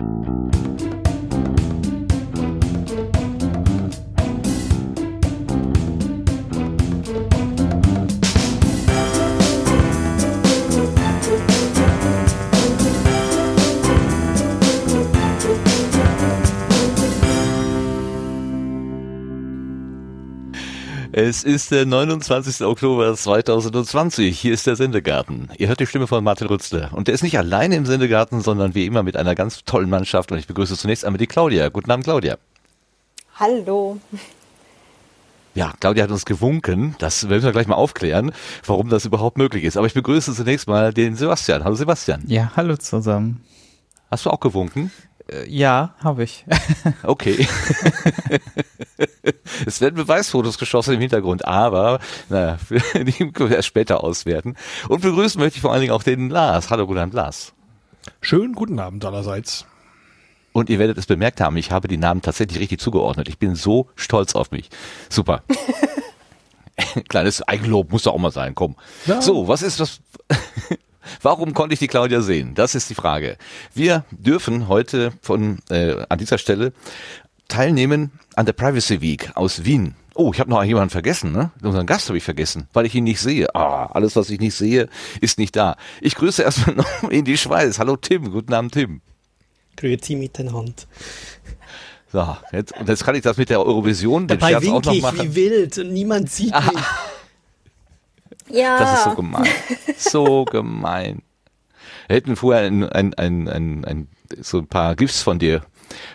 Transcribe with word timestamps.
Thank 0.00 0.54
you. 0.54 0.59
Es 21.30 21.44
ist 21.44 21.70
der 21.70 21.86
29. 21.86 22.66
Oktober 22.66 23.14
2020. 23.14 24.36
Hier 24.36 24.52
ist 24.52 24.66
der 24.66 24.74
Sendegarten. 24.74 25.48
Ihr 25.58 25.68
hört 25.68 25.78
die 25.78 25.86
Stimme 25.86 26.08
von 26.08 26.24
Martin 26.24 26.48
Rützler. 26.48 26.90
Und 26.92 27.06
der 27.06 27.14
ist 27.14 27.22
nicht 27.22 27.38
alleine 27.38 27.76
im 27.76 27.86
Sendegarten, 27.86 28.40
sondern 28.40 28.74
wie 28.74 28.84
immer 28.84 29.04
mit 29.04 29.16
einer 29.16 29.36
ganz 29.36 29.62
tollen 29.62 29.88
Mannschaft. 29.88 30.32
Und 30.32 30.38
ich 30.38 30.48
begrüße 30.48 30.76
zunächst 30.76 31.04
einmal 31.04 31.18
die 31.18 31.28
Claudia. 31.28 31.68
Guten 31.68 31.88
Abend, 31.88 32.02
Claudia. 32.02 32.36
Hallo. 33.36 34.00
Ja, 35.54 35.72
Claudia 35.78 36.02
hat 36.02 36.10
uns 36.10 36.24
gewunken. 36.24 36.96
Das 36.98 37.28
werden 37.28 37.44
wir 37.44 37.52
gleich 37.52 37.68
mal 37.68 37.76
aufklären, 37.76 38.32
warum 38.66 38.88
das 38.88 39.04
überhaupt 39.04 39.38
möglich 39.38 39.62
ist. 39.62 39.76
Aber 39.76 39.86
ich 39.86 39.94
begrüße 39.94 40.34
zunächst 40.34 40.66
mal 40.66 40.92
den 40.92 41.14
Sebastian. 41.14 41.62
Hallo 41.62 41.76
Sebastian. 41.76 42.24
Ja, 42.26 42.50
hallo 42.56 42.76
zusammen. 42.76 43.44
Hast 44.10 44.26
du 44.26 44.30
auch 44.30 44.40
gewunken? 44.40 44.90
Äh, 45.28 45.48
ja, 45.48 45.94
habe 46.02 46.24
ich. 46.24 46.44
Okay. 47.02 47.46
es 49.66 49.80
werden 49.80 49.96
Beweisfotos 49.96 50.58
geschossen 50.58 50.94
im 50.94 51.00
Hintergrund, 51.00 51.44
aber 51.46 52.00
naja, 52.28 52.58
die 52.94 53.30
können 53.32 53.50
wir 53.50 53.56
erst 53.56 53.68
später 53.68 54.02
auswerten. 54.04 54.56
Und 54.88 55.02
begrüßen 55.02 55.40
möchte 55.40 55.56
ich 55.56 55.62
vor 55.62 55.72
allen 55.72 55.80
Dingen 55.80 55.92
auch 55.92 56.02
den 56.02 56.30
Lars. 56.30 56.70
Hallo, 56.70 56.86
guten 56.86 57.00
Abend, 57.00 57.14
Lars. 57.14 57.52
Schönen 58.20 58.54
guten 58.54 58.78
Abend 58.78 59.04
allerseits. 59.04 59.66
Und 60.52 60.68
ihr 60.68 60.78
werdet 60.78 60.98
es 60.98 61.06
bemerkt 61.06 61.40
haben, 61.40 61.56
ich 61.56 61.70
habe 61.70 61.88
die 61.88 61.96
Namen 61.96 62.22
tatsächlich 62.22 62.58
richtig 62.58 62.80
zugeordnet. 62.80 63.28
Ich 63.28 63.38
bin 63.38 63.54
so 63.54 63.88
stolz 63.94 64.34
auf 64.34 64.50
mich. 64.50 64.68
Super. 65.08 65.42
Kleines 67.08 67.42
Eigenlob 67.46 67.92
muss 67.92 68.02
doch 68.02 68.14
auch 68.14 68.18
mal 68.18 68.32
sein, 68.32 68.54
komm. 68.54 68.74
Ja. 69.06 69.22
So, 69.22 69.46
was 69.48 69.62
ist 69.62 69.80
das? 69.80 70.00
Warum 71.22 71.54
konnte 71.54 71.74
ich 71.74 71.78
die 71.78 71.88
Claudia 71.88 72.20
sehen? 72.20 72.54
Das 72.54 72.74
ist 72.74 72.90
die 72.90 72.94
Frage. 72.94 73.36
Wir 73.74 74.04
dürfen 74.10 74.68
heute 74.68 75.12
von 75.22 75.58
äh, 75.70 76.04
an 76.08 76.18
dieser 76.18 76.38
Stelle 76.38 76.72
teilnehmen 77.48 78.12
an 78.36 78.46
der 78.46 78.52
Privacy 78.52 79.00
Week 79.00 79.30
aus 79.34 79.64
Wien. 79.64 79.94
Oh, 80.14 80.32
ich 80.34 80.40
habe 80.40 80.50
noch 80.50 80.62
jemanden 80.62 80.90
vergessen, 80.90 81.32
ne? 81.32 81.50
Unseren 81.62 81.86
Gast 81.86 82.08
habe 82.08 82.18
ich 82.18 82.24
vergessen, 82.24 82.68
weil 82.72 82.84
ich 82.86 82.94
ihn 82.94 83.04
nicht 83.04 83.20
sehe. 83.20 83.54
Ah, 83.54 83.86
alles, 83.86 84.16
was 84.16 84.28
ich 84.30 84.40
nicht 84.40 84.54
sehe, 84.54 84.88
ist 85.20 85.38
nicht 85.38 85.56
da. 85.56 85.76
Ich 86.00 86.14
grüße 86.14 86.42
erstmal 86.42 86.76
noch 87.02 87.10
in 87.10 87.24
die 87.24 87.38
Schweiz. 87.38 87.78
Hallo 87.78 87.96
Tim, 87.96 88.30
guten 88.30 88.52
Abend 88.52 88.72
Tim. 88.72 89.00
Grüezi 89.76 90.16
miteinander. 90.16 90.74
So, 92.12 92.36
jetzt, 92.52 92.76
und 92.76 92.88
jetzt 92.88 93.04
kann 93.04 93.14
ich 93.14 93.22
das 93.22 93.36
mit 93.36 93.50
der 93.50 93.64
Eurovision, 93.64 94.26
den 94.26 94.38
Dabei 94.38 94.50
Scherz 94.50 94.66
auch 94.68 94.82
noch 94.82 95.00
machen. 95.00 95.20
Ich 95.20 95.30
wie 95.30 95.34
wild 95.36 95.78
und 95.78 95.92
niemand 95.92 96.30
sieht 96.30 96.52
mich. 96.72 96.82
Ja. 98.52 98.78
Das 98.78 98.98
ist 98.98 99.04
so 99.04 99.14
gemein. 99.14 99.48
So 99.96 100.44
gemein. 100.50 101.22
Wir 102.06 102.16
hätten 102.16 102.36
vorher 102.36 102.64
ein, 102.64 102.84
ein, 102.84 103.14
ein, 103.14 103.48
ein, 103.48 103.84
ein, 103.84 104.08
so 104.40 104.58
ein 104.58 104.66
paar 104.66 104.96
GIFs 104.96 105.22
von 105.22 105.38
dir 105.38 105.62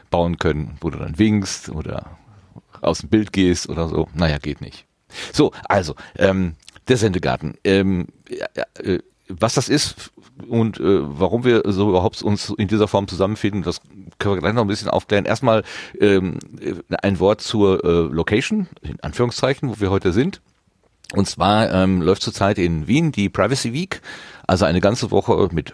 bauen 0.09 0.37
können, 0.37 0.77
wo 0.81 0.89
du 0.89 0.99
dann 0.99 1.17
winkst 1.17 1.69
oder 1.69 2.17
aus 2.81 2.99
dem 2.99 3.09
Bild 3.09 3.33
gehst 3.33 3.69
oder 3.69 3.87
so. 3.87 4.07
Naja, 4.13 4.37
geht 4.37 4.61
nicht. 4.61 4.85
So, 5.33 5.51
also, 5.65 5.95
ähm, 6.17 6.55
der 6.87 6.97
Sendegarten. 6.97 7.55
Ähm, 7.63 8.07
äh, 8.83 8.99
was 9.27 9.55
das 9.55 9.69
ist 9.69 10.11
und 10.47 10.79
äh, 10.79 10.99
warum 11.01 11.43
wir 11.43 11.63
so 11.65 11.89
überhaupt 11.89 12.21
uns 12.21 12.53
in 12.57 12.67
dieser 12.67 12.87
Form 12.87 13.07
zusammenfinden, 13.07 13.63
das 13.63 13.81
können 14.19 14.35
wir 14.35 14.41
gleich 14.41 14.53
noch 14.53 14.61
ein 14.61 14.67
bisschen 14.67 14.89
aufklären. 14.89 15.25
Erstmal 15.25 15.63
ähm, 15.99 16.37
ein 17.01 17.19
Wort 17.19 17.41
zur 17.41 17.83
äh, 17.83 18.13
Location, 18.13 18.67
in 18.81 18.99
Anführungszeichen, 18.99 19.69
wo 19.69 19.79
wir 19.79 19.89
heute 19.89 20.13
sind. 20.13 20.41
Und 21.15 21.27
zwar 21.27 21.71
ähm, 21.71 22.01
läuft 22.01 22.21
zurzeit 22.21 22.57
in 22.57 22.87
Wien 22.87 23.11
die 23.11 23.29
Privacy 23.29 23.73
Week, 23.73 24.01
also 24.47 24.65
eine 24.65 24.81
ganze 24.81 25.11
Woche 25.11 25.49
mit 25.51 25.73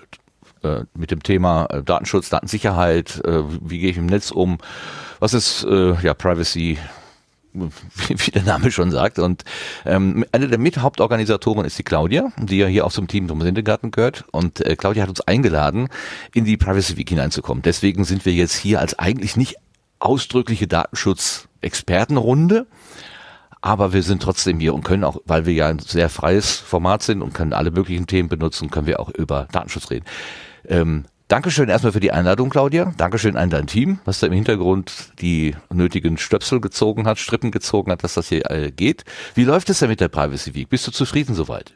äh, 0.64 0.84
mit 0.94 1.10
dem 1.10 1.24
Thema 1.24 1.66
äh, 1.66 1.82
Datenschutz, 1.82 2.30
Datensicherheit, 2.30 3.22
äh, 3.26 3.44
wie 3.62 3.80
gehe 3.80 3.90
ich 3.90 3.98
im 3.98 4.06
Netz 4.06 4.32
um, 4.32 4.60
was 5.20 5.34
ist 5.34 5.64
äh, 5.64 5.94
ja 6.02 6.14
Privacy, 6.14 6.78
wie 7.54 8.32
der 8.32 8.44
Name 8.44 8.72
schon 8.72 8.92
sagt. 8.92 9.18
Und 9.18 9.44
ähm, 9.86 10.24
eine 10.32 10.48
der 10.48 10.60
Mithauptorganisatoren 10.60 11.66
ist 11.66 11.80
die 11.80 11.84
Claudia, 11.84 12.32
die 12.38 12.60
ja 12.60 12.68
hier 12.68 12.86
auch 12.86 12.92
zum 12.92 13.08
Team 13.08 13.28
zum 13.28 13.42
Sendegarten 13.42 13.92
gehört. 13.92 14.26
Und 14.32 14.64
äh, 14.64 14.76
Claudia 14.76 15.04
hat 15.04 15.10
uns 15.10 15.22
eingeladen, 15.22 15.90
in 16.34 16.46
die 16.46 16.58
Privacy 16.58 16.98
Week 16.98 17.10
hineinzukommen. 17.10 17.64
Deswegen 17.64 18.04
sind 18.04 18.26
wir 18.26 18.34
jetzt 18.34 18.56
hier 18.56 18.80
als 18.80 19.00
eigentlich 19.00 19.36
nicht 19.36 19.56
ausdrückliche 20.00 20.68
Datenschutz-Expertenrunde, 20.68 22.68
aber 23.62 23.94
wir 23.94 24.04
sind 24.04 24.22
trotzdem 24.22 24.60
hier 24.60 24.74
und 24.74 24.84
können 24.84 25.04
auch, 25.04 25.22
weil 25.26 25.46
wir 25.46 25.54
ja 25.54 25.68
ein 25.68 25.80
sehr 25.80 26.10
freies 26.10 26.56
Format 26.56 27.04
sind 27.04 27.22
und 27.22 27.34
können 27.34 27.54
alle 27.54 27.72
möglichen 27.72 28.08
Themen 28.08 28.28
benutzen, 28.28 28.70
können 28.70 28.88
wir 28.88 29.00
auch 29.00 29.10
über 29.10 29.48
Datenschutz 29.52 29.92
reden. 29.92 30.06
Ähm, 30.68 31.06
Dankeschön 31.32 31.70
erstmal 31.70 31.94
für 31.94 32.02
die 32.02 32.12
Einladung, 32.12 32.50
Claudia. 32.50 32.94
Dankeschön 32.98 33.38
an 33.38 33.50
dein 33.50 33.66
Team, 33.66 34.00
was 34.04 34.20
da 34.20 34.28
im 34.28 34.34
Hintergrund 34.34 35.14
die 35.22 35.56
nötigen 35.70 36.18
Stöpsel 36.18 36.60
gezogen 36.60 37.08
hat, 37.08 37.20
Strippen 37.20 37.52
gezogen 37.52 37.90
hat, 37.90 38.04
dass 38.04 38.16
das 38.16 38.28
hier 38.28 38.52
äh, 38.52 38.70
geht. 38.70 39.06
Wie 39.34 39.46
läuft 39.46 39.70
es 39.70 39.80
denn 39.80 39.88
mit 39.88 40.02
der 40.02 40.10
Privacy 40.10 40.54
Week? 40.56 40.68
Bist 40.68 40.88
du 40.88 40.92
zufrieden 40.92 41.34
soweit? 41.34 41.74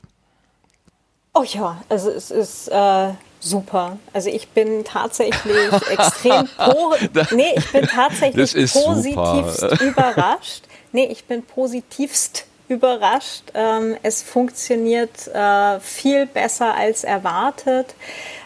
Oh 1.33 1.43
ja, 1.43 1.81
also 1.87 2.09
es 2.09 2.31
ist 2.31 2.67
äh, 2.67 3.11
super. 3.39 3.97
Also 4.11 4.29
ich 4.29 4.49
bin 4.49 4.83
tatsächlich 4.83 5.71
extrem 5.89 6.49
po 6.57 6.93
nee, 7.33 7.53
ich 7.55 7.71
bin 7.71 7.87
tatsächlich 7.87 8.73
positivst 8.73 9.81
überrascht. 9.81 10.64
Nee, 10.95 11.07
ich 11.11 11.25
bin 11.25 11.43
positivst 11.43 12.45
überrascht. 12.69 13.43
Ähm, 13.53 13.97
es 14.01 14.23
funktioniert 14.23 15.27
äh, 15.27 15.81
viel 15.81 16.25
besser 16.25 16.73
als 16.73 17.03
erwartet. 17.03 17.95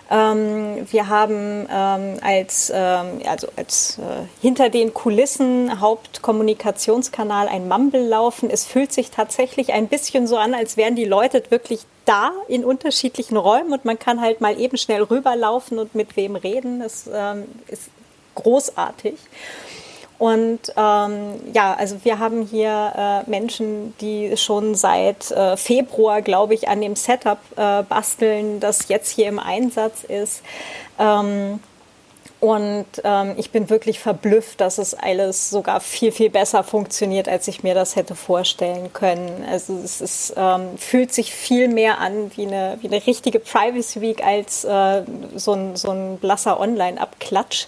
Ähm, 0.09 0.87
wir 0.89 1.09
haben 1.09 1.67
ähm, 1.71 2.17
als, 2.23 2.71
ähm, 2.73 3.21
also 3.27 3.49
als 3.55 3.99
äh, 3.99 4.25
hinter 4.41 4.69
den 4.69 4.95
Kulissen 4.95 5.79
Hauptkommunikationskanal 5.79 7.47
ein 7.47 7.67
Mumble 7.67 8.01
laufen. 8.01 8.49
Es 8.49 8.65
fühlt 8.65 8.91
sich 8.93 9.11
tatsächlich 9.11 9.71
ein 9.71 9.87
bisschen 9.87 10.25
so 10.25 10.37
an, 10.37 10.55
als 10.55 10.75
wären 10.75 10.95
die 10.95 11.05
Leute 11.05 11.43
wirklich 11.49 11.81
da 12.05 12.31
in 12.47 12.65
unterschiedlichen 12.65 13.37
Räumen 13.37 13.73
und 13.73 13.85
man 13.85 13.99
kann 13.99 14.21
halt 14.21 14.41
mal 14.41 14.59
eben 14.59 14.77
schnell 14.77 15.03
rüberlaufen 15.03 15.77
und 15.77 15.93
mit 15.93 16.17
wem 16.17 16.35
reden. 16.35 16.79
Das 16.79 17.07
ähm, 17.13 17.43
ist 17.67 17.91
großartig. 18.33 19.13
Und 20.19 20.59
ähm, 20.75 21.39
ja, 21.53 21.73
also 21.75 21.95
wir 22.03 22.19
haben 22.19 22.45
hier 22.45 23.23
äh, 23.25 23.29
Menschen, 23.29 23.95
die 24.01 24.35
schon 24.35 24.75
seit 24.75 25.31
äh, 25.31 25.55
Februar, 25.55 26.21
glaube 26.21 26.53
ich, 26.53 26.67
an 26.67 26.81
dem 26.81 26.97
Setup 26.97 27.39
äh, 27.55 27.83
basteln, 27.83 28.59
das 28.59 28.89
jetzt 28.89 29.09
hier 29.09 29.27
im 29.27 29.39
Einsatz 29.39 30.03
ist. 30.03 30.43
Ähm, 30.99 31.61
und 32.41 32.85
ähm, 33.03 33.33
ich 33.37 33.51
bin 33.51 33.69
wirklich 33.69 33.99
verblüfft, 33.99 34.61
dass 34.61 34.77
es 34.77 34.93
alles 34.93 35.49
sogar 35.49 35.81
viel, 35.81 36.11
viel 36.13 36.29
besser 36.29 36.63
funktioniert, 36.63 37.27
als 37.27 37.49
ich 37.49 37.63
mir 37.63 37.73
das 37.73 37.97
hätte 37.97 38.15
vorstellen 38.15 38.93
können. 38.93 39.45
Also 39.49 39.73
es 39.83 39.99
ist, 39.99 40.33
ähm, 40.37 40.77
fühlt 40.77 41.13
sich 41.13 41.33
viel 41.33 41.67
mehr 41.67 41.99
an 41.99 42.31
wie 42.35 42.45
eine, 42.45 42.77
wie 42.81 42.87
eine 42.87 43.05
richtige 43.05 43.39
Privacy 43.39 43.99
Week 43.99 44.25
als 44.25 44.63
äh, 44.63 45.03
so, 45.35 45.53
ein, 45.53 45.75
so 45.75 45.91
ein 45.91 46.17
blasser 46.17 46.59
Online-Abklatsch 46.59 47.67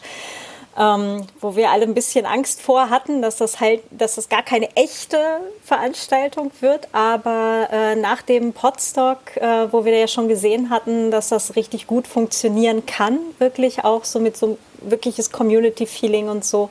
ähm, 0.78 1.28
wo 1.40 1.56
wir 1.56 1.72
alle 1.72 1.84
ein 1.84 1.94
bisschen 1.94 2.26
Angst 2.26 2.62
vor 2.62 2.90
hatten, 2.90 3.22
dass 3.22 3.38
das 3.38 3.60
halt, 3.60 3.82
dass 3.92 4.16
das 4.16 4.30
gar 4.30 4.44
keine 4.44 4.76
echte 4.76 5.18
Veranstaltung 5.64 6.52
wird. 6.62 6.88
Aber 6.94 7.68
äh, 7.72 7.96
nach 7.96 8.22
dem 8.22 8.54
Podstock, 8.54 9.36
äh, 9.38 9.72
wo 9.72 9.86
wir 9.86 9.98
ja 9.98 10.08
schon 10.08 10.28
gesehen 10.28 10.70
hatten, 10.70 11.12
dass 11.12 11.30
das 11.30 11.56
richtig 11.56 11.88
gut 11.88 12.08
funktionieren 12.08 12.86
kann, 12.86 13.20
wirklich 13.40 13.84
auch 13.84 14.06
so 14.06 14.20
mit 14.20 14.38
so 14.38 14.58
wirkliches 14.82 15.32
Community-Feeling 15.32 16.30
und 16.30 16.46
so, 16.46 16.70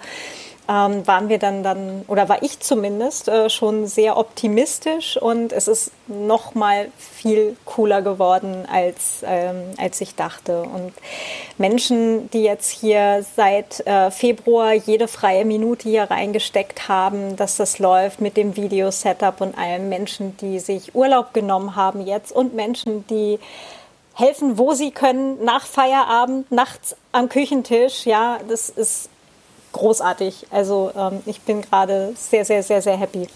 ähm, 0.68 1.06
waren 1.06 1.28
wir 1.28 1.38
dann 1.38 1.62
dann 1.62 2.04
oder 2.06 2.28
war 2.28 2.42
ich 2.42 2.60
zumindest 2.60 3.28
äh, 3.28 3.50
schon 3.50 3.86
sehr 3.86 4.16
optimistisch 4.16 5.16
und 5.16 5.52
es 5.52 5.68
ist 5.68 5.90
noch 6.06 6.54
mal 6.54 6.88
viel 6.98 7.56
cooler 7.64 8.02
geworden 8.02 8.66
als 8.70 9.22
ähm, 9.26 9.62
als 9.78 10.00
ich 10.00 10.14
dachte 10.14 10.62
und 10.62 10.92
Menschen, 11.58 12.30
die 12.30 12.42
jetzt 12.42 12.70
hier 12.70 13.24
seit 13.36 13.86
äh, 13.86 14.10
Februar 14.10 14.72
jede 14.74 15.08
freie 15.08 15.44
Minute 15.44 15.88
hier 15.88 16.04
reingesteckt 16.04 16.88
haben, 16.88 17.36
dass 17.36 17.56
das 17.56 17.78
läuft 17.78 18.20
mit 18.20 18.36
dem 18.36 18.56
Video-Setup 18.56 19.40
und 19.40 19.58
allen 19.58 19.88
Menschen, 19.88 20.36
die 20.38 20.58
sich 20.58 20.94
Urlaub 20.94 21.34
genommen 21.34 21.76
haben 21.76 22.06
jetzt 22.06 22.32
und 22.32 22.54
Menschen, 22.54 23.06
die 23.08 23.38
helfen, 24.14 24.58
wo 24.58 24.72
sie 24.74 24.90
können, 24.90 25.42
nach 25.44 25.66
Feierabend, 25.66 26.50
nachts 26.52 26.96
am 27.12 27.28
Küchentisch. 27.28 28.06
Ja, 28.06 28.38
das 28.48 28.68
ist 28.68 29.08
großartig. 29.72 30.46
Also 30.50 30.92
ähm, 30.96 31.20
ich 31.26 31.40
bin 31.40 31.62
gerade 31.62 32.12
sehr, 32.16 32.44
sehr, 32.44 32.62
sehr, 32.62 32.82
sehr 32.82 32.96
happy. 32.96 33.28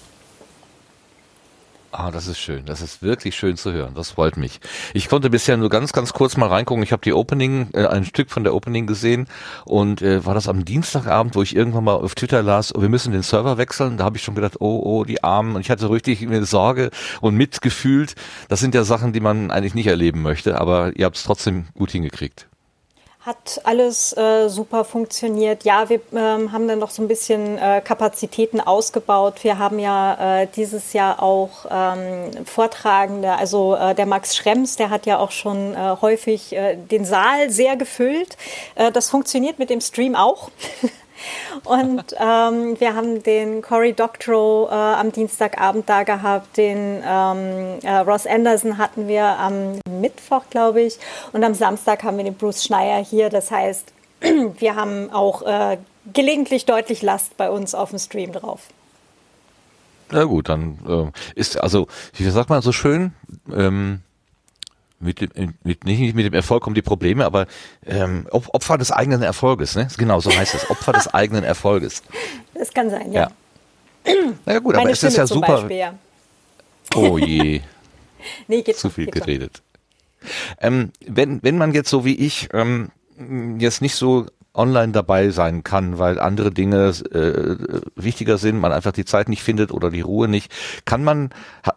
Ah, 1.96 2.10
das 2.10 2.26
ist 2.26 2.40
schön. 2.40 2.64
Das 2.66 2.80
ist 2.80 3.02
wirklich 3.04 3.36
schön 3.36 3.56
zu 3.56 3.72
hören. 3.72 3.94
Das 3.94 4.10
freut 4.10 4.36
mich. 4.36 4.58
Ich 4.94 5.08
konnte 5.08 5.30
bisher 5.30 5.56
nur 5.56 5.70
ganz, 5.70 5.92
ganz 5.92 6.12
kurz 6.12 6.36
mal 6.36 6.48
reingucken. 6.48 6.82
Ich 6.82 6.90
habe 6.90 7.02
die 7.02 7.12
Opening, 7.12 7.68
äh, 7.72 7.86
ein 7.86 8.04
Stück 8.04 8.32
von 8.32 8.42
der 8.42 8.52
Opening 8.52 8.88
gesehen 8.88 9.28
und 9.64 10.02
äh, 10.02 10.26
war 10.26 10.34
das 10.34 10.48
am 10.48 10.64
Dienstagabend, 10.64 11.36
wo 11.36 11.42
ich 11.42 11.54
irgendwann 11.54 11.84
mal 11.84 11.94
auf 11.94 12.16
Twitter 12.16 12.42
las, 12.42 12.74
oh, 12.74 12.82
wir 12.82 12.88
müssen 12.88 13.12
den 13.12 13.22
Server 13.22 13.58
wechseln. 13.58 13.96
Da 13.96 14.02
habe 14.02 14.16
ich 14.16 14.24
schon 14.24 14.34
gedacht, 14.34 14.56
oh, 14.58 14.80
oh, 14.84 15.04
die 15.04 15.22
Armen. 15.22 15.54
Und 15.54 15.60
ich 15.60 15.70
hatte 15.70 15.88
richtig 15.88 16.20
mir 16.22 16.44
Sorge 16.44 16.90
und 17.20 17.36
mitgefühlt. 17.36 18.16
Das 18.48 18.58
sind 18.58 18.74
ja 18.74 18.82
Sachen, 18.82 19.12
die 19.12 19.20
man 19.20 19.52
eigentlich 19.52 19.76
nicht 19.76 19.86
erleben 19.86 20.20
möchte, 20.20 20.60
aber 20.60 20.96
ihr 20.96 21.04
habt 21.04 21.16
es 21.16 21.22
trotzdem 21.22 21.66
gut 21.74 21.92
hingekriegt. 21.92 22.48
Hat 23.24 23.62
alles 23.64 24.14
äh, 24.18 24.48
super 24.48 24.84
funktioniert. 24.84 25.64
Ja, 25.64 25.88
wir 25.88 26.00
ähm, 26.12 26.52
haben 26.52 26.68
dann 26.68 26.78
noch 26.78 26.90
so 26.90 27.00
ein 27.00 27.08
bisschen 27.08 27.56
äh, 27.56 27.80
Kapazitäten 27.82 28.60
ausgebaut. 28.60 29.42
Wir 29.42 29.58
haben 29.58 29.78
ja 29.78 30.42
äh, 30.42 30.46
dieses 30.54 30.92
Jahr 30.92 31.22
auch 31.22 31.64
ähm, 31.70 32.44
Vortragende, 32.44 33.32
also 33.32 33.76
äh, 33.76 33.94
der 33.94 34.04
Max 34.04 34.36
Schrems, 34.36 34.76
der 34.76 34.90
hat 34.90 35.06
ja 35.06 35.18
auch 35.18 35.30
schon 35.30 35.72
äh, 35.72 35.96
häufig 36.02 36.52
äh, 36.52 36.76
den 36.76 37.06
Saal 37.06 37.48
sehr 37.48 37.76
gefüllt. 37.76 38.36
das 38.92 39.08
funktioniert 39.08 39.58
mit 39.58 39.70
dem 39.70 39.80
Stream 39.80 40.14
auch. 40.14 40.50
Und 41.64 42.04
ähm, 42.18 42.78
wir 42.78 42.94
haben 42.94 43.22
den 43.22 43.62
Cory 43.62 43.92
Doctorow 43.92 44.70
äh, 44.70 44.74
am 44.74 45.12
Dienstagabend 45.12 45.88
da 45.88 46.02
gehabt, 46.02 46.56
den 46.56 47.02
ähm, 47.06 47.78
äh, 47.82 47.96
Ross 47.98 48.26
Anderson 48.26 48.78
hatten 48.78 49.08
wir 49.08 49.24
am 49.24 49.78
Mittwoch, 49.88 50.44
glaube 50.50 50.82
ich, 50.82 50.98
und 51.32 51.44
am 51.44 51.54
Samstag 51.54 52.02
haben 52.02 52.16
wir 52.16 52.24
den 52.24 52.34
Bruce 52.34 52.64
Schneier 52.64 53.02
hier. 53.02 53.30
Das 53.30 53.50
heißt, 53.50 53.92
wir 54.58 54.76
haben 54.76 55.12
auch 55.12 55.42
äh, 55.42 55.78
gelegentlich 56.12 56.66
deutlich 56.66 57.02
Last 57.02 57.36
bei 57.36 57.50
uns 57.50 57.74
auf 57.74 57.90
dem 57.90 57.98
Stream 57.98 58.32
drauf. 58.32 58.68
Na 60.10 60.24
gut, 60.24 60.48
dann 60.48 60.78
äh, 60.86 61.38
ist 61.38 61.60
also, 61.60 61.88
wie 62.14 62.28
sagt 62.28 62.50
man 62.50 62.62
so 62.62 62.72
schön, 62.72 63.12
ähm, 63.52 64.00
mit 65.00 65.20
dem, 65.20 65.54
mit, 65.62 65.84
nicht 65.84 66.14
mit 66.14 66.24
dem 66.24 66.34
Erfolg 66.34 66.62
kommen 66.62 66.74
die 66.74 66.82
Probleme, 66.82 67.24
aber 67.24 67.46
ähm, 67.86 68.26
Opfer 68.30 68.78
des 68.78 68.90
eigenen 68.90 69.22
Erfolges, 69.22 69.76
ne? 69.76 69.88
Genau, 69.96 70.20
so 70.20 70.34
heißt 70.34 70.54
es. 70.54 70.70
Opfer 70.70 70.92
des 70.92 71.08
eigenen 71.14 71.44
Erfolges. 71.44 72.02
Das 72.54 72.72
kann 72.72 72.90
sein, 72.90 73.12
ja. 73.12 73.30
ja. 74.06 74.12
Naja 74.44 74.58
gut, 74.58 74.74
Meine 74.74 74.82
aber 74.82 74.90
es 74.92 75.02
ist 75.02 75.16
ja 75.16 75.26
super. 75.26 75.58
Beispiel, 75.58 75.76
ja. 75.76 75.94
Oh 76.94 77.18
je. 77.18 77.60
nee, 78.48 78.62
geht 78.62 78.76
Zu 78.76 78.90
viel 78.90 79.06
geht 79.06 79.14
geredet. 79.14 79.62
Ähm, 80.60 80.92
wenn, 81.06 81.42
wenn 81.42 81.58
man 81.58 81.72
jetzt 81.72 81.90
so 81.90 82.04
wie 82.04 82.14
ich 82.14 82.48
ähm, 82.52 82.90
jetzt 83.58 83.82
nicht 83.82 83.94
so 83.94 84.26
online 84.54 84.92
dabei 84.92 85.30
sein 85.30 85.64
kann, 85.64 85.98
weil 85.98 86.18
andere 86.18 86.50
Dinge 86.50 86.92
äh, 87.10 87.56
wichtiger 87.96 88.38
sind, 88.38 88.58
man 88.58 88.72
einfach 88.72 88.92
die 88.92 89.04
Zeit 89.04 89.28
nicht 89.28 89.42
findet 89.42 89.72
oder 89.72 89.90
die 89.90 90.00
Ruhe 90.00 90.28
nicht. 90.28 90.52
Kann 90.84 91.04
man 91.04 91.30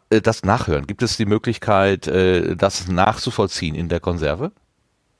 äh, 0.09 0.21
das 0.21 0.43
nachhören? 0.43 0.87
Gibt 0.87 1.01
es 1.01 1.17
die 1.17 1.25
Möglichkeit, 1.25 2.07
äh, 2.07 2.55
das 2.55 2.87
nachzuvollziehen 2.87 3.75
in 3.75 3.89
der 3.89 3.99
Konserve? 3.99 4.51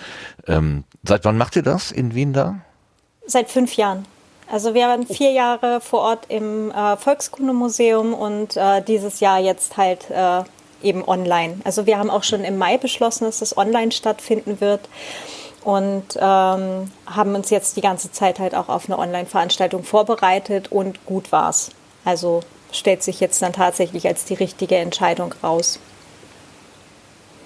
ähm, 0.48 0.86
seit 1.04 1.24
wann 1.24 1.38
macht 1.38 1.56
ihr 1.56 1.62
das 1.62 1.92
in 1.92 2.16
Wien 2.16 2.34
da? 2.34 2.62
Seit 3.28 3.52
fünf 3.52 3.76
Jahren. 3.76 4.08
Also 4.52 4.74
wir 4.74 4.88
waren 4.88 5.08
vier 5.08 5.32
Jahre 5.32 5.80
vor 5.80 6.02
Ort 6.02 6.26
im 6.28 6.72
äh, 6.72 6.98
Volkskundemuseum 6.98 8.14
und 8.14 8.58
äh, 8.58 8.82
dieses 8.82 9.22
Jahr 9.22 9.40
jetzt 9.40 9.78
halt 9.78 10.10
äh, 10.10 10.44
eben 10.84 11.08
online. 11.08 11.62
Also 11.64 11.86
wir 11.86 11.98
haben 11.98 12.10
auch 12.10 12.24
schon 12.24 12.44
im 12.44 12.58
Mai 12.58 12.78
beschlossen, 12.78 13.24
dass 13.24 13.42
es 13.42 13.56
online 13.56 13.94
stattfinden 13.94 14.60
wird 14.60 14.82
und 15.64 16.04
ähm, 16.18 16.92
haben 17.06 17.36
uns 17.36 17.50
jetzt 17.50 17.78
die 17.78 17.82
ganze 17.82 18.12
Zeit 18.12 18.40
halt 18.40 18.54
auch 18.54 18.68
auf 18.68 18.90
eine 18.90 19.00
Online-Veranstaltung 19.00 19.84
vorbereitet 19.84 20.70
und 20.70 21.06
gut 21.06 21.32
war's. 21.32 21.70
Also 22.04 22.42
stellt 22.74 23.04
sich 23.04 23.22
jetzt 23.22 23.42
dann 23.42 23.54
tatsächlich 23.54 24.06
als 24.06 24.26
die 24.26 24.34
richtige 24.34 24.76
Entscheidung 24.76 25.34
raus. 25.42 25.80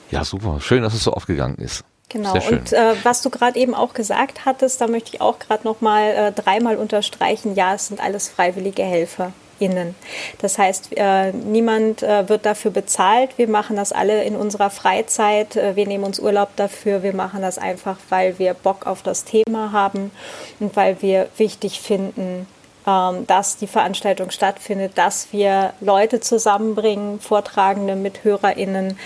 Ja, 0.10 0.24
super. 0.24 0.60
Schön, 0.60 0.82
dass 0.82 0.96
es 0.96 1.04
so 1.04 1.14
aufgegangen 1.14 1.58
ist. 1.58 1.84
Genau. 2.10 2.34
Und 2.34 2.72
äh, 2.72 2.96
was 3.04 3.22
du 3.22 3.30
gerade 3.30 3.60
eben 3.60 3.74
auch 3.74 3.94
gesagt 3.94 4.46
hattest, 4.46 4.80
da 4.80 4.88
möchte 4.88 5.14
ich 5.14 5.22
auch 5.22 5.40
gerade 5.40 5.64
noch 5.66 5.82
mal 5.82 6.12
äh, 6.12 6.32
dreimal 6.32 6.78
unterstreichen. 6.78 7.56
Ja, 7.56 7.74
es 7.74 7.88
sind 7.88 8.02
alles 8.02 8.30
freiwillige 8.30 8.84
Helfer. 8.84 9.32
Innen. 9.58 9.96
Das 10.42 10.58
heißt, 10.58 10.90
äh, 10.98 11.32
niemand 11.32 12.04
äh, 12.04 12.28
wird 12.28 12.46
dafür 12.46 12.72
bezahlt. 12.72 13.38
Wir 13.38 13.48
machen 13.48 13.78
das 13.78 13.94
alle 13.94 14.26
in 14.26 14.36
unserer 14.36 14.70
Freizeit. 14.70 15.56
Äh, 15.56 15.78
wir 15.78 15.88
nehmen 15.88 16.04
uns 16.04 16.20
Urlaub 16.20 16.50
dafür. 16.58 17.04
Wir 17.04 17.14
machen 17.14 17.42
das 17.42 17.58
einfach, 17.58 17.96
weil 18.10 18.38
wir 18.38 18.54
Bock 18.54 18.86
auf 18.86 19.02
das 19.02 19.24
Thema 19.24 19.72
haben 19.72 20.12
und 20.60 20.76
weil 20.76 21.02
wir 21.02 21.30
wichtig 21.38 21.80
finden, 21.80 22.48
ähm, 22.86 23.26
dass 23.28 23.56
die 23.56 23.68
Veranstaltung 23.68 24.30
stattfindet, 24.30 24.98
dass 24.98 25.32
wir 25.32 25.74
Leute 25.80 26.20
zusammenbringen, 26.20 27.22
Vortragende 27.22 27.96
mit 27.96 28.26
HörerInnen 28.26 29.00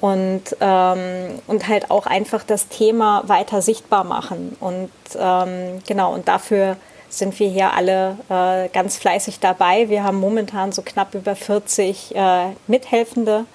und, 0.00 0.42
ähm, 0.60 1.40
und 1.46 1.68
halt 1.68 1.90
auch 1.90 2.06
einfach 2.06 2.44
das 2.44 2.68
Thema 2.68 3.22
weiter 3.26 3.62
sichtbar 3.62 4.04
machen. 4.04 4.56
Und 4.60 4.90
ähm, 5.18 5.82
genau, 5.86 6.12
und 6.12 6.28
dafür 6.28 6.76
sind 7.08 7.38
wir 7.38 7.48
hier 7.48 7.72
alle 7.72 8.18
äh, 8.28 8.68
ganz 8.68 8.96
fleißig 8.96 9.40
dabei. 9.40 9.88
Wir 9.88 10.04
haben 10.04 10.18
momentan 10.18 10.72
so 10.72 10.82
knapp 10.82 11.14
über 11.14 11.34
40 11.34 12.14
äh, 12.14 12.46
Mithelfende 12.66 13.46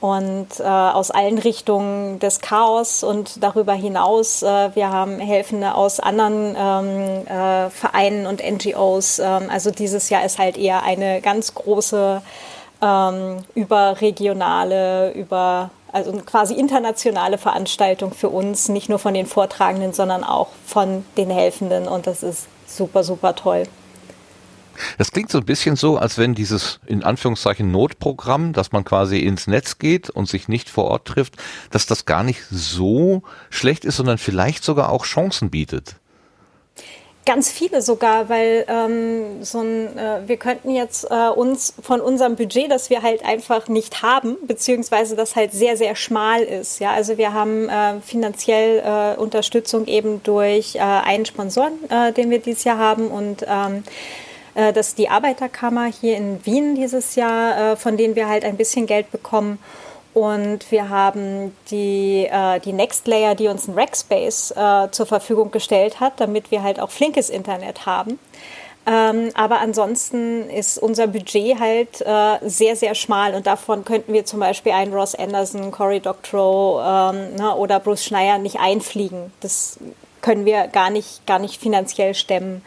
und 0.00 0.48
äh, 0.58 0.64
aus 0.64 1.12
allen 1.12 1.38
Richtungen 1.38 2.18
des 2.18 2.40
Chaos 2.40 3.04
und 3.04 3.40
darüber 3.42 3.72
hinaus. 3.72 4.42
Äh, 4.42 4.74
wir 4.74 4.90
haben 4.90 5.20
Helfende 5.20 5.76
aus 5.76 6.00
anderen 6.00 6.56
ähm, 6.58 7.26
äh, 7.28 7.70
Vereinen 7.70 8.26
und 8.26 8.42
NGOs. 8.42 9.20
Ähm, 9.20 9.48
also 9.48 9.70
dieses 9.70 10.10
Jahr 10.10 10.24
ist 10.24 10.38
halt 10.38 10.58
eher 10.58 10.82
eine 10.82 11.20
ganz 11.20 11.54
große 11.54 12.20
ähm, 12.82 13.38
überregionale, 13.54 15.12
über 15.12 15.70
also 15.92 16.12
quasi 16.12 16.54
internationale 16.54 17.38
Veranstaltung 17.38 18.12
für 18.12 18.30
uns, 18.30 18.68
nicht 18.68 18.88
nur 18.88 18.98
von 18.98 19.14
den 19.14 19.26
Vortragenden, 19.26 19.92
sondern 19.92 20.24
auch 20.24 20.48
von 20.66 21.04
den 21.16 21.30
Helfenden. 21.30 21.86
Und 21.86 22.06
das 22.06 22.22
ist 22.22 22.48
super, 22.66 23.04
super 23.04 23.36
toll. 23.36 23.64
Das 24.96 25.10
klingt 25.12 25.30
so 25.30 25.38
ein 25.38 25.44
bisschen 25.44 25.76
so, 25.76 25.98
als 25.98 26.16
wenn 26.16 26.34
dieses 26.34 26.80
in 26.86 27.04
Anführungszeichen 27.04 27.70
Notprogramm, 27.70 28.54
dass 28.54 28.72
man 28.72 28.84
quasi 28.84 29.18
ins 29.18 29.46
Netz 29.46 29.78
geht 29.78 30.08
und 30.08 30.28
sich 30.28 30.48
nicht 30.48 30.70
vor 30.70 30.84
Ort 30.84 31.06
trifft, 31.06 31.36
dass 31.70 31.84
das 31.84 32.06
gar 32.06 32.22
nicht 32.22 32.42
so 32.50 33.22
schlecht 33.50 33.84
ist, 33.84 33.96
sondern 33.96 34.16
vielleicht 34.16 34.64
sogar 34.64 34.90
auch 34.90 35.04
Chancen 35.04 35.50
bietet. 35.50 35.96
Ganz 37.24 37.52
viele 37.52 37.82
sogar, 37.82 38.28
weil 38.28 38.64
ähm, 38.66 39.44
so 39.44 39.60
ein, 39.60 39.96
äh, 39.96 40.26
wir 40.26 40.36
könnten 40.38 40.74
jetzt 40.74 41.06
äh, 41.08 41.28
uns 41.28 41.72
von 41.80 42.00
unserem 42.00 42.34
Budget, 42.34 42.68
das 42.68 42.90
wir 42.90 43.02
halt 43.02 43.24
einfach 43.24 43.68
nicht 43.68 44.02
haben, 44.02 44.36
beziehungsweise 44.42 45.14
das 45.14 45.36
halt 45.36 45.52
sehr, 45.52 45.76
sehr 45.76 45.94
schmal 45.94 46.42
ist. 46.42 46.80
Ja, 46.80 46.90
also 46.90 47.18
wir 47.18 47.32
haben 47.32 47.68
äh, 47.68 48.00
finanziell 48.00 48.80
äh, 48.80 49.20
Unterstützung 49.20 49.86
eben 49.86 50.20
durch 50.24 50.74
äh, 50.74 50.80
einen 50.80 51.24
Sponsoren, 51.24 51.74
äh, 51.90 52.12
den 52.12 52.28
wir 52.30 52.40
dieses 52.40 52.64
Jahr 52.64 52.78
haben 52.78 53.06
und 53.06 53.46
ähm, 53.48 53.84
äh, 54.54 54.72
das 54.72 54.88
ist 54.88 54.98
die 54.98 55.08
Arbeiterkammer 55.08 55.86
hier 55.86 56.16
in 56.16 56.44
Wien 56.44 56.74
dieses 56.74 57.14
Jahr, 57.14 57.72
äh, 57.72 57.76
von 57.76 57.96
denen 57.96 58.16
wir 58.16 58.28
halt 58.28 58.44
ein 58.44 58.56
bisschen 58.56 58.86
Geld 58.86 59.12
bekommen. 59.12 59.58
Und 60.14 60.70
wir 60.70 60.90
haben 60.90 61.56
die, 61.70 62.28
äh, 62.30 62.60
die 62.60 62.72
Next 62.72 63.06
Layer, 63.06 63.34
die 63.34 63.48
uns 63.48 63.66
ein 63.66 63.74
Rackspace 63.74 64.50
äh, 64.50 64.90
zur 64.90 65.06
Verfügung 65.06 65.50
gestellt 65.50 66.00
hat, 66.00 66.20
damit 66.20 66.50
wir 66.50 66.62
halt 66.62 66.80
auch 66.80 66.90
flinkes 66.90 67.30
Internet 67.30 67.86
haben. 67.86 68.18
Ähm, 68.84 69.30
aber 69.34 69.60
ansonsten 69.60 70.50
ist 70.50 70.76
unser 70.76 71.06
Budget 71.06 71.60
halt 71.60 72.00
äh, 72.00 72.38
sehr, 72.42 72.74
sehr 72.74 72.96
schmal 72.96 73.34
und 73.34 73.46
davon 73.46 73.84
könnten 73.84 74.12
wir 74.12 74.24
zum 74.24 74.40
Beispiel 74.40 74.72
einen 74.72 74.92
Ross 74.92 75.14
Anderson, 75.14 75.70
Cory 75.70 76.00
Doctorow 76.00 76.82
ähm, 76.84 77.36
ne, 77.36 77.54
oder 77.54 77.78
Bruce 77.78 78.04
Schneier 78.04 78.38
nicht 78.38 78.58
einfliegen. 78.58 79.32
Das 79.40 79.78
können 80.20 80.44
wir 80.44 80.66
gar 80.66 80.90
nicht, 80.90 81.24
gar 81.26 81.38
nicht 81.38 81.60
finanziell 81.60 82.14
stemmen. 82.14 82.64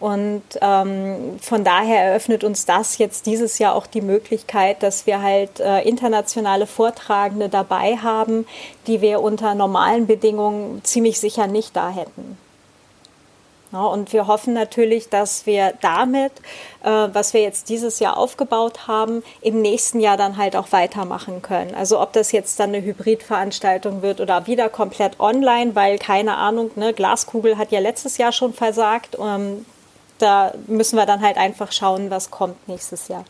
Und 0.00 0.42
ähm, 0.62 1.38
von 1.40 1.62
daher 1.62 2.02
eröffnet 2.04 2.42
uns 2.42 2.64
das 2.64 2.96
jetzt 2.96 3.26
dieses 3.26 3.58
Jahr 3.58 3.74
auch 3.74 3.86
die 3.86 4.00
Möglichkeit, 4.00 4.82
dass 4.82 5.06
wir 5.06 5.20
halt 5.20 5.60
äh, 5.60 5.82
internationale 5.82 6.66
Vortragende 6.66 7.50
dabei 7.50 7.96
haben, 7.96 8.46
die 8.86 9.02
wir 9.02 9.20
unter 9.20 9.54
normalen 9.54 10.06
Bedingungen 10.06 10.82
ziemlich 10.84 11.20
sicher 11.20 11.46
nicht 11.46 11.76
da 11.76 11.90
hätten. 11.90 12.38
Ja, 13.72 13.84
und 13.84 14.12
wir 14.12 14.26
hoffen 14.26 14.52
natürlich, 14.52 15.10
dass 15.10 15.46
wir 15.46 15.74
damit, 15.80 16.32
äh, 16.82 16.88
was 17.12 17.34
wir 17.34 17.42
jetzt 17.42 17.68
dieses 17.68 18.00
Jahr 18.00 18.16
aufgebaut 18.16 18.88
haben, 18.88 19.22
im 19.42 19.62
nächsten 19.62 20.00
Jahr 20.00 20.16
dann 20.16 20.38
halt 20.38 20.56
auch 20.56 20.72
weitermachen 20.72 21.40
können. 21.42 21.74
Also 21.74 22.00
ob 22.00 22.12
das 22.12 22.32
jetzt 22.32 22.58
dann 22.58 22.70
eine 22.70 22.82
Hybridveranstaltung 22.82 24.02
wird 24.02 24.20
oder 24.20 24.46
wieder 24.48 24.70
komplett 24.70 25.20
online, 25.20 25.76
weil 25.76 25.98
keine 25.98 26.36
Ahnung, 26.36 26.72
ne, 26.74 26.92
Glaskugel 26.92 27.58
hat 27.58 27.70
ja 27.70 27.78
letztes 27.78 28.18
Jahr 28.18 28.32
schon 28.32 28.54
versagt. 28.54 29.16
Ähm, 29.20 29.64
da 30.22 30.52
müssen 30.66 30.96
wir 30.96 31.06
dann 31.06 31.20
halt 31.20 31.36
einfach 31.36 31.72
schauen, 31.72 32.10
was 32.10 32.30
kommt 32.30 32.68
nächstes 32.68 33.08
Jahr. 33.08 33.24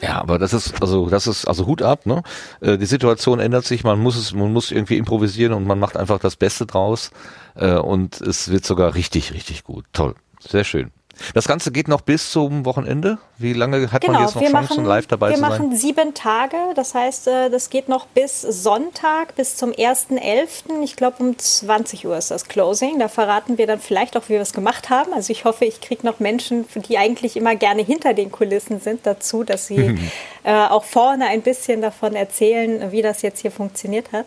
Ja, 0.00 0.20
aber 0.20 0.38
das 0.38 0.52
ist 0.52 0.82
also 0.82 1.08
das 1.08 1.26
ist 1.26 1.46
also 1.46 1.66
Hut 1.66 1.80
ab, 1.80 2.04
ne? 2.04 2.22
Äh, 2.60 2.76
die 2.78 2.86
Situation 2.86 3.40
ändert 3.40 3.64
sich, 3.64 3.84
man 3.84 4.00
muss 4.00 4.16
es, 4.16 4.34
man 4.34 4.52
muss 4.52 4.70
irgendwie 4.70 4.98
improvisieren 4.98 5.52
und 5.52 5.66
man 5.66 5.78
macht 5.78 5.96
einfach 5.96 6.18
das 6.18 6.36
Beste 6.36 6.66
draus 6.66 7.10
äh, 7.54 7.74
und 7.74 8.20
es 8.20 8.50
wird 8.50 8.66
sogar 8.66 8.94
richtig, 8.94 9.32
richtig 9.32 9.64
gut. 9.64 9.84
Toll, 9.92 10.14
sehr 10.40 10.64
schön. 10.64 10.90
Das 11.34 11.46
Ganze 11.48 11.72
geht 11.72 11.88
noch 11.88 12.00
bis 12.00 12.30
zum 12.30 12.64
Wochenende. 12.64 13.18
Wie 13.38 13.52
lange 13.52 13.90
hat 13.90 14.02
genau, 14.02 14.14
man 14.14 14.22
jetzt 14.22 14.34
noch 14.34 14.42
Chancen, 14.42 14.76
machen, 14.76 14.84
live 14.84 15.06
dabei 15.06 15.32
zu 15.32 15.40
sein? 15.40 15.50
Wir 15.50 15.58
machen 15.58 15.76
sieben 15.76 16.14
Tage. 16.14 16.56
Das 16.74 16.94
heißt, 16.94 17.28
äh, 17.28 17.50
das 17.50 17.70
geht 17.70 17.88
noch 17.88 18.06
bis 18.06 18.40
Sonntag, 18.42 19.34
bis 19.36 19.56
zum 19.56 19.70
1.11. 19.70 20.82
Ich 20.82 20.96
glaube, 20.96 21.22
um 21.22 21.38
20 21.38 22.06
Uhr 22.06 22.16
ist 22.16 22.30
das 22.30 22.46
Closing. 22.46 22.98
Da 22.98 23.08
verraten 23.08 23.58
wir 23.58 23.66
dann 23.66 23.80
vielleicht 23.80 24.16
auch, 24.16 24.24
wie 24.24 24.34
wir 24.34 24.40
es 24.40 24.52
gemacht 24.52 24.90
haben. 24.90 25.12
Also 25.12 25.32
ich 25.32 25.44
hoffe, 25.44 25.64
ich 25.64 25.80
kriege 25.80 26.06
noch 26.06 26.20
Menschen, 26.20 26.66
die 26.88 26.98
eigentlich 26.98 27.36
immer 27.36 27.54
gerne 27.56 27.82
hinter 27.82 28.14
den 28.14 28.30
Kulissen 28.30 28.80
sind, 28.80 29.06
dazu, 29.06 29.44
dass 29.44 29.66
sie 29.66 29.98
äh, 30.44 30.52
auch 30.52 30.84
vorne 30.84 31.26
ein 31.26 31.42
bisschen 31.42 31.80
davon 31.80 32.14
erzählen, 32.14 32.92
wie 32.92 33.02
das 33.02 33.22
jetzt 33.22 33.40
hier 33.40 33.50
funktioniert 33.50 34.12
hat. 34.12 34.26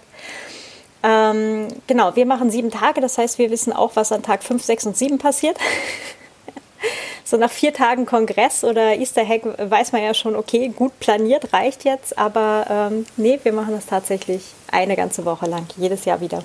Ähm, 1.03 1.67
genau, 1.85 2.15
wir 2.15 2.25
machen 2.25 2.49
sieben 2.49 2.71
Tage. 2.71 3.01
Das 3.01 3.17
heißt, 3.17 3.39
wir 3.39 3.51
wissen 3.51 3.71
auch, 3.71 3.95
was 3.95 4.11
an 4.11 4.23
Tag 4.23 4.43
5, 4.43 4.63
6 4.63 4.87
und 4.87 4.97
7 4.97 5.17
passiert. 5.17 5.57
so 7.29 7.35
nach 7.35 7.51
vier 7.51 7.73
Tagen 7.73 8.05
Kongress 8.05 8.63
oder 8.63 8.95
Easter 8.95 9.27
Hack 9.27 9.41
weiß 9.57 9.91
man 9.91 10.01
ja 10.01 10.13
schon, 10.13 10.35
okay, 10.35 10.69
gut 10.69 10.97
planiert 10.99 11.51
reicht 11.51 11.83
jetzt, 11.83 12.17
aber 12.17 12.65
ähm, 12.69 13.05
nee, 13.17 13.37
wir 13.43 13.51
machen 13.51 13.73
das 13.73 13.85
tatsächlich 13.85 14.43
eine 14.71 14.95
ganze 14.95 15.25
Woche 15.25 15.45
lang, 15.45 15.67
jedes 15.75 16.05
Jahr 16.05 16.21
wieder. 16.21 16.43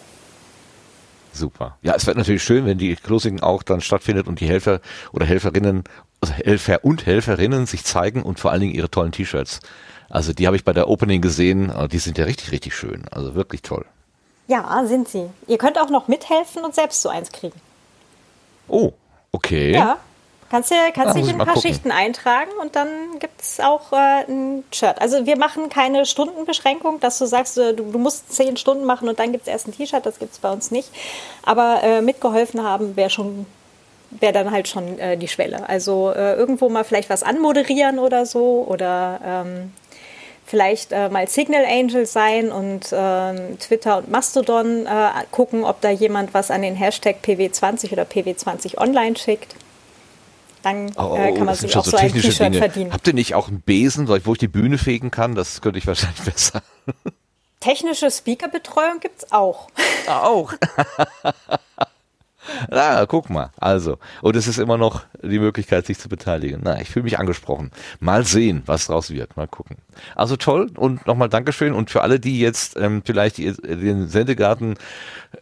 Super. 1.33 1.79
Ja, 1.83 1.95
es 1.95 2.07
wird 2.07 2.17
natürlich 2.17 2.43
schön, 2.43 2.67
wenn 2.67 2.79
die 2.79 2.97
Closing 2.97 3.41
auch 3.41 3.63
dann 3.63 3.81
stattfindet 3.81 4.27
und 4.27 4.41
die 4.41 4.47
Helfer 4.47 4.81
oder 5.13 5.25
Helferinnen, 5.25 5.85
also 6.21 6.35
Helfer 6.35 6.85
und 6.85 7.07
Helferinnen 7.07 7.67
sich 7.67 7.85
zeigen 7.85 8.23
und 8.23 8.41
vor 8.41 8.51
allen 8.51 8.61
Dingen 8.61 8.75
ihre 8.75 8.91
tollen 8.91 9.13
T-Shirts. 9.13 9.61
Also 10.11 10.33
die 10.33 10.47
habe 10.47 10.57
ich 10.57 10.65
bei 10.65 10.73
der 10.73 10.89
Opening 10.89 11.23
gesehen, 11.23 11.73
die 11.91 11.99
sind 11.99 12.19
ja 12.19 12.25
richtig, 12.25 12.51
richtig 12.51 12.75
schön. 12.75 13.05
Also 13.11 13.35
wirklich 13.35 13.63
toll. 13.63 13.87
Ja, 14.49 14.85
sind 14.85 15.09
sie. 15.09 15.31
Ihr 15.47 15.59
könnt 15.59 15.81
auch 15.81 15.89
noch 15.89 16.09
mithelfen 16.09 16.65
und 16.65 16.75
selbst 16.75 17.01
so 17.01 17.09
eins 17.09 17.31
kriegen. 17.31 17.59
Oh, 18.69 18.93
okay. 19.31 19.73
Ja, 19.73 19.99
Kannst 20.53 20.71
du 20.71 20.75
kannst 20.93 21.17
dich 21.17 21.25
in 21.25 21.31
ein 21.31 21.39
paar 21.39 21.55
gucken. 21.55 21.63
Schichten 21.63 21.91
eintragen 21.91 22.51
und 22.61 22.77
dann 22.77 22.89
gibt 23.19 23.41
es 23.41 23.59
auch 23.59 23.91
äh, 23.91 24.27
ein 24.29 24.65
Shirt. 24.71 25.01
Also 25.01 25.25
wir 25.25 25.39
machen 25.39 25.71
keine 25.71 26.05
Stundenbeschränkung, 26.05 27.01
dass 27.01 27.17
du 27.19 27.25
sagst, 27.25 27.57
äh, 27.57 27.73
du, 27.73 27.91
du 27.91 27.99
musst 27.99 28.31
zehn 28.31 28.59
Stunden 28.59 28.85
machen 28.85 29.09
und 29.09 29.19
dann 29.19 29.33
gibt 29.33 29.47
es 29.47 29.49
erst 29.49 29.67
ein 29.67 29.73
T-Shirt, 29.73 30.05
das 30.05 30.19
gibt 30.19 30.35
es 30.35 30.41
bei 30.41 30.53
uns 30.53 30.71
nicht. 30.71 30.91
Aber 31.43 31.81
äh, 31.83 32.03
mitgeholfen 32.03 32.63
haben 32.63 32.97
wäre 32.97 33.09
schon 33.09 33.47
wäre 34.11 34.35
dann 34.35 34.51
halt 34.51 34.69
schon 34.69 34.99
äh, 34.99 35.17
die 35.17 35.27
Schwelle. 35.27 35.67
Also 35.71 36.13
äh, 36.15 36.35
irgendwo 36.35 36.69
mal 36.69 36.85
vielleicht 36.85 37.09
was 37.09 37.23
anmoderieren 37.23 37.99
oder 37.99 38.27
so 38.27 38.67
oder 38.69 39.21
ähm, 39.25 39.73
vielleicht 40.45 40.93
äh, 40.93 41.09
mal 41.09 41.29
Signal 41.29 41.65
Angel 41.65 42.05
sein 42.05 42.53
und 42.53 42.93
äh, 42.93 43.57
Twitter 43.59 43.97
und 43.97 44.11
Mastodon 44.11 44.85
äh, 44.85 45.09
gucken, 45.31 45.65
ob 45.65 45.81
da 45.81 45.89
jemand 45.89 46.35
was 46.35 46.51
an 46.51 46.61
den 46.61 46.75
Hashtag 46.75 47.17
PW20 47.25 47.91
oder 47.91 48.03
PW20 48.03 48.77
online 48.77 49.17
schickt. 49.17 49.55
Dann 50.63 50.93
oh, 50.97 51.17
äh, 51.17 51.33
kann 51.33 51.47
man 51.47 51.55
sich 51.55 51.77
auch 51.77 51.85
so, 51.85 51.93
so 51.93 51.97
ein 51.97 52.13
T-Shirt 52.13 52.57
verdienen. 52.57 52.93
Habt 52.93 53.07
ihr 53.07 53.15
nicht 53.15 53.35
auch 53.35 53.49
einen 53.49 53.61
Besen, 53.61 54.09
wo 54.09 54.15
ich 54.15 54.39
die 54.39 54.49
Bühne 54.49 54.79
fegen 54.79 55.11
kann? 55.11 55.35
Das 55.35 55.61
könnte 55.61 55.79
ich 55.79 55.87
wahrscheinlich 55.87 56.21
besser. 56.25 56.63
Technische 57.61 58.11
Speakerbetreuung 58.11 59.01
gibt 59.01 59.23
es 59.23 59.33
auch. 59.33 59.69
Auch. 60.09 60.53
Na, 62.71 63.07
guck 63.07 63.31
mal. 63.31 63.51
Also, 63.59 63.99
und 64.21 64.37
es 64.37 64.47
ist 64.47 64.59
immer 64.59 64.79
noch 64.79 65.05
die 65.23 65.39
Möglichkeit, 65.39 65.87
sich 65.87 65.99
zu 65.99 66.09
beteiligen. 66.09 66.61
Na, 66.63 66.81
ich 66.81 66.91
fühle 66.91 67.05
mich 67.05 67.19
angesprochen. 67.19 67.71
Mal 68.01 68.25
sehen, 68.25 68.63
was 68.67 68.87
draus 68.87 69.11
wird. 69.11 69.37
Mal 69.37 69.49
gucken. 69.49 69.77
Also 70.15 70.37
toll 70.37 70.71
und 70.77 71.07
nochmal 71.07 71.29
Dankeschön. 71.29 71.73
Und 71.73 71.91
für 71.91 72.03
alle, 72.03 72.21
die 72.21 72.41
jetzt 72.41 72.77
ähm, 72.77 73.03
vielleicht 73.05 73.39
die, 73.39 73.53
den 73.53 74.09
Sendegarten 74.09 74.75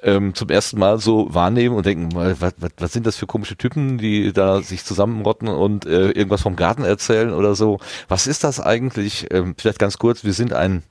ähm, 0.03 0.35
zum 0.35 0.50
ersten 0.50 0.79
Mal 0.79 0.99
so 0.99 1.33
wahrnehmen 1.35 1.77
und 1.77 1.87
denken, 1.87 2.15
was, 2.15 2.41
was, 2.41 2.71
was 2.79 2.93
sind 2.93 3.07
das 3.07 3.17
für 3.17 3.27
komische 3.27 3.57
Typen, 3.57 3.99
die 3.99 4.33
da 4.33 4.62
sich 4.62 4.85
zusammenrotten 4.85 5.49
und 5.49 5.87
äh, 5.87 6.11
irgendwas 6.11 6.43
vom 6.43 6.57
Garten 6.57 6.85
erzählen 6.85 7.33
oder 7.33 7.55
so. 7.55 7.79
Was 8.09 8.27
ist 8.27 8.45
das 8.45 8.61
eigentlich? 8.61 9.27
Ähm, 9.33 9.55
vielleicht 9.57 9.79
ganz 9.79 9.99
kurz, 9.99 10.25
wir 10.25 10.33
sind 10.33 10.53
ein 10.53 10.83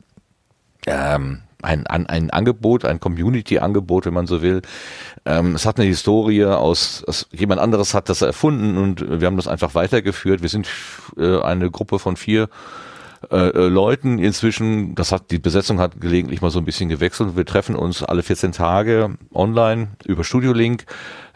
ähm, 0.86 1.42
ein, 1.62 1.88
ein, 1.88 2.08
ein 2.08 2.30
Angebot, 2.30 2.86
ein 2.86 3.00
Community-Angebot, 3.00 4.06
wenn 4.06 4.14
man 4.14 4.28
so 4.28 4.42
will. 4.42 4.62
Ähm, 5.26 5.56
es 5.56 5.66
hat 5.66 5.80
eine 5.80 5.88
Historie 5.88 6.46
aus, 6.46 7.04
aus, 7.06 7.28
jemand 7.32 7.62
anderes 7.62 7.94
hat 7.94 8.10
das 8.10 8.22
erfunden 8.22 8.78
und 8.78 9.20
wir 9.20 9.28
haben 9.28 9.38
das 9.38 9.48
einfach 9.48 9.76
weitergeführt. 9.76 10.42
Wir 10.42 10.50
sind 10.50 10.70
äh, 11.18 11.40
eine 11.42 11.70
Gruppe 11.70 12.00
von 12.00 12.16
vier 12.16 12.50
äh, 13.30 13.36
äh 13.36 13.68
Leuten 13.68 14.20
inzwischen. 14.20 14.96
Das 14.96 15.12
hat 15.12 15.32
die 15.32 15.40
Besetzung 15.40 15.80
hat 15.80 16.00
gelegentlich 16.00 16.42
mal 16.42 16.52
so 16.52 16.60
ein 16.60 16.66
bisschen 16.66 16.88
gewechselt. 16.88 17.36
Wir 17.36 17.46
treffen 17.46 17.76
uns 17.76 18.04
alle 18.04 18.24
14 18.24 18.54
Tage 18.54 19.18
online 19.34 19.90
über 20.06 20.24
Studio 20.24 20.54
Link 20.54 20.86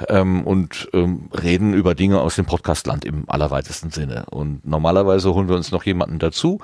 ähm, 0.07 0.45
und 0.45 0.89
ähm, 0.93 1.29
reden 1.33 1.73
über 1.73 1.95
Dinge 1.95 2.21
aus 2.21 2.35
dem 2.35 2.45
Podcastland 2.45 3.03
im 3.03 3.29
allerweitesten 3.29 3.91
Sinne. 3.91 4.25
Und 4.29 4.65
normalerweise 4.65 5.33
holen 5.33 5.49
wir 5.49 5.55
uns 5.55 5.71
noch 5.71 5.83
jemanden 5.83 6.19
dazu, 6.19 6.59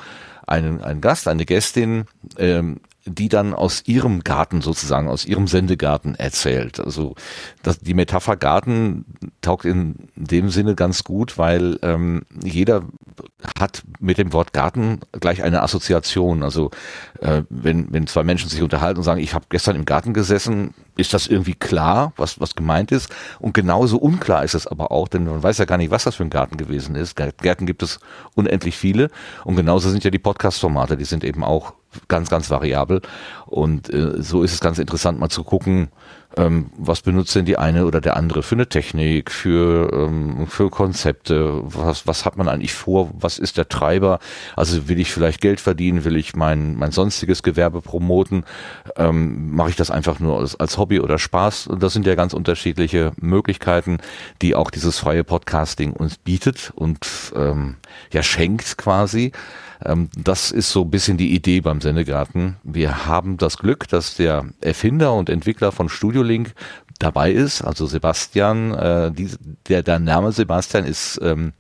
einen, 0.48 0.82
einen 0.82 1.02
Gast, 1.02 1.28
eine 1.28 1.46
Gästin, 1.46 2.06
ähm, 2.38 2.80
die 3.06 3.30
dann 3.30 3.54
aus 3.54 3.84
ihrem 3.86 4.24
Garten 4.24 4.62
sozusagen, 4.62 5.08
aus 5.08 5.26
ihrem 5.26 5.48
Sendegarten 5.48 6.16
erzählt. 6.16 6.80
Also 6.80 7.16
das, 7.64 7.80
die 7.80 7.94
Metapher 7.94 8.36
Garten 8.36 9.06
taugt 9.42 9.66
in 9.66 9.96
dem 10.16 10.50
Sinne 10.50 10.76
ganz 10.76 11.04
gut, 11.04 11.38
weil 11.38 11.80
ähm, 11.82 12.24
jeder 12.44 12.84
hat 13.58 13.84
mit 14.00 14.18
dem 14.18 14.34
Wort 14.34 14.54
Garten 14.54 15.00
gleich 15.12 15.44
eine 15.44 15.62
Assoziation. 15.64 16.44
Also 16.44 16.72
äh, 17.22 17.44
wenn, 17.50 17.92
wenn 17.92 18.08
zwei 18.08 18.24
Menschen 18.24 18.50
sich 18.50 18.62
unterhalten 18.62 19.00
und 19.00 19.04
sagen, 19.04 19.22
ich 19.22 19.34
habe 19.34 19.46
gestern 19.50 19.76
im 19.76 19.86
Garten 19.86 20.14
gesessen, 20.14 20.74
ist 20.98 21.14
das 21.14 21.28
irgendwie 21.28 21.56
klar, 21.56 22.14
was, 22.18 22.40
was 22.40 22.56
gemeint 22.56 22.92
ist. 22.92 23.10
Und 23.40 23.54
genauso 23.54 23.98
unklar 23.98 24.44
ist 24.44 24.56
es 24.56 24.68
aber 24.68 24.92
auch, 24.92 25.08
denn 25.08 25.26
man 25.26 25.42
weiß 25.42 25.58
ja 25.58 25.66
gar 25.66 25.78
nicht, 25.78 25.92
was 25.92 26.04
das 26.04 26.16
für 26.16 26.24
ein 26.24 26.30
Garten 26.30 26.58
gewesen 26.58 26.96
ist. 26.96 27.16
Gärten 27.16 27.66
gibt 27.66 27.82
es 27.82 28.00
unendlich 28.36 28.76
viele. 28.76 29.10
Und 29.46 29.56
genauso 29.56 29.90
sind 29.90 30.04
ja 30.04 30.12
die 30.12 30.20
Podcast-Formate, 30.20 30.98
die 30.98 31.06
sind 31.06 31.24
eben 31.24 31.44
auch 31.44 31.74
ganz, 32.08 32.30
ganz 32.30 32.50
variabel. 32.50 33.02
Und 33.46 33.92
äh, 33.94 34.22
so 34.22 34.44
ist 34.44 34.54
es 34.54 34.60
ganz 34.60 34.80
interessant, 34.80 35.20
mal 35.20 35.30
zu 35.30 35.44
gucken, 35.44 35.90
ähm, 36.38 36.70
was 36.78 37.02
benutzt 37.02 37.36
denn 37.36 37.46
die 37.46 37.58
eine 37.58 37.86
oder 37.86 38.02
der 38.02 38.16
andere 38.16 38.44
für 38.44 38.56
eine 38.56 38.70
Technik, 38.70 39.32
für, 39.32 39.92
ähm, 39.92 40.46
für 40.48 40.70
Konzepte, 40.70 41.62
was, 41.64 42.06
was 42.06 42.24
hat 42.24 42.38
man 42.38 42.48
eigentlich 42.48 42.74
vor, 42.74 43.10
was 43.20 43.40
ist 43.40 43.58
der 43.58 43.68
Treiber, 43.68 44.20
also 44.56 44.88
will 44.88 45.00
ich 45.00 45.12
vielleicht 45.12 45.42
Geld 45.42 45.60
verdienen, 45.60 46.06
will 46.06 46.16
ich 46.16 46.36
mein, 46.36 46.76
mein 46.76 46.92
sonstiges 46.92 47.42
Gewerbe 47.42 47.82
promoten, 47.82 48.44
ähm, 48.96 49.56
mache 49.56 49.72
ich 49.72 49.76
das 49.76 49.90
einfach 49.90 50.20
nur 50.20 50.40
als, 50.40 50.56
als 50.60 50.78
Hobby 50.78 51.00
oder 51.00 51.18
Spaß? 51.18 51.66
Und 51.68 51.82
das 51.82 51.94
sind 51.94 52.06
ja 52.06 52.14
ganz 52.14 52.34
unterschiedliche 52.34 53.12
Möglichkeiten, 53.20 53.98
die 54.44 54.54
auch 54.54 54.70
dieses 54.70 55.00
freie 55.00 55.24
Podcasting 55.24 55.94
uns 55.94 56.18
bietet 56.18 56.72
und 56.76 57.08
ähm, 57.36 57.78
ja 58.14 58.22
schenkt 58.22 58.78
quasi. 58.78 59.32
Ähm, 59.84 60.10
das 60.18 60.52
ist 60.52 60.72
so 60.72 60.84
ein 60.84 60.92
bisschen 60.92 61.18
die 61.18 61.34
Idee 61.34 61.62
beim 61.62 61.82
Sendegarten. 61.82 62.58
Wir 62.64 63.06
haben 63.06 63.38
das 63.38 63.58
Glück, 63.58 63.88
dass 63.88 64.16
der 64.16 64.46
Erfinder 64.62 65.14
und 65.14 65.30
Entwickler 65.30 65.72
von 65.72 65.90
Studio 65.90 66.24
Link 66.24 66.54
dabei 67.00 67.32
ist, 67.32 67.62
also 67.62 67.86
Sebastian. 67.86 68.74
Äh, 68.74 69.12
die, 69.12 69.30
der, 69.68 69.84
der 69.84 70.00
Name 70.00 70.32
Sebastian 70.32 70.86
ist 70.86 71.20
ähm, 71.24 71.54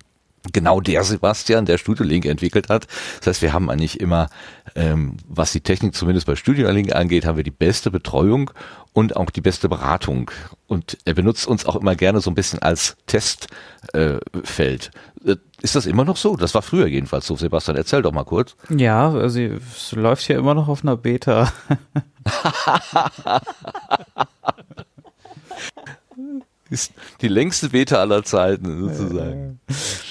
genau 0.53 0.79
der 0.81 1.03
Sebastian, 1.03 1.65
der 1.65 1.77
Studio 1.77 2.05
Link 2.05 2.25
entwickelt 2.25 2.69
hat. 2.69 2.88
Das 3.19 3.27
heißt, 3.27 3.41
wir 3.41 3.53
haben 3.53 3.69
eigentlich 3.69 3.99
immer, 3.99 4.29
ähm, 4.75 5.17
was 5.27 5.51
die 5.51 5.61
Technik 5.61 5.95
zumindest 5.95 6.27
bei 6.27 6.35
Studio 6.35 6.69
Link 6.71 6.93
angeht, 6.95 7.25
haben 7.25 7.38
wir 7.38 7.43
die 7.43 7.51
beste 7.51 7.91
Betreuung 7.91 8.51
und 8.93 9.15
auch 9.15 9.29
die 9.29 9.41
beste 9.41 9.69
Beratung. 9.69 10.31
Und 10.67 10.97
er 11.05 11.13
benutzt 11.13 11.47
uns 11.47 11.65
auch 11.65 11.75
immer 11.75 11.95
gerne 11.95 12.21
so 12.21 12.31
ein 12.31 12.35
bisschen 12.35 12.59
als 12.59 12.97
Testfeld. 13.07 14.91
Äh, 15.25 15.35
ist 15.61 15.75
das 15.75 15.85
immer 15.85 16.05
noch 16.05 16.17
so? 16.17 16.35
Das 16.35 16.53
war 16.53 16.61
früher 16.61 16.87
jedenfalls 16.87 17.27
so. 17.27 17.35
Sebastian, 17.35 17.77
erzähl 17.77 18.01
doch 18.01 18.11
mal 18.11 18.23
kurz. 18.23 18.55
Ja, 18.69 19.11
also 19.11 19.39
es 19.39 19.91
läuft 19.91 20.23
hier 20.23 20.37
immer 20.37 20.53
noch 20.53 20.67
auf 20.67 20.83
einer 20.83 20.97
Beta. 20.97 21.51
Die 27.21 27.27
längste 27.27 27.69
Beta 27.69 27.97
aller 27.97 28.23
Zeiten 28.23 28.79
sozusagen. 28.79 29.59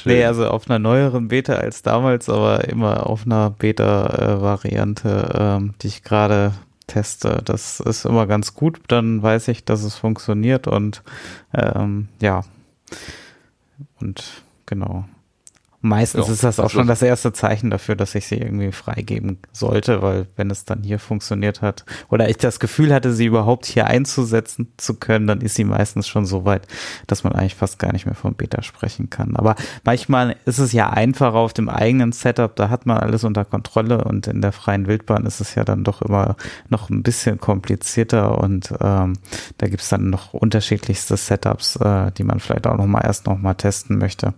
nee, 0.05 0.25
also 0.25 0.49
auf 0.49 0.69
einer 0.69 0.81
neueren 0.81 1.29
Beta 1.29 1.55
als 1.55 1.83
damals, 1.83 2.29
aber 2.29 2.65
immer 2.69 3.07
auf 3.07 3.27
einer 3.27 3.51
Beta-Variante, 3.51 5.31
ähm, 5.39 5.75
die 5.81 5.87
ich 5.87 6.03
gerade 6.03 6.53
teste. 6.89 7.43
Das 7.45 7.79
ist 7.79 8.05
immer 8.05 8.27
ganz 8.27 8.55
gut. 8.55 8.81
Dann 8.89 9.23
weiß 9.23 9.49
ich, 9.49 9.65
dass 9.65 9.85
es 9.85 9.95
funktioniert 9.95 10.67
und 10.67 11.03
ähm, 11.55 12.09
ja. 12.21 12.43
Und 14.01 14.43
genau. 14.67 15.05
Meistens 15.81 16.27
ja, 16.27 16.33
ist 16.33 16.43
das 16.43 16.59
auch 16.59 16.71
schon 16.71 16.89
das 16.89 17.03
erste 17.03 17.33
Zeichen 17.33 17.71
dafür, 17.71 17.95
dass 17.95 18.17
ich 18.17 18.27
sie 18.27 18.35
irgendwie 18.35 18.73
freigeben 18.73 19.39
sollte, 19.53 20.03
weil 20.03 20.27
wenn 20.35 20.51
es 20.51 20.65
dann 20.65 20.83
hier 20.83 20.99
funktioniert 20.99 21.63
hat 21.63 21.85
oder 22.09 22.29
ich 22.29 22.37
das 22.37 22.59
Gefühl 22.59 22.93
hatte, 22.93 23.13
sie 23.13 23.27
überhaupt 23.27 23.65
hier 23.65 23.87
einzusetzen 23.87 24.73
zu 24.77 24.95
können, 24.95 25.29
dann 25.29 25.41
ist 25.41 25.55
sie 25.55 25.63
meistens 25.63 26.09
schon 26.09 26.27
so 26.27 26.45
weit, 26.45 26.67
dass 27.07 27.23
man 27.23 27.33
eigentlich 27.33 27.55
fast 27.55 27.79
gar 27.79 27.93
nicht 27.93 28.07
mehr 28.07 28.17
von 28.17 28.35
Beta 28.35 28.61
sprechen 28.63 29.09
kann. 29.09 29.37
Aber 29.37 29.55
manchmal 29.85 30.35
ist 30.47 30.59
es 30.59 30.73
ja 30.73 30.91
einfacher 30.91 31.37
auf 31.37 31.53
dem 31.53 31.69
eigenen 31.69 32.11
Setup, 32.11 32.57
da 32.57 32.71
hat 32.71 32.85
man 32.85 32.99
alles 32.99 33.23
unter 33.23 33.45
Kontrolle 33.45 34.03
und 34.03 34.27
in 34.27 34.43
der 34.43 34.51
freien 34.51 34.89
Wildbahn 34.89 35.27
ist 35.27 35.41
es 35.41 35.55
ja 35.55 35.63
dann 35.63 35.85
doch 35.85 36.03
immer 36.03 36.35
noch 36.69 36.91
ein 36.91 37.05
bisschen 37.05 37.39
komplizierter 37.39 38.39
und 38.39 38.75
ähm, 38.81 39.13
da 39.59 39.69
gibt's 39.69 39.91
dann 39.91 40.11
noch 40.11 40.35
unterschiedlichste 40.35 41.17
Setups, 41.17 41.77
äh, 41.77 42.11
die 42.19 42.25
man 42.25 42.41
vielleicht 42.41 42.67
auch 42.67 42.77
noch 42.77 42.87
mal 42.87 43.03
erst 43.03 43.27
noch 43.27 43.39
mal 43.39 43.55
testen 43.55 43.99
möchte. 43.99 44.35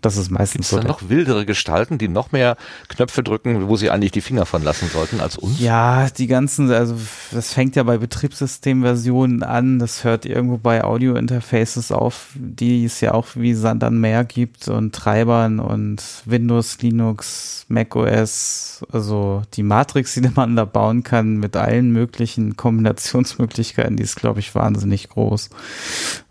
Das 0.00 0.16
ist 0.16 0.30
meistens 0.30 0.68
Gibt's 0.68 0.70
so. 0.70 0.78
Da 0.78 0.86
noch 0.86 1.08
wildere 1.08 1.44
Gestalten, 1.44 1.98
die 1.98 2.08
noch 2.08 2.32
mehr 2.32 2.56
Knöpfe 2.88 3.22
drücken, 3.22 3.68
wo 3.68 3.76
sie 3.76 3.90
eigentlich 3.90 4.12
die 4.12 4.20
Finger 4.20 4.46
von 4.46 4.62
lassen 4.62 4.88
sollten 4.88 5.20
als 5.20 5.36
uns? 5.36 5.58
Ja, 5.60 6.08
die 6.10 6.26
ganzen, 6.26 6.70
also 6.70 6.96
das 7.32 7.52
fängt 7.52 7.76
ja 7.76 7.82
bei 7.82 7.98
Betriebssystemversionen 7.98 9.42
an, 9.42 9.78
das 9.78 10.04
hört 10.04 10.24
irgendwo 10.24 10.58
bei 10.58 10.84
Audio-Interfaces 10.84 11.92
auf, 11.92 12.28
die 12.34 12.84
es 12.84 13.00
ja 13.00 13.12
auch 13.12 13.26
wie 13.34 13.54
Sand 13.54 13.82
an 13.84 13.98
Meer 13.98 14.24
gibt 14.24 14.68
und 14.68 14.94
Treibern 14.94 15.58
und 15.58 16.02
Windows, 16.24 16.80
Linux, 16.80 17.66
Mac 17.68 17.96
OS, 17.96 18.84
also 18.92 19.42
die 19.54 19.62
Matrix, 19.62 20.14
die 20.14 20.20
man 20.34 20.56
da 20.56 20.64
bauen 20.64 21.02
kann 21.02 21.36
mit 21.38 21.56
allen 21.56 21.90
möglichen 21.92 22.56
Kombinationsmöglichkeiten, 22.56 23.96
die 23.96 24.04
ist, 24.04 24.16
glaube 24.16 24.40
ich, 24.40 24.54
wahnsinnig 24.54 25.08
groß. 25.08 25.50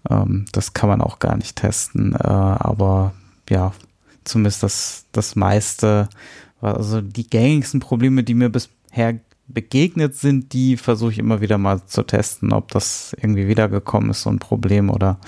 Ähm, 0.10 0.46
das 0.52 0.74
kann 0.74 0.90
man 0.90 1.02
auch 1.02 1.20
gar 1.20 1.38
nicht 1.38 1.58
testen, 1.58 2.14
äh, 2.14 2.28
aber 2.28 3.14
ja, 3.50 3.74
zumindest 4.24 4.64
das, 4.64 5.06
das 5.12 5.36
meiste, 5.36 6.10
also 6.62 7.02
die 7.02 7.30
gängigsten 7.30 7.80
Probleme, 7.80 8.24
die 8.24 8.34
mir 8.34 8.50
bisher 8.50 9.20
begegnet 9.48 10.16
sind, 10.16 10.54
die 10.54 10.76
versuche 10.78 11.14
ich 11.14 11.20
immer 11.20 11.40
wieder 11.42 11.58
mal 11.58 11.86
zu 11.86 12.04
testen, 12.04 12.52
ob 12.52 12.70
das 12.72 13.16
irgendwie 13.18 13.48
wiedergekommen 13.48 14.10
ist, 14.10 14.24
so 14.24 14.30
ein 14.30 14.40
Problem 14.40 14.90
oder 14.90 15.20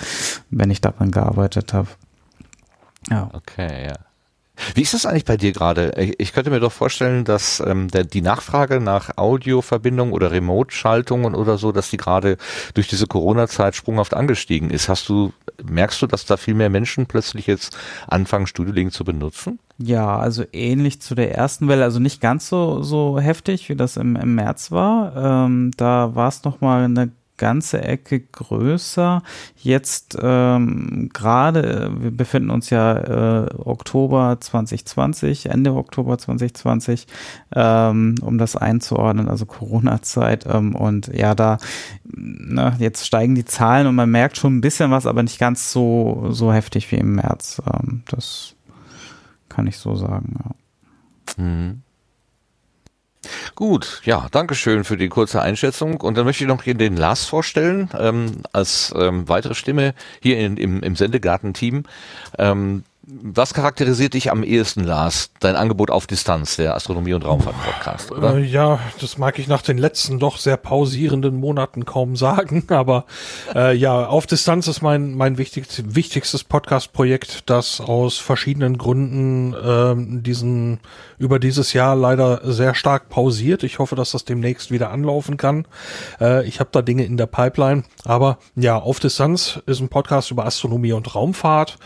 wenn 0.49 0.71
ich 0.71 0.81
daran 0.81 1.11
gearbeitet 1.11 1.73
habe. 1.73 1.87
Ja. 3.09 3.29
Okay, 3.33 3.87
ja. 3.87 4.08
Wie 4.75 4.81
ist 4.81 4.93
das 4.93 5.05
eigentlich 5.05 5.25
bei 5.25 5.37
dir 5.37 5.51
gerade? 5.51 5.91
Ich 6.17 6.33
könnte 6.33 6.49
mir 6.49 6.59
doch 6.59 6.71
vorstellen, 6.71 7.25
dass 7.25 7.59
ähm, 7.65 7.87
der, 7.89 8.03
die 8.03 8.21
Nachfrage 8.21 8.79
nach 8.79 9.17
Audioverbindungen 9.17 10.13
oder 10.13 10.31
Remote-Schaltungen 10.31 11.35
oder 11.35 11.57
so, 11.57 11.71
dass 11.71 11.89
die 11.89 11.97
gerade 11.97 12.37
durch 12.73 12.87
diese 12.87 13.07
Corona-Zeit 13.07 13.75
sprunghaft 13.75 14.13
angestiegen 14.13 14.69
ist. 14.69 14.89
Hast 14.89 15.09
du, 15.09 15.33
merkst 15.63 16.01
du, 16.01 16.07
dass 16.07 16.25
da 16.25 16.37
viel 16.37 16.53
mehr 16.53 16.69
Menschen 16.69 17.05
plötzlich 17.05 17.47
jetzt 17.47 17.77
anfangen, 18.07 18.47
Studiolink 18.47 18.93
zu 18.93 19.03
benutzen? 19.03 19.59
Ja, 19.77 20.19
also 20.19 20.43
ähnlich 20.51 21.01
zu 21.01 21.15
der 21.15 21.33
ersten 21.33 21.67
Welle, 21.69 21.85
also 21.85 21.99
nicht 21.99 22.19
ganz 22.19 22.49
so 22.49 22.83
so 22.83 23.17
heftig, 23.19 23.69
wie 23.69 23.75
das 23.75 23.95
im, 23.95 24.17
im 24.17 24.35
März 24.35 24.71
war. 24.71 25.45
Ähm, 25.45 25.71
da 25.77 26.15
war 26.15 26.27
es 26.27 26.43
noch 26.43 26.59
mal 26.59 26.83
eine 26.83 27.11
ganze 27.39 27.81
Ecke 27.81 28.19
größer. 28.19 29.23
Jetzt 29.55 30.15
ähm, 30.21 31.09
gerade, 31.11 31.91
wir 31.99 32.11
befinden 32.11 32.51
uns 32.51 32.69
ja 32.69 33.45
äh, 33.45 33.47
Oktober 33.57 34.37
2020, 34.39 35.47
Ende 35.47 35.73
Oktober 35.73 36.19
2020, 36.19 37.07
ähm, 37.55 38.15
um 38.21 38.37
das 38.37 38.55
einzuordnen, 38.55 39.27
also 39.27 39.47
Corona-Zeit. 39.47 40.45
Ähm, 40.45 40.75
und 40.75 41.07
ja, 41.07 41.33
da, 41.33 41.57
na, 42.03 42.75
jetzt 42.77 43.07
steigen 43.07 43.33
die 43.33 43.45
Zahlen 43.45 43.87
und 43.87 43.95
man 43.95 44.11
merkt 44.11 44.37
schon 44.37 44.57
ein 44.57 44.61
bisschen 44.61 44.91
was, 44.91 45.07
aber 45.07 45.23
nicht 45.23 45.39
ganz 45.39 45.71
so, 45.71 46.27
so 46.29 46.53
heftig 46.53 46.91
wie 46.91 46.97
im 46.97 47.15
März. 47.15 47.61
Ähm, 47.65 48.03
das 48.11 48.53
kann 49.47 49.65
ich 49.65 49.77
so 49.77 49.95
sagen, 49.95 50.35
ja. 50.37 51.43
Mhm. 51.43 51.81
Gut, 53.55 54.01
ja, 54.05 54.27
danke 54.31 54.55
schön 54.55 54.85
für 54.85 54.95
die 54.95 55.09
kurze 55.09 55.41
Einschätzung. 55.41 55.99
Und 55.99 56.17
dann 56.17 56.25
möchte 56.25 56.43
ich 56.43 56.47
noch 56.47 56.63
den 56.63 56.95
Lars 56.95 57.25
vorstellen, 57.25 57.89
ähm, 57.97 58.43
als 58.53 58.93
ähm, 58.95 59.27
weitere 59.27 59.55
Stimme 59.55 59.93
hier 60.21 60.39
in, 60.39 60.55
im, 60.57 60.81
im 60.81 60.95
Sendegarten-Team. 60.95 61.83
Ähm, 62.37 62.83
was 63.11 63.53
charakterisiert 63.53 64.13
dich 64.13 64.31
am 64.31 64.43
ehesten, 64.43 64.83
Lars? 64.83 65.31
Dein 65.39 65.55
Angebot 65.55 65.89
auf 65.89 66.05
Distanz, 66.05 66.57
der 66.57 66.75
Astronomie- 66.75 67.13
und 67.13 67.25
Raumfahrt-Podcast, 67.25 68.11
oder? 68.11 68.35
Äh, 68.35 68.43
ja, 68.43 68.79
das 69.01 69.17
mag 69.17 69.39
ich 69.39 69.47
nach 69.47 69.63
den 69.63 69.77
letzten 69.79 70.19
doch 70.19 70.37
sehr 70.37 70.57
pausierenden 70.57 71.35
Monaten 71.35 71.85
kaum 71.85 72.15
sagen, 72.15 72.65
aber 72.69 73.05
äh, 73.55 73.75
ja, 73.75 74.05
auf 74.05 74.27
Distanz 74.27 74.67
ist 74.67 74.81
mein, 74.81 75.15
mein 75.15 75.37
wichtig, 75.39 75.65
wichtigstes 75.83 76.43
Podcast-Projekt, 76.43 77.49
das 77.49 77.81
aus 77.81 78.19
verschiedenen 78.19 78.77
Gründen 78.77 79.53
äh, 79.53 80.21
diesen 80.21 80.79
über 81.17 81.39
dieses 81.39 81.73
Jahr 81.73 81.95
leider 81.95 82.41
sehr 82.43 82.75
stark 82.75 83.09
pausiert. 83.09 83.63
Ich 83.63 83.79
hoffe, 83.79 83.95
dass 83.95 84.11
das 84.11 84.23
demnächst 84.23 84.71
wieder 84.71 84.91
anlaufen 84.91 85.37
kann. 85.37 85.65
Äh, 86.21 86.45
ich 86.47 86.59
habe 86.59 86.69
da 86.71 86.81
Dinge 86.81 87.05
in 87.05 87.17
der 87.17 87.27
Pipeline, 87.27 87.83
aber 88.05 88.37
ja, 88.55 88.77
auf 88.77 88.99
Distanz 88.99 89.59
ist 89.65 89.79
ein 89.79 89.89
Podcast 89.89 90.29
über 90.29 90.45
Astronomie 90.45 90.93
und 90.93 91.15
Raumfahrt. 91.15 91.77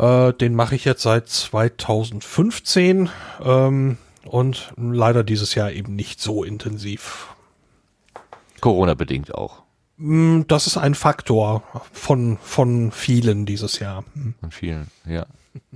Äh, 0.00 0.32
den 0.32 0.54
mache 0.54 0.74
ich 0.74 0.86
jetzt 0.86 1.02
seit 1.02 1.28
2015 1.28 3.10
ähm, 3.44 3.98
und 4.24 4.72
leider 4.78 5.24
dieses 5.24 5.54
Jahr 5.54 5.72
eben 5.72 5.94
nicht 5.94 6.22
so 6.22 6.42
intensiv. 6.42 7.34
Corona 8.62 8.94
bedingt 8.94 9.34
auch. 9.34 9.62
Mm, 9.98 10.42
das 10.48 10.66
ist 10.66 10.78
ein 10.78 10.94
Faktor 10.94 11.62
von, 11.92 12.38
von 12.40 12.92
vielen 12.92 13.44
dieses 13.44 13.78
Jahr. 13.78 14.04
Von 14.40 14.50
vielen, 14.50 14.86
ja. 15.06 15.26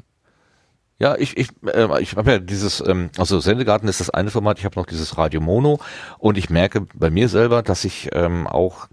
Ja, 1.01 1.17
ich, 1.17 1.37
ich, 1.37 1.49
äh, 1.67 2.01
ich 2.01 2.15
habe 2.15 2.31
ja 2.31 2.39
dieses, 2.39 2.81
ähm, 2.87 3.11
also 3.19 3.41
Sendegarten 3.41 3.89
ist 3.89 3.99
das 3.99 4.11
eine 4.11 4.31
Format, 4.31 4.61
ich 4.61 4.65
habe 4.65 4.79
noch 4.79 4.87
dieses 4.87 5.19
Radio 5.19 5.41
Mono 5.41 5.81
und 6.19 6.39
ich 6.39 6.51
merke 6.51 6.87
bei 6.95 7.11
mir 7.11 7.29
selber, 7.29 7.65
dass 7.65 7.85
ich 7.85 8.11
ähm, 8.13 8.47
auch 8.47 8.87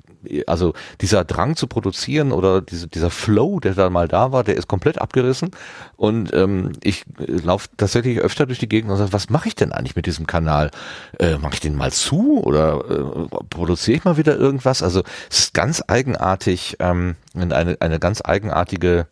also 0.48 0.74
dieser 1.02 1.24
Drang 1.26 1.56
zu 1.56 1.68
produzieren 1.68 2.32
oder 2.32 2.62
diese, 2.62 2.88
dieser 2.88 3.10
Flow, 3.10 3.60
der 3.60 3.74
da 3.74 3.90
mal 3.90 4.08
da 4.08 4.32
war, 4.32 4.44
der 4.44 4.56
ist 4.56 4.68
komplett 4.68 5.00
abgerissen. 5.00 5.52
Und 5.98 6.34
ähm, 6.34 6.74
ich 6.84 7.06
äh, 7.20 7.32
laufe 7.44 7.70
tatsächlich 7.78 8.20
öfter 8.20 8.46
durch 8.46 8.60
die 8.60 8.70
Gegend 8.70 8.92
und 8.92 8.98
sage, 8.98 9.14
was 9.14 9.30
mache 9.30 9.48
ich 9.48 9.56
denn 9.56 9.72
eigentlich 9.72 9.96
mit 9.96 10.06
diesem 10.06 10.28
Kanal? 10.28 10.72
Äh, 11.20 11.38
mache 11.38 11.56
ich 11.56 11.60
den 11.60 11.76
mal 11.76 11.92
zu 11.92 12.42
oder 12.44 12.84
äh, 12.90 13.36
produziere 13.50 13.98
ich 13.98 14.04
mal 14.04 14.18
wieder 14.18 14.38
irgendwas? 14.38 14.84
Also 14.84 15.04
es 15.30 15.40
ist 15.40 15.54
ganz 15.54 15.84
eigenartig, 15.88 16.78
ähm, 16.80 17.16
eine, 17.36 17.78
eine 17.80 18.00
ganz 18.00 18.22
eigenartige 18.24 19.08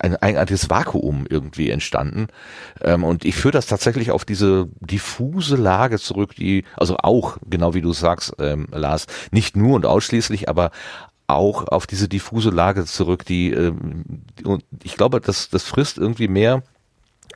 ein 0.00 0.16
eigenartiges 0.16 0.70
Vakuum 0.70 1.26
irgendwie 1.28 1.70
entstanden. 1.70 2.28
Ähm, 2.82 3.04
und 3.04 3.24
ich 3.24 3.36
führe 3.36 3.52
das 3.52 3.66
tatsächlich 3.66 4.10
auf 4.10 4.24
diese 4.24 4.68
diffuse 4.80 5.56
Lage 5.56 5.98
zurück, 5.98 6.34
die, 6.34 6.64
also 6.76 6.96
auch, 6.98 7.36
genau 7.48 7.74
wie 7.74 7.82
du 7.82 7.92
sagst, 7.92 8.34
ähm, 8.38 8.66
Lars, 8.72 9.06
nicht 9.30 9.56
nur 9.56 9.76
und 9.76 9.86
ausschließlich, 9.86 10.48
aber 10.48 10.70
auch 11.26 11.68
auf 11.68 11.86
diese 11.86 12.08
diffuse 12.08 12.50
Lage 12.50 12.84
zurück, 12.84 13.24
die, 13.24 13.52
ähm, 13.52 14.04
und 14.44 14.64
ich 14.82 14.96
glaube, 14.96 15.20
das, 15.20 15.48
das 15.48 15.64
frisst 15.64 15.98
irgendwie 15.98 16.28
mehr 16.28 16.62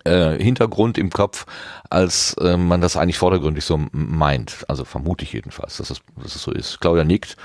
äh, 0.05 0.37
Hintergrund 0.43 0.99
im 0.99 1.11
Kopf, 1.11 1.47
als 1.91 2.35
äh, 2.35 2.57
man 2.57 2.81
das 2.81 2.97
eigentlich 2.97 3.19
vordergründig 3.19 3.65
so 3.65 3.87
meint. 3.93 4.65
Also 4.69 4.85
vermute 4.85 5.25
ich 5.25 5.33
jedenfalls, 5.33 5.77
dass 5.77 5.91
es, 5.91 6.01
dass 6.23 6.35
es 6.35 6.43
so 6.43 6.53
ist. 6.53 6.81
Claudia 6.81 7.05
nickt. 7.05 7.37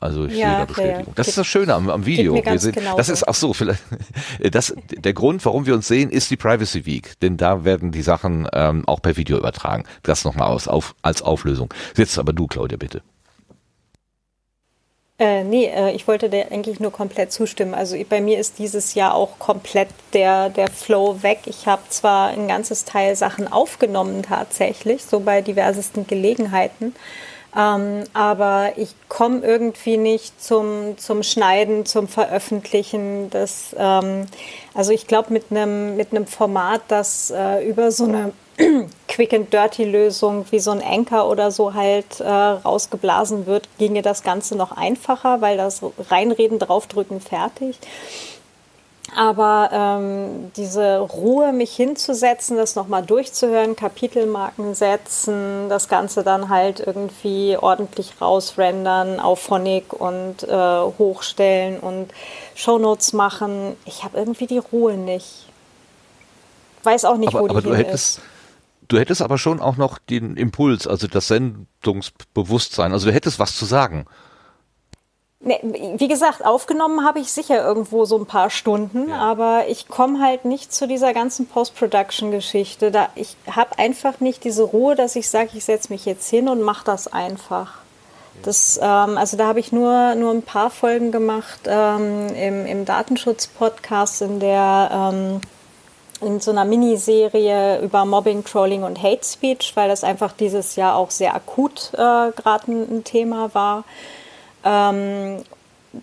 Also 0.00 0.26
ich 0.26 0.36
ja, 0.36 0.48
sehe 0.48 0.58
da 0.58 0.64
Bestätigung. 0.64 1.14
Das 1.14 1.28
ist 1.28 1.38
das 1.38 1.46
Schöne 1.46 1.74
am, 1.74 1.88
am 1.88 2.06
Video. 2.06 2.34
Wir 2.34 2.58
sehen, 2.58 2.76
das 2.96 3.08
ist 3.08 3.26
ach 3.26 3.34
so, 3.34 3.52
vielleicht 3.52 3.82
das 4.50 4.74
der 4.90 5.12
Grund, 5.12 5.44
warum 5.44 5.66
wir 5.66 5.74
uns 5.74 5.88
sehen, 5.88 6.10
ist 6.10 6.30
die 6.30 6.36
Privacy 6.36 6.86
Week, 6.86 7.18
denn 7.20 7.36
da 7.36 7.64
werden 7.64 7.92
die 7.92 8.02
Sachen 8.02 8.48
ähm, 8.52 8.86
auch 8.86 9.02
per 9.02 9.16
Video 9.16 9.38
übertragen. 9.38 9.84
Das 10.02 10.24
nochmal 10.24 10.48
aus 10.48 10.68
auf, 10.68 10.94
als 11.02 11.22
Auflösung. 11.22 11.72
Jetzt 11.96 12.18
aber 12.18 12.32
du, 12.32 12.46
Claudia, 12.46 12.76
bitte. 12.76 13.02
Äh, 15.18 15.44
nee, 15.44 15.64
äh, 15.66 15.92
ich 15.92 16.06
wollte 16.06 16.28
dir 16.28 16.52
eigentlich 16.52 16.78
nur 16.78 16.92
komplett 16.92 17.32
zustimmen. 17.32 17.72
Also 17.72 17.96
bei 18.06 18.20
mir 18.20 18.38
ist 18.38 18.58
dieses 18.58 18.94
Jahr 18.94 19.14
auch 19.14 19.38
komplett 19.38 19.88
der, 20.12 20.50
der 20.50 20.68
Flow 20.68 21.22
weg. 21.22 21.40
Ich 21.46 21.66
habe 21.66 21.82
zwar 21.88 22.28
ein 22.28 22.48
ganzes 22.48 22.84
Teil 22.84 23.16
Sachen 23.16 23.50
aufgenommen 23.50 24.22
tatsächlich, 24.22 25.04
so 25.04 25.20
bei 25.20 25.40
diversesten 25.40 26.06
Gelegenheiten, 26.06 26.94
ähm, 27.56 28.04
aber 28.12 28.72
ich 28.76 28.94
komme 29.08 29.40
irgendwie 29.40 29.96
nicht 29.96 30.42
zum, 30.42 30.98
zum 30.98 31.22
Schneiden, 31.22 31.86
zum 31.86 32.06
Veröffentlichen. 32.06 33.30
Das, 33.30 33.74
ähm, 33.78 34.26
also 34.74 34.92
ich 34.92 35.06
glaube, 35.06 35.32
mit 35.32 35.44
einem 35.50 35.96
mit 35.96 36.08
Format, 36.28 36.82
das 36.88 37.32
äh, 37.34 37.66
über 37.66 37.90
so 37.90 38.04
eine 38.04 38.32
Quick 39.08 39.32
and 39.32 39.52
Dirty 39.52 39.84
Lösung 39.84 40.44
wie 40.50 40.58
so 40.58 40.70
ein 40.70 40.82
Anker 40.82 41.28
oder 41.28 41.50
so 41.50 41.72
halt 41.72 42.20
äh, 42.20 42.28
rausgeblasen 42.28 43.46
wird, 43.46 43.68
ginge 43.78 44.02
das 44.02 44.22
Ganze 44.22 44.54
noch 44.54 44.72
einfacher, 44.72 45.40
weil 45.40 45.56
das 45.56 45.80
reinreden, 46.10 46.58
draufdrücken, 46.58 47.20
fertig. 47.20 47.78
Aber 49.16 49.70
ähm, 49.72 50.52
diese 50.56 50.98
Ruhe, 50.98 51.54
mich 51.54 51.74
hinzusetzen, 51.74 52.58
das 52.58 52.74
nochmal 52.74 53.02
durchzuhören, 53.02 53.74
Kapitelmarken 53.74 54.74
setzen, 54.74 55.70
das 55.70 55.88
Ganze 55.88 56.22
dann 56.22 56.50
halt 56.50 56.80
irgendwie 56.80 57.56
ordentlich 57.58 58.20
rausrendern 58.20 59.18
auf 59.18 59.40
Phonic 59.40 59.94
und 59.94 60.42
äh, 60.42 60.80
hochstellen 60.98 61.80
und 61.80 62.12
Shownotes 62.54 63.14
machen. 63.14 63.74
Ich 63.86 64.04
habe 64.04 64.18
irgendwie 64.18 64.46
die 64.46 64.58
Ruhe 64.58 64.98
nicht. 64.98 65.48
Weiß 66.82 67.06
auch 67.06 67.16
nicht, 67.16 67.30
aber, 67.30 67.40
wo 67.40 67.48
die 67.48 67.50
aber 67.52 67.62
du 67.62 67.74
hättest, 67.74 68.18
ist. 68.18 68.20
Du 68.88 68.98
hättest 68.98 69.22
aber 69.22 69.38
schon 69.38 69.60
auch 69.60 69.78
noch 69.78 69.96
den 69.96 70.36
Impuls, 70.36 70.86
also 70.86 71.06
das 71.06 71.28
Sendungsbewusstsein. 71.28 72.92
Also 72.92 73.06
du 73.06 73.14
hättest 73.14 73.38
was 73.38 73.56
zu 73.56 73.64
sagen. 73.64 74.04
Nee, 75.46 75.60
wie 75.62 76.08
gesagt, 76.08 76.44
aufgenommen 76.44 77.06
habe 77.06 77.20
ich 77.20 77.30
sicher 77.30 77.64
irgendwo 77.64 78.04
so 78.04 78.18
ein 78.18 78.26
paar 78.26 78.50
Stunden, 78.50 79.10
ja. 79.10 79.18
aber 79.18 79.68
ich 79.68 79.86
komme 79.86 80.18
halt 80.20 80.44
nicht 80.44 80.74
zu 80.74 80.88
dieser 80.88 81.14
ganzen 81.14 81.46
Post-Production-Geschichte. 81.46 82.90
Da 82.90 83.10
ich 83.14 83.36
habe 83.48 83.78
einfach 83.78 84.18
nicht 84.18 84.42
diese 84.42 84.64
Ruhe, 84.64 84.96
dass 84.96 85.14
ich 85.14 85.30
sage, 85.30 85.50
ich 85.54 85.64
setze 85.64 85.92
mich 85.92 86.04
jetzt 86.04 86.28
hin 86.28 86.48
und 86.48 86.62
mache 86.62 86.84
das 86.84 87.06
einfach. 87.06 87.74
Das, 88.42 88.80
ähm, 88.82 89.16
also 89.16 89.36
da 89.36 89.46
habe 89.46 89.60
ich 89.60 89.70
nur, 89.70 90.16
nur 90.16 90.32
ein 90.32 90.42
paar 90.42 90.68
Folgen 90.68 91.12
gemacht 91.12 91.60
ähm, 91.66 92.26
im, 92.34 92.66
im 92.66 92.84
Datenschutz-Podcast, 92.84 94.22
in 94.22 94.40
der 94.40 94.90
ähm, 94.92 95.40
in 96.20 96.40
so 96.40 96.50
einer 96.50 96.64
Miniserie 96.64 97.80
über 97.82 98.04
Mobbing, 98.04 98.42
Trolling 98.44 98.82
und 98.82 99.00
Hate 99.00 99.24
Speech, 99.24 99.72
weil 99.76 99.88
das 99.88 100.02
einfach 100.02 100.32
dieses 100.32 100.74
Jahr 100.74 100.96
auch 100.96 101.12
sehr 101.12 101.36
akut 101.36 101.90
äh, 101.92 101.96
gerade 102.32 102.64
ein, 102.66 102.96
ein, 102.98 103.04
Thema 103.04 103.54
war. 103.54 103.84
Ähm, 104.66 105.42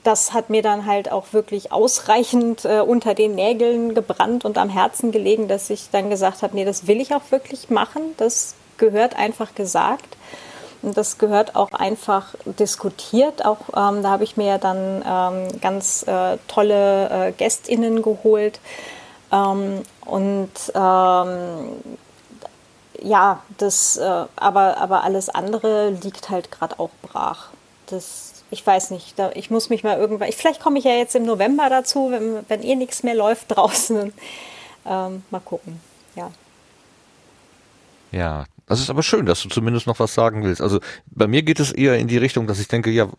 das 0.03 0.33
hat 0.33 0.49
mir 0.49 0.61
dann 0.61 0.85
halt 0.85 1.11
auch 1.11 1.33
wirklich 1.33 1.71
ausreichend 1.71 2.65
äh, 2.65 2.79
unter 2.79 3.13
den 3.13 3.35
Nägeln 3.35 3.93
gebrannt 3.93 4.45
und 4.45 4.57
am 4.57 4.69
Herzen 4.69 5.11
gelegen, 5.11 5.47
dass 5.47 5.69
ich 5.69 5.89
dann 5.91 6.09
gesagt 6.09 6.41
habe, 6.41 6.55
nee, 6.55 6.65
das 6.65 6.87
will 6.87 6.99
ich 6.99 7.13
auch 7.13 7.29
wirklich 7.29 7.69
machen. 7.69 8.01
Das 8.17 8.55
gehört 8.77 9.15
einfach 9.15 9.53
gesagt. 9.53 10.17
Und 10.81 10.97
das 10.97 11.17
gehört 11.17 11.55
auch 11.55 11.71
einfach 11.71 12.35
diskutiert. 12.45 13.45
Auch 13.45 13.59
ähm, 13.75 14.03
da 14.03 14.09
habe 14.09 14.23
ich 14.23 14.35
mir 14.35 14.47
ja 14.47 14.57
dann 14.57 15.03
ähm, 15.07 15.61
ganz 15.61 16.03
äh, 16.07 16.37
tolle 16.47 17.27
äh, 17.27 17.31
GästInnen 17.31 18.01
geholt. 18.01 18.59
Ähm, 19.31 19.83
und 20.05 20.51
ähm, 20.75 21.69
ja, 23.01 23.41
das, 23.57 23.97
äh, 23.97 24.25
aber, 24.35 24.77
aber 24.77 25.03
alles 25.03 25.29
andere 25.29 25.89
liegt 25.89 26.29
halt 26.29 26.51
gerade 26.51 26.79
auch 26.79 26.91
brach. 27.01 27.47
Das, 27.87 28.32
ich 28.53 28.65
weiß 28.65 28.91
nicht, 28.91 29.17
da, 29.17 29.31
ich 29.33 29.49
muss 29.49 29.69
mich 29.69 29.83
mal 29.83 29.97
irgendwann, 29.97 30.31
vielleicht 30.31 30.61
komme 30.61 30.77
ich 30.77 30.85
ja 30.85 30.93
jetzt 30.93 31.15
im 31.15 31.25
November 31.25 31.69
dazu, 31.69 32.11
wenn, 32.11 32.45
wenn 32.47 32.63
eh 32.63 32.75
nichts 32.75 33.03
mehr 33.03 33.15
läuft 33.15 33.45
draußen. 33.55 34.13
Ähm, 34.85 35.23
mal 35.29 35.39
gucken, 35.39 35.79
ja. 36.15 36.31
Ja, 38.11 38.45
das 38.67 38.79
ist 38.79 38.91
aber 38.91 39.01
schön, 39.01 39.25
dass 39.25 39.41
du 39.41 39.49
zumindest 39.49 39.87
noch 39.87 39.99
was 39.99 40.13
sagen 40.13 40.43
willst. 40.43 40.61
Also 40.61 40.79
bei 41.07 41.25
mir 41.25 41.41
geht 41.41 41.59
es 41.59 41.71
eher 41.71 41.97
in 41.97 42.07
die 42.07 42.17
Richtung, 42.17 42.45
dass 42.45 42.59
ich 42.59 42.67
denke, 42.67 42.91
ja, 42.91 43.09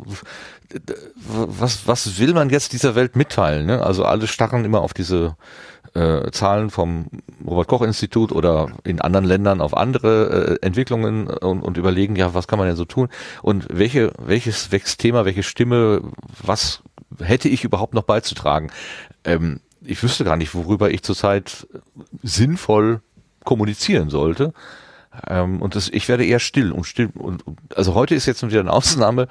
was, 1.17 1.87
was 1.87 2.19
will 2.19 2.33
man 2.33 2.49
jetzt 2.49 2.73
dieser 2.73 2.95
Welt 2.95 3.17
mitteilen? 3.17 3.67
Ne? 3.67 3.85
Also 3.85 4.05
alle 4.05 4.29
starren 4.29 4.65
immer 4.65 4.83
auf 4.83 4.95
diese 4.95 5.37
äh, 5.95 6.31
Zahlen 6.31 6.71
vom 6.71 7.07
Robert 7.47 7.69
Koch 7.69 7.83
Institut 7.83 8.33
oder 8.33 8.69
in 8.85 9.01
anderen 9.01 9.25
Ländern 9.25 9.61
auf 9.61 9.77
andere 9.77 10.59
äh, 10.61 10.67
Entwicklungen 10.67 11.29
und, 11.29 11.63
und 11.63 11.77
überlegen, 11.77 12.17
ja, 12.17 12.35
was 12.35 12.49
kann 12.49 12.59
man 12.59 12.69
denn 12.69 12.77
so 12.77 12.85
tun? 12.85 13.09
Und 13.43 13.67
welche, 13.71 14.13
welches 14.19 14.69
Thema, 14.99 15.25
welche 15.25 15.43
Stimme, 15.43 16.03
was 16.43 16.83
hätte 17.21 17.49
ich 17.49 17.65
überhaupt 17.65 17.95
noch 17.95 18.03
beizutragen? 18.03 18.71
Ähm, 19.25 19.61
ich 19.81 20.03
wüsste 20.03 20.25
gar 20.25 20.37
nicht, 20.37 20.55
worüber 20.55 20.91
ich 20.91 21.03
zurzeit 21.03 21.67
sinnvoll 22.23 23.01
kommunizieren 23.45 24.11
sollte. 24.11 24.53
Ähm, 25.29 25.63
und 25.63 25.77
das, 25.77 25.89
ich 25.89 26.09
werde 26.09 26.25
eher 26.25 26.41
still 26.41 26.73
und 26.73 26.85
still. 26.85 27.11
Und, 27.15 27.45
also 27.77 27.95
heute 27.95 28.15
ist 28.15 28.27
jetzt 28.27 28.45
wieder 28.47 28.61
eine 28.61 28.73
Ausnahme, 28.73 29.29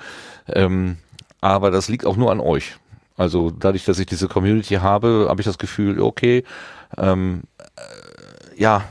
ähm, 0.48 0.98
aber 1.42 1.72
das 1.72 1.90
liegt 1.90 2.06
auch 2.06 2.16
nur 2.16 2.32
an 2.32 2.40
euch. 2.40 2.78
Also 3.16 3.52
dadurch, 3.52 3.86
dass 3.86 4.00
ich 4.00 4.08
diese 4.08 4.28
Community 4.28 4.76
habe, 4.76 5.28
habe 5.30 5.42
ich 5.42 5.46
das 5.46 5.58
Gefühl, 5.58 6.02
okay, 6.02 6.44
ähm, 6.98 7.44
äh, 7.58 8.62
ja, 8.62 8.86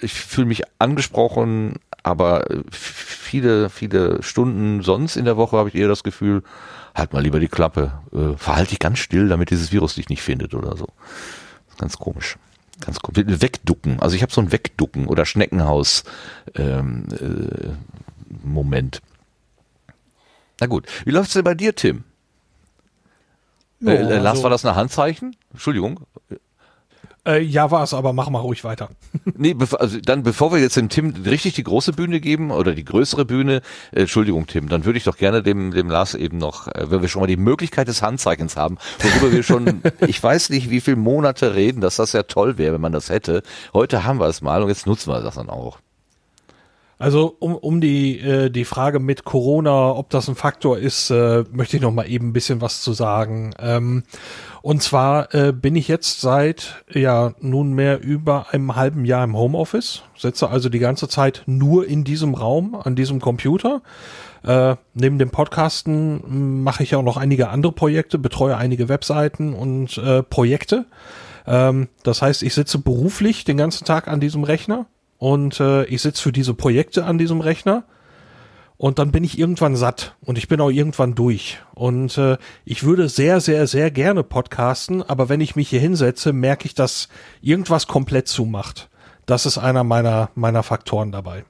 ich 0.00 0.14
fühle 0.14 0.46
mich 0.46 0.62
angesprochen, 0.78 1.74
aber 2.02 2.46
viele, 2.70 3.70
viele 3.70 4.22
Stunden 4.22 4.82
sonst 4.82 5.16
in 5.16 5.24
der 5.24 5.36
Woche 5.36 5.56
habe 5.56 5.68
ich 5.68 5.74
eher 5.74 5.88
das 5.88 6.04
Gefühl, 6.04 6.42
halt 6.94 7.12
mal 7.12 7.22
lieber 7.22 7.40
die 7.40 7.48
Klappe, 7.48 7.92
äh, 8.12 8.36
verhalte 8.36 8.70
dich 8.70 8.78
ganz 8.78 8.98
still, 8.98 9.28
damit 9.28 9.50
dieses 9.50 9.72
Virus 9.72 9.96
dich 9.96 10.08
nicht 10.08 10.22
findet 10.22 10.54
oder 10.54 10.76
so. 10.76 10.86
Ganz 11.78 11.98
komisch. 11.98 12.36
Ganz 12.80 13.00
komisch. 13.00 13.24
Wegducken. 13.26 14.00
Also 14.00 14.16
ich 14.16 14.22
habe 14.22 14.32
so 14.32 14.40
ein 14.40 14.52
Wegducken 14.52 15.06
oder 15.06 15.24
Schneckenhaus 15.26 16.04
ähm, 16.54 17.06
äh, 17.12 17.72
Moment. 18.42 19.00
Na 20.60 20.66
gut. 20.66 20.86
Wie 21.04 21.10
läuft's 21.10 21.34
denn 21.34 21.44
bei 21.44 21.54
dir, 21.54 21.74
Tim? 21.74 22.04
Ja, 23.86 23.92
äh, 23.92 24.18
Lars, 24.18 24.26
also, 24.26 24.42
war 24.44 24.50
das 24.50 24.64
ein 24.64 24.74
Handzeichen? 24.74 25.36
Entschuldigung. 25.52 26.00
Äh, 27.26 27.42
ja, 27.42 27.72
war 27.72 27.82
es, 27.82 27.92
aber 27.92 28.12
mach 28.12 28.30
mal 28.30 28.38
ruhig 28.38 28.62
weiter. 28.62 28.88
nee, 29.36 29.52
bev 29.52 29.74
also 29.74 29.98
dann 30.00 30.22
bevor 30.22 30.52
wir 30.52 30.60
jetzt 30.60 30.76
dem 30.76 30.88
Tim 30.88 31.12
richtig 31.24 31.54
die 31.54 31.64
große 31.64 31.92
Bühne 31.92 32.20
geben 32.20 32.52
oder 32.52 32.72
die 32.72 32.84
größere 32.84 33.24
Bühne, 33.24 33.62
äh, 33.90 34.02
Entschuldigung 34.02 34.46
Tim, 34.46 34.68
dann 34.68 34.84
würde 34.84 34.98
ich 34.98 35.04
doch 35.04 35.16
gerne 35.16 35.42
dem, 35.42 35.72
dem 35.72 35.90
Lars 35.90 36.14
eben 36.14 36.38
noch, 36.38 36.68
äh, 36.68 36.90
wenn 36.90 37.02
wir 37.02 37.08
schon 37.08 37.20
mal 37.20 37.26
die 37.26 37.36
Möglichkeit 37.36 37.88
des 37.88 38.00
Handzeichens 38.00 38.56
haben, 38.56 38.78
worüber 39.00 39.32
wir 39.32 39.42
schon, 39.42 39.82
ich 40.06 40.22
weiß 40.22 40.50
nicht 40.50 40.70
wie 40.70 40.80
viele 40.80 40.96
Monate 40.96 41.56
reden, 41.56 41.80
dass 41.80 41.96
das 41.96 42.12
ja 42.12 42.22
toll 42.22 42.58
wäre, 42.58 42.74
wenn 42.74 42.80
man 42.80 42.92
das 42.92 43.10
hätte. 43.10 43.42
Heute 43.74 44.04
haben 44.04 44.20
wir 44.20 44.28
es 44.28 44.40
mal 44.40 44.62
und 44.62 44.68
jetzt 44.68 44.86
nutzen 44.86 45.10
wir 45.10 45.20
das 45.20 45.34
dann 45.34 45.50
auch. 45.50 45.78
Also 46.98 47.36
um, 47.40 47.54
um 47.54 47.80
die, 47.82 48.18
äh, 48.20 48.50
die 48.50 48.64
Frage 48.64 49.00
mit 49.00 49.24
Corona, 49.24 49.90
ob 49.90 50.08
das 50.08 50.28
ein 50.28 50.34
Faktor 50.34 50.78
ist, 50.78 51.10
äh, 51.10 51.44
möchte 51.52 51.76
ich 51.76 51.82
noch 51.82 51.92
mal 51.92 52.08
eben 52.08 52.28
ein 52.28 52.32
bisschen 52.32 52.62
was 52.62 52.80
zu 52.80 52.94
sagen. 52.94 53.52
Ähm, 53.58 54.04
und 54.62 54.82
zwar 54.82 55.34
äh, 55.34 55.52
bin 55.52 55.76
ich 55.76 55.88
jetzt 55.88 56.22
seit 56.22 56.84
ja 56.90 57.34
nunmehr 57.40 58.00
über 58.00 58.46
einem 58.52 58.76
halben 58.76 59.04
Jahr 59.04 59.24
im 59.24 59.36
Homeoffice, 59.36 60.04
sitze 60.16 60.48
also 60.48 60.70
die 60.70 60.78
ganze 60.78 61.06
Zeit 61.06 61.42
nur 61.44 61.86
in 61.86 62.02
diesem 62.02 62.34
Raum, 62.34 62.74
an 62.74 62.96
diesem 62.96 63.20
Computer. 63.20 63.82
Äh, 64.42 64.76
neben 64.94 65.18
dem 65.18 65.28
Podcasten 65.28 66.62
mache 66.62 66.82
ich 66.82 66.94
auch 66.94 67.02
noch 67.02 67.18
einige 67.18 67.50
andere 67.50 67.72
Projekte, 67.72 68.18
betreue 68.18 68.56
einige 68.56 68.88
Webseiten 68.88 69.52
und 69.52 69.98
äh, 69.98 70.22
Projekte. 70.22 70.86
Ähm, 71.46 71.88
das 72.04 72.22
heißt, 72.22 72.42
ich 72.42 72.54
sitze 72.54 72.78
beruflich 72.78 73.44
den 73.44 73.58
ganzen 73.58 73.84
Tag 73.84 74.08
an 74.08 74.20
diesem 74.20 74.44
Rechner 74.44 74.86
und 75.18 75.60
äh, 75.60 75.84
ich 75.84 76.02
sitze 76.02 76.22
für 76.22 76.32
diese 76.32 76.54
Projekte 76.54 77.04
an 77.04 77.18
diesem 77.18 77.40
Rechner 77.40 77.84
und 78.78 78.98
dann 78.98 79.10
bin 79.10 79.24
ich 79.24 79.38
irgendwann 79.38 79.76
satt 79.76 80.16
und 80.20 80.36
ich 80.36 80.48
bin 80.48 80.60
auch 80.60 80.70
irgendwann 80.70 81.14
durch. 81.14 81.58
Und 81.74 82.18
äh, 82.18 82.36
ich 82.64 82.84
würde 82.84 83.08
sehr, 83.08 83.40
sehr, 83.40 83.66
sehr 83.66 83.90
gerne 83.90 84.22
podcasten, 84.22 85.02
aber 85.02 85.28
wenn 85.28 85.40
ich 85.40 85.56
mich 85.56 85.70
hier 85.70 85.80
hinsetze, 85.80 86.32
merke 86.32 86.66
ich, 86.66 86.74
dass 86.74 87.08
irgendwas 87.40 87.86
komplett 87.86 88.28
zumacht. 88.28 88.90
Das 89.24 89.46
ist 89.46 89.58
einer 89.58 89.82
meiner, 89.82 90.30
meiner 90.34 90.62
Faktoren 90.62 91.10
dabei. 91.10 91.44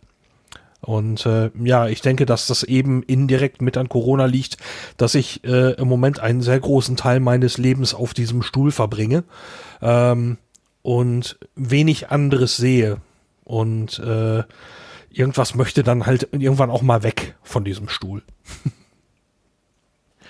Und 0.81 1.27
äh, 1.27 1.51
ja, 1.65 1.89
ich 1.89 2.01
denke, 2.01 2.27
dass 2.27 2.47
das 2.47 2.63
eben 2.63 3.03
indirekt 3.03 3.61
mit 3.61 3.77
an 3.77 3.89
Corona 3.89 4.27
liegt, 4.27 4.59
dass 4.97 5.17
ich 5.17 5.43
äh, 5.43 5.73
im 5.73 5.89
Moment 5.89 6.21
einen 6.21 6.43
sehr 6.43 6.61
großen 6.61 6.97
Teil 6.97 7.19
meines 7.19 7.59
Lebens 7.59 7.93
auf 7.93 8.15
diesem 8.15 8.43
Stuhl 8.43 8.71
verbringe 8.71 9.25
ähm, 9.83 10.39
und 10.83 11.39
wenig 11.57 12.11
anderes 12.11 12.57
sehe. 12.57 12.99
Und 13.47 14.01
äh, 14.01 14.43
irgendwas 15.09 15.55
möchte 15.55 15.85
dann 15.85 16.05
halt 16.05 16.29
irgendwann 16.33 16.71
auch 16.71 16.83
mal 16.83 17.05
weg 17.05 17.37
von 17.43 17.65
diesem 17.65 17.89
Stuhl. 17.89 18.23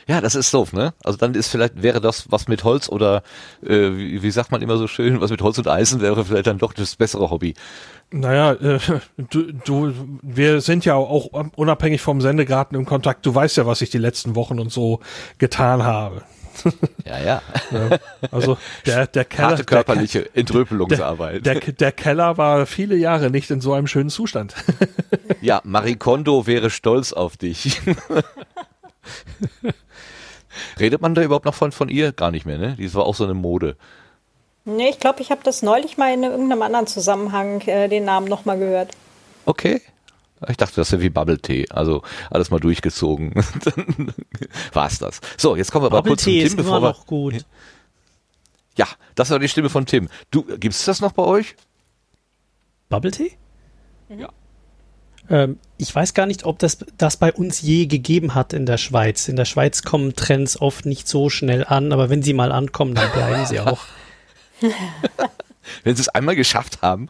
Ja, 0.09 0.20
das 0.20 0.37
ist 0.37 0.55
doof, 0.55 0.72
ne? 0.72 0.94
Also 1.02 1.18
dann 1.18 1.35
ist 1.35 1.48
vielleicht, 1.48 1.83
wäre 1.83 2.00
das 2.00 2.31
was 2.31 2.46
mit 2.46 2.62
Holz 2.62 2.88
oder 2.88 3.24
äh, 3.61 3.90
wie, 3.96 4.22
wie 4.22 4.31
sagt 4.31 4.52
man 4.52 4.62
immer 4.62 4.76
so 4.76 4.87
schön, 4.87 5.20
was 5.20 5.33
mit 5.33 5.42
Holz 5.42 5.59
und 5.59 5.66
Eisen 5.66 6.00
wäre 6.00 6.24
vielleicht 6.24 6.46
dann 6.46 6.59
doch 6.59 6.72
das 6.72 6.94
bessere 6.94 7.29
Hobby. 7.29 7.55
Naja, 8.12 8.52
äh, 8.52 8.79
du, 9.16 9.52
du, 9.52 9.92
wir 10.22 10.61
sind 10.61 10.85
ja 10.85 10.94
auch 10.94 11.26
unabhängig 11.57 12.02
vom 12.02 12.20
Sendegarten 12.20 12.76
im 12.76 12.87
Kontakt. 12.87 13.26
Du 13.26 13.35
weißt 13.35 13.57
ja, 13.57 13.66
was 13.66 13.83
ich 13.83 13.90
die 13.90 13.98
letzten 13.98 14.37
Wochen 14.37 14.61
und 14.61 14.70
so 14.70 15.00
getan 15.38 15.83
habe. 15.83 16.22
Ja, 17.04 17.18
ja. 17.18 17.42
ja 17.70 17.98
also 18.30 18.56
der, 18.84 19.06
der 19.06 19.24
Keller. 19.24 19.48
Harte 19.50 19.64
körperliche 19.64 20.22
der, 20.22 20.36
Entröpelungsarbeit. 20.36 21.46
Der, 21.46 21.60
der, 21.60 21.72
der, 21.72 21.92
Keller 21.92 22.36
war 22.36 22.66
viele 22.66 22.96
Jahre 22.96 23.30
nicht 23.30 23.50
in 23.50 23.60
so 23.60 23.72
einem 23.72 23.86
schönen 23.86 24.10
Zustand. 24.10 24.54
Ja, 25.40 25.60
Marie 25.64 25.96
Kondo 25.96 26.46
wäre 26.46 26.70
stolz 26.70 27.12
auf 27.12 27.36
dich. 27.36 27.80
Redet 30.80 31.00
man 31.00 31.14
da 31.14 31.22
überhaupt 31.22 31.44
noch 31.44 31.54
von, 31.54 31.72
von 31.72 31.88
ihr? 31.88 32.12
Gar 32.12 32.30
nicht 32.30 32.46
mehr, 32.46 32.58
ne? 32.58 32.76
Die 32.78 32.92
war 32.94 33.04
auch 33.04 33.14
so 33.14 33.24
eine 33.24 33.34
Mode. 33.34 33.76
Nee, 34.64 34.88
ich 34.88 34.98
glaube, 34.98 35.22
ich 35.22 35.30
habe 35.30 35.42
das 35.44 35.62
neulich 35.62 35.96
mal 35.96 36.12
in 36.12 36.24
irgendeinem 36.24 36.62
anderen 36.62 36.86
Zusammenhang 36.86 37.60
äh, 37.62 37.88
den 37.88 38.04
Namen 38.04 38.26
nochmal 38.26 38.58
gehört. 38.58 38.90
Okay. 39.44 39.80
Ich 40.49 40.57
dachte, 40.57 40.77
das 40.77 40.92
wäre 40.92 41.03
wie 41.03 41.09
Bubble 41.09 41.38
Tea. 41.38 41.66
Also 41.70 42.03
alles 42.31 42.51
mal 42.51 42.61
durchgezogen. 42.61 43.33
Dann 43.64 44.12
war's 44.72 44.99
das. 44.99 45.20
So, 45.37 45.57
jetzt 45.57 45.72
kommen 45.72 45.85
wir 45.85 45.90
Bubble 45.90 46.11
mal 46.11 46.16
kurz 46.16 46.25
Tea 46.25 46.40
zum 46.46 46.49
Tim, 46.51 46.57
bevor 46.59 46.83
wir. 46.83 46.88
Noch 46.88 47.07
gut. 47.07 47.44
Ja, 48.77 48.87
das 49.14 49.31
war 49.31 49.38
die 49.38 49.49
Stimme 49.49 49.70
von 49.70 49.87
Tim. 49.87 50.09
Du, 50.31 50.42
gibt's 50.42 50.85
das 50.85 51.01
noch 51.01 51.12
bei 51.12 51.22
euch? 51.22 51.57
Bubble 52.88 53.11
Tea? 53.11 53.33
Ja. 54.11 54.29
Ähm, 55.29 55.59
ich 55.79 55.92
weiß 55.94 56.14
gar 56.14 56.27
nicht, 56.27 56.44
ob 56.44 56.59
das 56.59 56.79
das 56.99 57.16
bei 57.16 57.33
uns 57.33 57.61
je 57.61 57.87
gegeben 57.87 58.35
hat 58.35 58.53
in 58.53 58.66
der 58.66 58.77
Schweiz. 58.77 59.29
In 59.29 59.37
der 59.37 59.44
Schweiz 59.44 59.83
kommen 59.83 60.14
Trends 60.14 60.61
oft 60.61 60.87
nicht 60.87 61.09
so 61.09 61.31
schnell 61.31 61.64
an, 61.64 61.92
aber 61.92 62.11
wenn 62.11 62.22
sie 62.22 62.35
mal 62.35 62.53
ankommen, 62.53 62.94
dann 62.94 63.11
bleiben 63.12 63.46
sie 63.46 63.61
auch. 63.61 63.81
wenn 65.85 65.96
sie 65.96 66.02
es 66.02 66.09
einmal 66.09 66.37
geschafft 66.37 66.83
haben. 66.83 67.09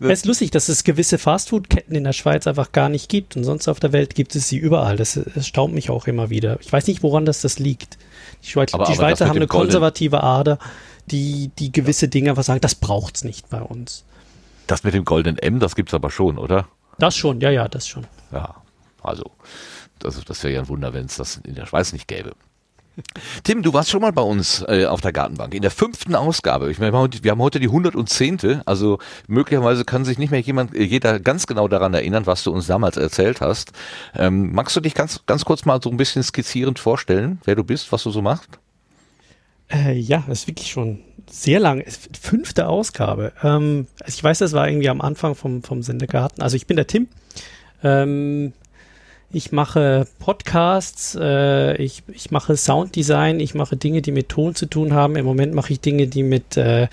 es 0.00 0.20
ist 0.20 0.26
lustig, 0.26 0.50
dass 0.50 0.68
es 0.68 0.84
gewisse 0.84 1.18
Fastfood-Ketten 1.18 1.94
in 1.94 2.04
der 2.04 2.12
Schweiz 2.12 2.46
einfach 2.46 2.72
gar 2.72 2.88
nicht 2.88 3.08
gibt 3.08 3.36
und 3.36 3.44
sonst 3.44 3.68
auf 3.68 3.80
der 3.80 3.92
Welt 3.92 4.14
gibt 4.14 4.34
es 4.34 4.48
sie 4.48 4.56
überall. 4.56 4.96
Das, 4.96 5.18
das 5.34 5.46
staunt 5.46 5.74
mich 5.74 5.90
auch 5.90 6.06
immer 6.06 6.30
wieder. 6.30 6.58
Ich 6.60 6.72
weiß 6.72 6.86
nicht, 6.86 7.02
woran 7.02 7.24
das, 7.24 7.40
das 7.40 7.58
liegt. 7.58 7.98
Die, 8.44 8.48
Schweiz, 8.48 8.74
aber, 8.74 8.84
die 8.84 8.92
aber 8.92 8.96
Schweizer 8.96 9.28
haben 9.28 9.36
eine 9.36 9.46
konservative 9.46 10.22
Ader, 10.22 10.58
die, 11.06 11.50
die 11.58 11.72
gewisse 11.72 12.08
Dinge 12.08 12.30
einfach 12.30 12.44
sagen, 12.44 12.60
das 12.60 12.74
braucht 12.74 13.16
es 13.16 13.24
nicht 13.24 13.50
bei 13.50 13.60
uns. 13.60 14.04
Das 14.66 14.84
mit 14.84 14.94
dem 14.94 15.04
goldenen 15.04 15.38
M, 15.38 15.58
das 15.58 15.74
gibt 15.74 15.90
es 15.90 15.94
aber 15.94 16.10
schon, 16.10 16.38
oder? 16.38 16.68
Das 16.98 17.16
schon, 17.16 17.40
ja, 17.40 17.50
ja, 17.50 17.66
das 17.66 17.88
schon. 17.88 18.06
Ja, 18.30 18.56
also 19.02 19.30
das, 19.98 20.22
das 20.24 20.42
wäre 20.44 20.54
ja 20.54 20.60
ein 20.60 20.68
Wunder, 20.68 20.92
wenn 20.92 21.06
es 21.06 21.16
das 21.16 21.38
in 21.38 21.54
der 21.54 21.66
Schweiz 21.66 21.92
nicht 21.92 22.08
gäbe. 22.08 22.32
Tim, 23.44 23.62
du 23.62 23.72
warst 23.72 23.90
schon 23.90 24.00
mal 24.00 24.12
bei 24.12 24.22
uns 24.22 24.64
äh, 24.68 24.86
auf 24.86 25.00
der 25.00 25.12
Gartenbank 25.12 25.54
in 25.54 25.62
der 25.62 25.70
fünften 25.70 26.14
Ausgabe. 26.14 26.70
Ich 26.70 26.78
meine, 26.78 26.92
wir 26.92 27.30
haben 27.30 27.42
heute 27.42 27.60
die 27.60 27.66
110. 27.66 28.62
Also 28.66 28.98
möglicherweise 29.26 29.84
kann 29.84 30.04
sich 30.04 30.18
nicht 30.18 30.30
mehr 30.30 30.40
jemand, 30.40 30.74
äh, 30.74 30.82
jeder 30.82 31.20
ganz 31.20 31.46
genau 31.46 31.68
daran 31.68 31.94
erinnern, 31.94 32.26
was 32.26 32.44
du 32.44 32.52
uns 32.52 32.66
damals 32.66 32.96
erzählt 32.96 33.40
hast. 33.40 33.72
Ähm, 34.14 34.52
magst 34.52 34.76
du 34.76 34.80
dich 34.80 34.94
ganz, 34.94 35.20
ganz 35.26 35.44
kurz 35.44 35.64
mal 35.64 35.80
so 35.82 35.90
ein 35.90 35.96
bisschen 35.96 36.22
skizzierend 36.22 36.78
vorstellen, 36.78 37.40
wer 37.44 37.54
du 37.54 37.64
bist, 37.64 37.92
was 37.92 38.02
du 38.02 38.10
so 38.10 38.22
machst? 38.22 38.58
Äh, 39.70 39.98
ja, 39.98 40.24
das 40.26 40.40
ist 40.40 40.46
wirklich 40.48 40.70
schon 40.70 41.00
sehr 41.28 41.60
lang. 41.60 41.84
Fünfte 42.20 42.68
Ausgabe. 42.68 43.32
Ähm, 43.42 43.86
also 44.00 44.14
ich 44.16 44.24
weiß, 44.24 44.38
das 44.38 44.52
war 44.52 44.68
irgendwie 44.68 44.88
am 44.88 45.00
Anfang 45.00 45.34
vom, 45.34 45.62
vom 45.62 45.82
Sendegarten. 45.82 46.42
Also 46.42 46.56
ich 46.56 46.66
bin 46.66 46.76
der 46.76 46.86
Tim. 46.86 47.08
Ähm, 47.82 48.52
ich 49.32 49.52
mache 49.52 50.06
Podcasts, 50.18 51.16
äh, 51.20 51.76
ich, 51.76 52.02
ich 52.12 52.30
mache 52.30 52.56
Sounddesign, 52.56 53.38
ich 53.40 53.54
mache 53.54 53.76
Dinge, 53.76 54.02
die 54.02 54.12
mit 54.12 54.28
Ton 54.28 54.54
zu 54.54 54.66
tun 54.66 54.92
haben. 54.92 55.16
Im 55.16 55.24
Moment 55.24 55.54
mache 55.54 55.72
ich 55.72 55.80
Dinge, 55.80 56.08
die 56.08 56.22
mit, 56.22 56.56
äh, 56.56 56.88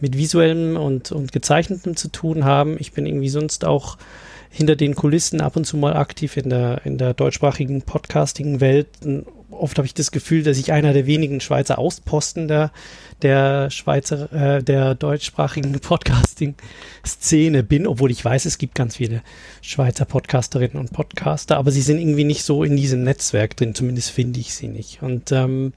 mit 0.00 0.16
visuellem 0.16 0.76
und, 0.76 1.12
und 1.12 1.32
gezeichnetem 1.32 1.96
zu 1.96 2.08
tun 2.08 2.44
haben. 2.44 2.76
Ich 2.78 2.92
bin 2.92 3.06
irgendwie 3.06 3.28
sonst 3.28 3.64
auch 3.64 3.98
hinter 4.50 4.76
den 4.76 4.94
Kulissen 4.94 5.40
ab 5.40 5.56
und 5.56 5.66
zu 5.66 5.76
mal 5.76 5.94
aktiv 5.94 6.36
in 6.36 6.50
der, 6.50 6.82
in 6.84 6.98
der 6.98 7.14
deutschsprachigen 7.14 7.82
Podcasting-Welt 7.82 8.88
oft 9.50 9.78
habe 9.78 9.86
ich 9.86 9.94
das 9.94 10.10
Gefühl, 10.10 10.42
dass 10.42 10.58
ich 10.58 10.72
einer 10.72 10.92
der 10.92 11.06
wenigen 11.06 11.40
Schweizer 11.40 11.78
Ausposten 11.78 12.48
der, 13.22 13.70
Schweizer, 13.70 14.32
äh, 14.32 14.62
der 14.62 14.94
deutschsprachigen 14.94 15.72
Podcasting-Szene 15.80 17.62
bin, 17.62 17.86
obwohl 17.86 18.10
ich 18.10 18.24
weiß, 18.24 18.44
es 18.44 18.58
gibt 18.58 18.74
ganz 18.74 18.96
viele 18.96 19.22
Schweizer 19.60 20.04
Podcasterinnen 20.04 20.78
und 20.78 20.92
Podcaster, 20.92 21.56
aber 21.56 21.70
sie 21.70 21.82
sind 21.82 21.98
irgendwie 21.98 22.24
nicht 22.24 22.44
so 22.44 22.64
in 22.64 22.76
diesem 22.76 23.04
Netzwerk 23.04 23.56
drin, 23.56 23.74
zumindest 23.74 24.10
finde 24.10 24.40
ich 24.40 24.54
sie 24.54 24.68
nicht. 24.68 25.02
Und 25.02 25.32
ähm, 25.32 25.72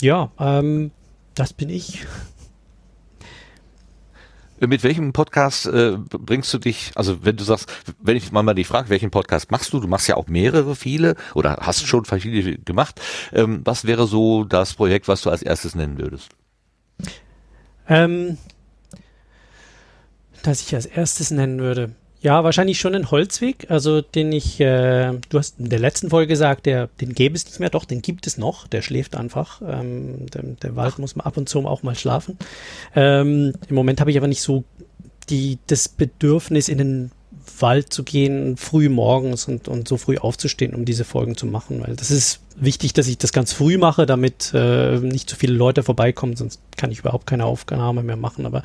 ja, 0.00 0.30
ähm, 0.38 0.90
das 1.34 1.52
bin 1.52 1.70
ich. 1.70 2.04
Mit 4.60 4.82
welchem 4.82 5.14
Podcast 5.14 5.66
äh, 5.66 5.96
bringst 5.96 6.52
du 6.52 6.58
dich, 6.58 6.92
also 6.94 7.24
wenn 7.24 7.36
du 7.36 7.44
sagst, 7.44 7.72
wenn 7.98 8.18
ich 8.18 8.30
mal 8.30 8.42
mal 8.42 8.52
die 8.52 8.64
frage, 8.64 8.90
welchen 8.90 9.10
Podcast 9.10 9.50
machst 9.50 9.72
du? 9.72 9.80
Du 9.80 9.88
machst 9.88 10.06
ja 10.06 10.16
auch 10.16 10.26
mehrere, 10.26 10.76
viele 10.76 11.16
oder 11.34 11.56
hast 11.62 11.86
schon 11.86 12.04
verschiedene 12.04 12.58
gemacht. 12.58 13.00
Ähm, 13.32 13.62
was 13.64 13.86
wäre 13.86 14.06
so 14.06 14.44
das 14.44 14.74
Projekt, 14.74 15.08
was 15.08 15.22
du 15.22 15.30
als 15.30 15.40
erstes 15.40 15.74
nennen 15.74 15.96
würdest? 15.98 16.28
Ähm, 17.90 18.38
das 20.42 20.62
ich 20.62 20.74
als 20.74 20.86
erstes 20.86 21.30
nennen 21.30 21.60
würde. 21.60 21.90
Ja, 22.22 22.44
wahrscheinlich 22.44 22.78
schon 22.78 22.94
ein 22.94 23.10
Holzweg, 23.10 23.70
also 23.70 24.02
den 24.02 24.30
ich, 24.32 24.60
äh, 24.60 25.12
du 25.30 25.38
hast 25.38 25.58
in 25.58 25.70
der 25.70 25.78
letzten 25.78 26.10
Folge 26.10 26.28
gesagt, 26.28 26.66
der, 26.66 26.88
den 27.00 27.14
gäbe 27.14 27.34
es 27.34 27.46
nicht 27.46 27.60
mehr, 27.60 27.70
doch, 27.70 27.86
den 27.86 28.02
gibt 28.02 28.26
es 28.26 28.36
noch, 28.36 28.66
der 28.66 28.82
schläft 28.82 29.16
einfach. 29.16 29.62
Ähm, 29.66 30.26
der, 30.26 30.42
der 30.42 30.76
Wald 30.76 30.98
muss 30.98 31.16
man 31.16 31.26
ab 31.26 31.38
und 31.38 31.48
zu 31.48 31.66
auch 31.66 31.82
mal 31.82 31.94
schlafen. 31.94 32.38
Ähm, 32.94 33.54
Im 33.68 33.74
Moment 33.74 34.00
habe 34.00 34.10
ich 34.10 34.18
aber 34.18 34.28
nicht 34.28 34.42
so 34.42 34.64
die, 35.30 35.58
das 35.66 35.88
Bedürfnis, 35.88 36.68
in 36.68 36.78
den 36.78 37.10
Wald 37.58 37.92
zu 37.92 38.04
gehen, 38.04 38.56
früh 38.56 38.88
morgens 38.88 39.48
und, 39.48 39.68
und 39.68 39.88
so 39.88 39.96
früh 39.96 40.18
aufzustehen, 40.18 40.74
um 40.74 40.84
diese 40.84 41.04
Folgen 41.04 41.36
zu 41.36 41.46
machen. 41.46 41.82
Weil 41.82 41.96
das 41.96 42.10
ist 42.10 42.40
wichtig, 42.56 42.92
dass 42.92 43.06
ich 43.06 43.18
das 43.18 43.32
ganz 43.32 43.52
früh 43.52 43.78
mache, 43.78 44.06
damit 44.06 44.52
äh, 44.54 44.98
nicht 44.98 45.28
zu 45.28 45.36
viele 45.36 45.54
Leute 45.54 45.82
vorbeikommen, 45.82 46.36
sonst 46.36 46.60
kann 46.76 46.90
ich 46.90 47.00
überhaupt 47.00 47.26
keine 47.26 47.44
Aufnahme 47.44 48.02
mehr 48.02 48.16
machen. 48.16 48.46
Aber 48.46 48.62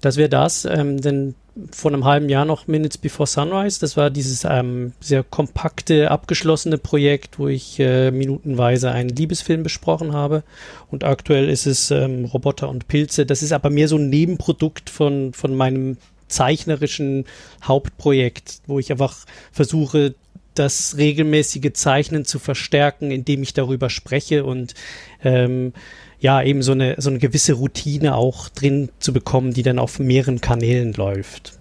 das 0.00 0.16
wäre 0.16 0.28
das. 0.28 0.64
Ähm, 0.64 1.00
denn 1.00 1.34
vor 1.70 1.92
einem 1.92 2.04
halben 2.04 2.28
Jahr 2.28 2.44
noch 2.44 2.66
Minutes 2.66 2.98
Before 2.98 3.26
Sunrise. 3.26 3.78
Das 3.80 3.96
war 3.96 4.10
dieses 4.10 4.44
ähm, 4.44 4.92
sehr 5.00 5.22
kompakte, 5.22 6.10
abgeschlossene 6.10 6.78
Projekt, 6.78 7.38
wo 7.38 7.48
ich 7.48 7.78
äh, 7.78 8.10
minutenweise 8.10 8.90
einen 8.90 9.10
Liebesfilm 9.10 9.62
besprochen 9.62 10.12
habe. 10.12 10.42
Und 10.90 11.04
aktuell 11.04 11.48
ist 11.48 11.66
es 11.66 11.90
ähm, 11.90 12.24
Roboter 12.24 12.68
und 12.68 12.88
Pilze. 12.88 13.24
Das 13.24 13.42
ist 13.42 13.52
aber 13.52 13.70
mehr 13.70 13.88
so 13.88 13.96
ein 13.96 14.10
Nebenprodukt 14.10 14.90
von, 14.90 15.32
von 15.32 15.54
meinem 15.54 15.96
zeichnerischen 16.34 17.24
Hauptprojekt, 17.62 18.60
wo 18.66 18.78
ich 18.78 18.90
einfach 18.90 19.24
versuche, 19.52 20.14
das 20.54 20.96
regelmäßige 20.96 21.72
Zeichnen 21.72 22.24
zu 22.24 22.38
verstärken, 22.38 23.10
indem 23.10 23.42
ich 23.42 23.54
darüber 23.54 23.90
spreche 23.90 24.44
und 24.44 24.74
ähm, 25.24 25.72
ja, 26.20 26.42
eben 26.42 26.62
so 26.62 26.72
eine, 26.72 26.94
so 26.98 27.10
eine 27.10 27.18
gewisse 27.18 27.54
Routine 27.54 28.14
auch 28.14 28.48
drin 28.48 28.88
zu 28.98 29.12
bekommen, 29.12 29.52
die 29.52 29.62
dann 29.62 29.78
auf 29.78 29.98
mehreren 29.98 30.40
Kanälen 30.40 30.92
läuft. 30.94 31.58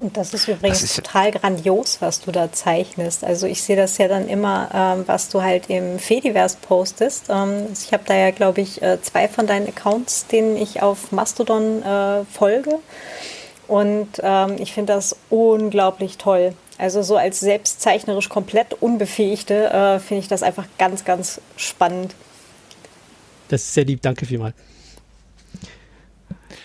Und 0.00 0.16
das 0.16 0.32
ist 0.32 0.48
übrigens 0.48 0.80
das 0.80 0.90
ist 0.90 0.96
total 0.96 1.30
grandios, 1.30 1.98
was 2.00 2.22
du 2.22 2.32
da 2.32 2.50
zeichnest. 2.50 3.22
Also 3.22 3.46
ich 3.46 3.62
sehe 3.62 3.76
das 3.76 3.98
ja 3.98 4.08
dann 4.08 4.28
immer, 4.28 4.70
ähm, 4.72 5.04
was 5.06 5.28
du 5.28 5.42
halt 5.42 5.68
im 5.68 5.98
Fediverse 5.98 6.56
postest. 6.62 7.26
Ähm, 7.28 7.66
ich 7.74 7.92
habe 7.92 8.04
da 8.06 8.14
ja, 8.14 8.30
glaube 8.30 8.62
ich, 8.62 8.80
äh, 8.80 8.98
zwei 9.02 9.28
von 9.28 9.46
deinen 9.46 9.68
Accounts, 9.68 10.26
denen 10.26 10.56
ich 10.56 10.80
auf 10.80 11.12
Mastodon 11.12 11.82
äh, 11.82 12.24
folge. 12.24 12.78
Und 13.70 14.08
ähm, 14.20 14.56
ich 14.58 14.72
finde 14.72 14.94
das 14.94 15.14
unglaublich 15.28 16.18
toll. 16.18 16.54
Also 16.76 17.02
so 17.02 17.16
als 17.16 17.38
selbstzeichnerisch 17.38 18.28
komplett 18.28 18.74
Unbefähigte 18.82 19.70
äh, 19.70 20.00
finde 20.00 20.22
ich 20.22 20.28
das 20.28 20.42
einfach 20.42 20.64
ganz, 20.76 21.04
ganz 21.04 21.40
spannend. 21.56 22.16
Das 23.46 23.62
ist 23.62 23.74
sehr 23.74 23.84
lieb, 23.84 24.02
danke 24.02 24.26
vielmals. 24.26 24.56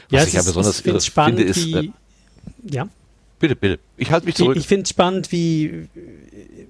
Was 0.10 0.22
ja, 0.22 0.24
ich 0.24 0.34
ja 0.34 0.42
besonders 0.42 0.84
ich 0.84 1.06
spannend, 1.06 1.38
finde, 1.38 1.52
ist, 1.52 1.66
wie, 1.68 1.76
äh, 1.76 1.92
ja. 2.72 2.88
Bitte, 3.40 3.56
bitte. 3.56 3.80
Ich 3.98 4.10
halte 4.10 4.26
mich 4.26 4.34
zurück. 4.34 4.56
Ich, 4.56 4.64
ich 4.64 4.68
finde 4.68 4.84
es 4.84 4.90
spannend, 4.90 5.32
wie, 5.32 5.88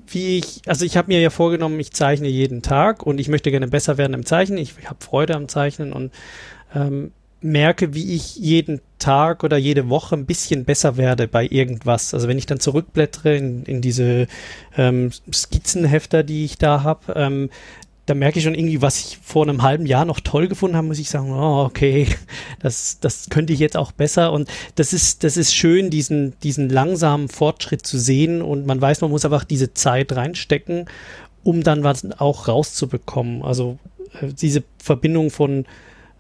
wie 0.08 0.40
ich, 0.40 0.64
also 0.66 0.84
ich 0.84 0.98
habe 0.98 1.08
mir 1.08 1.22
ja 1.22 1.30
vorgenommen, 1.30 1.80
ich 1.80 1.94
zeichne 1.94 2.28
jeden 2.28 2.62
Tag 2.62 3.04
und 3.04 3.20
ich 3.20 3.30
möchte 3.30 3.52
gerne 3.52 3.70
besser 3.70 3.98
werden 3.98 4.14
im 4.14 4.26
Zeichnen. 4.26 4.58
Ich, 4.58 4.74
ich 4.78 4.90
habe 4.90 5.02
Freude 5.02 5.34
am 5.34 5.48
Zeichnen 5.48 5.94
und 5.94 6.12
ähm, 6.76 7.14
merke, 7.46 7.94
wie 7.94 8.16
ich 8.16 8.36
jeden 8.36 8.82
Tag 8.98 9.44
oder 9.44 9.58
jede 9.58 9.88
Woche 9.90 10.16
ein 10.16 10.26
bisschen 10.26 10.66
besser 10.66 10.98
werde 10.98 11.28
bei 11.28 11.46
irgendwas. 11.46 12.14
Also 12.14 12.28
wenn 12.28 12.38
ich 12.38 12.48
dann 12.48 12.60
zurückblättere 12.60 13.36
in, 13.36 13.64
in 13.64 13.82
diese 13.82 14.28
ähm, 14.76 15.12
Skizzenhefter, 15.32 16.24
die 16.24 16.44
ich 16.44 16.58
da 16.58 16.84
habe, 16.84 17.14
ähm, 17.16 17.50
da 18.08 18.14
merke 18.14 18.38
ich 18.38 18.46
schon 18.46 18.56
irgendwie, 18.56 18.82
was 18.82 19.00
ich 19.00 19.20
vor 19.22 19.44
einem 19.44 19.62
halben 19.62 19.86
Jahr 19.86 20.06
noch 20.06 20.20
toll 20.20 20.48
gefunden 20.48 20.76
habe, 20.76 20.88
muss 20.88 21.00
ich 21.00 21.10
sagen, 21.10 21.32
oh, 21.32 21.64
okay, 21.66 22.08
das, 22.60 23.00
das 23.00 23.30
könnte 23.30 23.54
ich 23.54 23.60
jetzt 23.60 23.78
auch 23.78 23.92
besser. 23.92 24.32
Und 24.32 24.50
das 24.76 24.94
ist, 24.94 25.24
das 25.24 25.38
ist 25.38 25.56
schön, 25.56 25.90
diesen, 25.90 26.40
diesen 26.42 26.70
langsamen 26.70 27.30
Fortschritt 27.30 27.86
zu 27.86 27.98
sehen. 27.98 28.42
Und 28.42 28.66
man 28.66 28.82
weiß, 28.82 29.02
man 29.02 29.12
muss 29.12 29.26
einfach 29.26 29.44
diese 29.44 29.74
Zeit 29.74 30.16
reinstecken, 30.16 30.86
um 31.44 31.64
dann 31.64 31.84
was 31.84 32.08
auch 32.20 32.48
rauszubekommen. 32.48 33.44
Also 33.44 33.78
äh, 34.22 34.34
diese 34.34 34.64
Verbindung 34.78 35.32
von, 35.32 35.66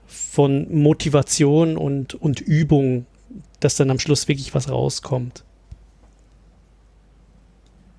von 0.05 0.67
Motivation 0.73 1.77
und, 1.77 2.13
und 2.13 2.41
Übung, 2.41 3.05
dass 3.59 3.75
dann 3.75 3.89
am 3.89 3.99
Schluss 3.99 4.27
wirklich 4.27 4.53
was 4.53 4.69
rauskommt. 4.69 5.43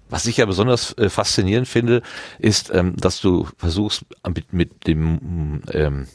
Was 0.08 0.26
ich 0.26 0.36
ja 0.36 0.46
besonders 0.46 0.96
äh, 0.98 1.08
faszinierend 1.08 1.66
finde, 1.66 2.02
ist, 2.38 2.72
ähm, 2.72 2.94
dass 2.96 3.20
du 3.20 3.48
versuchst 3.56 4.04
mit, 4.24 4.52
mit 4.52 4.86
dem 4.86 5.62
ähm, 5.72 6.06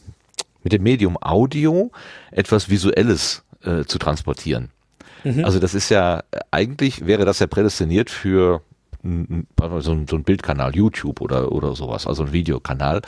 mit 0.63 0.73
dem 0.73 0.83
Medium 0.83 1.17
Audio 1.21 1.91
etwas 2.31 2.69
Visuelles 2.69 3.43
äh, 3.63 3.83
zu 3.83 3.97
transportieren. 3.97 4.69
Mhm. 5.23 5.43
Also 5.45 5.59
das 5.59 5.73
ist 5.73 5.89
ja 5.89 6.23
eigentlich 6.51 7.05
wäre 7.05 7.25
das 7.25 7.39
ja 7.39 7.47
prädestiniert 7.47 8.09
für 8.09 8.61
ein, 9.03 9.47
so, 9.79 9.91
ein, 9.91 10.07
so 10.07 10.15
ein 10.15 10.23
Bildkanal, 10.23 10.75
YouTube 10.75 11.21
oder, 11.21 11.51
oder 11.51 11.75
sowas, 11.75 12.07
also 12.07 12.23
ein 12.23 12.33
Videokanal. 12.33 13.01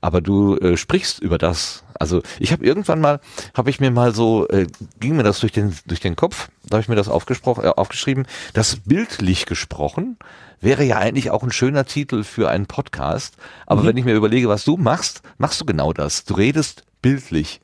Aber 0.00 0.20
du 0.20 0.56
äh, 0.56 0.76
sprichst 0.76 1.20
über 1.20 1.38
das. 1.38 1.84
Also 1.98 2.22
ich 2.38 2.52
habe 2.52 2.64
irgendwann 2.64 3.00
mal, 3.00 3.20
habe 3.54 3.70
ich 3.70 3.80
mir 3.80 3.90
mal 3.90 4.14
so, 4.14 4.46
äh, 4.48 4.66
ging 5.00 5.16
mir 5.16 5.22
das 5.22 5.40
durch 5.40 5.52
den, 5.52 5.74
durch 5.86 6.00
den 6.00 6.16
Kopf, 6.16 6.48
da 6.64 6.74
habe 6.74 6.82
ich 6.82 6.88
mir 6.88 6.96
das 6.96 7.08
aufgesprochen, 7.08 7.64
äh, 7.64 7.68
aufgeschrieben, 7.68 8.26
das 8.52 8.76
bildlich 8.76 9.46
gesprochen 9.46 10.18
wäre 10.60 10.84
ja 10.84 10.98
eigentlich 10.98 11.30
auch 11.30 11.42
ein 11.42 11.52
schöner 11.52 11.84
Titel 11.84 12.24
für 12.24 12.48
einen 12.48 12.66
Podcast. 12.66 13.36
Aber 13.66 13.82
mhm. 13.82 13.86
wenn 13.86 13.96
ich 13.98 14.04
mir 14.04 14.14
überlege, 14.14 14.48
was 14.48 14.64
du 14.64 14.76
machst, 14.76 15.22
machst 15.38 15.60
du 15.60 15.64
genau 15.64 15.92
das. 15.92 16.24
Du 16.24 16.34
redest 16.34 16.84
bildlich. 17.02 17.60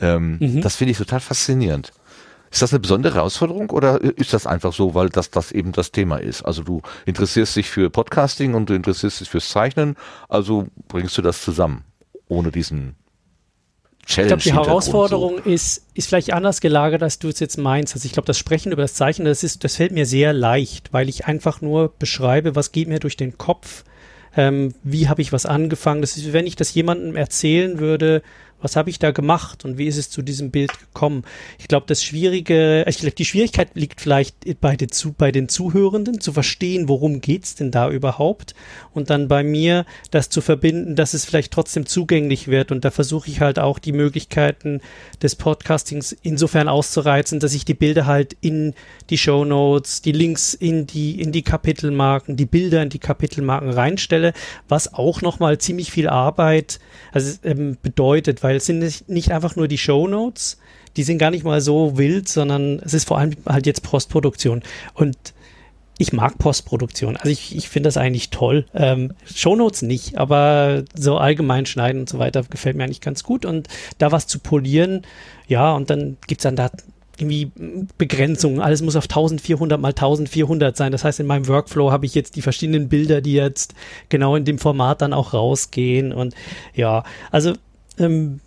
Ähm, 0.00 0.38
mhm. 0.40 0.60
Das 0.60 0.76
finde 0.76 0.92
ich 0.92 0.98
total 0.98 1.20
faszinierend. 1.20 1.92
Ist 2.54 2.62
das 2.62 2.72
eine 2.72 2.78
besondere 2.78 3.16
Herausforderung 3.16 3.70
oder 3.70 4.00
ist 4.00 4.32
das 4.32 4.46
einfach 4.46 4.72
so, 4.72 4.94
weil 4.94 5.08
das, 5.08 5.28
das 5.28 5.50
eben 5.50 5.72
das 5.72 5.90
Thema 5.90 6.18
ist? 6.18 6.42
Also 6.42 6.62
du 6.62 6.82
interessierst 7.04 7.56
dich 7.56 7.68
für 7.68 7.90
Podcasting 7.90 8.54
und 8.54 8.70
du 8.70 8.74
interessierst 8.74 9.18
dich 9.18 9.28
fürs 9.28 9.48
Zeichnen, 9.48 9.96
also 10.28 10.68
bringst 10.86 11.18
du 11.18 11.22
das 11.22 11.42
zusammen, 11.42 11.82
ohne 12.28 12.52
diesen 12.52 12.94
Challenge. 14.06 14.36
Ich 14.36 14.44
glaube, 14.44 14.62
die 14.62 14.68
Herausforderung 14.68 15.40
so. 15.42 15.50
ist, 15.50 15.84
ist 15.94 16.08
vielleicht 16.08 16.32
anders 16.32 16.60
gelagert, 16.60 17.02
als 17.02 17.18
du 17.18 17.26
es 17.26 17.40
jetzt 17.40 17.58
meinst. 17.58 17.94
Also 17.94 18.06
ich 18.06 18.12
glaube, 18.12 18.26
das 18.28 18.38
Sprechen 18.38 18.70
über 18.70 18.82
das 18.82 18.94
Zeichnen, 18.94 19.26
das 19.26 19.42
ist, 19.42 19.64
das 19.64 19.74
fällt 19.74 19.90
mir 19.90 20.06
sehr 20.06 20.32
leicht, 20.32 20.92
weil 20.92 21.08
ich 21.08 21.26
einfach 21.26 21.60
nur 21.60 21.92
beschreibe, 21.98 22.54
was 22.54 22.70
geht 22.70 22.86
mir 22.86 23.00
durch 23.00 23.16
den 23.16 23.36
Kopf, 23.36 23.82
ähm, 24.36 24.74
wie 24.84 25.08
habe 25.08 25.22
ich 25.22 25.32
was 25.32 25.44
angefangen. 25.44 26.02
Das 26.02 26.16
ist, 26.16 26.32
wenn 26.32 26.46
ich 26.46 26.54
das 26.54 26.72
jemandem 26.72 27.16
erzählen 27.16 27.80
würde, 27.80 28.22
was 28.64 28.76
habe 28.76 28.90
ich 28.90 28.98
da 28.98 29.10
gemacht 29.10 29.64
und 29.64 29.78
wie 29.78 29.86
ist 29.86 29.98
es 29.98 30.10
zu 30.10 30.22
diesem 30.22 30.50
Bild 30.50 30.72
gekommen? 30.78 31.22
Ich 31.58 31.68
glaube, 31.68 31.84
das 31.86 32.02
Schwierige, 32.02 32.84
ich 32.88 32.98
glaube, 32.98 33.14
die 33.14 33.24
Schwierigkeit 33.26 33.68
liegt 33.74 34.00
vielleicht 34.00 34.60
bei 34.60 34.74
den, 34.74 34.88
bei 35.18 35.30
den 35.30 35.48
Zuhörenden, 35.48 36.20
zu 36.20 36.32
verstehen, 36.32 36.88
worum 36.88 37.20
geht's 37.20 37.54
denn 37.54 37.70
da 37.70 37.90
überhaupt 37.90 38.54
und 38.92 39.10
dann 39.10 39.28
bei 39.28 39.44
mir 39.44 39.84
das 40.10 40.30
zu 40.30 40.40
verbinden, 40.40 40.96
dass 40.96 41.12
es 41.12 41.24
vielleicht 41.26 41.52
trotzdem 41.52 41.86
zugänglich 41.86 42.48
wird 42.48 42.72
und 42.72 42.84
da 42.84 42.90
versuche 42.90 43.28
ich 43.28 43.40
halt 43.40 43.58
auch 43.58 43.78
die 43.78 43.92
Möglichkeiten 43.92 44.80
des 45.22 45.36
Podcastings 45.36 46.16
insofern 46.22 46.68
auszureizen, 46.68 47.40
dass 47.40 47.54
ich 47.54 47.66
die 47.66 47.74
Bilder 47.74 48.06
halt 48.06 48.34
in 48.40 48.74
die 49.10 49.18
Show 49.18 49.44
Notes, 49.44 50.02
die 50.02 50.12
Links 50.12 50.54
in 50.54 50.86
die, 50.86 51.20
in 51.20 51.32
die 51.32 51.42
Kapitelmarken, 51.42 52.36
die 52.36 52.46
Bilder 52.46 52.82
in 52.82 52.88
die 52.88 52.98
Kapitelmarken 52.98 53.70
reinstelle, 53.70 54.32
was 54.68 54.94
auch 54.94 55.22
nochmal 55.22 55.58
ziemlich 55.58 55.90
viel 55.90 56.08
Arbeit 56.08 56.80
also, 57.12 57.38
ähm, 57.44 57.76
bedeutet, 57.82 58.42
weil 58.42 58.56
es 58.56 58.66
sind 58.66 59.08
nicht, 59.08 59.30
einfach 59.30 59.56
nur 59.56 59.68
die 59.68 59.78
Show 59.78 60.06
Notes, 60.06 60.58
die 60.96 61.02
sind 61.02 61.18
gar 61.18 61.30
nicht 61.30 61.44
mal 61.44 61.60
so 61.60 61.98
wild, 61.98 62.28
sondern 62.28 62.78
es 62.80 62.94
ist 62.94 63.08
vor 63.08 63.18
allem 63.18 63.32
halt 63.46 63.66
jetzt 63.66 63.82
Postproduktion. 63.82 64.62
Und 64.94 65.16
ich 65.98 66.12
mag 66.12 66.38
Postproduktion. 66.38 67.16
Also 67.16 67.30
ich, 67.30 67.56
ich 67.56 67.68
finde 67.68 67.88
das 67.88 67.96
eigentlich 67.96 68.30
toll. 68.30 68.66
Ähm, 68.74 69.12
Shownotes 69.32 69.82
nicht, 69.82 70.18
aber 70.18 70.84
so 70.94 71.18
allgemein 71.18 71.66
schneiden 71.66 72.00
und 72.00 72.08
so 72.08 72.18
weiter 72.18 72.42
gefällt 72.42 72.76
mir 72.76 72.84
eigentlich 72.84 73.00
ganz 73.00 73.22
gut. 73.22 73.44
Und 73.44 73.68
da 73.98 74.10
was 74.10 74.26
zu 74.26 74.40
polieren, 74.40 75.02
ja, 75.46 75.72
und 75.72 75.90
dann 75.90 76.16
gibt 76.26 76.40
es 76.40 76.42
dann 76.44 76.56
da 76.56 76.70
irgendwie 77.18 77.50
Begrenzungen. 77.98 78.60
Alles 78.60 78.82
muss 78.82 78.96
auf 78.96 79.04
1400 79.04 79.80
mal 79.80 79.88
1400 79.88 80.76
sein. 80.76 80.92
Das 80.92 81.04
heißt, 81.04 81.20
in 81.20 81.26
meinem 81.26 81.48
Workflow 81.48 81.90
habe 81.90 82.06
ich 82.06 82.14
jetzt 82.14 82.36
die 82.36 82.42
verschiedenen 82.42 82.88
Bilder, 82.88 83.20
die 83.20 83.34
jetzt 83.34 83.74
genau 84.08 84.36
in 84.36 84.44
dem 84.44 84.58
Format 84.58 85.02
dann 85.02 85.12
auch 85.12 85.34
rausgehen. 85.34 86.12
Und 86.12 86.34
ja, 86.74 87.04
also 87.30 87.54
ähm, 87.98 88.40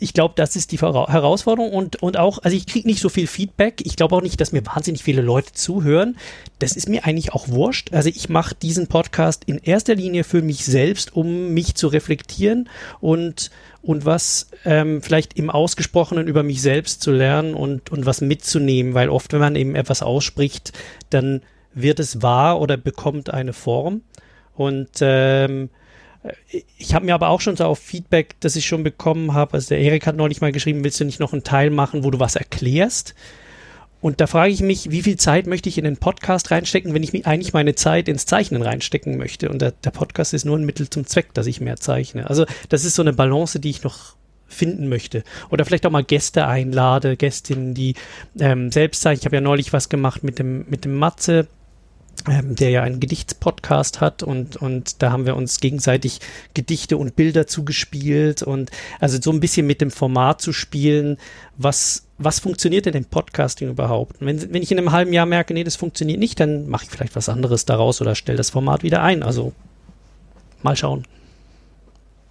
ich 0.00 0.14
glaube, 0.14 0.34
das 0.36 0.56
ist 0.56 0.72
die 0.72 0.78
Herausforderung 0.78 1.72
und, 1.72 2.02
und 2.02 2.16
auch, 2.16 2.38
also 2.42 2.56
ich 2.56 2.66
kriege 2.66 2.88
nicht 2.88 3.00
so 3.00 3.08
viel 3.08 3.26
Feedback. 3.26 3.82
Ich 3.84 3.96
glaube 3.96 4.16
auch 4.16 4.22
nicht, 4.22 4.40
dass 4.40 4.52
mir 4.52 4.64
wahnsinnig 4.66 5.02
viele 5.02 5.22
Leute 5.22 5.52
zuhören. 5.52 6.16
Das 6.58 6.72
ist 6.72 6.88
mir 6.88 7.04
eigentlich 7.04 7.32
auch 7.32 7.48
wurscht. 7.48 7.92
Also 7.92 8.08
ich 8.08 8.28
mache 8.28 8.54
diesen 8.54 8.86
Podcast 8.86 9.44
in 9.44 9.58
erster 9.58 9.94
Linie 9.94 10.24
für 10.24 10.42
mich 10.42 10.64
selbst, 10.64 11.14
um 11.14 11.54
mich 11.54 11.74
zu 11.74 11.88
reflektieren 11.88 12.68
und, 13.00 13.50
und 13.82 14.04
was 14.04 14.50
ähm, 14.64 15.02
vielleicht 15.02 15.38
im 15.38 15.50
Ausgesprochenen 15.50 16.26
über 16.26 16.42
mich 16.42 16.62
selbst 16.62 17.02
zu 17.02 17.10
lernen 17.10 17.54
und, 17.54 17.90
und 17.90 18.06
was 18.06 18.20
mitzunehmen, 18.20 18.94
weil 18.94 19.08
oft, 19.08 19.32
wenn 19.32 19.40
man 19.40 19.56
eben 19.56 19.74
etwas 19.74 20.02
ausspricht, 20.02 20.72
dann 21.10 21.42
wird 21.74 22.00
es 22.00 22.22
wahr 22.22 22.60
oder 22.60 22.76
bekommt 22.76 23.30
eine 23.30 23.52
Form. 23.52 24.02
Und 24.54 24.88
ähm, 25.00 25.68
ich 26.78 26.94
habe 26.94 27.06
mir 27.06 27.14
aber 27.14 27.28
auch 27.28 27.40
schon 27.40 27.56
so 27.56 27.64
auf 27.64 27.78
Feedback, 27.78 28.36
das 28.40 28.56
ich 28.56 28.66
schon 28.66 28.82
bekommen 28.82 29.34
habe, 29.34 29.54
also 29.54 29.68
der 29.68 29.78
Erik 29.78 30.06
hat 30.06 30.16
neulich 30.16 30.40
mal 30.40 30.52
geschrieben, 30.52 30.84
willst 30.84 31.00
du 31.00 31.04
nicht 31.04 31.20
noch 31.20 31.32
einen 31.32 31.44
Teil 31.44 31.70
machen, 31.70 32.04
wo 32.04 32.10
du 32.10 32.20
was 32.20 32.36
erklärst? 32.36 33.14
Und 34.00 34.20
da 34.20 34.26
frage 34.26 34.52
ich 34.52 34.60
mich, 34.60 34.90
wie 34.90 35.02
viel 35.02 35.16
Zeit 35.16 35.46
möchte 35.46 35.68
ich 35.68 35.78
in 35.78 35.84
den 35.84 35.96
Podcast 35.96 36.50
reinstecken, 36.50 36.94
wenn 36.94 37.02
ich 37.02 37.26
eigentlich 37.26 37.54
meine 37.54 37.74
Zeit 37.74 38.08
ins 38.08 38.26
Zeichnen 38.26 38.62
reinstecken 38.62 39.16
möchte? 39.16 39.48
Und 39.48 39.62
der, 39.62 39.72
der 39.72 39.90
Podcast 39.90 40.34
ist 40.34 40.44
nur 40.44 40.56
ein 40.56 40.64
Mittel 40.64 40.88
zum 40.90 41.06
Zweck, 41.06 41.32
dass 41.34 41.46
ich 41.46 41.60
mehr 41.60 41.76
zeichne. 41.76 42.28
Also 42.28 42.44
das 42.68 42.84
ist 42.84 42.94
so 42.94 43.02
eine 43.02 43.14
Balance, 43.14 43.58
die 43.58 43.70
ich 43.70 43.82
noch 43.82 44.14
finden 44.46 44.88
möchte. 44.88 45.24
Oder 45.50 45.64
vielleicht 45.64 45.86
auch 45.86 45.90
mal 45.90 46.04
Gäste 46.04 46.46
einlade, 46.46 47.16
Gästinnen, 47.16 47.74
die 47.74 47.94
ähm, 48.38 48.70
selbst 48.70 49.02
zeichnen. 49.02 49.20
Ich 49.20 49.26
habe 49.26 49.36
ja 49.36 49.40
neulich 49.40 49.72
was 49.72 49.88
gemacht 49.88 50.22
mit 50.22 50.38
dem, 50.38 50.66
mit 50.68 50.84
dem 50.84 50.94
Matze, 50.94 51.48
ähm, 52.28 52.56
der 52.56 52.70
ja 52.70 52.82
einen 52.82 53.00
Gedichtspodcast 53.00 54.00
hat 54.00 54.22
und, 54.22 54.56
und 54.56 55.02
da 55.02 55.12
haben 55.12 55.26
wir 55.26 55.36
uns 55.36 55.60
gegenseitig 55.60 56.20
Gedichte 56.54 56.96
und 56.96 57.16
Bilder 57.16 57.46
zugespielt 57.46 58.42
und 58.42 58.70
also 59.00 59.18
so 59.20 59.30
ein 59.30 59.40
bisschen 59.40 59.66
mit 59.66 59.80
dem 59.80 59.90
Format 59.90 60.40
zu 60.40 60.52
spielen, 60.52 61.18
was, 61.56 62.06
was 62.18 62.40
funktioniert 62.40 62.86
denn 62.86 62.94
im 62.94 63.04
Podcasting 63.04 63.70
überhaupt? 63.70 64.16
wenn, 64.20 64.52
wenn 64.52 64.62
ich 64.62 64.72
in 64.72 64.78
einem 64.78 64.92
halben 64.92 65.12
Jahr 65.12 65.26
merke, 65.26 65.54
nee, 65.54 65.64
das 65.64 65.76
funktioniert 65.76 66.18
nicht, 66.18 66.40
dann 66.40 66.68
mache 66.68 66.84
ich 66.84 66.90
vielleicht 66.90 67.16
was 67.16 67.28
anderes 67.28 67.64
daraus 67.64 68.00
oder 68.00 68.14
stelle 68.14 68.38
das 68.38 68.50
Format 68.50 68.82
wieder 68.82 69.02
ein. 69.02 69.22
Also 69.22 69.52
mal 70.62 70.76
schauen. 70.76 71.04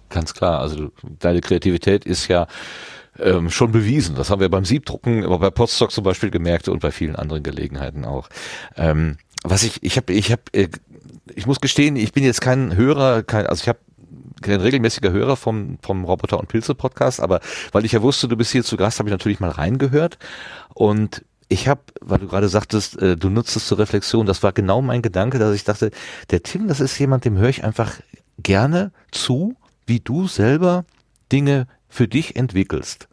Ganz 0.08 0.34
klar, 0.34 0.60
also 0.60 0.92
deine 1.18 1.40
Kreativität 1.40 2.04
ist 2.04 2.28
ja 2.28 2.46
ähm, 3.18 3.50
schon 3.50 3.72
bewiesen. 3.72 4.14
Das 4.14 4.30
haben 4.30 4.40
wir 4.40 4.48
beim 4.48 4.64
Siebdrucken, 4.64 5.24
aber 5.24 5.38
bei 5.38 5.50
Podstock 5.50 5.90
zum 5.90 6.04
Beispiel 6.04 6.30
gemerkt 6.30 6.68
und 6.68 6.80
bei 6.80 6.90
vielen 6.90 7.16
anderen 7.16 7.42
Gelegenheiten 7.42 8.04
auch. 8.04 8.28
Ähm, 8.76 9.16
was 9.50 9.62
ich, 9.62 9.82
ich 9.82 9.96
habe, 9.96 10.12
ich 10.12 10.32
habe, 10.32 10.42
äh, 10.52 10.68
ich 11.34 11.46
muss 11.46 11.60
gestehen, 11.60 11.96
ich 11.96 12.12
bin 12.12 12.24
jetzt 12.24 12.40
kein 12.40 12.76
Hörer, 12.76 13.22
kein, 13.22 13.46
also 13.46 13.62
ich 13.62 13.68
habe 13.68 13.78
kein 14.42 14.60
regelmäßiger 14.60 15.12
Hörer 15.12 15.36
vom, 15.36 15.78
vom 15.82 16.04
Roboter 16.04 16.38
und 16.38 16.48
Pilze 16.48 16.74
Podcast, 16.74 17.20
aber 17.20 17.40
weil 17.72 17.84
ich 17.84 17.92
ja 17.92 18.02
wusste, 18.02 18.28
du 18.28 18.36
bist 18.36 18.52
hier 18.52 18.64
zu 18.64 18.76
Gast, 18.76 18.98
habe 18.98 19.08
ich 19.08 19.12
natürlich 19.12 19.40
mal 19.40 19.50
reingehört 19.50 20.18
und 20.74 21.24
ich 21.48 21.68
habe, 21.68 21.80
weil 22.00 22.18
du 22.18 22.26
gerade 22.26 22.48
sagtest, 22.48 23.00
äh, 23.00 23.16
du 23.16 23.30
nutzt 23.30 23.56
es 23.56 23.66
zur 23.66 23.78
Reflexion, 23.78 24.26
das 24.26 24.42
war 24.42 24.52
genau 24.52 24.82
mein 24.82 25.02
Gedanke, 25.02 25.38
dass 25.38 25.54
ich 25.54 25.64
dachte, 25.64 25.90
der 26.30 26.42
Tim, 26.42 26.68
das 26.68 26.80
ist 26.80 26.98
jemand, 26.98 27.24
dem 27.24 27.38
höre 27.38 27.48
ich 27.48 27.64
einfach 27.64 27.94
gerne 28.38 28.92
zu, 29.12 29.54
wie 29.86 30.00
du 30.00 30.26
selber 30.26 30.84
Dinge 31.30 31.66
für 31.88 32.08
dich 32.08 32.36
entwickelst. 32.36 33.08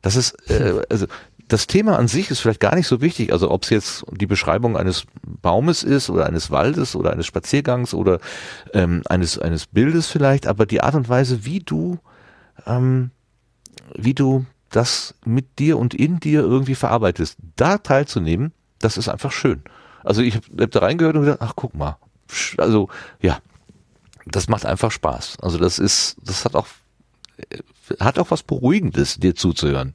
Das 0.00 0.16
ist, 0.16 0.32
äh, 0.50 0.82
also 0.90 1.06
das 1.52 1.66
Thema 1.66 1.98
an 1.98 2.08
sich 2.08 2.30
ist 2.30 2.40
vielleicht 2.40 2.60
gar 2.60 2.74
nicht 2.74 2.86
so 2.86 3.02
wichtig. 3.02 3.32
Also 3.32 3.50
ob 3.50 3.64
es 3.64 3.70
jetzt 3.70 4.04
die 4.10 4.26
Beschreibung 4.26 4.76
eines 4.76 5.04
Baumes 5.22 5.82
ist 5.82 6.08
oder 6.08 6.26
eines 6.26 6.50
Waldes 6.50 6.96
oder 6.96 7.12
eines 7.12 7.26
Spaziergangs 7.26 7.92
oder 7.92 8.20
ähm, 8.72 9.02
eines, 9.08 9.38
eines 9.38 9.66
Bildes 9.66 10.06
vielleicht, 10.06 10.46
aber 10.46 10.64
die 10.64 10.80
Art 10.80 10.94
und 10.94 11.10
Weise, 11.10 11.44
wie 11.44 11.60
du, 11.60 11.98
ähm, 12.66 13.10
wie 13.94 14.14
du 14.14 14.46
das 14.70 15.14
mit 15.26 15.58
dir 15.58 15.78
und 15.78 15.92
in 15.92 16.20
dir 16.20 16.40
irgendwie 16.40 16.74
verarbeitest, 16.74 17.36
da 17.56 17.76
teilzunehmen, 17.76 18.52
das 18.78 18.96
ist 18.96 19.10
einfach 19.10 19.32
schön. 19.32 19.62
Also 20.02 20.22
ich 20.22 20.36
habe 20.36 20.46
hab 20.62 20.70
da 20.70 20.80
reingehört 20.80 21.16
und 21.16 21.22
gedacht, 21.22 21.42
ach 21.42 21.52
guck 21.54 21.74
mal, 21.74 21.98
also 22.56 22.88
ja, 23.20 23.38
das 24.24 24.48
macht 24.48 24.64
einfach 24.64 24.90
Spaß. 24.90 25.36
Also 25.42 25.58
das 25.58 25.78
ist, 25.78 26.16
das 26.24 26.46
hat 26.46 26.54
auch 26.54 26.66
hat 28.00 28.18
auch 28.18 28.30
was 28.30 28.42
Beruhigendes, 28.42 29.16
dir 29.16 29.34
zuzuhören. 29.34 29.92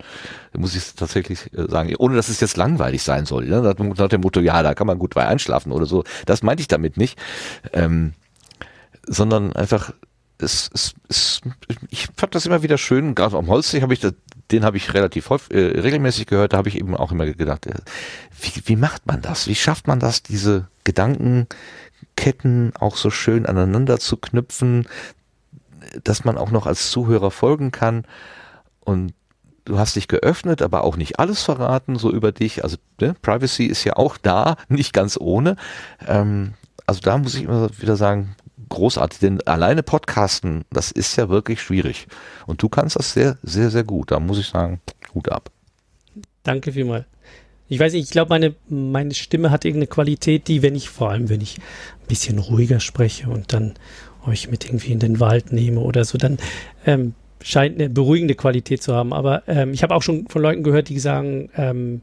Muss 0.55 0.75
ich 0.75 0.93
tatsächlich 0.95 1.53
äh, 1.53 1.69
sagen, 1.69 1.95
ohne 1.97 2.15
dass 2.15 2.29
es 2.29 2.39
jetzt 2.39 2.57
langweilig 2.57 3.03
sein 3.03 3.25
soll. 3.25 3.45
Ne? 3.45 3.62
Nach 3.62 4.10
dem 4.10 4.21
Motto, 4.21 4.39
ja, 4.39 4.63
da 4.63 4.73
kann 4.73 4.88
man 4.88 4.99
gut 4.99 5.13
bei 5.15 5.27
einschlafen 5.27 5.71
oder 5.71 5.86
so. 5.86 6.03
Das 6.25 6.43
meinte 6.43 6.62
ich 6.62 6.67
damit 6.67 6.97
nicht. 6.97 7.19
Ähm, 7.73 8.13
sondern 9.07 9.53
einfach, 9.53 9.93
es, 10.39 10.69
es, 10.73 10.93
es, 11.10 11.41
ich 11.89 12.07
fand 12.15 12.36
das 12.36 12.45
immer 12.45 12.62
wieder 12.63 12.77
schön. 12.77 13.15
Gerade 13.15 13.38
am 13.38 13.47
Holzweg 13.47 13.81
habe 13.81 13.93
ich 13.93 13.99
das, 13.99 14.13
den 14.51 14.63
habe 14.63 14.77
ich 14.77 14.93
relativ 14.93 15.29
häufig, 15.29 15.55
äh, 15.55 15.79
regelmäßig 15.79 16.27
gehört. 16.27 16.53
Da 16.53 16.57
habe 16.57 16.69
ich 16.69 16.77
eben 16.77 16.95
auch 16.95 17.12
immer 17.12 17.25
gedacht, 17.25 17.65
äh, 17.65 17.73
wie, 18.41 18.62
wie 18.65 18.75
macht 18.75 19.07
man 19.07 19.21
das? 19.21 19.47
Wie 19.47 19.55
schafft 19.55 19.88
man 19.88 19.99
das, 19.99 20.23
diese 20.23 20.67
Gedankenketten 20.83 22.73
auch 22.79 22.95
so 22.97 23.10
schön 23.10 23.45
aneinander 23.45 23.99
zu 23.99 24.17
knüpfen, 24.17 24.88
dass 26.03 26.25
man 26.25 26.38
auch 26.38 26.51
noch 26.51 26.65
als 26.65 26.91
Zuhörer 26.91 27.31
folgen 27.31 27.71
kann. 27.71 28.05
Und 28.79 29.13
du 29.65 29.78
hast 29.78 29.95
dich 29.95 30.07
geöffnet, 30.07 30.61
aber 30.61 30.84
auch 30.84 30.97
nicht 30.97 31.19
alles 31.19 31.43
verraten, 31.43 31.97
so 31.97 32.11
über 32.11 32.32
dich. 32.32 32.63
Also 32.63 32.78
ne, 32.99 33.15
Privacy 33.22 33.65
ist 33.65 33.84
ja 33.84 33.95
auch 33.95 34.17
da, 34.17 34.55
nicht 34.69 34.93
ganz 34.93 35.17
ohne. 35.19 35.55
Ähm, 36.07 36.53
also 36.86 37.01
da 37.01 37.17
muss 37.17 37.36
ich 37.36 37.43
immer 37.43 37.69
wieder 37.80 37.97
sagen, 37.97 38.36
großartig, 38.69 39.19
denn 39.19 39.41
alleine 39.47 39.84
Podcasten, 39.84 40.65
das 40.72 40.91
ist 40.91 41.15
ja 41.15 41.30
wirklich 41.30 41.61
schwierig. 41.61 42.07
Und 42.45 42.61
du 42.61 42.69
kannst 42.69 42.95
das 42.95 43.13
sehr, 43.13 43.38
sehr, 43.43 43.69
sehr 43.69 43.84
gut. 43.84 44.11
Da 44.11 44.19
muss 44.19 44.39
ich 44.39 44.47
sagen, 44.47 44.82
Hut 45.13 45.30
ab. 45.30 45.51
Danke 46.43 46.72
vielmals. 46.72 47.05
Ich 47.69 47.80
weiß 47.80 47.93
ich 47.93 48.09
glaube, 48.09 48.30
meine, 48.30 48.55
meine 48.69 49.13
Stimme 49.13 49.51
hat 49.51 49.65
irgendeine 49.65 49.88
Qualität, 49.88 50.47
die, 50.47 50.61
wenn 50.61 50.76
ich, 50.76 50.89
vor 50.89 51.09
allem 51.09 51.28
wenn 51.28 51.41
ich 51.41 51.57
ein 51.57 52.07
bisschen 52.07 52.39
ruhiger 52.39 52.80
spreche 52.80 53.30
und 53.30 53.51
dann 53.51 53.74
euch 54.28 54.49
mit 54.49 54.65
irgendwie 54.65 54.91
in 54.91 54.99
den 54.99 55.19
Wald 55.19 55.51
nehme 55.51 55.80
oder 55.80 56.05
so, 56.05 56.17
dann 56.17 56.38
ähm, 56.86 57.13
scheint 57.41 57.75
eine 57.80 57.89
beruhigende 57.89 58.36
Qualität 58.36 58.82
zu 58.84 58.93
haben. 58.93 59.13
Aber 59.13 59.43
ähm, 59.47 59.73
ich 59.73 59.84
habe 59.84 59.95
auch 59.95 60.01
schon 60.01 60.28
von 60.28 60.41
Leuten 60.41 60.63
gehört, 60.63 60.89
die 60.89 60.99
sagen, 60.99 61.49
ähm, 61.55 62.01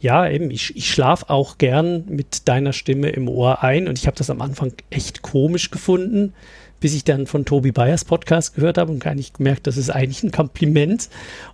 ja, 0.00 0.28
eben, 0.28 0.50
ich, 0.50 0.76
ich 0.76 0.90
schlafe 0.90 1.30
auch 1.30 1.56
gern 1.58 2.04
mit 2.08 2.46
deiner 2.46 2.72
Stimme 2.72 3.08
im 3.10 3.28
Ohr 3.28 3.62
ein 3.62 3.88
und 3.88 3.98
ich 3.98 4.06
habe 4.06 4.16
das 4.16 4.28
am 4.28 4.42
Anfang 4.42 4.72
echt 4.90 5.22
komisch 5.22 5.70
gefunden, 5.70 6.34
bis 6.80 6.94
ich 6.94 7.04
dann 7.04 7.26
von 7.26 7.46
Tobi 7.46 7.72
Bayers 7.72 8.04
Podcast 8.04 8.54
gehört 8.54 8.76
habe 8.76 8.92
und 8.92 8.98
gar 8.98 9.14
nicht 9.14 9.38
gemerkt, 9.38 9.66
das 9.66 9.78
ist 9.78 9.88
eigentlich 9.88 10.22
ein 10.22 10.30
Kompliment. 10.30 11.08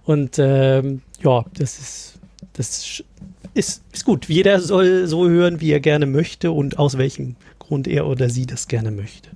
Und 0.04 0.38
ähm, 0.38 1.02
ja, 1.22 1.44
das 1.56 1.78
ist, 1.78 2.18
das 2.54 3.02
ist, 3.54 3.82
ist 3.92 4.04
gut. 4.04 4.26
Jeder 4.26 4.60
soll 4.60 5.06
so 5.06 5.28
hören, 5.28 5.60
wie 5.60 5.70
er 5.70 5.80
gerne 5.80 6.06
möchte 6.06 6.50
und 6.50 6.78
aus 6.78 6.98
welchem 6.98 7.36
Grund 7.60 7.86
er 7.86 8.08
oder 8.08 8.28
sie 8.30 8.46
das 8.46 8.66
gerne 8.66 8.90
möchte. 8.90 9.30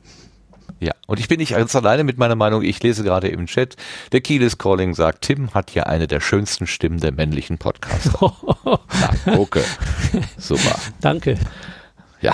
Und 1.06 1.20
ich 1.20 1.28
bin 1.28 1.38
nicht 1.38 1.52
ganz 1.52 1.74
alleine 1.76 2.04
mit 2.04 2.18
meiner 2.18 2.34
Meinung. 2.34 2.62
Ich 2.62 2.82
lese 2.82 3.04
gerade 3.04 3.28
im 3.28 3.46
Chat, 3.46 3.76
der 4.12 4.20
Kiel 4.20 4.42
is 4.42 4.58
Calling 4.58 4.94
sagt, 4.94 5.22
Tim 5.22 5.52
hat 5.52 5.74
ja 5.74 5.84
eine 5.84 6.06
der 6.06 6.20
schönsten 6.20 6.66
Stimmen 6.66 7.00
der 7.00 7.12
männlichen 7.12 7.58
Podcaster. 7.58 8.34
ja, 9.26 9.38
okay. 9.38 9.64
Super. 10.38 10.78
Danke. 11.00 11.38
Ja. 12.20 12.32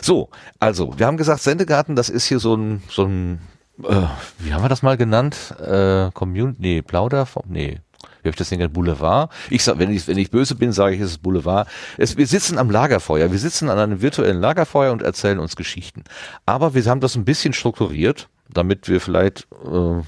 So, 0.00 0.30
also, 0.58 0.98
wir 0.98 1.06
haben 1.06 1.16
gesagt, 1.16 1.42
Sendegarten, 1.42 1.94
das 1.94 2.08
ist 2.08 2.26
hier 2.26 2.38
so 2.38 2.54
ein, 2.54 2.82
so 2.88 3.04
ein, 3.04 3.40
äh, 3.84 4.06
wie 4.38 4.52
haben 4.52 4.62
wir 4.64 4.68
das 4.68 4.82
mal 4.82 4.96
genannt? 4.96 5.54
Äh, 5.60 6.10
Community, 6.12 6.58
nee, 6.58 6.82
Plauder, 6.82 7.28
nee, 7.46 7.80
wie 8.22 8.28
habe 8.28 8.30
ich 8.30 8.36
das 8.36 8.48
denn? 8.48 8.72
Boulevard. 8.72 9.30
Ich 9.48 9.64
sag, 9.64 9.78
wenn 9.78 9.90
ich, 9.90 10.06
wenn 10.06 10.18
ich 10.18 10.30
böse 10.30 10.54
bin, 10.54 10.72
sage 10.72 10.94
ich, 10.94 11.00
es 11.00 11.12
ist 11.12 11.22
Boulevard. 11.22 11.68
Es, 11.96 12.16
wir 12.16 12.26
sitzen 12.26 12.58
am 12.58 12.70
Lagerfeuer. 12.70 13.30
Wir 13.30 13.38
sitzen 13.38 13.68
an 13.68 13.78
einem 13.78 14.02
virtuellen 14.02 14.40
Lagerfeuer 14.40 14.92
und 14.92 15.02
erzählen 15.02 15.38
uns 15.38 15.56
Geschichten. 15.56 16.04
Aber 16.46 16.74
wir 16.74 16.84
haben 16.84 17.00
das 17.00 17.16
ein 17.16 17.24
bisschen 17.24 17.52
strukturiert, 17.52 18.28
damit 18.48 18.88
wir 18.88 19.00
vielleicht, 19.00 19.46
äh, 19.64 20.00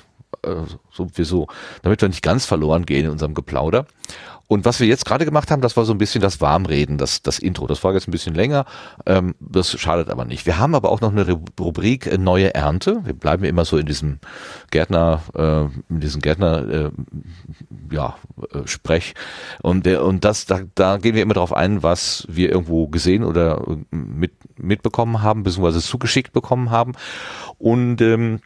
äh, 0.48 0.56
sowieso, 0.90 1.46
damit 1.82 2.02
wir 2.02 2.08
nicht 2.08 2.22
ganz 2.22 2.46
verloren 2.46 2.84
gehen 2.84 3.06
in 3.06 3.10
unserem 3.12 3.34
Geplauder. 3.34 3.86
Und 4.52 4.66
was 4.66 4.80
wir 4.80 4.86
jetzt 4.86 5.06
gerade 5.06 5.24
gemacht 5.24 5.50
haben, 5.50 5.62
das 5.62 5.78
war 5.78 5.86
so 5.86 5.94
ein 5.94 5.98
bisschen 5.98 6.20
das 6.20 6.42
Warmreden, 6.42 6.98
das, 6.98 7.22
das 7.22 7.38
Intro. 7.38 7.66
Das 7.66 7.82
war 7.84 7.94
jetzt 7.94 8.06
ein 8.06 8.10
bisschen 8.10 8.34
länger, 8.34 8.66
ähm, 9.06 9.34
das 9.40 9.70
schadet 9.80 10.10
aber 10.10 10.26
nicht. 10.26 10.44
Wir 10.44 10.58
haben 10.58 10.74
aber 10.74 10.90
auch 10.90 11.00
noch 11.00 11.10
eine 11.10 11.24
Rubrik 11.58 12.06
äh, 12.06 12.18
Neue 12.18 12.54
Ernte. 12.54 13.00
Wir 13.02 13.14
bleiben 13.14 13.44
immer 13.44 13.64
so 13.64 13.78
in 13.78 13.86
diesem 13.86 14.18
Gärtner, 14.70 15.22
äh, 15.34 15.62
in 15.90 16.00
diesem 16.00 16.20
Gärtner, 16.20 16.68
äh, 16.68 16.90
ja, 17.90 18.18
äh, 18.52 18.66
Sprech. 18.66 19.14
Und, 19.62 19.86
der, 19.86 20.04
und 20.04 20.22
das, 20.22 20.44
da, 20.44 20.60
da 20.74 20.98
gehen 20.98 21.14
wir 21.14 21.22
immer 21.22 21.32
darauf 21.32 21.54
ein, 21.54 21.82
was 21.82 22.26
wir 22.28 22.50
irgendwo 22.50 22.88
gesehen 22.88 23.24
oder 23.24 23.66
äh, 23.66 23.96
mit, 23.96 24.32
mitbekommen 24.58 25.22
haben, 25.22 25.44
beziehungsweise 25.44 25.80
zugeschickt 25.80 26.34
bekommen 26.34 26.70
haben. 26.70 26.92
Und 27.56 28.02
ähm, 28.02 28.40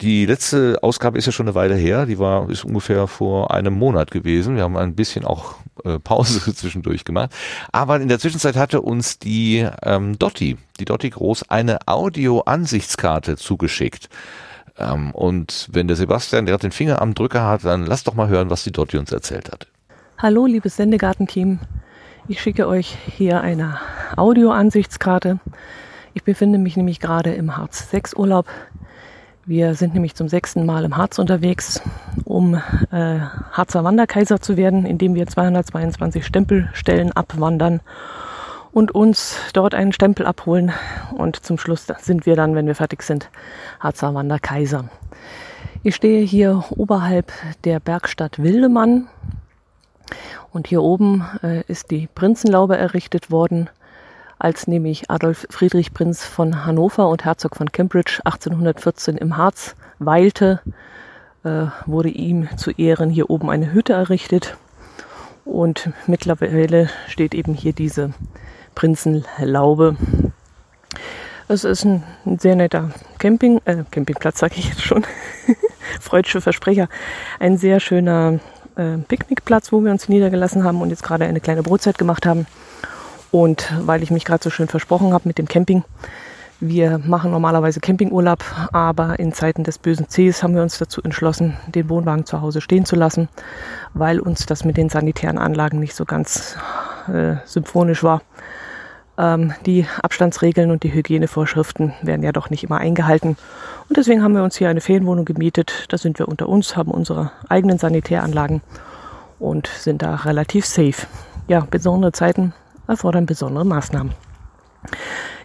die 0.00 0.26
letzte 0.26 0.78
Ausgabe 0.82 1.18
ist 1.18 1.26
ja 1.26 1.32
schon 1.32 1.46
eine 1.46 1.54
Weile 1.54 1.74
her. 1.74 2.06
Die 2.06 2.18
war 2.18 2.48
ist 2.50 2.64
ungefähr 2.64 3.06
vor 3.06 3.52
einem 3.52 3.74
Monat 3.74 4.10
gewesen. 4.10 4.56
Wir 4.56 4.64
haben 4.64 4.76
ein 4.76 4.94
bisschen 4.94 5.24
auch 5.24 5.56
äh, 5.84 5.98
Pause 5.98 6.54
zwischendurch 6.54 7.04
gemacht. 7.04 7.30
Aber 7.70 8.00
in 8.00 8.08
der 8.08 8.18
Zwischenzeit 8.18 8.56
hatte 8.56 8.80
uns 8.80 9.18
die 9.18 9.66
ähm, 9.82 10.18
Dotti, 10.18 10.56
die 10.80 10.84
Dotti 10.84 11.10
Groß, 11.10 11.50
eine 11.50 11.78
Audio-Ansichtskarte 11.86 13.36
zugeschickt. 13.36 14.08
Ähm, 14.78 15.12
und 15.12 15.68
wenn 15.70 15.86
der 15.86 15.96
Sebastian 15.96 16.46
gerade 16.46 16.62
den 16.62 16.72
Finger 16.72 17.00
am 17.00 17.14
Drücker 17.14 17.46
hat, 17.46 17.64
dann 17.64 17.86
lass 17.86 18.04
doch 18.04 18.14
mal 18.14 18.28
hören, 18.28 18.50
was 18.50 18.64
die 18.64 18.72
Dotti 18.72 18.96
uns 18.96 19.12
erzählt 19.12 19.52
hat. 19.52 19.68
Hallo, 20.18 20.46
liebes 20.46 20.76
Sendegartenteam. 20.76 21.60
Ich 22.28 22.40
schicke 22.40 22.68
euch 22.68 22.96
hier 23.16 23.40
eine 23.40 23.78
Audio-Ansichtskarte. 24.16 25.40
Ich 26.14 26.24
befinde 26.24 26.58
mich 26.58 26.76
nämlich 26.76 27.00
gerade 27.00 27.32
im 27.34 27.56
Harz 27.56 27.90
6 27.90 28.14
Urlaub 28.14 28.46
wir 29.44 29.74
sind 29.74 29.94
nämlich 29.94 30.14
zum 30.14 30.28
sechsten 30.28 30.64
Mal 30.66 30.84
im 30.84 30.96
Harz 30.96 31.18
unterwegs, 31.18 31.82
um 32.24 32.54
äh, 32.54 33.18
Harzer 33.50 33.82
Wanderkaiser 33.82 34.40
zu 34.40 34.56
werden, 34.56 34.86
indem 34.86 35.16
wir 35.16 35.26
222 35.26 36.24
Stempelstellen 36.24 37.10
abwandern 37.10 37.80
und 38.70 38.94
uns 38.94 39.36
dort 39.52 39.74
einen 39.74 39.92
Stempel 39.92 40.26
abholen. 40.26 40.72
Und 41.16 41.36
zum 41.36 41.58
Schluss 41.58 41.86
sind 41.98 42.24
wir 42.24 42.36
dann, 42.36 42.54
wenn 42.54 42.66
wir 42.66 42.76
fertig 42.76 43.02
sind, 43.02 43.30
Harzer 43.80 44.14
Wanderkaiser. 44.14 44.84
Ich 45.82 45.96
stehe 45.96 46.24
hier 46.24 46.64
oberhalb 46.70 47.32
der 47.64 47.80
Bergstadt 47.80 48.40
Wildemann. 48.40 49.08
Und 50.52 50.68
hier 50.68 50.82
oben 50.82 51.26
äh, 51.42 51.62
ist 51.66 51.90
die 51.90 52.06
Prinzenlaube 52.14 52.76
errichtet 52.76 53.30
worden 53.32 53.70
als 54.42 54.66
nämlich 54.66 55.08
Adolf 55.08 55.46
Friedrich 55.50 55.94
Prinz 55.94 56.24
von 56.24 56.66
Hannover 56.66 57.08
und 57.08 57.24
Herzog 57.24 57.54
von 57.54 57.70
Cambridge 57.70 58.20
1814 58.24 59.16
im 59.16 59.36
Harz 59.36 59.76
weilte, 60.00 60.60
äh, 61.44 61.66
wurde 61.86 62.08
ihm 62.08 62.48
zu 62.56 62.72
Ehren 62.72 63.08
hier 63.08 63.30
oben 63.30 63.50
eine 63.50 63.72
Hütte 63.72 63.92
errichtet. 63.92 64.56
Und 65.44 65.90
mittlerweile 66.08 66.90
steht 67.06 67.34
eben 67.34 67.54
hier 67.54 67.72
diese 67.72 68.14
Prinzenlaube. 68.74 69.96
Es 71.46 71.62
ist 71.62 71.84
ein, 71.84 72.02
sehr 72.40 72.56
netter 72.56 72.90
Camping, 73.18 73.60
äh, 73.64 73.84
Campingplatz, 73.92 74.40
sage 74.40 74.54
ich 74.56 74.70
jetzt 74.70 74.82
schon. 74.82 75.04
Freudsche 76.00 76.40
Versprecher. 76.40 76.88
Ein 77.38 77.58
sehr 77.58 77.78
schöner 77.78 78.40
äh, 78.74 78.98
Picknickplatz, 79.06 79.70
wo 79.70 79.84
wir 79.84 79.92
uns 79.92 80.08
niedergelassen 80.08 80.64
haben 80.64 80.82
und 80.82 80.90
jetzt 80.90 81.04
gerade 81.04 81.26
eine 81.26 81.40
kleine 81.40 81.62
Brotzeit 81.62 81.96
gemacht 81.96 82.26
haben. 82.26 82.48
Und 83.32 83.72
weil 83.80 84.02
ich 84.04 84.12
mich 84.12 84.24
gerade 84.24 84.44
so 84.44 84.50
schön 84.50 84.68
versprochen 84.68 85.12
habe 85.12 85.26
mit 85.26 85.38
dem 85.38 85.48
Camping, 85.48 85.82
wir 86.64 86.98
machen 86.98 87.32
normalerweise 87.32 87.80
Campingurlaub, 87.80 88.44
aber 88.72 89.18
in 89.18 89.32
Zeiten 89.32 89.64
des 89.64 89.78
bösen 89.78 90.06
Cs 90.06 90.44
haben 90.44 90.54
wir 90.54 90.62
uns 90.62 90.78
dazu 90.78 91.02
entschlossen, 91.02 91.56
den 91.66 91.88
Wohnwagen 91.88 92.24
zu 92.24 92.40
Hause 92.40 92.60
stehen 92.60 92.84
zu 92.84 92.94
lassen, 92.94 93.28
weil 93.94 94.20
uns 94.20 94.46
das 94.46 94.64
mit 94.64 94.76
den 94.76 94.88
sanitären 94.88 95.38
Anlagen 95.38 95.80
nicht 95.80 95.96
so 95.96 96.04
ganz 96.04 96.56
äh, 97.12 97.34
symphonisch 97.46 98.04
war. 98.04 98.22
Ähm, 99.18 99.54
die 99.66 99.86
Abstandsregeln 100.02 100.70
und 100.70 100.84
die 100.84 100.92
Hygienevorschriften 100.92 101.94
werden 102.02 102.22
ja 102.22 102.30
doch 102.30 102.48
nicht 102.48 102.62
immer 102.62 102.78
eingehalten. 102.78 103.36
Und 103.88 103.96
deswegen 103.96 104.22
haben 104.22 104.36
wir 104.36 104.44
uns 104.44 104.56
hier 104.56 104.68
eine 104.68 104.80
Ferienwohnung 104.80 105.24
gemietet. 105.24 105.86
Da 105.88 105.98
sind 105.98 106.20
wir 106.20 106.28
unter 106.28 106.48
uns, 106.48 106.76
haben 106.76 106.92
unsere 106.92 107.32
eigenen 107.48 107.78
Sanitäranlagen 107.78 108.60
und 109.40 109.66
sind 109.66 110.02
da 110.02 110.14
relativ 110.14 110.64
safe. 110.64 111.08
Ja, 111.48 111.66
besondere 111.68 112.12
Zeiten 112.12 112.54
erfordern 112.86 113.26
besondere 113.26 113.64
Maßnahmen. 113.64 114.12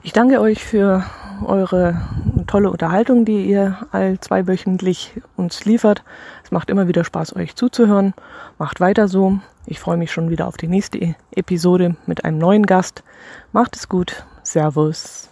Ich 0.04 0.14
danke 0.14 0.40
euch 0.42 0.64
für 0.64 1.04
eure 1.46 2.02
tolle 2.48 2.72
Unterhaltung, 2.72 3.26
die 3.26 3.46
ihr 3.46 3.78
all 3.92 4.20
zweiwöchentlich 4.20 5.14
uns 5.36 5.66
liefert. 5.66 6.04
Es 6.44 6.52
macht 6.52 6.70
immer 6.70 6.88
wieder 6.88 7.04
Spaß, 7.04 7.36
euch 7.36 7.56
zuzuhören. 7.56 8.14
Macht 8.58 8.80
weiter 8.80 9.08
so. 9.08 9.40
Ich 9.66 9.80
freue 9.80 9.98
mich 9.98 10.12
schon 10.12 10.30
wieder 10.30 10.48
auf 10.48 10.58
die 10.58 10.68
nächste 10.68 11.16
Episode 11.32 11.96
mit 12.06 12.26
einem 12.26 12.38
neuen 12.38 12.66
Gast. 12.66 13.04
Macht 13.52 13.76
es 13.76 13.90
gut. 13.90 14.26
Servus. 14.44 15.30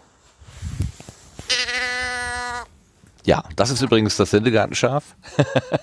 Ja, 3.23 3.43
das 3.55 3.71
ist 3.71 3.81
übrigens 3.81 4.17
das 4.17 4.31
Sendegartenschaf. 4.31 5.15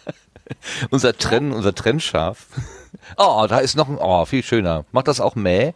unser 0.91 1.17
Trenn, 1.17 1.53
unser 1.53 1.75
Trennschaf. 1.75 2.47
Oh, 3.17 3.47
da 3.49 3.59
ist 3.59 3.75
noch 3.75 3.89
ein, 3.89 3.99
oh, 3.99 4.25
viel 4.27 4.43
schöner. 4.43 4.85
Macht 4.93 5.09
das 5.09 5.19
auch 5.21 5.35
Mäh? 5.35 5.73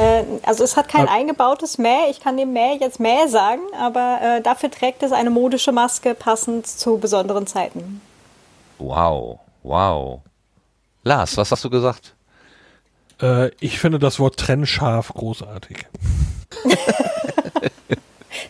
Äh, 0.00 0.24
also 0.44 0.64
es 0.64 0.76
hat 0.76 0.88
kein 0.88 1.02
aber 1.02 1.12
eingebautes 1.12 1.78
Mäh. 1.78 2.10
Ich 2.10 2.20
kann 2.20 2.36
dem 2.36 2.52
Mäh 2.52 2.76
jetzt 2.80 3.00
Mäh 3.00 3.26
sagen, 3.26 3.62
aber 3.78 4.18
äh, 4.22 4.40
dafür 4.40 4.70
trägt 4.70 5.02
es 5.02 5.12
eine 5.12 5.30
modische 5.30 5.72
Maske 5.72 6.14
passend 6.14 6.66
zu 6.66 6.98
besonderen 6.98 7.46
Zeiten. 7.46 8.00
Wow, 8.78 9.40
wow. 9.62 10.20
Lars, 11.02 11.36
was 11.36 11.52
hast 11.52 11.64
du 11.64 11.70
gesagt? 11.70 12.14
Äh, 13.20 13.50
ich 13.60 13.78
finde 13.78 13.98
das 13.98 14.18
Wort 14.18 14.38
trennscharf 14.38 15.12
großartig. 15.12 15.86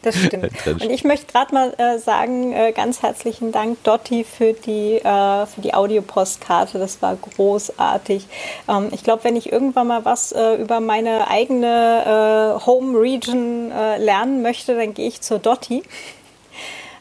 Das 0.02 0.16
stimmt. 0.24 0.50
Und 0.66 0.90
ich 0.90 1.04
möchte 1.04 1.26
gerade 1.30 1.54
mal 1.54 1.74
äh, 1.76 1.98
sagen, 1.98 2.52
äh, 2.52 2.72
ganz 2.72 3.02
herzlichen 3.02 3.52
Dank, 3.52 3.82
Dotti, 3.84 4.24
für 4.24 4.54
die, 4.54 4.96
äh, 4.96 5.46
für 5.46 5.60
die 5.60 5.74
Audiopostkarte. 5.74 6.78
Das 6.78 7.02
war 7.02 7.16
großartig. 7.16 8.26
Ähm, 8.68 8.88
ich 8.92 9.04
glaube, 9.04 9.24
wenn 9.24 9.36
ich 9.36 9.52
irgendwann 9.52 9.88
mal 9.88 10.04
was 10.04 10.32
äh, 10.32 10.54
über 10.54 10.80
meine 10.80 11.28
eigene 11.28 12.56
äh, 12.60 12.66
Home 12.66 12.98
Region 12.98 13.70
äh, 13.70 13.98
lernen 13.98 14.42
möchte, 14.42 14.74
dann 14.74 14.94
gehe 14.94 15.08
ich 15.08 15.20
zur 15.20 15.38
Dotti. 15.38 15.82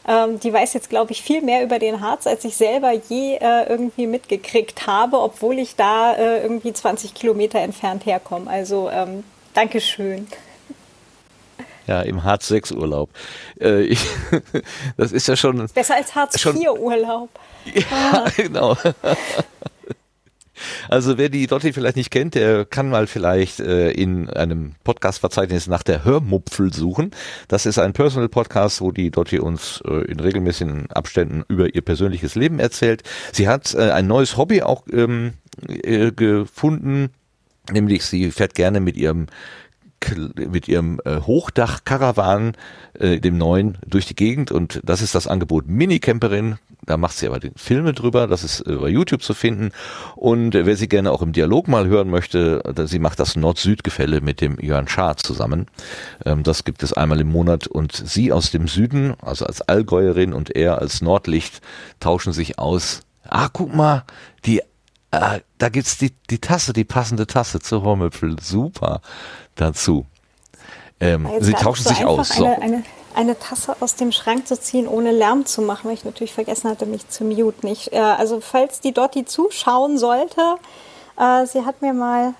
Ähm, 0.06 0.40
die 0.40 0.52
weiß 0.52 0.74
jetzt, 0.74 0.90
glaube 0.90 1.12
ich, 1.12 1.22
viel 1.22 1.40
mehr 1.40 1.62
über 1.62 1.78
den 1.78 2.00
Harz, 2.00 2.26
als 2.26 2.44
ich 2.44 2.56
selber 2.56 2.92
je 2.92 3.38
irgendwie 3.40 4.06
mitgekriegt 4.06 4.86
habe, 4.86 5.20
obwohl 5.20 5.58
ich 5.58 5.76
da 5.76 6.16
irgendwie 6.16 6.72
20 6.72 7.14
Kilometer 7.14 7.60
entfernt 7.60 8.06
herkomme. 8.06 8.50
Also 8.50 8.90
ähm, 8.90 9.24
Dankeschön. 9.54 10.26
Ja, 11.90 12.02
im 12.02 12.22
Hartz 12.22 12.46
6 12.46 12.70
Urlaub. 12.70 13.10
Äh, 13.60 13.82
ich, 13.82 13.98
das 14.96 15.10
ist 15.10 15.26
ja 15.26 15.34
schon. 15.34 15.66
Besser 15.74 15.96
als 15.96 16.14
Hartz 16.14 16.36
IV 16.36 16.54
Urlaub. 16.78 17.30
Ja, 17.64 17.82
ah. 17.90 18.30
genau. 18.36 18.76
Also 20.88 21.18
wer 21.18 21.28
die 21.30 21.48
Dotti 21.48 21.72
vielleicht 21.72 21.96
nicht 21.96 22.12
kennt, 22.12 22.36
der 22.36 22.64
kann 22.64 22.90
mal 22.90 23.08
vielleicht 23.08 23.58
äh, 23.58 23.90
in 23.90 24.30
einem 24.30 24.76
Podcast-Verzeichnis 24.84 25.66
nach 25.66 25.82
der 25.82 26.04
Hörmupfel 26.04 26.72
suchen. 26.72 27.10
Das 27.48 27.66
ist 27.66 27.80
ein 27.80 27.92
Personal-Podcast, 27.92 28.80
wo 28.80 28.92
die 28.92 29.10
Dotti 29.10 29.40
uns 29.40 29.82
äh, 29.84 30.04
in 30.04 30.20
regelmäßigen 30.20 30.92
Abständen 30.92 31.42
über 31.48 31.74
ihr 31.74 31.82
persönliches 31.82 32.36
Leben 32.36 32.60
erzählt. 32.60 33.02
Sie 33.32 33.48
hat 33.48 33.74
äh, 33.74 33.90
ein 33.90 34.06
neues 34.06 34.36
Hobby 34.36 34.62
auch 34.62 34.84
ähm, 34.92 35.32
äh, 35.66 36.12
gefunden, 36.12 37.10
nämlich 37.72 38.04
sie 38.04 38.30
fährt 38.30 38.54
gerne 38.54 38.78
mit 38.78 38.96
ihrem 38.96 39.26
mit 40.34 40.68
ihrem 40.68 41.00
äh, 41.04 41.20
Hochdach-Karawan, 41.20 42.52
äh, 42.94 43.20
dem 43.20 43.38
neuen, 43.38 43.78
durch 43.86 44.06
die 44.06 44.14
Gegend 44.14 44.50
und 44.50 44.80
das 44.84 45.02
ist 45.02 45.14
das 45.14 45.26
Angebot 45.26 45.68
Minicamperin. 45.68 46.58
Da 46.86 46.96
macht 46.96 47.16
sie 47.16 47.26
aber 47.28 47.38
Filme 47.56 47.92
drüber, 47.92 48.26
das 48.26 48.42
ist 48.42 48.66
äh, 48.66 48.76
bei 48.76 48.88
YouTube 48.88 49.22
zu 49.22 49.34
finden. 49.34 49.70
Und 50.16 50.54
äh, 50.54 50.66
wer 50.66 50.76
sie 50.76 50.88
gerne 50.88 51.12
auch 51.12 51.22
im 51.22 51.32
Dialog 51.32 51.68
mal 51.68 51.86
hören 51.86 52.10
möchte, 52.10 52.62
äh, 52.64 52.86
sie 52.86 52.98
macht 52.98 53.20
das 53.20 53.36
Nord-Süd-Gefälle 53.36 54.20
mit 54.20 54.40
dem 54.40 54.58
Jörn 54.58 54.88
Schaar 54.88 55.16
zusammen. 55.16 55.66
Ähm, 56.24 56.42
das 56.42 56.64
gibt 56.64 56.82
es 56.82 56.92
einmal 56.92 57.20
im 57.20 57.28
Monat 57.28 57.66
und 57.66 57.92
sie 57.92 58.32
aus 58.32 58.50
dem 58.50 58.66
Süden, 58.66 59.14
also 59.20 59.44
als 59.44 59.60
Allgäuerin 59.62 60.32
und 60.32 60.56
er 60.56 60.78
als 60.78 61.02
Nordlicht, 61.02 61.60
tauschen 62.00 62.32
sich 62.32 62.58
aus. 62.58 63.02
Ah, 63.28 63.48
guck 63.52 63.74
mal, 63.74 64.04
die 64.46 64.62
äh, 65.12 65.40
da 65.58 65.68
gibt's 65.68 65.98
die, 65.98 66.12
die 66.30 66.38
Tasse, 66.38 66.72
die 66.72 66.84
passende 66.84 67.26
Tasse 67.26 67.60
zu 67.60 67.82
Hormöpfel. 67.82 68.36
Super 68.40 69.00
dazu. 69.56 70.06
Ähm, 71.00 71.28
sie 71.40 71.52
tauschen 71.52 71.84
so 71.84 71.90
sich 71.90 72.04
aus. 72.04 72.28
So. 72.28 72.44
Eine, 72.44 72.62
eine, 72.62 72.84
eine, 73.14 73.38
Tasse 73.38 73.74
aus 73.80 73.96
dem 73.96 74.12
Schrank 74.12 74.46
zu 74.46 74.60
ziehen, 74.60 74.86
ohne 74.86 75.12
Lärm 75.12 75.46
zu 75.46 75.62
machen, 75.62 75.88
weil 75.88 75.94
ich 75.94 76.04
natürlich 76.04 76.32
vergessen 76.32 76.70
hatte, 76.70 76.86
mich 76.86 77.08
zu 77.08 77.24
muten. 77.24 77.66
Ich, 77.66 77.92
äh, 77.92 77.98
also 77.98 78.40
falls 78.40 78.80
die 78.80 78.92
Dotti 78.92 79.24
zuschauen 79.24 79.98
sollte, 79.98 80.56
äh, 81.18 81.46
sie 81.46 81.64
hat 81.64 81.82
mir 81.82 81.94
mal 81.94 82.34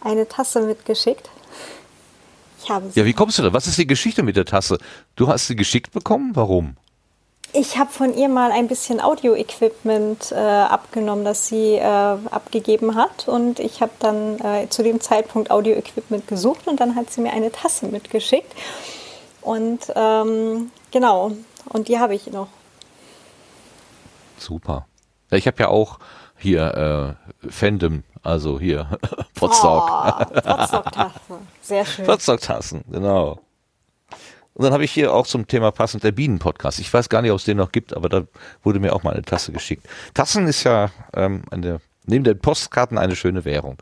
eine 0.00 0.28
Tasse 0.28 0.62
mitgeschickt. 0.62 1.30
Ich 2.62 2.70
habe 2.70 2.90
sie. 2.90 3.00
Ja, 3.00 3.06
wie 3.06 3.12
kommst 3.12 3.38
du 3.38 3.42
da? 3.42 3.52
Was 3.52 3.66
ist 3.66 3.78
die 3.78 3.86
Geschichte 3.86 4.22
mit 4.22 4.36
der 4.36 4.44
Tasse? 4.44 4.78
Du 5.16 5.28
hast 5.28 5.46
sie 5.46 5.56
geschickt 5.56 5.92
bekommen? 5.92 6.32
Warum? 6.34 6.76
Ich 7.52 7.78
habe 7.78 7.90
von 7.90 8.14
ihr 8.16 8.28
mal 8.28 8.52
ein 8.52 8.68
bisschen 8.68 9.00
Audio-Equipment 9.00 10.30
äh, 10.30 10.36
abgenommen, 10.36 11.24
das 11.24 11.48
sie 11.48 11.74
äh, 11.74 11.82
abgegeben 11.82 12.94
hat. 12.94 13.26
Und 13.26 13.58
ich 13.58 13.82
habe 13.82 13.90
dann 13.98 14.38
äh, 14.40 14.68
zu 14.68 14.84
dem 14.84 15.00
Zeitpunkt 15.00 15.50
Audio-Equipment 15.50 16.28
gesucht 16.28 16.68
und 16.68 16.78
dann 16.78 16.94
hat 16.94 17.10
sie 17.10 17.20
mir 17.20 17.32
eine 17.32 17.50
Tasse 17.50 17.86
mitgeschickt. 17.86 18.54
Und 19.42 19.92
ähm, 19.96 20.70
genau, 20.92 21.32
und 21.68 21.88
die 21.88 21.98
habe 21.98 22.14
ich 22.14 22.28
noch. 22.28 22.48
Super. 24.38 24.86
Ich 25.30 25.46
habe 25.46 25.56
ja 25.60 25.68
auch 25.68 25.98
hier 26.36 27.16
äh, 27.42 27.50
Fandom, 27.50 28.04
also 28.22 28.60
hier 28.60 28.98
Potsdok. 29.34 29.90
Oh, 29.90 30.24
Potsdok-Tassen, 30.40 31.48
sehr 31.62 31.84
schön. 31.84 32.06
Potsdok-Tassen, 32.06 32.84
genau. 32.90 33.40
Und 34.60 34.64
dann 34.64 34.74
habe 34.74 34.84
ich 34.84 34.92
hier 34.92 35.14
auch 35.14 35.26
zum 35.26 35.46
Thema 35.46 35.70
passend 35.70 36.04
der 36.04 36.12
Bienen-Podcast. 36.12 36.80
Ich 36.80 36.92
weiß 36.92 37.08
gar 37.08 37.22
nicht, 37.22 37.30
ob 37.30 37.38
es 37.38 37.44
den 37.44 37.56
noch 37.56 37.72
gibt, 37.72 37.96
aber 37.96 38.10
da 38.10 38.24
wurde 38.62 38.78
mir 38.78 38.92
auch 38.92 39.02
mal 39.02 39.14
eine 39.14 39.22
Tasse 39.22 39.52
geschickt. 39.52 39.88
Tassen 40.12 40.46
ist 40.46 40.64
ja 40.64 40.90
ähm, 41.14 41.44
eine, 41.50 41.80
neben 42.04 42.24
den 42.24 42.38
Postkarten 42.38 42.98
eine 42.98 43.16
schöne 43.16 43.46
Währung. 43.46 43.78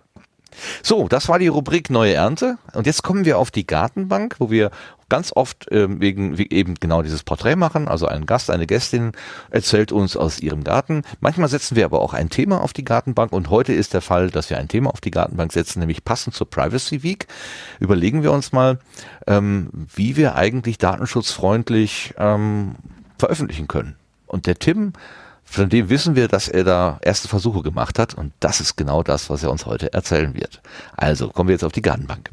So, 0.82 1.08
das 1.08 1.28
war 1.28 1.38
die 1.38 1.48
Rubrik 1.48 1.90
Neue 1.90 2.14
Ernte. 2.14 2.58
Und 2.74 2.86
jetzt 2.86 3.02
kommen 3.02 3.24
wir 3.24 3.38
auf 3.38 3.50
die 3.50 3.66
Gartenbank, 3.66 4.36
wo 4.38 4.50
wir 4.50 4.70
ganz 5.08 5.32
oft 5.34 5.66
ähm, 5.70 6.00
wegen 6.00 6.36
eben 6.36 6.74
genau 6.74 7.02
dieses 7.02 7.22
Porträt 7.22 7.56
machen. 7.56 7.88
Also 7.88 8.06
ein 8.06 8.26
Gast, 8.26 8.50
eine 8.50 8.66
Gästin 8.66 9.12
erzählt 9.50 9.92
uns 9.92 10.16
aus 10.16 10.40
ihrem 10.40 10.64
Garten. 10.64 11.02
Manchmal 11.20 11.48
setzen 11.48 11.76
wir 11.76 11.84
aber 11.84 12.00
auch 12.00 12.12
ein 12.12 12.30
Thema 12.30 12.60
auf 12.60 12.72
die 12.72 12.84
Gartenbank 12.84 13.32
und 13.32 13.50
heute 13.50 13.72
ist 13.72 13.94
der 13.94 14.02
Fall, 14.02 14.30
dass 14.30 14.50
wir 14.50 14.58
ein 14.58 14.68
Thema 14.68 14.90
auf 14.90 15.00
die 15.00 15.10
Gartenbank 15.10 15.52
setzen, 15.52 15.80
nämlich 15.80 16.04
passend 16.04 16.34
zur 16.34 16.48
Privacy 16.50 17.02
Week. 17.02 17.26
Überlegen 17.80 18.22
wir 18.22 18.32
uns 18.32 18.52
mal, 18.52 18.78
ähm, 19.26 19.70
wie 19.94 20.16
wir 20.16 20.34
eigentlich 20.34 20.78
datenschutzfreundlich 20.78 22.14
ähm, 22.18 22.74
veröffentlichen 23.18 23.68
können. 23.68 23.96
Und 24.26 24.46
der 24.46 24.58
Tim 24.58 24.92
von 25.50 25.68
dem 25.68 25.88
wissen 25.88 26.14
wir, 26.14 26.28
dass 26.28 26.48
er 26.48 26.62
da 26.62 26.98
erste 27.00 27.26
Versuche 27.26 27.62
gemacht 27.62 27.98
hat 27.98 28.14
und 28.14 28.32
das 28.38 28.60
ist 28.60 28.76
genau 28.76 29.02
das, 29.02 29.30
was 29.30 29.42
er 29.42 29.50
uns 29.50 29.66
heute 29.66 29.92
erzählen 29.92 30.34
wird. 30.34 30.60
Also 30.96 31.30
kommen 31.30 31.48
wir 31.48 31.54
jetzt 31.54 31.64
auf 31.64 31.72
die 31.72 31.82
Gartenbank. 31.82 32.30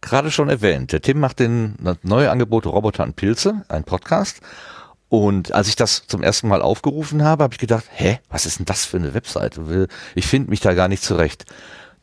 Gerade 0.00 0.30
schon 0.30 0.48
erwähnt, 0.48 0.92
der 0.92 1.02
Tim 1.02 1.20
macht 1.20 1.40
den 1.40 1.74
neue 2.02 2.30
Angebot 2.30 2.64
Roboter 2.64 3.02
und 3.02 3.16
Pilze, 3.16 3.64
ein 3.68 3.84
Podcast. 3.84 4.40
Und 5.10 5.52
als 5.52 5.68
ich 5.68 5.76
das 5.76 6.06
zum 6.06 6.22
ersten 6.22 6.48
Mal 6.48 6.62
aufgerufen 6.62 7.24
habe, 7.24 7.44
habe 7.44 7.54
ich 7.54 7.58
gedacht, 7.58 7.84
hä, 7.90 8.20
was 8.30 8.46
ist 8.46 8.58
denn 8.58 8.66
das 8.66 8.84
für 8.84 8.98
eine 8.98 9.14
Webseite? 9.14 9.88
Ich 10.14 10.26
finde 10.26 10.50
mich 10.50 10.60
da 10.60 10.74
gar 10.74 10.88
nicht 10.88 11.02
zurecht. 11.02 11.44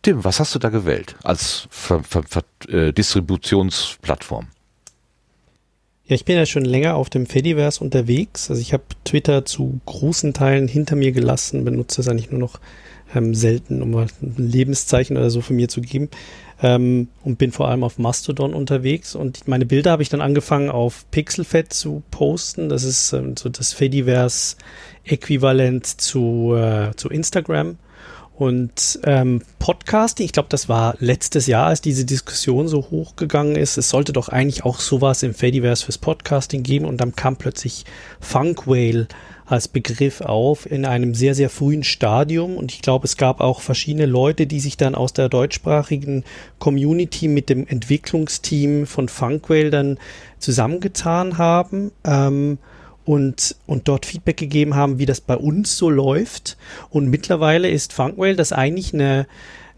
Tim, 0.05 0.23
was 0.23 0.39
hast 0.39 0.53
du 0.53 0.59
da 0.59 0.69
gewählt 0.69 1.15
als 1.23 1.67
Ver 1.71 2.03
Ver 2.03 2.21
Ver 2.21 2.43
äh, 2.69 2.93
Distributionsplattform? 2.93 4.49
Ja, 6.05 6.13
ich 6.13 6.25
bin 6.25 6.35
ja 6.35 6.45
schon 6.45 6.63
länger 6.63 6.93
auf 6.93 7.09
dem 7.09 7.25
Fediverse 7.25 7.83
unterwegs. 7.83 8.51
Also 8.51 8.61
ich 8.61 8.71
habe 8.71 8.83
Twitter 9.03 9.45
zu 9.45 9.81
großen 9.87 10.35
Teilen 10.35 10.67
hinter 10.67 10.95
mir 10.95 11.11
gelassen, 11.11 11.65
benutze 11.65 12.01
es 12.01 12.07
eigentlich 12.07 12.29
nur 12.29 12.39
noch 12.39 12.59
ähm, 13.15 13.33
selten, 13.33 13.81
um 13.81 13.95
ein 13.95 14.11
Lebenszeichen 14.37 15.17
oder 15.17 15.31
so 15.31 15.41
von 15.41 15.55
mir 15.55 15.69
zu 15.69 15.81
geben. 15.81 16.11
Ähm, 16.61 17.07
und 17.23 17.39
bin 17.39 17.51
vor 17.51 17.69
allem 17.69 17.83
auf 17.83 17.97
Mastodon 17.97 18.53
unterwegs. 18.53 19.15
Und 19.15 19.47
meine 19.47 19.65
Bilder 19.65 19.89
habe 19.89 20.03
ich 20.03 20.09
dann 20.09 20.21
angefangen 20.21 20.69
auf 20.69 21.09
Pixelfed 21.09 21.73
zu 21.73 22.03
posten. 22.11 22.69
Das 22.69 22.83
ist 22.83 23.11
ähm, 23.11 23.35
so 23.37 23.49
das 23.49 23.73
Fediverse-Äquivalent 23.73 25.87
zu, 25.87 26.53
äh, 26.55 26.91
zu 26.95 27.09
Instagram. 27.09 27.79
Und 28.37 28.99
ähm, 29.05 29.41
Podcasting, 29.59 30.25
ich 30.25 30.33
glaube, 30.33 30.49
das 30.49 30.67
war 30.67 30.95
letztes 30.99 31.47
Jahr, 31.47 31.67
als 31.67 31.79
diese 31.79 32.03
Diskussion 32.03 32.67
so 32.67 32.89
hochgegangen 32.91 33.55
ist. 33.55 33.77
Es 33.77 33.89
sollte 33.89 34.11
doch 34.11 34.27
eigentlich 34.27 34.65
auch 34.65 34.81
sowas 34.81 35.23
im 35.23 35.33
Fediverse 35.33 35.85
fürs 35.85 35.97
Podcasting 35.97 36.61
geben. 36.61 36.85
Und 36.85 36.97
dann 36.97 37.15
kam 37.15 37.37
plötzlich 37.37 37.85
Funk 38.19 38.67
Whale 38.67 39.07
als 39.45 39.69
Begriff 39.69 40.19
auf 40.21 40.69
in 40.69 40.85
einem 40.85 41.15
sehr, 41.15 41.33
sehr 41.33 41.49
frühen 41.49 41.83
Stadium. 41.83 42.57
Und 42.57 42.73
ich 42.73 42.81
glaube, 42.81 43.05
es 43.05 43.15
gab 43.15 43.39
auch 43.39 43.61
verschiedene 43.61 44.05
Leute, 44.05 44.47
die 44.47 44.59
sich 44.59 44.75
dann 44.75 44.95
aus 44.95 45.13
der 45.13 45.29
deutschsprachigen 45.29 46.25
Community 46.59 47.29
mit 47.29 47.49
dem 47.49 47.65
Entwicklungsteam 47.65 48.85
von 48.85 49.07
Funk 49.07 49.49
Whale 49.49 49.69
dann 49.69 49.97
zusammengetan 50.39 51.37
haben. 51.37 51.91
Ähm, 52.03 52.57
und, 53.05 53.55
und 53.67 53.87
dort 53.87 54.05
Feedback 54.05 54.37
gegeben 54.37 54.75
haben, 54.75 54.99
wie 54.99 55.05
das 55.05 55.21
bei 55.21 55.37
uns 55.37 55.77
so 55.77 55.89
läuft. 55.89 56.57
Und 56.89 57.07
mittlerweile 57.07 57.69
ist 57.69 57.93
Funkwell 57.93 58.35
das 58.35 58.51
eigentlich 58.51 58.93
eine, 58.93 59.27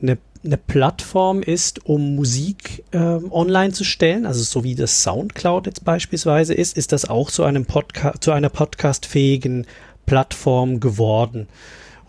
eine, 0.01 0.17
eine 0.43 0.57
Plattform 0.57 1.41
ist, 1.41 1.85
um 1.85 2.15
Musik 2.15 2.85
äh, 2.91 2.97
online 2.97 3.73
zu 3.73 3.83
stellen, 3.83 4.25
also 4.25 4.41
so 4.43 4.63
wie 4.63 4.75
das 4.75 5.03
Soundcloud 5.03 5.67
jetzt 5.67 5.83
beispielsweise 5.83 6.53
ist, 6.53 6.77
ist 6.77 6.93
das 6.93 7.09
auch 7.09 7.29
zu 7.29 7.43
einem 7.43 7.65
Podcast, 7.65 8.23
zu 8.23 8.31
einer 8.31 8.49
podcastfähigen 8.49 9.67
Plattform 10.05 10.79
geworden. 10.79 11.47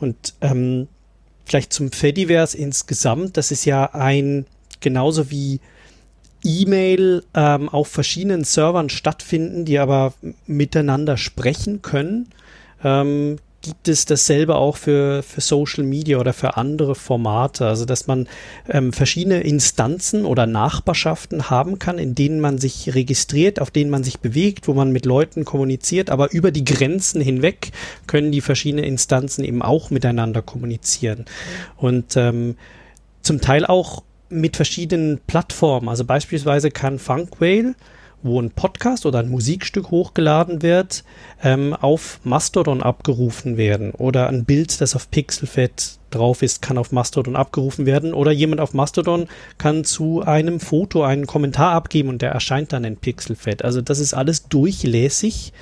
Und 0.01 0.35
ähm, 0.41 0.87
vielleicht 1.45 1.73
zum 1.73 1.91
Fediverse 1.91 2.57
insgesamt, 2.57 3.37
das 3.37 3.51
ist 3.51 3.65
ja 3.65 3.87
ein 3.93 4.47
genauso 4.81 5.31
wie 5.33 5.61
E-Mail 6.45 7.25
ähm, 7.35 7.69
auf 7.69 7.89
verschiedenen 7.89 8.45
Servern 8.45 8.89
stattfinden, 8.89 9.65
die 9.65 9.79
aber 9.79 10.15
miteinander 10.47 11.17
sprechen 11.17 11.83
können. 11.83 12.29
Ähm, 12.83 13.39
gibt 13.61 13.89
es 13.89 14.05
dasselbe 14.05 14.55
auch 14.55 14.77
für, 14.77 15.23
für 15.23 15.41
Social 15.41 15.83
Media 15.85 16.19
oder 16.19 16.33
für 16.33 16.57
andere 16.57 16.95
Formate? 16.95 17.67
Also, 17.67 17.85
dass 17.85 18.07
man 18.07 18.29
ähm, 18.69 18.93
verschiedene 18.93 19.41
Instanzen 19.41 20.25
oder 20.25 20.47
Nachbarschaften 20.47 21.51
haben 21.51 21.79
kann, 21.79 21.99
in 21.99 22.15
denen 22.15 22.41
man 22.41 22.59
sich 22.59 22.95
registriert, 22.95 23.61
auf 23.61 23.71
denen 23.71 23.91
man 23.91 24.05
sich 24.05 24.21
bewegt, 24.21 24.69
wo 24.69 24.75
man 24.75 24.93
mit 24.93 25.07
Leuten 25.07 25.45
kommuniziert, 25.45 26.09
aber 26.09 26.33
über 26.33 26.51
die 26.51 26.65
Grenzen 26.65 27.21
hinweg 27.21 27.73
können 28.07 28.31
die 28.31 28.41
verschiedenen 28.41 28.85
Instanzen 28.85 29.45
eben 29.45 29.63
auch 29.63 29.91
miteinander 29.91 30.41
kommunizieren. 30.41 31.25
Und 31.77 32.17
ähm, 32.17 32.57
zum 33.23 33.41
Teil 33.41 33.67
auch 33.67 34.03
mit 34.29 34.57
verschiedenen 34.57 35.21
Plattformen. 35.27 35.89
Also 35.89 36.05
beispielsweise 36.05 36.71
kann 36.71 36.99
Funkwhale, 36.99 37.75
wo 38.23 38.41
ein 38.41 38.51
Podcast 38.51 39.07
oder 39.07 39.21
ein 39.21 39.29
Musikstück 39.29 39.91
hochgeladen 39.91 40.63
wird, 40.63 41.05
ähm, 41.43 41.73
auf 41.75 42.21
Mastodon 42.25 42.83
abgerufen 42.83 43.57
werden. 43.57 43.93
Oder 43.93 44.29
ein 44.29 44.45
Bild, 44.45 44.81
das 44.81 44.97
auf 44.97 45.11
Pixelfed 45.11 45.99
drauf 46.11 46.43
ist, 46.43 46.63
kann 46.63 46.79
auf 46.79 46.91
Mastodon 46.91 47.37
abgerufen 47.37 47.87
werden. 47.87 48.13
Oder 48.15 48.33
jemand 48.33 48.61
auf 48.61 48.75
Mastodon 48.75 49.29
kann 49.57 49.85
zu 49.85 50.23
einem 50.23 50.59
Foto 50.59 51.05
einen 51.05 51.27
Kommentar 51.27 51.73
abgeben 51.73 52.09
und 52.09 52.23
der 52.23 52.33
erscheint 52.33 52.73
dann 52.73 52.85
in 52.85 52.97
Pixelfed. 52.97 53.65
Also 53.65 53.81
das 53.83 53.99
ist 53.99 54.15
alles 54.15 54.49
durchlässig 54.49 55.53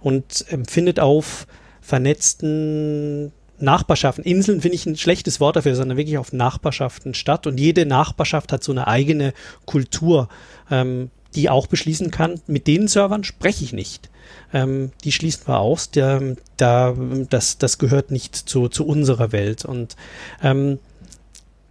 und 0.00 0.44
ähm, 0.50 0.64
findet 0.64 1.00
auf 1.00 1.46
vernetzten 1.80 3.32
Nachbarschaften, 3.58 4.24
Inseln 4.24 4.60
finde 4.60 4.74
ich 4.74 4.86
ein 4.86 4.96
schlechtes 4.96 5.40
Wort 5.40 5.56
dafür, 5.56 5.74
sondern 5.74 5.96
wirklich 5.96 6.18
auf 6.18 6.32
Nachbarschaften 6.32 7.14
statt. 7.14 7.46
Und 7.46 7.58
jede 7.58 7.86
Nachbarschaft 7.86 8.52
hat 8.52 8.64
so 8.64 8.72
eine 8.72 8.86
eigene 8.86 9.32
Kultur. 9.64 10.28
Ähm, 10.70 11.10
die 11.34 11.50
auch 11.50 11.66
beschließen 11.66 12.10
kann, 12.10 12.40
mit 12.46 12.66
den 12.66 12.88
Servern 12.88 13.24
spreche 13.24 13.64
ich 13.64 13.72
nicht. 13.72 14.10
Ähm, 14.52 14.92
die 15.02 15.12
schließen 15.12 15.46
wir 15.46 15.58
aus. 15.58 15.90
Der, 15.90 16.36
da, 16.56 16.94
das, 17.30 17.58
das 17.58 17.78
gehört 17.78 18.10
nicht 18.10 18.36
zu, 18.36 18.68
zu 18.68 18.86
unserer 18.86 19.32
Welt. 19.32 19.64
Und 19.64 19.96
ähm, 20.42 20.78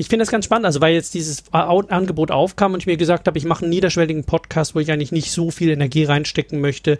ich 0.04 0.10
finde 0.10 0.24
das 0.24 0.32
ganz 0.32 0.44
spannend, 0.44 0.66
also 0.66 0.82
weil 0.82 0.94
jetzt 0.94 1.14
dieses 1.14 1.46
Angebot 1.54 2.30
aufkam 2.30 2.74
und 2.74 2.82
ich 2.82 2.88
mir 2.88 2.98
gesagt 2.98 3.26
habe, 3.26 3.38
ich 3.38 3.46
mache 3.46 3.62
einen 3.64 3.70
niederschwelligen 3.70 4.26
Podcast, 4.26 4.76
wo 4.76 4.82
ich 4.82 4.92
eigentlich 4.92 5.14
nicht 5.14 5.32
so 5.32 5.50
viel 5.50 5.70
Energie 5.70 6.04
reinstecken 6.04 6.60
möchte. 6.60 6.98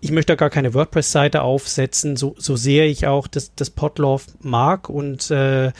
Ich 0.00 0.10
möchte 0.10 0.32
da 0.32 0.36
gar 0.36 0.48
keine 0.48 0.72
WordPress-Seite 0.72 1.42
aufsetzen, 1.42 2.16
so, 2.16 2.34
so 2.38 2.56
sehr 2.56 2.86
ich 2.86 3.06
auch 3.06 3.26
das, 3.26 3.54
das 3.54 3.68
Podlove 3.68 4.24
mag 4.40 4.88
und 4.88 5.30
äh, 5.30 5.70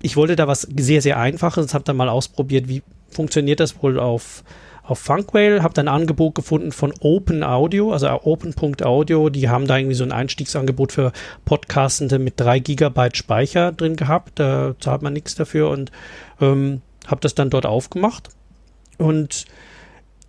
ich 0.00 0.16
wollte 0.16 0.36
da 0.36 0.46
was 0.46 0.60
sehr, 0.62 1.02
sehr 1.02 1.18
Einfaches, 1.18 1.74
habe 1.74 1.82
dann 1.82 1.96
mal 1.96 2.08
ausprobiert, 2.08 2.68
wie 2.68 2.84
funktioniert 3.10 3.58
das 3.58 3.82
wohl 3.82 3.98
auf 3.98 4.44
auf 4.82 4.98
Funkwhale, 4.98 5.62
habe 5.62 5.74
dann 5.74 5.88
ein 5.88 5.94
Angebot 5.94 6.34
gefunden 6.34 6.72
von 6.72 6.92
Open 7.00 7.42
Audio, 7.42 7.92
also 7.92 8.08
Open.audio, 8.08 9.28
die 9.30 9.48
haben 9.48 9.66
da 9.66 9.76
irgendwie 9.76 9.94
so 9.94 10.04
ein 10.04 10.12
Einstiegsangebot 10.12 10.92
für 10.92 11.12
Podcastende 11.44 12.18
mit 12.18 12.40
3 12.40 12.58
Gigabyte 12.58 13.16
Speicher 13.16 13.72
drin 13.72 13.96
gehabt, 13.96 14.38
da 14.38 14.74
zahlt 14.80 15.02
man 15.02 15.12
nichts 15.12 15.34
dafür 15.34 15.70
und 15.70 15.90
ähm, 16.40 16.82
habe 17.06 17.20
das 17.20 17.34
dann 17.34 17.50
dort 17.50 17.66
aufgemacht. 17.66 18.28
Und 18.98 19.46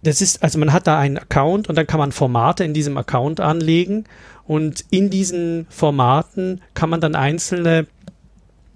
das 0.04 0.22
ist, 0.22 0.41
also 0.41 0.58
man 0.58 0.74
hat 0.74 0.88
da 0.88 0.97
einen 0.99 1.18
Account 1.18 1.70
und 1.70 1.78
dann 1.78 1.88
kann 1.88 1.99
man 1.99 2.12
Formate 2.12 2.64
in 2.64 2.74
diesem 2.74 2.97
Account 2.97 3.39
anlegen 3.39 4.06
und 4.45 4.86
in 4.89 5.10
diesen 5.10 5.68
Formaten 5.70 6.62
kann 6.74 6.89
man 6.89 7.02
dann 7.02 7.16
einzelne 7.16 7.88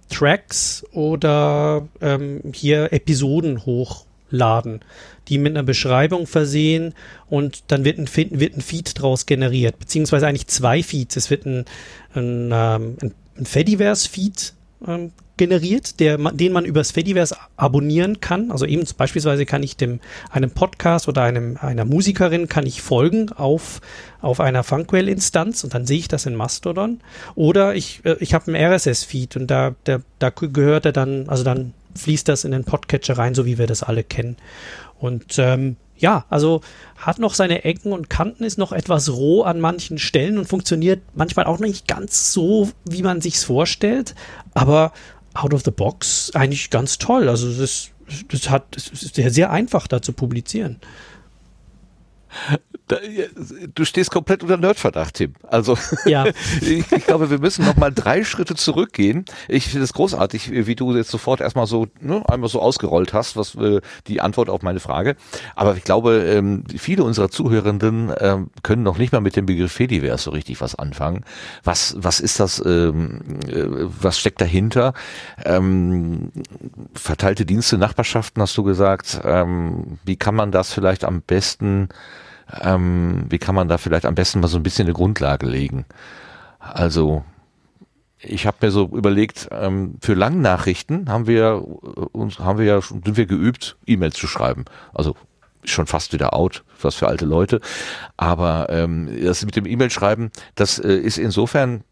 Tracks 0.10 0.86
oder 0.92 1.88
ähm, 2.02 2.42
hier 2.54 2.94
Episoden 2.94 3.66
hochladen 3.66 4.82
die 5.28 5.38
mit 5.38 5.54
einer 5.54 5.64
Beschreibung 5.64 6.28
versehen 6.28 6.94
und 7.30 7.64
dann 7.68 7.84
wird 7.84 7.98
ein, 7.98 8.10
wird 8.40 8.56
ein 8.56 8.62
Feed 8.62 9.00
draus 9.00 9.26
generiert, 9.26 9.80
beziehungsweise 9.80 10.28
eigentlich 10.28 10.48
zwei 10.48 10.84
Feeds. 10.84 11.16
Es 11.16 11.30
wird 11.30 11.46
ein, 11.46 11.66
ein, 12.14 12.52
ähm, 12.54 12.98
ein, 13.02 13.14
ein 13.38 13.46
Fediverse-Feed 13.46 14.54
ähm, 14.88 15.12
generiert, 15.38 16.00
der, 16.00 16.18
den 16.18 16.54
man 16.54 16.66
übers 16.66 16.92
Fediverse 16.92 17.36
abonnieren 17.58 18.22
kann. 18.22 18.52
Also 18.52 18.66
eben 18.66 18.84
beispielsweise 18.98 19.46
kann 19.46 19.64
ich 19.64 19.76
dem, 19.76 20.00
einem 20.30 20.52
Podcast 20.52 21.08
oder 21.08 21.24
einem, 21.24 21.58
einer 21.58 21.86
Musikerin 21.86 22.48
kann 22.48 22.66
ich 22.66 22.82
folgen 22.82 23.32
auf, 23.32 23.82
auf 24.22 24.40
einer 24.40 24.64
Funkwell-Instanz 24.64 25.64
und 25.64 25.74
dann 25.74 25.86
sehe 25.86 26.00
ich 26.00 26.08
das 26.08 26.26
in 26.26 26.36
Mastodon. 26.36 27.02
Oder 27.36 27.76
ich, 27.76 28.02
äh, 28.06 28.16
ich 28.20 28.34
habe 28.34 28.54
einen 28.54 28.74
RSS-Feed 28.74 29.36
und 29.36 29.48
da, 29.48 29.76
der, 29.86 30.02
da 30.20 30.30
gehört 30.30 30.86
er 30.86 30.94
dann, 30.94 31.28
also 31.28 31.44
dann 31.44 31.74
fließt 31.96 32.28
das 32.28 32.44
in 32.44 32.52
den 32.52 32.66
Podcatcher 32.66 33.18
rein, 33.18 33.36
so 33.36 33.46
wie 33.46 33.58
wir 33.58 33.68
das 33.68 33.84
alle 33.84 34.04
kennen. 34.04 34.38
Und 35.00 35.38
ähm, 35.38 35.78
ja, 35.98 36.26
also 36.30 36.62
hat 36.98 37.20
noch 37.20 37.34
seine 37.34 37.64
Ecken 37.64 37.92
und 37.92 38.10
Kanten, 38.10 38.44
ist 38.44 38.58
noch 38.58 38.72
etwas 38.72 39.12
roh 39.12 39.44
an 39.44 39.60
manchen 39.60 39.98
Stellen 39.98 40.38
und 40.38 40.48
funktioniert 40.48 41.02
manchmal 41.14 41.46
auch 41.46 41.60
nicht 41.60 41.88
ganz 41.88 42.32
so, 42.32 42.70
wie 42.86 43.02
man 43.02 43.22
sich's 43.22 43.44
vorstellt, 43.44 44.16
aber 44.54 44.92
out 45.34 45.54
of 45.54 45.64
the 45.64 45.72
box 45.72 46.32
eigentlich 46.34 46.70
ganz 46.70 46.98
toll. 46.98 47.30
Also 47.30 47.52
das, 47.54 47.90
das 48.30 48.50
hat, 48.50 48.76
das 48.76 48.88
ist 48.88 49.16
sehr, 49.16 49.32
sehr 49.32 49.52
einfach 49.52 49.88
da 49.88 50.02
zu 50.02 50.14
publizieren. 50.14 50.80
Da, 52.88 52.98
du 53.74 53.84
stehst 53.84 54.12
komplett 54.12 54.44
unter 54.44 54.58
Nerdverdacht, 54.58 55.16
Tim. 55.16 55.34
Also 55.48 55.76
ja. 56.06 56.26
ich, 56.62 56.92
ich, 56.92 57.06
glaube, 57.06 57.32
wir 57.32 57.40
müssen 57.40 57.66
noch 57.66 57.78
mal 57.78 57.92
drei 57.92 58.24
Schritte 58.24 58.54
zurückgehen. 58.54 59.26
Ich 59.48 59.70
finde 59.70 59.86
es 59.86 59.94
großartig, 59.94 60.52
wie 60.52 60.76
du 60.76 60.96
jetzt 60.96 61.10
sofort 61.10 61.42
erstmal 61.42 61.66
so 61.66 61.88
ne, 62.00 62.24
einmal 62.28 62.50
so 62.50 62.62
ausgerollt 62.62 63.14
hast, 63.14 63.38
was 63.38 63.56
äh, 63.56 63.82
die 64.06 64.22
Antwort 64.22 64.50
auf 64.50 64.62
meine 64.62 64.80
Frage. 64.80 65.16
Aber 65.56 65.76
ich 65.76 65.84
glaube, 65.84 66.18
ähm, 66.28 66.64
viele 66.78 67.04
unserer 67.04 67.30
Zuhörenden 67.30 68.14
ähm, 68.20 68.52
können 68.62 68.84
noch 68.84 69.00
nicht 69.00 69.12
mal 69.12 69.22
mit 69.22 69.36
dem 69.36 69.48
Begriff 69.48 69.72
Fediverse 69.72 70.26
so 70.26 70.32
richtig 70.32 70.62
was 70.62 70.76
anfangen. 70.76 71.26
Was 71.64 71.96
was 71.98 72.20
ist 72.20 72.40
das? 72.40 72.64
Ähm, 72.64 73.22
äh, 73.48 73.66
was 73.68 74.20
steckt 74.20 74.42
dahinter? 74.42 74.94
Ähm, 75.44 76.32
verteilte 76.94 77.48
Dienste, 77.48 77.80
Nachbarschaften, 77.80 78.44
hast 78.44 78.56
du 78.58 78.64
gesagt. 78.64 79.22
Ähm, 79.24 79.98
wie 80.06 80.18
kann 80.18 80.36
man 80.36 80.52
das 80.52 80.72
vielleicht 80.72 81.04
am 81.04 81.22
besten 81.22 81.90
ähm, 82.62 83.26
wie 83.30 83.38
kann 83.38 83.56
man 83.56 83.68
da 83.68 83.78
vielleicht 83.78 84.06
am 84.06 84.16
besten 84.16 84.40
mal 84.40 84.48
so 84.48 84.58
ein 84.58 84.64
bisschen 84.64 84.86
eine 84.86 84.94
Grundlage 84.94 85.46
legen? 85.46 85.86
Also 86.60 87.24
ich 88.20 88.48
habe 88.48 88.58
mir 88.62 88.72
so 88.72 88.88
überlegt, 88.88 89.50
ähm, 89.52 89.96
für 90.02 90.14
Langnachrichten 90.14 91.10
haben 91.10 91.28
wir 91.28 91.64
uns 92.14 92.40
haben 92.40 92.60
wir 92.60 92.66
ja 92.66 92.82
sind 92.82 93.18
wir 93.18 93.26
geübt, 93.26 93.78
E-Mails 93.86 94.16
zu 94.16 94.28
schreiben. 94.28 94.66
Also 94.94 95.16
schon 95.64 95.88
fast 95.88 96.14
wieder 96.14 96.34
out, 96.34 96.64
was 96.82 96.96
für 96.96 97.08
alte 97.08 97.26
Leute. 97.26 97.62
Aber 98.18 98.68
ähm, 98.70 99.10
das 99.24 99.44
mit 99.46 99.56
dem 99.56 99.66
E-Mail 99.66 99.90
schreiben, 99.90 100.32
das 100.56 100.80
äh, 100.80 100.94
ist 100.94 101.18
insofern 101.18 101.84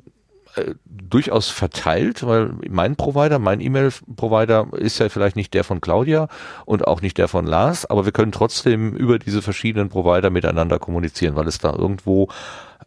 äh, 0.55 0.75
durchaus 0.85 1.49
verteilt, 1.49 2.25
weil 2.25 2.53
mein 2.69 2.95
Provider, 2.95 3.39
mein 3.39 3.59
E-Mail-Provider 3.59 4.67
ist 4.73 4.99
ja 4.99 5.09
vielleicht 5.09 5.35
nicht 5.35 5.53
der 5.53 5.63
von 5.63 5.81
Claudia 5.81 6.27
und 6.65 6.87
auch 6.87 7.01
nicht 7.01 7.17
der 7.17 7.27
von 7.27 7.45
Lars, 7.45 7.85
aber 7.85 8.05
wir 8.05 8.11
können 8.11 8.31
trotzdem 8.31 8.95
über 8.95 9.19
diese 9.19 9.41
verschiedenen 9.41 9.89
Provider 9.89 10.29
miteinander 10.29 10.79
kommunizieren, 10.79 11.35
weil 11.35 11.47
es 11.47 11.57
da 11.57 11.73
irgendwo 11.73 12.29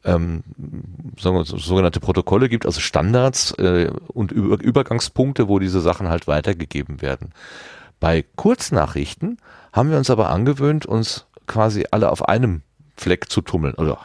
ähm, 0.04 0.44
sogenannte 1.16 2.00
Protokolle 2.00 2.48
gibt, 2.48 2.66
also 2.66 2.80
Standards 2.80 3.52
äh, 3.58 3.90
und 4.08 4.32
Über 4.32 4.60
Übergangspunkte, 4.62 5.48
wo 5.48 5.58
diese 5.58 5.80
Sachen 5.80 6.08
halt 6.08 6.28
weitergegeben 6.28 7.02
werden. 7.02 7.32
Bei 7.98 8.24
Kurznachrichten 8.36 9.38
haben 9.72 9.90
wir 9.90 9.98
uns 9.98 10.10
aber 10.10 10.30
angewöhnt, 10.30 10.86
uns 10.86 11.26
quasi 11.46 11.84
alle 11.90 12.10
auf 12.10 12.28
einem 12.28 12.62
Fleck 12.96 13.30
zu 13.30 13.40
tummeln 13.40 13.74
oder 13.74 13.98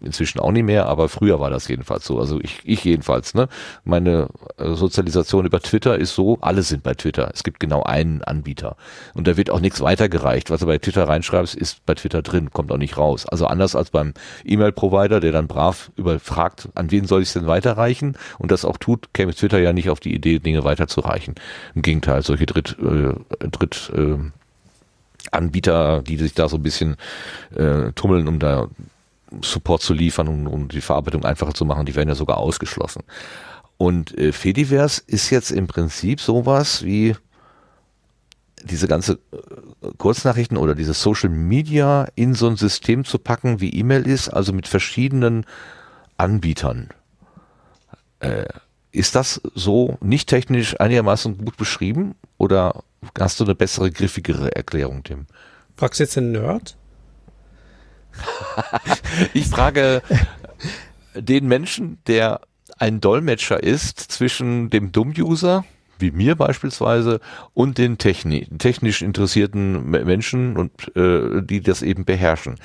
inzwischen 0.00 0.40
auch 0.40 0.52
nicht 0.52 0.64
mehr, 0.64 0.86
aber 0.86 1.08
früher 1.08 1.40
war 1.40 1.50
das 1.50 1.68
jedenfalls 1.68 2.04
so. 2.04 2.18
Also 2.18 2.40
ich, 2.40 2.60
ich 2.64 2.84
jedenfalls, 2.84 3.34
ne? 3.34 3.48
Meine 3.84 4.28
äh, 4.58 4.74
Sozialisation 4.74 5.46
über 5.46 5.60
Twitter 5.60 5.98
ist 5.98 6.14
so, 6.14 6.38
alle 6.40 6.62
sind 6.62 6.82
bei 6.82 6.94
Twitter. 6.94 7.30
Es 7.32 7.42
gibt 7.44 7.60
genau 7.60 7.82
einen 7.82 8.22
Anbieter. 8.22 8.76
Und 9.14 9.26
da 9.26 9.36
wird 9.36 9.50
auch 9.50 9.60
nichts 9.60 9.80
weitergereicht. 9.80 10.50
Was 10.50 10.60
du 10.60 10.66
bei 10.66 10.78
Twitter 10.78 11.08
reinschreibst, 11.08 11.54
ist 11.54 11.84
bei 11.86 11.94
Twitter 11.94 12.22
drin, 12.22 12.50
kommt 12.50 12.72
auch 12.72 12.78
nicht 12.78 12.96
raus. 12.96 13.26
Also 13.26 13.46
anders 13.46 13.74
als 13.74 13.90
beim 13.90 14.14
E-Mail-Provider, 14.44 15.20
der 15.20 15.32
dann 15.32 15.46
brav 15.46 15.90
überfragt, 15.96 16.68
an 16.74 16.90
wen 16.90 17.06
soll 17.06 17.22
ich 17.22 17.28
es 17.28 17.34
denn 17.34 17.46
weiterreichen? 17.46 18.16
Und 18.38 18.50
das 18.50 18.64
auch 18.64 18.76
tut, 18.76 19.12
käme 19.14 19.34
Twitter 19.34 19.58
ja 19.58 19.72
nicht 19.72 19.90
auf 19.90 20.00
die 20.00 20.14
Idee, 20.14 20.38
Dinge 20.38 20.64
weiterzureichen. 20.64 21.34
Im 21.74 21.82
Gegenteil, 21.82 22.22
solche 22.22 22.46
Dritt, 22.46 22.76
äh, 22.78 23.48
Dritt 23.48 23.90
äh, 23.94 24.16
Anbieter, 25.32 26.02
die 26.02 26.16
sich 26.16 26.34
da 26.34 26.48
so 26.48 26.56
ein 26.56 26.62
bisschen 26.62 26.96
äh, 27.54 27.92
tummeln, 27.92 28.28
um 28.28 28.38
da 28.38 28.68
Support 29.42 29.82
zu 29.82 29.94
liefern 29.94 30.28
und 30.28 30.46
um 30.46 30.68
die 30.68 30.80
Verarbeitung 30.80 31.24
einfacher 31.24 31.54
zu 31.54 31.64
machen, 31.64 31.86
die 31.86 31.94
werden 31.94 32.08
ja 32.08 32.14
sogar 32.14 32.38
ausgeschlossen. 32.38 33.02
Und 33.76 34.16
äh, 34.16 34.32
Fediverse 34.32 35.02
ist 35.06 35.30
jetzt 35.30 35.50
im 35.50 35.66
Prinzip 35.66 36.20
sowas 36.20 36.84
wie 36.84 37.14
diese 38.64 38.88
ganze 38.88 39.18
äh, 39.32 39.88
Kurznachrichten 39.98 40.56
oder 40.56 40.74
diese 40.74 40.94
Social 40.94 41.30
Media 41.30 42.08
in 42.14 42.34
so 42.34 42.48
ein 42.48 42.56
System 42.56 43.04
zu 43.04 43.18
packen, 43.18 43.60
wie 43.60 43.70
E-Mail 43.70 44.06
ist, 44.06 44.28
also 44.28 44.52
mit 44.52 44.66
verschiedenen 44.66 45.44
Anbietern. 46.16 46.88
Äh, 48.20 48.46
ist 48.92 49.14
das 49.14 49.42
so 49.54 49.98
nicht 50.00 50.28
technisch 50.28 50.80
einigermaßen 50.80 51.36
gut 51.36 51.58
beschrieben 51.58 52.14
oder 52.38 52.82
hast 53.18 53.38
du 53.40 53.44
eine 53.44 53.54
bessere, 53.54 53.90
griffigere 53.90 54.56
Erklärung, 54.56 55.04
Tim? 55.04 55.26
Fragst 55.76 56.00
du 56.00 56.04
jetzt 56.04 56.16
den 56.16 56.32
Nerd? 56.32 56.76
ich 59.34 59.46
frage 59.46 60.02
den 61.14 61.46
Menschen, 61.46 61.98
der 62.06 62.40
ein 62.78 63.00
Dolmetscher 63.00 63.62
ist 63.62 64.00
zwischen 64.00 64.70
dem 64.70 64.92
Dumm-User, 64.92 65.64
wie 65.98 66.10
mir 66.10 66.34
beispielsweise, 66.34 67.20
und 67.54 67.78
den 67.78 67.96
techni 67.96 68.46
technisch 68.58 69.00
interessierten 69.00 69.90
Menschen 69.90 70.56
und 70.56 70.94
äh, 70.94 71.42
die 71.42 71.62
das 71.62 71.82
eben 71.82 72.04
beherrschen. 72.04 72.56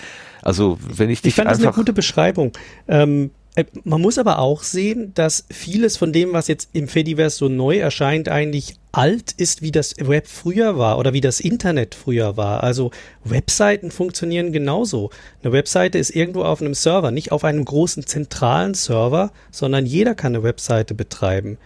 Also 0.42 0.80
wenn 0.82 1.10
ich 1.10 1.22
dich 1.22 1.30
Ich 1.30 1.36
fand 1.36 1.50
das 1.50 1.62
eine 1.62 1.72
gute 1.72 1.94
Beschreibung. 1.94 2.52
Ähm, 2.88 3.26
äh, 3.26 3.41
man 3.84 4.00
muss 4.00 4.18
aber 4.18 4.40
auch 4.40 4.64
sehen, 4.64 5.14
dass 5.14 5.46
vieles 5.52 5.98
von 5.98 6.14
dem, 6.14 6.32
was 6.32 6.48
jetzt 6.48 6.70
im 6.72 6.88
Fediverse 6.88 7.38
so 7.38 7.50
neu 7.50 7.78
erscheint, 7.78 8.30
eigentlich 8.30 8.76
alt 8.94 9.34
ist, 9.34 9.62
wie 9.62 9.72
das 9.72 9.96
Web 10.00 10.28
früher 10.28 10.78
war 10.78 10.98
oder 10.98 11.14
wie 11.14 11.22
das 11.22 11.42
Internet 11.42 11.96
früher 11.96 12.38
war. 12.38 12.64
Also 12.64 12.92
Webseiten 13.26 13.92
funktionieren 13.92 14.54
genauso. 14.54 15.10
Eine 15.44 15.52
Webseite 15.52 15.98
ist 15.98 16.12
irgendwo 16.12 16.44
auf 16.44 16.62
einem 16.62 16.74
Server, 16.74 17.12
nicht 17.12 17.32
auf 17.32 17.44
einem 17.44 17.66
großen 17.66 18.06
zentralen 18.06 18.74
Server, 18.74 19.32
sondern 19.52 19.86
jeder 19.86 20.16
kann 20.16 20.34
eine 20.34 20.44
Webseite 20.44 20.94
betreiben. 20.94 21.58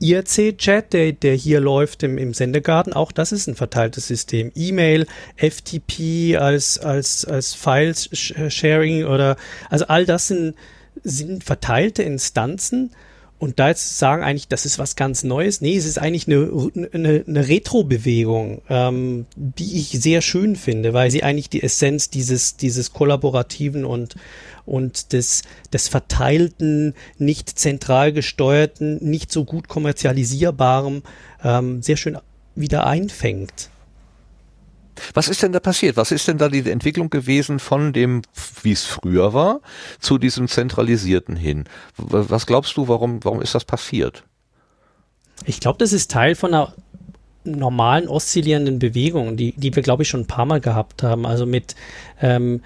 IRC-Chat, 0.00 0.92
der, 0.92 1.12
der 1.12 1.34
hier 1.34 1.60
läuft 1.60 2.02
im, 2.02 2.18
im 2.18 2.34
Sendegarten, 2.34 2.92
auch 2.92 3.12
das 3.12 3.32
ist 3.32 3.46
ein 3.46 3.54
verteiltes 3.54 4.06
System. 4.06 4.50
E-Mail, 4.54 5.06
FTP 5.36 6.36
als, 6.36 6.78
als, 6.78 7.24
als 7.24 7.54
Files-Sharing 7.54 9.04
oder, 9.04 9.36
also 9.70 9.86
all 9.86 10.04
das 10.04 10.28
sind 10.28 10.54
sind 11.02 11.44
verteilte 11.44 12.02
Instanzen 12.02 12.90
und 13.38 13.58
da 13.58 13.68
jetzt 13.68 13.98
sagen 13.98 14.22
eigentlich, 14.22 14.48
das 14.48 14.64
ist 14.64 14.78
was 14.78 14.96
ganz 14.96 15.22
Neues. 15.24 15.60
Nee, 15.60 15.76
es 15.76 15.84
ist 15.84 15.98
eigentlich 15.98 16.26
eine, 16.28 16.70
eine, 16.92 17.24
eine 17.26 17.48
Retro-Bewegung, 17.48 18.62
ähm, 18.70 19.26
die 19.36 19.78
ich 19.78 19.90
sehr 19.90 20.22
schön 20.22 20.56
finde, 20.56 20.94
weil 20.94 21.10
sie 21.10 21.22
eigentlich 21.22 21.50
die 21.50 21.62
Essenz 21.62 22.08
dieses, 22.08 22.56
dieses 22.56 22.92
kollaborativen 22.92 23.84
und, 23.84 24.14
und 24.64 25.12
des, 25.12 25.42
des 25.72 25.88
verteilten, 25.88 26.94
nicht 27.18 27.58
zentral 27.58 28.12
gesteuerten, 28.12 28.98
nicht 29.02 29.30
so 29.30 29.44
gut 29.44 29.68
kommerzialisierbaren 29.68 31.02
ähm, 31.42 31.82
sehr 31.82 31.96
schön 31.96 32.16
wieder 32.54 32.86
einfängt. 32.86 33.68
Was 35.12 35.28
ist 35.28 35.42
denn 35.42 35.52
da 35.52 35.60
passiert? 35.60 35.96
Was 35.96 36.10
ist 36.10 36.28
denn 36.28 36.38
da 36.38 36.48
die 36.48 36.70
Entwicklung 36.70 37.10
gewesen 37.10 37.58
von 37.58 37.92
dem, 37.92 38.22
wie 38.62 38.72
es 38.72 38.84
früher 38.84 39.32
war, 39.32 39.60
zu 39.98 40.18
diesem 40.18 40.48
zentralisierten 40.48 41.36
hin? 41.36 41.64
Was 41.96 42.46
glaubst 42.46 42.76
du, 42.76 42.88
warum, 42.88 43.24
warum 43.24 43.42
ist 43.42 43.54
das 43.54 43.64
passiert? 43.64 44.24
Ich 45.44 45.60
glaube, 45.60 45.78
das 45.78 45.92
ist 45.92 46.10
Teil 46.10 46.34
von 46.34 46.54
einer 46.54 46.74
normalen 47.44 48.08
oszillierenden 48.08 48.78
Bewegung, 48.78 49.36
die, 49.36 49.52
die 49.52 49.74
wir, 49.74 49.82
glaube 49.82 50.02
ich, 50.02 50.08
schon 50.08 50.20
ein 50.20 50.26
paar 50.26 50.46
Mal 50.46 50.60
gehabt 50.60 51.02
haben. 51.02 51.26
Also 51.26 51.46
mit 51.46 51.74
ähm, 52.20 52.62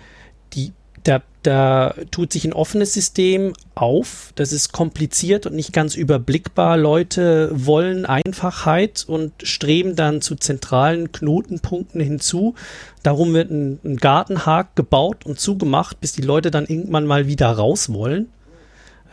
da, 1.08 1.22
da 1.42 1.94
tut 2.10 2.34
sich 2.34 2.44
ein 2.44 2.52
offenes 2.52 2.92
System 2.92 3.54
auf. 3.74 4.32
Das 4.34 4.52
ist 4.52 4.72
kompliziert 4.72 5.46
und 5.46 5.54
nicht 5.54 5.72
ganz 5.72 5.94
überblickbar. 5.94 6.76
Leute 6.76 7.50
wollen 7.54 8.04
Einfachheit 8.04 9.06
und 9.08 9.32
streben 9.42 9.96
dann 9.96 10.20
zu 10.20 10.36
zentralen 10.36 11.10
Knotenpunkten 11.10 12.00
hinzu. 12.00 12.54
Darum 13.02 13.32
wird 13.32 13.50
ein, 13.50 13.80
ein 13.84 13.96
Gartenhag 13.96 14.76
gebaut 14.76 15.24
und 15.24 15.40
zugemacht, 15.40 15.98
bis 16.00 16.12
die 16.12 16.22
Leute 16.22 16.50
dann 16.50 16.66
irgendwann 16.66 17.06
mal 17.06 17.26
wieder 17.26 17.48
raus 17.48 17.90
wollen. 17.90 18.28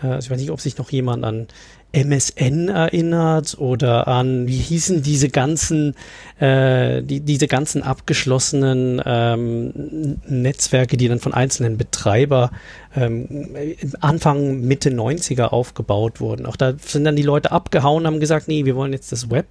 Äh, 0.04 0.20
ich 0.20 0.30
weiß 0.30 0.40
nicht, 0.40 0.52
ob 0.52 0.60
sich 0.60 0.78
noch 0.78 0.92
jemand 0.92 1.24
an 1.24 1.48
MSN 1.96 2.68
erinnert 2.68 3.58
oder 3.58 4.08
an, 4.08 4.48
wie 4.48 4.58
hießen 4.58 5.02
diese 5.02 5.30
ganzen, 5.30 5.96
äh, 6.40 7.02
die, 7.02 7.22
diese 7.22 7.48
ganzen 7.48 7.84
abgeschlossenen 7.84 9.02
ähm, 9.06 10.20
Netzwerke, 10.28 10.98
die 10.98 11.08
dann 11.08 11.20
von 11.20 11.34
einzelnen 11.34 11.78
Betreiber 11.78 12.52
ähm, 12.96 13.56
Anfang, 14.02 14.62
Mitte 14.62 14.90
90er 14.90 15.46
aufgebaut 15.46 16.20
wurden. 16.20 16.46
Auch 16.46 16.58
da 16.58 16.74
sind 16.86 17.06
dann 17.06 17.16
die 17.16 17.24
Leute 17.24 17.54
abgehauen, 17.54 18.06
haben 18.06 18.20
gesagt, 18.20 18.50
nee, 18.50 18.66
wir 18.66 18.76
wollen 18.76 18.92
jetzt 18.92 19.14
das 19.14 19.30
Web. 19.30 19.48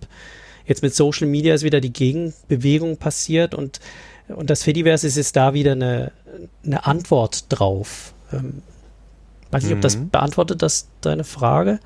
Jetzt 0.66 0.82
mit 0.82 0.94
Social 0.94 1.26
Media 1.26 1.54
ist 1.54 1.64
wieder 1.64 1.80
die 1.80 1.92
Gegenbewegung 1.92 2.98
passiert 2.98 3.54
und, 3.54 3.80
und 4.28 4.50
das 4.50 4.62
Fediverse 4.62 5.06
ist 5.06 5.16
jetzt 5.16 5.36
da 5.36 5.54
wieder 5.54 5.72
eine, 5.72 6.12
eine 6.64 6.86
Antwort 6.86 7.46
drauf. 7.48 8.12
Ähm, 8.32 8.62
weiß 9.50 9.64
nicht, 9.64 9.74
ob 9.74 9.80
das 9.80 9.96
mhm. 9.96 10.10
beantwortet 10.10 10.60
das 10.60 10.88
deine 11.00 11.24
Frage? 11.24 11.80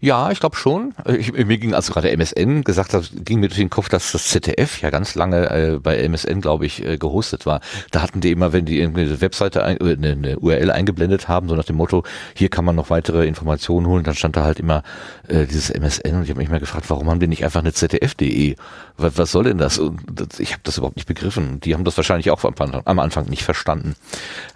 Ja, 0.00 0.30
ich 0.30 0.40
glaube 0.40 0.56
schon. 0.56 0.94
Ich, 1.06 1.32
mir 1.32 1.58
ging, 1.58 1.74
also 1.74 1.92
gerade 1.92 2.10
MSN 2.10 2.62
gesagt 2.62 2.94
hat, 2.94 3.10
ging 3.24 3.40
mir 3.40 3.48
durch 3.48 3.58
den 3.58 3.70
Kopf, 3.70 3.88
dass 3.88 4.12
das 4.12 4.28
ZDF 4.28 4.80
ja 4.80 4.90
ganz 4.90 5.14
lange 5.14 5.50
äh, 5.50 5.78
bei 5.78 5.98
MSN, 5.98 6.40
glaube 6.40 6.66
ich, 6.66 6.84
äh, 6.84 6.98
gehostet 6.98 7.46
war. 7.46 7.60
Da 7.90 8.02
hatten 8.02 8.20
die 8.20 8.30
immer, 8.30 8.52
wenn 8.52 8.64
die 8.64 8.78
irgendeine 8.78 9.20
Webseite, 9.20 9.64
ein, 9.64 9.78
äh, 9.80 9.92
eine, 9.94 10.12
eine 10.12 10.38
URL 10.38 10.70
eingeblendet 10.70 11.28
haben, 11.28 11.48
so 11.48 11.56
nach 11.56 11.64
dem 11.64 11.76
Motto, 11.76 12.04
hier 12.34 12.48
kann 12.48 12.64
man 12.64 12.76
noch 12.76 12.90
weitere 12.90 13.26
Informationen 13.26 13.86
holen, 13.86 14.04
dann 14.04 14.14
stand 14.14 14.36
da 14.36 14.44
halt 14.44 14.60
immer 14.60 14.82
äh, 15.26 15.46
dieses 15.46 15.70
MSN 15.70 16.16
und 16.16 16.22
ich 16.22 16.30
habe 16.30 16.38
mich 16.38 16.48
mal 16.48 16.60
gefragt, 16.60 16.88
warum 16.90 17.10
haben 17.10 17.20
die 17.20 17.26
nicht 17.26 17.44
einfach 17.44 17.60
eine 17.60 17.72
ZDF.de? 17.72 18.56
Was, 18.96 19.18
was 19.18 19.32
soll 19.32 19.44
denn 19.44 19.58
das? 19.58 19.78
Und 19.78 20.00
das, 20.10 20.38
ich 20.38 20.52
habe 20.52 20.62
das 20.64 20.78
überhaupt 20.78 20.96
nicht 20.96 21.08
begriffen. 21.08 21.60
Die 21.60 21.74
haben 21.74 21.84
das 21.84 21.96
wahrscheinlich 21.96 22.30
auch 22.30 22.44
am 22.44 22.50
Anfang, 22.50 22.82
am 22.84 22.98
Anfang 22.98 23.26
nicht 23.26 23.42
verstanden, 23.42 23.96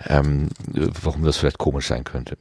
ähm, 0.09 0.49
warum 1.03 1.25
das 1.25 1.37
vielleicht 1.37 1.59
komisch 1.59 1.89
sein 1.89 2.05
könnte. 2.05 2.37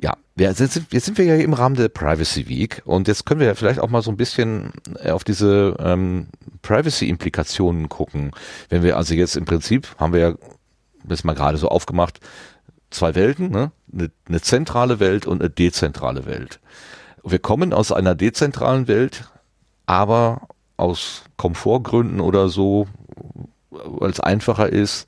Ja, 0.00 0.16
wir 0.34 0.54
sind, 0.54 0.86
jetzt 0.92 1.04
sind 1.04 1.18
wir 1.18 1.24
ja 1.24 1.36
im 1.36 1.52
Rahmen 1.52 1.76
der 1.76 1.88
Privacy 1.88 2.48
Week 2.48 2.82
und 2.84 3.08
jetzt 3.08 3.26
können 3.26 3.40
wir 3.40 3.46
ja 3.46 3.54
vielleicht 3.54 3.80
auch 3.80 3.90
mal 3.90 4.02
so 4.02 4.10
ein 4.10 4.16
bisschen 4.16 4.72
äh, 5.02 5.10
auf 5.10 5.24
diese 5.24 5.76
ähm, 5.78 6.28
Privacy-Implikationen 6.62 7.88
gucken. 7.88 8.32
Wenn 8.68 8.82
wir 8.82 8.96
also 8.96 9.14
jetzt 9.14 9.36
im 9.36 9.44
Prinzip, 9.44 9.88
haben 9.98 10.12
wir 10.12 10.20
ja 10.20 10.34
das 11.04 11.24
mal 11.24 11.34
gerade 11.34 11.58
so 11.58 11.68
aufgemacht, 11.68 12.20
zwei 12.90 13.14
Welten, 13.14 13.50
ne? 13.50 13.72
eine, 13.92 14.10
eine 14.28 14.40
zentrale 14.40 15.00
Welt 15.00 15.26
und 15.26 15.40
eine 15.40 15.50
dezentrale 15.50 16.26
Welt. 16.26 16.60
Wir 17.24 17.38
kommen 17.38 17.72
aus 17.72 17.92
einer 17.92 18.14
dezentralen 18.14 18.88
Welt, 18.88 19.30
aber 19.86 20.48
aus 20.76 21.22
Komfortgründen 21.36 22.20
oder 22.20 22.48
so, 22.48 22.86
weil 23.70 24.10
es 24.10 24.20
einfacher 24.20 24.68
ist, 24.68 25.06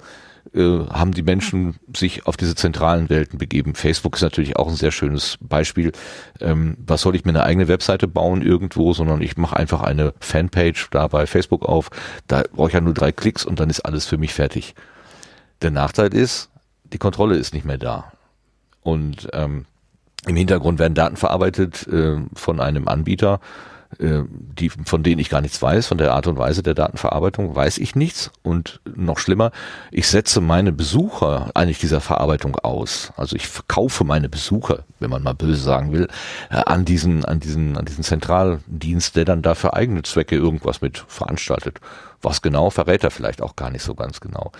äh, 0.52 0.86
haben 0.90 1.12
die 1.12 1.22
Menschen 1.22 1.76
sich 1.96 2.26
auf 2.26 2.36
diese 2.36 2.54
zentralen 2.54 3.08
Welten 3.08 3.38
begeben. 3.38 3.74
Facebook 3.74 4.16
ist 4.16 4.22
natürlich 4.22 4.56
auch 4.56 4.68
ein 4.68 4.76
sehr 4.76 4.90
schönes 4.90 5.38
Beispiel. 5.40 5.92
Ähm, 6.40 6.76
was 6.78 7.00
soll 7.00 7.14
ich 7.16 7.24
mir 7.24 7.30
eine 7.30 7.44
eigene 7.44 7.68
Webseite 7.68 8.08
bauen 8.08 8.42
irgendwo, 8.42 8.92
sondern 8.92 9.22
ich 9.22 9.36
mache 9.36 9.56
einfach 9.56 9.82
eine 9.82 10.12
Fanpage 10.20 10.90
da 10.90 11.08
bei 11.08 11.26
Facebook 11.26 11.64
auf. 11.64 11.90
Da 12.26 12.42
brauche 12.52 12.68
ich 12.68 12.74
ja 12.74 12.80
nur 12.80 12.94
drei 12.94 13.12
Klicks 13.12 13.44
und 13.44 13.60
dann 13.60 13.70
ist 13.70 13.80
alles 13.80 14.06
für 14.06 14.18
mich 14.18 14.34
fertig. 14.34 14.74
Der 15.62 15.70
Nachteil 15.70 16.12
ist, 16.12 16.50
die 16.92 16.98
Kontrolle 16.98 17.36
ist 17.36 17.54
nicht 17.54 17.64
mehr 17.64 17.78
da. 17.78 18.12
Und 18.82 19.28
ähm, 19.32 19.64
im 20.26 20.36
Hintergrund 20.36 20.78
werden 20.78 20.94
Daten 20.94 21.16
verarbeitet 21.16 21.86
äh, 21.88 22.16
von 22.34 22.60
einem 22.60 22.88
Anbieter 22.88 23.40
die, 23.98 24.70
von 24.70 25.02
denen 25.02 25.20
ich 25.20 25.28
gar 25.28 25.40
nichts 25.40 25.60
weiß, 25.60 25.86
von 25.86 25.98
der 25.98 26.12
Art 26.12 26.26
und 26.26 26.38
Weise 26.38 26.62
der 26.62 26.74
Datenverarbeitung 26.74 27.54
weiß 27.54 27.78
ich 27.78 27.94
nichts. 27.94 28.30
Und 28.42 28.80
noch 28.94 29.18
schlimmer, 29.18 29.52
ich 29.90 30.08
setze 30.08 30.40
meine 30.40 30.72
Besucher 30.72 31.50
eigentlich 31.54 31.78
dieser 31.78 32.00
Verarbeitung 32.00 32.56
aus. 32.56 33.12
Also 33.16 33.36
ich 33.36 33.46
verkaufe 33.46 34.04
meine 34.04 34.28
Besucher, 34.28 34.84
wenn 35.00 35.10
man 35.10 35.22
mal 35.22 35.34
böse 35.34 35.62
sagen 35.62 35.92
will, 35.92 36.08
äh, 36.50 36.56
an 36.56 36.84
diesen, 36.84 37.24
an 37.24 37.40
diesen, 37.40 37.76
an 37.76 37.84
diesen 37.84 38.04
Zentraldienst, 38.04 39.16
der 39.16 39.24
dann 39.24 39.42
da 39.42 39.54
für 39.54 39.74
eigene 39.74 40.02
Zwecke 40.02 40.36
irgendwas 40.36 40.80
mit 40.80 41.04
veranstaltet. 41.08 41.80
Was 42.22 42.42
genau, 42.42 42.70
verrät 42.70 43.04
er 43.04 43.10
vielleicht 43.10 43.42
auch 43.42 43.56
gar 43.56 43.70
nicht 43.70 43.82
so 43.82 43.94
ganz 43.94 44.20
genau. 44.20 44.52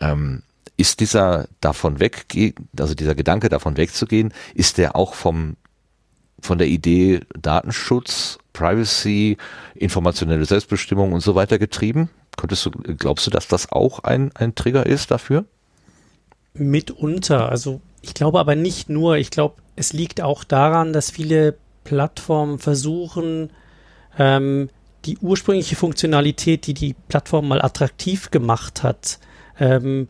Ähm, 0.00 0.42
ist 0.76 1.00
dieser 1.00 1.46
davon 1.60 2.00
weg, 2.00 2.26
also 2.78 2.94
dieser 2.94 3.14
Gedanke 3.14 3.48
davon 3.48 3.76
wegzugehen, 3.76 4.32
ist 4.54 4.78
der 4.78 4.96
auch 4.96 5.14
vom 5.14 5.56
von 6.42 6.58
der 6.58 6.66
Idee 6.66 7.20
Datenschutz, 7.40 8.38
Privacy, 8.52 9.36
informationelle 9.74 10.44
Selbstbestimmung 10.44 11.12
und 11.12 11.20
so 11.20 11.34
weiter 11.34 11.58
getrieben? 11.58 12.10
Könntest 12.36 12.66
du, 12.66 12.70
glaubst 12.70 13.26
du, 13.26 13.30
dass 13.30 13.48
das 13.48 13.70
auch 13.70 14.00
ein, 14.00 14.30
ein 14.34 14.54
Trigger 14.54 14.86
ist 14.86 15.10
dafür? 15.10 15.44
Mitunter. 16.54 17.48
Also 17.48 17.80
ich 18.02 18.14
glaube 18.14 18.40
aber 18.40 18.54
nicht 18.54 18.88
nur. 18.88 19.16
Ich 19.16 19.30
glaube, 19.30 19.56
es 19.76 19.92
liegt 19.92 20.20
auch 20.20 20.44
daran, 20.44 20.92
dass 20.92 21.10
viele 21.10 21.56
Plattformen 21.84 22.58
versuchen, 22.58 23.50
ähm, 24.18 24.68
die 25.04 25.18
ursprüngliche 25.18 25.76
Funktionalität, 25.76 26.66
die 26.66 26.74
die 26.74 26.94
Plattform 27.08 27.48
mal 27.48 27.62
attraktiv 27.62 28.30
gemacht 28.30 28.82
hat, 28.82 29.18
ähm, 29.58 30.08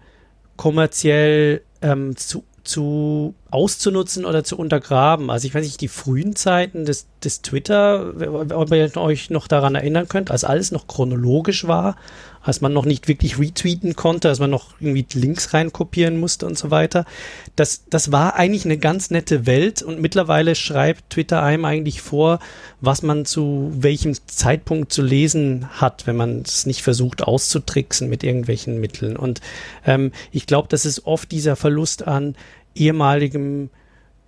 kommerziell 0.57 1.63
ähm, 1.81 2.17
zu 2.17 2.45
zu 2.65 3.35
auszunutzen 3.51 4.25
oder 4.25 4.45
zu 4.45 4.57
untergraben. 4.57 5.31
Also 5.31 5.47
ich 5.47 5.55
weiß 5.55 5.65
nicht, 5.65 5.81
die 5.81 5.89
frühen 5.89 6.37
Zeiten 6.37 6.85
des, 6.85 7.07
des 7.23 7.43
Twitter, 7.43 8.13
ob 8.51 8.73
ihr 8.73 8.97
euch 8.97 9.31
noch 9.31 9.49
daran 9.49 9.75
erinnern 9.75 10.09
könnt, 10.09 10.31
als 10.31 10.45
alles 10.45 10.71
noch 10.71 10.87
chronologisch 10.87 11.67
war 11.67 11.97
als 12.43 12.61
man 12.61 12.73
noch 12.73 12.85
nicht 12.85 13.09
wirklich 13.09 13.39
retweeten 13.39 13.95
konnte, 13.95 14.29
als 14.29 14.41
man 14.41 14.51
noch 14.51 14.75
irgendwie 14.81 15.07
Links 15.15 15.55
reinkopieren 15.55 16.19
musste 16.19 16.47
und 16.47 16.59
so 16.59 16.71
weiter. 16.71 17.05
Das, 17.57 17.85
das 17.89 18.13
war 18.13 18.37
eigentlich 18.37 18.65
eine 18.65 18.79
ganz 18.79 19.11
nette 19.11 19.47
Welt 19.47 19.83
und 19.83 20.01
mittlerweile 20.01 20.55
schreibt 20.55 21.11
Twitter 21.11 21.43
einem 21.43 21.65
eigentlich 21.65 22.03
vor, 22.03 22.41
was 22.81 23.03
man 23.03 23.25
zu 23.25 23.71
welchem 23.75 24.15
Zeitpunkt 24.27 24.93
zu 24.93 25.03
lesen 25.03 25.69
hat, 25.71 26.07
wenn 26.07 26.17
man 26.17 26.43
es 26.43 26.67
nicht 26.67 26.83
versucht 26.83 27.23
auszutricksen 27.23 28.09
mit 28.09 28.25
irgendwelchen 28.25 28.81
Mitteln. 28.81 29.17
Und 29.17 29.41
ähm, 29.87 30.13
ich 30.33 30.47
glaube, 30.47 30.69
das 30.69 30.85
ist 30.85 31.07
oft 31.07 31.31
dieser 31.31 31.57
Verlust 31.57 32.07
an 32.07 32.35
ehemaligem 32.75 33.71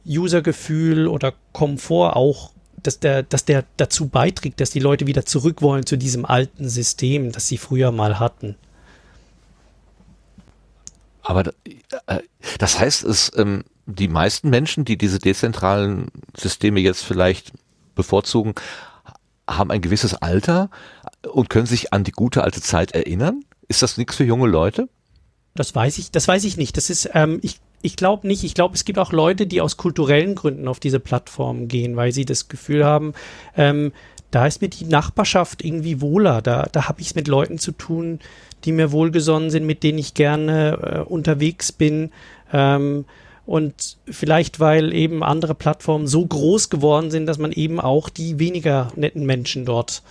Usergefühl 0.07 1.09
oder 1.09 1.33
Komfort 1.53 2.15
auch 2.17 2.54
dass 2.87 3.01
der, 3.01 3.23
dass 3.23 3.45
der 3.45 3.65
dazu 3.77 4.09
beiträgt, 4.09 4.61
dass 4.61 4.71
die 4.71 4.81
Leute 4.81 5.07
wieder 5.07 5.27
zurück 5.27 5.63
wollen 5.63 5.87
zu 5.87 5.97
diesem 5.97 6.25
alten 6.25 6.69
System, 6.69 7.33
das 7.33 7.49
sie 7.49 7.59
früher 7.59 7.91
mal 7.91 8.19
hatten. 8.19 8.57
Aber 11.23 11.53
äh, 12.07 12.21
das 12.59 12.79
heißt, 12.79 13.05
es, 13.05 13.33
ähm, 13.37 13.65
die 13.87 14.09
meisten 14.09 14.51
Menschen, 14.51 14.85
die 14.85 14.97
diese 14.97 15.19
dezentralen 15.19 16.09
Systeme 16.37 16.81
jetzt 16.81 17.03
vielleicht 17.03 17.53
bevorzugen, 17.95 18.55
haben 19.49 19.71
ein 19.71 19.81
gewisses 19.81 20.15
Alter 20.15 20.71
und 21.31 21.51
können 21.51 21.67
sich 21.67 21.93
an 21.93 22.05
die 22.05 22.13
gute 22.13 22.45
alte 22.45 22.61
Zeit 22.61 22.93
erinnern. 22.93 23.45
Ist 23.69 23.83
das 23.83 23.97
nichts 23.97 24.17
für 24.17 24.25
junge 24.25 24.47
Leute? 24.47 24.89
Das 25.55 25.75
weiß 25.75 25.99
ich, 25.99 26.11
das 26.11 26.29
weiß 26.29 26.45
ich 26.45 26.57
nicht. 26.57 26.77
Das 26.77 26.91
ist, 26.91 27.09
ähm, 27.15 27.39
ich 27.43 27.61
ich 27.85 27.97
glaube 27.97 28.27
nicht. 28.27 28.43
Ich 28.43 28.55
glaube, 28.55 28.75
es 28.75 28.85
gibt 28.85 28.99
auch 28.99 29.13
Leute, 29.13 29.47
die 29.47 29.61
aus 29.61 29.77
kulturellen 29.77 30.35
Gründen 30.35 30.67
auf 30.67 30.81
diese 30.81 30.99
Plattform 30.99 31.69
gehen, 31.69 31.95
weil 31.97 32.11
sie 32.13 32.25
das 32.25 32.49
Gefühl 32.49 32.85
haben, 32.85 33.15
ähm, 33.57 33.93
da 34.31 34.47
ist 34.47 34.61
mir 34.63 34.69
die 34.69 34.87
Nachbarschaft 34.87 35.65
irgendwie 35.65 36.01
wohler. 36.01 36.43
Da, 36.43 36.67
da 36.73 36.89
habe 36.89 37.01
ich 37.01 37.09
es 37.09 37.15
mit 37.15 37.29
Leuten 37.29 37.59
zu 37.59 37.71
tun, 37.71 38.19
die 38.65 38.73
mir 38.73 38.91
wohlgesonnen 38.91 39.51
sind, 39.51 39.67
mit 39.67 39.83
denen 39.83 39.99
ich 39.99 40.15
gerne 40.15 40.79
äh, 40.83 40.99
unterwegs 41.01 41.71
bin. 41.71 42.11
Ähm, 42.53 43.05
Und 43.47 43.99
vielleicht, 44.11 44.59
weil 44.59 44.95
eben 44.95 45.23
andere 45.23 45.55
Plattformen 45.55 46.07
so 46.07 46.25
groß 46.25 46.71
geworden 46.71 47.11
sind, 47.11 47.27
dass 47.27 47.37
man 47.37 47.53
eben 47.53 47.79
auch 47.79 48.09
die 48.09 48.39
weniger 48.39 48.91
netten 48.97 49.27
Menschen 49.27 49.67
dort 49.67 50.03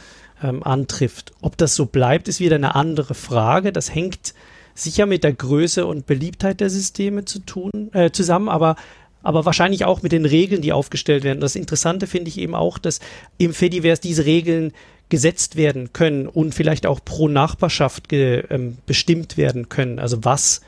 ähm, 0.43 0.61
antrifft. 0.61 1.31
Ob 1.41 1.57
das 1.57 1.73
so 1.73 1.87
bleibt, 1.87 2.27
ist 2.27 2.39
wieder 2.39 2.57
eine 2.57 2.75
andere 2.75 3.15
Frage. 3.15 3.71
Das 3.71 3.89
hängt 3.89 4.35
sicher 4.75 5.05
mit 5.05 5.23
der 5.23 5.33
Größe 5.33 5.85
und 5.85 6.05
Beliebtheit 6.05 6.59
der 6.59 6.69
Systeme 6.69 7.25
zu 7.25 7.39
tun, 7.39 7.71
äh, 7.93 8.11
zusammen, 8.11 8.49
aber 8.49 8.75
aber 9.23 9.45
wahrscheinlich 9.45 9.85
auch 9.85 10.01
mit 10.01 10.11
den 10.11 10.25
Regeln, 10.25 10.61
die 10.61 10.73
aufgestellt 10.73 11.23
werden. 11.23 11.39
Das 11.39 11.55
Interessante 11.55 12.07
finde 12.07 12.27
ich 12.27 12.37
eben 12.37 12.53
auch, 12.53 12.77
dass 12.77 12.99
im 13.37 13.53
Fediverse 13.53 14.01
diese 14.01 14.25
Regeln 14.25 14.73
gesetzt 15.07 15.55
werden 15.55 15.93
können 15.93 16.27
und 16.27 16.53
vielleicht 16.53 16.85
auch 16.85 16.99
pro 17.03 17.27
Nachbarschaft 17.29 18.09
ge, 18.09 18.43
ähm, 18.49 18.77
bestimmt 18.85 19.37
werden 19.37 19.69
können. 19.69 19.99
Also 19.99 20.25
was, 20.25 20.61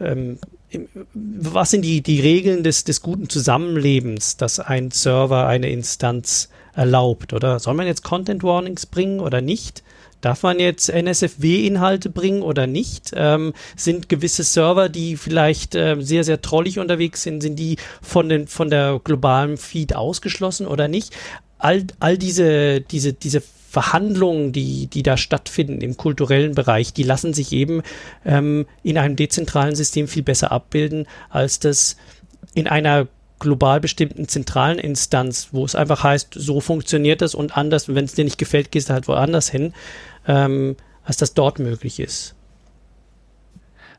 ähm, 0.00 0.38
was 1.14 1.70
sind 1.70 1.82
die, 1.82 2.02
die 2.02 2.20
Regeln 2.20 2.62
des, 2.62 2.84
des 2.84 3.00
guten 3.00 3.28
Zusammenlebens, 3.28 4.36
dass 4.36 4.60
ein 4.60 4.90
Server 4.90 5.46
eine 5.46 5.70
Instanz 5.70 6.50
erlaubt? 6.74 7.32
Oder 7.32 7.58
soll 7.58 7.74
man 7.74 7.86
jetzt 7.86 8.04
Content 8.04 8.42
Warnings 8.42 8.84
bringen 8.84 9.20
oder 9.20 9.40
nicht? 9.40 9.82
Darf 10.24 10.42
man 10.42 10.58
jetzt 10.58 10.88
NSFW-Inhalte 10.88 12.08
bringen 12.08 12.40
oder 12.40 12.66
nicht? 12.66 13.12
Ähm, 13.14 13.52
sind 13.76 14.08
gewisse 14.08 14.42
Server, 14.42 14.88
die 14.88 15.18
vielleicht 15.18 15.74
äh, 15.74 15.96
sehr, 16.00 16.24
sehr 16.24 16.40
trollig 16.40 16.78
unterwegs 16.78 17.22
sind, 17.22 17.42
sind 17.42 17.56
die 17.56 17.76
von, 18.00 18.30
den, 18.30 18.46
von 18.46 18.70
der 18.70 19.02
globalen 19.04 19.58
Feed 19.58 19.94
ausgeschlossen 19.94 20.66
oder 20.66 20.88
nicht? 20.88 21.14
All, 21.58 21.84
all 22.00 22.16
diese, 22.16 22.80
diese, 22.80 23.12
diese 23.12 23.42
Verhandlungen, 23.68 24.52
die, 24.52 24.86
die 24.86 25.02
da 25.02 25.18
stattfinden 25.18 25.82
im 25.82 25.98
kulturellen 25.98 26.54
Bereich, 26.54 26.94
die 26.94 27.02
lassen 27.02 27.34
sich 27.34 27.52
eben 27.52 27.82
ähm, 28.24 28.64
in 28.82 28.96
einem 28.96 29.16
dezentralen 29.16 29.74
System 29.74 30.08
viel 30.08 30.22
besser 30.22 30.52
abbilden, 30.52 31.06
als 31.28 31.58
das 31.58 31.96
in 32.54 32.66
einer 32.66 33.08
global 33.40 33.78
bestimmten 33.78 34.26
zentralen 34.26 34.78
Instanz, 34.78 35.48
wo 35.52 35.66
es 35.66 35.74
einfach 35.74 36.02
heißt, 36.02 36.32
so 36.34 36.60
funktioniert 36.60 37.20
das 37.20 37.34
und 37.34 37.58
anders, 37.58 37.94
wenn 37.94 38.06
es 38.06 38.14
dir 38.14 38.24
nicht 38.24 38.38
gefällt, 38.38 38.70
gehst 38.72 38.88
du 38.88 38.94
halt 38.94 39.06
woanders 39.06 39.50
hin 39.50 39.74
ähm, 40.26 40.76
als 41.04 41.16
das 41.16 41.34
dort 41.34 41.58
möglich 41.58 42.00
ist. 42.00 42.34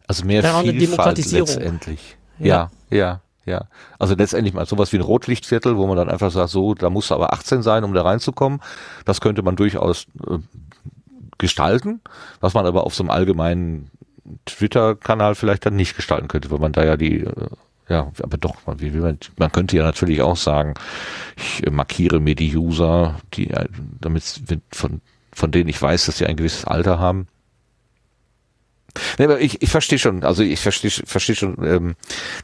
Also 0.08 0.26
mehr 0.26 0.44
ja, 0.44 0.62
Vielfalt 0.62 1.18
letztendlich. 1.32 2.18
Ja, 2.38 2.70
ja, 2.90 2.98
ja. 2.98 3.22
ja. 3.46 3.66
Also 3.98 4.16
letztendlich 4.16 4.54
mal 4.54 4.66
sowas 4.66 4.92
wie 4.94 4.98
ein 4.98 5.04
Rotlichtviertel, 5.04 5.78
wo 5.78 5.88
man 5.88 5.98
dann 5.98 6.10
einfach 6.10 6.32
sagt, 6.32 6.50
so, 6.50 6.76
da 6.76 6.90
muss 6.90 7.12
aber 7.12 7.34
18 7.34 7.64
sein, 7.64 7.84
um 7.84 7.94
da 7.94 8.04
reinzukommen. 8.04 8.62
Das 9.06 9.22
könnte 9.22 9.42
man 9.42 9.56
durchaus 9.56 10.08
äh, 10.28 10.38
gestalten, 11.38 12.02
was 12.40 12.54
man 12.54 12.66
aber 12.66 12.86
auf 12.86 12.94
so 12.96 13.04
einem 13.04 13.10
allgemeinen 13.10 13.92
Twitter-Kanal 14.46 15.36
vielleicht 15.36 15.66
dann 15.66 15.76
nicht 15.76 15.96
gestalten 15.96 16.28
könnte, 16.28 16.52
weil 16.52 16.60
man 16.60 16.72
da 16.72 16.84
ja 16.84 16.98
die, 16.98 17.22
äh, 17.22 17.48
ja, 17.88 18.12
aber 18.22 18.38
doch, 18.38 18.56
man, 18.66 18.78
man, 19.00 19.18
man 19.38 19.52
könnte 19.52 19.78
ja 19.78 19.84
natürlich 19.84 20.22
auch 20.22 20.38
sagen, 20.38 20.74
ich 21.38 21.66
äh, 21.66 21.70
markiere 21.70 22.20
mir 22.20 22.36
die 22.36 22.56
User, 22.56 23.16
die, 23.34 23.50
äh, 23.52 23.68
damit 24.02 24.42
von 24.72 25.02
von 25.36 25.52
denen 25.52 25.70
ich 25.70 25.80
weiß, 25.80 26.08
dass 26.08 26.18
sie 26.18 26.26
ein 26.26 26.38
gewisses 26.38 26.66
Alter 26.66 26.98
haben. 26.98 27.28
Nee, 29.20 29.26
aber 29.26 29.42
ich, 29.42 29.62
ich 29.62 29.70
verstehe 29.70 30.00
schon, 30.00 30.24
also 30.24 30.42
ich 30.42 30.62
verstehe 30.62 30.90
verstehe 30.90 31.36
schon, 31.36 31.58
ähm, 31.64 31.96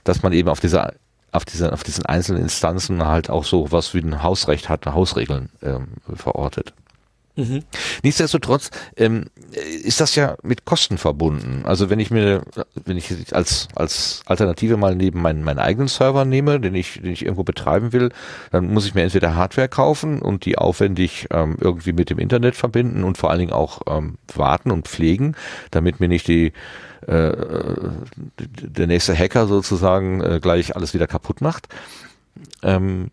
dass 0.04 0.22
man 0.22 0.34
eben 0.34 0.50
auf 0.50 0.60
dieser 0.60 0.94
auf 1.32 1.46
diesen 1.46 1.70
auf 1.70 1.84
diesen 1.84 2.06
einzelnen 2.06 2.44
Instanzen 2.44 3.06
halt 3.06 3.30
auch 3.30 3.46
so 3.46 3.72
was 3.72 3.94
wie 3.94 4.00
ein 4.00 4.22
Hausrecht 4.22 4.68
hat, 4.68 4.86
Hausregeln 4.86 5.50
ähm, 5.64 5.88
verortet. 6.14 6.74
Mhm. 7.42 7.64
Nichtsdestotrotz 8.04 8.72
ähm, 8.96 9.26
ist 9.84 10.02
das 10.02 10.16
ja 10.16 10.36
mit 10.44 10.66
Kosten 10.66 10.98
verbunden. 10.98 11.64
Also 11.66 11.90
wenn 11.90 12.00
ich 12.00 12.12
mir, 12.12 12.44
wenn 12.86 12.98
ich 12.98 13.12
als 13.34 13.68
als 13.76 14.22
Alternative 14.26 14.78
mal 14.78 14.96
neben 14.96 15.22
meinen 15.22 15.44
meinen 15.44 15.60
eigenen 15.60 15.88
Server 15.88 16.26
nehme, 16.26 16.60
den 16.60 16.76
ich 16.76 17.02
den 17.02 17.12
ich 17.12 17.24
irgendwo 17.24 17.44
betreiben 17.44 17.94
will, 17.94 18.12
dann 18.52 18.68
muss 18.68 18.86
ich 18.86 18.96
mir 18.96 19.04
entweder 19.04 19.36
Hardware 19.36 19.70
kaufen 19.70 20.22
und 20.22 20.46
die 20.46 20.58
aufwendig 20.58 21.28
ähm, 21.32 21.58
irgendwie 21.60 21.94
mit 21.94 22.10
dem 22.10 22.20
Internet 22.20 22.56
verbinden 22.56 23.04
und 23.04 23.18
vor 23.18 23.30
allen 23.30 23.40
Dingen 23.40 23.54
auch 23.54 23.82
ähm, 23.88 24.18
warten 24.34 24.72
und 24.72 24.88
pflegen, 24.88 25.36
damit 25.72 26.00
mir 26.00 26.08
nicht 26.08 26.28
die 26.28 26.54
äh, 27.08 27.36
der 28.38 28.88
nächste 28.88 29.18
Hacker 29.18 29.48
sozusagen 29.48 30.22
äh, 30.22 30.40
gleich 30.40 30.76
alles 30.76 30.94
wieder 30.94 31.08
kaputt 31.08 31.42
macht. 31.42 31.68
Ähm, 32.64 33.10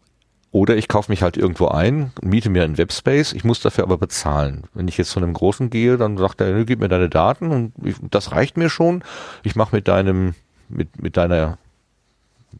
oder 0.50 0.76
ich 0.76 0.88
kaufe 0.88 1.12
mich 1.12 1.22
halt 1.22 1.36
irgendwo 1.36 1.68
ein, 1.68 2.12
miete 2.22 2.48
mir 2.48 2.64
einen 2.64 2.78
Webspace, 2.78 3.32
ich 3.34 3.44
muss 3.44 3.60
dafür 3.60 3.84
aber 3.84 3.98
bezahlen. 3.98 4.64
Wenn 4.72 4.88
ich 4.88 4.96
jetzt 4.96 5.10
zu 5.10 5.20
einem 5.20 5.34
Großen 5.34 5.68
gehe, 5.68 5.96
dann 5.98 6.16
sagt 6.16 6.40
er, 6.40 6.64
gib 6.64 6.80
mir 6.80 6.88
deine 6.88 7.10
Daten 7.10 7.50
und 7.50 7.72
ich, 7.84 7.96
das 8.10 8.32
reicht 8.32 8.56
mir 8.56 8.70
schon. 8.70 9.04
Ich 9.42 9.56
mache 9.56 9.76
mit 9.76 9.88
deinem, 9.88 10.34
mit, 10.68 11.02
mit 11.02 11.16
deiner, 11.16 11.58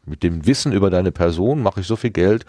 mit 0.05 0.23
dem 0.23 0.47
Wissen 0.47 0.73
über 0.73 0.91
deine 0.91 1.13
Person, 1.13 1.63
mache 1.63 1.81
ich 1.81 1.87
so 1.87 1.97
viel 1.97 2.11
Geld, 2.11 2.45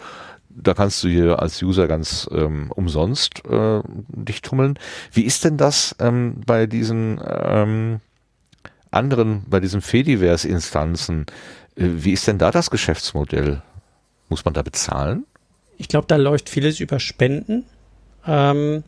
da 0.50 0.74
kannst 0.74 1.02
du 1.04 1.08
hier 1.08 1.40
als 1.40 1.62
User 1.62 1.86
ganz 1.88 2.28
ähm, 2.32 2.70
umsonst 2.74 3.44
äh, 3.48 3.80
dich 4.08 4.42
tummeln. 4.42 4.78
Wie 5.12 5.22
ist 5.22 5.44
denn 5.44 5.56
das 5.56 5.94
ähm, 6.00 6.40
bei 6.44 6.66
diesen 6.66 7.20
ähm, 7.24 8.00
anderen, 8.90 9.44
bei 9.48 9.60
diesen 9.60 9.80
Fediverse-Instanzen? 9.80 11.26
Äh, 11.76 11.86
wie 11.86 12.12
ist 12.12 12.26
denn 12.26 12.38
da 12.38 12.50
das 12.50 12.70
Geschäftsmodell? 12.70 13.62
Muss 14.28 14.44
man 14.44 14.54
da 14.54 14.62
bezahlen? 14.62 15.24
Ich 15.80 15.88
glaube, 15.88 16.06
da 16.06 16.16
läuft 16.16 16.50
vieles 16.50 16.78
über 16.78 17.00
Spenden. 17.00 17.64
Ähm, 18.26 18.84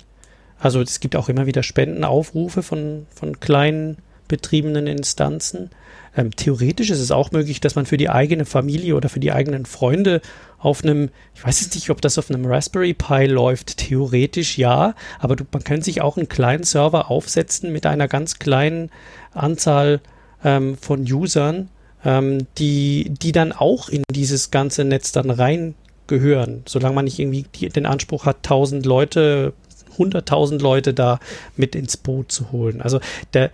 also 0.59 0.83
es 0.83 1.01
gibt 1.01 1.17
auch 1.17 1.31
immer 1.31 1.47
wieder 1.47 1.63
Spendenaufrufe 1.63 2.63
von, 2.63 3.07
von 3.15 3.41
kleinen 3.41 3.97
betriebenen 4.29 4.87
Instanzen. 4.87 5.71
Ähm, 6.15 6.37
theoretisch 6.37 6.91
ist 6.91 7.01
es 7.01 7.11
auch 7.11 7.33
möglich, 7.33 7.61
dass 7.63 7.77
man 7.77 7.87
für 7.87 7.97
die 7.97 8.11
eigene 8.11 8.45
Familie 8.45 8.95
oder 8.95 9.09
für 9.09 9.21
die 9.21 9.33
eigenen 9.33 9.65
Freunde 9.65 10.21
auf 10.59 10.85
einem, 10.85 11.09
ich 11.35 11.43
weiß 11.43 11.63
jetzt 11.63 11.75
nicht, 11.75 11.89
ob 11.89 12.03
das 12.03 12.19
auf 12.19 12.29
einem 12.29 12.45
Raspberry 12.45 12.93
Pi 12.93 13.25
läuft, 13.25 13.79
theoretisch 13.79 14.59
ja, 14.59 14.95
aber 15.19 15.35
du, 15.35 15.45
man 15.51 15.65
kann 15.65 15.81
sich 15.81 16.03
auch 16.03 16.19
einen 16.19 16.29
kleinen 16.29 16.65
Server 16.65 17.11
aufsetzen 17.11 17.73
mit 17.73 17.87
einer 17.87 18.07
ganz 18.07 18.39
kleinen 18.39 18.91
Anzahl 19.33 20.03
ähm, 20.45 20.77
von 20.77 21.11
Usern, 21.11 21.71
ähm, 22.05 22.47
die, 22.59 23.07
die 23.09 23.33
dann 23.33 23.53
auch 23.53 23.89
in 23.89 24.03
dieses 24.11 24.51
ganze 24.51 24.85
Netz 24.85 25.13
dann 25.13 25.31
rein 25.31 25.75
gehören, 26.07 26.63
solange 26.67 26.95
man 26.95 27.05
nicht 27.05 27.19
irgendwie 27.19 27.45
die, 27.55 27.69
den 27.69 27.87
Anspruch 27.87 28.27
hat, 28.27 28.39
1000 28.39 28.85
Leute, 28.87 29.53
100.000 29.99 30.61
Leute 30.61 30.95
da 30.95 31.21
mit 31.57 31.75
ins 31.75 31.97
Boot 31.97 32.33
zu 32.33 32.53
holen. 32.53 32.81
Also 32.81 33.01
der, 33.35 33.51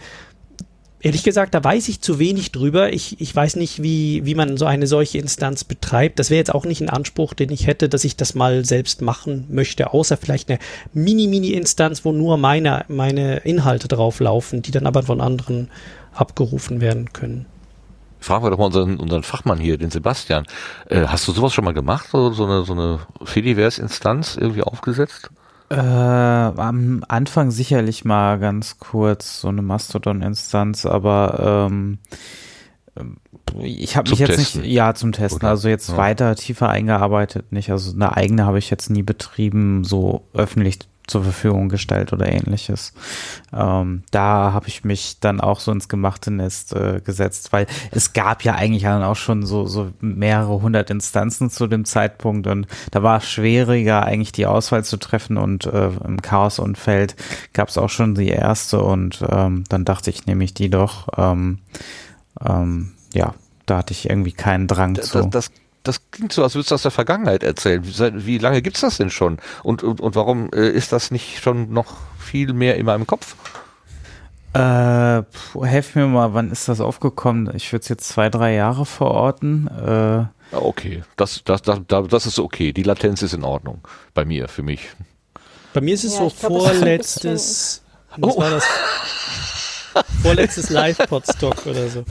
ehrlich 1.01 1.22
gesagt, 1.22 1.55
da 1.55 1.62
weiß 1.62 1.88
ich 1.88 2.01
zu 2.01 2.18
wenig 2.18 2.53
drüber. 2.53 2.92
Ich, 2.92 3.20
ich 3.20 3.34
weiß 3.34 3.57
nicht, 3.57 3.82
wie, 3.82 4.24
wie 4.24 4.34
man 4.34 4.57
so 4.57 4.66
eine 4.66 4.86
solche 4.86 5.18
Instanz 5.18 5.64
betreibt. 5.64 6.18
Das 6.18 6.30
wäre 6.30 6.38
jetzt 6.38 6.55
auch 6.55 6.64
nicht 6.64 6.80
ein 6.80 6.90
Anspruch, 6.90 7.34
den 7.34 7.51
ich 7.51 7.66
hätte, 7.66 7.88
dass 7.88 8.05
ich 8.05 8.16
das 8.16 8.34
mal 8.34 8.64
selbst 8.64 9.03
machen 9.03 9.46
möchte, 9.51 9.92
außer 9.92 10.16
vielleicht 10.16 10.49
eine 10.49 10.59
Mini-Mini-Instanz, 10.94 12.05
wo 12.05 12.12
nur 12.12 12.36
meine, 12.36 12.84
meine 12.88 13.38
Inhalte 13.38 13.88
drauf 13.88 14.20
laufen, 14.20 14.62
die 14.62 14.70
dann 14.70 14.86
aber 14.86 15.03
von 15.03 15.20
anderen 15.20 15.70
abgerufen 16.12 16.80
werden 16.80 17.12
können 17.12 17.46
fragen 18.20 18.44
wir 18.44 18.50
doch 18.50 18.58
mal 18.58 18.66
unseren, 18.66 18.98
unseren 18.98 19.22
Fachmann 19.22 19.58
hier, 19.58 19.78
den 19.78 19.90
Sebastian. 19.90 20.46
Äh, 20.88 21.06
hast 21.06 21.26
du 21.28 21.32
sowas 21.32 21.52
schon 21.52 21.64
mal 21.64 21.74
gemacht? 21.74 22.08
So, 22.10 22.32
so 22.32 22.44
eine, 22.44 22.64
so 22.64 22.72
eine 22.72 23.00
Fediverse-Instanz 23.22 24.36
irgendwie 24.36 24.62
aufgesetzt? 24.62 25.30
Äh, 25.70 25.76
am 25.76 27.04
Anfang 27.08 27.50
sicherlich 27.50 28.04
mal 28.04 28.38
ganz 28.38 28.78
kurz 28.78 29.40
so 29.40 29.48
eine 29.48 29.60
Mastodon-Instanz, 29.62 30.86
aber 30.86 31.68
ähm, 31.70 31.98
ich 33.60 33.96
habe 33.96 34.10
mich 34.10 34.18
jetzt 34.18 34.36
Testen. 34.36 34.62
nicht, 34.62 34.72
ja, 34.72 34.94
zum 34.94 35.12
Testen, 35.12 35.40
Oder? 35.40 35.50
also 35.50 35.68
jetzt 35.68 35.90
ja. 35.90 35.96
weiter 35.96 36.34
tiefer 36.36 36.68
eingearbeitet 36.68 37.52
nicht. 37.52 37.70
Also 37.70 37.92
eine 37.92 38.16
eigene 38.16 38.46
habe 38.46 38.58
ich 38.58 38.70
jetzt 38.70 38.90
nie 38.90 39.02
betrieben, 39.02 39.84
so 39.84 40.26
öffentlich 40.32 40.78
zur 41.09 41.24
Verfügung 41.24 41.68
gestellt 41.68 42.12
oder 42.12 42.30
ähnliches. 42.30 42.92
Ähm, 43.52 44.02
da 44.11 44.52
habe 44.52 44.68
ich 44.68 44.84
mich 44.84 45.20
dann 45.20 45.40
auch 45.40 45.61
so 45.61 45.72
ins 45.72 45.88
gemachte 45.88 46.30
Nest 46.30 46.74
äh, 46.74 47.00
gesetzt, 47.04 47.52
weil 47.52 47.66
es 47.90 48.12
gab 48.12 48.44
ja 48.44 48.54
eigentlich 48.54 48.82
dann 48.82 49.02
auch 49.02 49.16
schon 49.16 49.44
so, 49.44 49.66
so 49.66 49.90
mehrere 50.00 50.62
hundert 50.62 50.90
Instanzen 50.90 51.50
zu 51.50 51.66
dem 51.66 51.84
Zeitpunkt 51.84 52.46
und 52.46 52.66
da 52.90 53.02
war 53.02 53.18
es 53.18 53.28
schwieriger 53.28 54.04
eigentlich 54.04 54.32
die 54.32 54.46
Auswahl 54.46 54.84
zu 54.84 54.98
treffen 54.98 55.36
und 55.36 55.66
äh, 55.66 55.90
im 56.04 56.22
Chaos-Umfeld 56.22 57.16
gab 57.52 57.68
es 57.68 57.78
auch 57.78 57.90
schon 57.90 58.14
die 58.14 58.28
erste 58.28 58.82
und 58.82 59.24
ähm, 59.28 59.64
dann 59.68 59.84
dachte 59.84 60.11
ich, 60.11 60.26
nehme 60.26 60.44
ich 60.44 60.54
die 60.54 60.70
doch. 60.70 61.09
Ähm, 61.16 61.59
ähm, 62.44 62.92
ja, 63.12 63.34
da 63.66 63.78
hatte 63.78 63.92
ich 63.92 64.09
irgendwie 64.09 64.32
keinen 64.32 64.66
Drang 64.66 64.94
das, 64.94 65.11
zu. 65.11 65.26
Das, 65.26 65.50
das 65.89 66.11
klingt 66.11 66.32
so, 66.34 66.43
als 66.43 66.55
würdest 66.55 66.70
du 66.70 66.74
aus 66.74 66.82
der 66.82 66.91
Vergangenheit 66.91 67.43
erzählen. 67.43 67.82
Wie, 67.82 68.26
wie 68.26 68.39
lange 68.39 68.61
gibt's 68.61 68.82
das 68.82 68.99
denn 68.99 69.09
schon? 69.09 69.39
Und, 69.62 69.82
und, 69.82 70.01
und 70.01 70.14
warum 70.14 70.51
äh, 70.53 70.68
ist 70.68 70.93
das 70.93 71.11
nicht 71.11 71.43
schon 71.43 71.72
noch 71.72 71.97
viel 72.18 72.53
mehr 72.53 72.76
in 72.76 72.84
meinem 72.84 73.07
Kopf? 73.07 73.34
Äh, 74.53 75.22
helf 75.62 75.95
mir 75.95 76.07
mal, 76.07 76.34
wann 76.34 76.51
ist 76.51 76.68
das 76.68 76.80
aufgekommen? 76.80 77.51
Ich 77.55 77.72
würde 77.72 77.82
es 77.82 77.89
jetzt 77.89 78.07
zwei, 78.07 78.28
drei 78.28 78.55
Jahre 78.55 78.84
verorten. 78.84 79.68
Äh, 79.68 80.55
okay, 80.55 81.05
das, 81.16 81.43
das, 81.45 81.62
das, 81.62 81.80
das 81.86 82.26
ist 82.26 82.39
okay. 82.39 82.72
Die 82.72 82.82
Latenz 82.82 83.22
ist 83.22 83.32
in 83.32 83.45
Ordnung. 83.45 83.86
Bei 84.12 84.26
mir, 84.26 84.49
für 84.49 84.62
mich. 84.62 84.91
Bei 85.72 85.80
mir 85.80 85.95
ist 85.95 86.05
es 86.05 86.18
ja, 86.18 86.28
so 86.28 86.49
glaub, 86.49 86.64
vorletztes. 86.64 87.82
Was 88.16 88.36
oh. 88.36 88.41
war 88.41 88.51
das? 88.51 88.64
Vorletztes 90.22 90.70
Live-Podstock 90.70 91.66
oder 91.66 91.88
so. 91.88 92.05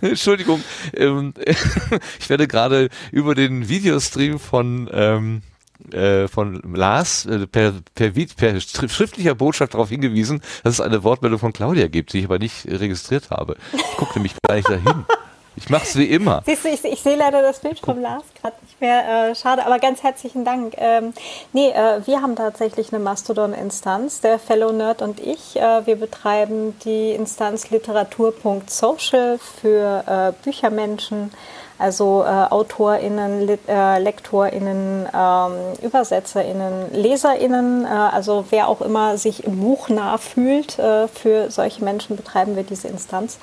Entschuldigung, 0.00 0.62
ähm, 0.94 1.34
ich 2.18 2.28
werde 2.30 2.48
gerade 2.48 2.88
über 3.10 3.34
den 3.34 3.68
Videostream 3.68 4.38
von 4.38 4.88
ähm, 4.92 5.42
äh, 5.90 6.28
von 6.28 6.62
Lars 6.74 7.26
äh, 7.26 7.46
per, 7.46 7.74
per, 7.94 8.10
per 8.10 8.60
schriftlicher 8.60 9.34
Botschaft 9.34 9.74
darauf 9.74 9.88
hingewiesen, 9.88 10.40
dass 10.62 10.74
es 10.74 10.80
eine 10.80 11.02
Wortmeldung 11.02 11.40
von 11.40 11.52
Claudia 11.52 11.88
gibt, 11.88 12.12
die 12.12 12.20
ich 12.20 12.24
aber 12.24 12.38
nicht 12.38 12.66
registriert 12.66 13.30
habe. 13.30 13.56
Ich 13.72 13.96
gucke 13.96 14.14
nämlich 14.14 14.34
gar 14.46 14.56
nicht 14.56 14.68
dahin. 14.68 15.04
Ich 15.56 15.68
mache 15.68 15.84
es 15.84 15.96
wie 15.96 16.06
immer. 16.06 16.42
Siehst 16.46 16.64
du, 16.64 16.68
ich, 16.68 16.82
ich 16.84 17.02
sehe 17.02 17.16
leider 17.16 17.42
das 17.42 17.60
Bild 17.60 17.78
vom 17.78 18.00
Lars 18.00 18.24
gerade 18.40 18.56
nicht 18.62 18.80
mehr. 18.80 19.30
Äh, 19.30 19.34
schade, 19.34 19.66
aber 19.66 19.78
ganz 19.78 20.02
herzlichen 20.02 20.44
Dank. 20.44 20.74
Ähm, 20.78 21.12
nee, 21.52 21.68
äh, 21.68 22.06
wir 22.06 22.22
haben 22.22 22.36
tatsächlich 22.36 22.92
eine 22.92 23.02
Mastodon-Instanz, 23.02 24.20
der 24.20 24.38
Fellow 24.38 24.72
Nerd 24.72 25.02
und 25.02 25.20
ich. 25.20 25.56
Äh, 25.56 25.86
wir 25.86 25.96
betreiben 25.96 26.74
die 26.84 27.10
Instanz 27.10 27.70
literatur.social 27.70 29.38
für 29.38 30.04
äh, 30.06 30.32
Büchermenschen, 30.42 31.32
also 31.78 32.24
äh, 32.24 32.28
AutorInnen, 32.28 33.46
Lit 33.46 33.60
äh, 33.68 33.98
LektorInnen, 33.98 35.06
ähm, 35.14 35.52
ÜbersetzerInnen, 35.82 36.94
LeserInnen, 36.94 37.84
also 37.84 38.46
wer 38.48 38.68
auch 38.68 38.80
immer 38.80 39.18
sich 39.18 39.44
im 39.44 39.60
Buch 39.60 39.90
nah 39.90 40.16
fühlt, 40.16 40.72
für 40.72 41.50
solche 41.50 41.84
Menschen 41.84 42.16
betreiben 42.16 42.56
wir 42.56 42.62
diese 42.62 42.88
Instanz 42.88 43.38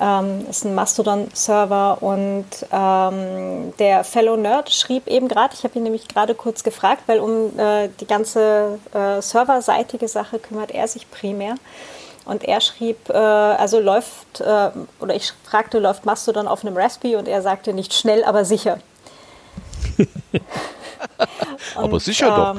ähm, 0.00 0.46
ist 0.48 0.64
ein 0.64 0.74
Mastodon-Server 0.74 1.98
und 2.00 2.46
ähm, 2.70 3.72
der 3.78 4.04
Fellow 4.04 4.36
Nerd 4.36 4.72
schrieb 4.72 5.06
eben 5.08 5.28
gerade, 5.28 5.54
ich 5.54 5.64
habe 5.64 5.76
ihn 5.78 5.82
nämlich 5.82 6.08
gerade 6.08 6.34
kurz 6.34 6.62
gefragt, 6.62 7.02
weil 7.06 7.20
um 7.20 7.58
äh, 7.58 7.88
die 8.00 8.06
ganze 8.06 8.78
äh, 8.92 9.20
serverseitige 9.20 10.08
Sache 10.08 10.38
kümmert 10.38 10.70
er 10.70 10.86
sich 10.88 11.10
primär. 11.10 11.56
Und 12.24 12.44
er 12.44 12.60
schrieb, 12.60 13.08
äh, 13.08 13.14
also 13.14 13.80
läuft, 13.80 14.40
äh, 14.40 14.70
oder 15.00 15.14
ich 15.14 15.32
fragte, 15.44 15.78
läuft 15.78 16.04
Mastodon 16.04 16.46
auf 16.46 16.64
einem 16.64 16.76
Raspberry 16.76 17.16
und 17.16 17.26
er 17.26 17.42
sagte 17.42 17.72
nicht 17.72 17.94
schnell, 17.94 18.22
aber 18.22 18.44
sicher. 18.44 18.78
aber 21.74 21.98
sicher 21.98 22.54
doch. 22.54 22.56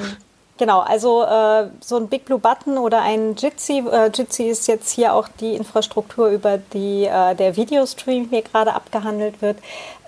Genau, 0.60 0.82
also 0.82 1.24
äh, 1.24 1.70
so 1.80 1.95
ein 1.95 2.10
Big 2.10 2.26
Blue 2.26 2.38
Button 2.38 2.78
oder 2.78 3.01
ein 3.01 3.36
Jitsi. 3.38 3.82
Äh, 3.89 4.12
Jitsi 4.14 4.43
ist 4.43 4.68
jetzt 4.68 4.91
hier 4.91 5.14
auch 5.14 5.30
die 5.39 5.55
Infrastruktur, 5.55 6.28
über 6.28 6.57
die 6.57 7.05
äh, 7.05 7.34
der 7.34 7.55
Videostream 7.55 8.28
hier 8.30 8.41
gerade 8.41 8.74
abgehandelt 8.74 9.41
wird. 9.41 9.57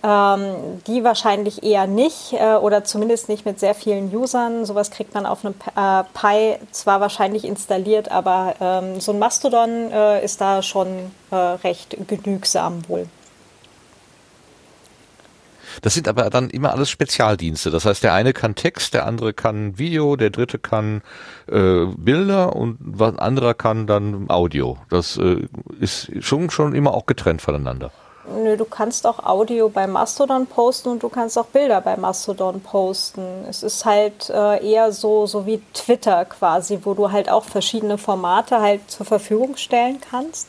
Ähm, 0.04 0.82
die 0.88 1.06
wahrscheinlich 1.06 1.64
eher 1.64 1.88
nicht 1.88 2.34
äh, 2.34 2.56
oder 2.56 2.84
zumindest 2.84 3.30
nicht 3.30 3.45
mit 3.45 3.62
sehr 3.62 3.74
vielen 3.74 4.14
Usern. 4.14 4.66
Sowas 4.66 4.91
kriegt 4.91 5.14
man 5.14 5.26
auf 5.26 5.45
einem 5.45 5.56
äh, 5.74 6.04
Pi 6.14 6.58
zwar 6.72 6.99
wahrscheinlich 6.99 7.45
installiert, 7.45 8.12
aber 8.12 8.56
ähm, 8.60 8.99
so 8.99 9.14
ein 9.14 9.20
Mastodon 9.20 9.89
äh, 9.93 10.24
ist 10.24 10.41
da 10.41 10.62
schon 10.62 11.12
recht 11.32 11.95
genügsam 12.10 12.82
wohl. 12.89 13.08
Das 15.82 15.94
sind 15.94 16.08
aber 16.08 16.30
dann 16.30 16.50
immer 16.50 16.72
alles 16.72 16.90
Spezialdienste. 16.90 17.72
Das 17.72 17.86
heißt, 17.86 18.04
der 18.04 18.14
eine 18.14 18.34
kann 18.34 18.56
Text, 18.56 18.94
der 18.94 19.06
andere 19.06 19.34
kann 19.34 19.78
Video, 19.78 20.16
der 20.16 20.30
dritte 20.30 20.60
kann 20.60 21.02
äh, 21.48 21.86
Bilder 21.98 22.56
und 22.56 22.80
ein 23.00 23.20
anderer 23.20 23.54
kann 23.54 23.88
dann 23.88 24.30
Audio. 24.30 24.78
Das 24.90 25.18
äh, 25.18 25.48
ist 25.80 26.12
schon, 26.20 26.50
schon 26.50 26.76
immer 26.76 26.94
auch 26.94 27.06
getrennt 27.06 27.42
voneinander. 27.42 27.92
Nö, 28.44 28.56
du 28.56 28.66
kannst 28.66 29.08
auch 29.08 29.26
Audio 29.26 29.68
bei 29.70 29.88
Mastodon 29.88 30.46
posten 30.46 30.90
und 30.90 31.04
du 31.04 31.10
kannst 31.10 31.38
auch 31.40 31.48
Bilder 31.48 31.82
bei 31.82 31.98
Mastodon 31.98 32.62
posten. 32.62 33.46
Es 33.50 33.64
ist 33.64 33.84
halt 33.84 34.30
äh, 34.30 34.66
eher 34.66 34.92
so, 34.92 35.26
so 35.26 35.48
wie 35.48 35.62
Twitter 35.74 36.26
quasi, 36.26 36.80
wo 36.84 36.94
du 36.94 37.12
halt 37.12 37.30
auch 37.30 37.44
verschiedene 37.44 37.98
Formate 37.98 38.62
halt 38.62 38.92
zur 38.92 39.08
Verfügung 39.08 39.58
stellen 39.58 40.00
kannst. 40.00 40.48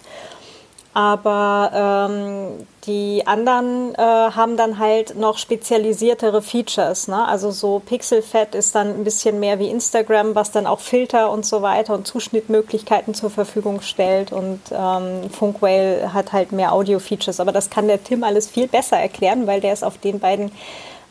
Aber 0.95 2.09
ähm, 2.11 2.66
die 2.86 3.26
anderen 3.26 3.95
äh, 3.95 3.99
haben 3.99 4.59
dann 4.59 4.78
halt 4.78 5.16
noch 5.16 5.38
spezialisiertere 5.38 6.43
Features. 6.43 7.09
Ne? 7.09 7.26
Also 7.26 7.51
so 7.51 7.78
Pixelfett 7.78 8.55
ist 8.55 8.74
dann 8.74 8.88
ein 8.88 9.05
bisschen 9.05 9.40
mehr 9.40 9.59
wie 9.59 9.70
Instagram, 9.70 10.34
was 10.34 10.51
dann 10.51 10.66
auch 10.66 10.80
Filter 10.80 11.30
und 11.30 11.47
so 11.47 11.62
weiter 11.62 11.95
und 11.95 12.07
Zuschnittmöglichkeiten 12.07 13.14
zur 13.14 13.30
Verfügung 13.30 13.80
stellt. 13.80 14.32
Und 14.32 14.61
ähm, 14.70 15.30
Funkwhale 15.30 16.12
hat 16.12 16.34
halt 16.34 16.53
mehr 16.53 16.72
Audio-Features. 16.72 17.40
Aber 17.40 17.53
das 17.53 17.70
kann 17.70 17.86
der 17.86 18.05
Tim 18.05 18.22
alles 18.22 18.49
viel 18.49 18.68
besser 18.68 18.99
erklären, 18.99 19.47
weil 19.47 19.62
der 19.62 19.72
ist 19.72 19.84
auf 19.84 19.97
den 19.97 20.20
beiden 20.20 20.53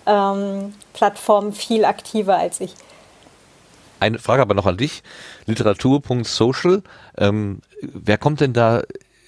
ähm, 0.05 0.75
Plattformen 0.93 1.53
viel 1.53 1.85
aktiver 1.85 2.37
als 2.37 2.61
ich. 2.61 2.75
Eine 3.99 4.19
Frage 4.19 4.43
aber 4.43 4.53
noch 4.53 4.67
an 4.67 4.77
dich. 4.77 5.01
Literatur.social. 5.47 6.83
Ähm, 7.17 7.61
wer 7.81 8.19
kommt 8.19 8.41
denn 8.41 8.53
da 8.53 8.81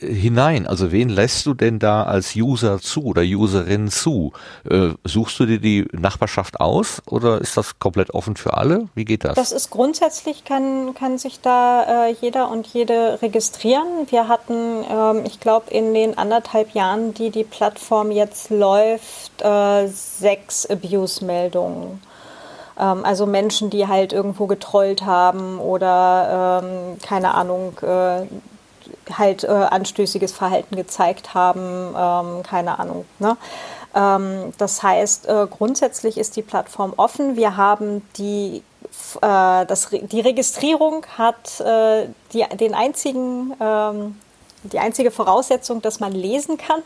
hinein? 0.07 0.67
Also 0.67 0.91
wen 0.91 1.09
lässt 1.09 1.45
du 1.45 1.53
denn 1.53 1.79
da 1.79 2.03
als 2.03 2.35
User 2.35 2.79
zu 2.79 3.03
oder 3.03 3.21
Userin 3.21 3.89
zu? 3.89 4.33
Äh, 4.69 4.89
suchst 5.03 5.39
du 5.39 5.45
dir 5.45 5.59
die 5.59 5.87
Nachbarschaft 5.91 6.59
aus 6.59 7.01
oder 7.05 7.39
ist 7.39 7.57
das 7.57 7.79
komplett 7.79 8.13
offen 8.13 8.35
für 8.35 8.55
alle? 8.55 8.87
Wie 8.95 9.05
geht 9.05 9.23
das? 9.23 9.35
Das 9.35 9.51
ist 9.51 9.69
grundsätzlich, 9.69 10.43
kann, 10.43 10.93
kann 10.93 11.17
sich 11.17 11.39
da 11.41 12.07
äh, 12.07 12.15
jeder 12.21 12.49
und 12.49 12.67
jede 12.67 13.21
registrieren. 13.21 13.87
Wir 14.09 14.27
hatten, 14.27 14.83
ähm, 14.89 15.23
ich 15.25 15.39
glaube, 15.39 15.71
in 15.71 15.93
den 15.93 16.17
anderthalb 16.17 16.73
Jahren, 16.73 17.13
die 17.13 17.29
die 17.29 17.43
Plattform 17.43 18.11
jetzt 18.11 18.49
läuft, 18.49 19.41
äh, 19.41 19.87
sechs 19.87 20.65
Abuse-Meldungen 20.65 22.01
ähm, 22.79 23.05
also 23.05 23.25
Menschen, 23.25 23.69
die 23.69 23.87
halt 23.87 24.13
irgendwo 24.13 24.47
getrollt 24.47 25.05
haben 25.05 25.59
oder 25.59 26.61
ähm, 26.63 26.97
keine 27.01 27.33
Ahnung, 27.33 27.77
äh, 27.81 28.25
halt 29.11 29.43
äh, 29.43 29.47
anstößiges 29.47 30.31
Verhalten 30.31 30.75
gezeigt 30.75 31.33
haben, 31.33 31.93
ähm, 31.95 32.43
keine 32.43 32.79
Ahnung. 32.79 33.05
Ne? 33.19 33.37
Ähm, 33.95 34.53
das 34.57 34.81
heißt, 34.81 35.27
äh, 35.27 35.47
grundsätzlich 35.49 36.17
ist 36.17 36.35
die 36.35 36.41
Plattform 36.41 36.93
offen. 36.97 37.35
Wir 37.35 37.57
haben 37.57 38.01
die 38.17 38.63
äh, 39.21 39.65
das, 39.65 39.89
die 39.91 40.21
Registrierung 40.21 41.05
hat 41.17 41.59
äh, 41.59 42.07
die, 42.33 42.45
den 42.57 42.73
einzigen, 42.73 43.53
ähm, 43.59 44.19
die 44.63 44.79
einzige 44.79 45.11
Voraussetzung, 45.11 45.81
dass 45.81 45.99
man 45.99 46.11
lesen 46.11 46.57
kann. 46.57 46.81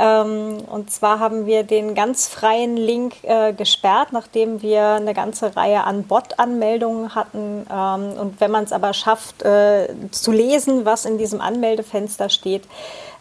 Ähm, 0.00 0.58
und 0.68 0.92
zwar 0.92 1.18
haben 1.18 1.46
wir 1.46 1.64
den 1.64 1.96
ganz 1.96 2.28
freien 2.28 2.76
Link 2.76 3.14
äh, 3.22 3.52
gesperrt, 3.52 4.12
nachdem 4.12 4.62
wir 4.62 4.90
eine 4.90 5.12
ganze 5.12 5.56
Reihe 5.56 5.82
an 5.82 6.04
Bot-Anmeldungen 6.04 7.16
hatten. 7.16 7.66
Ähm, 7.68 8.12
und 8.12 8.40
wenn 8.40 8.52
man 8.52 8.62
es 8.62 8.72
aber 8.72 8.94
schafft, 8.94 9.42
äh, 9.42 9.88
zu 10.12 10.30
lesen, 10.30 10.84
was 10.84 11.04
in 11.04 11.18
diesem 11.18 11.40
Anmeldefenster 11.40 12.28
steht, 12.28 12.64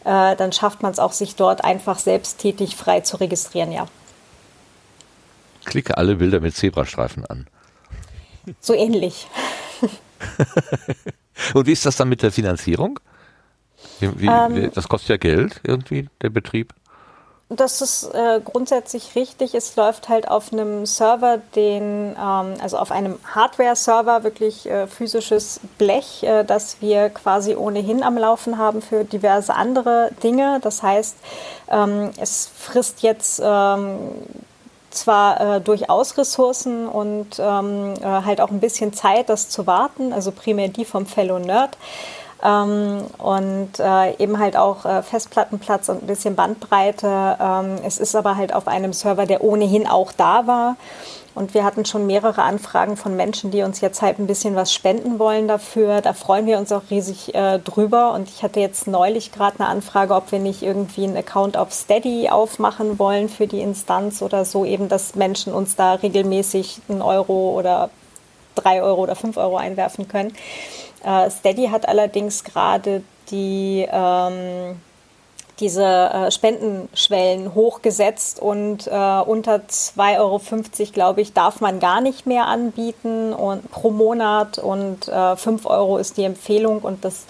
äh, 0.06 0.36
dann 0.36 0.52
schafft 0.52 0.84
man 0.84 0.92
es 0.92 1.00
auch, 1.00 1.14
sich 1.14 1.36
dort 1.36 1.64
einfach 1.64 1.98
selbsttätig 1.98 2.76
frei 2.76 3.02
zu 3.02 3.18
registrieren, 3.18 3.72
ja. 3.72 3.88
Klicke 5.66 5.98
alle 5.98 6.16
Bilder 6.16 6.40
mit 6.40 6.56
Zebrastreifen 6.56 7.26
an. 7.26 7.48
So 8.62 8.74
ähnlich. 8.74 9.28
und 11.56 11.66
wie 11.66 11.72
ist 11.72 11.86
das 11.88 11.96
dann 11.98 12.08
mit 12.08 12.22
der 12.22 12.32
Finanzierung? 12.32 13.00
Wie, 14.00 14.22
wie, 14.22 14.28
ähm, 14.28 14.72
das 14.74 14.88
kostet 14.88 15.10
ja 15.10 15.18
Geld 15.18 15.62
irgendwie, 15.64 16.08
der 16.22 16.30
Betrieb. 16.30 16.74
Das 17.50 17.80
ist 17.80 18.14
äh, 18.14 18.42
grundsätzlich 18.44 19.16
richtig. 19.16 19.56
Es 19.56 19.78
läuft 19.78 20.10
halt 20.10 20.28
auf 20.28 20.52
einem 20.52 20.86
Server, 20.86 21.40
den, 21.56 22.12
ähm, 22.12 22.54
also 22.62 22.78
auf 22.78 22.92
einem 22.92 23.18
Hardware-Server, 23.24 24.26
wirklich 24.26 24.70
äh, 24.70 24.86
physisches 24.88 25.62
Blech, 25.78 26.24
äh, 26.24 26.44
das 26.44 26.82
wir 26.82 27.10
quasi 27.10 27.56
ohnehin 27.56 28.04
am 28.04 28.18
Laufen 28.18 28.58
haben 28.58 28.82
für 28.82 29.06
diverse 29.06 29.56
andere 29.56 30.12
Dinge. 30.22 30.60
Das 30.62 30.84
heißt, 30.84 31.16
ähm, 31.70 32.12
es 32.20 32.52
frisst 32.54 33.02
jetzt 33.02 33.42
ähm, 33.42 33.98
zwar 34.90 35.56
äh, 35.56 35.62
durchaus 35.62 36.18
Ressourcen 36.18 36.86
und 36.86 37.40
ähm, 37.40 37.94
äh, 38.02 38.04
halt 38.04 38.42
auch 38.42 38.52
ein 38.52 38.60
bisschen 38.60 38.92
Zeit, 38.92 39.30
das 39.30 39.48
zu 39.48 39.66
warten, 39.68 40.12
also 40.12 40.34
primär 40.34 40.68
die 40.68 40.84
vom 40.84 41.06
Fellow 41.06 41.40
Nerd. 41.40 41.78
Ähm, 42.44 43.06
und 43.18 43.80
äh, 43.80 44.16
eben 44.18 44.40
halt 44.40 44.58
auch 44.58 44.86
äh, 44.86 45.02
Festplattenplatz 45.02 45.90
und 45.90 46.04
ein 46.04 46.08
bisschen 46.08 46.36
Bandbreite. 46.36 47.38
Ähm, 47.40 47.78
es 47.84 47.98
ist 47.98 48.16
aber 48.16 48.38
halt 48.38 48.54
auf 48.54 48.68
einem 48.68 48.94
Server, 48.94 49.26
der 49.26 49.44
ohnehin 49.44 49.88
auch 49.88 50.12
da 50.12 50.46
war. 50.46 50.76
Und 51.38 51.54
wir 51.54 51.64
hatten 51.64 51.86
schon 51.86 52.08
mehrere 52.08 52.42
Anfragen 52.42 52.98
von 52.98 53.16
Menschen, 53.16 53.52
die 53.52 53.62
uns 53.62 53.80
jetzt 53.80 54.02
halt 54.02 54.18
ein 54.18 54.26
bisschen 54.26 54.56
was 54.56 54.74
spenden 54.74 55.20
wollen 55.20 55.48
dafür. 55.48 56.02
Da 56.02 56.14
freuen 56.14 56.48
wir 56.48 56.58
uns 56.58 56.72
auch 56.72 56.82
riesig 56.90 57.36
äh, 57.36 57.60
drüber. 57.60 58.14
Und 58.14 58.28
ich 58.28 58.42
hatte 58.42 58.60
jetzt 58.60 58.88
neulich 58.88 59.32
gerade 59.32 59.60
eine 59.60 59.70
Anfrage, 59.70 60.16
ob 60.16 60.32
wir 60.32 60.40
nicht 60.40 60.64
irgendwie 60.64 61.04
einen 61.04 61.16
Account 61.16 61.56
auf 61.56 61.72
Steady 61.72 62.30
aufmachen 62.30 62.98
wollen 62.98 63.30
für 63.30 63.46
die 63.46 63.62
Instanz 63.62 64.24
oder 64.24 64.46
so, 64.46 64.66
eben, 64.66 64.90
dass 64.90 65.14
Menschen 65.14 65.54
uns 65.54 65.76
da 65.76 65.94
regelmäßig 65.94 66.82
einen 66.90 67.04
Euro 67.04 67.52
oder 67.52 67.92
drei 68.56 68.82
Euro 68.82 69.04
oder 69.04 69.16
fünf 69.16 69.38
Euro 69.38 69.58
einwerfen 69.58 70.08
können. 70.08 70.34
Äh, 71.04 71.30
Steady 71.30 71.68
hat 71.68 71.88
allerdings 71.88 72.44
gerade 72.44 73.04
die 73.30 73.88
ähm, 73.92 74.78
diese 75.60 75.84
äh, 75.84 76.32
Spendenschwellen 76.32 77.56
hochgesetzt 77.56 78.40
und 78.40 78.88
äh, 78.88 78.92
unter 78.92 79.56
2,50 79.56 80.20
Euro, 80.20 80.92
glaube 80.94 81.22
ich, 81.22 81.34
darf 81.34 81.62
man 81.62 81.80
gar 81.80 82.02
nicht 82.02 82.26
mehr 82.26 82.46
anbieten 82.46 83.34
und 83.34 83.72
pro 83.72 83.90
Monat 83.90 84.60
und 84.60 85.08
äh, 85.08 85.36
5 85.36 85.66
Euro 85.66 85.98
ist 85.98 86.18
die 86.18 86.24
Empfehlung 86.24 86.80
und 86.80 87.04
das 87.04 87.26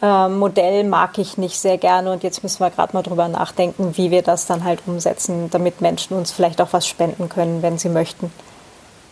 äh, 0.00 0.28
Modell 0.28 0.84
mag 0.84 1.18
ich 1.18 1.36
nicht 1.36 1.58
sehr 1.58 1.76
gerne 1.76 2.12
und 2.12 2.22
jetzt 2.22 2.42
müssen 2.42 2.60
wir 2.60 2.70
gerade 2.70 2.94
mal 2.94 3.02
drüber 3.02 3.28
nachdenken, 3.28 3.96
wie 3.96 4.10
wir 4.10 4.22
das 4.22 4.46
dann 4.46 4.64
halt 4.64 4.80
umsetzen, 4.86 5.50
damit 5.50 5.82
Menschen 5.82 6.16
uns 6.16 6.32
vielleicht 6.32 6.60
auch 6.62 6.72
was 6.72 6.86
spenden 6.86 7.28
können, 7.28 7.62
wenn 7.62 7.76
sie 7.76 7.90
möchten. 7.90 8.32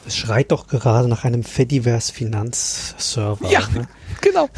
Es 0.08 0.16
schreit 0.16 0.52
doch 0.52 0.66
gerade 0.68 1.06
nach 1.06 1.24
einem 1.24 1.44
Fediverse 1.44 2.14
Finanzserver. 2.14 3.46
Ja, 3.50 3.60
ne? 3.74 3.86
genau. 4.22 4.48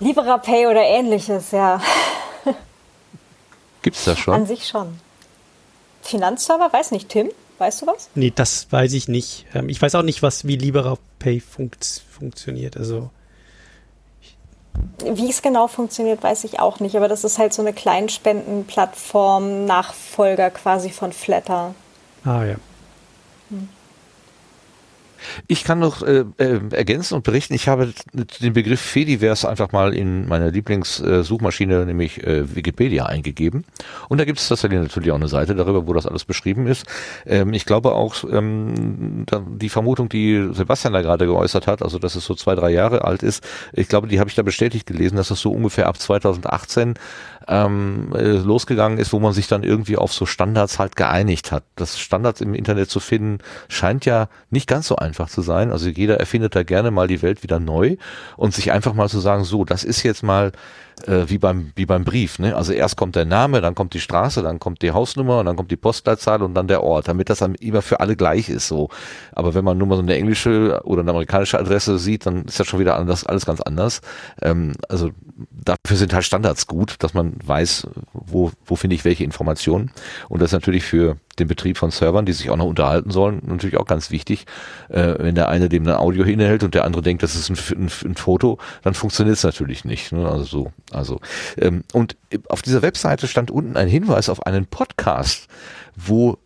LiberaPay 0.00 0.68
oder 0.68 0.80
ähnliches, 0.80 1.50
ja. 1.50 1.82
Gibt 3.82 3.94
es 3.94 4.04
das 4.06 4.18
schon? 4.18 4.32
An 4.32 4.46
sich 4.46 4.66
schon. 4.66 4.98
Finanzserver, 6.00 6.72
weiß 6.72 6.92
nicht, 6.92 7.10
Tim, 7.10 7.28
weißt 7.58 7.82
du 7.82 7.86
was? 7.88 8.08
Nee, 8.14 8.32
das 8.34 8.68
weiß 8.70 8.94
ich 8.94 9.06
nicht. 9.06 9.44
Ähm, 9.52 9.68
ich 9.68 9.82
weiß 9.82 9.96
auch 9.96 10.02
nicht, 10.02 10.22
was 10.22 10.46
wie 10.46 10.56
LiberaPay 10.56 11.40
funkt, 11.40 12.02
funktioniert. 12.10 12.78
Also 12.78 13.10
wie 15.04 15.28
es 15.28 15.42
genau 15.42 15.68
funktioniert, 15.68 16.22
weiß 16.22 16.44
ich 16.44 16.58
auch 16.58 16.80
nicht, 16.80 16.96
aber 16.96 17.08
das 17.08 17.22
ist 17.22 17.38
halt 17.38 17.52
so 17.52 17.60
eine 17.60 17.74
Kleinspendenplattform, 17.74 19.66
Nachfolger 19.66 20.48
quasi 20.48 20.88
von 20.88 21.12
Flatter. 21.12 21.74
Ah 22.24 22.44
ja. 22.44 22.56
Ich 25.46 25.64
kann 25.64 25.78
noch 25.78 26.02
äh, 26.02 26.24
äh, 26.38 26.60
ergänzen 26.70 27.14
und 27.14 27.24
berichten, 27.24 27.54
ich 27.54 27.68
habe 27.68 27.92
den 28.40 28.52
Begriff 28.52 28.80
Fediverse 28.80 29.48
einfach 29.48 29.72
mal 29.72 29.94
in 29.94 30.26
meiner 30.28 30.50
Lieblingssuchmaschine, 30.50 31.82
äh, 31.82 31.84
nämlich 31.84 32.24
äh, 32.24 32.54
Wikipedia, 32.54 33.06
eingegeben. 33.06 33.64
Und 34.08 34.18
da 34.18 34.24
gibt 34.24 34.38
es 34.38 34.48
tatsächlich 34.48 34.80
natürlich 34.80 35.10
auch 35.10 35.16
eine 35.16 35.28
Seite 35.28 35.54
darüber, 35.54 35.86
wo 35.86 35.92
das 35.92 36.06
alles 36.06 36.24
beschrieben 36.24 36.66
ist. 36.66 36.86
Ähm, 37.26 37.52
ich 37.52 37.64
glaube 37.64 37.92
auch, 37.92 38.24
ähm, 38.30 39.24
die 39.48 39.68
Vermutung, 39.68 40.08
die 40.08 40.48
Sebastian 40.52 40.92
da 40.92 41.02
gerade 41.02 41.26
geäußert 41.26 41.66
hat, 41.66 41.82
also 41.82 41.98
dass 41.98 42.14
es 42.14 42.24
so 42.24 42.34
zwei, 42.34 42.54
drei 42.54 42.70
Jahre 42.70 43.04
alt 43.04 43.22
ist, 43.22 43.44
ich 43.72 43.88
glaube, 43.88 44.08
die 44.08 44.20
habe 44.20 44.30
ich 44.30 44.36
da 44.36 44.42
bestätigt 44.42 44.86
gelesen, 44.86 45.16
dass 45.16 45.28
das 45.28 45.40
so 45.40 45.50
ungefähr 45.52 45.86
ab 45.86 45.98
2018 45.98 46.94
ähm, 47.48 48.12
äh, 48.14 48.32
losgegangen 48.32 48.98
ist, 48.98 49.12
wo 49.12 49.20
man 49.20 49.32
sich 49.32 49.48
dann 49.48 49.62
irgendwie 49.62 49.96
auf 49.96 50.12
so 50.12 50.26
Standards 50.26 50.78
halt 50.78 50.96
geeinigt 50.96 51.52
hat. 51.52 51.64
Das 51.76 51.98
Standards 51.98 52.40
im 52.40 52.54
Internet 52.54 52.90
zu 52.90 53.00
finden, 53.00 53.38
scheint 53.68 54.04
ja 54.04 54.28
nicht 54.50 54.68
ganz 54.68 54.88
so 54.88 54.96
einfach 54.96 55.28
zu 55.28 55.42
sein. 55.42 55.70
Also 55.70 55.88
jeder 55.88 56.18
erfindet 56.18 56.56
da 56.56 56.62
gerne 56.62 56.90
mal 56.90 57.08
die 57.08 57.22
Welt 57.22 57.42
wieder 57.42 57.60
neu 57.60 57.96
und 58.36 58.54
sich 58.54 58.72
einfach 58.72 58.94
mal 58.94 59.08
zu 59.08 59.20
sagen, 59.20 59.44
so, 59.44 59.64
das 59.64 59.84
ist 59.84 60.02
jetzt 60.02 60.22
mal 60.22 60.52
äh, 61.04 61.24
wie 61.28 61.38
beim 61.38 61.72
wie 61.76 61.86
beim 61.86 62.04
Brief. 62.04 62.38
Ne? 62.38 62.56
Also 62.56 62.72
erst 62.72 62.96
kommt 62.96 63.16
der 63.16 63.24
Name, 63.24 63.60
dann 63.60 63.74
kommt 63.74 63.94
die 63.94 64.00
Straße, 64.00 64.42
dann 64.42 64.58
kommt 64.58 64.82
die 64.82 64.92
Hausnummer 64.92 65.40
und 65.40 65.46
dann 65.46 65.56
kommt 65.56 65.70
die 65.70 65.76
Postleitzahl 65.76 66.42
und 66.42 66.54
dann 66.54 66.68
der 66.68 66.82
Ort, 66.82 67.08
damit 67.08 67.28
das 67.30 67.38
dann 67.38 67.54
immer 67.56 67.82
für 67.82 68.00
alle 68.00 68.16
gleich 68.16 68.48
ist. 68.48 68.68
So, 68.68 68.88
aber 69.32 69.54
wenn 69.54 69.64
man 69.64 69.78
nur 69.78 69.86
mal 69.86 69.96
so 69.96 70.02
eine 70.02 70.16
englische 70.16 70.80
oder 70.84 71.02
eine 71.02 71.10
amerikanische 71.10 71.58
Adresse 71.58 71.98
sieht, 71.98 72.26
dann 72.26 72.44
ist 72.44 72.58
das 72.58 72.66
schon 72.66 72.80
wieder 72.80 72.96
anders, 72.96 73.24
alles 73.24 73.46
ganz 73.46 73.60
anders. 73.60 74.00
Ähm, 74.42 74.72
also 74.88 75.10
dafür 75.50 75.96
sind 75.96 76.14
halt 76.14 76.24
Standards 76.24 76.66
gut, 76.66 76.96
dass 77.00 77.14
man 77.14 77.34
weiß, 77.44 77.88
wo 78.12 78.50
wo 78.64 78.76
finde 78.76 78.96
ich 78.96 79.04
welche 79.04 79.24
Informationen 79.24 79.90
und 80.28 80.40
das 80.40 80.48
ist 80.50 80.54
natürlich 80.54 80.84
für 80.84 81.18
den 81.38 81.48
Betrieb 81.48 81.78
von 81.78 81.90
Servern, 81.90 82.26
die 82.26 82.32
sich 82.32 82.50
auch 82.50 82.56
noch 82.56 82.66
unterhalten 82.66 83.10
sollen, 83.10 83.42
natürlich 83.44 83.76
auch 83.76 83.86
ganz 83.86 84.10
wichtig. 84.10 84.46
Äh, 84.88 85.14
wenn 85.18 85.34
der 85.34 85.48
eine 85.48 85.68
dem 85.68 85.86
ein 85.86 85.94
Audio 85.94 86.24
hinhält 86.24 86.62
und 86.62 86.74
der 86.74 86.84
andere 86.84 87.02
denkt, 87.02 87.22
das 87.22 87.34
ist 87.34 87.50
ein, 87.50 87.78
ein, 87.78 87.90
ein 88.04 88.14
Foto, 88.14 88.58
dann 88.82 88.94
funktioniert 88.94 89.36
es 89.36 89.44
natürlich 89.44 89.84
nicht. 89.84 90.12
Ne? 90.12 90.28
Also 90.28 90.44
so, 90.44 90.72
also 90.90 91.20
ähm, 91.58 91.84
und 91.92 92.16
auf 92.48 92.62
dieser 92.62 92.82
Webseite 92.82 93.28
stand 93.28 93.50
unten 93.50 93.76
ein 93.76 93.88
Hinweis 93.88 94.28
auf 94.28 94.46
einen 94.46 94.66
Podcast, 94.66 95.48
wo 95.94 96.38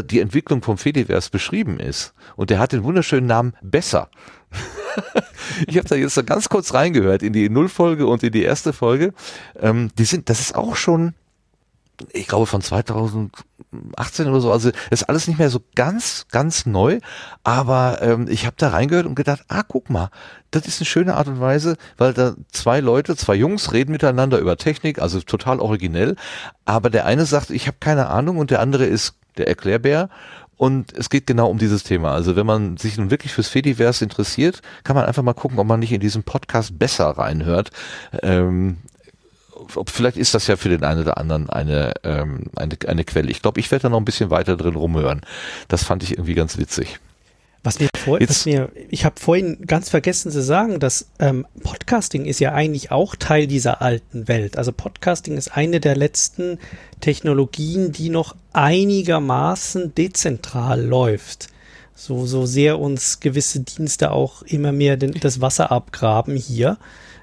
die 0.00 0.20
Entwicklung 0.20 0.62
vom 0.62 0.78
Fediverse 0.78 1.30
beschrieben 1.30 1.78
ist. 1.78 2.14
Und 2.36 2.50
der 2.50 2.58
hat 2.58 2.72
den 2.72 2.84
wunderschönen 2.84 3.26
Namen 3.26 3.54
Besser. 3.62 4.08
ich 5.66 5.76
habe 5.76 5.88
da 5.88 5.96
jetzt 5.96 6.14
so 6.14 6.24
ganz 6.24 6.48
kurz 6.48 6.72
reingehört 6.74 7.22
in 7.22 7.32
die 7.32 7.48
Nullfolge 7.48 8.06
und 8.06 8.22
in 8.22 8.32
die 8.32 8.42
erste 8.42 8.72
Folge. 8.72 9.12
Ähm, 9.58 9.90
die 9.98 10.04
sind, 10.04 10.28
das 10.28 10.40
ist 10.40 10.54
auch 10.54 10.76
schon 10.76 11.14
ich 12.12 12.26
glaube 12.26 12.46
von 12.46 12.62
2018 12.62 14.28
oder 14.28 14.40
so. 14.40 14.52
Also 14.52 14.70
ist 14.90 15.08
alles 15.08 15.28
nicht 15.28 15.38
mehr 15.38 15.50
so 15.50 15.60
ganz, 15.74 16.26
ganz 16.30 16.66
neu. 16.66 16.98
Aber 17.44 17.98
ähm, 18.02 18.26
ich 18.28 18.46
habe 18.46 18.56
da 18.58 18.68
reingehört 18.68 19.06
und 19.06 19.14
gedacht, 19.14 19.44
ah, 19.48 19.62
guck 19.66 19.90
mal, 19.90 20.10
das 20.50 20.66
ist 20.66 20.80
eine 20.80 20.86
schöne 20.86 21.14
Art 21.14 21.28
und 21.28 21.40
Weise, 21.40 21.76
weil 21.96 22.12
da 22.12 22.34
zwei 22.50 22.80
Leute, 22.80 23.16
zwei 23.16 23.34
Jungs 23.34 23.72
reden 23.72 23.92
miteinander 23.92 24.38
über 24.38 24.56
Technik, 24.56 25.00
also 25.00 25.20
total 25.20 25.60
originell. 25.60 26.16
Aber 26.64 26.90
der 26.90 27.06
eine 27.06 27.24
sagt, 27.24 27.50
ich 27.50 27.66
habe 27.66 27.78
keine 27.80 28.08
Ahnung 28.08 28.38
und 28.38 28.50
der 28.50 28.60
andere 28.60 28.84
ist 28.84 29.14
der 29.38 29.48
Erklärbär. 29.48 30.08
Und 30.56 30.96
es 30.96 31.10
geht 31.10 31.26
genau 31.26 31.50
um 31.50 31.58
dieses 31.58 31.82
Thema. 31.82 32.12
Also 32.12 32.36
wenn 32.36 32.46
man 32.46 32.76
sich 32.76 32.96
nun 32.96 33.10
wirklich 33.10 33.32
fürs 33.32 33.48
Fediverse 33.48 34.04
interessiert, 34.04 34.60
kann 34.84 34.94
man 34.94 35.06
einfach 35.06 35.24
mal 35.24 35.32
gucken, 35.32 35.58
ob 35.58 35.66
man 35.66 35.80
nicht 35.80 35.92
in 35.92 36.00
diesem 36.00 36.22
Podcast 36.22 36.78
besser 36.78 37.06
reinhört. 37.06 37.70
Ähm, 38.22 38.76
ob, 39.74 39.90
vielleicht 39.90 40.16
ist 40.16 40.34
das 40.34 40.46
ja 40.46 40.56
für 40.56 40.68
den 40.68 40.84
einen 40.84 41.00
oder 41.00 41.18
anderen 41.18 41.50
eine, 41.50 41.94
ähm, 42.04 42.44
eine, 42.56 42.76
eine 42.86 43.04
Quelle. 43.04 43.30
Ich 43.30 43.42
glaube, 43.42 43.60
ich 43.60 43.70
werde 43.70 43.84
da 43.84 43.88
noch 43.88 43.98
ein 43.98 44.04
bisschen 44.04 44.30
weiter 44.30 44.56
drin 44.56 44.74
rumhören. 44.74 45.22
Das 45.68 45.84
fand 45.84 46.02
ich 46.02 46.12
irgendwie 46.12 46.34
ganz 46.34 46.58
witzig. 46.58 46.98
Was 47.64 47.78
mir, 47.78 47.88
vor, 47.96 48.18
was 48.20 48.44
mir 48.44 48.72
ich 48.90 49.04
habe 49.04 49.20
vorhin 49.20 49.58
ganz 49.66 49.88
vergessen 49.88 50.32
zu 50.32 50.42
sagen, 50.42 50.80
dass 50.80 51.06
ähm, 51.20 51.46
Podcasting 51.62 52.24
ist 52.24 52.40
ja 52.40 52.52
eigentlich 52.52 52.90
auch 52.90 53.14
Teil 53.14 53.46
dieser 53.46 53.80
alten 53.80 54.26
Welt. 54.26 54.58
Also 54.58 54.72
Podcasting 54.72 55.36
ist 55.36 55.56
eine 55.56 55.78
der 55.78 55.94
letzten 55.94 56.58
Technologien, 57.00 57.92
die 57.92 58.08
noch 58.08 58.34
einigermaßen 58.52 59.94
dezentral 59.94 60.84
läuft. 60.84 61.50
So, 61.94 62.26
so 62.26 62.46
sehr 62.46 62.80
uns 62.80 63.20
gewisse 63.20 63.60
Dienste 63.60 64.10
auch 64.10 64.42
immer 64.42 64.72
mehr 64.72 64.96
den, 64.96 65.12
das 65.12 65.40
Wasser 65.40 65.70
abgraben 65.70 66.34
hier 66.34 66.78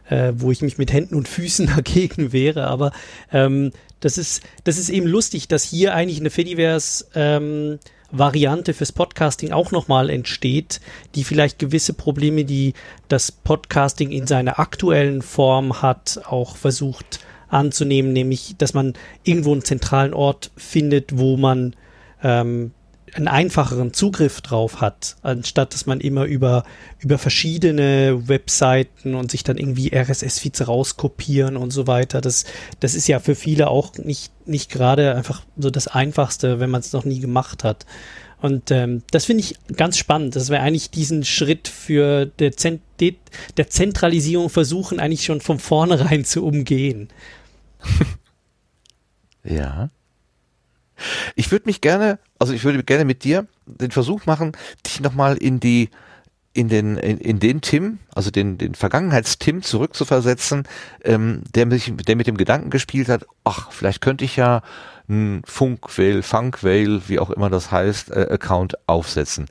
äh, 0.10 0.34
wo 0.36 0.52
ich 0.52 0.62
mich 0.62 0.78
mit 0.78 0.92
Händen 0.92 1.16
und 1.16 1.28
Füßen 1.28 1.68
dagegen 1.76 2.34
wäre. 2.34 2.68
Aber 2.68 2.92
ähm, 3.32 3.72
das, 4.00 4.18
ist, 4.18 4.44
das 4.64 4.78
ist 4.78 4.90
eben 4.90 5.08
lustig, 5.08 5.48
dass 5.48 5.64
hier 5.64 5.94
eigentlich 5.94 6.20
eine 6.20 6.30
Fediverse 6.30 7.06
ähm, 7.16 7.80
Variante 8.12 8.74
fürs 8.74 8.92
Podcasting 8.92 9.52
auch 9.52 9.72
nochmal 9.72 10.10
entsteht, 10.10 10.82
die 11.14 11.24
vielleicht 11.24 11.60
gewisse 11.60 11.94
Probleme, 11.94 12.44
die 12.44 12.74
das 13.08 13.32
Podcasting 13.32 14.12
in 14.12 14.26
seiner 14.26 14.60
aktuellen 14.60 15.22
Form 15.22 15.82
hat, 15.82 16.22
auch 16.26 16.56
versucht 16.56 17.20
anzunehmen, 17.50 18.14
nämlich, 18.14 18.56
dass 18.58 18.74
man 18.74 18.94
irgendwo 19.24 19.52
einen 19.52 19.64
zentralen 19.64 20.14
Ort 20.14 20.52
findet, 20.58 21.18
wo 21.18 21.38
man 21.38 21.76
ähm, 22.24 22.72
einen 23.14 23.28
einfacheren 23.28 23.94
Zugriff 23.94 24.42
drauf 24.42 24.82
hat, 24.82 25.16
anstatt 25.22 25.74
dass 25.74 25.86
man 25.86 26.00
immer 26.00 26.26
über, 26.26 26.64
über 27.00 27.18
verschiedene 27.18 28.28
Webseiten 28.28 29.16
und 29.16 29.32
sich 29.32 29.44
dann 29.44 29.58
irgendwie 29.58 29.92
RSS-Feeds 29.94 30.68
rauskopieren 30.68 31.58
und 31.58 31.72
so 31.72 31.88
weiter. 31.88 32.22
Das, 32.22 32.46
das 32.80 32.96
ist 32.96 33.08
ja 33.08 33.20
für 33.20 33.36
viele 33.36 33.70
auch 33.70 33.98
nicht, 33.98 34.32
nicht 34.48 34.70
gerade 34.72 35.16
einfach 35.16 35.42
so 35.58 35.70
das 35.70 35.88
Einfachste, 35.88 36.60
wenn 36.60 36.70
man 36.70 36.82
es 36.82 36.94
noch 36.94 37.06
nie 37.06 37.20
gemacht 37.20 37.64
hat. 37.64 37.86
Und 38.42 38.72
ähm, 38.72 39.04
das 39.12 39.26
finde 39.26 39.44
ich 39.44 39.56
ganz 39.76 39.98
spannend, 39.98 40.36
dass 40.36 40.50
wir 40.50 40.62
eigentlich 40.62 40.90
diesen 40.92 41.26
Schritt 41.26 41.68
für 41.68 42.26
der, 42.26 42.54
Zent 42.54 42.82
der 43.00 43.70
Zentralisierung 43.70 44.50
versuchen, 44.50 45.00
eigentlich 45.00 45.26
schon 45.26 45.42
von 45.42 45.60
vornherein 45.60 46.24
zu 46.26 46.46
umgehen. 46.46 47.10
ja. 49.44 49.90
Ich 51.36 51.52
würde 51.52 51.66
mich 51.66 51.82
gerne, 51.82 52.20
also 52.40 52.54
ich 52.54 52.64
würde 52.64 52.84
gerne 52.84 53.06
mit 53.06 53.24
dir 53.24 53.48
den 53.66 53.92
Versuch 53.92 54.26
machen, 54.26 54.54
dich 54.86 55.00
nochmal 55.00 55.38
in 55.38 55.60
die, 55.60 55.90
in 56.54 56.68
den, 56.68 56.98
in, 56.98 57.18
in 57.20 57.40
den 57.40 57.62
Tim, 57.62 58.00
also 58.14 58.32
den, 58.32 58.58
den 58.58 58.76
Vergangenheits-Tim 58.76 59.62
zurückzuversetzen, 59.62 60.68
ähm, 61.04 61.44
der, 61.54 61.66
mich, 61.66 61.94
der 61.96 62.16
mit 62.16 62.28
dem 62.28 62.38
Gedanken 62.38 62.70
gespielt 62.70 63.08
hat, 63.08 63.26
ach, 63.44 63.72
vielleicht 63.72 64.02
könnte 64.02 64.26
ich 64.26 64.36
ja 64.36 64.62
einen 65.08 65.42
Funkwhale, 65.46 66.24
Funkwhale, 66.24 67.02
wie 67.08 67.20
auch 67.20 67.30
immer 67.30 67.50
das 67.50 67.72
heißt, 67.72 68.12
äh, 68.12 68.28
Account 68.32 68.78
aufsetzen. 68.88 69.48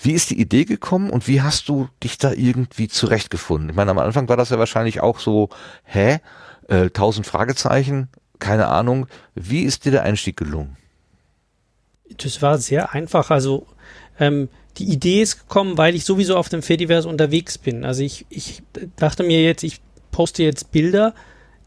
Wie 0.00 0.12
ist 0.12 0.30
die 0.30 0.40
Idee 0.40 0.64
gekommen 0.64 1.10
und 1.10 1.28
wie 1.28 1.42
hast 1.42 1.68
du 1.68 1.88
dich 2.02 2.18
da 2.18 2.32
irgendwie 2.32 2.88
zurechtgefunden? 2.88 3.70
Ich 3.70 3.76
meine, 3.76 3.90
am 3.90 3.98
Anfang 3.98 4.28
war 4.28 4.36
das 4.36 4.50
ja 4.50 4.58
wahrscheinlich 4.58 5.00
auch 5.00 5.18
so, 5.18 5.48
hä? 5.84 6.18
Äh, 6.68 6.90
tausend 6.90 7.26
Fragezeichen, 7.26 8.08
keine 8.38 8.68
Ahnung. 8.68 9.06
Wie 9.34 9.62
ist 9.62 9.84
dir 9.84 9.92
der 9.92 10.04
Einstieg 10.04 10.36
gelungen? 10.36 10.76
Das 12.18 12.42
war 12.42 12.58
sehr 12.58 12.92
einfach. 12.92 13.30
Also 13.30 13.66
ähm, 14.18 14.48
die 14.78 14.84
Idee 14.84 15.22
ist 15.22 15.40
gekommen, 15.40 15.78
weil 15.78 15.94
ich 15.94 16.04
sowieso 16.04 16.36
auf 16.36 16.48
dem 16.48 16.62
Fediverse 16.62 17.08
unterwegs 17.08 17.58
bin. 17.58 17.84
Also 17.84 18.02
ich, 18.02 18.26
ich 18.30 18.62
dachte 18.96 19.22
mir 19.22 19.42
jetzt, 19.42 19.62
ich 19.62 19.80
poste 20.10 20.42
jetzt 20.42 20.72
Bilder, 20.72 21.14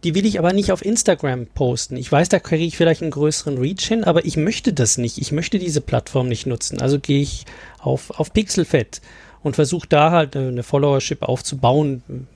die 0.03 0.15
will 0.15 0.25
ich 0.25 0.37
aber 0.37 0.51
nicht 0.51 0.71
auf 0.71 0.83
Instagram 0.83 1.47
posten. 1.47 1.95
Ich 1.95 2.11
weiß, 2.11 2.29
da 2.29 2.39
kriege 2.39 2.63
ich 2.63 2.75
vielleicht 2.75 3.01
einen 3.01 3.11
größeren 3.11 3.57
Reach 3.57 3.85
hin, 3.85 4.03
aber 4.03 4.25
ich 4.25 4.35
möchte 4.35 4.73
das 4.73 4.97
nicht. 4.97 5.17
Ich 5.17 5.31
möchte 5.31 5.59
diese 5.59 5.81
Plattform 5.81 6.27
nicht 6.27 6.45
nutzen. 6.45 6.81
Also 6.81 6.99
gehe 6.99 7.21
ich 7.21 7.45
auf, 7.79 8.11
auf 8.19 8.33
Pixelfed 8.33 9.01
und 9.43 9.55
versuche 9.55 9.87
da 9.87 10.11
halt 10.11 10.35
eine 10.35 10.63
Followership 10.63 11.23
aufzubauen, 11.23 12.27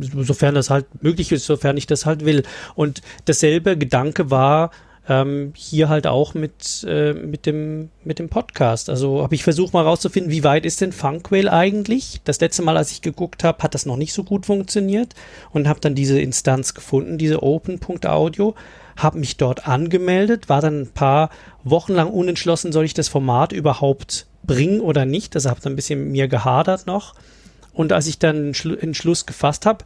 sofern 0.00 0.54
das 0.54 0.70
halt 0.70 0.86
möglich 1.02 1.32
ist, 1.32 1.46
sofern 1.46 1.76
ich 1.76 1.86
das 1.86 2.06
halt 2.06 2.24
will. 2.24 2.42
Und 2.74 3.00
dasselbe 3.24 3.76
Gedanke 3.76 4.30
war, 4.30 4.70
ähm, 5.08 5.52
hier 5.54 5.88
halt 5.88 6.06
auch 6.06 6.34
mit, 6.34 6.84
äh, 6.88 7.12
mit, 7.12 7.46
dem, 7.46 7.90
mit 8.04 8.18
dem 8.18 8.28
Podcast. 8.28 8.88
Also 8.88 9.22
habe 9.22 9.34
ich 9.34 9.44
versucht 9.44 9.74
mal 9.74 9.82
rauszufinden, 9.82 10.32
wie 10.32 10.44
weit 10.44 10.64
ist 10.64 10.80
denn 10.80 10.92
Funkwhale 10.92 11.52
eigentlich? 11.52 12.20
Das 12.24 12.40
letzte 12.40 12.62
Mal, 12.62 12.76
als 12.76 12.90
ich 12.90 13.02
geguckt 13.02 13.44
habe, 13.44 13.62
hat 13.62 13.74
das 13.74 13.86
noch 13.86 13.96
nicht 13.96 14.14
so 14.14 14.24
gut 14.24 14.46
funktioniert 14.46 15.14
und 15.52 15.68
habe 15.68 15.80
dann 15.80 15.94
diese 15.94 16.20
Instanz 16.20 16.74
gefunden, 16.74 17.18
diese 17.18 17.42
Open.audio, 17.42 18.54
habe 18.96 19.18
mich 19.18 19.36
dort 19.36 19.68
angemeldet, 19.68 20.48
war 20.48 20.60
dann 20.60 20.82
ein 20.82 20.92
paar 20.92 21.30
Wochen 21.64 21.92
lang 21.92 22.08
unentschlossen, 22.08 22.72
soll 22.72 22.84
ich 22.84 22.94
das 22.94 23.08
Format 23.08 23.52
überhaupt 23.52 24.26
bringen 24.42 24.80
oder 24.80 25.04
nicht. 25.04 25.34
Also 25.34 25.50
habe 25.50 25.60
dann 25.60 25.72
ein 25.72 25.76
bisschen 25.76 26.12
mir 26.12 26.28
gehadert 26.28 26.86
noch. 26.86 27.14
Und 27.72 27.92
als 27.92 28.06
ich 28.06 28.18
dann 28.20 28.54
einen 28.54 28.78
Entschluss 28.78 29.26
gefasst 29.26 29.66
habe, 29.66 29.84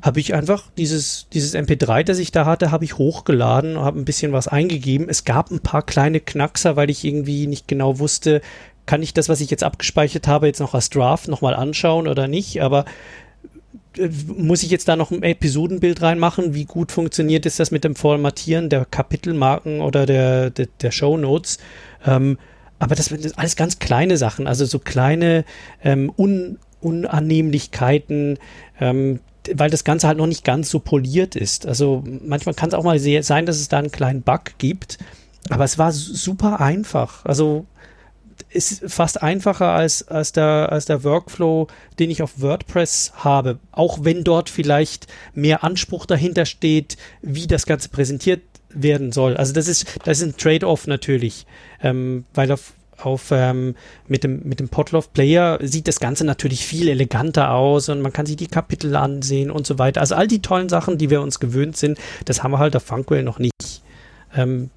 habe 0.00 0.20
ich 0.20 0.34
einfach 0.34 0.64
dieses, 0.76 1.26
dieses 1.32 1.54
MP3, 1.54 2.04
das 2.04 2.18
ich 2.18 2.30
da 2.30 2.44
hatte, 2.44 2.70
habe 2.70 2.84
ich 2.84 2.98
hochgeladen, 2.98 3.78
habe 3.78 3.98
ein 3.98 4.04
bisschen 4.04 4.32
was 4.32 4.46
eingegeben. 4.46 5.08
Es 5.08 5.24
gab 5.24 5.50
ein 5.50 5.60
paar 5.60 5.82
kleine 5.82 6.20
Knackser, 6.20 6.76
weil 6.76 6.90
ich 6.90 7.04
irgendwie 7.04 7.46
nicht 7.46 7.66
genau 7.66 7.98
wusste, 7.98 8.40
kann 8.86 9.02
ich 9.02 9.12
das, 9.12 9.28
was 9.28 9.40
ich 9.40 9.50
jetzt 9.50 9.64
abgespeichert 9.64 10.28
habe, 10.28 10.46
jetzt 10.46 10.60
noch 10.60 10.74
als 10.74 10.90
Draft 10.90 11.28
nochmal 11.28 11.54
anschauen 11.54 12.08
oder 12.08 12.28
nicht. 12.28 12.62
Aber 12.62 12.84
äh, 13.96 14.08
muss 14.26 14.62
ich 14.62 14.70
jetzt 14.70 14.88
da 14.88 14.96
noch 14.96 15.10
ein 15.10 15.22
Episodenbild 15.22 16.00
reinmachen? 16.00 16.54
Wie 16.54 16.64
gut 16.64 16.92
funktioniert 16.92 17.44
ist 17.44 17.60
das 17.60 17.70
mit 17.70 17.84
dem 17.84 17.96
Formatieren 17.96 18.68
der 18.68 18.84
Kapitelmarken 18.84 19.80
oder 19.80 20.06
der, 20.06 20.50
der, 20.50 20.68
der 20.80 20.90
Show 20.90 21.16
Notes? 21.16 21.58
Ähm, 22.06 22.38
aber 22.78 22.94
das 22.94 23.06
sind 23.06 23.38
alles 23.38 23.56
ganz 23.56 23.78
kleine 23.78 24.16
Sachen, 24.16 24.46
also 24.46 24.64
so 24.64 24.78
kleine 24.78 25.44
ähm, 25.82 26.12
Un 26.16 26.58
Unannehmlichkeiten, 26.80 28.38
ähm, 28.80 29.18
weil 29.54 29.70
das 29.70 29.84
Ganze 29.84 30.06
halt 30.06 30.18
noch 30.18 30.26
nicht 30.26 30.44
ganz 30.44 30.70
so 30.70 30.80
poliert 30.80 31.36
ist. 31.36 31.66
Also 31.66 32.04
manchmal 32.06 32.54
kann 32.54 32.68
es 32.68 32.74
auch 32.74 32.84
mal 32.84 32.98
sein, 32.98 33.46
dass 33.46 33.56
es 33.56 33.68
da 33.68 33.78
einen 33.78 33.90
kleinen 33.90 34.22
Bug 34.22 34.58
gibt, 34.58 34.98
aber 35.50 35.64
es 35.64 35.78
war 35.78 35.92
super 35.92 36.60
einfach. 36.60 37.24
Also 37.24 37.66
ist 38.50 38.82
fast 38.86 39.22
einfacher 39.22 39.68
als, 39.72 40.06
als, 40.08 40.32
der, 40.32 40.70
als 40.70 40.86
der 40.86 41.04
Workflow, 41.04 41.66
den 41.98 42.10
ich 42.10 42.22
auf 42.22 42.40
WordPress 42.40 43.12
habe. 43.16 43.58
Auch 43.72 43.98
wenn 44.02 44.24
dort 44.24 44.48
vielleicht 44.48 45.06
mehr 45.34 45.64
Anspruch 45.64 46.06
dahinter 46.06 46.46
steht, 46.46 46.96
wie 47.20 47.46
das 47.46 47.66
Ganze 47.66 47.88
präsentiert 47.88 48.40
werden 48.70 49.12
soll. 49.12 49.36
Also 49.36 49.52
das 49.52 49.68
ist, 49.68 49.86
das 50.04 50.20
ist 50.20 50.24
ein 50.24 50.36
Trade-off 50.36 50.86
natürlich, 50.86 51.46
ähm, 51.82 52.24
weil 52.34 52.52
auf 52.52 52.72
auf 53.00 53.30
ähm, 53.30 53.74
mit 54.06 54.24
dem 54.24 54.42
mit 54.44 54.60
dem 54.60 54.68
Potloff 54.68 55.12
Player 55.12 55.58
sieht 55.62 55.88
das 55.88 56.00
Ganze 56.00 56.24
natürlich 56.24 56.66
viel 56.66 56.88
eleganter 56.88 57.52
aus 57.52 57.88
und 57.88 58.00
man 58.00 58.12
kann 58.12 58.26
sich 58.26 58.36
die 58.36 58.46
Kapitel 58.46 58.96
ansehen 58.96 59.50
und 59.50 59.66
so 59.66 59.78
weiter. 59.78 60.00
Also 60.00 60.14
all 60.14 60.26
die 60.26 60.42
tollen 60.42 60.68
Sachen, 60.68 60.98
die 60.98 61.10
wir 61.10 61.20
uns 61.22 61.40
gewöhnt 61.40 61.76
sind, 61.76 61.98
das 62.24 62.42
haben 62.42 62.52
wir 62.52 62.58
halt 62.58 62.76
auf 62.76 62.82
Funkwell 62.82 63.22
noch 63.22 63.38
nicht. 63.38 63.82
Ähm, 64.34 64.70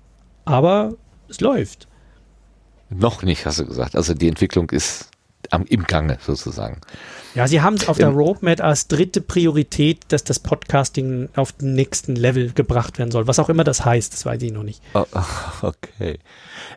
aber 0.45 0.93
es 1.29 1.41
läuft. 1.41 1.87
Noch 2.89 3.23
nicht, 3.23 3.45
hast 3.45 3.59
du 3.59 3.65
gesagt. 3.65 3.95
Also 3.95 4.13
die 4.13 4.27
Entwicklung 4.27 4.69
ist 4.69 5.09
am, 5.49 5.65
im 5.65 5.83
Gange 5.83 6.17
sozusagen. 6.21 6.81
Ja, 7.33 7.47
sie 7.47 7.61
haben 7.61 7.75
es 7.75 7.87
auf 7.87 7.97
der 7.97 8.09
Roadmap 8.09 8.61
als 8.61 8.87
dritte 8.87 9.21
Priorität, 9.21 10.05
dass 10.09 10.23
das 10.23 10.39
Podcasting 10.39 11.29
auf 11.35 11.53
den 11.53 11.73
nächsten 11.73 12.15
Level 12.15 12.51
gebracht 12.51 12.97
werden 12.99 13.11
soll. 13.11 13.27
Was 13.27 13.39
auch 13.39 13.49
immer 13.49 13.63
das 13.63 13.85
heißt, 13.85 14.13
das 14.13 14.25
weiß 14.25 14.41
ich 14.41 14.51
noch 14.51 14.63
nicht. 14.63 14.81
Oh, 14.93 15.05
okay. 15.61 16.19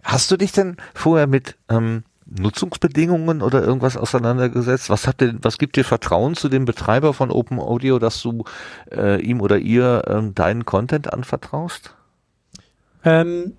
Hast 0.03 0.31
du 0.31 0.37
dich 0.37 0.53
denn 0.53 0.77
vorher 0.95 1.27
mit 1.27 1.57
ähm, 1.69 2.05
Nutzungsbedingungen 2.27 3.43
oder 3.43 3.63
irgendwas 3.63 3.97
auseinandergesetzt? 3.97 4.91
Was 4.91 5.07
hat 5.07 5.21
denn, 5.21 5.39
was 5.43 5.59
gibt 5.59 5.77
dir 5.77 5.85
Vertrauen 5.85 6.35
zu 6.35 6.49
dem 6.49 6.65
Betreiber 6.65 7.15
von 7.15 7.31
Open 7.31 7.59
Audio, 7.59 7.99
dass 7.99 8.23
du 8.23 8.45
äh, 8.93 9.21
ihm 9.21 9.41
oder 9.41 9.59
ihr 9.59 10.05
ähm, 10.07 10.35
deinen 10.35 10.65
Content 10.65 11.13
anvertraust? 11.13 11.95
Ähm, 13.05 13.55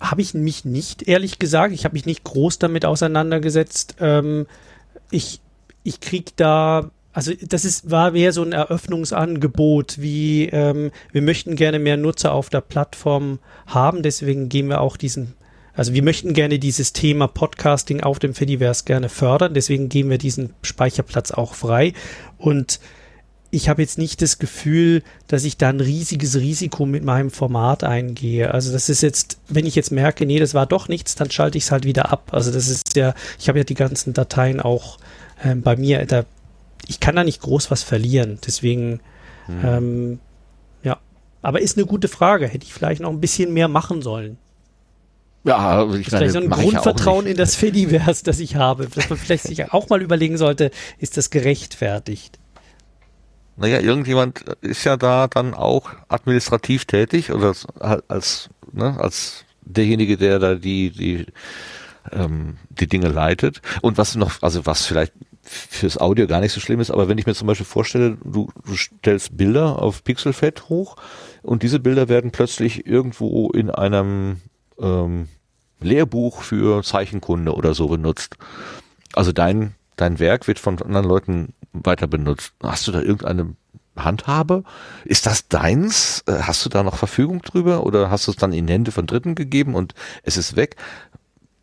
habe 0.00 0.22
ich 0.22 0.34
mich 0.34 0.64
nicht, 0.64 1.06
ehrlich 1.06 1.38
gesagt. 1.38 1.72
Ich 1.72 1.84
habe 1.84 1.94
mich 1.94 2.06
nicht 2.06 2.24
groß 2.24 2.58
damit 2.58 2.84
auseinandergesetzt. 2.84 3.96
Ähm, 4.00 4.46
ich 5.10 5.40
ich 5.84 6.00
krieg 6.00 6.36
da 6.36 6.90
also 7.14 7.32
das 7.40 7.64
ist, 7.64 7.92
war 7.92 8.10
mehr 8.10 8.32
so 8.32 8.42
ein 8.42 8.50
Eröffnungsangebot, 8.50 10.00
wie 10.00 10.46
ähm, 10.46 10.90
wir 11.12 11.22
möchten 11.22 11.54
gerne 11.54 11.78
mehr 11.78 11.96
Nutzer 11.96 12.32
auf 12.32 12.50
der 12.50 12.60
Plattform 12.60 13.38
haben, 13.66 14.02
deswegen 14.02 14.48
gehen 14.48 14.68
wir 14.68 14.80
auch 14.80 14.96
diesen, 14.96 15.34
also 15.74 15.94
wir 15.94 16.02
möchten 16.02 16.34
gerne 16.34 16.58
dieses 16.58 16.92
Thema 16.92 17.28
Podcasting 17.28 18.00
auf 18.00 18.18
dem 18.18 18.34
Fediverse 18.34 18.82
gerne 18.84 19.08
fördern, 19.08 19.54
deswegen 19.54 19.88
geben 19.88 20.10
wir 20.10 20.18
diesen 20.18 20.54
Speicherplatz 20.62 21.30
auch 21.30 21.54
frei 21.54 21.92
und 22.36 22.80
ich 23.52 23.68
habe 23.68 23.82
jetzt 23.82 23.98
nicht 23.98 24.20
das 24.20 24.40
Gefühl, 24.40 25.04
dass 25.28 25.44
ich 25.44 25.56
da 25.56 25.68
ein 25.68 25.78
riesiges 25.78 26.34
Risiko 26.34 26.86
mit 26.86 27.04
meinem 27.04 27.30
Format 27.30 27.84
eingehe. 27.84 28.52
Also 28.52 28.72
das 28.72 28.88
ist 28.88 29.00
jetzt, 29.00 29.38
wenn 29.48 29.64
ich 29.64 29.76
jetzt 29.76 29.92
merke, 29.92 30.26
nee, 30.26 30.40
das 30.40 30.54
war 30.54 30.66
doch 30.66 30.88
nichts, 30.88 31.14
dann 31.14 31.30
schalte 31.30 31.56
ich 31.56 31.64
es 31.64 31.70
halt 31.70 31.84
wieder 31.84 32.10
ab. 32.10 32.30
Also 32.32 32.50
das 32.50 32.66
ist 32.66 32.96
ja, 32.96 33.14
ich 33.38 33.48
habe 33.48 33.58
ja 33.58 33.64
die 33.64 33.74
ganzen 33.74 34.12
Dateien 34.12 34.60
auch 34.60 34.98
ähm, 35.44 35.62
bei 35.62 35.76
mir, 35.76 36.04
da, 36.06 36.24
ich 36.86 37.00
kann 37.00 37.16
da 37.16 37.24
nicht 37.24 37.40
groß 37.40 37.70
was 37.70 37.82
verlieren. 37.82 38.38
Deswegen, 38.46 39.00
hm. 39.46 39.64
ähm, 39.64 40.20
ja. 40.82 40.98
Aber 41.42 41.60
ist 41.60 41.76
eine 41.76 41.86
gute 41.86 42.08
Frage. 42.08 42.48
Hätte 42.48 42.64
ich 42.64 42.74
vielleicht 42.74 43.00
noch 43.00 43.10
ein 43.10 43.20
bisschen 43.20 43.52
mehr 43.52 43.68
machen 43.68 44.02
sollen. 44.02 44.38
Ja, 45.44 45.82
ich 45.82 45.90
meine, 45.90 46.02
vielleicht 46.02 46.32
so 46.32 46.40
ein 46.40 46.48
Grundvertrauen 46.48 47.26
in 47.26 47.36
das 47.36 47.54
Fediverse, 47.56 48.24
das 48.24 48.40
ich 48.40 48.56
habe, 48.56 48.88
dass 48.88 49.10
man 49.10 49.18
vielleicht 49.18 49.44
sich 49.44 49.72
auch 49.72 49.90
mal 49.90 50.00
überlegen 50.00 50.38
sollte, 50.38 50.70
ist 50.98 51.18
das 51.18 51.28
gerechtfertigt? 51.28 52.38
Naja, 53.56 53.78
irgendjemand 53.80 54.40
ist 54.62 54.84
ja 54.84 54.96
da 54.96 55.28
dann 55.28 55.54
auch 55.54 55.90
administrativ 56.08 56.86
tätig 56.86 57.30
oder 57.30 57.54
als, 58.08 58.48
ne, 58.72 58.98
als 58.98 59.44
derjenige, 59.60 60.16
der 60.16 60.38
da 60.38 60.54
die, 60.54 60.90
die, 60.90 61.26
ähm, 62.10 62.56
die 62.70 62.86
Dinge 62.86 63.08
leitet. 63.08 63.60
Und 63.82 63.98
was 63.98 64.16
noch, 64.16 64.42
also 64.42 64.64
was 64.66 64.86
vielleicht 64.86 65.12
fürs 65.44 65.98
Audio 65.98 66.26
gar 66.26 66.40
nicht 66.40 66.52
so 66.52 66.60
schlimm 66.60 66.80
ist, 66.80 66.90
aber 66.90 67.08
wenn 67.08 67.18
ich 67.18 67.26
mir 67.26 67.34
zum 67.34 67.46
Beispiel 67.46 67.66
vorstelle, 67.66 68.16
du, 68.24 68.50
du 68.66 68.76
stellst 68.76 69.36
Bilder 69.36 69.80
auf 69.80 70.04
Pixelfed 70.04 70.68
hoch 70.68 70.96
und 71.42 71.62
diese 71.62 71.80
Bilder 71.80 72.08
werden 72.08 72.30
plötzlich 72.30 72.86
irgendwo 72.86 73.50
in 73.50 73.70
einem 73.70 74.40
ähm, 74.78 75.28
Lehrbuch 75.80 76.42
für 76.42 76.82
Zeichenkunde 76.82 77.54
oder 77.54 77.74
so 77.74 77.88
benutzt. 77.88 78.36
Also 79.12 79.32
dein, 79.32 79.74
dein 79.96 80.18
Werk 80.18 80.48
wird 80.48 80.58
von 80.58 80.80
anderen 80.80 81.06
Leuten 81.06 81.54
weiter 81.72 82.06
benutzt. 82.06 82.54
Hast 82.62 82.86
du 82.88 82.92
da 82.92 83.00
irgendeine 83.00 83.54
Handhabe? 83.96 84.64
Ist 85.04 85.26
das 85.26 85.48
deins? 85.48 86.24
Äh, 86.26 86.40
hast 86.42 86.64
du 86.64 86.68
da 86.68 86.82
noch 86.82 86.96
Verfügung 86.96 87.42
drüber 87.42 87.84
oder 87.84 88.10
hast 88.10 88.26
du 88.26 88.32
es 88.32 88.36
dann 88.36 88.52
in 88.52 88.68
Hände 88.68 88.92
von 88.92 89.06
Dritten 89.06 89.34
gegeben 89.34 89.74
und 89.74 89.94
es 90.22 90.36
ist 90.36 90.56
weg? 90.56 90.76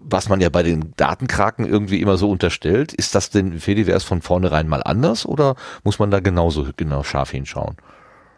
Was 0.03 0.30
man 0.30 0.41
ja 0.41 0.49
bei 0.49 0.64
den 0.64 0.94
Datenkraken 0.98 1.65
irgendwie 1.65 2.02
immer 2.02 2.18
so 2.18 2.30
unterstellt, 2.30 2.91
ist 2.94 3.15
das 3.15 3.30
denn 3.30 3.60
Fediverse 3.60 4.06
von 4.06 4.22
vornherein 4.22 4.68
mal 4.68 4.82
anders 4.84 5.26
oder 5.26 5.56
muss 5.84 5.99
man 5.99 6.11
da 6.11 6.19
genauso 6.19 6.68
genau 6.76 7.03
scharf 7.03 7.32
hinschauen? 7.32 7.76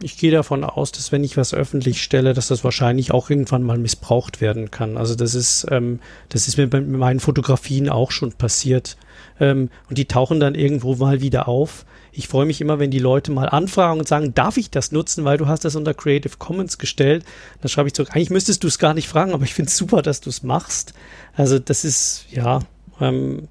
Ich 0.02 0.18
gehe 0.18 0.31
davon 0.31 0.65
aus, 0.65 0.91
dass 0.91 1.14
wenn 1.14 1.23
ich 1.23 1.38
was 1.38 1.53
öffentlich 1.53 2.03
stelle, 2.03 2.34
dass 2.34 2.49
das 2.49 2.65
wahrscheinlich 2.65 3.14
auch 3.14 3.30
irgendwann 3.30 3.64
mal 3.64 3.77
missbraucht 3.77 4.41
werden 4.41 4.69
kann. 4.69 4.98
Also 4.98 5.15
das 5.15 5.34
ist, 5.34 5.65
ähm, 5.72 5.99
das 6.27 6.49
ist 6.49 6.57
mir 6.57 6.69
bei 6.69 6.81
meinen 6.81 7.22
Fotografien 7.22 7.88
auch 7.88 8.11
schon 8.11 8.34
passiert. 8.34 8.98
Ähm, 9.40 9.69
und 9.90 9.98
die 9.98 10.06
tauchen 10.06 10.41
dann 10.41 10.56
irgendwo 10.56 10.95
mal 10.95 11.22
wieder 11.22 11.48
auf. 11.48 11.85
Ich 12.15 12.27
freue 12.27 12.45
mich 12.45 12.61
immer, 12.61 12.77
wenn 12.77 12.91
die 12.91 12.99
Leute 12.99 13.31
mal 13.31 13.49
anfragen 13.49 13.99
und 13.99 14.07
sagen, 14.07 14.34
darf 14.35 14.57
ich 14.57 14.69
das 14.69 14.91
nutzen, 14.91 15.26
weil 15.26 15.38
du 15.38 15.48
hast 15.48 15.65
das 15.65 15.76
unter 15.76 15.94
Creative 15.94 16.38
Commons 16.38 16.77
gestellt. 16.77 17.26
Dann 17.61 17.69
schreibe 17.69 17.88
ich 17.88 17.94
zurück, 17.94 18.11
eigentlich 18.14 18.30
müsstest 18.30 18.64
du 18.64 18.68
es 18.68 18.77
gar 18.77 18.94
nicht 18.94 19.07
fragen, 19.07 19.34
aber 19.34 19.44
ich 19.44 19.53
finde 19.53 19.69
es 19.69 19.77
super, 19.77 20.02
dass 20.03 20.22
du 20.22 20.30
es 20.30 20.44
machst. 20.44 20.94
Also 21.35 21.57
das 21.57 21.84
ist, 21.84 22.26
ja, 22.31 22.60
ähm, 23.02 23.48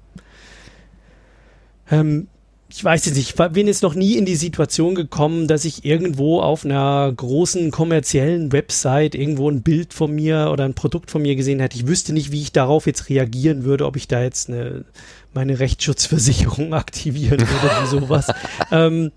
ähm, 1.91 2.27
ich 2.75 2.83
weiß 2.83 3.05
jetzt 3.05 3.15
nicht, 3.15 3.29
ich 3.39 3.53
bin 3.53 3.67
jetzt 3.67 3.83
noch 3.83 3.93
nie 3.93 4.17
in 4.17 4.25
die 4.25 4.35
Situation 4.35 4.95
gekommen, 4.95 5.47
dass 5.47 5.63
ich 5.63 5.85
irgendwo 5.85 6.39
auf 6.39 6.65
einer 6.65 7.13
großen 7.15 7.69
kommerziellen 7.69 8.51
Website 8.51 9.13
irgendwo 9.13 9.47
ein 9.47 9.61
Bild 9.61 9.93
von 9.93 10.11
mir 10.11 10.49
oder 10.51 10.65
ein 10.65 10.73
Produkt 10.73 11.11
von 11.11 11.21
mir 11.21 11.35
gesehen 11.35 11.59
hätte. 11.59 11.77
Ich 11.77 11.85
wüsste 11.85 12.13
nicht, 12.13 12.31
wie 12.31 12.41
ich 12.41 12.51
darauf 12.51 12.87
jetzt 12.87 13.09
reagieren 13.09 13.63
würde, 13.63 13.85
ob 13.85 13.95
ich 13.95 14.07
da 14.07 14.23
jetzt 14.23 14.49
eine, 14.49 14.85
meine 15.33 15.59
Rechtsschutzversicherung 15.59 16.73
aktivieren 16.73 17.41
oder 17.63 17.85
sowas. 17.85 18.27
ähm, 18.71 19.11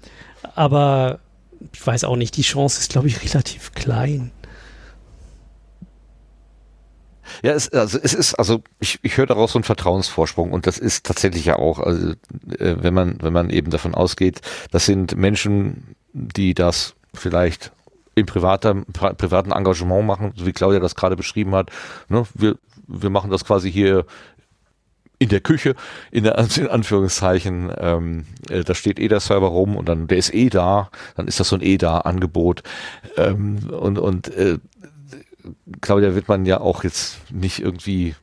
aber 0.55 1.20
ich 1.72 1.86
weiß 1.86 2.05
auch 2.05 2.16
nicht, 2.16 2.36
die 2.36 2.43
Chance 2.43 2.80
ist, 2.80 2.93
glaube 2.93 3.09
ich, 3.09 3.22
relativ 3.22 3.72
klein. 3.72 4.30
Ja, 7.43 7.52
es, 7.52 7.68
also 7.70 7.98
es 8.01 8.14
ist, 8.14 8.34
also 8.34 8.62
ich, 8.78 8.98
ich 9.02 9.16
höre 9.16 9.26
daraus 9.26 9.52
so 9.52 9.59
einen 9.59 9.64
Vertrauensvorsprung 9.64 10.52
und 10.52 10.66
das 10.66 10.78
ist 10.78 11.05
tatsächlich 11.06 11.44
ja 11.44 11.56
auch, 11.56 11.80
also 11.80 12.10
äh, 12.59 12.76
wenn 12.78 12.94
man, 12.94 13.18
wenn 13.20 13.32
man 13.32 13.51
eben 13.51 13.70
davon 13.70 13.94
ausgeht, 13.94 14.40
das 14.70 14.86
sind 14.86 15.16
Menschen, 15.16 15.97
die 16.12 16.55
das 16.55 16.94
vielleicht 17.14 17.72
im 18.14 18.26
privater, 18.26 18.74
privaten 18.74 19.52
Engagement 19.52 20.06
machen, 20.06 20.32
so 20.36 20.47
wie 20.47 20.52
Claudia 20.52 20.80
das 20.80 20.94
gerade 20.94 21.16
beschrieben 21.16 21.55
hat. 21.55 21.70
Ne, 22.09 22.24
wir, 22.34 22.56
wir 22.86 23.10
machen 23.10 23.30
das 23.30 23.44
quasi 23.44 23.70
hier 23.70 24.06
in 25.18 25.28
der 25.28 25.40
Küche, 25.40 25.74
in 26.10 26.24
der 26.24 26.38
in 26.56 26.68
Anführungszeichen, 26.68 27.72
ähm, 27.78 28.26
äh, 28.51 28.64
da 28.64 28.74
steht 28.74 28.98
eh 28.98 29.09
der 29.09 29.20
Server 29.20 29.48
rum 29.48 29.76
und 29.76 29.88
dann 29.88 30.06
der 30.06 30.18
ist 30.18 30.34
eh 30.34 30.48
da, 30.48 30.90
dann 31.16 31.28
ist 31.28 31.40
das 31.40 31.48
so 31.48 31.56
ein 31.56 31.62
eh 31.62 31.78
da 31.78 31.98
Angebot 31.98 32.62
ähm, 33.16 33.59
und 33.70 33.98
und 33.98 34.28
äh, 34.28 34.59
Claudia 35.80 36.14
wird 36.14 36.28
man 36.28 36.44
ja 36.44 36.60
auch 36.60 36.84
jetzt 36.84 37.18
nicht 37.30 37.60
irgendwie 37.60 38.14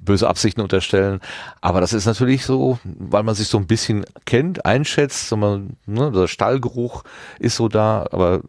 böse 0.00 0.28
Absichten 0.28 0.60
unterstellen. 0.60 1.20
Aber 1.60 1.80
das 1.80 1.92
ist 1.92 2.06
natürlich 2.06 2.44
so, 2.44 2.78
weil 2.84 3.22
man 3.22 3.34
sich 3.34 3.48
so 3.48 3.58
ein 3.58 3.66
bisschen 3.66 4.04
kennt, 4.24 4.64
einschätzt, 4.64 5.28
so 5.28 5.36
man, 5.36 5.76
ne, 5.86 6.10
der 6.10 6.26
Stallgeruch 6.26 7.04
ist 7.38 7.56
so 7.56 7.68
da, 7.68 8.06
aber 8.10 8.40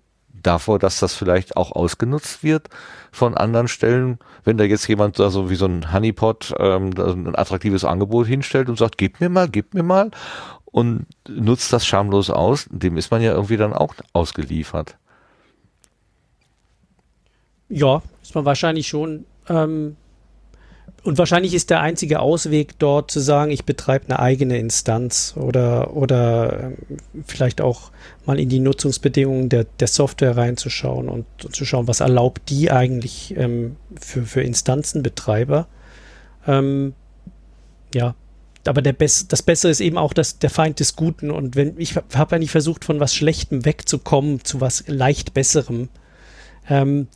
davor, 0.42 0.80
dass 0.80 1.00
das 1.00 1.14
vielleicht 1.14 1.58
auch 1.58 1.72
ausgenutzt 1.72 2.44
wird 2.44 2.70
von 3.12 3.36
anderen 3.36 3.68
Stellen, 3.68 4.20
wenn 4.44 4.58
da 4.58 4.64
jetzt 4.64 4.88
jemand 4.88 5.20
da 5.20 5.30
so 5.30 5.50
wie 5.50 5.56
so 5.56 5.66
ein 5.66 5.92
Honeypot 5.94 6.54
ähm, 6.60 6.92
ein 6.98 7.36
attraktives 7.36 7.86
Angebot 7.86 8.28
hinstellt 8.28 8.70
und 8.70 8.78
sagt, 8.78 8.98
gib 8.98 9.20
mir 9.20 9.30
mal, 9.30 9.48
gib 9.48 9.74
mir 9.74 9.84
mal 9.84 10.12
und 10.66 11.06
nutzt 11.28 11.74
das 11.74 11.86
schamlos 11.86 12.30
aus, 12.30 12.68
dem 12.70 12.98
ist 12.98 13.12
man 13.12 13.22
ja 13.22 13.34
irgendwie 13.34 13.58
dann 13.58 13.74
auch 13.74 13.96
ausgeliefert. 14.14 14.98
Ja, 17.70 18.02
ist 18.22 18.36
man 18.36 18.46
wahrscheinlich 18.46 18.88
schon. 18.88 19.26
Ähm, 19.48 19.96
und 21.04 21.18
wahrscheinlich 21.18 21.54
ist 21.54 21.70
der 21.70 21.82
einzige 21.82 22.20
Ausweg 22.20 22.78
dort 22.80 23.10
zu 23.10 23.20
sagen, 23.20 23.52
ich 23.52 23.64
betreibe 23.64 24.06
eine 24.06 24.20
eigene 24.20 24.58
Instanz 24.58 25.34
oder, 25.38 25.96
oder 25.96 26.64
ähm, 26.64 26.78
vielleicht 27.26 27.62
auch 27.62 27.92
mal 28.26 28.40
in 28.40 28.50
die 28.50 28.60
Nutzungsbedingungen 28.60 29.50
der, 29.50 29.64
der 29.64 29.88
Software 29.88 30.36
reinzuschauen 30.36 31.08
und, 31.08 31.26
und 31.44 31.56
zu 31.56 31.66
schauen, 31.66 31.88
was 31.88 32.02
erlaubt 32.02 32.50
die 32.50 32.70
eigentlich 32.70 33.36
ähm, 33.38 33.78
für, 34.00 34.24
für 34.24 34.42
Instanzenbetreiber. 34.42 35.68
Ähm, 36.48 36.94
ja, 37.94 38.16
aber 38.66 38.82
der 38.82 38.94
Bess 38.94 39.28
das 39.28 39.42
Bessere 39.42 39.72
ist 39.72 39.80
eben 39.80 39.98
auch 39.98 40.14
dass 40.14 40.40
der 40.40 40.50
Feind 40.50 40.80
des 40.80 40.96
Guten. 40.96 41.32
Und 41.32 41.56
wenn 41.56 41.80
ich 41.80 41.96
habe 41.96 42.36
eigentlich 42.36 42.52
versucht, 42.52 42.84
von 42.84 43.00
was 43.00 43.16
Schlechtem 43.16 43.64
wegzukommen 43.64 44.44
zu 44.44 44.60
was 44.60 44.84
leicht 44.88 45.34
Besserem. 45.34 45.90
Ähm, 46.70 47.08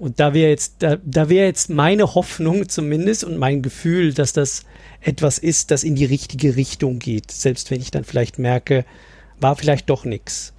und 0.00 0.18
da 0.18 0.32
wäre 0.32 0.48
jetzt, 0.48 0.76
da, 0.78 0.96
da 1.04 1.28
wäre 1.28 1.44
jetzt 1.44 1.68
meine 1.68 2.14
Hoffnung 2.14 2.70
zumindest 2.70 3.22
und 3.22 3.36
mein 3.36 3.60
Gefühl, 3.60 4.14
dass 4.14 4.32
das 4.32 4.64
etwas 5.02 5.36
ist, 5.36 5.70
das 5.70 5.84
in 5.84 5.94
die 5.94 6.06
richtige 6.06 6.56
Richtung 6.56 6.98
geht. 6.98 7.30
Selbst 7.30 7.70
wenn 7.70 7.82
ich 7.82 7.90
dann 7.90 8.04
vielleicht 8.04 8.38
merke, 8.38 8.86
war 9.40 9.56
vielleicht 9.56 9.90
doch 9.90 10.06
nichts. 10.06 10.54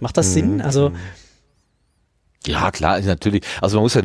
Macht 0.00 0.18
das 0.18 0.28
mhm. 0.28 0.32
Sinn? 0.32 0.60
Also 0.60 0.92
ja, 2.46 2.70
klar, 2.70 3.00
natürlich. 3.00 3.42
Also 3.62 3.78
man 3.78 3.84
muss 3.84 3.94
ja, 3.94 4.02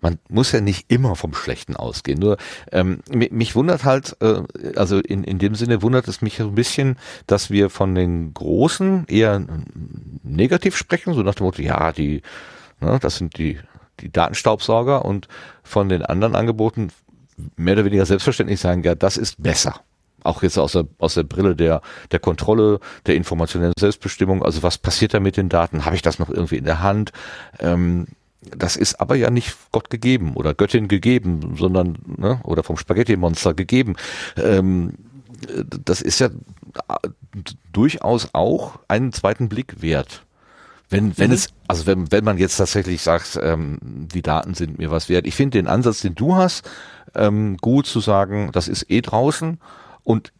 man 0.00 0.18
muss 0.28 0.52
ja 0.52 0.60
nicht 0.60 0.86
immer 0.88 1.16
vom 1.16 1.34
Schlechten 1.34 1.74
ausgehen. 1.74 2.20
Nur 2.20 2.36
ähm, 2.70 3.00
mich, 3.10 3.56
wundert 3.56 3.82
halt, 3.82 4.16
äh, 4.20 4.42
also 4.76 5.00
in, 5.00 5.24
in 5.24 5.40
dem 5.40 5.56
Sinne 5.56 5.82
wundert 5.82 6.06
es 6.06 6.22
mich 6.22 6.40
ein 6.40 6.54
bisschen, 6.54 6.96
dass 7.26 7.50
wir 7.50 7.70
von 7.70 7.96
den 7.96 8.32
Großen 8.32 9.06
eher 9.08 9.44
negativ 10.22 10.76
sprechen, 10.76 11.12
so 11.12 11.22
nach 11.22 11.34
dem 11.34 11.44
Motto, 11.44 11.60
ja, 11.60 11.90
die, 11.92 12.22
das 12.80 13.16
sind 13.16 13.38
die 13.38 13.58
die 14.00 14.10
Datenstaubsauger 14.10 15.04
und 15.04 15.28
von 15.62 15.88
den 15.88 16.02
anderen 16.02 16.34
Angeboten 16.34 16.90
mehr 17.56 17.74
oder 17.74 17.84
weniger 17.84 18.06
selbstverständlich 18.06 18.58
sagen, 18.58 18.82
ja, 18.82 18.96
das 18.96 19.16
ist 19.16 19.40
besser 19.40 19.80
auch 20.24 20.42
jetzt 20.42 20.58
aus 20.58 20.72
der, 20.72 20.86
aus 20.98 21.14
der 21.14 21.22
Brille 21.22 21.54
der, 21.54 21.82
der 22.10 22.18
Kontrolle, 22.18 22.80
der 23.06 23.14
informationellen 23.14 23.74
Selbstbestimmung, 23.78 24.42
also 24.42 24.62
was 24.62 24.78
passiert 24.78 25.14
da 25.14 25.20
mit 25.20 25.36
den 25.36 25.48
Daten? 25.48 25.84
Habe 25.84 25.96
ich 25.96 26.02
das 26.02 26.18
noch 26.18 26.30
irgendwie 26.30 26.56
in 26.56 26.64
der 26.64 26.82
Hand? 26.82 27.12
Ähm, 27.60 28.06
das 28.40 28.76
ist 28.76 29.00
aber 29.00 29.16
ja 29.16 29.30
nicht 29.30 29.56
Gott 29.70 29.90
gegeben 29.90 30.34
oder 30.34 30.54
Göttin 30.54 30.88
gegeben, 30.88 31.54
sondern, 31.56 31.98
ne, 32.06 32.40
oder 32.42 32.62
vom 32.62 32.76
Spaghetti-Monster 32.76 33.54
gegeben. 33.54 33.96
Ähm, 34.36 34.94
das 35.84 36.00
ist 36.00 36.20
ja 36.20 36.30
durchaus 37.72 38.30
auch 38.32 38.78
einen 38.88 39.12
zweiten 39.12 39.48
Blick 39.48 39.82
wert. 39.82 40.24
Wenn, 40.90 41.16
wenn 41.18 41.28
mhm. 41.28 41.34
es, 41.34 41.48
also 41.66 41.86
wenn, 41.86 42.10
wenn 42.12 42.24
man 42.24 42.38
jetzt 42.38 42.56
tatsächlich 42.56 43.02
sagt, 43.02 43.38
ähm, 43.42 43.78
die 43.82 44.22
Daten 44.22 44.54
sind 44.54 44.78
mir 44.78 44.90
was 44.90 45.08
wert. 45.08 45.26
Ich 45.26 45.34
finde 45.34 45.58
den 45.58 45.66
Ansatz, 45.66 46.00
den 46.02 46.14
du 46.14 46.36
hast, 46.36 46.68
ähm, 47.14 47.56
gut 47.56 47.86
zu 47.86 48.00
sagen, 48.00 48.50
das 48.52 48.68
ist 48.68 48.90
eh 48.90 49.00
draußen 49.00 49.58
und 50.02 50.32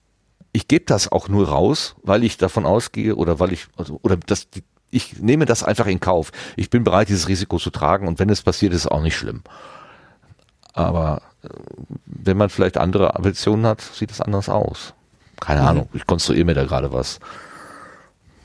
ich 0.52 0.68
gebe 0.68 0.84
das 0.84 1.10
auch 1.10 1.28
nur 1.28 1.48
raus, 1.48 1.96
weil 2.02 2.22
ich 2.22 2.36
davon 2.36 2.66
ausgehe 2.66 3.16
oder 3.16 3.40
weil 3.40 3.52
ich, 3.52 3.66
also, 3.76 3.98
oder 4.02 4.16
das, 4.16 4.46
ich 4.90 5.20
nehme 5.20 5.46
das 5.46 5.64
einfach 5.64 5.86
in 5.86 5.98
Kauf. 5.98 6.30
Ich 6.56 6.70
bin 6.70 6.84
bereit, 6.84 7.08
dieses 7.08 7.26
Risiko 7.26 7.58
zu 7.58 7.70
tragen 7.70 8.06
und 8.06 8.18
wenn 8.20 8.30
es 8.30 8.42
passiert, 8.42 8.72
ist 8.72 8.82
es 8.82 8.86
auch 8.86 9.02
nicht 9.02 9.16
schlimm. 9.16 9.42
Aber 10.72 11.22
äh, 11.42 11.48
wenn 12.06 12.36
man 12.36 12.50
vielleicht 12.50 12.76
andere 12.76 13.16
Ambitionen 13.16 13.66
hat, 13.66 13.80
sieht 13.80 14.10
es 14.10 14.20
anders 14.20 14.48
aus. 14.48 14.94
Keine 15.40 15.62
mhm. 15.62 15.66
Ahnung, 15.66 15.88
ich 15.92 16.06
konstruiere 16.06 16.44
mir 16.44 16.54
da 16.54 16.64
gerade 16.64 16.92
was. 16.92 17.18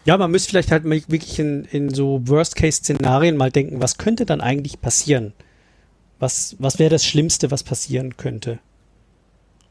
Ja, 0.05 0.17
man 0.17 0.31
müsste 0.31 0.49
vielleicht 0.49 0.71
halt 0.71 0.85
wirklich 0.85 1.39
in, 1.39 1.65
in 1.65 1.93
so 1.93 2.21
Worst-Case-Szenarien 2.27 3.37
mal 3.37 3.51
denken, 3.51 3.81
was 3.81 3.97
könnte 3.97 4.25
dann 4.25 4.41
eigentlich 4.41 4.81
passieren? 4.81 5.33
Was, 6.19 6.55
was 6.59 6.79
wäre 6.79 6.89
das 6.89 7.05
Schlimmste, 7.05 7.51
was 7.51 7.63
passieren 7.63 8.17
könnte? 8.17 8.59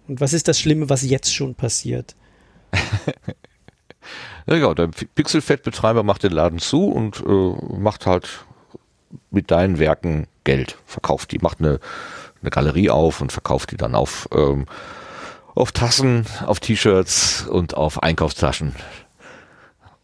Und 0.06 0.20
was 0.20 0.32
ist 0.32 0.48
das 0.48 0.58
Schlimme, 0.58 0.88
was 0.88 1.02
jetzt 1.02 1.34
schon 1.34 1.54
passiert? 1.54 2.14
ja, 4.46 4.56
ja, 4.56 4.74
der 4.74 4.88
Pixelfett-Betreiber 4.88 6.02
macht 6.02 6.22
den 6.22 6.32
Laden 6.32 6.58
zu 6.58 6.88
und 6.88 7.20
äh, 7.20 7.76
macht 7.78 8.06
halt 8.06 8.46
mit 9.30 9.50
deinen 9.50 9.78
Werken 9.78 10.26
Geld, 10.44 10.78
verkauft 10.86 11.32
die, 11.32 11.38
macht 11.38 11.60
eine, 11.60 11.80
eine 12.40 12.50
Galerie 12.50 12.90
auf 12.90 13.20
und 13.20 13.32
verkauft 13.32 13.70
die 13.70 13.76
dann 13.76 13.94
auf, 13.94 14.28
ähm, 14.32 14.66
auf 15.54 15.72
Tassen, 15.72 16.24
auf 16.46 16.60
T-Shirts 16.60 17.46
und 17.46 17.74
auf 17.74 18.02
Einkaufstaschen. 18.02 18.74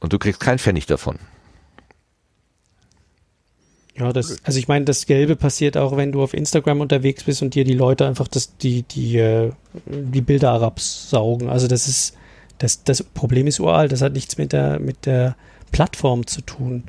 Und 0.04 0.12
du 0.12 0.18
kriegst 0.18 0.38
keinen 0.38 0.58
Pfennig 0.58 0.84
davon. 0.84 1.18
Ja, 3.96 4.12
das, 4.12 4.36
also 4.44 4.58
ich 4.58 4.68
meine, 4.68 4.84
das 4.84 5.06
Gelbe 5.06 5.34
passiert 5.34 5.78
auch, 5.78 5.96
wenn 5.96 6.12
du 6.12 6.22
auf 6.22 6.34
Instagram 6.34 6.82
unterwegs 6.82 7.24
bist 7.24 7.40
und 7.40 7.54
dir 7.54 7.64
die 7.64 7.72
Leute 7.72 8.06
einfach 8.06 8.28
das, 8.28 8.58
die, 8.58 8.82
die, 8.82 9.16
äh, 9.16 9.52
die 9.86 10.20
Bilder 10.20 10.52
herabsaugen. 10.52 11.48
Also 11.48 11.68
das 11.68 11.88
ist, 11.88 12.18
das, 12.58 12.84
das 12.84 13.02
Problem 13.02 13.46
ist 13.46 13.60
uralt, 13.60 13.92
das 13.92 14.02
hat 14.02 14.12
nichts 14.12 14.36
mit 14.36 14.52
der, 14.52 14.78
mit 14.78 15.06
der 15.06 15.36
Plattform 15.72 16.26
zu 16.26 16.42
tun. 16.42 16.84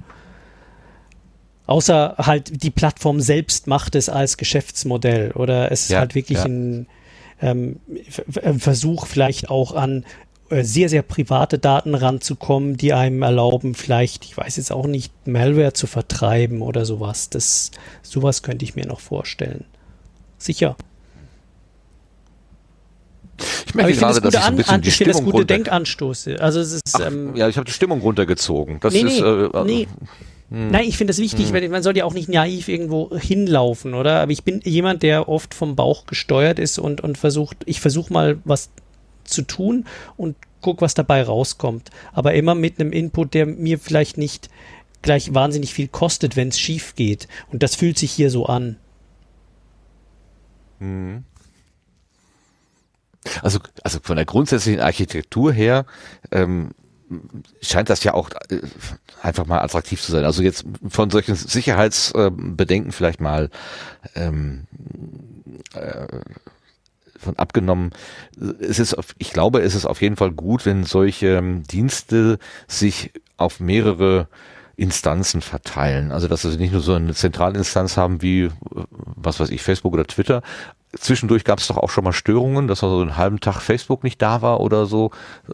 Außer 1.68 2.16
halt 2.18 2.64
die 2.64 2.70
Plattform 2.70 3.22
selbst 3.22 3.68
macht 3.68 3.96
es 3.96 4.10
als 4.10 4.36
Geschäftsmodell 4.36 5.32
oder 5.32 5.72
es 5.72 5.84
ist 5.84 5.92
ja, 5.92 6.00
halt 6.00 6.16
wirklich 6.16 6.40
ja. 6.40 6.46
ein 6.46 6.88
ähm, 7.42 7.80
Versuch 8.58 9.08
vielleicht 9.08 9.50
auch 9.50 9.74
an 9.74 10.04
sehr, 10.50 10.90
sehr 10.90 11.02
private 11.02 11.58
Daten 11.58 11.96
ranzukommen, 11.96 12.78
die 12.78 12.94
einem 12.94 13.22
erlauben, 13.22 13.74
vielleicht, 13.74 14.26
ich 14.26 14.38
weiß 14.38 14.58
jetzt 14.58 14.72
auch 14.72 14.86
nicht, 14.86 15.12
Malware 15.28 15.74
zu 15.74 15.88
vertreiben 15.88 16.62
oder 16.62 16.86
sowas. 16.86 17.30
Das, 17.30 17.72
sowas 18.04 18.44
könnte 18.44 18.64
ich 18.64 18.76
mir 18.76 18.86
noch 18.86 19.00
vorstellen. 19.00 19.66
Sicher. 20.38 20.76
Ich 23.68 23.76
merke 23.76 23.92
ich 23.92 24.00
gerade, 24.00 24.22
dass 24.22 24.34
ich 24.34 24.40
so 24.40 24.48
ein 24.48 24.56
bisschen 24.56 24.74
an, 24.76 24.82
die 24.82 24.90
ich 24.90 24.96
Stimmung 24.96 25.14
das 25.14 25.24
gute 25.24 25.46
Denkanstoße. 25.46 26.40
Also 26.40 26.60
es 26.60 26.74
ist, 26.74 26.84
Ach, 26.94 27.08
ähm, 27.08 27.36
ja, 27.36 27.50
ich 27.50 27.58
habe 27.58 27.66
die 27.66 27.74
Stimmung 27.74 28.00
runtergezogen. 28.02 28.80
Das 28.80 28.94
nee, 28.94 29.02
ist, 29.02 29.20
nee, 29.20 29.28
äh, 29.28 29.64
nee. 29.66 29.88
Hm. 30.52 30.70
Nein, 30.70 30.86
ich 30.88 30.98
finde 30.98 31.12
das 31.12 31.20
wichtig, 31.20 31.48
hm. 31.48 31.54
weil 31.54 31.68
man 31.70 31.82
soll 31.82 31.98
ja 31.98 32.06
auch 32.06 32.14
nicht 32.14 32.30
naiv 32.30 32.68
irgendwo 32.68 33.18
hinlaufen, 33.18 33.96
oder? 33.96 34.22
Aber 34.22 34.32
ich 34.32 34.44
bin 34.44 34.62
jemand, 34.64 35.02
der 35.02 35.28
oft 35.28 35.54
vom 35.54 35.76
Bauch 35.76 36.06
gesteuert 36.06 36.60
ist 36.60 36.78
und, 36.78 37.02
und 37.02 37.18
versucht, 37.18 37.58
ich 37.66 37.82
versuche 37.82 38.14
mal 38.14 38.38
was 38.46 38.70
zu 39.28 39.42
tun 39.44 39.86
und 40.18 40.36
guck, 40.62 40.82
was 40.82 40.94
dabei 40.94 41.24
rauskommt. 41.24 41.92
Aber 42.14 42.34
immer 42.34 42.56
mit 42.56 42.80
einem 42.80 42.92
Input, 42.92 43.34
der 43.34 43.46
mir 43.46 43.80
vielleicht 43.80 44.18
nicht 44.18 44.50
gleich 45.02 45.34
wahnsinnig 45.34 45.74
viel 45.74 45.88
kostet, 45.88 46.36
wenn 46.36 46.48
es 46.50 46.60
schief 46.60 46.96
geht. 46.96 47.28
Und 47.52 47.62
das 47.64 47.76
fühlt 47.76 47.98
sich 47.98 48.12
hier 48.12 48.32
so 48.32 48.48
an. 48.48 48.78
Mhm. 50.80 51.24
Also, 53.42 53.60
also 53.84 54.00
von 54.02 54.16
der 54.16 54.26
grundsätzlichen 54.26 54.82
Architektur 54.82 55.52
her 55.52 55.86
ähm, 56.32 56.72
scheint 57.62 57.90
das 57.90 58.04
ja 58.04 58.14
auch 58.14 58.30
äh, 58.50 58.62
einfach 59.22 59.46
mal 59.46 59.62
attraktiv 59.62 60.02
zu 60.02 60.12
sein. 60.12 60.26
Also 60.26 60.42
jetzt 60.42 60.66
von 60.88 61.10
solchen 61.10 61.36
Sicherheitsbedenken 61.36 62.90
äh, 62.90 62.94
vielleicht 62.94 63.22
mal 63.22 63.50
ähm, 64.16 64.68
äh, 65.74 66.08
von 67.26 67.38
abgenommen. 67.38 67.92
Es 68.60 68.80
ist, 68.80 68.96
ich 69.18 69.32
glaube, 69.34 69.62
es 69.62 69.76
ist 69.76 69.86
auf 69.86 70.02
jeden 70.02 70.16
Fall 70.16 70.32
gut, 70.32 70.66
wenn 70.66 70.84
solche 70.84 71.38
ähm, 71.38 71.64
Dienste 71.64 72.40
sich 72.68 73.12
auf 73.38 73.60
mehrere 73.60 74.28
Instanzen 74.78 75.42
verteilen. 75.42 76.12
Also 76.12 76.28
dass 76.28 76.42
sie 76.42 76.58
nicht 76.58 76.74
nur 76.74 76.82
so 76.82 76.94
eine 76.94 77.14
Zentralinstanz 77.14 77.98
haben 77.98 78.22
wie, 78.22 78.44
äh, 78.44 78.52
was 78.96 79.40
weiß 79.40 79.50
ich, 79.50 79.62
Facebook 79.62 79.94
oder 79.94 80.06
Twitter. 80.06 80.42
Zwischendurch 80.98 81.44
gab 81.44 81.60
es 81.60 81.68
doch 81.68 81.78
auch 81.78 81.90
schon 81.90 82.04
mal 82.04 82.14
Störungen, 82.14 82.68
dass 82.68 82.80
so 82.80 83.02
einen 83.02 83.18
halben 83.18 83.40
Tag 83.40 83.62
Facebook 83.62 84.04
nicht 84.04 84.22
da 84.22 84.42
war 84.42 84.62
oder 84.62 84.86
so. 84.86 85.12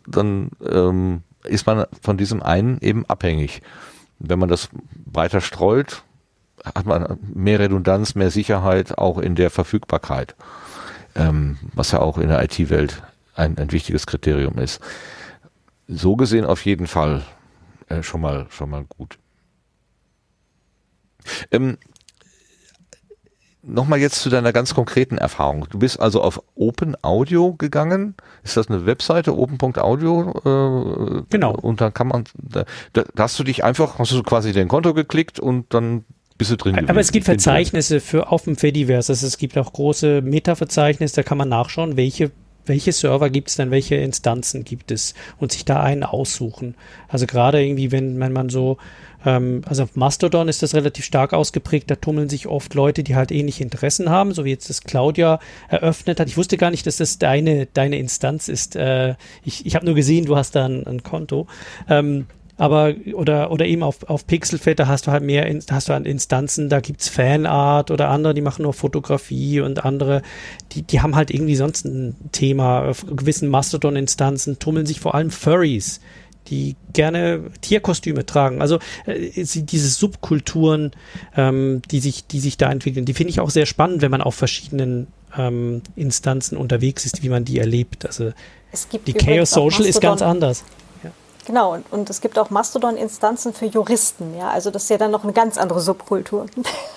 Dann 0.07 0.49
ähm, 0.67 1.23
ist 1.43 1.65
man 1.65 1.85
von 2.01 2.17
diesem 2.17 2.41
einen 2.43 2.79
eben 2.81 3.05
abhängig. 3.07 3.61
Wenn 4.19 4.39
man 4.39 4.49
das 4.49 4.69
breiter 4.93 5.41
streut, 5.41 6.03
hat 6.63 6.85
man 6.85 7.17
mehr 7.33 7.59
Redundanz, 7.59 8.13
mehr 8.13 8.29
Sicherheit 8.29 8.97
auch 8.99 9.17
in 9.17 9.33
der 9.33 9.49
Verfügbarkeit 9.49 10.35
ähm, 11.15 11.57
was 11.73 11.91
ja 11.91 11.99
auch 11.99 12.17
in 12.17 12.29
der 12.29 12.43
IT-Welt 12.43 13.01
ein, 13.35 13.57
ein 13.57 13.71
wichtiges 13.71 14.07
Kriterium 14.07 14.57
ist. 14.57 14.81
So 15.87 16.15
gesehen 16.15 16.45
auf 16.45 16.65
jeden 16.65 16.87
Fall 16.87 17.23
äh, 17.89 18.03
schon 18.03 18.21
mal 18.21 18.47
schon 18.49 18.69
mal 18.69 18.85
gut. 18.85 19.17
Ähm, 21.51 21.77
nochmal 23.63 23.99
jetzt 23.99 24.21
zu 24.21 24.29
deiner 24.29 24.53
ganz 24.53 24.73
konkreten 24.73 25.17
Erfahrung. 25.17 25.67
Du 25.69 25.79
bist 25.79 25.99
also 25.99 26.21
auf 26.21 26.41
Open 26.55 26.95
Audio 27.03 27.53
gegangen. 27.53 28.15
Ist 28.43 28.57
das 28.57 28.69
eine 28.69 28.85
Webseite, 28.85 29.37
open.audio? 29.37 30.31
Äh, 30.45 31.23
genau. 31.29 31.55
Und 31.55 31.81
dann 31.81 31.93
kann 31.93 32.07
man, 32.07 32.23
da, 32.33 32.65
da 32.93 33.03
hast 33.17 33.37
du 33.39 33.43
dich 33.43 33.63
einfach, 33.63 33.99
hast 33.99 34.11
du 34.11 34.23
quasi 34.23 34.51
dein 34.51 34.67
Konto 34.67 34.93
geklickt 34.93 35.39
und 35.39 35.73
dann 35.73 36.05
bist 36.41 36.51
du 36.51 36.55
drin. 36.55 36.73
Aber 36.73 36.85
gewesen. 36.85 36.99
es 36.99 37.11
gibt 37.11 37.25
Verzeichnisse 37.25 37.99
für 37.99 38.31
auf 38.31 38.45
dem 38.45 38.55
Fediverse. 38.55 39.11
Also 39.11 39.27
es 39.27 39.37
gibt 39.37 39.57
auch 39.59 39.71
große 39.71 40.21
Meta-Verzeichnisse, 40.21 41.15
da 41.15 41.23
kann 41.23 41.37
man 41.37 41.49
nachschauen, 41.49 41.97
welche 41.97 42.31
welche 42.67 42.91
Server 42.91 43.31
gibt 43.31 43.49
es 43.49 43.55
denn, 43.55 43.71
welche 43.71 43.95
Instanzen 43.95 44.63
gibt 44.63 44.91
es 44.91 45.15
und 45.39 45.51
sich 45.51 45.65
da 45.65 45.81
einen 45.81 46.03
aussuchen. 46.03 46.75
Also 47.07 47.25
gerade 47.25 47.59
irgendwie, 47.63 47.91
wenn, 47.91 48.19
wenn 48.19 48.31
man 48.31 48.49
so 48.49 48.77
ähm, 49.25 49.61
also 49.65 49.83
auf 49.83 49.95
Mastodon 49.95 50.47
ist 50.47 50.61
das 50.61 50.73
relativ 50.75 51.05
stark 51.05 51.33
ausgeprägt. 51.33 51.89
Da 51.89 51.95
tummeln 51.95 52.29
sich 52.29 52.47
oft 52.47 52.73
Leute, 52.73 53.03
die 53.03 53.15
halt 53.15 53.31
ähnliche 53.31 53.63
Interessen 53.63 54.09
haben, 54.09 54.33
so 54.33 54.45
wie 54.45 54.51
jetzt 54.51 54.69
das 54.69 54.81
Claudia 54.81 55.39
eröffnet 55.69 56.19
hat. 56.19 56.27
Ich 56.27 56.37
wusste 56.37 56.57
gar 56.57 56.71
nicht, 56.71 56.85
dass 56.85 56.97
das 56.97 57.17
deine, 57.17 57.65
deine 57.65 57.97
Instanz 57.97 58.47
ist. 58.47 58.75
Äh, 58.75 59.15
ich 59.43 59.65
ich 59.65 59.75
habe 59.75 59.85
nur 59.85 59.95
gesehen, 59.95 60.25
du 60.25 60.35
hast 60.35 60.55
da 60.55 60.65
ein, 60.65 60.85
ein 60.85 61.03
Konto. 61.03 61.47
Ähm, 61.89 62.27
aber 62.61 62.93
oder 63.15 63.49
oder 63.49 63.65
eben 63.65 63.81
auf, 63.81 64.07
auf 64.07 64.27
Pixelfed, 64.27 64.77
da 64.77 64.85
hast 64.85 65.07
du 65.07 65.11
halt 65.11 65.23
mehr, 65.23 65.51
hast 65.71 65.89
du 65.89 65.93
halt 65.93 66.05
Instanzen, 66.05 66.69
da 66.69 66.79
gibt 66.79 67.01
es 67.01 67.09
Fanart 67.09 67.89
oder 67.89 68.09
andere, 68.09 68.35
die 68.35 68.41
machen 68.41 68.61
nur 68.61 68.73
Fotografie 68.73 69.61
und 69.61 69.83
andere, 69.83 70.21
die, 70.71 70.83
die 70.83 71.01
haben 71.01 71.15
halt 71.15 71.31
irgendwie 71.31 71.55
sonst 71.55 71.85
ein 71.85 72.15
Thema. 72.31 72.87
Auf 72.89 73.03
gewissen 73.07 73.49
Mastodon-Instanzen 73.49 74.59
tummeln 74.59 74.85
sich 74.85 74.99
vor 74.99 75.15
allem 75.15 75.31
Furries 75.31 76.01
die 76.47 76.75
gerne 76.91 77.51
Tierkostüme 77.61 78.25
tragen. 78.25 78.61
Also 78.61 78.79
äh, 79.05 79.29
diese 79.35 79.89
Subkulturen, 79.89 80.91
ähm, 81.37 81.83
die, 81.91 81.99
sich, 81.99 82.25
die 82.25 82.39
sich 82.39 82.57
da 82.57 82.71
entwickeln, 82.71 83.05
die 83.05 83.13
finde 83.13 83.29
ich 83.29 83.39
auch 83.39 83.51
sehr 83.51 83.67
spannend, 83.67 84.01
wenn 84.01 84.09
man 84.09 84.21
auf 84.21 84.33
verschiedenen 84.35 85.07
ähm, 85.37 85.83
Instanzen 85.95 86.57
unterwegs 86.57 87.05
ist, 87.05 87.21
wie 87.21 87.29
man 87.29 87.45
die 87.45 87.59
erlebt. 87.59 88.07
Also 88.07 88.33
die 89.05 89.13
Chaos 89.13 89.51
Social 89.51 89.85
ist 89.85 90.01
ganz 90.01 90.21
anders. 90.23 90.63
Genau, 91.51 91.73
und, 91.73 91.91
und 91.91 92.09
es 92.09 92.21
gibt 92.21 92.39
auch 92.39 92.49
Mastodon-Instanzen 92.49 93.53
für 93.53 93.65
Juristen, 93.65 94.37
ja. 94.37 94.49
Also 94.51 94.71
das 94.71 94.83
ist 94.83 94.89
ja 94.89 94.97
dann 94.97 95.11
noch 95.11 95.25
eine 95.25 95.33
ganz 95.33 95.57
andere 95.57 95.81
Subkultur. 95.81 96.45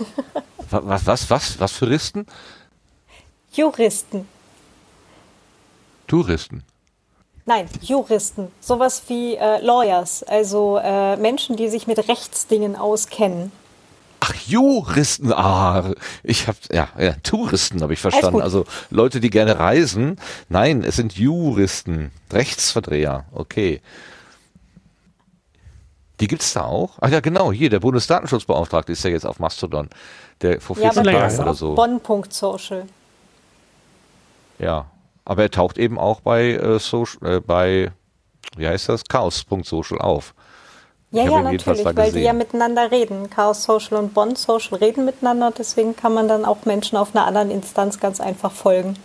was, 0.70 1.04
was, 1.06 1.28
was, 1.28 1.58
was 1.58 1.72
für 1.72 1.90
Risten? 1.90 2.24
Juristen. 3.52 4.28
Touristen. 6.06 6.62
Nein, 7.46 7.68
Juristen. 7.80 8.46
Sowas 8.60 9.02
wie 9.08 9.34
äh, 9.34 9.58
Lawyers, 9.60 10.22
also 10.22 10.78
äh, 10.80 11.16
Menschen, 11.16 11.56
die 11.56 11.68
sich 11.68 11.88
mit 11.88 11.98
Rechtsdingen 12.08 12.76
auskennen. 12.76 13.50
Ach, 14.20 14.34
Juristen. 14.46 15.32
Ah, 15.32 15.94
ich 16.22 16.46
habe 16.46 16.58
ja, 16.70 16.88
ja, 16.96 17.14
Touristen 17.24 17.82
habe 17.82 17.92
ich 17.92 18.00
verstanden. 18.00 18.40
Also 18.40 18.66
Leute, 18.90 19.18
die 19.18 19.30
gerne 19.30 19.58
reisen. 19.58 20.20
Nein, 20.48 20.84
es 20.84 20.94
sind 20.94 21.14
Juristen, 21.14 22.12
Rechtsverdreher. 22.30 23.24
Okay. 23.32 23.80
Die 26.20 26.28
gibt 26.28 26.42
es 26.42 26.52
da 26.52 26.64
auch? 26.64 26.92
Ach 27.00 27.10
ja, 27.10 27.20
genau, 27.20 27.50
hier, 27.50 27.70
der 27.70 27.80
Bundesdatenschutzbeauftragte 27.80 28.92
ist 28.92 29.02
ja 29.02 29.10
jetzt 29.10 29.26
auf 29.26 29.40
Mastodon. 29.40 29.88
Der 30.42 30.60
vor 30.60 30.76
14 30.76 31.04
ja, 31.04 31.12
Tagen 31.12 31.38
oder 31.40 31.54
so. 31.54 31.74
Bonn.social. 31.74 32.86
Ja, 34.58 34.86
aber 35.24 35.42
er 35.42 35.50
taucht 35.50 35.78
eben 35.78 35.98
auch 35.98 36.20
bei, 36.20 36.52
äh, 36.52 36.78
Social, 36.78 37.36
äh, 37.36 37.40
bei 37.40 37.90
wie 38.56 38.68
heißt 38.68 38.88
das, 38.88 39.04
chaos.social 39.04 39.98
auf. 39.98 40.34
Ja, 41.10 41.24
ja, 41.24 41.42
natürlich, 41.42 41.84
weil 41.84 42.10
die 42.10 42.20
ja 42.20 42.32
miteinander 42.32 42.90
reden. 42.90 43.30
Chaos 43.30 43.62
Social 43.62 43.98
und 43.98 44.14
Bond 44.14 44.36
Social 44.36 44.78
reden 44.78 45.04
miteinander, 45.04 45.52
deswegen 45.56 45.94
kann 45.96 46.12
man 46.12 46.26
dann 46.26 46.44
auch 46.44 46.64
Menschen 46.64 46.98
auf 46.98 47.14
einer 47.14 47.24
anderen 47.24 47.52
Instanz 47.52 48.00
ganz 48.00 48.20
einfach 48.20 48.50
folgen. 48.50 48.96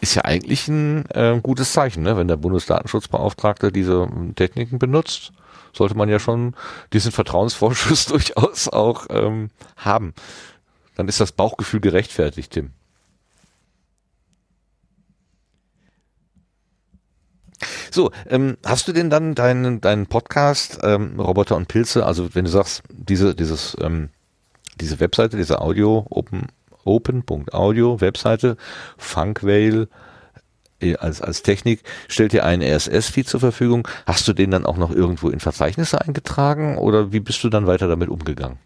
Ist 0.00 0.14
ja 0.14 0.24
eigentlich 0.24 0.68
ein 0.68 1.06
äh, 1.10 1.38
gutes 1.42 1.72
Zeichen, 1.72 2.02
ne? 2.02 2.16
wenn 2.16 2.28
der 2.28 2.36
Bundesdatenschutzbeauftragte 2.36 3.72
diese 3.72 4.08
Techniken 4.36 4.78
benutzt, 4.78 5.32
sollte 5.72 5.96
man 5.96 6.08
ja 6.08 6.18
schon 6.18 6.54
diesen 6.92 7.12
Vertrauensvorschuss 7.12 8.06
durchaus 8.08 8.68
auch 8.68 9.06
ähm, 9.10 9.50
haben. 9.76 10.14
Dann 10.94 11.08
ist 11.08 11.20
das 11.20 11.32
Bauchgefühl 11.32 11.80
gerechtfertigt, 11.80 12.52
Tim. 12.52 12.70
So, 17.90 18.12
ähm, 18.26 18.56
hast 18.64 18.86
du 18.86 18.92
denn 18.92 19.10
dann 19.10 19.34
deinen, 19.34 19.80
deinen 19.80 20.06
Podcast 20.06 20.78
ähm, 20.82 21.18
Roboter 21.18 21.56
und 21.56 21.66
Pilze, 21.66 22.06
also 22.06 22.34
wenn 22.34 22.44
du 22.44 22.50
sagst, 22.50 22.82
diese, 22.90 23.34
dieses, 23.34 23.76
ähm, 23.80 24.10
diese 24.80 25.00
Webseite, 25.00 25.36
diese 25.36 25.60
Audio, 25.60 26.06
Open, 26.10 26.46
Open.audio 26.88 28.00
Webseite, 28.00 28.56
Funkwale, 28.96 29.88
äh, 30.80 30.96
als, 30.96 31.20
als 31.20 31.42
Technik, 31.42 31.82
stellt 32.08 32.32
dir 32.32 32.44
einen 32.44 32.62
RSS-Feed 32.62 33.28
zur 33.28 33.40
Verfügung. 33.40 33.86
Hast 34.06 34.26
du 34.26 34.32
den 34.32 34.50
dann 34.50 34.66
auch 34.66 34.76
noch 34.76 34.90
irgendwo 34.90 35.28
in 35.28 35.40
Verzeichnisse 35.40 36.00
eingetragen 36.00 36.78
oder 36.78 37.12
wie 37.12 37.20
bist 37.20 37.44
du 37.44 37.48
dann 37.48 37.66
weiter 37.66 37.88
damit 37.88 38.08
umgegangen? 38.08 38.58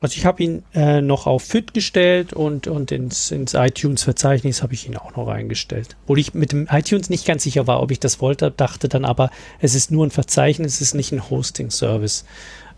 Also 0.00 0.16
ich 0.16 0.24
habe 0.24 0.42
ihn 0.42 0.62
äh, 0.72 1.02
noch 1.02 1.26
auf 1.26 1.42
FIT 1.44 1.74
gestellt 1.74 2.32
und, 2.32 2.66
und 2.66 2.90
ins, 2.90 3.30
ins 3.30 3.52
iTunes-Verzeichnis 3.52 4.62
habe 4.62 4.72
ich 4.72 4.88
ihn 4.88 4.96
auch 4.96 5.14
noch 5.14 5.26
reingestellt. 5.26 5.96
Wo 6.06 6.16
ich 6.16 6.32
mit 6.32 6.52
dem 6.52 6.66
iTunes 6.70 7.10
nicht 7.10 7.26
ganz 7.26 7.42
sicher 7.42 7.66
war, 7.66 7.82
ob 7.82 7.90
ich 7.90 8.00
das 8.00 8.20
wollte, 8.22 8.50
dachte 8.50 8.88
dann 8.88 9.04
aber, 9.04 9.30
es 9.60 9.74
ist 9.74 9.90
nur 9.90 10.06
ein 10.06 10.10
Verzeichnis, 10.10 10.76
es 10.76 10.80
ist 10.80 10.94
nicht 10.94 11.12
ein 11.12 11.28
Hosting-Service. 11.28 12.24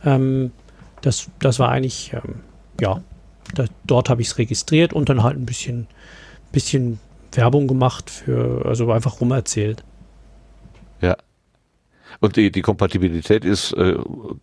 Ähm, 0.04 0.50
das, 1.00 1.28
das 1.38 1.60
war 1.60 1.68
eigentlich, 1.68 2.12
ähm, 2.12 2.40
ja, 2.80 3.02
da, 3.54 3.64
dort 3.84 4.08
habe 4.08 4.22
ich 4.22 4.28
es 4.28 4.38
registriert 4.38 4.92
und 4.92 5.08
dann 5.08 5.22
halt 5.22 5.36
ein 5.36 5.46
bisschen, 5.46 5.86
bisschen 6.52 6.98
Werbung 7.32 7.66
gemacht 7.66 8.10
für, 8.10 8.66
also 8.66 8.90
einfach 8.92 9.20
rumerzählt. 9.20 9.84
Ja, 11.00 11.16
und 12.20 12.36
die, 12.36 12.52
die 12.52 12.62
Kompatibilität 12.62 13.44
ist 13.44 13.72
äh, 13.72 13.96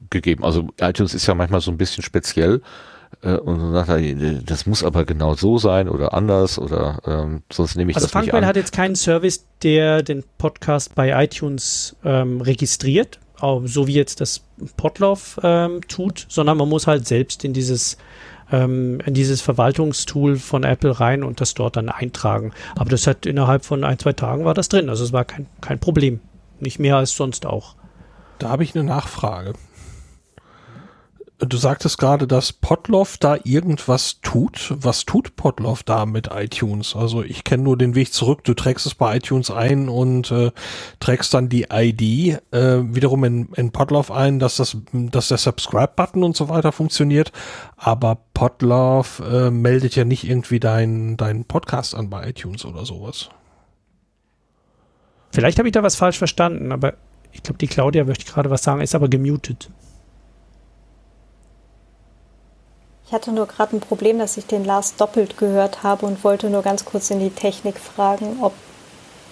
gegeben. 0.10 0.44
Also 0.44 0.68
iTunes 0.82 1.14
ist 1.14 1.26
ja 1.28 1.34
manchmal 1.34 1.62
so 1.62 1.72
ein 1.72 1.78
bisschen 1.78 2.04
speziell. 2.04 2.62
Äh, 3.22 3.38
und 3.38 3.60
dann 3.60 3.74
sagt 3.74 3.90
er, 3.90 4.34
das 4.44 4.66
muss 4.66 4.84
aber 4.84 5.06
genau 5.06 5.34
so 5.36 5.58
sein 5.58 5.90
oder 5.90 6.14
anders 6.14 6.60
oder 6.60 7.00
ähm, 7.06 7.42
sonst 7.52 7.76
nehme 7.76 7.92
ich 7.92 7.98
also 7.98 8.06
das 8.06 8.12
Funkwell 8.12 8.42
nicht 8.42 8.44
an. 8.44 8.46
hat 8.50 8.56
jetzt 8.56 8.74
keinen 8.74 8.96
Service, 8.96 9.46
der 9.64 10.04
den 10.04 10.24
Podcast 10.38 10.94
bei 10.94 11.24
iTunes 11.24 11.96
ähm, 12.04 12.42
registriert, 12.42 13.20
so 13.40 13.88
wie 13.88 13.94
jetzt 13.94 14.20
das 14.20 14.42
Podlove 14.76 15.40
ähm, 15.42 15.80
tut, 15.88 16.26
sondern 16.28 16.58
man 16.58 16.68
muss 16.68 16.86
halt 16.86 17.08
selbst 17.08 17.46
in 17.46 17.54
dieses 17.54 17.98
ähm, 18.52 19.00
in 19.06 19.14
dieses 19.14 19.42
Verwaltungstool 19.42 20.38
von 20.38 20.64
Apple 20.64 21.00
rein 21.00 21.24
und 21.24 21.42
das 21.42 21.54
dort 21.54 21.78
dann 21.78 21.90
eintragen. 21.90 22.52
Aber 22.76 22.90
das 22.90 23.08
hat 23.08 23.26
innerhalb 23.26 23.66
von 23.66 23.84
ein, 23.84 24.00
zwei 24.00 24.14
Tagen 24.14 24.46
war 24.46 24.54
das 24.54 24.70
drin. 24.70 24.90
Also 24.90 25.04
es 25.04 25.14
war 25.14 25.26
kein, 25.26 25.48
kein 25.62 25.80
Problem. 25.80 26.20
Nicht 26.60 26.80
mehr 26.80 26.98
als 26.98 27.16
sonst 27.16 27.46
auch. 27.46 27.76
Da 28.40 28.50
habe 28.50 28.64
ich 28.64 28.76
eine 28.76 28.84
Nachfrage. 28.84 29.54
Du 31.40 31.56
sagtest 31.56 31.98
gerade, 31.98 32.28
dass 32.28 32.52
Potloff 32.52 33.18
da 33.18 33.38
irgendwas 33.46 34.20
tut. 34.22 34.74
Was 34.76 35.06
tut 35.06 35.38
Potloff 35.38 35.84
da 35.84 36.06
mit 36.06 36.30
iTunes? 36.34 36.98
Also 36.98 37.24
ich 37.24 37.46
kenne 37.46 37.64
nur 37.64 37.78
den 37.78 37.96
Weg 37.96 38.12
zurück. 38.12 38.44
Du 38.44 38.54
trägst 38.54 38.86
es 38.86 38.94
bei 38.94 39.16
iTunes 39.16 39.50
ein 39.50 39.88
und 39.88 40.32
äh, 40.32 40.52
trägst 41.00 41.34
dann 41.34 41.48
die 41.48 41.68
ID 41.72 42.42
äh, 42.52 42.84
wiederum 42.94 43.24
in, 43.24 43.48
in 43.56 43.72
Potloff 43.72 44.12
ein, 44.12 44.40
dass 44.40 44.58
das, 44.58 44.76
dass 44.92 45.30
der 45.30 45.38
Subscribe-Button 45.38 46.26
und 46.26 46.36
so 46.36 46.50
weiter 46.50 46.74
funktioniert. 46.74 47.32
Aber 47.78 48.18
Potloff 48.34 49.22
äh, 49.22 49.50
meldet 49.50 49.96
ja 49.96 50.04
nicht 50.04 50.26
irgendwie 50.28 50.60
deinen 50.60 51.16
dein 51.16 51.46
Podcast 51.46 51.96
an 51.96 52.10
bei 52.10 52.28
iTunes 52.28 52.66
oder 52.66 52.86
sowas. 52.86 53.30
Vielleicht 55.32 55.58
habe 55.58 55.70
ich 55.70 55.74
da 55.74 55.84
was 55.84 55.96
falsch 55.96 56.18
verstanden, 56.18 56.74
aber 56.74 56.96
ich 57.32 57.44
glaube, 57.44 57.60
die 57.60 57.68
Claudia 57.68 58.04
möchte 58.04 58.30
gerade 58.30 58.50
was 58.50 58.64
sagen, 58.64 58.82
ist 58.82 58.94
aber 58.96 59.08
gemutet. 59.08 59.70
Ich 63.10 63.14
hatte 63.14 63.32
nur 63.32 63.48
gerade 63.48 63.76
ein 63.76 63.80
Problem, 63.80 64.20
dass 64.20 64.38
ich 64.38 64.46
den 64.46 64.64
Lars 64.64 64.96
doppelt 64.96 65.36
gehört 65.36 65.82
habe 65.82 66.06
und 66.06 66.24
wollte 66.24 66.48
nur 66.48 66.62
ganz 66.62 66.86
kurz 66.86 67.10
in 67.10 67.20
die 67.20 67.32
Technik 67.32 67.80
fragen, 67.80 68.38
ob. 68.40 68.54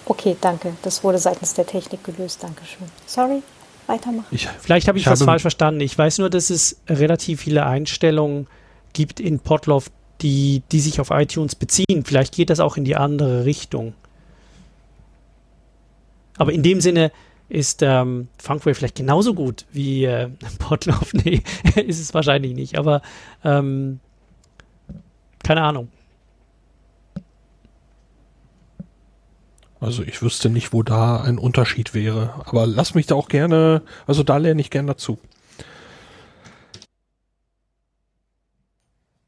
Okay, 0.04 0.36
danke. 0.40 0.72
Das 0.82 1.04
wurde 1.04 1.18
seitens 1.18 1.54
der 1.54 1.64
Technik 1.64 2.02
gelöst. 2.02 2.42
Dankeschön. 2.42 2.88
Sorry, 3.06 3.40
weitermachen. 3.86 4.26
Ich, 4.32 4.48
Vielleicht 4.48 4.88
habe 4.88 4.98
ich, 4.98 5.06
ich 5.06 5.10
was 5.10 5.22
falsch 5.22 5.42
verstanden. 5.42 5.80
Ich 5.80 5.96
weiß 5.96 6.18
nur, 6.18 6.28
dass 6.28 6.50
es 6.50 6.80
relativ 6.88 7.42
viele 7.42 7.66
Einstellungen 7.66 8.48
gibt 8.94 9.20
in 9.20 9.38
Potloff, 9.38 9.92
die, 10.22 10.64
die 10.72 10.80
sich 10.80 11.00
auf 11.00 11.10
iTunes 11.10 11.54
beziehen. 11.54 12.02
Vielleicht 12.04 12.34
geht 12.34 12.50
das 12.50 12.58
auch 12.58 12.76
in 12.76 12.84
die 12.84 12.96
andere 12.96 13.44
Richtung. 13.44 13.94
Aber 16.36 16.52
in 16.52 16.64
dem 16.64 16.80
Sinne 16.80 17.12
ist 17.48 17.82
ähm, 17.82 18.28
Funkwave 18.38 18.74
vielleicht 18.74 18.96
genauso 18.96 19.34
gut 19.34 19.66
wie 19.72 20.04
äh, 20.04 20.28
Potloff. 20.58 21.12
Nee, 21.14 21.42
ist 21.76 22.00
es 22.00 22.14
wahrscheinlich 22.14 22.54
nicht, 22.54 22.78
aber 22.78 23.02
ähm, 23.44 24.00
keine 25.42 25.62
Ahnung. 25.62 25.88
Also 29.80 30.02
ich 30.02 30.22
wüsste 30.22 30.50
nicht, 30.50 30.72
wo 30.72 30.82
da 30.82 31.22
ein 31.22 31.38
Unterschied 31.38 31.94
wäre. 31.94 32.42
Aber 32.46 32.66
lass 32.66 32.94
mich 32.94 33.06
da 33.06 33.14
auch 33.14 33.28
gerne, 33.28 33.82
also 34.06 34.22
da 34.24 34.36
lerne 34.36 34.60
ich 34.60 34.70
gerne 34.70 34.88
dazu. 34.88 35.18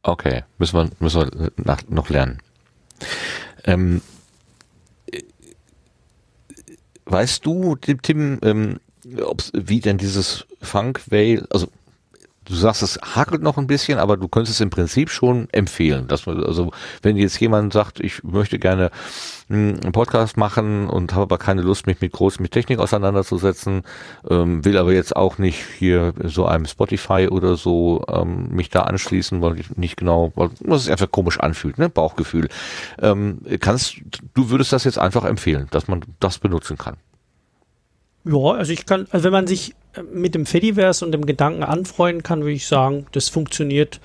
Okay, 0.02 0.44
müssen 0.58 0.76
wir, 0.76 0.90
müssen 0.98 1.20
wir 1.20 1.52
nach, 1.56 1.82
noch 1.88 2.08
lernen. 2.08 2.38
Ähm, 3.64 4.02
weißt 7.10 7.44
du, 7.44 7.76
Tim, 7.76 8.38
ähm, 8.42 8.80
wie 9.52 9.80
denn 9.80 9.98
dieses 9.98 10.46
Funk 10.60 11.02
Veil, 11.10 11.46
also 11.50 11.68
du 12.44 12.54
sagst, 12.54 12.82
es 12.82 12.98
hakelt 13.14 13.42
noch 13.42 13.58
ein 13.58 13.66
bisschen, 13.66 13.98
aber 13.98 14.16
du 14.16 14.26
könntest 14.28 14.56
es 14.56 14.60
im 14.60 14.70
Prinzip 14.70 15.10
schon 15.10 15.48
empfehlen. 15.52 16.08
Dass 16.08 16.26
man, 16.26 16.42
also 16.42 16.72
wenn 17.02 17.16
jetzt 17.16 17.38
jemand 17.40 17.72
sagt, 17.72 18.00
ich 18.00 18.24
möchte 18.24 18.58
gerne 18.58 18.90
hm, 19.48 19.78
einen 19.82 19.92
Podcast 19.92 20.36
machen 20.36 20.88
und 20.88 21.12
habe 21.12 21.22
aber 21.22 21.38
keine 21.38 21.62
Lust, 21.62 21.86
mich 21.86 22.00
mit 22.00 22.12
groß 22.12 22.40
mit 22.40 22.52
Technik 22.52 22.78
auseinanderzusetzen, 22.78 23.82
ähm, 24.28 24.64
will 24.64 24.78
aber 24.78 24.92
jetzt 24.92 25.14
auch 25.14 25.38
nicht 25.38 25.62
hier 25.78 26.14
so 26.24 26.46
einem 26.46 26.66
Spotify 26.66 27.28
oder 27.30 27.56
so 27.56 28.04
ähm, 28.08 28.48
mich 28.50 28.70
da 28.70 28.82
anschließen, 28.82 29.42
weil 29.42 29.60
ich 29.60 29.76
nicht 29.76 29.96
genau, 29.96 30.32
weil 30.34 30.50
es 30.70 30.88
einfach 30.88 31.10
komisch 31.10 31.38
anfühlt, 31.38 31.78
ne? 31.78 31.88
Bauchgefühl. 31.88 32.48
Ähm, 33.00 33.42
kannst 33.60 33.96
du 34.34 34.50
würdest 34.50 34.72
das 34.72 34.84
jetzt 34.84 34.98
einfach 34.98 35.24
empfehlen, 35.24 35.68
dass 35.70 35.88
man 35.88 36.04
das 36.20 36.38
benutzen 36.38 36.78
kann? 36.78 36.96
Ja, 38.24 38.52
also 38.52 38.72
ich 38.72 38.86
kann, 38.86 39.06
also 39.10 39.24
wenn 39.24 39.32
man 39.32 39.46
sich 39.46 39.74
mit 40.12 40.34
dem 40.34 40.46
Fediverse 40.46 41.04
und 41.04 41.12
dem 41.12 41.26
Gedanken 41.26 41.62
anfreunden 41.62 42.22
kann, 42.22 42.40
würde 42.40 42.52
ich 42.52 42.66
sagen, 42.66 43.06
das 43.12 43.28
funktioniert 43.28 44.00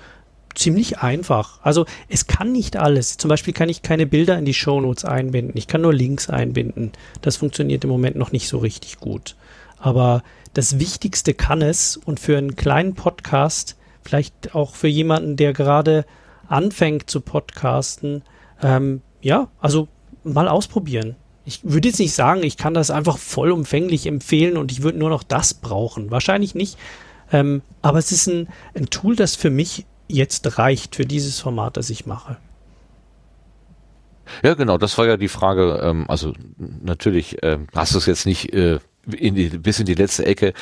ziemlich 0.54 0.98
einfach. 0.98 1.60
Also 1.62 1.84
es 2.08 2.26
kann 2.26 2.52
nicht 2.52 2.76
alles. 2.76 3.18
Zum 3.18 3.28
Beispiel 3.28 3.52
kann 3.54 3.68
ich 3.68 3.82
keine 3.82 4.06
Bilder 4.06 4.38
in 4.38 4.44
die 4.44 4.54
Shownotes 4.54 5.04
einbinden. 5.04 5.56
Ich 5.56 5.66
kann 5.66 5.82
nur 5.82 5.92
Links 5.92 6.30
einbinden. 6.30 6.92
Das 7.20 7.36
funktioniert 7.36 7.84
im 7.84 7.90
Moment 7.90 8.16
noch 8.16 8.32
nicht 8.32 8.48
so 8.48 8.58
richtig 8.58 8.98
gut. 8.98 9.36
Aber 9.78 10.22
das 10.54 10.78
Wichtigste 10.78 11.34
kann 11.34 11.62
es 11.62 11.96
und 11.96 12.18
für 12.18 12.38
einen 12.38 12.56
kleinen 12.56 12.94
Podcast, 12.94 13.76
vielleicht 14.02 14.54
auch 14.54 14.74
für 14.74 14.88
jemanden, 14.88 15.36
der 15.36 15.52
gerade 15.52 16.06
anfängt 16.48 17.10
zu 17.10 17.20
podcasten, 17.20 18.22
ähm, 18.62 19.02
ja, 19.20 19.48
also 19.60 19.88
mal 20.24 20.48
ausprobieren 20.48 21.16
ich 21.46 21.60
würde 21.62 21.88
jetzt 21.88 22.00
nicht 22.00 22.12
sagen, 22.12 22.42
ich 22.42 22.56
kann 22.56 22.74
das 22.74 22.90
einfach 22.90 23.18
vollumfänglich 23.18 24.06
empfehlen 24.06 24.56
und 24.56 24.72
ich 24.72 24.82
würde 24.82 24.98
nur 24.98 25.10
noch 25.10 25.22
das 25.22 25.54
brauchen. 25.54 26.10
Wahrscheinlich 26.10 26.56
nicht. 26.56 26.76
Ähm, 27.32 27.62
aber 27.82 27.98
es 27.98 28.10
ist 28.10 28.26
ein, 28.26 28.48
ein 28.74 28.86
Tool, 28.86 29.14
das 29.14 29.36
für 29.36 29.50
mich 29.50 29.86
jetzt 30.08 30.58
reicht, 30.58 30.96
für 30.96 31.06
dieses 31.06 31.38
Format, 31.38 31.76
das 31.76 31.88
ich 31.88 32.04
mache. 32.04 32.36
Ja, 34.42 34.54
genau, 34.54 34.76
das 34.76 34.98
war 34.98 35.06
ja 35.06 35.16
die 35.16 35.28
Frage. 35.28 35.80
Ähm, 35.84 36.06
also 36.08 36.32
natürlich 36.82 37.40
äh, 37.44 37.58
hast 37.76 37.94
du 37.94 37.98
es 37.98 38.06
jetzt 38.06 38.26
nicht 38.26 38.52
äh, 38.52 38.80
in 39.16 39.36
die, 39.36 39.50
bis 39.50 39.78
in 39.78 39.86
die 39.86 39.94
letzte 39.94 40.26
Ecke 40.26 40.52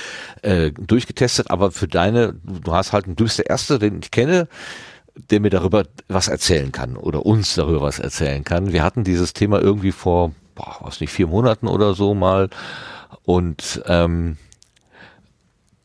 äh, 0.43 0.71
durchgetestet, 0.73 1.51
aber 1.51 1.71
für 1.71 1.89
deine, 1.89 2.35
du 2.45 2.75
hast 2.75 2.93
halt, 2.93 3.07
du 3.07 3.25
bist 3.25 3.39
der 3.39 3.49
Erste, 3.49 3.79
den 3.79 4.01
ich 4.03 4.11
kenne, 4.11 4.49
der 5.31 5.41
mir 5.41 5.51
darüber 5.51 5.85
was 6.09 6.29
erzählen 6.29 6.73
kann 6.73 6.99
oder 6.99 7.25
uns 7.25 7.55
darüber 7.55 7.81
was 7.81 8.01
erzählen 8.01 8.45
kann. 8.45 8.75
Wir 8.75 8.83
hatten 8.83 9.03
dieses 9.03 9.33
Thema 9.33 9.63
irgendwie 9.63 9.93
vor 9.93 10.33
boah, 10.55 10.77
was 10.81 11.01
nicht, 11.01 11.13
vier 11.13 11.27
Monaten 11.27 11.69
oder 11.69 11.95
so 11.95 12.15
mal. 12.15 12.51
Und 13.25 13.83
ähm, 13.87 14.37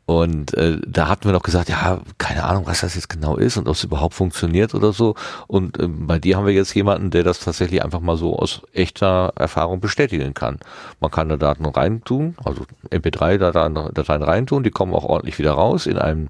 und 0.10 0.56
äh, 0.56 0.80
da 0.88 1.08
hatten 1.08 1.26
wir 1.26 1.34
noch 1.34 1.44
gesagt, 1.44 1.70
ja, 1.70 2.02
keine 2.18 2.44
Ahnung, 2.44 2.66
was 2.66 2.82
das 2.82 2.96
jetzt 2.96 3.10
genau 3.10 3.38
ist 3.38 3.58
und 3.58 3.68
ob 3.68 3.76
es 3.76 3.84
überhaupt 3.84 4.16
funktioniert 4.16 4.74
oder 4.74 4.92
so. 4.92 5.14
Und 5.46 5.80
äh, 5.80 5.88
bei 5.88 6.18
dir 6.18 6.36
haben 6.36 6.48
wir 6.48 6.54
jetzt 6.54 6.74
jemanden, 6.74 7.12
der 7.12 7.22
das 7.22 7.38
tatsächlich 7.38 7.84
einfach 7.84 8.00
mal 8.00 8.18
so 8.18 8.36
aus 8.36 8.64
echter 8.74 9.34
Erfahrung 9.36 9.82
bestätigen 9.82 10.34
kann. 10.34 10.58
Man 11.00 11.12
kann 11.12 11.30
da 11.30 11.38
Daten 11.38 11.64
reintun, 11.64 12.36
also 12.44 12.66
MP3-Dateien 12.90 13.76
Dateien 13.94 14.24
reintun, 14.24 14.64
die 14.64 14.72
kommen 14.72 14.96
auch 14.96 15.04
ordentlich 15.04 15.38
wieder 15.38 15.52
raus 15.52 15.86
in 15.86 16.00
einem 16.00 16.30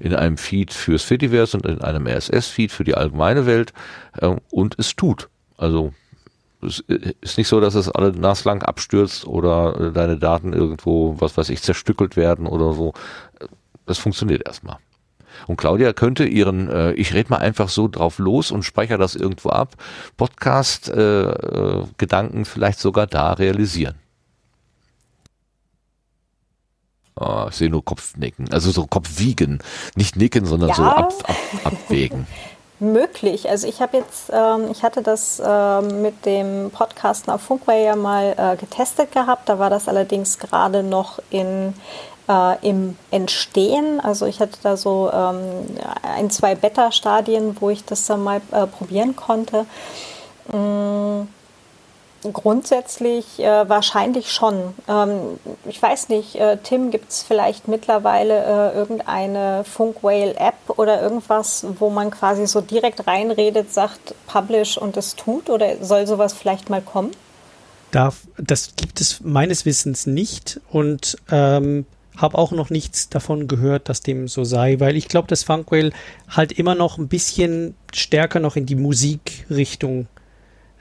in 0.00 0.16
einem 0.16 0.36
Feed 0.36 0.72
fürs 0.72 1.04
Fediverse 1.04 1.56
und 1.56 1.66
in 1.66 1.82
einem 1.82 2.08
RSS-Feed 2.08 2.72
für 2.72 2.82
die 2.82 2.96
allgemeine 2.96 3.46
Welt 3.46 3.72
äh, 4.20 4.34
und 4.50 4.76
es 4.76 4.96
tut. 4.96 5.28
Also 5.56 5.92
es 6.62 6.84
ist 7.20 7.38
nicht 7.38 7.48
so, 7.48 7.60
dass 7.60 7.74
es 7.74 7.90
alle 7.90 8.12
naslang 8.12 8.62
abstürzt 8.62 9.26
oder 9.26 9.90
deine 9.92 10.18
Daten 10.18 10.52
irgendwo, 10.52 11.16
was 11.18 11.36
weiß 11.36 11.48
ich, 11.50 11.62
zerstückelt 11.62 12.16
werden 12.16 12.46
oder 12.46 12.74
so. 12.74 12.92
Das 13.86 13.98
funktioniert 13.98 14.46
erstmal. 14.46 14.78
Und 15.46 15.56
Claudia 15.56 15.92
könnte 15.92 16.24
ihren, 16.24 16.68
äh, 16.68 16.92
ich 16.92 17.14
rede 17.14 17.30
mal 17.30 17.38
einfach 17.38 17.68
so 17.68 17.88
drauf 17.88 18.18
los 18.18 18.50
und 18.50 18.62
speichere 18.62 18.98
das 18.98 19.16
irgendwo 19.16 19.50
ab, 19.50 19.76
Podcast-Gedanken 20.16 22.38
äh, 22.38 22.42
äh, 22.42 22.44
vielleicht 22.44 22.80
sogar 22.80 23.06
da 23.06 23.32
realisieren. 23.32 23.94
Oh, 27.16 27.46
ich 27.50 27.56
sehe 27.56 27.68
nur 27.68 27.84
Kopfnicken, 27.84 28.50
also 28.52 28.70
so 28.70 28.86
Kopfwiegen, 28.86 29.58
nicht 29.94 30.16
nicken, 30.16 30.46
sondern 30.46 30.70
ja. 30.70 30.74
so 30.74 30.84
ab, 30.84 31.12
ab, 31.24 31.36
abwägen. 31.64 32.26
möglich. 32.80 33.48
Also 33.48 33.66
ich 33.66 33.80
habe 33.80 33.98
jetzt, 33.98 34.30
ähm, 34.32 34.70
ich 34.70 34.82
hatte 34.82 35.02
das 35.02 35.40
ähm, 35.44 36.02
mit 36.02 36.24
dem 36.26 36.70
Podcasten 36.70 37.32
auf 37.32 37.42
Funkway 37.42 37.84
ja 37.84 37.96
mal 37.96 38.34
äh, 38.36 38.56
getestet 38.56 39.12
gehabt. 39.12 39.48
Da 39.48 39.58
war 39.58 39.70
das 39.70 39.88
allerdings 39.88 40.38
gerade 40.38 40.82
noch 40.82 41.18
in, 41.30 41.74
äh, 42.28 42.68
im 42.68 42.96
Entstehen. 43.10 44.00
Also 44.00 44.26
ich 44.26 44.40
hatte 44.40 44.58
da 44.62 44.76
so 44.76 45.10
ähm, 45.12 45.40
ein, 46.02 46.30
zwei 46.30 46.54
Beta-Stadien, 46.54 47.56
wo 47.60 47.70
ich 47.70 47.84
das 47.84 48.06
dann 48.06 48.22
mal 48.22 48.40
äh, 48.52 48.66
probieren 48.66 49.14
konnte. 49.16 49.66
Mm 50.52 51.28
Grundsätzlich 52.22 53.38
äh, 53.38 53.68
wahrscheinlich 53.68 54.30
schon. 54.30 54.74
Ähm, 54.88 55.38
ich 55.64 55.80
weiß 55.80 56.10
nicht, 56.10 56.36
äh, 56.36 56.58
Tim, 56.62 56.90
gibt 56.90 57.10
es 57.10 57.22
vielleicht 57.22 57.66
mittlerweile 57.66 58.44
äh, 58.44 58.76
irgendeine 58.76 59.64
Funkwhale-App 59.64 60.78
oder 60.78 61.00
irgendwas, 61.00 61.64
wo 61.78 61.88
man 61.88 62.10
quasi 62.10 62.46
so 62.46 62.60
direkt 62.60 63.06
reinredet, 63.06 63.72
sagt 63.72 64.14
Publish 64.26 64.76
und 64.76 64.98
es 64.98 65.16
tut? 65.16 65.48
Oder 65.48 65.82
soll 65.82 66.06
sowas 66.06 66.34
vielleicht 66.34 66.68
mal 66.68 66.82
kommen? 66.82 67.12
Darf, 67.90 68.18
das 68.36 68.76
gibt 68.76 69.00
es 69.00 69.20
meines 69.22 69.64
Wissens 69.64 70.06
nicht 70.06 70.60
und 70.70 71.16
ähm, 71.30 71.86
habe 72.18 72.36
auch 72.36 72.52
noch 72.52 72.68
nichts 72.68 73.08
davon 73.08 73.48
gehört, 73.48 73.88
dass 73.88 74.02
dem 74.02 74.28
so 74.28 74.44
sei, 74.44 74.78
weil 74.78 74.94
ich 74.94 75.08
glaube, 75.08 75.28
dass 75.28 75.42
Funkwhale 75.42 75.90
halt 76.28 76.52
immer 76.52 76.74
noch 76.74 76.98
ein 76.98 77.08
bisschen 77.08 77.74
stärker 77.94 78.40
noch 78.40 78.56
in 78.56 78.66
die 78.66 78.76
Musikrichtung 78.76 80.06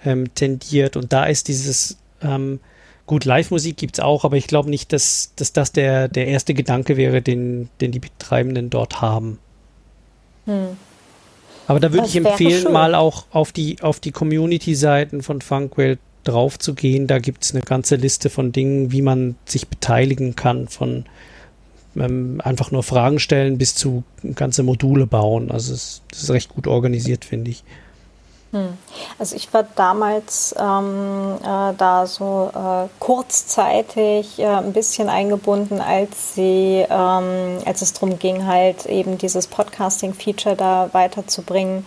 ähm, 0.05 0.34
tendiert. 0.34 0.95
Und 0.95 1.13
da 1.13 1.26
ist 1.26 1.47
dieses, 1.47 1.97
ähm, 2.21 2.59
gut, 3.05 3.26
Live-Musik 3.26 3.77
gibt 3.77 3.97
es 3.97 3.99
auch, 3.99 4.23
aber 4.26 4.38
ich 4.38 4.47
glaube 4.47 4.69
nicht, 4.69 4.93
dass, 4.93 5.34
dass 5.35 5.53
das 5.53 5.71
der, 5.71 6.07
der 6.07 6.27
erste 6.27 6.53
Gedanke 6.53 6.97
wäre, 6.97 7.21
den, 7.21 7.69
den 7.81 7.91
die 7.91 7.99
Betreibenden 7.99 8.69
dort 8.69 9.01
haben. 9.01 9.39
Hm. 10.45 10.77
Aber 11.67 11.80
da 11.80 11.93
würde 11.93 12.07
ich 12.07 12.15
empfehlen, 12.15 12.63
schön. 12.63 12.73
mal 12.73 12.95
auch 12.95 13.26
auf 13.31 13.51
die, 13.51 13.81
auf 13.81 13.99
die 13.99 14.11
Community-Seiten 14.11 15.21
von 15.21 15.41
Funkwell 15.41 15.99
drauf 16.23 16.57
zu 16.57 16.73
gehen. 16.73 17.05
Da 17.05 17.19
gibt 17.19 17.43
es 17.43 17.53
eine 17.53 17.61
ganze 17.61 17.95
Liste 17.95 18.30
von 18.30 18.51
Dingen, 18.51 18.91
wie 18.91 19.01
man 19.01 19.35
sich 19.45 19.67
beteiligen 19.67 20.35
kann, 20.35 20.67
von 20.67 21.05
ähm, 21.95 22.41
einfach 22.43 22.71
nur 22.71 22.84
Fragen 22.84 23.19
stellen 23.19 23.57
bis 23.57 23.76
zu 23.76 24.03
ganze 24.35 24.63
Module 24.63 25.05
bauen. 25.05 25.51
Also 25.51 25.73
es, 25.73 26.01
das 26.09 26.23
ist 26.23 26.31
recht 26.31 26.49
gut 26.49 26.67
organisiert, 26.67 27.26
finde 27.26 27.51
ich. 27.51 27.63
Hm. 28.51 28.77
Also 29.19 29.35
ich 29.35 29.53
war 29.53 29.63
damals 29.76 30.55
ähm, 30.57 31.38
äh, 31.41 31.73
da 31.77 32.07
so 32.07 32.49
äh, 32.53 32.88
kurzzeitig 32.99 34.39
äh, 34.39 34.47
ein 34.47 34.73
bisschen 34.73 35.07
eingebunden, 35.07 35.81
als 35.81 36.34
sie, 36.34 36.85
ähm, 36.89 37.57
als 37.65 37.84
es 37.84 37.93
darum 37.93 38.17
ging, 38.17 38.47
halt 38.47 38.88
eben 38.88 39.19
dieses 39.19 39.45
Podcasting-Feature 39.47 40.55
da 40.55 40.89
weiterzubringen. 40.93 41.85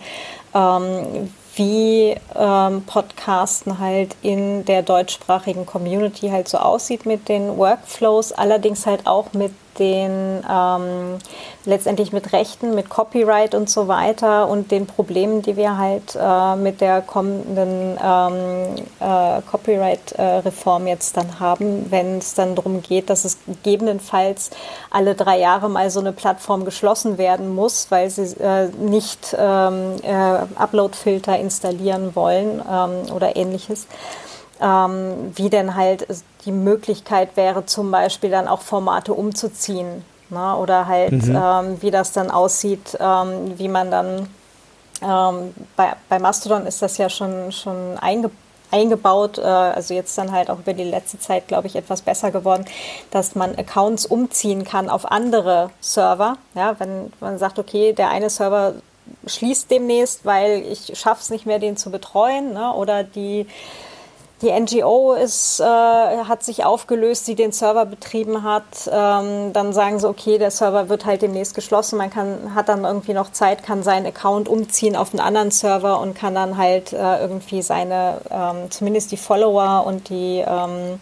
Ähm, 0.53 1.33
wie 1.55 2.15
ähm, 2.35 2.83
Podcasten 2.83 3.77
halt 3.77 4.15
in 4.21 4.65
der 4.65 4.81
deutschsprachigen 4.81 5.65
Community 5.65 6.29
halt 6.29 6.47
so 6.47 6.57
aussieht 6.57 7.05
mit 7.05 7.29
den 7.29 7.57
Workflows, 7.57 8.31
allerdings 8.31 8.87
halt 8.87 9.05
auch 9.05 9.33
mit 9.33 9.51
den 9.79 10.43
ähm, 10.49 11.17
letztendlich 11.65 12.11
mit 12.11 12.33
Rechten, 12.33 12.75
mit 12.75 12.89
Copyright 12.89 13.55
und 13.55 13.69
so 13.69 13.87
weiter 13.87 14.47
und 14.47 14.71
den 14.71 14.85
Problemen, 14.85 15.41
die 15.41 15.55
wir 15.55 15.77
halt 15.77 16.17
äh, 16.19 16.55
mit 16.55 16.81
der 16.81 17.01
kommenden 17.01 17.97
ähm, 18.03 18.75
äh, 18.99 19.41
Copyright-Reform 19.49 20.87
jetzt 20.87 21.17
dann 21.17 21.39
haben, 21.39 21.89
wenn 21.89 22.17
es 22.17 22.33
dann 22.33 22.55
darum 22.55 22.81
geht, 22.81 23.09
dass 23.09 23.25
es 23.25 23.37
gegebenenfalls 23.45 24.51
alle 24.89 25.15
drei 25.15 25.39
Jahre 25.39 25.69
mal 25.69 25.89
so 25.89 25.99
eine 25.99 26.11
Plattform 26.11 26.65
geschlossen 26.65 27.17
werden 27.17 27.53
muss, 27.53 27.87
weil 27.89 28.09
sie 28.09 28.35
äh, 28.39 28.67
nicht 28.79 29.35
ähm, 29.37 29.95
äh, 30.03 30.13
Upload-Filter 30.55 31.37
installieren 31.39 32.15
wollen 32.15 32.61
ähm, 32.69 33.13
oder 33.13 33.35
ähnliches 33.35 33.87
ähm, 34.63 35.33
wie 35.35 35.49
denn 35.49 35.75
halt 35.75 36.07
die 36.45 36.51
Möglichkeit 36.51 37.35
wäre, 37.35 37.65
zum 37.65 37.91
Beispiel 37.91 38.29
dann 38.29 38.47
auch 38.47 38.61
Formate 38.61 39.13
umzuziehen. 39.13 40.05
Ne? 40.29 40.55
Oder 40.55 40.87
halt, 40.87 41.11
mhm. 41.11 41.35
ähm, 41.35 41.81
wie 41.81 41.91
das 41.91 42.13
dann 42.13 42.31
aussieht, 42.31 42.97
ähm, 42.99 43.57
wie 43.57 43.67
man 43.67 43.91
dann 43.91 44.29
ähm, 45.01 45.53
bei, 45.75 45.93
bei 46.07 46.17
Mastodon 46.17 46.65
ist 46.65 46.81
das 46.81 46.97
ja 46.97 47.09
schon, 47.09 47.51
schon 47.51 47.97
einge, 47.99 48.31
eingebaut, 48.71 49.37
äh, 49.37 49.41
also 49.41 49.93
jetzt 49.93 50.17
dann 50.17 50.31
halt 50.31 50.49
auch 50.49 50.59
über 50.59 50.73
die 50.73 50.85
letzte 50.85 51.19
Zeit, 51.19 51.49
glaube 51.49 51.67
ich, 51.67 51.75
etwas 51.75 52.01
besser 52.01 52.31
geworden, 52.31 52.65
dass 53.11 53.35
man 53.35 53.55
Accounts 53.55 54.05
umziehen 54.05 54.63
kann 54.63 54.89
auf 54.89 55.11
andere 55.11 55.71
Server. 55.81 56.37
Ja, 56.55 56.79
wenn 56.79 57.11
man 57.19 57.37
sagt, 57.37 57.59
okay, 57.59 57.91
der 57.91 58.09
eine 58.09 58.29
Server 58.29 58.75
schließt 59.27 59.69
demnächst, 59.69 60.25
weil 60.25 60.63
ich 60.63 60.97
schaffe 60.97 61.21
es 61.21 61.29
nicht 61.29 61.45
mehr, 61.45 61.59
den 61.59 61.75
zu 61.75 61.91
betreuen. 61.91 62.53
Ne? 62.53 62.73
Oder 62.73 63.03
die 63.03 63.45
die 64.43 64.51
NGO 64.51 65.13
ist, 65.13 65.59
äh, 65.59 65.63
hat 65.63 66.43
sich 66.43 66.65
aufgelöst, 66.65 67.27
die 67.27 67.35
den 67.35 67.51
Server 67.51 67.85
betrieben 67.85 68.43
hat. 68.43 68.63
Ähm, 68.91 69.53
dann 69.53 69.73
sagen 69.73 69.99
sie, 69.99 70.07
okay, 70.07 70.37
der 70.37 70.51
Server 70.51 70.89
wird 70.89 71.05
halt 71.05 71.21
demnächst 71.21 71.55
geschlossen. 71.55 71.97
Man 71.97 72.09
kann, 72.09 72.53
hat 72.53 72.69
dann 72.69 72.83
irgendwie 72.83 73.13
noch 73.13 73.31
Zeit, 73.31 73.63
kann 73.63 73.83
seinen 73.83 74.05
Account 74.05 74.49
umziehen 74.49 74.95
auf 74.95 75.13
einen 75.13 75.21
anderen 75.21 75.51
Server 75.51 75.99
und 75.99 76.13
kann 76.13 76.35
dann 76.35 76.57
halt 76.57 76.91
äh, 76.93 77.21
irgendwie 77.21 77.61
seine, 77.61 78.19
ähm, 78.29 78.69
zumindest 78.69 79.11
die 79.11 79.17
Follower 79.17 79.85
und 79.87 80.09
die 80.09 80.43
ähm, 80.45 80.99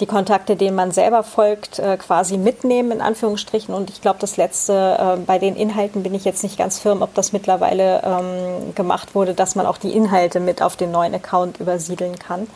die 0.00 0.06
Kontakte, 0.06 0.56
denen 0.56 0.76
man 0.76 0.90
selber 0.90 1.22
folgt, 1.22 1.78
äh, 1.78 1.96
quasi 1.96 2.36
mitnehmen, 2.36 2.90
in 2.90 3.00
Anführungsstrichen. 3.00 3.74
Und 3.74 3.90
ich 3.90 4.00
glaube, 4.00 4.18
das 4.20 4.36
letzte, 4.36 4.72
äh, 4.98 5.20
bei 5.20 5.38
den 5.38 5.56
Inhalten 5.56 6.02
bin 6.02 6.14
ich 6.14 6.24
jetzt 6.24 6.42
nicht 6.42 6.58
ganz 6.58 6.80
firm, 6.80 7.02
ob 7.02 7.14
das 7.14 7.32
mittlerweile 7.32 8.02
ähm, 8.04 8.74
gemacht 8.74 9.14
wurde, 9.14 9.34
dass 9.34 9.54
man 9.54 9.66
auch 9.66 9.78
die 9.78 9.92
Inhalte 9.92 10.40
mit 10.40 10.62
auf 10.62 10.76
den 10.76 10.90
neuen 10.90 11.14
Account 11.14 11.60
übersiedeln 11.60 12.18
kann. 12.18 12.48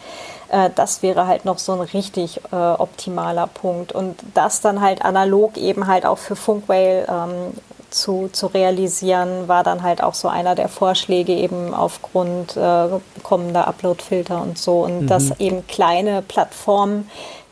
Äh, 0.48 0.70
das 0.74 1.02
wäre 1.02 1.26
halt 1.26 1.44
noch 1.44 1.58
so 1.58 1.72
ein 1.72 1.80
richtig 1.80 2.40
äh, 2.50 2.56
optimaler 2.56 3.46
Punkt. 3.46 3.92
Und 3.92 4.16
das 4.34 4.60
dann 4.60 4.80
halt 4.80 5.02
analog 5.02 5.56
eben 5.56 5.86
halt 5.86 6.06
auch 6.06 6.18
für 6.18 6.36
Funkwhale 6.36 7.06
ähm, 7.08 7.52
zu, 7.90 8.28
zu 8.32 8.46
realisieren, 8.48 9.48
war 9.48 9.64
dann 9.64 9.82
halt 9.82 10.02
auch 10.02 10.14
so 10.14 10.28
einer 10.28 10.54
der 10.54 10.68
Vorschläge 10.68 11.32
eben 11.32 11.74
aufgrund 11.74 12.56
äh, 12.56 12.88
kommender 13.22 13.66
Upload-Filter 13.66 14.42
und 14.42 14.58
so. 14.58 14.84
Und 14.84 15.02
mhm. 15.02 15.06
dass 15.06 15.38
eben 15.40 15.66
kleine 15.66 16.22
Plattformen, 16.22 17.10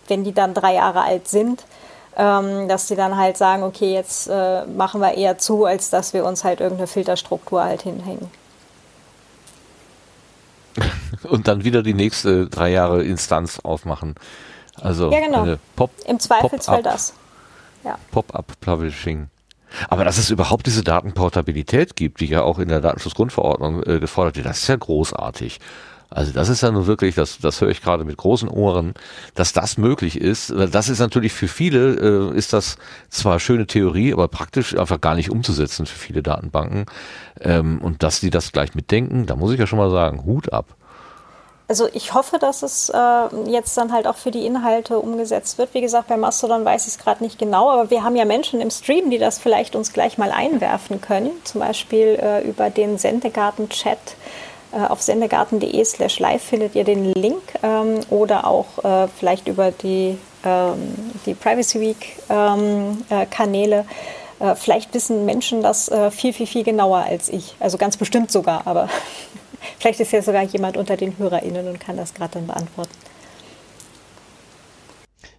wenn 0.08 0.24
die 0.24 0.32
dann 0.32 0.54
drei 0.54 0.74
Jahre 0.74 1.02
alt 1.02 1.28
sind, 1.28 1.64
ähm, 2.16 2.68
dass 2.68 2.86
die 2.86 2.96
dann 2.96 3.16
halt 3.16 3.36
sagen, 3.36 3.62
okay, 3.62 3.92
jetzt 3.92 4.28
äh, 4.28 4.64
machen 4.66 5.00
wir 5.00 5.14
eher 5.14 5.38
zu, 5.38 5.64
als 5.64 5.90
dass 5.90 6.14
wir 6.14 6.24
uns 6.24 6.44
halt 6.44 6.60
irgendeine 6.60 6.86
Filterstruktur 6.86 7.62
halt 7.62 7.82
hinhängen. 7.82 8.30
Und 11.28 11.48
dann 11.48 11.64
wieder 11.64 11.82
die 11.82 11.94
nächste 11.94 12.46
drei 12.46 12.70
Jahre 12.70 13.02
Instanz 13.02 13.60
aufmachen. 13.60 14.14
Also 14.80 15.10
ja, 15.10 15.20
genau. 15.20 15.56
Pop, 15.74 15.90
im 16.06 16.20
Zweifelsfall 16.20 16.82
Pop 16.82 16.92
das. 16.92 17.14
Ja. 17.84 17.98
Pop-up 18.10 18.52
Publishing. 18.60 19.28
Aber 19.88 20.04
dass 20.04 20.18
es 20.18 20.30
überhaupt 20.30 20.66
diese 20.66 20.82
Datenportabilität 20.82 21.96
gibt, 21.96 22.20
die 22.20 22.26
ja 22.26 22.42
auch 22.42 22.58
in 22.58 22.68
der 22.68 22.80
Datenschutzgrundverordnung 22.80 23.82
äh, 23.82 24.00
gefordert 24.00 24.36
wird, 24.36 24.46
das 24.46 24.58
ist 24.58 24.68
ja 24.68 24.76
großartig. 24.76 25.60
Also 26.08 26.32
das 26.32 26.48
ist 26.48 26.62
ja 26.62 26.70
nun 26.70 26.86
wirklich, 26.86 27.16
das, 27.16 27.38
das 27.38 27.60
höre 27.60 27.68
ich 27.68 27.82
gerade 27.82 28.04
mit 28.04 28.16
großen 28.16 28.48
Ohren, 28.48 28.94
dass 29.34 29.52
das 29.52 29.76
möglich 29.76 30.20
ist. 30.20 30.50
Das 30.50 30.88
ist 30.88 31.00
natürlich 31.00 31.32
für 31.32 31.48
viele, 31.48 32.30
äh, 32.32 32.36
ist 32.36 32.52
das 32.52 32.76
zwar 33.08 33.40
schöne 33.40 33.66
Theorie, 33.66 34.12
aber 34.12 34.28
praktisch 34.28 34.76
einfach 34.76 35.00
gar 35.00 35.16
nicht 35.16 35.30
umzusetzen 35.30 35.84
für 35.86 35.98
viele 35.98 36.22
Datenbanken. 36.22 36.86
Ähm, 37.40 37.78
und 37.82 38.02
dass 38.02 38.20
die 38.20 38.30
das 38.30 38.52
gleich 38.52 38.74
mitdenken, 38.74 39.26
da 39.26 39.34
muss 39.34 39.52
ich 39.52 39.58
ja 39.58 39.66
schon 39.66 39.78
mal 39.78 39.90
sagen, 39.90 40.24
Hut 40.24 40.52
ab. 40.52 40.76
Also 41.68 41.88
ich 41.93 42.14
hoffe, 42.14 42.38
dass 42.38 42.62
es 42.62 42.90
äh, 42.90 42.97
jetzt 43.47 43.76
dann 43.76 43.93
halt 43.93 44.06
auch 44.06 44.16
für 44.16 44.30
die 44.30 44.47
Inhalte 44.47 45.01
umgesetzt 45.01 45.59
wird. 45.59 45.74
Wie 45.74 45.80
gesagt, 45.80 46.06
bei 46.06 46.16
Mastodon 46.16 46.64
weiß 46.64 46.86
ich 46.86 46.94
es 46.94 46.98
gerade 46.98 47.24
nicht 47.24 47.40
genau, 47.40 47.70
aber 47.70 47.90
wir 47.90 48.05
haben 48.05 48.14
ja 48.14 48.24
Menschen 48.24 48.60
im 48.60 48.70
Stream, 48.70 49.10
die 49.10 49.18
das 49.18 49.40
vielleicht 49.40 49.74
uns 49.74 49.93
gleich 49.93 50.16
mal 50.16 50.30
einwerfen 50.30 51.01
können. 51.01 51.30
Zum 51.43 51.60
Beispiel 51.60 52.18
äh, 52.22 52.48
über 52.48 52.70
den 52.70 52.98
Sendegarten-Chat 52.98 53.98
äh, 54.72 54.86
auf 54.86 55.02
sendegarten.de 55.02 55.84
slash 55.84 56.18
live 56.18 56.43
findet 56.43 56.74
ihr 56.74 56.84
den 56.84 57.12
Link 57.12 57.43
ähm, 57.62 58.01
oder 58.10 58.47
auch 58.47 58.84
äh, 58.84 59.09
vielleicht 59.09 59.48
über 59.48 59.70
die, 59.70 60.18
ähm, 60.44 60.97
die 61.24 61.34
Privacy 61.34 61.80
Week 61.80 62.16
ähm, 62.28 63.05
äh, 63.09 63.26
Kanäle. 63.26 63.86
Äh, 64.38 64.55
vielleicht 64.55 64.93
wissen 64.93 65.24
Menschen 65.24 65.62
das 65.62 65.90
viel, 66.10 66.32
viel, 66.32 66.47
viel 66.47 66.62
genauer 66.62 66.98
als 66.98 67.28
ich. 67.28 67.56
Also 67.59 67.78
ganz 67.78 67.97
bestimmt 67.97 68.30
sogar, 68.30 68.62
aber 68.66 68.88
Vielleicht 69.78 70.01
ist 70.01 70.12
ja 70.12 70.22
sogar 70.22 70.43
jemand 70.44 70.76
unter 70.76 70.97
den 70.97 71.18
HörerInnen 71.18 71.68
und 71.68 71.80
kann 71.80 71.97
das 71.97 72.14
gerade 72.14 72.34
dann 72.34 72.47
beantworten. 72.47 72.93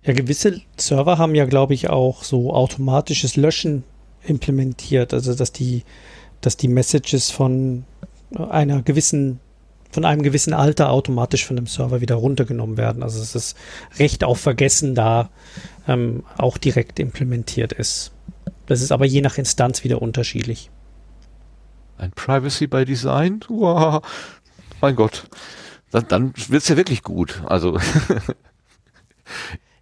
Ja, 0.04 0.14
gewisse 0.14 0.62
Server 0.78 1.18
haben 1.18 1.36
ja, 1.36 1.46
glaube 1.46 1.74
ich, 1.74 1.90
auch 1.90 2.24
so 2.24 2.54
automatisches 2.54 3.36
Löschen 3.36 3.84
implementiert. 4.24 5.14
Also, 5.14 5.34
dass 5.34 5.52
die, 5.52 5.84
dass 6.40 6.56
die 6.56 6.70
Messages 6.70 7.30
von 7.30 7.84
einer 8.34 8.82
gewissen, 8.84 9.40
von 9.92 10.06
einem 10.06 10.24
gewissen 10.24 10.54
Alter 10.54 10.92
automatisch 10.92 11.46
von 11.46 11.58
dem 11.58 11.68
Server 11.68 12.00
wieder 12.00 12.16
runtergenommen 12.16 12.78
werden. 12.78 13.04
Also, 13.04 13.20
dass 13.20 13.34
das 13.34 13.56
Recht 14.00 14.24
auf 14.24 14.40
Vergessen 14.40 14.96
da 14.96 15.30
ähm, 15.90 16.24
auch 16.38 16.58
direkt 16.58 17.00
implementiert 17.00 17.74
ist. 17.74 18.12
Das 18.66 18.82
ist 18.82 18.92
aber 18.94 19.06
je 19.06 19.22
nach 19.22 19.38
Instanz 19.38 19.84
wieder 19.84 20.02
unterschiedlich. 20.02 20.70
Ein 21.98 22.12
Privacy 22.12 22.68
by 22.68 22.86
Design? 22.86 23.40
Wow. 23.48 24.02
Mein 24.82 24.96
Gott. 24.96 25.24
Dann, 25.92 26.08
dann 26.08 26.34
wird 26.36 26.62
es 26.64 26.68
ja 26.68 26.78
wirklich 26.78 27.04
gut. 27.04 27.42
Also. 27.46 27.80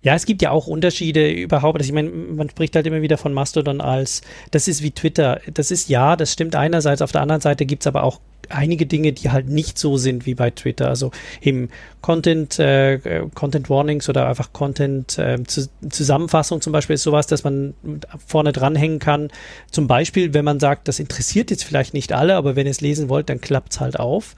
Ja, 0.06 0.14
es 0.14 0.28
gibt 0.28 0.44
ja 0.44 0.52
auch 0.52 0.68
Unterschiede 0.68 1.32
überhaupt. 1.32 1.80
Also 1.80 1.90
ich 1.90 1.94
meine, 1.94 2.12
man 2.12 2.48
spricht 2.48 2.76
halt 2.76 2.86
immer 2.86 3.02
wieder 3.02 3.18
von 3.18 3.34
Mastodon 3.34 3.82
als, 3.82 4.22
das 4.52 4.68
ist 4.68 4.84
wie 4.84 4.92
Twitter. 4.92 5.42
Das 5.52 5.72
ist 5.72 5.90
ja, 5.90 6.16
das 6.16 6.32
stimmt 6.32 6.56
einerseits. 6.56 7.02
Auf 7.02 7.12
der 7.12 7.22
anderen 7.22 7.42
Seite 7.42 7.66
gibt 7.66 7.82
es 7.82 7.88
aber 7.88 8.04
auch 8.04 8.20
einige 8.50 8.86
Dinge, 8.86 9.14
die 9.14 9.32
halt 9.32 9.50
nicht 9.50 9.80
so 9.80 9.98
sind 9.98 10.28
wie 10.28 10.36
bei 10.36 10.52
Twitter. 10.52 10.90
Also 10.90 11.10
im 11.42 11.70
Content, 12.02 12.60
äh, 12.60 13.00
Content 13.34 13.68
Warnings 13.72 14.08
oder 14.08 14.28
einfach 14.28 14.54
Content 14.54 15.18
äh, 15.18 15.40
Zusammenfassung 15.90 16.62
zum 16.62 16.72
Beispiel 16.72 16.94
ist 16.94 17.02
sowas, 17.02 17.26
dass 17.26 17.44
man 17.44 17.74
vorne 18.28 18.52
dranhängen 18.52 19.00
kann. 19.00 19.30
Zum 19.72 19.88
Beispiel, 19.88 20.36
wenn 20.36 20.46
man 20.46 20.60
sagt, 20.60 20.88
das 20.88 21.00
interessiert 21.00 21.50
jetzt 21.50 21.64
vielleicht 21.64 21.96
nicht 21.96 22.14
alle, 22.14 22.36
aber 22.36 22.56
wenn 22.56 22.68
ihr 22.68 22.72
es 22.72 22.82
lesen 22.82 23.10
wollt, 23.10 23.30
dann 23.30 23.42
klappt 23.42 23.74
es 23.74 23.80
halt 23.80 24.00
auf. 24.00 24.36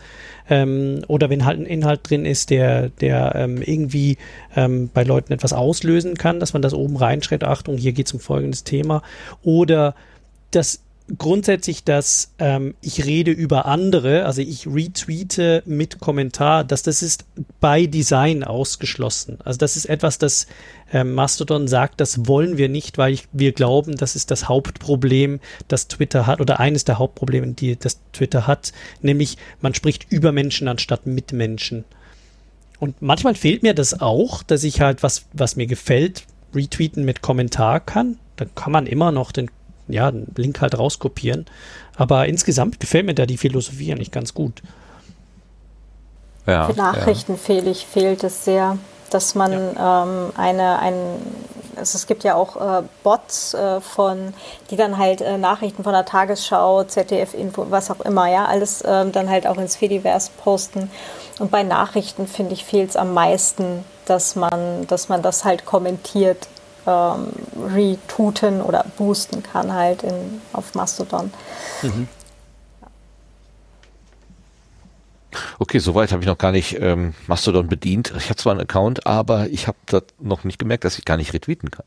Ähm, 0.49 1.02
oder 1.07 1.30
wenn 1.30 1.45
halt 1.45 1.60
ein 1.60 1.65
Inhalt 1.65 2.10
drin 2.10 2.26
ist, 2.26 2.49
der, 2.49 2.90
der 2.90 3.36
ähm, 3.36 3.61
irgendwie 3.61 4.18
ähm, 4.56 4.90
bei 4.94 5.03
Leuten 5.03 5.34
etwas 5.34 5.53
auslösen 5.53 6.15
kann, 6.15 6.40
dass 6.40 6.53
man 6.53 6.61
das 6.61 6.74
oben 6.74 6.98
reinschreibt, 6.98 7.44
Achtung, 7.44 7.78
hier 7.78 7.94
geht 7.94 8.07
es 8.07 8.14
um 8.14 8.19
folgendes 8.19 8.64
Thema. 8.64 9.02
Oder 9.44 9.95
das 10.52 10.82
grundsätzlich, 11.18 11.84
dass 11.84 12.34
ähm, 12.40 12.76
ich 12.82 13.06
rede 13.06 13.32
über 13.32 13.65
andere, 13.65 14.26
also 14.26 14.41
ich 14.41 14.68
retweete 14.68 15.64
mit 15.65 15.99
Kommentar, 15.99 16.64
dass 16.64 16.84
das 16.84 17.02
ist 17.02 17.26
bei 17.60 17.86
Design 17.86 18.44
ausgeschlossen. 18.44 19.40
Also 19.44 19.57
das 19.57 19.78
ist 19.78 19.86
etwas, 19.86 20.18
das 20.18 20.48
ähm, 20.94 21.14
Mastodon 21.14 21.68
sagt, 21.68 22.00
das 22.00 22.28
wollen 22.28 22.58
wir 22.58 22.70
nicht, 22.70 22.98
weil 22.98 23.14
ich, 23.14 23.28
wir 23.32 23.52
glauben, 23.52 23.98
das 23.98 24.16
ist 24.16 24.32
das 24.32 24.48
Hauptproblem, 24.48 25.40
das 25.68 25.88
Twitter 25.88 26.28
hat 26.28 26.40
oder 26.40 26.60
eines 26.60 26.86
der 26.86 26.98
Hauptprobleme, 26.98 27.48
die 27.48 27.78
das 27.78 28.00
Twitter 28.14 28.48
hat, 28.48 28.74
nämlich 29.02 29.38
man 29.62 29.74
spricht 29.74 30.12
über 30.12 30.32
Menschen 30.32 30.68
anstatt 30.68 31.06
mit 31.06 31.34
Menschen. 31.34 31.86
Und 32.80 33.02
manchmal 33.02 33.36
fehlt 33.36 33.64
mir 33.64 33.74
das 33.74 34.00
auch, 34.02 34.44
dass 34.44 34.64
ich 34.64 34.82
halt 34.82 35.04
was, 35.04 35.26
was 35.34 35.56
mir 35.56 35.68
gefällt, 35.68 36.26
retweeten 36.54 37.06
mit 37.06 37.22
Kommentar 37.22 37.80
kann. 37.80 38.20
Dann 38.36 38.54
kann 38.54 38.72
man 38.72 38.86
immer 38.86 39.12
noch 39.12 39.32
den 39.32 39.50
ja, 39.88 40.08
einen 40.08 40.32
Link 40.36 40.62
halt 40.62 40.78
rauskopieren. 40.78 41.46
Aber 41.96 42.28
insgesamt 42.28 42.80
gefällt 42.80 43.06
mir 43.06 43.16
da 43.16 43.26
die 43.26 43.38
Philosophie 43.38 43.92
eigentlich 43.92 44.12
ganz 44.12 44.34
gut. 44.34 44.62
Ja, 46.46 46.68
Für 46.70 46.78
Nachrichten 46.78 47.34
ja. 47.34 47.38
fehl 47.38 47.68
ich, 47.68 47.86
fehlt 47.86 48.24
es 48.24 48.46
sehr, 48.46 48.78
dass 49.10 49.36
man 49.36 49.52
ja. 49.52 50.04
ähm, 50.04 50.32
eine, 50.38 50.80
ein, 50.80 50.96
also 51.76 51.96
es 51.96 52.08
gibt 52.08 52.24
ja 52.24 52.36
auch 52.36 52.56
äh, 52.56 52.84
Bots 53.04 53.54
äh, 53.54 53.82
von, 53.82 54.34
die 54.70 54.76
dann 54.76 54.98
halt 54.98 55.22
äh, 55.22 55.38
Nachrichten 55.38 55.84
von 55.84 55.94
der 55.94 56.06
Tagesschau, 56.06 56.84
ZDF-Info, 56.84 57.68
was 57.70 57.92
auch 57.92 58.02
immer, 58.02 58.28
ja, 58.28 58.46
alles 58.46 58.84
ähm, 58.86 59.12
dann 59.12 59.30
halt 59.30 59.48
auch 59.48 59.58
ins 59.58 59.76
Fediverse 59.76 60.32
posten. 60.44 60.90
Und 61.40 61.52
bei 61.52 61.64
Nachrichten, 61.64 62.28
finde 62.28 62.54
ich, 62.54 62.66
fehlt 62.66 62.90
es 62.92 62.96
am 62.96 63.14
meisten, 63.14 63.84
dass 64.06 64.36
man, 64.36 64.88
dass 64.88 65.10
man 65.10 65.22
das 65.22 65.46
halt 65.46 65.66
kommentiert 65.66 66.48
ähm, 66.88 67.34
retooten 67.74 68.62
oder 68.62 68.86
boosten 68.98 69.44
kann 69.44 69.74
halt 69.74 70.04
in, 70.04 70.42
auf 70.54 70.74
Mastodon. 70.74 71.32
Mhm. 71.82 72.08
Okay, 75.60 75.80
soweit 75.80 76.12
habe 76.12 76.22
ich 76.22 76.28
noch 76.28 76.38
gar 76.38 76.52
nicht 76.52 76.78
ähm, 76.80 77.14
Mastodon 77.28 77.68
bedient. 77.68 78.14
Ich 78.18 78.30
habe 78.30 78.38
zwar 78.38 78.52
einen 78.52 78.62
Account, 78.62 79.06
aber 79.06 79.49
ich 79.49 79.68
habe 79.68 79.78
da 79.86 80.02
noch 80.20 80.44
nicht 80.44 80.60
gemerkt, 80.60 80.84
dass 80.84 80.98
ich 80.98 81.06
gar 81.06 81.18
nicht 81.18 81.34
retweeten 81.34 81.72
kann. 81.72 81.86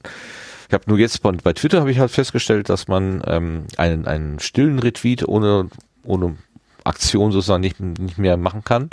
Ich 0.69 0.75
habe 0.75 0.85
nur 0.87 0.99
jetzt 0.99 1.23
bei, 1.23 1.33
bei 1.33 1.53
Twitter 1.53 1.81
habe 1.81 1.91
ich 1.91 1.99
halt 1.99 2.11
festgestellt, 2.11 2.69
dass 2.69 2.87
man 2.87 3.23
ähm, 3.27 3.65
einen, 3.77 4.07
einen 4.07 4.39
stillen 4.39 4.79
Retweet 4.79 5.27
ohne, 5.27 5.69
ohne 6.05 6.37
Aktion 6.85 7.33
sozusagen 7.33 7.61
nicht, 7.61 7.81
nicht 7.81 8.19
mehr 8.19 8.37
machen 8.37 8.63
kann, 8.65 8.91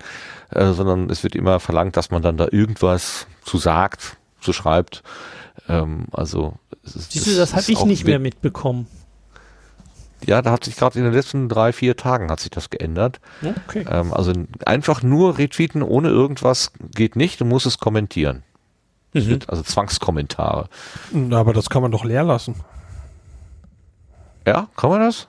äh, 0.52 0.72
sondern 0.72 1.10
es 1.10 1.24
wird 1.24 1.36
immer 1.36 1.60
verlangt, 1.60 1.96
dass 1.98 2.10
man 2.10 2.22
dann 2.22 2.38
da 2.38 2.48
irgendwas 2.52 3.28
zu 3.44 3.58
sagt, 3.58 4.18
zu 4.42 4.54
schreibt. 4.54 5.04
Ähm, 5.70 6.06
also 6.12 6.56
Siehst 6.84 7.28
du, 7.28 7.36
das 7.36 7.54
habe 7.54 7.72
ich 7.72 7.84
nicht 7.86 8.06
mehr 8.06 8.20
mitbekommen. 8.20 8.88
Ja, 10.26 10.42
da 10.42 10.52
hat 10.52 10.64
sich 10.64 10.76
gerade 10.76 10.98
in 10.98 11.06
den 11.06 11.14
letzten 11.14 11.48
drei, 11.48 11.72
vier 11.72 11.96
Tagen 11.96 12.32
hat 12.32 12.40
sich 12.40 12.50
das 12.50 12.70
geändert. 12.70 13.20
Okay. 13.44 13.86
Ähm, 13.90 14.14
also 14.14 14.34
einfach 14.66 15.04
nur 15.04 15.38
retweeten 15.38 15.84
ohne 15.84 16.10
irgendwas 16.10 16.72
geht 16.96 17.16
nicht, 17.16 17.40
du 17.40 17.46
musst 17.46 17.66
es 17.66 17.78
kommentieren. 17.78 18.44
Mhm. 19.14 19.40
also 19.48 19.64
Zwangskommentare. 19.64 20.70
Aber 21.32 21.54
das 21.54 21.70
kann 21.70 21.82
man 21.82 21.92
doch 21.92 22.04
leer 22.04 22.24
lassen. 22.24 22.56
Ja, 24.46 24.68
kann 24.76 24.90
man 24.90 25.02
das? 25.02 25.28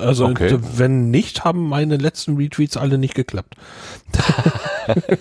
Also 0.00 0.26
okay. 0.26 0.58
wenn 0.60 1.10
nicht, 1.10 1.44
haben 1.44 1.68
meine 1.68 1.96
letzten 1.96 2.36
Retweets 2.36 2.76
alle 2.76 2.96
nicht 2.96 3.14
geklappt. 3.14 3.56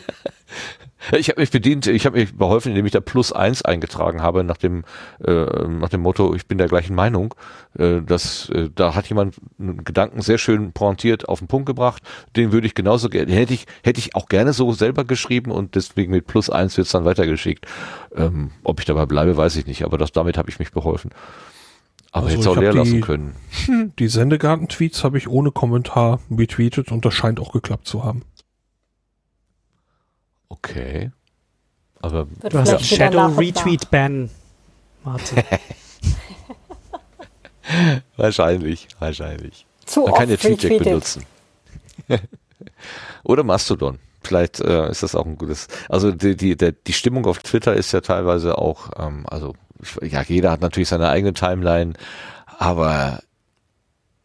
Ich 1.12 1.30
habe 1.30 1.42
mich 1.42 1.52
bedient, 1.52 1.88
ich 1.88 2.06
habe 2.06 2.18
mich 2.18 2.36
beholfen, 2.36 2.70
indem 2.70 2.86
ich 2.86 2.92
da 2.92 3.00
plus 3.00 3.32
eins 3.32 3.62
eingetragen 3.64 4.22
habe 4.22 4.44
nach 4.44 4.58
dem 4.58 4.84
äh, 5.24 5.32
nach 5.68 5.90
dem 5.90 6.02
Motto, 6.02 6.34
ich 6.34 6.48
bin 6.48 6.58
der 6.58 6.68
gleichen 6.68 6.96
Meinung. 6.96 7.36
Äh, 7.78 8.02
dass 8.02 8.50
äh, 8.50 8.70
da 8.74 8.96
hat 8.96 9.08
jemand 9.08 9.36
einen 9.60 9.84
Gedanken 9.84 10.22
sehr 10.22 10.38
schön 10.38 10.72
pointiert 10.72 11.28
auf 11.28 11.40
den 11.40 11.48
Punkt 11.48 11.66
gebracht. 11.66 12.02
Den 12.36 12.52
würde 12.52 12.68
ich 12.68 12.76
genauso 12.76 13.10
gerne, 13.10 13.32
hätte 13.32 13.54
ich 13.54 13.66
hätte 13.84 14.00
ich 14.00 14.16
auch 14.16 14.28
gerne 14.28 14.54
so 14.54 14.72
selber 14.72 15.04
geschrieben 15.04 15.52
und 15.52 15.76
deswegen 15.76 16.12
mit 16.12 16.28
plus 16.28 16.50
eins 16.50 16.78
wird's 16.78 16.92
dann 16.92 17.06
weitergeschickt. 17.06 17.66
Ähm, 18.16 18.52
ob 18.64 18.80
ich 18.80 18.86
dabei 18.86 19.06
bleibe, 19.06 19.38
weiß 19.38 19.58
ich 19.58 19.68
nicht, 19.68 19.84
aber 19.84 19.98
das 19.98 20.12
damit 20.12 20.38
habe 20.38 20.50
ich 20.50 20.60
mich 20.60 20.72
beholfen. 20.72 21.12
Aber 22.16 22.28
also 22.28 22.38
jetzt 22.38 22.48
auch 22.48 22.56
leer 22.56 22.74
lassen 22.74 23.02
können. 23.02 23.36
Die 24.00 24.08
Sendegarten-Tweets 24.08 25.04
habe 25.04 25.18
ich 25.18 25.28
ohne 25.28 25.52
Kommentar 25.52 26.22
retweetet 26.32 26.94
und 26.94 27.04
das 27.04 27.14
scheint 27.14 27.42
auch 27.42 27.52
geklappt 27.52 27.88
zu 27.88 28.06
haben. 28.06 28.24
Okay. 30.58 31.12
Aber 32.02 32.28
du 32.50 32.60
hast 32.60 32.72
ja. 32.72 32.80
Shadow 32.80 33.26
Retweet 33.28 33.90
Ban, 33.90 34.30
Martin. 35.04 35.44
wahrscheinlich, 38.18 38.88
wahrscheinlich. 39.00 39.66
Zu 39.86 40.02
Man 40.02 40.14
kann 40.14 40.30
ja 40.30 40.38
TweetDeck 40.38 40.84
benutzen. 40.84 41.26
Oder 43.24 43.44
Mastodon. 43.44 44.00
Vielleicht 44.24 44.60
äh, 44.60 44.90
ist 44.90 45.04
das 45.04 45.16
auch 45.16 45.26
ein 45.26 45.38
gutes. 45.38 45.68
Also 45.88 46.12
die, 46.12 46.36
die, 46.36 46.56
der, 46.56 46.72
die 46.72 46.94
Stimmung 46.94 47.26
auf 47.26 47.40
Twitter 47.40 47.74
ist 47.74 47.92
ja 47.92 48.02
teilweise 48.02 48.58
auch, 48.58 48.90
ähm, 48.98 49.26
also 49.28 49.54
ja, 50.02 50.24
jeder 50.24 50.52
hat 50.52 50.62
natürlich 50.62 50.90
seine 50.90 51.10
eigene 51.10 51.34
Timeline, 51.34 51.94
aber 52.46 53.22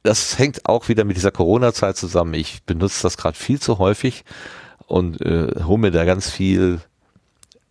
das 0.03 0.39
hängt 0.39 0.67
auch 0.67 0.89
wieder 0.89 1.05
mit 1.05 1.17
dieser 1.17 1.31
Corona-Zeit 1.31 1.97
zusammen. 1.97 2.33
Ich 2.35 2.63
benutze 2.65 3.03
das 3.03 3.19
gerade 3.19 3.37
viel 3.37 3.61
zu 3.61 3.79
häufig 3.79 4.25
und 4.91 5.21
äh, 5.21 5.63
hole 5.65 5.79
mir 5.79 5.91
da 5.93 6.05
ganz 6.05 6.29
viel 6.29 6.81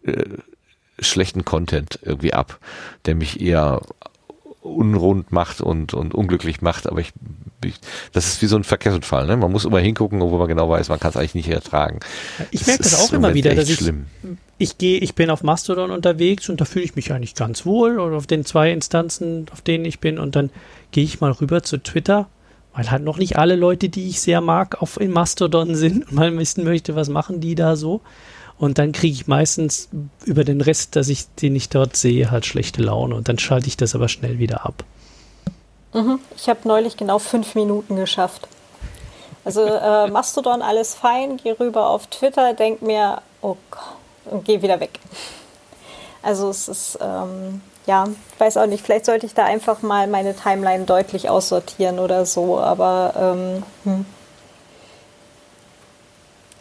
äh, 0.04 0.24
schlechten 1.00 1.44
Content 1.44 2.00
irgendwie 2.02 2.34
ab, 2.34 2.60
der 3.06 3.16
mich 3.16 3.42
eher 3.42 3.82
unrund 4.62 5.32
macht 5.32 5.62
und, 5.62 5.94
und 5.94 6.14
unglücklich 6.14 6.62
macht, 6.62 6.88
aber 6.88 7.00
ich, 7.00 7.12
ich 7.64 7.76
das 8.14 8.28
ist 8.28 8.42
wie 8.42 8.46
so 8.48 8.56
ein 8.56 8.64
Verkehrsunfall, 8.64 9.26
ne? 9.28 9.38
Man 9.38 9.52
muss 9.52 9.66
immer 9.66 9.80
hingucken, 9.80 10.22
wo 10.22 10.38
man 10.38 10.48
genau 10.48 10.70
weiß, 10.70 10.90
man 10.90 11.00
kann 11.00 11.12
es 11.12 11.18
eigentlich 11.18 11.36
nicht 11.36 11.50
ertragen. 11.50 12.00
Ich 12.52 12.66
merke 12.68 12.84
das, 12.84 13.00
auch 13.00 13.14
immer 13.14 13.34
wieder, 13.34 13.54
dass 13.54 13.70
ich, 13.70 13.78
schlimm. 13.78 14.06
ich 14.58 14.78
gehe, 14.78 15.00
ich 15.00 15.16
bin 15.16 15.30
auf 15.30 15.44
Mastodon 15.44 15.92
unterwegs 15.92 16.50
und 16.50 16.62
da 16.62 16.66
fühle 16.66 16.86
ich 16.86 16.96
mich 16.96 17.12
eigentlich 17.12 17.36
ganz 17.36 17.66
wohl 17.66 18.00
oder 18.00 18.16
auf 18.16 18.28
den 18.28 18.46
zwei 18.46 18.72
Instanzen, 18.72 19.48
auf 19.52 19.62
denen 19.62 19.86
ich 19.86 20.00
bin 20.00 20.20
und 20.20 20.36
dann 20.36 20.52
gehe 20.92 21.04
ich 21.04 21.20
mal 21.20 21.32
rüber 21.32 21.64
zu 21.64 21.78
Twitter 21.78 22.30
weil 22.80 22.92
halt 22.92 23.04
noch 23.04 23.18
nicht 23.18 23.38
alle 23.38 23.58
Leute, 23.58 23.90
die 23.90 24.08
ich 24.08 24.22
sehr 24.22 24.40
mag, 24.40 24.82
auf 24.82 25.02
in 25.02 25.12
Mastodon 25.12 25.76
sind 25.76 26.06
und 26.10 26.14
mal 26.14 26.38
wissen 26.38 26.64
möchte, 26.64 26.96
was 26.96 27.10
machen 27.10 27.42
die 27.42 27.54
da 27.54 27.76
so. 27.76 28.00
Und 28.58 28.78
dann 28.78 28.94
kriege 28.94 29.14
ich 29.14 29.28
meistens 29.28 29.90
über 30.24 30.46
den 30.46 30.62
Rest, 30.62 30.96
dass 30.96 31.10
ich 31.10 31.28
den 31.36 31.58
ich 31.58 31.68
dort 31.68 31.98
sehe, 31.98 32.32
halt 32.32 32.46
schlechte 32.46 32.82
Laune. 32.82 33.16
Und 33.16 33.28
dann 33.28 33.38
schalte 33.38 33.68
ich 33.68 33.76
das 33.76 33.96
aber 33.96 34.08
schnell 34.08 34.40
wieder 34.40 34.66
ab. 34.66 34.86
Mhm. 35.94 36.20
Ich 36.38 36.48
habe 36.48 36.62
neulich 36.64 36.96
genau 36.96 37.20
fünf 37.20 37.54
Minuten 37.54 37.98
geschafft. 37.98 38.48
Also 39.44 39.66
äh, 39.66 40.08
Mastodon 40.12 40.62
alles 40.62 40.96
fein, 40.96 41.36
gehe 41.36 41.60
rüber 41.60 41.90
auf 41.90 42.08
Twitter, 42.08 42.54
denk 42.54 42.82
mir, 42.82 43.22
oh 43.42 43.58
Gott, 43.72 44.32
und 44.32 44.46
gehe 44.46 44.62
wieder 44.62 44.80
weg. 44.80 45.02
Also 46.22 46.50
es 46.50 46.70
ist, 46.70 46.98
ähm, 47.02 47.62
ja, 47.86 48.06
weiß 48.38 48.58
auch 48.58 48.68
nicht, 48.68 48.86
vielleicht 48.86 49.06
sollte 49.06 49.26
ich 49.26 49.34
da 49.34 49.46
einfach 49.46 49.82
mal 49.82 50.08
meine 50.08 50.36
Timeline 50.36 50.86
deutlich 50.86 51.30
aussortieren 51.30 52.00
oder 52.00 52.26
so, 52.26 52.60
aber 52.60 53.36
ähm, 53.38 53.64
hm. 53.84 54.06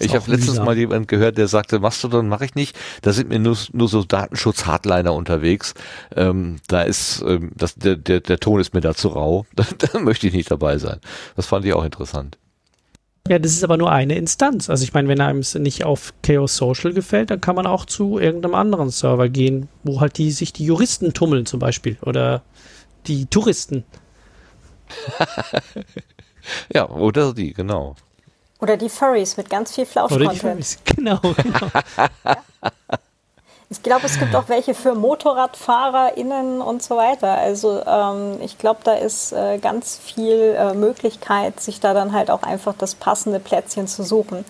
Ich 0.00 0.14
habe 0.14 0.30
letztens 0.30 0.60
mal 0.60 0.76
jemand 0.76 1.08
gehört, 1.08 1.38
der 1.38 1.48
sagte, 1.48 1.80
Mastodon 1.80 2.28
mache 2.28 2.44
ich 2.44 2.54
nicht. 2.54 2.78
Da 3.02 3.12
sind 3.12 3.28
mir 3.28 3.38
nur, 3.38 3.56
nur 3.72 3.88
so 3.88 4.04
Datenschutz-Hardliner 4.04 5.12
unterwegs. 5.12 5.74
Ähm, 6.14 6.58
da 6.68 6.82
ist 6.82 7.22
ähm, 7.26 7.50
das, 7.56 7.74
der, 7.74 7.96
der, 7.96 8.20
der 8.20 8.38
Ton 8.38 8.60
ist 8.60 8.74
mir 8.74 8.80
da 8.80 8.94
zu 8.94 9.08
rau. 9.08 9.46
Da, 9.54 9.64
da 9.78 9.98
möchte 9.98 10.28
ich 10.28 10.34
nicht 10.34 10.50
dabei 10.50 10.78
sein. 10.78 11.00
Das 11.36 11.46
fand 11.46 11.64
ich 11.64 11.72
auch 11.72 11.84
interessant. 11.84 12.38
Ja, 13.28 13.38
das 13.38 13.52
ist 13.52 13.64
aber 13.64 13.76
nur 13.76 13.92
eine 13.92 14.16
Instanz. 14.16 14.70
Also 14.70 14.84
ich 14.84 14.94
meine, 14.94 15.08
wenn 15.08 15.20
einem 15.20 15.40
es 15.40 15.54
nicht 15.54 15.84
auf 15.84 16.14
Chaos 16.22 16.56
Social 16.56 16.92
gefällt, 16.92 17.30
dann 17.30 17.40
kann 17.40 17.56
man 17.56 17.66
auch 17.66 17.84
zu 17.84 18.18
irgendeinem 18.18 18.54
anderen 18.54 18.90
Server 18.90 19.28
gehen, 19.28 19.68
wo 19.82 20.00
halt 20.00 20.18
die 20.18 20.30
sich 20.30 20.52
die 20.52 20.64
Juristen 20.64 21.12
tummeln 21.12 21.46
zum 21.46 21.60
Beispiel 21.60 21.98
oder 22.02 22.42
die 23.06 23.26
Touristen. 23.26 23.84
ja, 26.72 26.88
oder 26.88 27.34
die, 27.34 27.52
genau. 27.52 27.96
Oder 28.60 28.76
die 28.76 28.88
Furries 28.88 29.36
mit 29.36 29.50
ganz 29.50 29.74
viel 29.74 29.86
Flausch-Content. 29.86 30.78
Genau, 30.84 31.20
genau. 31.20 31.70
ja. 32.24 32.36
Ich 33.70 33.82
glaube, 33.82 34.06
es 34.06 34.18
gibt 34.18 34.34
auch 34.34 34.48
welche 34.48 34.72
für 34.72 34.94
MotorradfahrerInnen 34.94 36.62
und 36.62 36.82
so 36.82 36.96
weiter. 36.96 37.36
Also 37.36 37.82
ähm, 37.84 38.38
ich 38.40 38.56
glaube, 38.56 38.80
da 38.82 38.94
ist 38.94 39.32
äh, 39.32 39.58
ganz 39.58 39.98
viel 39.98 40.56
äh, 40.58 40.72
Möglichkeit, 40.72 41.60
sich 41.60 41.78
da 41.78 41.92
dann 41.92 42.14
halt 42.14 42.30
auch 42.30 42.42
einfach 42.42 42.74
das 42.78 42.94
passende 42.94 43.40
Plätzchen 43.40 43.86
zu 43.86 44.04
suchen. 44.04 44.46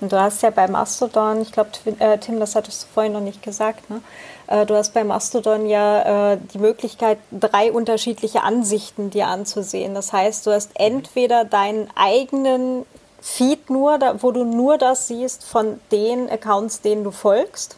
Und 0.00 0.12
du 0.12 0.20
hast 0.20 0.42
ja 0.42 0.50
bei 0.50 0.68
Mastodon, 0.68 1.42
ich 1.42 1.50
glaube, 1.50 1.70
äh, 1.98 2.18
Tim, 2.18 2.38
das 2.38 2.54
hattest 2.54 2.84
du 2.84 2.86
vorhin 2.94 3.12
noch 3.12 3.20
nicht 3.20 3.42
gesagt, 3.42 3.90
ne? 3.90 4.02
Äh, 4.46 4.66
du 4.66 4.76
hast 4.76 4.94
bei 4.94 5.02
Mastodon 5.02 5.66
ja 5.68 6.34
äh, 6.34 6.38
die 6.54 6.58
Möglichkeit, 6.58 7.18
drei 7.32 7.72
unterschiedliche 7.72 8.44
Ansichten 8.44 9.10
dir 9.10 9.26
anzusehen. 9.26 9.94
Das 9.94 10.12
heißt, 10.12 10.46
du 10.46 10.52
hast 10.52 10.70
entweder 10.74 11.44
deinen 11.44 11.88
eigenen 11.96 12.86
Feed 13.20 13.68
nur, 13.68 13.98
da, 13.98 14.22
wo 14.22 14.30
du 14.30 14.44
nur 14.44 14.78
das 14.78 15.08
siehst 15.08 15.44
von 15.44 15.80
den 15.90 16.30
Accounts, 16.30 16.82
denen 16.82 17.02
du 17.02 17.10
folgst. 17.10 17.76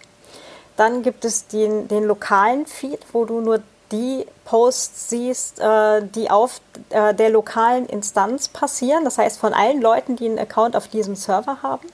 Dann 0.77 1.03
gibt 1.03 1.25
es 1.25 1.47
den, 1.47 1.89
den 1.89 2.05
lokalen 2.05 2.67
Feed, 2.67 3.01
wo 3.13 3.25
du 3.25 3.41
nur 3.41 3.63
die 3.93 4.27
Posts 4.47 5.11
siehst, 5.11 5.61
äh, 5.61 6.03
die 6.03 6.31
auf 6.31 6.61
äh, 6.91 7.15
der 7.15 7.31
lokalen 7.31 7.87
Instanz 7.87 8.49
passieren. 8.49 9.05
Das 9.05 9.19
heißt, 9.19 9.39
von 9.39 9.53
allen 9.53 9.83
Leuten, 9.83 10.17
die 10.17 10.27
einen 10.27 10.39
Account 10.39 10.75
auf 10.77 10.89
diesem 10.89 11.15
Server 11.15 11.59
haben. 11.63 11.87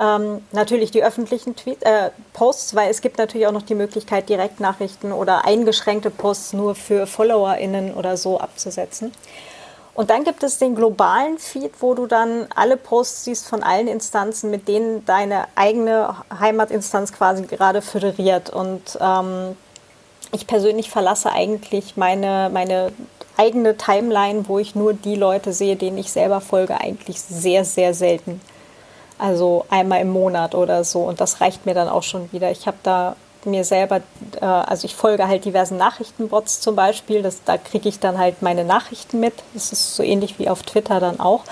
Ähm, 0.00 0.44
natürlich 0.52 0.90
die 0.90 1.04
öffentlichen 1.04 1.54
Tweet, 1.54 1.82
äh, 1.82 2.10
Posts, 2.32 2.74
weil 2.74 2.90
es 2.90 3.02
gibt 3.02 3.18
natürlich 3.18 3.46
auch 3.46 3.52
noch 3.52 3.62
die 3.62 3.74
Möglichkeit, 3.74 4.28
Direktnachrichten 4.28 5.12
oder 5.12 5.44
eingeschränkte 5.44 6.10
Posts 6.10 6.54
nur 6.54 6.74
für 6.74 7.06
FollowerInnen 7.06 7.94
oder 7.94 8.16
so 8.16 8.40
abzusetzen. 8.40 9.12
Und 9.94 10.08
dann 10.08 10.24
gibt 10.24 10.42
es 10.42 10.58
den 10.58 10.74
globalen 10.74 11.36
Feed, 11.38 11.72
wo 11.80 11.94
du 11.94 12.06
dann 12.06 12.46
alle 12.54 12.78
Posts 12.78 13.24
siehst 13.24 13.46
von 13.46 13.62
allen 13.62 13.88
Instanzen, 13.88 14.50
mit 14.50 14.66
denen 14.66 15.04
deine 15.04 15.48
eigene 15.54 16.16
Heimatinstanz 16.38 17.12
quasi 17.12 17.42
gerade 17.42 17.82
föderiert. 17.82 18.48
Und 18.48 18.98
ähm, 19.00 19.54
ich 20.32 20.46
persönlich 20.46 20.90
verlasse 20.90 21.30
eigentlich 21.30 21.98
meine, 21.98 22.48
meine 22.50 22.92
eigene 23.36 23.76
Timeline, 23.76 24.48
wo 24.48 24.58
ich 24.58 24.74
nur 24.74 24.94
die 24.94 25.16
Leute 25.16 25.52
sehe, 25.52 25.76
denen 25.76 25.98
ich 25.98 26.10
selber 26.10 26.40
folge, 26.40 26.80
eigentlich 26.80 27.20
sehr, 27.20 27.66
sehr 27.66 27.92
selten. 27.92 28.40
Also 29.18 29.66
einmal 29.68 30.00
im 30.00 30.10
Monat 30.10 30.54
oder 30.54 30.84
so. 30.84 31.00
Und 31.00 31.20
das 31.20 31.42
reicht 31.42 31.66
mir 31.66 31.74
dann 31.74 31.90
auch 31.90 32.02
schon 32.02 32.32
wieder. 32.32 32.50
Ich 32.50 32.66
habe 32.66 32.78
da 32.82 33.14
mir 33.46 33.64
selber, 33.64 34.02
äh, 34.40 34.44
also 34.44 34.84
ich 34.84 34.94
folge 34.94 35.26
halt 35.26 35.44
diversen 35.44 35.76
Nachrichtenbots 35.76 36.60
zum 36.60 36.76
Beispiel, 36.76 37.22
das, 37.22 37.44
da 37.44 37.58
kriege 37.58 37.88
ich 37.88 37.98
dann 37.98 38.18
halt 38.18 38.42
meine 38.42 38.64
Nachrichten 38.64 39.20
mit. 39.20 39.34
Das 39.54 39.72
ist 39.72 39.96
so 39.96 40.02
ähnlich 40.02 40.38
wie 40.38 40.48
auf 40.48 40.62
Twitter 40.62 41.00
dann 41.00 41.20
auch. 41.20 41.44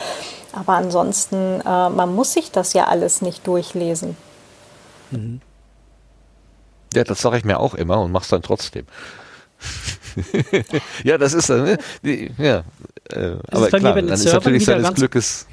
Aber 0.52 0.74
ansonsten, 0.74 1.60
äh, 1.60 1.90
man 1.90 2.14
muss 2.14 2.32
sich 2.32 2.50
das 2.50 2.72
ja 2.72 2.86
alles 2.86 3.22
nicht 3.22 3.46
durchlesen. 3.46 4.16
Mhm. 5.10 5.40
Ja, 6.94 7.04
das 7.04 7.20
sage 7.20 7.38
ich 7.38 7.44
mir 7.44 7.60
auch 7.60 7.74
immer 7.74 8.00
und 8.00 8.10
mach's 8.10 8.28
dann 8.28 8.42
trotzdem. 8.42 8.86
ja, 11.04 11.18
das 11.18 11.34
ist 11.34 11.50
dann, 11.50 11.64
ne? 11.64 11.78
ja, 12.38 12.64
äh, 13.10 13.36
aber 13.50 13.68
klar, 13.68 13.94
dann 13.94 14.08
ist 14.08 14.24
natürlich 14.24 14.64
seines 14.64 14.94
Glückes 14.94 15.46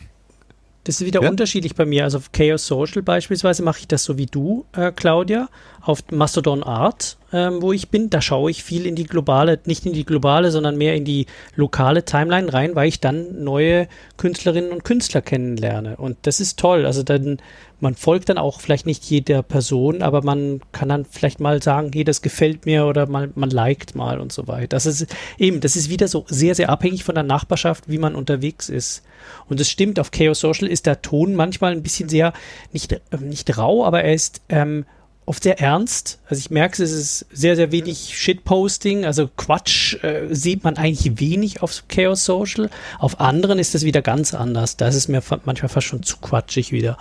das 0.87 1.01
ist 1.01 1.05
wieder 1.05 1.21
ja? 1.21 1.29
unterschiedlich 1.29 1.75
bei 1.75 1.85
mir. 1.85 2.05
Also 2.05 2.19
auf 2.19 2.31
Chaos 2.31 2.65
Social 2.65 3.01
beispielsweise 3.01 3.61
mache 3.61 3.79
ich 3.79 3.87
das 3.89 4.05
so 4.05 4.17
wie 4.17 4.25
du, 4.25 4.65
äh, 4.71 4.93
Claudia, 4.93 5.49
auf 5.81 6.03
Mastodon 6.11 6.63
Art, 6.63 7.17
ähm, 7.31 7.61
wo 7.61 7.71
ich 7.71 7.89
bin. 7.89 8.09
Da 8.09 8.21
schaue 8.21 8.51
ich 8.51 8.63
viel 8.63 8.85
in 8.85 8.95
die 8.95 9.05
globale, 9.05 9.59
nicht 9.65 9.85
in 9.85 9.93
die 9.93 10.05
globale, 10.05 10.51
sondern 10.51 10.77
mehr 10.77 10.95
in 10.95 11.05
die 11.05 11.25
lokale 11.55 12.03
Timeline 12.05 12.51
rein, 12.51 12.75
weil 12.75 12.87
ich 12.87 12.99
dann 12.99 13.43
neue 13.43 13.87
Künstlerinnen 14.17 14.71
und 14.71 14.83
Künstler 14.83 15.21
kennenlerne. 15.21 15.97
Und 15.97 16.17
das 16.23 16.39
ist 16.39 16.59
toll. 16.59 16.85
Also 16.85 17.03
dann, 17.03 17.37
man 17.79 17.95
folgt 17.95 18.29
dann 18.29 18.37
auch 18.37 18.59
vielleicht 18.59 18.85
nicht 18.85 19.05
jeder 19.05 19.43
Person, 19.43 20.01
aber 20.01 20.23
man 20.23 20.61
kann 20.71 20.89
dann 20.89 21.05
vielleicht 21.05 21.39
mal 21.39 21.61
sagen, 21.61 21.91
hey, 21.93 22.03
das 22.03 22.21
gefällt 22.21 22.65
mir 22.65 22.85
oder 22.85 23.07
mal, 23.07 23.29
man 23.35 23.49
liked 23.49 23.95
mal 23.95 24.19
und 24.19 24.31
so 24.31 24.47
weiter. 24.47 24.67
Das 24.67 24.85
ist 24.85 25.07
eben, 25.37 25.59
das 25.59 25.75
ist 25.75 25.89
wieder 25.89 26.07
so 26.07 26.25
sehr, 26.27 26.55
sehr 26.55 26.69
abhängig 26.69 27.03
von 27.03 27.15
der 27.15 27.23
Nachbarschaft, 27.23 27.85
wie 27.87 27.97
man 27.97 28.15
unterwegs 28.15 28.69
ist. 28.69 29.03
Und 29.47 29.59
es 29.59 29.69
stimmt, 29.69 29.99
auf 29.99 30.11
Chaos 30.11 30.39
Social 30.39 30.67
ist 30.67 30.85
der 30.85 31.01
Ton 31.01 31.35
manchmal 31.35 31.71
ein 31.71 31.83
bisschen 31.83 32.09
sehr, 32.09 32.33
nicht, 32.71 32.91
äh, 32.93 32.99
nicht 33.19 33.57
rau, 33.57 33.85
aber 33.85 34.03
er 34.03 34.13
ist 34.13 34.41
ähm, 34.49 34.85
oft 35.27 35.43
sehr 35.43 35.59
ernst. 35.59 36.19
Also 36.27 36.39
ich 36.39 36.49
merke, 36.49 36.81
es 36.81 36.91
ist 36.91 37.25
sehr, 37.31 37.55
sehr 37.55 37.71
wenig 37.71 38.17
Shitposting, 38.17 39.05
also 39.05 39.29
Quatsch 39.35 40.01
äh, 40.03 40.33
sieht 40.33 40.63
man 40.63 40.77
eigentlich 40.77 41.19
wenig 41.19 41.61
auf 41.61 41.83
Chaos 41.89 42.25
Social. 42.25 42.69
Auf 42.97 43.19
anderen 43.19 43.59
ist 43.59 43.75
das 43.75 43.83
wieder 43.83 44.01
ganz 44.01 44.33
anders. 44.33 44.77
Da 44.77 44.87
ist 44.87 44.95
es 44.95 45.07
mir 45.07 45.21
manchmal 45.43 45.69
fast 45.69 45.85
schon 45.85 46.01
zu 46.01 46.17
quatschig 46.17 46.71
wieder. 46.71 46.97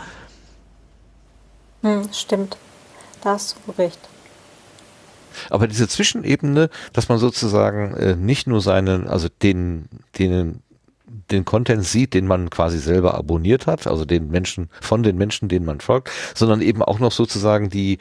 Hm, 1.82 2.08
stimmt. 2.12 2.58
Da 3.22 3.30
hast 3.30 3.56
du 3.64 3.72
recht. 3.72 4.00
Aber 5.48 5.68
diese 5.68 5.86
Zwischenebene, 5.86 6.68
dass 6.92 7.08
man 7.08 7.18
sozusagen 7.18 7.94
äh, 7.94 8.16
nicht 8.16 8.48
nur 8.48 8.60
seinen, 8.60 9.06
also 9.06 9.28
den, 9.42 9.88
den 10.18 10.62
den 11.30 11.44
Content 11.44 11.84
sieht, 11.84 12.14
den 12.14 12.26
man 12.26 12.50
quasi 12.50 12.78
selber 12.78 13.14
abonniert 13.14 13.66
hat, 13.66 13.86
also 13.86 14.04
den 14.04 14.28
Menschen, 14.28 14.68
von 14.80 15.02
den 15.02 15.16
Menschen, 15.16 15.48
denen 15.48 15.66
man 15.66 15.80
folgt, 15.80 16.10
sondern 16.34 16.60
eben 16.60 16.82
auch 16.82 16.98
noch 16.98 17.12
sozusagen 17.12 17.70
die, 17.70 17.98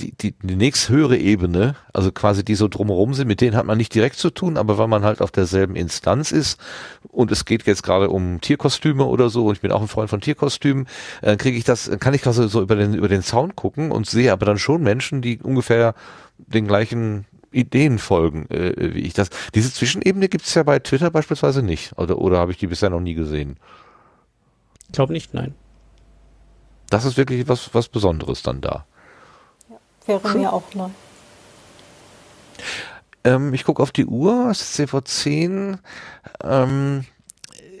die, 0.00 0.12
die, 0.12 0.34
die 0.42 0.56
nächst 0.56 0.88
höhere 0.88 1.16
Ebene, 1.16 1.76
also 1.92 2.10
quasi 2.12 2.44
die 2.44 2.54
so 2.54 2.68
drumherum 2.68 3.14
sind, 3.14 3.28
mit 3.28 3.40
denen 3.40 3.56
hat 3.56 3.66
man 3.66 3.78
nicht 3.78 3.94
direkt 3.94 4.16
zu 4.16 4.30
tun, 4.30 4.56
aber 4.56 4.78
weil 4.78 4.88
man 4.88 5.04
halt 5.04 5.20
auf 5.20 5.30
derselben 5.30 5.76
Instanz 5.76 6.32
ist 6.32 6.60
und 7.08 7.30
es 7.30 7.44
geht 7.44 7.66
jetzt 7.66 7.82
gerade 7.82 8.10
um 8.10 8.40
Tierkostüme 8.40 9.04
oder 9.04 9.30
so 9.30 9.46
und 9.46 9.54
ich 9.54 9.60
bin 9.60 9.72
auch 9.72 9.82
ein 9.82 9.88
Freund 9.88 10.10
von 10.10 10.20
Tierkostümen, 10.20 10.86
äh, 11.22 11.36
kriege 11.36 11.56
ich 11.56 11.64
das, 11.64 11.90
kann 12.00 12.14
ich 12.14 12.22
quasi 12.22 12.48
so 12.48 12.62
über 12.62 12.76
den, 12.76 12.94
über 12.94 13.08
den 13.08 13.22
Sound 13.22 13.56
gucken 13.56 13.90
und 13.90 14.06
sehe 14.06 14.32
aber 14.32 14.46
dann 14.46 14.58
schon 14.58 14.82
Menschen, 14.82 15.22
die 15.22 15.38
ungefähr 15.38 15.94
den 16.38 16.66
gleichen 16.66 17.26
Ideen 17.54 17.98
folgen, 17.98 18.46
äh, 18.50 18.94
wie 18.94 19.00
ich 19.00 19.14
das. 19.14 19.30
Diese 19.54 19.72
Zwischenebene 19.72 20.28
gibt 20.28 20.46
es 20.46 20.54
ja 20.54 20.62
bei 20.62 20.78
Twitter 20.78 21.10
beispielsweise 21.10 21.62
nicht. 21.62 21.96
Oder, 21.98 22.18
oder 22.18 22.38
habe 22.38 22.52
ich 22.52 22.58
die 22.58 22.66
bisher 22.66 22.90
noch 22.90 23.00
nie 23.00 23.14
gesehen? 23.14 23.56
Ich 24.86 24.92
glaube 24.92 25.12
nicht, 25.12 25.34
nein. 25.34 25.54
Das 26.90 27.04
ist 27.04 27.16
wirklich 27.16 27.48
was, 27.48 27.74
was 27.74 27.88
Besonderes 27.88 28.42
dann 28.42 28.60
da. 28.60 28.86
Ja, 29.68 29.76
wäre 30.06 30.28
Schön. 30.28 30.42
mir 30.42 30.52
auch 30.52 30.74
neu. 30.74 30.88
Ähm, 33.24 33.54
ich 33.54 33.64
gucke 33.64 33.82
auf 33.82 33.90
die 33.90 34.06
Uhr, 34.06 34.48
es 34.50 34.60
ist 34.60 34.90
CV10. 34.90 35.78
Ähm, 36.42 37.04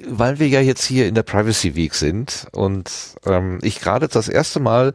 weil 0.06 0.38
wir 0.38 0.48
ja 0.48 0.60
jetzt 0.60 0.84
hier 0.84 1.08
in 1.08 1.14
der 1.14 1.22
Privacy 1.22 1.74
Week 1.74 1.94
sind 1.94 2.46
und 2.52 2.90
ähm, 3.24 3.58
ich 3.62 3.80
gerade 3.80 4.08
das 4.08 4.28
erste 4.28 4.60
Mal 4.60 4.92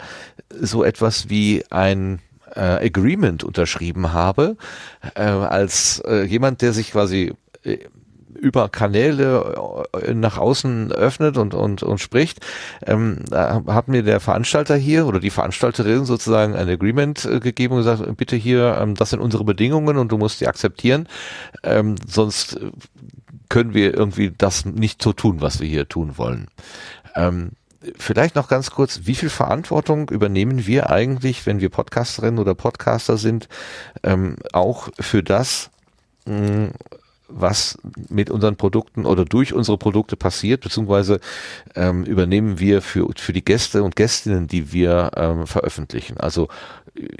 so 0.49 0.84
etwas 0.84 1.30
wie 1.30 1.64
ein 1.69 2.19
äh, 2.55 2.85
Agreement 2.85 3.43
unterschrieben 3.43 4.13
habe, 4.13 4.57
äh, 5.15 5.21
als 5.21 6.01
äh, 6.05 6.23
jemand, 6.23 6.61
der 6.61 6.73
sich 6.73 6.91
quasi 6.91 7.34
äh, 7.63 7.77
über 8.39 8.69
Kanäle 8.69 9.55
äh, 9.93 10.13
nach 10.13 10.38
außen 10.38 10.91
öffnet 10.91 11.38
und, 11.38 11.53
und, 11.53 11.84
und 11.84 11.99
spricht, 11.99 12.39
ähm, 12.85 13.17
hat 13.31 13.88
mir 13.88 14.03
der 14.03 14.19
Veranstalter 14.19 14.76
hier 14.76 15.05
oder 15.07 15.19
die 15.19 15.30
Veranstalterin 15.30 16.05
sozusagen 16.05 16.55
ein 16.55 16.69
Agreement 16.69 17.26
äh, 17.26 17.39
gegeben 17.39 17.76
und 17.76 17.80
gesagt, 17.81 18.17
bitte 18.17 18.35
hier, 18.35 18.77
ähm, 18.80 18.95
das 18.95 19.11
sind 19.11 19.19
unsere 19.19 19.43
Bedingungen 19.43 19.97
und 19.97 20.11
du 20.11 20.17
musst 20.17 20.41
die 20.41 20.47
akzeptieren, 20.47 21.07
ähm, 21.63 21.95
sonst 22.07 22.59
können 23.49 23.73
wir 23.73 23.93
irgendwie 23.93 24.31
das 24.35 24.65
nicht 24.65 25.01
so 25.01 25.11
tun, 25.11 25.41
was 25.41 25.59
wir 25.59 25.67
hier 25.67 25.88
tun 25.88 26.17
wollen. 26.17 26.47
Ähm, 27.15 27.51
vielleicht 27.97 28.35
noch 28.35 28.47
ganz 28.47 28.72
kurz, 28.72 29.01
wie 29.03 29.15
viel 29.15 29.30
Verantwortung 29.30 30.10
übernehmen 30.10 30.65
wir 30.65 30.89
eigentlich, 30.89 31.45
wenn 31.45 31.61
wir 31.61 31.69
Podcasterinnen 31.69 32.39
oder 32.39 32.56
Podcaster 32.56 33.18
sind, 33.18 33.47
ähm, 34.03 34.35
auch 34.53 34.89
für 34.99 35.23
das, 35.23 35.69
mh, 36.26 36.72
was 37.30 37.77
mit 38.10 38.30
unseren 38.30 38.56
Produkten 38.56 39.06
oder 39.06 39.23
durch 39.23 39.53
unsere 39.53 39.77
Produkte 39.77 40.15
passiert, 40.15 40.61
beziehungsweise 40.61 41.19
ähm, 41.76 42.03
übernehmen 42.03 42.60
wir 42.60 42.81
für, 42.81 43.07
für 43.15 43.34
die 43.34 43.45
Gäste 43.45 43.84
und 43.84 43.95
Gästinnen, 43.95 44.47
die 44.47 44.73
wir 44.73 45.11
ähm, 45.15 45.47
veröffentlichen. 45.47 46.18
Also 46.18 46.47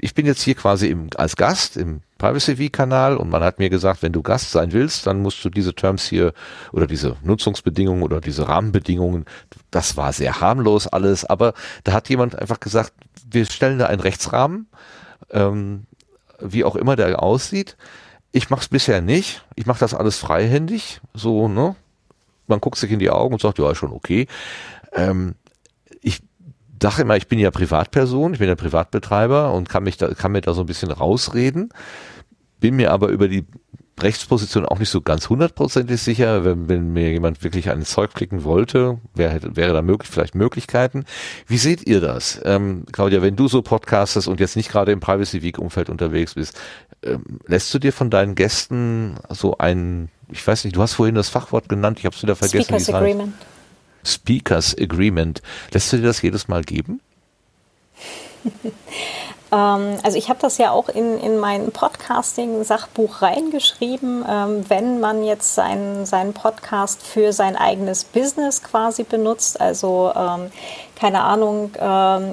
ich 0.00 0.14
bin 0.14 0.26
jetzt 0.26 0.42
hier 0.42 0.54
quasi 0.54 0.88
im, 0.88 1.08
als 1.16 1.36
Gast 1.36 1.76
im 1.76 2.00
Privacy 2.18 2.56
V-Kanal 2.56 3.16
und 3.16 3.30
man 3.30 3.42
hat 3.42 3.58
mir 3.58 3.70
gesagt, 3.70 4.02
wenn 4.02 4.12
du 4.12 4.22
Gast 4.22 4.50
sein 4.50 4.72
willst, 4.72 5.06
dann 5.06 5.22
musst 5.22 5.44
du 5.44 5.48
diese 5.48 5.74
Terms 5.74 6.04
hier 6.04 6.32
oder 6.72 6.86
diese 6.86 7.16
Nutzungsbedingungen 7.22 8.02
oder 8.02 8.20
diese 8.20 8.48
Rahmenbedingungen, 8.48 9.24
das 9.70 9.96
war 9.96 10.12
sehr 10.12 10.40
harmlos 10.40 10.86
alles, 10.86 11.24
aber 11.24 11.54
da 11.84 11.92
hat 11.92 12.08
jemand 12.08 12.38
einfach 12.38 12.60
gesagt, 12.60 12.92
wir 13.30 13.46
stellen 13.46 13.78
da 13.78 13.86
einen 13.86 14.00
Rechtsrahmen, 14.00 14.66
ähm, 15.30 15.86
wie 16.40 16.64
auch 16.64 16.76
immer 16.76 16.96
der 16.96 17.22
aussieht. 17.22 17.76
Ich 18.32 18.50
mache 18.50 18.62
es 18.62 18.68
bisher 18.68 19.00
nicht. 19.00 19.44
Ich 19.56 19.66
mache 19.66 19.80
das 19.80 19.94
alles 19.94 20.18
freihändig, 20.18 21.00
so 21.14 21.48
ne. 21.48 21.74
Man 22.46 22.60
guckt 22.60 22.78
sich 22.78 22.90
in 22.90 22.98
die 22.98 23.10
Augen 23.10 23.34
und 23.34 23.40
sagt, 23.40 23.58
ja, 23.58 23.74
schon 23.74 23.92
okay. 23.92 24.26
Ähm, 24.92 25.34
ich 26.00 26.20
sage 26.82 27.02
immer, 27.02 27.16
ich 27.16 27.28
bin 27.28 27.38
ja 27.38 27.50
Privatperson, 27.50 28.32
ich 28.32 28.38
bin 28.40 28.48
ja 28.48 28.56
Privatbetreiber 28.56 29.52
und 29.52 29.68
kann 29.68 29.84
mich 29.84 29.96
da, 29.96 30.12
kann 30.14 30.32
mir 30.32 30.40
da 30.40 30.54
so 30.54 30.62
ein 30.62 30.66
bisschen 30.66 30.90
rausreden. 30.90 31.70
Bin 32.58 32.76
mir 32.76 32.92
aber 32.92 33.08
über 33.08 33.28
die 33.28 33.46
Rechtsposition 34.02 34.64
auch 34.64 34.78
nicht 34.78 34.88
so 34.90 35.00
ganz 35.00 35.28
hundertprozentig 35.28 36.00
sicher. 36.00 36.44
Wenn, 36.44 36.68
wenn 36.68 36.92
mir 36.92 37.10
jemand 37.10 37.42
wirklich 37.44 37.70
ein 37.70 37.84
Zeug 37.84 38.14
klicken 38.14 38.44
wollte, 38.44 38.98
wäre, 39.14 39.56
wäre 39.56 39.72
da 39.72 39.82
möglich, 39.82 40.10
vielleicht 40.10 40.34
Möglichkeiten. 40.34 41.04
Wie 41.46 41.58
seht 41.58 41.86
ihr 41.86 42.00
das? 42.00 42.40
Ähm, 42.44 42.84
Claudia, 42.92 43.22
wenn 43.22 43.36
du 43.36 43.48
so 43.48 43.62
podcastest 43.62 44.28
und 44.28 44.40
jetzt 44.40 44.56
nicht 44.56 44.70
gerade 44.70 44.92
im 44.92 45.00
Privacy 45.00 45.42
Week 45.42 45.58
Umfeld 45.58 45.90
unterwegs 45.90 46.34
bist, 46.34 46.58
ähm, 47.02 47.40
lässt 47.46 47.72
du 47.72 47.78
dir 47.78 47.92
von 47.92 48.10
deinen 48.10 48.34
Gästen 48.34 49.16
so 49.28 49.58
ein, 49.58 50.10
ich 50.30 50.46
weiß 50.46 50.64
nicht, 50.64 50.76
du 50.76 50.82
hast 50.82 50.94
vorhin 50.94 51.14
das 51.14 51.28
Fachwort 51.28 51.68
genannt, 51.68 51.98
ich 51.98 52.06
habe 52.06 52.14
es 52.14 52.22
wieder 52.22 52.36
vergessen. 52.36 52.64
Speakers 52.64 52.94
Agreement. 52.94 53.34
Heißt. 53.34 54.14
Speakers 54.14 54.76
Agreement. 54.78 55.42
Lässt 55.72 55.92
du 55.92 55.98
dir 55.98 56.04
das 56.04 56.22
jedes 56.22 56.48
Mal 56.48 56.62
geben? 56.64 57.00
Ähm, 59.52 59.98
also 60.02 60.16
ich 60.16 60.28
habe 60.28 60.38
das 60.40 60.58
ja 60.58 60.70
auch 60.70 60.88
in, 60.88 61.18
in 61.18 61.38
mein 61.38 61.72
Podcasting-Sachbuch 61.72 63.22
reingeschrieben. 63.22 64.24
Ähm, 64.28 64.64
wenn 64.68 65.00
man 65.00 65.24
jetzt 65.24 65.54
seinen, 65.54 66.06
seinen 66.06 66.32
Podcast 66.32 67.02
für 67.02 67.32
sein 67.32 67.56
eigenes 67.56 68.04
Business 68.04 68.62
quasi 68.62 69.02
benutzt, 69.02 69.60
also 69.60 70.12
ähm, 70.14 70.50
keine 71.00 71.22
Ahnung, 71.22 71.70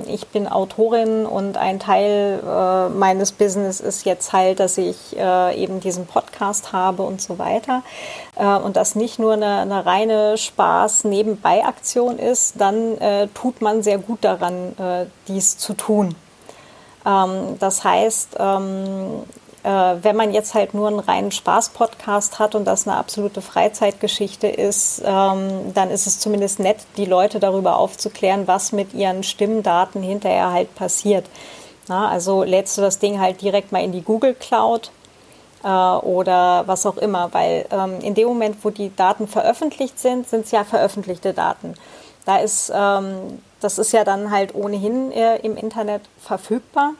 ich 0.07 0.27
bin 0.27 0.45
Autorin 0.45 1.25
und 1.25 1.55
ein 1.55 1.79
Teil 1.79 2.41
äh, 2.45 2.89
meines 2.89 3.31
Business 3.31 3.79
ist 3.79 4.03
jetzt 4.03 4.33
halt, 4.33 4.59
dass 4.59 4.77
ich 4.77 5.15
äh, 5.17 5.55
eben 5.55 5.79
diesen 5.79 6.05
Podcast 6.05 6.73
habe 6.73 7.03
und 7.03 7.21
so 7.21 7.39
weiter. 7.39 7.83
Äh, 8.35 8.45
und 8.45 8.75
das 8.75 8.95
nicht 8.95 9.19
nur 9.19 9.33
eine, 9.33 9.59
eine 9.59 9.85
reine 9.85 10.37
Spaß-Nebenbei-Aktion 10.37 12.19
ist, 12.19 12.59
dann 12.59 12.97
tut 13.33 13.61
man 13.61 13.83
sehr 13.83 13.99
gut 13.99 14.25
daran, 14.25 15.07
dies 15.27 15.57
zu 15.57 15.73
tun. 15.73 16.15
Ähm, 17.07 17.57
das 17.59 17.83
heißt, 17.83 18.35
ähm, 18.39 19.23
äh, 19.63 19.95
wenn 20.01 20.15
man 20.15 20.33
jetzt 20.33 20.53
halt 20.53 20.73
nur 20.73 20.87
einen 20.87 20.99
reinen 20.99 21.31
Spaß-Podcast 21.31 22.39
hat 22.39 22.55
und 22.55 22.65
das 22.65 22.87
eine 22.87 22.97
absolute 22.97 23.41
Freizeitgeschichte 23.41 24.47
ist, 24.47 25.01
ähm, 25.05 25.73
dann 25.73 25.89
ist 25.89 26.07
es 26.07 26.19
zumindest 26.19 26.59
nett, 26.59 26.77
die 26.97 27.05
Leute 27.05 27.39
darüber 27.39 27.77
aufzuklären, 27.77 28.47
was 28.47 28.71
mit 28.71 28.93
ihren 28.93 29.23
Stimmdaten 29.23 30.03
hinterher 30.03 30.51
halt 30.51 30.75
passiert. 30.75 31.25
Na, 31.87 32.09
also 32.09 32.43
lädst 32.43 32.77
du 32.77 32.81
das 32.81 32.99
Ding 32.99 33.19
halt 33.19 33.41
direkt 33.41 33.71
mal 33.71 33.83
in 33.83 33.93
die 33.93 34.01
Google 34.01 34.35
Cloud 34.35 34.91
äh, 35.63 35.67
oder 35.67 36.63
was 36.67 36.85
auch 36.85 36.97
immer, 36.97 37.33
weil 37.33 37.65
ähm, 37.71 37.99
in 38.01 38.13
dem 38.13 38.27
Moment, 38.27 38.57
wo 38.63 38.69
die 38.69 38.93
Daten 38.95 39.27
veröffentlicht 39.27 39.97
sind, 39.97 40.27
sind 40.27 40.45
es 40.45 40.51
ja 40.51 40.65
veröffentlichte 40.65 41.33
Daten. 41.33 41.75
Da 42.25 42.37
ist 42.37 42.71
ähm, 42.75 43.41
das 43.59 43.79
ist 43.79 43.91
ja 43.91 44.03
dann 44.03 44.31
halt 44.31 44.55
ohnehin 44.55 45.11
äh, 45.11 45.37
im 45.37 45.57
Internet 45.57 46.01
verfügbar. 46.19 46.93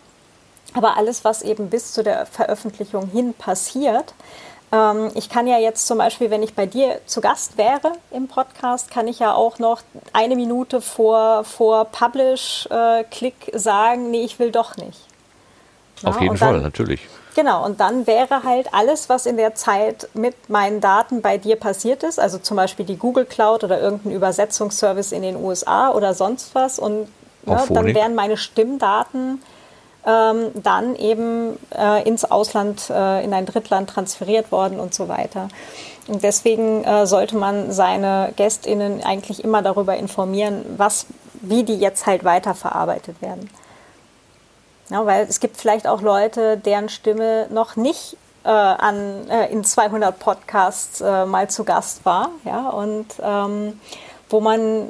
Aber 0.73 0.97
alles, 0.97 1.23
was 1.23 1.41
eben 1.41 1.69
bis 1.69 1.93
zu 1.93 2.03
der 2.03 2.25
Veröffentlichung 2.25 3.07
hin 3.07 3.33
passiert, 3.33 4.13
ähm, 4.71 5.11
ich 5.15 5.29
kann 5.29 5.47
ja 5.47 5.57
jetzt 5.57 5.87
zum 5.87 5.97
Beispiel, 5.97 6.29
wenn 6.29 6.43
ich 6.43 6.53
bei 6.53 6.65
dir 6.65 6.99
zu 7.05 7.21
Gast 7.21 7.57
wäre 7.57 7.93
im 8.11 8.27
Podcast, 8.27 8.91
kann 8.91 9.07
ich 9.07 9.19
ja 9.19 9.33
auch 9.33 9.59
noch 9.59 9.81
eine 10.13 10.35
Minute 10.35 10.81
vor, 10.81 11.43
vor 11.45 11.85
Publish-Klick 11.85 13.53
äh, 13.53 13.57
sagen, 13.57 14.11
nee, 14.11 14.23
ich 14.23 14.39
will 14.39 14.51
doch 14.51 14.75
nicht. 14.77 14.99
Auf 16.03 16.15
ja, 16.17 16.23
jeden 16.23 16.37
Fall, 16.37 16.61
natürlich. 16.61 17.07
Genau, 17.37 17.63
und 17.63 17.79
dann 17.79 18.07
wäre 18.07 18.41
halt 18.41 18.73
alles, 18.73 19.09
was 19.09 19.27
in 19.27 19.37
der 19.37 19.53
Zeit 19.53 20.09
mit 20.15 20.49
meinen 20.49 20.81
Daten 20.81 21.21
bei 21.21 21.37
dir 21.37 21.55
passiert 21.55 22.01
ist, 22.01 22.19
also 22.19 22.39
zum 22.39 22.57
Beispiel 22.57 22.83
die 22.83 22.97
Google 22.97 23.25
Cloud 23.25 23.63
oder 23.63 23.79
irgendein 23.79 24.11
Übersetzungsservice 24.11 25.11
in 25.11 25.21
den 25.21 25.35
USA 25.35 25.91
oder 25.91 26.15
sonst 26.15 26.55
was, 26.55 26.79
und 26.79 27.07
ne, 27.45 27.63
dann 27.69 27.93
wären 27.93 28.15
meine 28.15 28.37
Stimmdaten 28.37 29.43
ähm, 30.03 30.47
dann 30.55 30.95
eben 30.95 31.59
äh, 31.77 32.01
ins 32.09 32.25
Ausland, 32.25 32.89
äh, 32.89 33.23
in 33.23 33.31
ein 33.35 33.45
Drittland 33.45 33.91
transferiert 33.91 34.51
worden 34.51 34.79
und 34.79 34.95
so 34.95 35.07
weiter. 35.07 35.49
Und 36.07 36.23
deswegen 36.23 36.83
äh, 36.85 37.05
sollte 37.05 37.37
man 37.37 37.71
seine 37.71 38.33
GästInnen 38.35 39.03
eigentlich 39.03 39.43
immer 39.43 39.61
darüber 39.61 39.95
informieren, 39.95 40.65
was, 40.77 41.05
wie 41.41 41.61
die 41.61 41.75
jetzt 41.75 42.07
halt 42.07 42.23
weiterverarbeitet 42.23 43.21
werden. 43.21 43.47
Ja, 44.89 45.05
weil 45.05 45.25
es 45.27 45.39
gibt 45.39 45.57
vielleicht 45.57 45.87
auch 45.87 46.01
Leute, 46.01 46.57
deren 46.57 46.89
Stimme 46.89 47.47
noch 47.49 47.75
nicht 47.75 48.15
äh, 48.43 48.49
an, 48.49 49.29
äh, 49.29 49.51
in 49.51 49.63
200 49.63 50.17
Podcasts 50.17 51.01
äh, 51.01 51.25
mal 51.25 51.49
zu 51.49 51.63
Gast 51.63 52.05
war. 52.05 52.29
Ja, 52.45 52.69
und 52.69 53.07
ähm, 53.21 53.79
wo 54.29 54.39
man 54.39 54.87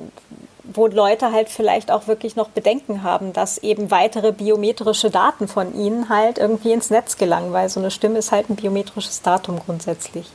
wo 0.74 0.88
Leute 0.88 1.32
halt 1.32 1.50
vielleicht 1.50 1.92
auch 1.92 2.08
wirklich 2.08 2.36
noch 2.36 2.50
Bedenken 2.50 3.04
haben, 3.04 3.34
dass 3.34 3.58
eben 3.58 3.90
weitere 3.90 4.32
biometrische 4.32 5.10
Daten 5.10 5.48
von 5.48 5.74
ihnen 5.74 6.10
halt 6.10 6.38
irgendwie 6.38 6.74
ins 6.74 6.90
Netz 6.90 7.18
gelangen, 7.18 7.54
weil 7.54 7.70
so 7.70 7.80
eine 7.80 7.92
Stimme 7.92 8.20
ist 8.20 8.32
halt 8.32 8.50
ein 8.50 8.56
biometrisches 8.56 9.22
Datum 9.22 9.60
grundsätzlich. 9.66 10.28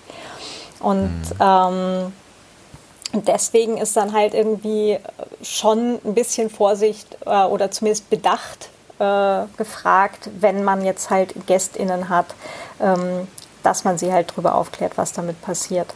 Und 0.81 1.11
mhm. 1.11 1.37
ähm, 1.39 2.13
deswegen 3.27 3.77
ist 3.77 3.97
dann 3.97 4.13
halt 4.13 4.35
irgendwie 4.35 4.99
schon 5.43 6.01
ein 6.05 6.15
bisschen 6.15 6.51
Vorsicht 6.51 7.19
äh, 7.27 7.45
oder 7.45 7.71
zumindest 7.71 8.09
Bedacht 8.11 8.71
äh, 8.99 9.45
gefragt, 9.57 10.31
wenn 10.39 10.65
man 10.65 10.85
jetzt 10.85 11.11
halt 11.11 11.35
GästInnen 11.47 12.09
hat, 12.09 12.35
ähm, 12.81 13.29
dass 13.63 13.85
man 13.85 13.99
sie 13.99 14.13
halt 14.13 14.31
darüber 14.33 14.55
aufklärt, 14.55 14.99
was 14.99 15.13
damit 15.13 15.41
passiert. 15.43 15.95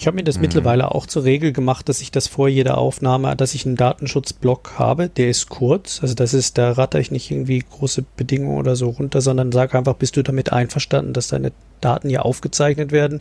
Ich 0.00 0.06
habe 0.06 0.14
mir 0.14 0.24
das 0.24 0.36
mhm. 0.36 0.42
mittlerweile 0.42 0.94
auch 0.94 1.04
zur 1.04 1.24
Regel 1.24 1.52
gemacht, 1.52 1.86
dass 1.90 2.00
ich 2.00 2.10
das 2.10 2.26
vor 2.26 2.48
jeder 2.48 2.78
Aufnahme, 2.78 3.36
dass 3.36 3.54
ich 3.54 3.66
einen 3.66 3.76
Datenschutzblock 3.76 4.78
habe, 4.78 5.10
der 5.10 5.28
ist 5.28 5.50
kurz. 5.50 6.00
Also 6.00 6.14
das 6.14 6.32
ist, 6.32 6.56
da 6.56 6.72
ratter 6.72 6.98
ich 7.00 7.10
nicht 7.10 7.30
irgendwie 7.30 7.58
große 7.58 8.06
Bedingungen 8.16 8.56
oder 8.56 8.76
so 8.76 8.88
runter, 8.88 9.20
sondern 9.20 9.52
sage 9.52 9.76
einfach, 9.76 9.96
bist 9.96 10.16
du 10.16 10.22
damit 10.22 10.54
einverstanden, 10.54 11.12
dass 11.12 11.28
deine 11.28 11.52
Daten 11.82 12.08
hier 12.08 12.24
aufgezeichnet 12.24 12.92
werden 12.92 13.20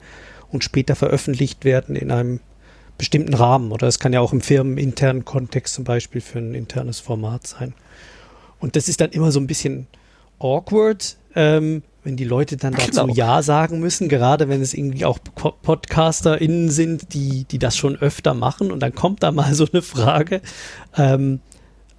und 0.53 0.63
später 0.63 0.95
veröffentlicht 0.95 1.65
werden 1.65 1.97
in 1.97 2.11
einem 2.11 2.39
bestimmten 2.99 3.33
Rahmen. 3.33 3.71
Oder 3.71 3.87
es 3.87 3.97
kann 3.97 4.13
ja 4.13 4.19
auch 4.19 4.31
im 4.31 4.41
firmeninternen 4.41 5.25
Kontext 5.25 5.73
zum 5.73 5.83
Beispiel 5.83 6.21
für 6.21 6.37
ein 6.37 6.53
internes 6.53 6.99
Format 6.99 7.47
sein. 7.47 7.73
Und 8.59 8.75
das 8.75 8.87
ist 8.87 9.01
dann 9.01 9.09
immer 9.09 9.31
so 9.31 9.39
ein 9.39 9.47
bisschen 9.47 9.87
awkward, 10.37 11.17
ähm, 11.33 11.81
wenn 12.03 12.15
die 12.15 12.25
Leute 12.25 12.57
dann 12.57 12.73
dazu 12.73 13.01
genau. 13.01 13.13
Ja 13.13 13.41
sagen 13.41 13.79
müssen, 13.79 14.07
gerade 14.09 14.47
wenn 14.49 14.61
es 14.61 14.73
irgendwie 14.73 15.05
auch 15.05 15.17
PodcasterInnen 15.17 16.69
sind, 16.69 17.13
die, 17.13 17.45
die 17.45 17.57
das 17.57 17.75
schon 17.75 17.95
öfter 17.95 18.33
machen 18.33 18.71
und 18.71 18.79
dann 18.81 18.93
kommt 18.93 19.23
da 19.23 19.31
mal 19.31 19.53
so 19.55 19.65
eine 19.71 19.81
Frage. 19.81 20.41
Ähm, 20.95 21.39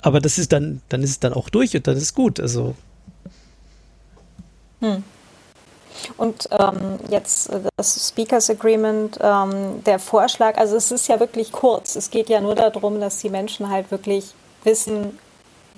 aber 0.02 0.20
das 0.20 0.38
ist 0.38 0.52
dann, 0.52 0.80
dann 0.88 1.02
ist 1.02 1.10
es 1.10 1.20
dann 1.20 1.32
auch 1.32 1.48
durch 1.48 1.74
und 1.74 1.86
dann 1.86 1.96
ist 1.96 2.14
gut. 2.14 2.40
Also. 2.40 2.74
Hm. 4.80 5.02
Und 6.16 6.48
ähm, 6.50 6.98
jetzt 7.08 7.50
das 7.76 8.08
Speakers 8.08 8.50
Agreement, 8.50 9.18
ähm, 9.20 9.82
der 9.84 9.98
Vorschlag, 9.98 10.56
also 10.58 10.76
es 10.76 10.90
ist 10.90 11.08
ja 11.08 11.20
wirklich 11.20 11.52
kurz. 11.52 11.96
Es 11.96 12.10
geht 12.10 12.28
ja 12.28 12.40
nur 12.40 12.54
darum, 12.54 13.00
dass 13.00 13.18
die 13.18 13.30
Menschen 13.30 13.70
halt 13.70 13.90
wirklich 13.90 14.34
wissen, 14.64 15.18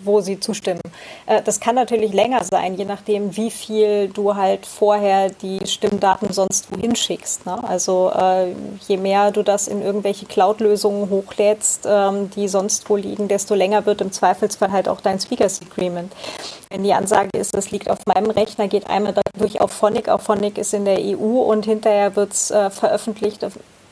wo 0.04 0.20
sie 0.20 0.40
zustimmen. 0.40 0.80
Äh, 1.26 1.42
das 1.42 1.60
kann 1.60 1.74
natürlich 1.74 2.12
länger 2.12 2.42
sein, 2.44 2.74
je 2.74 2.84
nachdem, 2.84 3.36
wie 3.36 3.50
viel 3.50 4.08
du 4.08 4.34
halt 4.34 4.66
vorher 4.66 5.30
die 5.30 5.66
Stimmdaten 5.66 6.32
sonst 6.32 6.70
wohin 6.72 6.96
schickst. 6.96 7.46
Ne? 7.46 7.62
Also 7.66 8.12
äh, 8.14 8.54
je 8.86 8.96
mehr 8.96 9.30
du 9.30 9.42
das 9.42 9.68
in 9.68 9.82
irgendwelche 9.82 10.26
Cloud-Lösungen 10.26 11.10
hochlädst, 11.10 11.86
ähm, 11.88 12.30
die 12.30 12.48
sonst 12.48 12.88
wo 12.88 12.96
liegen, 12.96 13.28
desto 13.28 13.54
länger 13.54 13.86
wird 13.86 14.00
im 14.00 14.12
Zweifelsfall 14.12 14.72
halt 14.72 14.88
auch 14.88 15.00
dein 15.00 15.20
Speakers 15.20 15.60
Agreement. 15.62 16.12
Wenn 16.70 16.82
die 16.82 16.94
Ansage 16.94 17.30
ist, 17.36 17.54
das 17.54 17.70
liegt 17.70 17.90
auf 17.90 17.98
meinem 18.06 18.30
Rechner, 18.30 18.68
geht 18.68 18.88
einmal 18.88 19.14
durch 19.38 19.60
auf 19.60 19.72
Phonic, 19.72 20.08
auf 20.08 20.22
Phonic 20.22 20.58
ist 20.58 20.74
in 20.74 20.84
der 20.84 20.98
EU 20.98 21.42
und 21.42 21.64
hinterher 21.64 22.16
wird 22.16 22.32
es 22.32 22.50
äh, 22.50 22.70
veröffentlicht 22.70 23.46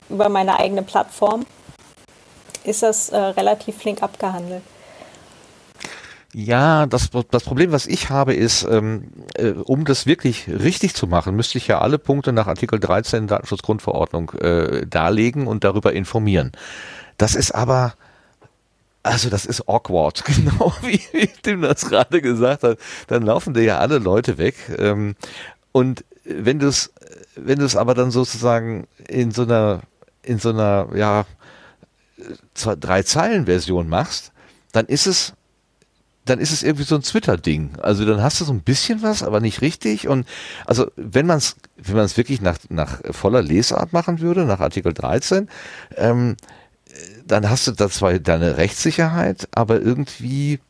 über 0.09 0.28
meine 0.28 0.59
eigene 0.59 0.82
Plattform, 0.82 1.47
ist 2.64 2.82
das 2.82 3.12
relativ 3.12 3.78
flink 3.78 4.02
abgehandelt. 4.02 4.62
Ja, 6.32 6.86
das, 6.86 7.11
das 7.31 7.43
Problem, 7.43 7.73
was 7.73 7.86
ich 7.86 8.09
habe, 8.09 8.35
ist, 8.35 8.62
ähm, 8.62 9.09
äh, 9.35 9.51
um 9.51 9.85
das 9.85 10.07
wirklich 10.07 10.48
richtig 10.48 10.94
zu 10.94 11.09
machen, 11.09 11.35
müsste 11.35 11.59
ich 11.59 11.66
ja 11.66 11.81
alle 11.81 11.98
Punkte 11.98 12.32
nach 12.32 12.47
Artikel 12.47 12.78
13 12.78 13.27
Datenschutzgrundverordnung 13.27 14.31
äh, 14.35 14.86
darlegen 14.86 15.48
und 15.48 15.65
darüber 15.65 15.93
informieren. 15.93 16.52
Das 17.19 17.35
ist 17.35 17.52
aber, 17.52 17.94
also 19.02 19.28
das 19.28 19.44
ist 19.44 19.69
awkward, 19.69 20.24
genau 20.24 20.73
wie, 20.82 21.01
wie 21.12 21.27
Tim 21.43 21.62
das 21.62 21.89
gerade 21.89 22.20
gesagt 22.23 22.62
hat. 22.62 22.78
Dann 23.09 23.24
laufen 23.24 23.52
dir 23.52 23.65
ja 23.65 23.78
alle 23.78 23.98
Leute 23.98 24.39
weg. 24.39 24.55
Ähm, 24.78 25.16
und 25.73 26.05
wenn 26.24 26.61
du 26.61 26.69
es, 26.69 26.93
wenn 27.35 27.59
du 27.59 27.65
es 27.65 27.74
aber 27.74 27.94
dann 27.94 28.12
sozusagen 28.12 28.86
in 29.09 29.32
so 29.32 29.43
einer, 29.43 29.81
in 30.23 30.39
so 30.39 30.51
einer, 30.51 30.89
ja, 30.94 31.27
drei 32.78 33.02
Zeilen 33.02 33.47
Version 33.47 33.89
machst, 33.89 34.31
dann 34.73 34.86
ist 34.86 35.07
es 35.09 35.35
dann 36.24 36.38
ist 36.38 36.52
es 36.52 36.62
irgendwie 36.62 36.84
so 36.84 36.94
ein 36.94 37.02
Twitter-Ding. 37.02 37.72
Also 37.80 38.05
dann 38.05 38.22
hast 38.22 38.40
du 38.40 38.44
so 38.44 38.52
ein 38.52 38.60
bisschen 38.60 39.02
was, 39.02 39.22
aber 39.22 39.40
nicht 39.40 39.62
richtig. 39.62 40.06
Und 40.06 40.26
also 40.66 40.90
wenn 40.97 41.26
man 41.26 41.38
es, 41.38 41.56
wenn 41.76 41.97
man 41.97 42.05
es 42.05 42.16
wirklich 42.16 42.40
nach, 42.40 42.59
nach 42.68 43.01
voller 43.10 43.42
Lesart 43.42 43.92
machen 43.92 44.20
würde, 44.20 44.44
nach 44.44 44.60
Artikel 44.60 44.92
13, 44.92 45.48
ähm, 45.97 46.36
dann 47.26 47.48
hast 47.48 47.66
du 47.66 47.72
da 47.72 47.88
zwar 47.88 48.18
deine 48.18 48.56
Rechtssicherheit, 48.56 49.48
aber 49.52 49.80
irgendwie 49.80 50.60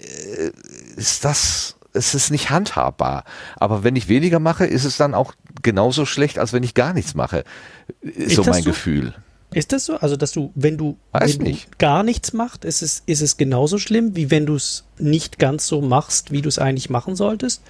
äh, 0.00 0.50
ist 0.96 1.24
das, 1.24 1.76
es 1.92 2.14
ist 2.14 2.30
nicht 2.30 2.50
handhabbar. 2.50 3.24
Aber 3.56 3.84
wenn 3.84 3.96
ich 3.96 4.08
weniger 4.08 4.38
mache, 4.38 4.64
ist 4.64 4.84
es 4.84 4.96
dann 4.96 5.14
auch 5.14 5.34
genauso 5.62 6.06
schlecht, 6.06 6.38
als 6.38 6.52
wenn 6.52 6.62
ich 6.62 6.74
gar 6.74 6.94
nichts 6.94 7.14
mache. 7.14 7.44
Ist, 8.00 8.16
ist 8.16 8.36
so 8.36 8.44
mein 8.44 8.62
so? 8.62 8.70
Gefühl. 8.70 9.14
Ist 9.54 9.72
das 9.72 9.84
so? 9.84 9.96
Also, 9.96 10.16
dass 10.16 10.32
du, 10.32 10.50
wenn 10.54 10.78
du, 10.78 10.96
wenn 11.12 11.38
du 11.38 11.56
gar 11.78 12.02
nichts 12.02 12.32
machst, 12.32 12.64
ist 12.64 12.82
es, 12.82 13.02
ist 13.06 13.20
es 13.20 13.36
genauso 13.36 13.78
schlimm, 13.78 14.16
wie 14.16 14.30
wenn 14.30 14.46
du 14.46 14.54
es 14.54 14.84
nicht 14.98 15.38
ganz 15.38 15.66
so 15.66 15.80
machst, 15.80 16.30
wie 16.30 16.42
du 16.42 16.48
es 16.48 16.58
eigentlich 16.58 16.90
machen 16.90 17.16
solltest? 17.16 17.62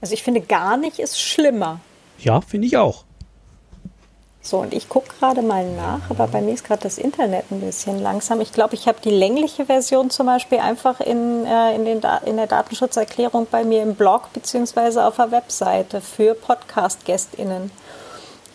Also 0.00 0.14
ich 0.14 0.22
finde, 0.22 0.40
gar 0.40 0.76
nicht 0.76 0.98
ist 0.98 1.20
schlimmer. 1.20 1.80
Ja, 2.18 2.40
finde 2.40 2.66
ich 2.66 2.76
auch. 2.76 3.04
So, 4.42 4.58
und 4.60 4.72
ich 4.72 4.88
gucke 4.88 5.10
gerade 5.18 5.42
mal 5.42 5.68
nach, 5.70 6.08
aber 6.08 6.26
bei 6.26 6.40
mir 6.40 6.54
ist 6.54 6.64
gerade 6.64 6.82
das 6.82 6.96
Internet 6.96 7.44
ein 7.50 7.60
bisschen 7.60 8.00
langsam. 8.00 8.40
Ich 8.40 8.54
glaube, 8.54 8.74
ich 8.74 8.88
habe 8.88 8.98
die 9.04 9.10
längliche 9.10 9.66
Version 9.66 10.08
zum 10.08 10.26
Beispiel 10.26 10.58
einfach 10.58 11.00
in, 11.00 11.44
äh, 11.44 11.74
in, 11.74 11.84
den 11.84 12.00
in 12.24 12.36
der 12.36 12.46
Datenschutzerklärung 12.46 13.46
bei 13.50 13.64
mir 13.64 13.82
im 13.82 13.94
Blog 13.94 14.32
beziehungsweise 14.32 15.04
auf 15.04 15.16
der 15.16 15.30
Webseite 15.30 16.00
für 16.00 16.34
Podcast-GästInnen. 16.34 17.70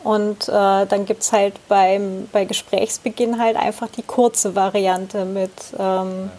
Und 0.06 0.48
äh, 0.50 0.52
dann 0.86 1.06
gibt 1.08 1.24
es 1.24 1.32
halt 1.32 1.56
beim, 1.68 2.30
bei 2.32 2.46
Gesprächsbeginn 2.46 3.40
halt 3.40 3.58
einfach 3.58 3.88
die 3.90 4.04
kurze 4.04 4.54
Variante 4.54 5.26
mit, 5.26 5.50
ähm, 5.80 6.30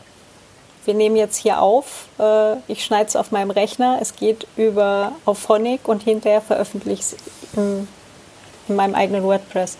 wir 0.84 0.94
nehmen 0.94 1.16
jetzt 1.16 1.36
hier 1.36 1.60
auf, 1.60 2.06
äh, 2.20 2.58
ich 2.68 2.84
schneide 2.84 3.08
es 3.08 3.16
auf 3.16 3.32
meinem 3.32 3.50
Rechner, 3.50 3.98
es 4.00 4.14
geht 4.14 4.46
über 4.56 5.10
auf 5.24 5.40
Phonic 5.40 5.88
und 5.88 6.04
hinterher 6.04 6.42
veröffentliche 6.42 6.92
ich 6.92 7.00
es 7.00 7.16
in, 7.56 7.88
in 8.68 8.76
meinem 8.76 8.94
eigenen 8.94 9.24
WordPress. 9.24 9.78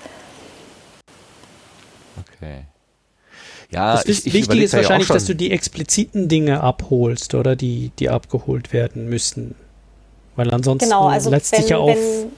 Okay. 2.27 2.65
Ja, 3.71 3.95
das 3.95 4.07
ich, 4.07 4.27
ich 4.27 4.33
Wichtige 4.33 4.65
ist 4.65 4.73
wahrscheinlich, 4.73 5.07
dass 5.07 5.27
du 5.27 5.37
die 5.37 5.53
expliziten 5.53 6.27
Dinge 6.27 6.61
abholst 6.61 7.37
oder 7.37 7.55
die, 7.55 7.93
die 8.01 8.11
abgeholt 8.11 8.73
werden 8.73 9.09
müssen. 9.09 9.55
Weil 10.35 10.53
ansonsten 10.53 10.89
genau, 10.89 11.07
also 11.07 11.31
lässt 11.31 11.53
wenn, 11.53 11.61
sich 11.61 11.71
ja 11.71 11.79
auf. 11.79 11.95
Wenn, 11.95 12.33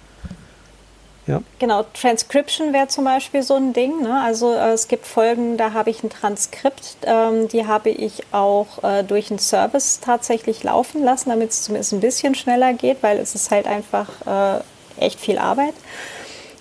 ja. 1.28 1.42
Genau, 1.58 1.84
Transcription 1.94 2.72
wäre 2.72 2.88
zum 2.88 3.04
Beispiel 3.04 3.42
so 3.42 3.54
ein 3.54 3.72
Ding. 3.72 4.02
Ne? 4.02 4.20
Also 4.22 4.52
äh, 4.54 4.72
es 4.72 4.88
gibt 4.88 5.06
Folgen, 5.06 5.56
da 5.56 5.72
habe 5.72 5.90
ich 5.90 6.02
ein 6.02 6.10
Transkript, 6.10 6.96
ähm, 7.04 7.48
die 7.48 7.66
habe 7.66 7.90
ich 7.90 8.22
auch 8.32 8.82
äh, 8.82 9.04
durch 9.04 9.30
einen 9.30 9.38
Service 9.38 10.00
tatsächlich 10.00 10.64
laufen 10.64 11.04
lassen, 11.04 11.30
damit 11.30 11.50
es 11.50 11.62
zumindest 11.62 11.92
ein 11.92 12.00
bisschen 12.00 12.34
schneller 12.34 12.72
geht, 12.72 13.02
weil 13.02 13.18
es 13.18 13.34
ist 13.34 13.50
halt 13.50 13.66
einfach 13.66 14.08
äh, 14.26 14.60
echt 15.04 15.20
viel 15.20 15.38
Arbeit. 15.38 15.74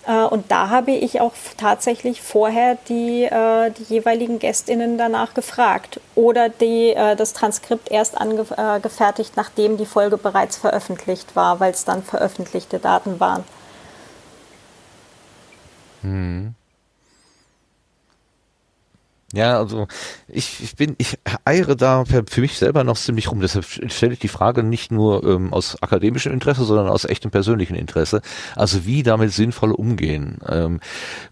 Äh, 0.08 0.24
und 0.24 0.52
da 0.52 0.70
habe 0.70 0.92
ich 0.92 1.22
auch 1.22 1.34
tatsächlich 1.58 2.22
vorher 2.22 2.78
die, 2.88 3.24
äh, 3.26 3.72
die 3.72 3.94
jeweiligen 3.94 4.40
Gästinnen 4.40 4.98
danach 4.98 5.34
gefragt 5.34 6.00
oder 6.16 6.50
die, 6.50 6.90
äh, 6.90 7.16
das 7.16 7.34
Transkript 7.34 7.92
erst 7.92 8.18
angefertigt, 8.18 9.34
nachdem 9.36 9.78
die 9.78 9.86
Folge 9.86 10.18
bereits 10.18 10.58
veröffentlicht 10.58 11.36
war, 11.36 11.60
weil 11.60 11.72
es 11.72 11.86
dann 11.86 12.04
veröffentlichte 12.04 12.80
Daten 12.80 13.20
waren. 13.20 13.44
Hm. 16.08 16.56
Ja, 19.34 19.58
also 19.58 19.88
ich, 20.30 20.64
ich 20.64 20.78
bin, 20.78 20.96
ich 20.98 21.20
eiere 21.44 21.76
da 21.76 22.06
für 22.06 22.40
mich 22.40 22.58
selber 22.58 22.86
noch 22.86 22.96
ziemlich 22.96 23.30
rum. 23.30 23.42
Deshalb 23.42 23.66
stelle 23.66 24.14
ich 24.14 24.20
die 24.20 24.30
Frage 24.30 24.64
nicht 24.64 24.90
nur 24.90 25.26
ähm, 25.26 25.54
aus 25.54 25.82
akademischem 25.84 26.32
Interesse, 26.32 26.64
sondern 26.64 26.88
aus 26.88 27.04
echtem 27.04 27.30
persönlichen 27.30 27.76
Interesse. 27.76 28.22
Also 28.56 28.86
wie 28.86 29.04
damit 29.04 29.34
sinnvoll 29.34 29.74
umgehen. 29.74 30.38
Ähm, 30.48 30.80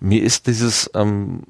mir 0.02 0.24
ist 0.24 0.48
dieses 0.48 0.92
ähm, 0.94 1.44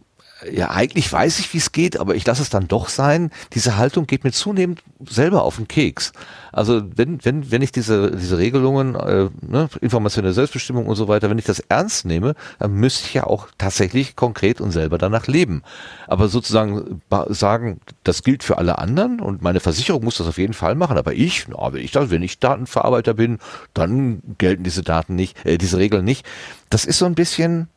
ja, 0.51 0.71
eigentlich 0.71 1.11
weiß 1.11 1.39
ich, 1.39 1.53
wie 1.53 1.59
es 1.59 1.71
geht, 1.71 1.97
aber 1.97 2.15
ich 2.15 2.25
lasse 2.25 2.41
es 2.41 2.49
dann 2.49 2.67
doch 2.67 2.89
sein. 2.89 3.31
Diese 3.53 3.77
Haltung 3.77 4.05
geht 4.05 4.23
mir 4.23 4.31
zunehmend 4.31 4.83
selber 5.07 5.43
auf 5.43 5.55
den 5.55 5.67
Keks. 5.67 6.11
Also 6.51 6.81
wenn, 6.95 7.23
wenn, 7.23 7.51
wenn 7.51 7.61
ich 7.61 7.71
diese, 7.71 8.11
diese 8.11 8.37
Regelungen, 8.37 8.95
äh, 8.95 9.29
ne, 9.41 9.69
informationelle 9.81 10.33
Selbstbestimmung 10.33 10.87
und 10.87 10.95
so 10.95 11.07
weiter, 11.07 11.29
wenn 11.29 11.39
ich 11.39 11.45
das 11.45 11.59
ernst 11.59 12.05
nehme, 12.05 12.35
dann 12.59 12.73
müsste 12.73 13.07
ich 13.07 13.13
ja 13.13 13.25
auch 13.25 13.47
tatsächlich 13.57 14.15
konkret 14.15 14.59
und 14.59 14.71
selber 14.71 14.97
danach 14.97 15.27
leben. 15.27 15.63
Aber 16.07 16.27
sozusagen 16.27 17.01
sagen, 17.29 17.79
das 18.03 18.23
gilt 18.23 18.43
für 18.43 18.57
alle 18.57 18.77
anderen 18.77 19.21
und 19.21 19.41
meine 19.41 19.61
Versicherung 19.61 20.03
muss 20.03 20.17
das 20.17 20.27
auf 20.27 20.37
jeden 20.37 20.53
Fall 20.53 20.75
machen, 20.75 20.97
aber 20.97 21.13
ich, 21.13 21.47
na, 21.47 21.73
wenn 21.73 21.81
ich 21.81 21.95
wenn 21.95 22.23
ich 22.23 22.39
Datenverarbeiter 22.39 23.13
bin, 23.13 23.39
dann 23.73 24.21
gelten 24.37 24.63
diese 24.63 24.83
Daten 24.83 25.15
nicht, 25.15 25.45
äh, 25.45 25.57
diese 25.57 25.77
Regeln 25.77 26.03
nicht. 26.03 26.25
Das 26.69 26.85
ist 26.85 26.97
so 26.97 27.05
ein 27.05 27.15
bisschen, 27.15 27.69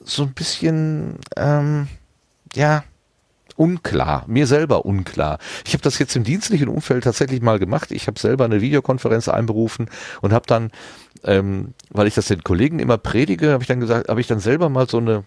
so 0.00 0.22
ein 0.22 0.32
bisschen, 0.32 1.18
ähm, 1.36 1.88
ja, 2.54 2.84
unklar, 3.56 4.24
mir 4.26 4.46
selber 4.46 4.84
unklar. 4.84 5.38
Ich 5.66 5.72
habe 5.72 5.82
das 5.82 5.98
jetzt 5.98 6.14
im 6.14 6.24
dienstlichen 6.24 6.68
Umfeld 6.68 7.04
tatsächlich 7.04 7.40
mal 7.40 7.58
gemacht. 7.58 7.90
Ich 7.90 8.06
habe 8.06 8.18
selber 8.18 8.44
eine 8.44 8.60
Videokonferenz 8.60 9.28
einberufen 9.28 9.88
und 10.20 10.32
habe 10.32 10.46
dann, 10.46 10.70
ähm, 11.24 11.74
weil 11.90 12.06
ich 12.06 12.14
das 12.14 12.26
den 12.26 12.44
Kollegen 12.44 12.78
immer 12.78 12.98
predige, 12.98 13.52
habe 13.52 13.62
ich 13.62 13.68
dann 13.68 13.80
gesagt, 13.80 14.08
habe 14.08 14.20
ich 14.20 14.26
dann 14.26 14.40
selber 14.40 14.68
mal 14.68 14.88
so 14.88 14.98
eine 14.98 15.24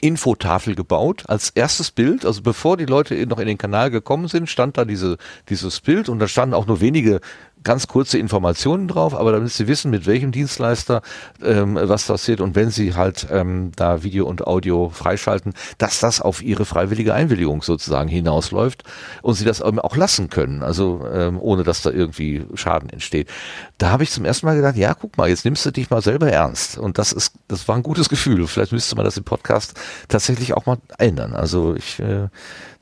Infotafel 0.00 0.74
gebaut 0.74 1.24
als 1.28 1.50
erstes 1.50 1.90
Bild, 1.90 2.24
also 2.24 2.42
bevor 2.42 2.76
die 2.76 2.84
Leute 2.84 3.26
noch 3.26 3.38
in 3.38 3.46
den 3.46 3.58
Kanal 3.58 3.90
gekommen 3.90 4.28
sind, 4.28 4.48
stand 4.48 4.76
da 4.76 4.84
diese, 4.84 5.16
dieses 5.48 5.80
Bild 5.80 6.08
und 6.08 6.18
da 6.18 6.28
standen 6.28 6.54
auch 6.54 6.66
nur 6.66 6.80
wenige 6.80 7.20
ganz 7.68 7.86
kurze 7.86 8.16
Informationen 8.16 8.88
drauf, 8.88 9.14
aber 9.14 9.30
damit 9.30 9.52
Sie 9.52 9.68
wissen, 9.68 9.90
mit 9.90 10.06
welchem 10.06 10.32
Dienstleister 10.32 11.02
ähm, 11.44 11.78
was 11.78 12.06
passiert 12.06 12.40
und 12.40 12.54
wenn 12.54 12.70
Sie 12.70 12.94
halt 12.94 13.26
ähm, 13.30 13.72
da 13.76 14.02
Video 14.02 14.26
und 14.26 14.46
Audio 14.46 14.88
freischalten, 14.88 15.52
dass 15.76 16.00
das 16.00 16.22
auf 16.22 16.40
Ihre 16.40 16.64
freiwillige 16.64 17.12
Einwilligung 17.12 17.60
sozusagen 17.60 18.08
hinausläuft 18.08 18.84
und 19.20 19.34
Sie 19.34 19.44
das 19.44 19.60
auch 19.60 19.96
lassen 19.96 20.30
können, 20.30 20.62
also 20.62 21.06
ähm, 21.12 21.38
ohne 21.38 21.62
dass 21.62 21.82
da 21.82 21.90
irgendwie 21.90 22.46
Schaden 22.54 22.88
entsteht. 22.88 23.28
Da 23.76 23.90
habe 23.90 24.02
ich 24.02 24.12
zum 24.12 24.24
ersten 24.24 24.46
Mal 24.46 24.56
gedacht, 24.56 24.76
ja, 24.76 24.94
guck 24.94 25.18
mal, 25.18 25.28
jetzt 25.28 25.44
nimmst 25.44 25.66
du 25.66 25.70
dich 25.70 25.90
mal 25.90 26.00
selber 26.00 26.32
ernst 26.32 26.78
und 26.78 26.96
das 26.96 27.12
ist, 27.12 27.34
das 27.48 27.68
war 27.68 27.76
ein 27.76 27.82
gutes 27.82 28.08
Gefühl. 28.08 28.46
Vielleicht 28.46 28.72
müsste 28.72 28.96
man 28.96 29.04
das 29.04 29.18
im 29.18 29.24
Podcast 29.24 29.78
tatsächlich 30.08 30.54
auch 30.54 30.64
mal 30.64 30.78
ändern. 30.96 31.34
Also 31.34 31.74
ich 31.74 32.00
äh, 32.00 32.28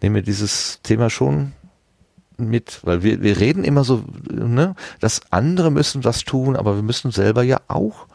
nehme 0.01 0.23
dieses 0.23 0.79
Thema 0.85 1.11
schon 1.11 1.55
mit, 2.37 2.81
weil 2.85 3.03
wir, 3.03 3.23
wir 3.23 3.39
reden 3.39 3.65
immer 3.65 3.85
so, 3.85 4.03
ne, 4.31 4.75
dass 5.01 5.21
andere 5.31 5.71
müssen 5.71 6.05
was 6.05 6.25
tun, 6.25 6.57
aber 6.57 6.77
wir 6.77 6.83
müssen 6.83 7.11
selber 7.11 7.43
ja 7.43 7.61
auch 7.69 8.07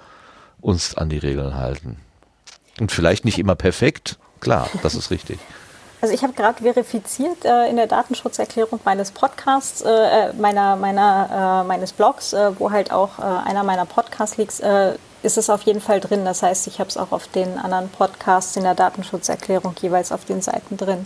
uns 0.59 0.95
an 0.95 1.09
die 1.09 1.17
Regeln 1.17 1.55
halten. 1.55 1.97
Und 2.79 2.91
vielleicht 2.91 3.25
nicht 3.25 3.39
immer 3.39 3.55
perfekt, 3.55 4.17
klar, 4.39 4.69
das 4.83 4.95
ist 4.95 5.11
richtig. 5.11 5.39
Also 6.01 6.15
ich 6.15 6.23
habe 6.23 6.33
gerade 6.33 6.63
verifiziert 6.63 7.45
äh, 7.45 7.69
in 7.69 7.75
der 7.75 7.85
Datenschutzerklärung 7.85 8.79
meines 8.83 9.11
Podcasts, 9.11 9.81
äh, 9.81 9.89
äh 9.89 10.33
meiner, 10.33 10.75
meiner, 10.75 11.61
äh, 11.63 11.67
meines 11.67 11.93
Blogs, 11.93 12.33
äh, 12.33 12.59
wo 12.59 12.71
halt 12.71 12.91
auch 12.91 13.19
äh, 13.19 13.21
einer 13.21 13.63
meiner 13.63 13.85
Podcasts 13.85 14.37
liegt, 14.37 14.61
ist 15.23 15.37
es 15.37 15.51
auf 15.51 15.61
jeden 15.61 15.81
Fall 15.81 15.99
drin. 15.99 16.25
Das 16.25 16.41
heißt, 16.41 16.65
ich 16.65 16.79
habe 16.79 16.89
es 16.89 16.97
auch 16.97 17.11
auf 17.11 17.27
den 17.27 17.59
anderen 17.59 17.89
Podcasts 17.89 18.55
in 18.55 18.63
der 18.63 18.73
Datenschutzerklärung 18.73 19.75
jeweils 19.79 20.11
auf 20.11 20.25
den 20.25 20.41
Seiten 20.41 20.77
drin. 20.77 21.05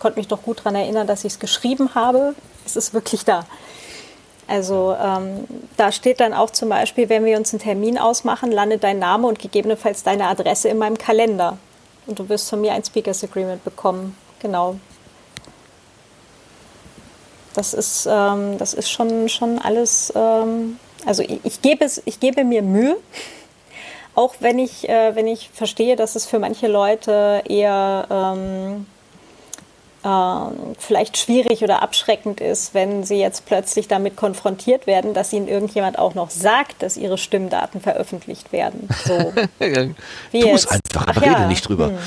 Konnte 0.00 0.18
mich 0.18 0.26
doch 0.26 0.42
gut 0.42 0.58
daran 0.58 0.74
erinnern, 0.74 1.06
dass 1.06 1.24
ich 1.24 1.34
es 1.34 1.38
geschrieben 1.38 1.94
habe. 1.94 2.34
Es 2.66 2.74
ist 2.74 2.92
wirklich 2.92 3.24
da. 3.24 3.46
Also 4.48 4.96
ähm, 5.00 5.44
da 5.76 5.92
steht 5.92 6.18
dann 6.18 6.34
auch 6.34 6.50
zum 6.50 6.70
Beispiel, 6.70 7.08
wenn 7.08 7.24
wir 7.24 7.36
uns 7.36 7.52
einen 7.52 7.60
Termin 7.60 7.98
ausmachen, 7.98 8.50
landet 8.50 8.82
dein 8.82 8.98
Name 8.98 9.28
und 9.28 9.38
gegebenenfalls 9.38 10.02
deine 10.02 10.26
Adresse 10.26 10.68
in 10.68 10.78
meinem 10.78 10.98
Kalender. 10.98 11.56
Und 12.08 12.18
du 12.18 12.28
wirst 12.28 12.50
von 12.50 12.60
mir 12.60 12.72
ein 12.72 12.82
Speakers 12.82 13.22
Agreement 13.22 13.62
bekommen. 13.62 14.16
Genau. 14.40 14.74
Das 17.54 17.74
ist, 17.74 18.08
ähm, 18.10 18.58
das 18.58 18.74
ist 18.74 18.90
schon, 18.90 19.28
schon 19.28 19.60
alles. 19.60 20.12
Ähm, 20.16 20.80
also 21.06 21.22
ich, 21.22 21.38
ich, 21.44 21.62
gebe 21.62 21.84
es, 21.84 22.02
ich 22.04 22.18
gebe 22.18 22.42
mir 22.42 22.62
Mühe, 22.62 22.96
auch 24.16 24.34
wenn 24.40 24.58
ich, 24.58 24.88
äh, 24.88 25.14
wenn 25.14 25.28
ich 25.28 25.50
verstehe, 25.52 25.94
dass 25.94 26.16
es 26.16 26.26
für 26.26 26.40
manche 26.40 26.66
Leute 26.66 27.42
eher 27.48 28.34
ähm, 30.02 30.76
vielleicht 30.78 31.18
schwierig 31.18 31.62
oder 31.62 31.82
abschreckend 31.82 32.40
ist, 32.40 32.72
wenn 32.72 33.04
sie 33.04 33.16
jetzt 33.16 33.44
plötzlich 33.44 33.86
damit 33.86 34.16
konfrontiert 34.16 34.86
werden, 34.86 35.12
dass 35.12 35.32
ihnen 35.32 35.46
irgendjemand 35.46 35.98
auch 35.98 36.14
noch 36.14 36.30
sagt, 36.30 36.82
dass 36.82 36.96
ihre 36.96 37.18
Stimmdaten 37.18 37.82
veröffentlicht 37.82 38.50
werden. 38.50 38.88
So. 39.04 39.32
Wie 40.30 40.40
tu 40.40 40.48
es 40.48 40.66
einfach, 40.66 41.06
aber 41.06 41.26
ja. 41.26 41.34
rede 41.34 41.48
nicht 41.48 41.68
drüber. 41.68 41.88
Hm. 41.88 41.98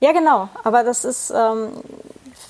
ja, 0.00 0.12
genau. 0.12 0.48
Aber 0.62 0.84
das 0.84 1.04
ist, 1.04 1.32
ähm, 1.34 1.70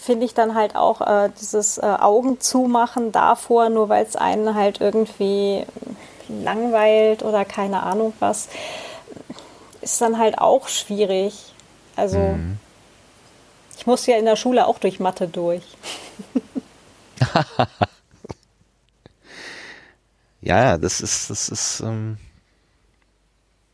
finde 0.03 0.27
ich 0.27 0.35
dann 0.35 0.55
halt 0.55 0.77
auch 0.77 1.01
äh, 1.01 1.31
dieses 1.41 1.79
äh, 1.79 1.87
Augen 1.87 2.39
zumachen 2.39 3.13
davor, 3.13 3.71
nur 3.71 3.89
weil 3.89 4.05
es 4.05 4.15
einen 4.15 4.55
halt 4.55 4.83
irgendwie 4.83 5.65
langweilt 6.29 7.23
oder 7.23 7.47
keine 7.47 7.83
Ahnung 7.83 8.13
was, 8.21 8.51
ist 9.81 10.03
dann 10.03 10.19
halt 10.19 10.37
auch 10.37 10.69
schwierig. 10.69 11.55
Also. 11.97 12.19
Mhm 12.19 12.59
ich 13.87 13.89
musste 13.89 14.11
ja 14.11 14.19
in 14.19 14.25
der 14.25 14.35
Schule 14.35 14.67
auch 14.67 14.81
durch 14.81 14.99
Mathe 14.99 15.29
durch. 15.29 15.63
ja, 20.41 20.77
das 20.77 21.01
ist, 21.01 21.31
das 21.31 21.49
ist, 21.49 21.85
ähm, 21.87 22.17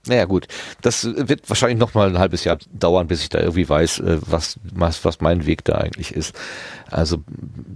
naja 0.07 0.27
gut, 0.27 0.49
das 0.83 1.07
wird 1.07 1.49
wahrscheinlich 1.49 1.79
noch 1.79 1.95
mal 1.95 2.11
ein 2.11 2.19
halbes 2.19 2.45
Jahr 2.45 2.59
dauern, 2.75 3.07
bis 3.07 3.23
ich 3.23 3.31
da 3.31 3.41
irgendwie 3.41 3.67
weiß, 3.67 4.01
äh, 4.01 4.19
was, 4.21 4.61
was, 4.63 5.03
was 5.07 5.23
mein 5.23 5.47
Weg 5.47 5.65
da 5.65 5.77
eigentlich 5.77 6.15
ist. 6.15 6.39
Also 6.91 7.25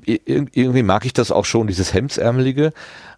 irgendwie 0.05 0.83
mag 0.83 1.07
ich 1.07 1.15
das 1.15 1.33
auch 1.33 1.47
schon, 1.47 1.69
dieses 1.69 1.95
Hemdsärmelige, 1.95 2.75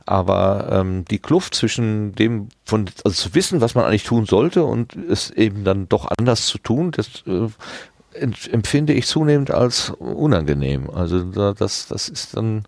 aber 0.07 0.69
ähm, 0.71 1.05
die 1.07 1.19
Kluft 1.19 1.57
zwischen 1.57 2.15
dem, 2.15 2.51
von, 2.65 2.89
also 3.05 3.31
zu 3.31 3.35
wissen, 3.35 3.61
was 3.61 3.75
man 3.75 3.85
eigentlich 3.85 4.05
tun 4.05 4.27
sollte 4.27 4.63
und 4.63 4.95
es 4.95 5.33
eben 5.33 5.65
dann 5.65 5.89
doch 5.89 6.09
anders 6.17 6.47
zu 6.47 6.59
tun, 6.59 6.93
das 6.93 7.25
äh, 7.27 7.49
empfinde 8.21 8.93
ich 8.93 9.07
zunehmend 9.07 9.51
als 9.51 9.91
unangenehm. 9.91 10.91
Also 10.91 11.23
das, 11.53 11.89
das 11.89 12.09
ist 12.09 12.37
dann, 12.37 12.65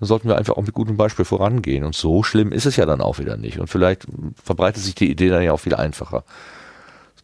da 0.00 0.06
sollten 0.06 0.28
wir 0.28 0.36
einfach 0.36 0.56
auch 0.56 0.62
mit 0.62 0.74
gutem 0.74 0.96
Beispiel 0.96 1.24
vorangehen. 1.24 1.84
Und 1.84 1.94
so 1.94 2.22
schlimm 2.22 2.52
ist 2.52 2.66
es 2.66 2.76
ja 2.76 2.86
dann 2.86 3.00
auch 3.00 3.18
wieder 3.18 3.36
nicht. 3.36 3.58
Und 3.58 3.68
vielleicht 3.68 4.06
verbreitet 4.42 4.82
sich 4.82 4.94
die 4.94 5.10
Idee 5.10 5.28
dann 5.28 5.42
ja 5.42 5.52
auch 5.52 5.60
viel 5.60 5.74
einfacher. 5.74 6.24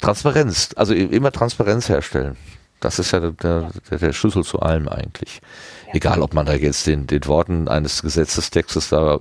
Transparenz, 0.00 0.70
also 0.76 0.94
immer 0.94 1.32
Transparenz 1.32 1.88
herstellen. 1.88 2.36
Das 2.80 2.98
ist 3.00 3.10
ja 3.10 3.18
der, 3.18 3.70
der, 3.90 3.98
der 3.98 4.12
Schlüssel 4.12 4.44
zu 4.44 4.60
allem 4.60 4.88
eigentlich. 4.88 5.40
Egal, 5.92 6.22
ob 6.22 6.34
man 6.34 6.46
da 6.46 6.54
jetzt 6.54 6.86
den, 6.86 7.06
den 7.06 7.26
Worten 7.26 7.66
eines 7.66 8.02
Gesetzestextes 8.02 8.90
da 8.90 9.18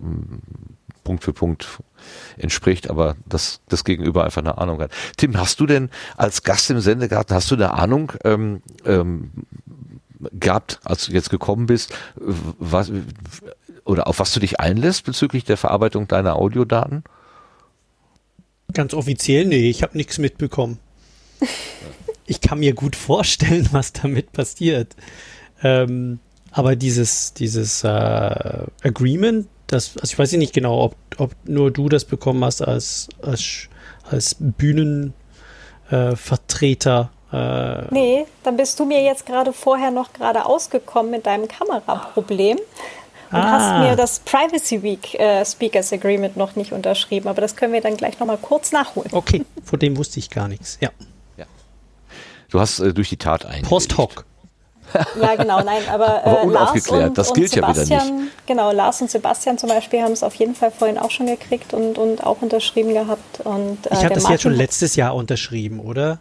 Punkt 1.03 1.23
für 1.23 1.33
Punkt 1.33 1.67
entspricht, 2.37 2.89
aber 2.89 3.15
das, 3.25 3.61
das 3.69 3.83
Gegenüber 3.83 4.23
einfach 4.23 4.41
eine 4.41 4.57
Ahnung 4.57 4.81
hat. 4.81 4.91
Tim, 5.17 5.37
hast 5.37 5.59
du 5.59 5.65
denn 5.65 5.89
als 6.15 6.43
Gast 6.43 6.69
im 6.69 6.79
Sendegarten, 6.79 7.35
hast 7.35 7.51
du 7.51 7.55
eine 7.55 7.73
Ahnung 7.73 8.13
ähm, 8.23 8.61
ähm, 8.85 9.31
gehabt, 10.31 10.79
als 10.83 11.05
du 11.05 11.11
jetzt 11.11 11.29
gekommen 11.29 11.65
bist, 11.65 11.93
was, 12.15 12.91
oder 13.85 14.07
auf 14.07 14.19
was 14.19 14.33
du 14.33 14.39
dich 14.39 14.59
einlässt 14.59 15.05
bezüglich 15.05 15.43
der 15.43 15.57
Verarbeitung 15.57 16.07
deiner 16.07 16.35
Audiodaten? 16.35 17.03
Ganz 18.73 18.93
offiziell, 18.93 19.45
nee, 19.45 19.69
ich 19.69 19.83
habe 19.83 19.97
nichts 19.97 20.17
mitbekommen. 20.17 20.79
ich 22.25 22.41
kann 22.41 22.59
mir 22.59 22.73
gut 22.73 22.95
vorstellen, 22.95 23.67
was 23.71 23.93
damit 23.93 24.33
passiert. 24.33 24.95
Ähm, 25.63 26.19
aber 26.51 26.75
dieses, 26.75 27.33
dieses 27.33 27.83
äh, 27.83 27.87
Agreement, 27.87 29.47
das, 29.67 29.97
also 29.97 30.13
ich 30.13 30.17
weiß 30.17 30.31
nicht 30.33 30.53
genau, 30.53 30.81
ob, 30.81 30.95
ob 31.17 31.35
nur 31.45 31.69
du 31.71 31.87
das 31.89 32.05
bekommen 32.05 32.43
hast 32.43 32.61
als, 32.61 33.09
als, 33.21 33.67
als 34.09 34.35
Bühnenvertreter. 34.39 37.11
Äh, 37.31 37.37
äh, 37.37 37.85
nee, 37.91 38.25
dann 38.43 38.57
bist 38.57 38.79
du 38.79 38.85
mir 38.85 39.03
jetzt 39.03 39.25
gerade 39.25 39.51
vorher 39.53 39.91
noch 39.91 40.13
gerade 40.13 40.45
ausgekommen 40.45 41.11
mit 41.11 41.25
deinem 41.25 41.49
Kameraproblem 41.49 42.57
und 42.57 43.37
ah. 43.37 43.51
hast 43.51 43.79
mir 43.79 43.97
das 43.97 44.19
Privacy 44.19 44.81
Week 44.81 45.13
äh, 45.15 45.43
Speakers 45.43 45.91
Agreement 45.91 46.37
noch 46.37 46.55
nicht 46.55 46.71
unterschrieben. 46.71 47.27
Aber 47.27 47.41
das 47.41 47.57
können 47.57 47.73
wir 47.73 47.81
dann 47.81 47.97
gleich 47.97 48.17
nochmal 48.19 48.37
kurz 48.37 48.71
nachholen. 48.71 49.09
Okay, 49.11 49.43
von 49.63 49.79
dem 49.79 49.97
wusste 49.97 50.19
ich 50.19 50.29
gar 50.29 50.47
nichts. 50.47 50.77
Ja. 50.79 50.91
ja. 51.35 51.45
Du 52.49 52.61
hast 52.61 52.79
äh, 52.79 52.93
durch 52.93 53.09
die 53.09 53.17
Tat 53.17 53.45
ein. 53.45 53.63
Post 53.63 53.97
hoc. 53.97 54.23
Ja, 55.21 55.35
genau, 55.35 55.61
nein, 55.61 55.81
aber, 55.91 56.23
äh, 56.25 56.29
aber 56.29 56.43
unaufgeklärt, 56.43 56.99
Lars 56.99 57.09
und, 57.09 57.17
das 57.17 57.33
gilt 57.33 57.55
und 57.55 57.61
ja 57.61 57.69
wieder 57.69 57.85
nicht. 57.85 58.31
Genau, 58.45 58.71
Lars 58.71 59.01
und 59.01 59.11
Sebastian 59.11 59.57
zum 59.57 59.69
Beispiel 59.69 60.01
haben 60.01 60.13
es 60.13 60.23
auf 60.23 60.35
jeden 60.35 60.55
Fall 60.55 60.71
vorhin 60.71 60.97
auch 60.97 61.11
schon 61.11 61.27
gekriegt 61.27 61.73
und, 61.73 61.97
und 61.97 62.25
auch 62.25 62.41
unterschrieben 62.41 62.93
gehabt. 62.93 63.41
Und, 63.43 63.85
äh, 63.87 63.93
ich 63.93 64.03
habe 64.03 64.13
das 64.13 64.23
Martin 64.23 64.31
ja 64.31 64.39
schon 64.39 64.53
letztes 64.53 64.95
Jahr 64.95 65.15
unterschrieben, 65.15 65.79
oder? 65.79 66.19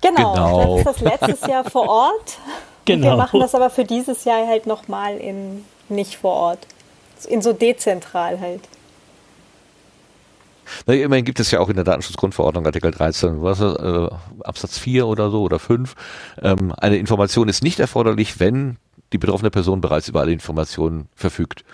Genau, 0.00 0.34
genau. 0.34 0.76
das 0.76 0.78
ist 0.78 0.86
das 0.86 1.00
letztes 1.00 1.48
Jahr 1.48 1.64
vor 1.64 1.88
Ort. 1.88 2.38
Genau. 2.84 3.10
wir 3.10 3.16
machen 3.16 3.38
das 3.38 3.54
aber 3.54 3.70
für 3.70 3.84
dieses 3.84 4.24
Jahr 4.24 4.44
halt 4.44 4.66
nochmal 4.66 5.16
in 5.16 5.64
nicht 5.88 6.16
vor 6.16 6.32
Ort. 6.32 6.66
In 7.28 7.40
so 7.40 7.52
dezentral 7.52 8.40
halt. 8.40 8.62
Na, 10.86 10.94
immerhin 10.94 11.24
gibt 11.24 11.40
es 11.40 11.50
ja 11.50 11.60
auch 11.60 11.68
in 11.68 11.76
der 11.76 11.84
Datenschutzgrundverordnung 11.84 12.66
Artikel 12.66 12.90
13, 12.90 13.42
was, 13.42 13.60
äh, 13.60 14.08
Absatz 14.44 14.78
4 14.78 15.06
oder 15.06 15.30
so 15.30 15.42
oder 15.42 15.58
5. 15.58 15.94
Ähm, 16.40 16.72
eine 16.76 16.96
Information 16.96 17.48
ist 17.48 17.62
nicht 17.62 17.80
erforderlich, 17.80 18.40
wenn 18.40 18.78
die 19.12 19.18
betroffene 19.18 19.50
Person 19.50 19.80
bereits 19.80 20.08
über 20.08 20.20
alle 20.20 20.32
Informationen 20.32 21.08
verfügt. 21.14 21.64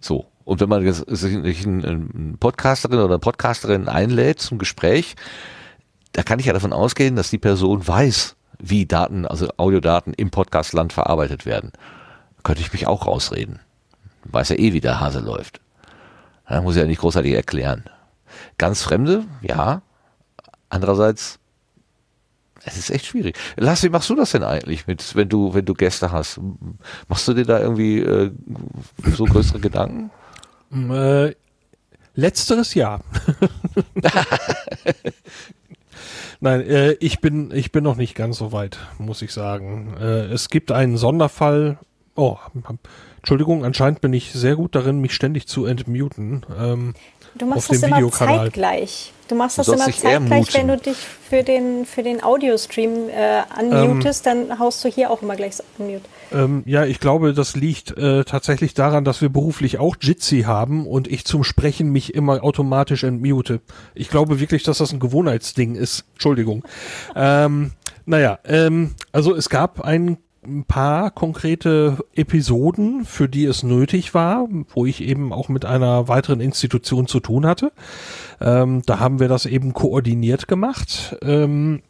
So. 0.00 0.26
Und 0.44 0.60
wenn 0.60 0.68
man 0.68 0.92
sich 0.92 1.66
einen 1.66 2.36
Podcasterin 2.38 2.98
oder 2.98 3.14
eine 3.14 3.18
Podcasterin 3.18 3.88
einlädt 3.88 4.40
zum 4.40 4.58
Gespräch, 4.58 5.16
da 6.12 6.22
kann 6.22 6.38
ich 6.38 6.46
ja 6.46 6.52
davon 6.52 6.72
ausgehen, 6.72 7.16
dass 7.16 7.30
die 7.30 7.38
Person 7.38 7.86
weiß, 7.86 8.36
wie 8.60 8.86
Daten, 8.86 9.26
also 9.26 9.48
Audiodaten 9.56 10.14
im 10.14 10.30
Podcastland 10.30 10.92
verarbeitet 10.92 11.46
werden. 11.46 11.72
Könnte 12.44 12.62
ich 12.62 12.72
mich 12.72 12.86
auch 12.86 13.06
rausreden. 13.06 13.58
Weiß 14.24 14.50
ja 14.50 14.56
eh, 14.56 14.72
wie 14.72 14.80
der 14.80 15.00
Hase 15.00 15.18
läuft. 15.18 15.60
Da 16.48 16.62
muss 16.62 16.76
ich 16.76 16.80
ja 16.80 16.86
nicht 16.86 17.00
großartig 17.00 17.34
erklären. 17.34 17.84
Ganz 18.58 18.82
Fremde, 18.82 19.24
ja. 19.42 19.82
Andererseits, 20.68 21.38
es 22.64 22.76
ist 22.76 22.90
echt 22.90 23.06
schwierig. 23.06 23.36
Lass, 23.56 23.82
wie 23.82 23.88
machst 23.88 24.10
du 24.10 24.16
das 24.16 24.32
denn 24.32 24.42
eigentlich 24.42 24.86
mit, 24.86 25.14
wenn 25.14 25.28
du, 25.28 25.54
wenn 25.54 25.64
du 25.64 25.74
Gäste 25.74 26.10
hast? 26.10 26.40
Machst 27.08 27.28
du 27.28 27.34
dir 27.34 27.44
da 27.44 27.60
irgendwie 27.60 28.00
äh, 28.00 28.32
so 29.14 29.24
größere 29.24 29.60
Gedanken? 29.60 30.10
Äh, 30.72 31.34
letzteres 32.14 32.74
ja. 32.74 33.00
Nein, 36.40 36.60
äh, 36.62 36.92
ich 36.94 37.20
bin 37.20 37.50
ich 37.52 37.72
bin 37.72 37.84
noch 37.84 37.96
nicht 37.96 38.14
ganz 38.14 38.38
so 38.38 38.52
weit, 38.52 38.78
muss 38.98 39.22
ich 39.22 39.32
sagen. 39.32 39.94
Äh, 39.98 40.26
es 40.26 40.50
gibt 40.50 40.72
einen 40.72 40.96
Sonderfall. 40.96 41.78
Oh, 42.14 42.38
Entschuldigung, 43.18 43.64
anscheinend 43.64 44.00
bin 44.00 44.12
ich 44.12 44.32
sehr 44.32 44.56
gut 44.56 44.74
darin, 44.74 45.00
mich 45.00 45.14
ständig 45.14 45.46
zu 45.46 45.66
entmuten. 45.66 46.44
Ähm, 46.58 46.94
du 47.38 47.46
machst 47.46 47.70
das 47.70 47.82
immer 47.82 48.10
zeitgleich. 48.10 49.12
Du 49.28 49.34
machst 49.34 49.58
das 49.58 49.66
immer 49.66 49.90
zeitgleich, 49.90 50.54
wenn 50.54 50.68
du 50.68 50.76
dich 50.76 50.96
für 50.96 51.42
den, 51.42 51.84
für 51.84 52.04
den 52.04 52.22
Audiostream 52.22 53.08
äh, 53.08 53.42
unmutest, 53.60 54.26
ähm, 54.26 54.48
dann 54.48 54.58
haust 54.60 54.84
du 54.84 54.88
hier 54.88 55.10
auch 55.10 55.22
immer 55.22 55.34
gleich 55.34 55.56
unmute. 55.78 56.04
Ähm, 56.32 56.62
ja, 56.64 56.84
ich 56.84 57.00
glaube, 57.00 57.34
das 57.34 57.56
liegt 57.56 57.96
äh, 57.96 58.24
tatsächlich 58.24 58.74
daran, 58.74 59.04
dass 59.04 59.22
wir 59.22 59.28
beruflich 59.28 59.78
auch 59.78 59.96
Jitsi 60.00 60.42
haben 60.42 60.86
und 60.86 61.08
ich 61.08 61.24
zum 61.24 61.42
Sprechen 61.42 61.90
mich 61.90 62.14
immer 62.14 62.44
automatisch 62.44 63.02
entmute. 63.02 63.60
Ich 63.94 64.10
glaube 64.10 64.38
wirklich, 64.38 64.62
dass 64.62 64.78
das 64.78 64.92
ein 64.92 65.00
Gewohnheitsding 65.00 65.74
ist. 65.74 66.04
Entschuldigung. 66.12 66.62
ähm, 67.16 67.72
naja, 68.04 68.38
ähm, 68.44 68.94
also 69.10 69.34
es 69.34 69.48
gab 69.48 69.80
einen 69.80 70.18
ein 70.46 70.64
paar 70.64 71.10
konkrete 71.10 71.98
Episoden, 72.14 73.04
für 73.04 73.28
die 73.28 73.44
es 73.44 73.62
nötig 73.62 74.14
war, 74.14 74.48
wo 74.70 74.86
ich 74.86 75.02
eben 75.02 75.32
auch 75.32 75.48
mit 75.48 75.64
einer 75.64 76.08
weiteren 76.08 76.40
Institution 76.40 77.06
zu 77.06 77.20
tun 77.20 77.46
hatte. 77.46 77.72
Ähm, 78.40 78.82
da 78.86 78.98
haben 78.98 79.20
wir 79.20 79.28
das 79.28 79.46
eben 79.46 79.72
koordiniert 79.72 80.48
gemacht. 80.48 81.16
Ähm, 81.22 81.82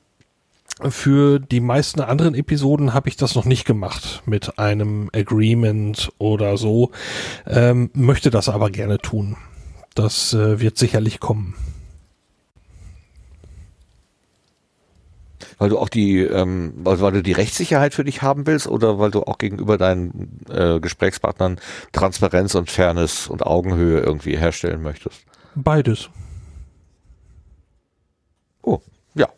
für 0.88 1.38
die 1.38 1.60
meisten 1.60 2.00
anderen 2.00 2.34
Episoden 2.34 2.92
habe 2.92 3.08
ich 3.08 3.16
das 3.16 3.34
noch 3.34 3.46
nicht 3.46 3.64
gemacht 3.64 4.22
mit 4.26 4.58
einem 4.58 5.08
Agreement 5.14 6.12
oder 6.18 6.58
so, 6.58 6.90
ähm, 7.46 7.90
möchte 7.94 8.30
das 8.30 8.48
aber 8.48 8.70
gerne 8.70 8.98
tun. 8.98 9.36
Das 9.94 10.34
äh, 10.34 10.60
wird 10.60 10.76
sicherlich 10.76 11.20
kommen. 11.20 11.54
Weil 15.58 15.70
du 15.70 15.78
auch 15.78 15.88
die, 15.88 16.20
ähm, 16.20 16.74
weil, 16.76 17.00
weil 17.00 17.12
du 17.12 17.22
die 17.22 17.32
Rechtssicherheit 17.32 17.94
für 17.94 18.04
dich 18.04 18.20
haben 18.20 18.46
willst 18.46 18.68
oder 18.68 18.98
weil 18.98 19.10
du 19.10 19.22
auch 19.22 19.38
gegenüber 19.38 19.78
deinen 19.78 20.40
äh, 20.50 20.80
Gesprächspartnern 20.80 21.58
Transparenz 21.92 22.54
und 22.54 22.70
Fairness 22.70 23.26
und 23.26 23.44
Augenhöhe 23.44 24.00
irgendwie 24.00 24.36
herstellen 24.36 24.82
möchtest? 24.82 25.24
Beides. 25.54 26.10
Oh, 28.62 28.80
ja. 29.14 29.28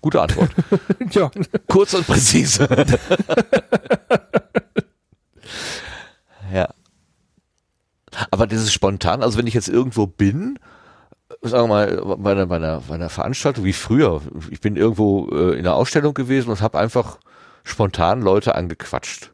Gute 0.00 0.20
Antwort. 0.20 0.50
ja. 1.10 1.30
Kurz 1.68 1.94
und 1.94 2.08
präzise. 2.08 2.66
ja. 6.52 6.68
Aber 8.32 8.48
das 8.48 8.62
ist 8.62 8.72
spontan, 8.72 9.22
also 9.22 9.38
wenn 9.38 9.46
ich 9.46 9.54
jetzt 9.54 9.68
irgendwo 9.68 10.08
bin 10.08 10.58
sagen 11.40 11.64
wir 11.64 11.68
mal, 11.68 12.16
bei 12.18 12.32
einer, 12.32 12.46
bei, 12.46 12.56
einer, 12.56 12.82
bei 12.86 12.94
einer 12.94 13.08
Veranstaltung 13.08 13.64
wie 13.64 13.72
früher. 13.72 14.20
Ich 14.50 14.60
bin 14.60 14.76
irgendwo 14.76 15.28
äh, 15.30 15.52
in 15.52 15.60
einer 15.60 15.74
Ausstellung 15.74 16.14
gewesen 16.14 16.50
und 16.50 16.60
habe 16.60 16.78
einfach 16.78 17.18
spontan 17.64 18.22
Leute 18.22 18.54
angequatscht. 18.54 19.32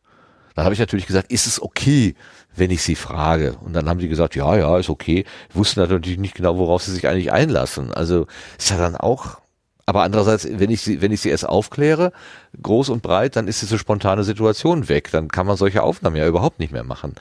Dann 0.54 0.64
habe 0.64 0.74
ich 0.74 0.80
natürlich 0.80 1.06
gesagt, 1.06 1.30
ist 1.30 1.46
es 1.46 1.62
okay, 1.62 2.14
wenn 2.56 2.70
ich 2.70 2.82
sie 2.82 2.96
frage? 2.96 3.56
Und 3.64 3.74
dann 3.74 3.88
haben 3.88 4.00
sie 4.00 4.08
gesagt, 4.08 4.34
ja, 4.34 4.56
ja, 4.56 4.78
ist 4.78 4.90
okay. 4.90 5.24
Wussten 5.52 5.80
natürlich 5.80 6.18
nicht 6.18 6.34
genau, 6.34 6.58
worauf 6.58 6.82
sie 6.82 6.92
sich 6.92 7.06
eigentlich 7.06 7.32
einlassen. 7.32 7.92
Also 7.92 8.26
ist 8.58 8.70
ja 8.70 8.76
dann 8.76 8.96
auch, 8.96 9.38
aber 9.86 10.02
andererseits, 10.02 10.46
wenn 10.50 10.70
ich 10.70 10.82
sie, 10.82 11.00
wenn 11.00 11.12
ich 11.12 11.20
sie 11.20 11.30
erst 11.30 11.48
aufkläre, 11.48 12.12
groß 12.60 12.90
und 12.90 13.02
breit, 13.02 13.36
dann 13.36 13.48
ist 13.48 13.62
diese 13.62 13.78
spontane 13.78 14.24
Situation 14.24 14.88
weg. 14.88 15.10
Dann 15.12 15.28
kann 15.28 15.46
man 15.46 15.56
solche 15.56 15.82
Aufnahmen 15.82 16.16
ja 16.16 16.26
überhaupt 16.26 16.58
nicht 16.58 16.72
mehr 16.72 16.84
machen. 16.84 17.14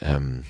Ähm, 0.00 0.44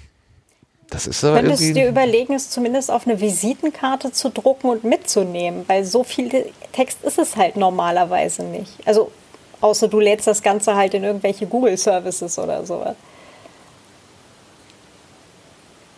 das 0.91 1.07
ist 1.07 1.25
aber 1.25 1.41
Könntest 1.41 1.63
du 1.63 1.73
dir 1.73 1.89
überlegen, 1.89 2.35
es 2.35 2.51
zumindest 2.51 2.91
auf 2.91 3.07
eine 3.07 3.21
Visitenkarte 3.21 4.13
zu 4.13 4.29
drucken 4.29 4.69
und 4.69 4.85
mitzunehmen, 4.85 5.65
weil 5.69 5.85
so 5.85 6.05
viel 6.05 6.53
Text 6.73 7.03
ist 7.05 7.19
es 7.19 7.37
halt 7.37 7.57
normalerweise 7.57 8.43
nicht. 8.43 8.73
Also 8.85 9.13
außer 9.61 9.89
du 9.89 10.01
lädst 10.01 10.27
das 10.27 10.43
Ganze 10.43 10.75
halt 10.75 10.95
in 10.95 11.05
irgendwelche 11.05 11.47
Google-Services 11.47 12.39
oder 12.39 12.67
sowas. 12.67 12.97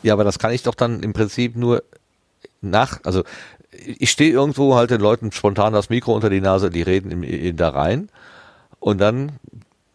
Ja, 0.02 0.12
aber 0.14 0.24
das 0.24 0.38
kann 0.38 0.52
ich 0.52 0.62
doch 0.62 0.74
dann 0.74 1.02
im 1.02 1.12
Prinzip 1.12 1.56
nur 1.56 1.82
nach, 2.60 3.00
also 3.04 3.22
ich 3.70 4.10
stehe 4.10 4.32
irgendwo 4.32 4.74
halt 4.74 4.90
den 4.90 5.00
Leuten 5.00 5.32
spontan 5.32 5.72
das 5.72 5.88
Mikro 5.88 6.14
unter 6.14 6.28
die 6.28 6.40
Nase, 6.40 6.70
die 6.70 6.82
reden 6.82 7.10
in, 7.10 7.22
in 7.22 7.56
da 7.56 7.70
rein 7.70 8.08
und 8.80 9.00
dann 9.00 9.32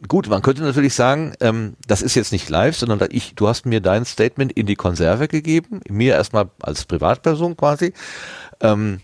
Gut, 0.08 0.30
man 0.30 0.44
könnte 0.44 0.62
natürlich 0.62 0.94
sagen, 0.94 1.34
ähm, 1.40 1.76
das 1.88 2.04
ist 2.04 2.14
jetzt 2.14 2.32
nicht 2.32 2.50
live, 2.50 2.78
sondern 2.78 3.00
ich, 3.10 3.34
du 3.34 3.48
hast 3.48 3.66
mir 3.66 3.82
dein 3.82 4.06
Statement 4.06 4.52
in 4.52 4.68
die 4.68 4.76
Konserve 4.76 5.28
gegeben, 5.28 5.82
mir 5.90 6.14
erstmal 6.14 6.52
als 6.62 6.86
Privatperson 6.86 7.58
quasi. 7.58 7.94
Ähm, 8.60 9.00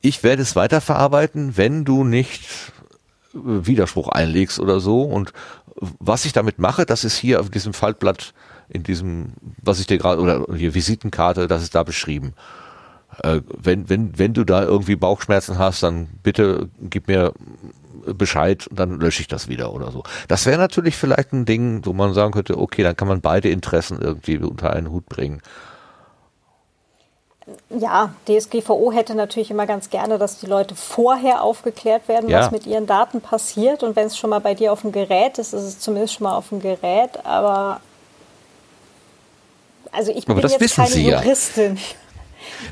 ich 0.00 0.22
werde 0.22 0.42
es 0.42 0.54
weiterverarbeiten, 0.54 1.56
wenn 1.56 1.84
du 1.84 2.04
nicht 2.04 2.44
äh, 3.34 3.38
Widerspruch 3.42 4.08
einlegst 4.08 4.60
oder 4.60 4.78
so. 4.78 5.02
Und 5.02 5.32
was 5.74 6.26
ich 6.26 6.32
damit 6.32 6.60
mache, 6.60 6.86
das 6.86 7.02
ist 7.02 7.16
hier 7.16 7.40
auf 7.40 7.50
diesem 7.50 7.72
Faltblatt, 7.72 8.34
in 8.68 8.84
diesem, 8.84 9.32
was 9.62 9.80
ich 9.80 9.88
dir 9.88 9.98
gerade, 9.98 10.22
oder 10.22 10.46
hier 10.54 10.74
Visitenkarte, 10.74 11.48
das 11.48 11.62
ist 11.64 11.74
da 11.74 11.82
beschrieben. 11.82 12.34
Äh, 13.22 13.40
wenn, 13.60 13.88
wenn, 13.88 14.16
wenn 14.16 14.32
du 14.32 14.44
da 14.44 14.62
irgendwie 14.62 14.94
Bauchschmerzen 14.94 15.58
hast, 15.58 15.82
dann 15.82 16.06
bitte 16.22 16.68
gib 16.80 17.08
mir 17.08 17.32
Bescheid 18.14 18.66
und 18.66 18.78
dann 18.78 19.00
lösche 19.00 19.22
ich 19.22 19.28
das 19.28 19.48
wieder 19.48 19.72
oder 19.72 19.90
so. 19.90 20.02
Das 20.28 20.46
wäre 20.46 20.58
natürlich 20.58 20.96
vielleicht 20.96 21.32
ein 21.32 21.44
Ding, 21.44 21.84
wo 21.84 21.92
man 21.92 22.14
sagen 22.14 22.32
könnte, 22.32 22.58
okay, 22.58 22.82
dann 22.82 22.96
kann 22.96 23.08
man 23.08 23.20
beide 23.20 23.48
Interessen 23.48 24.00
irgendwie 24.00 24.38
unter 24.38 24.72
einen 24.72 24.90
Hut 24.90 25.06
bringen. 25.06 25.40
Ja, 27.68 28.14
DSGVO 28.26 28.92
hätte 28.92 29.14
natürlich 29.14 29.50
immer 29.50 29.66
ganz 29.66 29.90
gerne, 29.90 30.18
dass 30.18 30.38
die 30.38 30.46
Leute 30.46 30.74
vorher 30.74 31.42
aufgeklärt 31.42 32.08
werden, 32.08 32.30
ja. 32.30 32.40
was 32.40 32.50
mit 32.50 32.66
ihren 32.66 32.86
Daten 32.86 33.20
passiert. 33.20 33.82
Und 33.82 33.96
wenn 33.96 34.06
es 34.06 34.16
schon 34.16 34.30
mal 34.30 34.40
bei 34.40 34.54
dir 34.54 34.72
auf 34.72 34.80
dem 34.80 34.92
Gerät 34.92 35.38
ist, 35.38 35.52
ist 35.52 35.62
es 35.62 35.78
zumindest 35.78 36.14
schon 36.14 36.24
mal 36.24 36.36
auf 36.36 36.48
dem 36.48 36.60
Gerät. 36.60 37.24
Aber 37.24 37.80
also 39.92 40.10
ich 40.10 40.24
bin 40.24 40.38
jetzt 40.38 40.74
keine 40.74 40.96
Juristin. 40.96 41.76
Ja. 41.76 41.82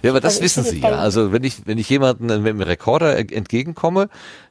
Ja, 0.02 0.10
aber 0.10 0.20
das 0.20 0.34
also 0.34 0.44
wissen 0.44 0.64
Sie 0.64 0.80
ja. 0.80 0.90
Also 0.90 1.32
wenn 1.32 1.44
ich, 1.44 1.66
wenn 1.66 1.78
ich 1.78 1.88
jemanden 1.88 2.26
mit 2.26 2.46
dem 2.46 2.60
Rekorder 2.60 3.16
entgegenkomme, 3.16 4.08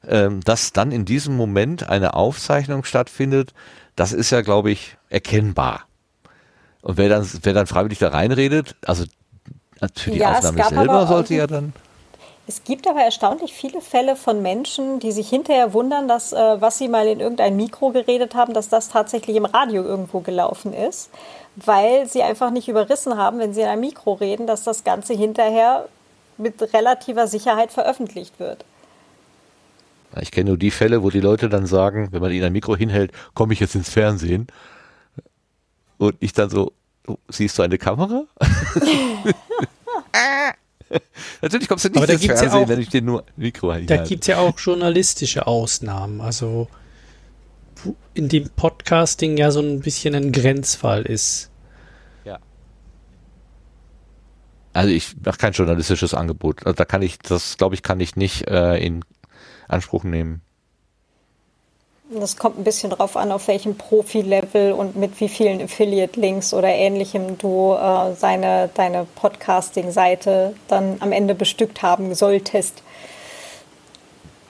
ähm, 0.07 0.41
dass 0.41 0.73
dann 0.73 0.91
in 0.91 1.05
diesem 1.05 1.35
Moment 1.35 1.89
eine 1.89 2.13
Aufzeichnung 2.13 2.83
stattfindet, 2.83 3.53
das 3.95 4.13
ist 4.13 4.29
ja, 4.29 4.41
glaube 4.41 4.71
ich, 4.71 4.97
erkennbar. 5.09 5.85
Und 6.81 6.97
wer 6.97 7.09
dann, 7.09 7.29
wer 7.43 7.53
dann 7.53 7.67
freiwillig 7.67 7.99
da 7.99 8.09
reinredet, 8.09 8.75
also 8.85 9.05
für 9.95 10.11
die 10.11 10.19
ja, 10.19 10.37
Aufnahme 10.37 10.63
selber 10.69 11.07
sollte 11.07 11.35
ja 11.35 11.47
dann. 11.47 11.73
Es 12.51 12.65
gibt 12.65 12.85
aber 12.85 13.01
erstaunlich 13.01 13.53
viele 13.53 13.79
Fälle 13.79 14.17
von 14.17 14.41
Menschen, 14.41 14.99
die 14.99 15.13
sich 15.13 15.29
hinterher 15.29 15.73
wundern, 15.73 16.09
dass 16.09 16.33
äh, 16.33 16.59
was 16.59 16.77
sie 16.77 16.89
mal 16.89 17.07
in 17.07 17.21
irgendein 17.21 17.55
Mikro 17.55 17.91
geredet 17.91 18.35
haben, 18.35 18.53
dass 18.53 18.67
das 18.67 18.89
tatsächlich 18.89 19.37
im 19.37 19.45
Radio 19.45 19.83
irgendwo 19.83 20.19
gelaufen 20.19 20.73
ist 20.73 21.09
weil 21.55 22.07
sie 22.07 22.23
einfach 22.23 22.51
nicht 22.51 22.67
überrissen 22.67 23.17
haben, 23.17 23.39
wenn 23.39 23.53
sie 23.53 23.61
in 23.61 23.67
einem 23.67 23.81
Mikro 23.81 24.13
reden, 24.13 24.47
dass 24.47 24.63
das 24.63 24.83
Ganze 24.83 25.13
hinterher 25.13 25.87
mit 26.37 26.61
relativer 26.73 27.27
Sicherheit 27.27 27.71
veröffentlicht 27.71 28.39
wird. 28.39 28.65
Ich 30.19 30.31
kenne 30.31 30.49
nur 30.49 30.57
die 30.57 30.71
Fälle, 30.71 31.03
wo 31.03 31.09
die 31.09 31.19
Leute 31.19 31.49
dann 31.49 31.65
sagen, 31.65 32.09
wenn 32.11 32.21
man 32.21 32.31
ihnen 32.31 32.45
ein 32.45 32.53
Mikro 32.53 32.75
hinhält, 32.75 33.11
komme 33.33 33.53
ich 33.53 33.59
jetzt 33.59 33.75
ins 33.75 33.89
Fernsehen. 33.89 34.47
Und 35.97 36.15
ich 36.19 36.33
dann 36.33 36.49
so, 36.49 36.73
oh, 37.07 37.17
siehst 37.29 37.57
du 37.57 37.63
eine 37.63 37.77
Kamera? 37.77 38.25
Natürlich 41.41 41.67
kommst 41.67 41.85
du 41.85 41.89
nicht 41.89 42.09
ins 42.09 42.25
Fernsehen, 42.25 42.49
ja 42.49 42.55
auch, 42.55 42.67
wenn 42.67 42.79
ich 42.79 42.89
dir 42.89 43.01
nur 43.01 43.23
Mikro 43.35 43.73
hinhalte. 43.73 43.97
Da 43.97 44.03
gibt 44.03 44.23
es 44.23 44.27
ja 44.27 44.37
auch 44.39 44.57
journalistische 44.59 45.47
Ausnahmen. 45.47 46.21
Also 46.21 46.67
in 48.13 48.29
dem 48.29 48.49
Podcasting 48.49 49.37
ja 49.37 49.51
so 49.51 49.61
ein 49.61 49.79
bisschen 49.79 50.15
ein 50.15 50.31
Grenzfall 50.31 51.03
ist. 51.03 51.49
Ja. 52.25 52.39
Also 54.73 54.89
ich 54.89 55.15
mache 55.23 55.37
kein 55.37 55.53
journalistisches 55.53 56.13
Angebot. 56.13 56.65
Also 56.65 56.75
da 56.75 56.85
kann 56.85 57.01
ich, 57.01 57.19
das 57.19 57.57
glaube 57.57 57.75
ich, 57.75 57.83
kann 57.83 57.99
ich 57.99 58.15
nicht 58.15 58.47
äh, 58.47 58.77
in 58.77 59.03
Anspruch 59.67 60.03
nehmen. 60.03 60.41
Das 62.13 62.35
kommt 62.35 62.59
ein 62.59 62.65
bisschen 62.65 62.89
drauf 62.89 63.15
an, 63.15 63.31
auf 63.31 63.47
welchem 63.47 63.77
Profi-Level 63.77 64.73
und 64.73 64.97
mit 64.97 65.21
wie 65.21 65.29
vielen 65.29 65.61
Affiliate-Links 65.61 66.53
oder 66.53 66.67
ähnlichem 66.67 67.37
du 67.37 67.73
äh, 67.73 68.13
seine, 68.15 68.69
deine 68.73 69.07
Podcasting-Seite 69.15 70.53
dann 70.67 70.97
am 70.99 71.13
Ende 71.13 71.35
bestückt 71.35 71.81
haben 71.83 72.13
solltest. 72.13 72.83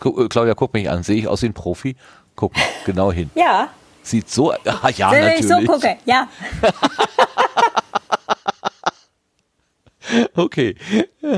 Äh, 0.04 0.28
Claudia, 0.28 0.56
guck 0.56 0.74
mich 0.74 0.90
an. 0.90 1.04
Sehe 1.04 1.18
ich 1.18 1.28
aus 1.28 1.44
wie 1.44 1.48
ein 1.48 1.54
Profi? 1.54 1.96
Guck 2.36 2.54
genau 2.86 3.12
hin. 3.12 3.30
Ja. 3.36 3.70
Sieht 4.02 4.28
so, 4.28 4.54
ah, 4.54 4.58
ja, 4.96 5.12
Wenn 5.12 5.26
natürlich. 5.26 5.42
ich 5.42 5.48
so 5.48 5.72
gucke, 5.72 5.98
ja. 6.06 6.28
okay. 10.36 10.76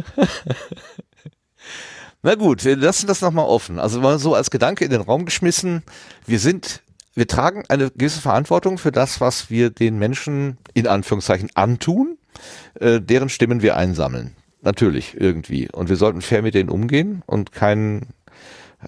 Na 2.26 2.36
gut, 2.36 2.64
wir 2.64 2.78
lassen 2.78 3.08
das 3.08 3.20
nochmal 3.20 3.46
offen. 3.46 3.80
Also 3.80 4.00
mal 4.00 4.18
so 4.18 4.34
als 4.34 4.50
Gedanke 4.50 4.86
in 4.86 4.92
den 4.92 5.02
Raum 5.02 5.26
geschmissen. 5.26 5.84
Wir 6.26 6.40
sind, 6.40 6.82
wir 7.16 7.28
tragen 7.28 7.66
eine 7.68 7.92
gewisse 7.92 8.22
Verantwortung 8.22 8.78
für 8.78 8.94
das, 8.94 9.20
was 9.20 9.50
wir 9.50 9.70
den 9.70 10.00
Menschen 10.00 10.58
in 10.74 10.88
Anführungszeichen 10.88 11.50
antun, 11.54 12.18
äh, 12.80 13.02
deren 13.02 13.28
Stimmen 13.28 13.62
wir 13.62 13.76
einsammeln. 13.76 14.38
Natürlich, 14.62 15.20
irgendwie. 15.20 15.70
Und 15.70 15.90
wir 15.90 15.98
sollten 15.98 16.22
fair 16.22 16.42
mit 16.42 16.54
denen 16.54 16.70
umgehen 16.70 17.24
und 17.26 17.52
keinen 17.52 18.08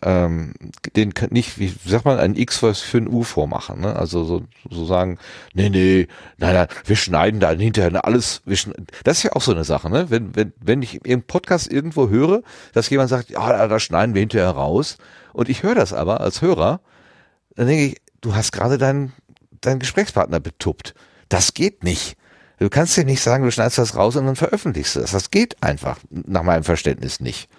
ähm, 0.03 0.53
den 0.95 1.13
nicht, 1.29 1.59
wie 1.59 1.73
sagt 1.85 2.05
man, 2.05 2.19
ein 2.19 2.35
X 2.35 2.57
für 2.57 2.97
ein 2.97 3.07
U 3.07 3.23
vormachen. 3.23 3.81
Ne? 3.81 3.95
Also 3.95 4.23
so, 4.23 4.43
so 4.69 4.85
sagen, 4.85 5.17
nee, 5.53 5.69
nee, 5.69 6.07
nein, 6.37 6.53
nein, 6.53 6.67
wir 6.85 6.95
schneiden 6.95 7.39
da 7.39 7.51
hinterher 7.51 8.05
alles. 8.05 8.41
Wir 8.45 8.57
das 9.03 9.17
ist 9.17 9.23
ja 9.23 9.33
auch 9.33 9.41
so 9.41 9.51
eine 9.51 9.63
Sache, 9.63 9.89
ne? 9.89 10.09
Wenn, 10.09 10.35
wenn, 10.35 10.53
wenn 10.59 10.81
ich 10.81 11.05
im 11.05 11.23
Podcast 11.23 11.71
irgendwo 11.71 12.09
höre, 12.09 12.41
dass 12.73 12.89
jemand 12.89 13.09
sagt, 13.09 13.29
ja, 13.29 13.49
da, 13.49 13.67
da 13.67 13.79
schneiden 13.79 14.15
wir 14.15 14.21
hinterher 14.21 14.49
raus, 14.49 14.97
und 15.35 15.49
ich 15.49 15.63
höre 15.63 15.75
das 15.75 15.91
aber 15.91 16.21
als 16.21 16.41
Hörer, 16.41 16.79
dann 17.55 17.67
denke 17.67 17.85
ich, 17.85 18.01
du 18.21 18.35
hast 18.35 18.53
gerade 18.53 18.77
deinen, 18.77 19.11
deinen 19.59 19.79
Gesprächspartner 19.79 20.39
betuppt. 20.39 20.95
Das 21.27 21.53
geht 21.53 21.83
nicht. 21.83 22.15
Du 22.57 22.69
kannst 22.69 22.95
dir 22.95 23.03
nicht 23.03 23.21
sagen, 23.21 23.43
du 23.43 23.51
schneidest 23.51 23.77
das 23.77 23.97
raus 23.97 24.15
und 24.15 24.25
dann 24.25 24.37
veröffentlichst 24.37 24.95
du 24.95 25.01
das. 25.01 25.11
Das 25.11 25.31
geht 25.31 25.61
einfach, 25.61 25.97
nach 26.09 26.43
meinem 26.43 26.63
Verständnis 26.63 27.19
nicht. 27.19 27.49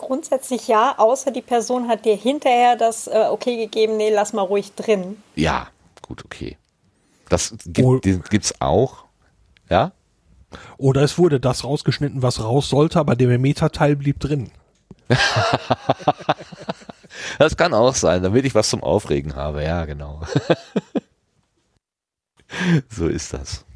Grundsätzlich 0.00 0.66
ja, 0.66 0.94
außer 0.96 1.30
die 1.30 1.42
Person 1.42 1.86
hat 1.86 2.06
dir 2.06 2.16
hinterher 2.16 2.74
das 2.74 3.06
äh, 3.06 3.26
okay 3.30 3.58
gegeben, 3.58 3.98
nee, 3.98 4.08
lass 4.10 4.32
mal 4.32 4.40
ruhig 4.40 4.72
drin. 4.74 5.22
Ja, 5.36 5.68
gut, 6.00 6.24
okay. 6.24 6.56
Das 7.28 7.54
gibt 7.68 8.44
es 8.44 8.60
auch. 8.62 9.04
Ja? 9.68 9.92
Oder 10.78 11.02
es 11.02 11.18
wurde 11.18 11.38
das 11.38 11.64
rausgeschnitten, 11.64 12.22
was 12.22 12.42
raus 12.42 12.70
sollte, 12.70 12.98
aber 12.98 13.14
der 13.14 13.38
Metateil 13.38 13.94
blieb 13.94 14.20
drin. 14.20 14.50
das 17.38 17.58
kann 17.58 17.74
auch 17.74 17.94
sein, 17.94 18.22
damit 18.22 18.46
ich 18.46 18.54
was 18.54 18.70
zum 18.70 18.82
Aufregen 18.82 19.36
habe. 19.36 19.62
Ja, 19.62 19.84
genau. 19.84 20.22
so 22.88 23.06
ist 23.06 23.34
das. 23.34 23.66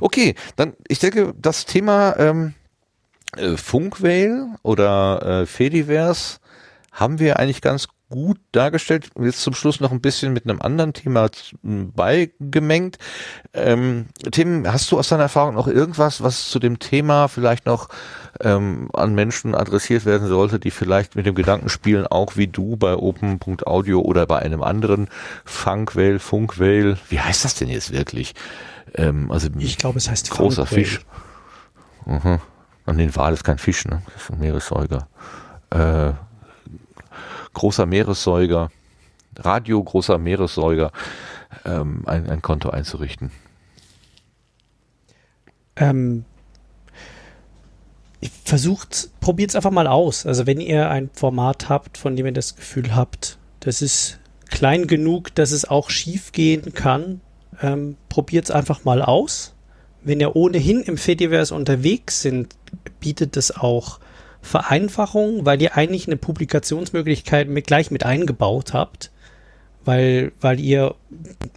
Okay, 0.00 0.34
dann 0.56 0.74
ich 0.88 0.98
denke, 0.98 1.32
das 1.38 1.64
Thema 1.64 2.16
ähm, 2.18 2.54
äh, 3.36 3.56
Funkwhale 3.56 4.56
oder 4.62 5.42
äh, 5.42 5.46
Fediverse 5.46 6.38
haben 6.92 7.18
wir 7.18 7.38
eigentlich 7.38 7.60
ganz 7.60 7.88
gut 8.08 8.38
dargestellt. 8.52 9.10
Jetzt 9.18 9.42
zum 9.42 9.54
Schluss 9.54 9.80
noch 9.80 9.90
ein 9.90 10.00
bisschen 10.00 10.32
mit 10.32 10.44
einem 10.44 10.62
anderen 10.62 10.92
Thema 10.92 11.28
beigemengt. 11.62 12.98
Ähm, 13.52 14.06
Tim, 14.30 14.70
hast 14.70 14.90
du 14.90 14.98
aus 14.98 15.08
deiner 15.08 15.24
Erfahrung 15.24 15.54
noch 15.54 15.66
irgendwas, 15.66 16.22
was 16.22 16.48
zu 16.48 16.58
dem 16.58 16.78
Thema 16.78 17.28
vielleicht 17.28 17.66
noch 17.66 17.88
ähm, 18.40 18.88
an 18.92 19.14
Menschen 19.14 19.54
adressiert 19.54 20.04
werden 20.04 20.28
sollte, 20.28 20.60
die 20.60 20.70
vielleicht 20.70 21.16
mit 21.16 21.26
dem 21.26 21.34
Gedanken 21.34 21.68
spielen, 21.68 22.06
auch 22.06 22.36
wie 22.36 22.46
du 22.46 22.76
bei 22.76 22.94
Open.audio 22.94 24.00
oder 24.00 24.26
bei 24.26 24.38
einem 24.38 24.62
anderen 24.62 25.08
Funkwhale, 25.44 26.20
Funkwhale, 26.20 26.98
wie 27.08 27.20
heißt 27.20 27.44
das 27.44 27.54
denn 27.54 27.68
jetzt 27.68 27.92
wirklich? 27.92 28.34
Ähm, 28.94 29.32
also 29.32 29.48
ich 29.58 29.78
glaube, 29.78 29.98
es 29.98 30.08
heißt 30.08 30.30
großer 30.30 30.66
Funkwhale. 30.66 30.84
Fisch. 30.84 31.06
Mhm. 32.06 32.40
Und 32.86 32.98
den 32.98 33.14
Wal 33.16 33.32
ist 33.32 33.44
kein 33.44 33.58
Fisch, 33.58 33.84
ne? 33.84 34.02
Das 34.06 34.22
ist 34.22 34.30
ein 34.30 34.38
Meeressäuger. 34.38 35.08
Äh, 35.70 36.12
großer 37.52 37.86
Meeressäuger, 37.86 38.70
Radio 39.36 39.82
großer 39.82 40.18
Meeressäuger, 40.18 40.92
ähm, 41.64 42.02
ein, 42.06 42.28
ein 42.30 42.42
Konto 42.42 42.70
einzurichten. 42.70 43.30
Ähm, 45.76 46.24
versucht, 48.44 49.10
probiert 49.20 49.50
es 49.50 49.56
einfach 49.56 49.70
mal 49.70 49.86
aus. 49.86 50.26
Also 50.26 50.46
wenn 50.46 50.60
ihr 50.60 50.88
ein 50.90 51.10
Format 51.12 51.68
habt, 51.68 51.98
von 51.98 52.16
dem 52.16 52.26
ihr 52.26 52.32
das 52.32 52.56
Gefühl 52.56 52.94
habt, 52.94 53.38
das 53.60 53.82
ist 53.82 54.20
klein 54.48 54.86
genug, 54.86 55.34
dass 55.34 55.50
es 55.50 55.64
auch 55.64 55.90
schief 55.90 56.32
gehen 56.32 56.72
kann, 56.72 57.20
ähm, 57.60 57.96
probiert 58.08 58.44
es 58.44 58.50
einfach 58.50 58.84
mal 58.84 59.02
aus. 59.02 59.55
Wenn 60.06 60.20
ihr 60.20 60.36
ohnehin 60.36 60.82
im 60.82 60.98
Fediverse 60.98 61.52
unterwegs 61.52 62.22
sind, 62.22 62.54
bietet 63.00 63.36
es 63.36 63.50
auch 63.50 63.98
Vereinfachung, 64.40 65.44
weil 65.44 65.60
ihr 65.60 65.76
eigentlich 65.76 66.06
eine 66.06 66.16
Publikationsmöglichkeit 66.16 67.48
mit, 67.48 67.66
gleich 67.66 67.90
mit 67.90 68.06
eingebaut 68.06 68.72
habt, 68.72 69.10
weil, 69.84 70.30
weil 70.40 70.60
ihr 70.60 70.94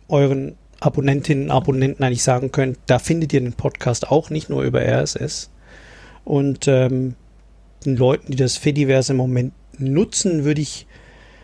euren 0.08 0.56
Abonnentinnen 0.80 1.44
und 1.46 1.52
Abonnenten 1.52 2.04
eigentlich 2.04 2.24
sagen 2.24 2.52
könnt, 2.52 2.80
da 2.88 2.98
findet 2.98 3.34
ihr 3.34 3.42
den 3.42 3.54
Podcast 3.54 4.10
auch 4.10 4.32
nicht 4.32 4.50
nur 4.50 4.64
über 4.64 4.82
RSS. 4.82 5.52
Und 6.26 6.68
ähm, 6.68 7.14
den 7.86 7.98
Leuten, 7.98 8.32
die 8.32 8.38
das 8.38 8.58
Fediverse 8.58 9.14
im 9.14 9.18
Moment 9.18 9.54
nutzen, 9.78 10.44
würde 10.44 10.62
ich, 10.62 10.88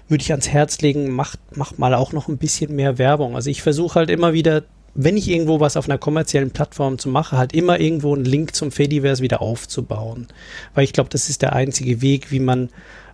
würde 0.07 0.23
ich 0.23 0.31
ans 0.31 0.49
Herz 0.49 0.81
legen, 0.81 1.11
macht, 1.11 1.55
macht 1.55 1.77
mal 1.77 1.93
auch 1.93 2.13
noch 2.13 2.29
ein 2.29 2.39
bisschen 2.39 2.75
mehr 2.75 2.97
Werbung. 2.97 3.35
Also 3.35 3.51
ich 3.51 3.61
versuche 3.61 3.99
halt 3.99 4.09
immer 4.09 4.33
wieder 4.33 4.63
wenn 4.95 5.17
ich 5.17 5.29
irgendwo 5.29 5.59
was 5.59 5.75
auf 5.75 5.89
einer 5.89 5.97
kommerziellen 5.97 6.51
Plattform 6.51 6.97
zu 6.97 7.09
mache, 7.09 7.37
halt 7.37 7.53
immer 7.53 7.79
irgendwo 7.79 8.15
einen 8.15 8.23
Link 8.23 8.55
zum 8.55 8.71
Fediverse 8.71 9.21
wieder 9.21 9.41
aufzubauen. 9.41 10.27
Weil 10.73 10.85
ich 10.85 10.93
glaube, 10.93 11.09
das 11.09 11.29
ist 11.29 11.41
der 11.41 11.53
einzige 11.53 12.01
Weg, 12.01 12.31
wie 12.31 12.39
man 12.39 12.69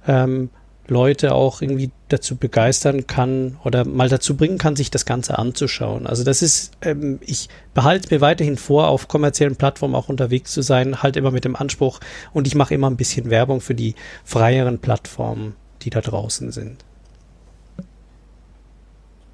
ähm, 0.07 0.51
Leute 0.87 1.33
auch 1.33 1.61
irgendwie 1.61 1.89
dazu 2.09 2.35
begeistern 2.35 3.07
kann 3.07 3.57
oder 3.63 3.83
mal 3.83 4.09
dazu 4.09 4.37
bringen 4.37 4.59
kann, 4.59 4.75
sich 4.75 4.91
das 4.91 5.05
Ganze 5.05 5.39
anzuschauen. 5.39 6.05
Also 6.05 6.23
das 6.23 6.43
ist, 6.43 6.71
ähm, 6.83 7.19
ich 7.21 7.49
behalte 7.73 8.13
mir 8.13 8.21
weiterhin 8.21 8.57
vor, 8.57 8.87
auf 8.87 9.07
kommerziellen 9.07 9.55
Plattformen 9.55 9.95
auch 9.95 10.09
unterwegs 10.09 10.51
zu 10.51 10.61
sein, 10.61 11.01
halt 11.01 11.17
immer 11.17 11.31
mit 11.31 11.45
dem 11.45 11.55
Anspruch 11.55 11.99
und 12.31 12.45
ich 12.45 12.53
mache 12.53 12.75
immer 12.75 12.89
ein 12.89 12.97
bisschen 12.97 13.31
Werbung 13.31 13.59
für 13.59 13.73
die 13.73 13.95
freieren 14.23 14.77
Plattformen, 14.79 15.55
die 15.81 15.89
da 15.89 16.01
draußen 16.01 16.51
sind. 16.51 16.85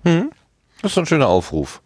Hm. 0.06 0.32
Das 0.82 0.92
ist 0.92 0.98
ein 0.98 1.08
schöner 1.08 1.28
Aufruf 1.28 1.82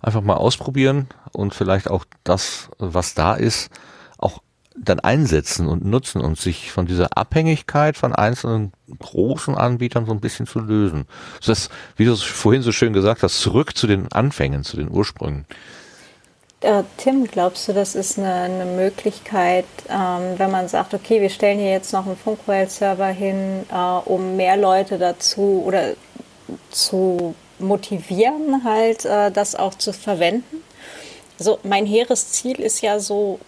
einfach 0.00 0.22
mal 0.22 0.36
ausprobieren 0.36 1.08
und 1.32 1.54
vielleicht 1.54 1.90
auch 1.90 2.04
das, 2.24 2.70
was 2.78 3.14
da 3.14 3.34
ist, 3.34 3.70
auch 4.18 4.40
dann 4.76 5.00
einsetzen 5.00 5.66
und 5.66 5.84
nutzen 5.84 6.20
und 6.20 6.38
sich 6.38 6.70
von 6.70 6.86
dieser 6.86 7.16
Abhängigkeit 7.16 7.96
von 7.96 8.14
einzelnen 8.14 8.72
großen 8.98 9.56
Anbietern 9.56 10.06
so 10.06 10.12
ein 10.12 10.20
bisschen 10.20 10.46
zu 10.46 10.60
lösen. 10.60 11.06
Das, 11.44 11.68
wie 11.96 12.04
du 12.04 12.12
es 12.12 12.22
vorhin 12.22 12.62
so 12.62 12.72
schön 12.72 12.92
gesagt 12.92 13.22
hast, 13.22 13.40
zurück 13.40 13.76
zu 13.76 13.86
den 13.86 14.10
Anfängen, 14.12 14.62
zu 14.62 14.76
den 14.76 14.90
Ursprüngen. 14.90 15.46
Tim, 16.96 17.24
glaubst 17.26 17.68
du, 17.68 17.72
das 17.72 17.94
ist 17.94 18.18
eine, 18.18 18.32
eine 18.32 18.64
Möglichkeit, 18.64 19.64
ähm, 19.88 20.38
wenn 20.38 20.50
man 20.50 20.66
sagt, 20.66 20.92
okay, 20.92 21.20
wir 21.20 21.30
stellen 21.30 21.60
hier 21.60 21.70
jetzt 21.70 21.92
noch 21.92 22.04
einen 22.04 22.16
Funkwell-Server 22.16 23.06
hin, 23.06 23.64
äh, 23.70 23.76
um 23.76 24.34
mehr 24.34 24.56
Leute 24.56 24.98
dazu 24.98 25.62
oder 25.64 25.92
zu 26.70 27.36
motivieren, 27.58 28.64
halt 28.64 29.04
äh, 29.04 29.30
das 29.30 29.54
auch 29.54 29.74
zu 29.74 29.92
verwenden. 29.92 30.62
Also 31.38 31.58
mein 31.62 31.86
hehres 31.86 32.32
Ziel 32.32 32.60
ist 32.60 32.80
ja 32.80 32.98
so 32.98 33.38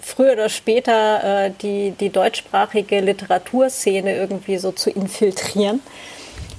früher 0.00 0.32
oder 0.32 0.48
später 0.48 1.46
äh, 1.46 1.50
die, 1.62 1.92
die 1.92 2.10
deutschsprachige 2.10 3.00
Literaturszene 3.00 4.14
irgendwie 4.16 4.58
so 4.58 4.72
zu 4.72 4.90
infiltrieren. 4.90 5.80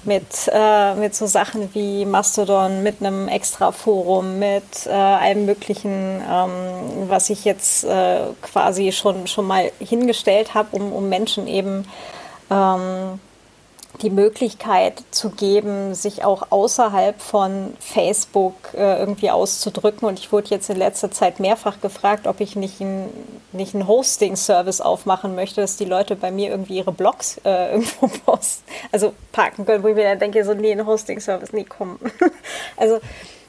Mit, 0.04 0.50
äh, 0.52 0.96
mit 0.96 1.14
so 1.14 1.28
Sachen 1.28 1.70
wie 1.76 2.06
Mastodon, 2.06 2.82
mit 2.82 3.02
einem 3.02 3.28
Extra-Forum, 3.28 4.40
mit 4.40 4.88
äh, 4.88 4.90
allem 4.90 5.46
Möglichen, 5.46 6.24
ähm, 6.28 7.08
was 7.08 7.30
ich 7.30 7.46
jetzt 7.46 7.84
äh, 7.84 8.22
quasi 8.42 8.92
schon, 8.94 9.28
schon 9.28 9.46
mal 9.46 9.72
hingestellt 9.78 10.56
habe, 10.56 10.76
um, 10.76 10.92
um 10.92 11.08
Menschen 11.08 11.46
eben 11.46 11.86
ähm, 12.50 13.20
die 14.02 14.10
Möglichkeit 14.10 15.04
zu 15.12 15.30
geben, 15.30 15.94
sich 15.94 16.24
auch 16.24 16.48
außerhalb 16.52 17.22
von 17.22 17.74
Facebook 17.80 18.56
äh, 18.74 19.00
irgendwie 19.00 19.30
auszudrücken. 19.30 20.08
Und 20.08 20.20
ich 20.20 20.32
wurde 20.32 20.50
jetzt 20.50 20.70
in 20.70 20.78
letzter 20.78 21.12
Zeit 21.12 21.40
mehrfach 21.40 21.82
gefragt, 21.82 22.26
ob 22.26 22.40
ich 22.40 22.56
nicht, 22.56 22.80
ein, 22.80 23.10
nicht 23.52 23.76
einen 23.76 23.88
Hosting-Service 23.88 24.82
aufmachen 24.82 25.36
möchte, 25.36 25.62
dass 25.62 25.78
die 25.78 25.86
Leute 25.86 26.16
bei 26.16 26.32
mir 26.32 26.50
irgendwie 26.50 26.78
ihre 26.78 26.92
Blogs 26.92 27.40
äh, 27.44 27.72
irgendwo 27.72 28.08
posten, 28.08 28.64
also 28.92 29.14
parken 29.32 29.66
können, 29.66 29.84
wo 29.84 29.88
ich 29.90 29.96
mir 29.96 30.06
dann 30.06 30.20
denke, 30.20 30.44
so, 30.46 30.54
nee, 30.54 30.72
ein 30.72 30.86
Hosting-Service, 30.86 31.54
nie 31.54 31.66
kommen. 31.66 32.00
also 32.78 33.00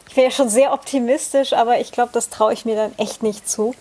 ich 0.09 0.17
wäre 0.17 0.31
schon 0.31 0.51
sehr 0.51 0.75
optimistisch, 0.75 1.55
aber 1.55 1.81
ich 1.81 1.93
glaube, 1.93 2.11
das 2.13 2.29
traue 2.29 2.53
ich 2.53 2.67
mir 2.67 2.77
dann 2.77 2.93
echt 2.99 3.23
nicht 3.23 3.49
zu. 3.49 3.75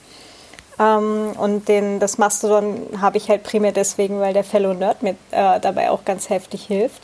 Ähm, 0.82 1.34
und 1.38 1.68
den, 1.68 2.00
das 2.00 2.18
Mastodon 2.18 2.88
habe 3.00 3.18
ich 3.18 3.30
halt 3.30 3.44
primär 3.44 3.72
deswegen, 3.72 4.20
weil 4.20 4.34
der 4.34 4.44
Fellow 4.44 4.74
Nerd 4.74 5.04
mir 5.04 5.16
äh, 5.32 5.60
dabei 5.60 5.92
auch 5.92 6.06
ganz 6.06 6.30
heftig 6.30 6.66
hilft. 6.66 7.04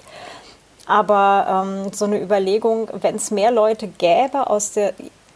Aber 0.85 1.65
ähm, 1.67 1.93
so 1.93 2.05
eine 2.05 2.21
Überlegung, 2.21 2.89
wenn 3.01 3.15
es 3.15 3.29
mehr 3.29 3.51
Leute 3.51 3.87
gäbe 3.87 4.49
aus 4.49 4.71
der, 4.71 4.93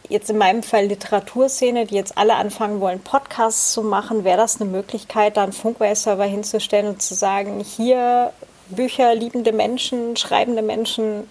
jetzt 0.08 0.30
in 0.30 0.38
meinem 0.38 0.62
Fall 0.62 0.86
Literaturszene, 0.86 1.86
die 1.86 1.94
jetzt 1.94 2.16
alle 2.16 2.34
anfangen 2.34 2.80
wollen, 2.80 3.00
Podcasts 3.00 3.72
zu 3.72 3.82
machen, 3.82 4.24
wäre 4.24 4.38
das 4.38 4.60
eine 4.60 4.70
Möglichkeit, 4.70 5.36
da 5.36 5.44
einen 5.44 5.52
Funkware-Server 5.52 6.24
hinzustellen 6.24 6.88
und 6.88 7.02
zu 7.02 7.14
sagen, 7.14 7.60
hier 7.60 8.32
Bücher 8.68 9.14
liebende 9.14 9.52
Menschen, 9.52 10.16
schreibende 10.16 10.62
Menschen, 10.62 11.28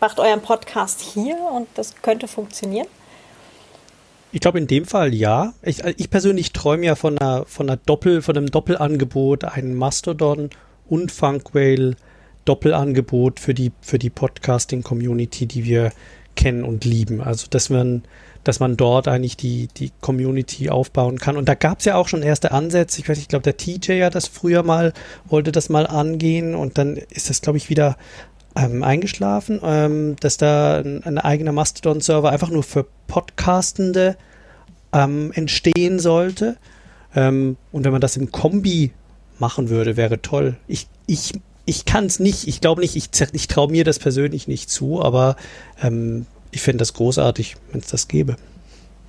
macht 0.00 0.18
euren 0.18 0.42
Podcast 0.42 1.00
hier 1.00 1.36
und 1.52 1.68
das 1.74 1.94
könnte 2.02 2.26
funktionieren? 2.26 2.88
Ich 4.32 4.40
glaube 4.40 4.58
in 4.58 4.66
dem 4.66 4.84
Fall 4.84 5.12
ja. 5.14 5.54
Ich, 5.62 5.82
ich 5.84 6.10
persönlich 6.10 6.52
träume 6.52 6.86
ja 6.86 6.94
von 6.94 7.18
einer, 7.18 7.44
von 7.46 7.68
einer 7.68 7.76
Doppel, 7.76 8.22
von 8.22 8.36
einem 8.36 8.50
Doppelangebot, 8.50 9.44
einen 9.44 9.74
Mastodon 9.74 10.50
und 10.88 11.10
Funkwhale 11.10 11.96
Doppelangebot 12.44 13.38
für 13.40 13.54
die, 13.54 13.72
für 13.80 13.98
die 13.98 14.10
Podcasting-Community, 14.10 15.46
die 15.46 15.64
wir 15.64 15.92
kennen 16.36 16.64
und 16.64 16.84
lieben. 16.84 17.20
Also, 17.20 17.46
dass 17.50 17.70
man, 17.70 18.02
dass 18.44 18.60
man 18.60 18.76
dort 18.76 19.08
eigentlich 19.08 19.36
die, 19.36 19.68
die 19.68 19.92
Community 20.00 20.70
aufbauen 20.70 21.18
kann. 21.18 21.36
Und 21.36 21.48
da 21.48 21.54
gab 21.54 21.80
es 21.80 21.84
ja 21.84 21.96
auch 21.96 22.08
schon 22.08 22.22
erste 22.22 22.52
Ansätze. 22.52 23.00
Ich 23.00 23.08
weiß 23.08 23.18
ich 23.18 23.28
glaube, 23.28 23.42
der 23.42 23.56
TJ 23.56 24.02
hat 24.02 24.14
das 24.14 24.26
früher 24.26 24.62
mal, 24.62 24.92
wollte 25.26 25.52
das 25.52 25.68
mal 25.68 25.86
angehen 25.86 26.54
und 26.54 26.78
dann 26.78 26.96
ist 26.96 27.28
das, 27.28 27.42
glaube 27.42 27.58
ich, 27.58 27.68
wieder 27.68 27.96
ähm, 28.56 28.82
eingeschlafen, 28.82 29.60
ähm, 29.62 30.16
dass 30.20 30.36
da 30.36 30.78
ein, 30.78 31.02
ein 31.04 31.18
eigener 31.18 31.52
Mastodon-Server 31.52 32.30
einfach 32.30 32.50
nur 32.50 32.62
für 32.62 32.86
Podcastende 33.06 34.16
ähm, 34.92 35.32
entstehen 35.34 35.98
sollte. 35.98 36.56
Ähm, 37.14 37.56
und 37.72 37.84
wenn 37.84 37.92
man 37.92 38.00
das 38.00 38.16
im 38.16 38.30
Kombi 38.30 38.92
machen 39.38 39.68
würde, 39.68 39.96
wäre 39.96 40.20
toll. 40.20 40.56
Ich, 40.68 40.86
ich 41.06 41.32
ich 41.70 41.84
kann 41.84 42.06
es 42.06 42.18
nicht, 42.18 42.48
ich 42.48 42.60
glaube 42.60 42.80
nicht, 42.80 42.96
ich, 42.96 43.10
ich 43.32 43.46
traue 43.46 43.70
mir 43.70 43.84
das 43.84 44.00
persönlich 44.00 44.48
nicht 44.48 44.68
zu, 44.68 45.00
aber 45.02 45.36
ähm, 45.80 46.26
ich 46.50 46.62
fände 46.62 46.78
das 46.78 46.94
großartig, 46.94 47.56
wenn 47.70 47.80
es 47.80 47.86
das 47.86 48.08
gäbe. 48.08 48.36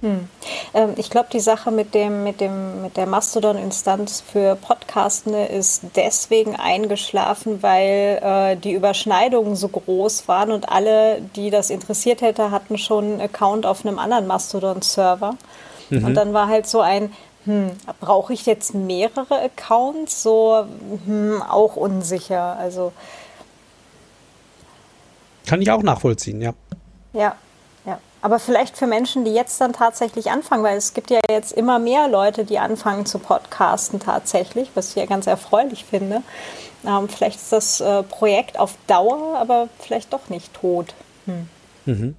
Hm. 0.01 0.27
Ähm, 0.73 0.93
ich 0.97 1.09
glaube, 1.09 1.29
die 1.31 1.39
Sache 1.39 1.71
mit, 1.71 1.93
dem, 1.93 2.23
mit, 2.23 2.41
dem, 2.41 2.81
mit 2.81 2.97
der 2.97 3.05
Mastodon-Instanz 3.05 4.21
für 4.21 4.55
Podcastende 4.55 5.45
ist 5.45 5.83
deswegen 5.95 6.55
eingeschlafen, 6.55 7.61
weil 7.61 8.19
äh, 8.21 8.55
die 8.57 8.73
Überschneidungen 8.73 9.55
so 9.55 9.67
groß 9.67 10.27
waren 10.27 10.51
und 10.51 10.69
alle, 10.69 11.21
die 11.35 11.51
das 11.51 11.69
interessiert 11.69 12.21
hätte, 12.21 12.51
hatten 12.51 12.77
schon 12.77 13.05
einen 13.05 13.21
Account 13.21 13.65
auf 13.65 13.85
einem 13.85 13.99
anderen 13.99 14.27
Mastodon-Server. 14.27 15.35
Mhm. 15.89 16.05
Und 16.05 16.13
dann 16.15 16.33
war 16.33 16.47
halt 16.47 16.67
so 16.67 16.81
ein, 16.81 17.13
hm, 17.45 17.71
brauche 17.99 18.33
ich 18.33 18.45
jetzt 18.45 18.73
mehrere 18.73 19.41
Accounts? 19.41 20.23
So 20.23 20.65
hm, 21.05 21.41
auch 21.47 21.75
unsicher. 21.75 22.57
Also 22.57 22.91
kann 25.45 25.61
ich 25.61 25.71
auch 25.71 25.83
nachvollziehen, 25.83 26.41
ja. 26.41 26.53
Ja, 27.13 27.19
ja. 27.21 27.35
Aber 28.21 28.37
vielleicht 28.37 28.77
für 28.77 28.85
Menschen, 28.85 29.25
die 29.25 29.31
jetzt 29.31 29.59
dann 29.59 29.73
tatsächlich 29.73 30.29
anfangen, 30.29 30.63
weil 30.63 30.77
es 30.77 30.93
gibt 30.93 31.09
ja 31.09 31.19
jetzt 31.29 31.53
immer 31.53 31.79
mehr 31.79 32.07
Leute, 32.07 32.45
die 32.45 32.59
anfangen 32.59 33.05
zu 33.05 33.17
podcasten 33.17 33.99
tatsächlich, 33.99 34.69
was 34.75 34.89
ich 34.89 34.95
ja 34.95 35.05
ganz 35.05 35.25
erfreulich 35.25 35.85
finde. 35.85 36.21
Ähm, 36.85 37.09
vielleicht 37.09 37.37
ist 37.37 37.51
das 37.51 37.81
äh, 37.81 38.03
Projekt 38.03 38.59
auf 38.59 38.75
Dauer, 38.87 39.37
aber 39.37 39.69
vielleicht 39.79 40.13
doch 40.13 40.29
nicht 40.29 40.53
tot. 40.53 40.93
Hm. 41.25 41.49
Mhm. 41.85 42.15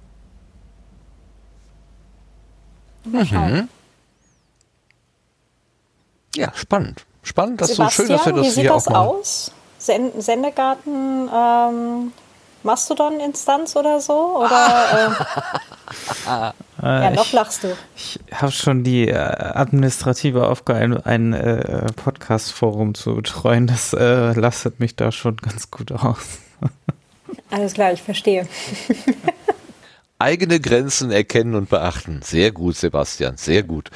Mal 3.05 3.25
schauen. 3.25 3.53
Mhm. 3.53 3.69
Ja, 6.35 6.51
spannend. 6.55 7.05
Spannend, 7.21 7.61
das 7.61 7.71
ist 7.71 7.77
so 7.77 7.89
schön, 7.89 8.09
dass 8.09 8.25
wir 8.25 8.33
das 8.33 8.45
wie 8.45 8.49
sieht 8.49 8.69
das 8.69 8.87
auch 8.87 9.19
aus? 9.19 9.51
Sen 9.77 10.21
Sendegarten, 10.21 11.29
ähm, 11.33 12.11
Mastodon-Instanz 12.63 13.75
oder 13.75 13.99
so? 13.99 14.37
Oder, 14.37 15.15
äh, 16.81 16.85
ja, 16.85 17.11
noch 17.11 17.31
lachst 17.31 17.63
du. 17.63 17.75
Ich 17.95 18.19
habe 18.33 18.51
schon 18.51 18.83
die 18.83 19.07
äh, 19.07 19.15
administrative 19.15 20.47
Aufgabe, 20.47 20.79
ein, 20.79 21.03
ein 21.05 21.33
äh, 21.33 21.85
Podcast-Forum 21.93 22.95
zu 22.95 23.15
betreuen. 23.15 23.67
Das 23.67 23.93
äh, 23.93 24.33
lastet 24.33 24.79
mich 24.79 24.95
da 24.95 25.11
schon 25.11 25.37
ganz 25.37 25.71
gut 25.71 25.91
aus. 25.91 26.39
Alles 27.51 27.73
klar, 27.73 27.93
ich 27.93 28.01
verstehe. 28.01 28.47
Eigene 30.19 30.59
Grenzen 30.59 31.11
erkennen 31.11 31.55
und 31.55 31.69
beachten. 31.69 32.21
Sehr 32.23 32.51
gut, 32.51 32.75
Sebastian, 32.75 33.37
sehr 33.37 33.63
gut. 33.63 33.89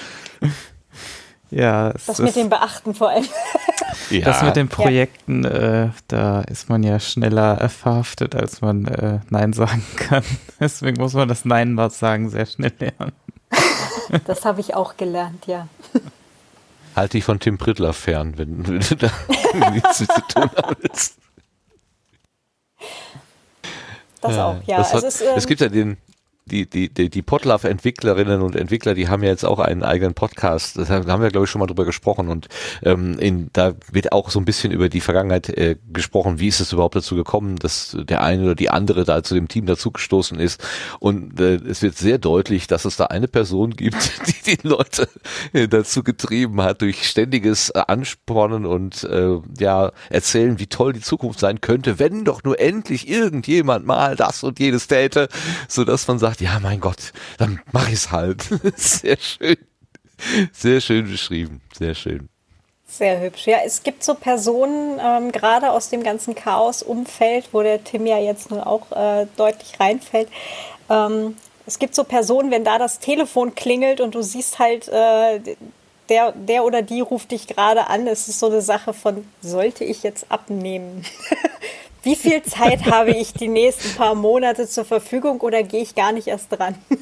Ja, 1.50 1.94
das 1.94 2.20
mit 2.20 2.36
dem 2.36 2.50
Beachten 2.50 2.94
vor 2.94 3.10
allem. 3.10 3.26
Ja. 4.10 4.26
Das 4.26 4.42
mit 4.42 4.56
den 4.56 4.68
Projekten, 4.68 5.44
ja. 5.44 5.86
äh, 5.86 5.90
da 6.08 6.42
ist 6.42 6.70
man 6.70 6.84
ja 6.84 7.00
schneller 7.00 7.68
verhaftet, 7.70 8.36
als 8.36 8.62
man 8.62 8.86
äh, 8.86 9.20
Nein 9.30 9.54
sagen 9.54 9.84
kann. 9.96 10.24
Deswegen 10.60 11.02
muss 11.02 11.14
man 11.14 11.28
das 11.28 11.46
Nein 11.46 11.74
mal 11.74 11.90
sagen 11.90 12.30
sehr 12.30 12.46
schnell 12.46 12.74
lernen. 12.80 13.14
Das 14.26 14.46
habe 14.46 14.62
ich 14.62 14.76
auch 14.76 14.98
gelernt, 14.98 15.48
ja. 15.48 15.68
Halt 16.96 17.14
dich 17.14 17.24
von 17.24 17.40
Tim 17.40 17.58
Prittler 17.58 17.94
fern, 17.94 18.38
wenn, 18.38 18.68
wenn 18.68 18.80
du 18.80 18.96
da 18.96 19.12
nichts 19.72 19.98
zu 19.98 20.06
tun 20.06 20.50
hast. 20.56 21.18
Das 24.22 24.38
auch, 24.38 24.56
ja. 24.66 24.78
Das 24.78 24.94
hat, 24.94 25.04
es, 25.04 25.16
ist, 25.16 25.22
ähm, 25.22 25.34
es 25.36 25.48
gibt 25.48 25.62
ja 25.62 25.70
den, 25.70 25.98
die, 26.48 26.70
die, 26.70 26.90
die, 26.90 27.10
die 27.10 27.22
Podlove-Entwicklerinnen 27.22 28.42
und 28.42 28.56
Entwickler, 28.56 28.94
die 28.94 29.08
haben 29.08 29.24
ja 29.24 29.30
jetzt 29.30 29.46
auch 29.46 29.60
einen 29.60 29.84
eigenen 29.84 30.14
Podcast. 30.14 30.78
Das 30.78 30.90
haben 30.90 31.22
wir, 31.22 31.30
glaube 31.30 31.46
ich, 31.46 31.50
schon 31.50 31.60
mal 31.60 31.68
drüber 31.68 31.86
gesprochen. 31.86 32.30
Und 32.30 32.48
ähm, 32.84 33.20
in, 33.20 33.50
da 33.54 33.74
wird 33.92 34.12
auch 34.12 34.30
so 34.30 34.40
ein 34.40 34.46
bisschen 34.46 34.72
über 34.72 34.90
die 34.90 35.02
Vergangenheit 35.02 35.50
äh, 35.50 35.76
gesprochen. 35.92 36.40
Wie 36.40 36.48
ist 36.48 36.60
es 36.60 36.74
überhaupt 36.74 36.96
dazu 36.96 37.16
gekommen, 37.16 37.58
dass 37.58 37.98
der 38.00 38.22
eine 38.22 38.44
oder 38.44 38.56
die 38.56 38.70
andere 38.70 39.04
da 39.04 39.24
zu 39.24 39.36
dem 39.36 39.48
Team 39.48 39.66
dazugestoßen 39.66 40.40
ist? 40.40 40.64
Und 41.00 41.40
äh, 41.40 41.56
es 41.56 41.82
wird 41.82 41.98
sehr 41.98 42.18
deutlich, 42.18 42.68
dass 42.68 42.86
es 42.86 42.98
da 42.98 43.06
eine 43.06 43.28
Person 43.28 43.72
gibt, 43.72 44.12
die 44.28 44.38
die 44.48 44.68
Leute 44.68 45.10
äh, 45.54 45.68
dazu 45.68 46.04
getrieben 46.04 46.62
hat, 46.62 46.82
durch 46.82 47.08
ständiges 47.08 47.70
äh, 47.70 47.82
Anspornen 47.88 48.66
und 48.66 49.04
äh, 49.04 49.38
ja 49.60 49.92
erzählen, 50.10 50.60
wie 50.60 50.68
toll 50.68 50.94
die 50.94 51.02
Zukunft 51.02 51.40
sein 51.40 51.62
könnte, 51.62 52.00
wenn 52.00 52.24
doch 52.24 52.44
nur 52.44 52.60
endlich 52.60 53.08
irgendjemand 53.08 53.86
mal 53.86 54.16
das 54.16 54.44
und 54.44 54.60
jenes 54.60 54.88
täte, 54.88 55.28
so 55.68 55.84
dass 55.84 56.08
man 56.08 56.20
sagt, 56.20 56.37
sagt, 56.38 56.42
ja, 56.42 56.60
mein 56.60 56.80
Gott, 56.80 57.14
dann 57.38 57.62
mach 57.72 57.90
ich's 57.90 58.12
halt. 58.12 58.44
Sehr 58.76 59.18
schön. 59.18 59.58
Sehr 60.52 60.82
schön 60.82 61.10
beschrieben. 61.10 61.62
Sehr 61.78 61.96
schön. 61.96 62.30
Sehr 62.88 63.20
hübsch. 63.20 63.48
Ja, 63.48 63.58
es 63.66 63.84
gibt 63.84 64.04
so 64.04 64.16
Personen, 64.16 65.00
ähm, 65.04 65.32
gerade 65.32 65.72
aus 65.72 65.90
dem 65.90 66.04
ganzen 66.04 66.36
Chaos-Umfeld, 66.36 67.50
wo 67.52 67.62
der 67.62 67.84
Tim 67.84 68.06
ja 68.06 68.18
jetzt 68.18 68.50
nun 68.50 68.62
auch 68.62 68.92
äh, 68.92 69.28
deutlich 69.36 69.80
reinfällt. 69.80 70.30
Ähm, 70.90 71.38
es 71.66 71.80
gibt 71.80 71.94
so 71.94 72.06
Personen, 72.06 72.50
wenn 72.50 72.64
da 72.64 72.80
das 72.80 73.00
Telefon 73.00 73.56
klingelt 73.56 74.00
und 74.00 74.16
du 74.16 74.22
siehst 74.22 74.58
halt, 74.58 74.88
äh, 74.88 75.42
der, 76.10 76.32
der 76.32 76.64
oder 76.64 76.82
die 76.82 77.02
ruft 77.02 77.32
dich 77.32 77.48
gerade 77.48 77.88
an. 77.88 78.08
Es 78.08 78.30
ist 78.30 78.40
so 78.40 78.48
eine 78.48 78.62
Sache 78.62 78.94
von, 78.94 79.28
sollte 79.42 79.84
ich 79.84 80.04
jetzt 80.04 80.32
abnehmen? 80.32 81.04
Wie 82.08 82.16
viel 82.16 82.42
Zeit 82.42 82.86
habe 82.86 83.12
ich 83.12 83.34
die 83.34 83.50
nächsten 83.50 83.98
paar 83.98 84.16
Monate 84.16 84.66
zur 84.66 84.86
Verfügung 84.86 85.42
oder 85.42 85.62
gehe 85.62 85.82
ich 85.82 85.94
gar 85.94 86.14
nicht 86.14 86.28
erst 86.28 86.58
dran? 86.58 86.76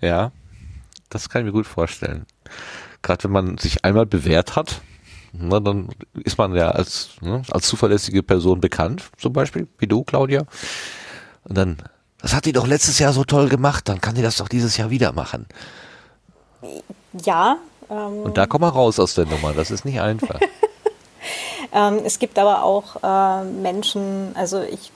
ja, 0.00 0.30
das 1.10 1.28
kann 1.28 1.40
ich 1.40 1.46
mir 1.46 1.52
gut 1.52 1.66
vorstellen. 1.66 2.26
Gerade 3.02 3.24
wenn 3.24 3.32
man 3.32 3.58
sich 3.58 3.84
einmal 3.84 4.06
bewährt 4.06 4.54
hat, 4.54 4.82
na, 5.32 5.58
dann 5.58 5.88
ist 6.22 6.38
man 6.38 6.54
ja 6.54 6.70
als, 6.70 7.16
ne, 7.22 7.42
als 7.50 7.66
zuverlässige 7.66 8.22
Person 8.22 8.60
bekannt, 8.60 9.10
zum 9.16 9.32
Beispiel, 9.32 9.66
wie 9.78 9.88
du, 9.88 10.04
Claudia. 10.04 10.44
Und 11.42 11.58
dann, 11.58 11.78
das 12.22 12.34
hat 12.34 12.44
die 12.44 12.52
doch 12.52 12.68
letztes 12.68 13.00
Jahr 13.00 13.12
so 13.12 13.24
toll 13.24 13.48
gemacht, 13.48 13.88
dann 13.88 14.00
kann 14.00 14.14
die 14.14 14.22
das 14.22 14.36
doch 14.36 14.48
dieses 14.48 14.76
Jahr 14.76 14.90
wieder 14.90 15.10
machen. 15.10 15.46
Ja. 17.24 17.56
Ähm, 17.90 18.22
Und 18.22 18.38
da 18.38 18.46
komm 18.46 18.60
mal 18.60 18.68
raus 18.68 19.00
aus 19.00 19.16
der 19.16 19.26
Nummer, 19.26 19.54
das 19.54 19.72
ist 19.72 19.84
nicht 19.84 20.00
einfach. 20.00 20.38
Ähm, 21.72 22.00
es 22.04 22.18
gibt 22.18 22.38
aber 22.38 22.62
auch 22.62 23.02
äh, 23.02 23.44
Menschen, 23.44 24.32
also 24.34 24.62
ich 24.62 24.90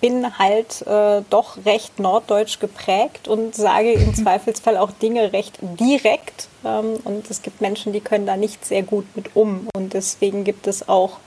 bin 0.00 0.38
halt 0.38 0.82
äh, 0.86 1.22
doch 1.28 1.58
recht 1.64 1.98
norddeutsch 1.98 2.58
geprägt 2.58 3.28
und 3.28 3.54
sage 3.54 3.92
im 3.92 4.14
Zweifelsfall 4.22 4.76
auch 4.76 4.92
Dinge 4.92 5.32
recht 5.32 5.58
direkt. 5.60 6.48
Ähm, 6.64 6.96
und 7.04 7.30
es 7.30 7.42
gibt 7.42 7.60
Menschen, 7.60 7.92
die 7.92 8.00
können 8.00 8.26
da 8.26 8.36
nicht 8.36 8.64
sehr 8.64 8.82
gut 8.82 9.04
mit 9.14 9.36
um. 9.36 9.68
Und 9.74 9.92
deswegen 9.92 10.44
gibt 10.44 10.66
es 10.66 10.88
auch 10.88 11.18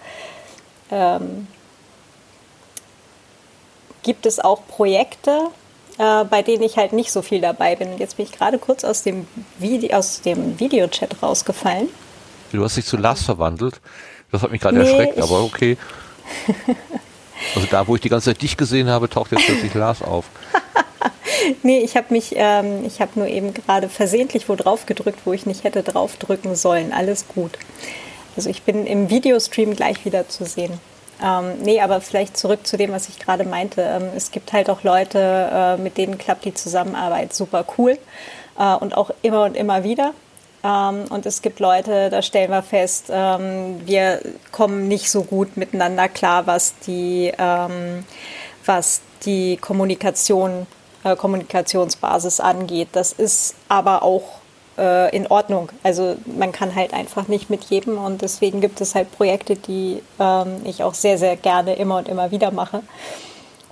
ähm, 0.92 1.48
gibt 4.04 4.26
es 4.26 4.40
auch 4.40 4.68
Projekte, 4.68 5.48
äh, 5.98 6.26
bei 6.26 6.42
denen 6.42 6.64
ich 6.64 6.78
halt 6.78 6.94
nicht 6.94 7.12
so 7.12 7.22
viel 7.22 7.42
dabei 7.42 7.76
bin. 7.76 7.98
Jetzt 7.98 8.18
bin 8.18 8.26
ich 8.26 8.32
gerade 8.32 8.60
kurz 8.60 8.84
aus 8.84 9.02
dem, 9.02 9.28
Vide 9.58 9.98
aus 9.98 10.22
dem 10.22 10.60
Videochat 10.60 11.24
rausgefallen. 11.24 11.90
Du 12.52 12.64
hast 12.64 12.78
dich 12.78 12.86
zu 12.86 12.98
Lars 12.98 13.24
verwandelt. 13.24 13.82
Das 14.34 14.42
hat 14.42 14.52
mich 14.52 14.60
gerade 14.60 14.80
nee, 14.80 14.90
erschreckt, 14.90 15.22
aber 15.22 15.44
okay. 15.44 15.78
Also 17.56 17.68
da, 17.70 17.88
wo 17.88 17.96
ich 17.96 18.02
die 18.02 18.10
ganze 18.10 18.32
Zeit 18.32 18.42
dich 18.42 18.56
gesehen 18.56 18.88
habe, 18.88 19.10
taucht 19.10 19.32
jetzt 19.32 19.46
plötzlich 19.46 19.74
Lars 19.74 20.02
auf. 20.02 20.26
nee, 21.64 21.80
ich 21.80 21.98
habe 21.98 22.08
mich, 22.10 22.34
ähm, 22.36 22.86
ich 22.86 23.02
habe 23.02 23.12
nur 23.16 23.28
eben 23.28 23.54
gerade 23.54 23.90
versehentlich 23.90 24.48
wo 24.48 24.56
drauf 24.56 24.86
gedrückt, 24.86 25.20
wo 25.26 25.34
ich 25.34 25.46
nicht 25.46 25.66
hätte 25.66 25.84
drauf 25.84 26.16
drücken 26.16 26.56
sollen. 26.56 26.94
Alles 26.94 27.28
gut. 27.28 27.52
Also 28.38 28.50
ich 28.50 28.64
bin 28.64 28.86
im 28.88 29.10
Videostream 29.10 29.76
gleich 29.76 30.06
wieder 30.06 30.30
zu 30.30 30.46
sehen. 30.46 30.80
Ähm, 31.22 31.60
nee, 31.62 31.82
aber 31.82 32.02
vielleicht 32.02 32.38
zurück 32.38 32.66
zu 32.66 32.78
dem, 32.78 32.92
was 32.92 33.10
ich 33.10 33.20
gerade 33.20 33.44
meinte. 33.44 33.82
Ähm, 33.82 34.10
es 34.16 34.32
gibt 34.32 34.54
halt 34.54 34.70
auch 34.70 34.84
Leute, 34.84 35.20
äh, 35.20 35.78
mit 35.78 35.98
denen 35.98 36.18
klappt 36.18 36.46
die 36.46 36.54
Zusammenarbeit 36.54 37.34
super 37.34 37.66
cool 37.78 37.98
äh, 38.58 38.76
und 38.76 38.96
auch 38.96 39.12
immer 39.22 39.44
und 39.44 39.58
immer 39.58 39.84
wieder. 39.84 40.14
Ähm, 40.64 41.06
und 41.10 41.26
es 41.26 41.42
gibt 41.42 41.60
Leute, 41.60 42.10
da 42.10 42.22
stellen 42.22 42.52
wir 42.52 42.64
fest, 42.64 43.08
ähm, 43.10 43.82
wir 43.86 44.22
kommen 44.52 44.88
nicht 44.88 45.10
so 45.10 45.24
gut 45.24 45.58
miteinander 45.58 46.08
klar, 46.08 46.48
was 46.48 46.76
die, 46.88 47.32
ähm, 47.38 48.06
was 48.66 49.02
die 49.26 49.58
Kommunikation, 49.58 50.68
äh, 51.04 51.16
Kommunikationsbasis 51.16 52.40
angeht. 52.40 52.90
Das 52.94 53.12
ist 53.12 53.56
aber 53.68 54.04
auch 54.04 54.40
äh, 54.78 55.16
in 55.16 55.28
Ordnung. 55.28 55.70
Also 55.84 56.16
man 56.26 56.52
kann 56.52 56.76
halt 56.76 56.94
einfach 56.94 57.28
nicht 57.28 57.50
mit 57.50 57.66
jedem 57.66 57.98
und 57.98 58.22
deswegen 58.22 58.62
gibt 58.62 58.80
es 58.82 58.96
halt 58.96 59.12
Projekte, 59.12 59.56
die 59.56 60.02
ähm, 60.20 60.62
ich 60.64 60.84
auch 60.84 60.94
sehr, 60.94 61.18
sehr 61.18 61.36
gerne 61.36 61.76
immer 61.76 61.98
und 61.98 62.08
immer 62.08 62.32
wieder 62.32 62.52
mache. 62.52 62.84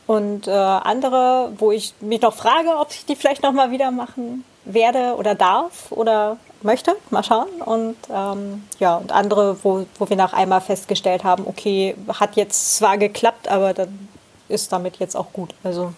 Und 0.07 0.47
äh, 0.47 0.51
andere, 0.51 1.53
wo 1.57 1.71
ich 1.71 1.93
mich 2.01 2.21
noch 2.21 2.33
frage, 2.33 2.77
ob 2.77 2.91
ich 2.91 3.05
die 3.05 3.15
vielleicht 3.15 3.43
noch 3.43 3.53
mal 3.53 3.71
wieder 3.71 3.91
machen 3.91 4.43
werde 4.65 5.15
oder 5.15 5.35
darf 5.35 5.91
oder 5.91 6.37
möchte, 6.63 6.95
mal 7.09 7.23
schauen. 7.23 7.49
Und 7.65 7.95
ähm, 8.09 8.63
ja, 8.79 8.95
und 8.95 9.11
andere, 9.11 9.57
wo, 9.63 9.85
wo 9.97 10.09
wir 10.09 10.17
nach 10.17 10.33
einmal 10.33 10.61
festgestellt 10.61 11.23
haben, 11.23 11.45
okay, 11.47 11.95
hat 12.07 12.35
jetzt 12.35 12.75
zwar 12.75 12.97
geklappt, 12.97 13.47
aber 13.47 13.73
dann 13.73 14.09
ist 14.47 14.71
damit 14.71 14.97
jetzt 14.97 15.15
auch 15.15 15.31
gut. 15.33 15.53
Also 15.63 15.93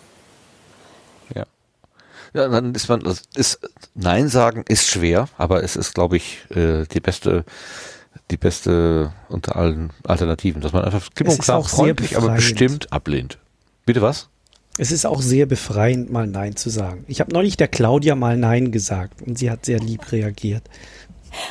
ja, 2.33 2.47
dann 2.47 2.73
ist 2.73 2.89
man, 2.89 3.01
ist, 3.35 3.59
Nein 3.93 4.27
sagen 4.27 4.65
ist 4.67 4.87
schwer, 4.87 5.29
aber 5.37 5.63
es 5.63 5.75
ist, 5.75 5.93
glaube 5.93 6.17
ich, 6.17 6.39
äh, 6.49 6.85
die 6.85 6.99
beste, 6.99 7.45
die 8.31 8.37
beste 8.37 9.13
unter 9.29 9.55
allen 9.55 9.91
Alternativen, 10.03 10.61
dass 10.61 10.73
man 10.73 10.83
einfach 10.83 11.09
klipp 11.13 11.29
und 11.29 11.39
klar 11.39 11.63
freundlich, 11.63 12.17
aber 12.17 12.29
bestimmt 12.29 12.91
ablehnt. 12.91 13.37
Bitte 13.85 14.01
was? 14.01 14.29
Es 14.77 14.91
ist 14.91 15.05
auch 15.05 15.21
sehr 15.21 15.45
befreiend, 15.45 16.11
mal 16.11 16.25
Nein 16.25 16.55
zu 16.55 16.69
sagen. 16.69 17.05
Ich 17.07 17.19
habe 17.19 17.31
neulich 17.31 17.57
der 17.57 17.67
Claudia 17.67 18.15
mal 18.15 18.37
Nein 18.37 18.71
gesagt 18.71 19.21
und 19.21 19.37
sie 19.37 19.51
hat 19.51 19.65
sehr 19.65 19.79
lieb 19.79 20.11
reagiert. 20.11 20.63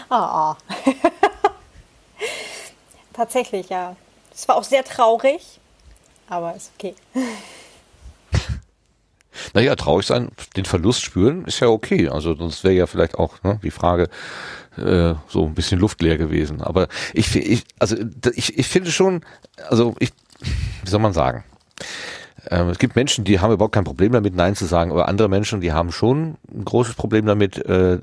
Ah. 0.09 0.57
Oh. 0.57 0.91
Tatsächlich, 3.13 3.69
ja. 3.69 3.95
Es 4.35 4.49
war 4.49 4.57
auch 4.57 4.65
sehr 4.65 4.83
traurig, 4.85 5.61
aber 6.29 6.55
ist 6.57 6.73
okay. 6.77 6.95
Naja, 9.55 9.75
traurig 9.77 10.07
sein, 10.07 10.31
den 10.57 10.67
Verlust 10.67 11.03
spüren, 11.03 11.45
ist 11.47 11.61
ja 11.61 11.69
okay. 11.69 12.09
Also 12.09 12.35
sonst 12.35 12.65
wäre 12.65 12.75
ja 12.75 12.87
vielleicht 12.87 13.17
auch 13.17 13.43
ne, 13.43 13.59
die 13.63 13.71
Frage 13.71 14.09
äh, 14.77 15.15
so 15.29 15.45
ein 15.45 15.55
bisschen 15.55 15.79
luftleer 15.81 16.17
gewesen. 16.17 16.63
Aber 16.63 16.89
ich, 17.13 17.35
ich 17.35 17.65
also 17.79 17.97
ich, 18.35 18.59
ich 18.59 18.67
finde 18.67 18.91
schon, 18.91 19.25
also 19.69 19.95
ich, 19.99 20.13
wie 20.85 20.91
soll 20.91 21.01
man 21.01 21.13
sagen? 21.13 21.45
Ähm, 22.51 22.69
es 22.69 22.79
gibt 22.79 22.97
Menschen, 22.97 23.25
die 23.25 23.41
haben 23.41 23.53
überhaupt 23.53 23.75
kein 23.75 23.85
Problem 23.85 24.13
damit, 24.13 24.35
Nein 24.35 24.57
zu 24.57 24.67
sagen, 24.67 24.91
aber 24.91 25.09
andere 25.09 25.29
Menschen, 25.29 25.61
die 25.61 25.73
haben 25.73 25.93
schon 25.93 26.37
ein 26.53 26.65
großes 26.65 26.95
Problem 26.95 27.27
damit, 27.27 27.59
äh, 27.59 27.99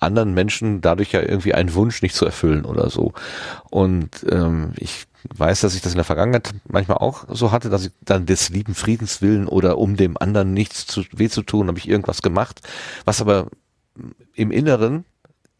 anderen 0.00 0.34
Menschen 0.34 0.80
dadurch 0.80 1.12
ja 1.12 1.20
irgendwie 1.20 1.54
einen 1.54 1.74
Wunsch 1.74 2.02
nicht 2.02 2.14
zu 2.14 2.24
erfüllen 2.24 2.64
oder 2.64 2.90
so. 2.90 3.12
Und 3.70 4.26
ähm, 4.28 4.72
ich 4.76 5.06
weiß, 5.34 5.60
dass 5.60 5.74
ich 5.74 5.82
das 5.82 5.92
in 5.92 5.98
der 5.98 6.04
Vergangenheit 6.04 6.50
manchmal 6.66 6.98
auch 6.98 7.24
so 7.28 7.52
hatte, 7.52 7.70
dass 7.70 7.86
ich 7.86 7.92
dann 8.00 8.26
des 8.26 8.48
lieben 8.48 8.74
Friedens 8.74 9.22
willen 9.22 9.46
oder 9.46 9.78
um 9.78 9.96
dem 9.96 10.16
anderen 10.18 10.52
nichts 10.52 10.86
zu, 10.86 11.04
weh 11.12 11.28
zu 11.28 11.42
tun, 11.42 11.68
habe 11.68 11.78
ich 11.78 11.88
irgendwas 11.88 12.22
gemacht, 12.22 12.60
was 13.04 13.20
aber 13.20 13.46
im 14.34 14.50
Inneren 14.50 15.04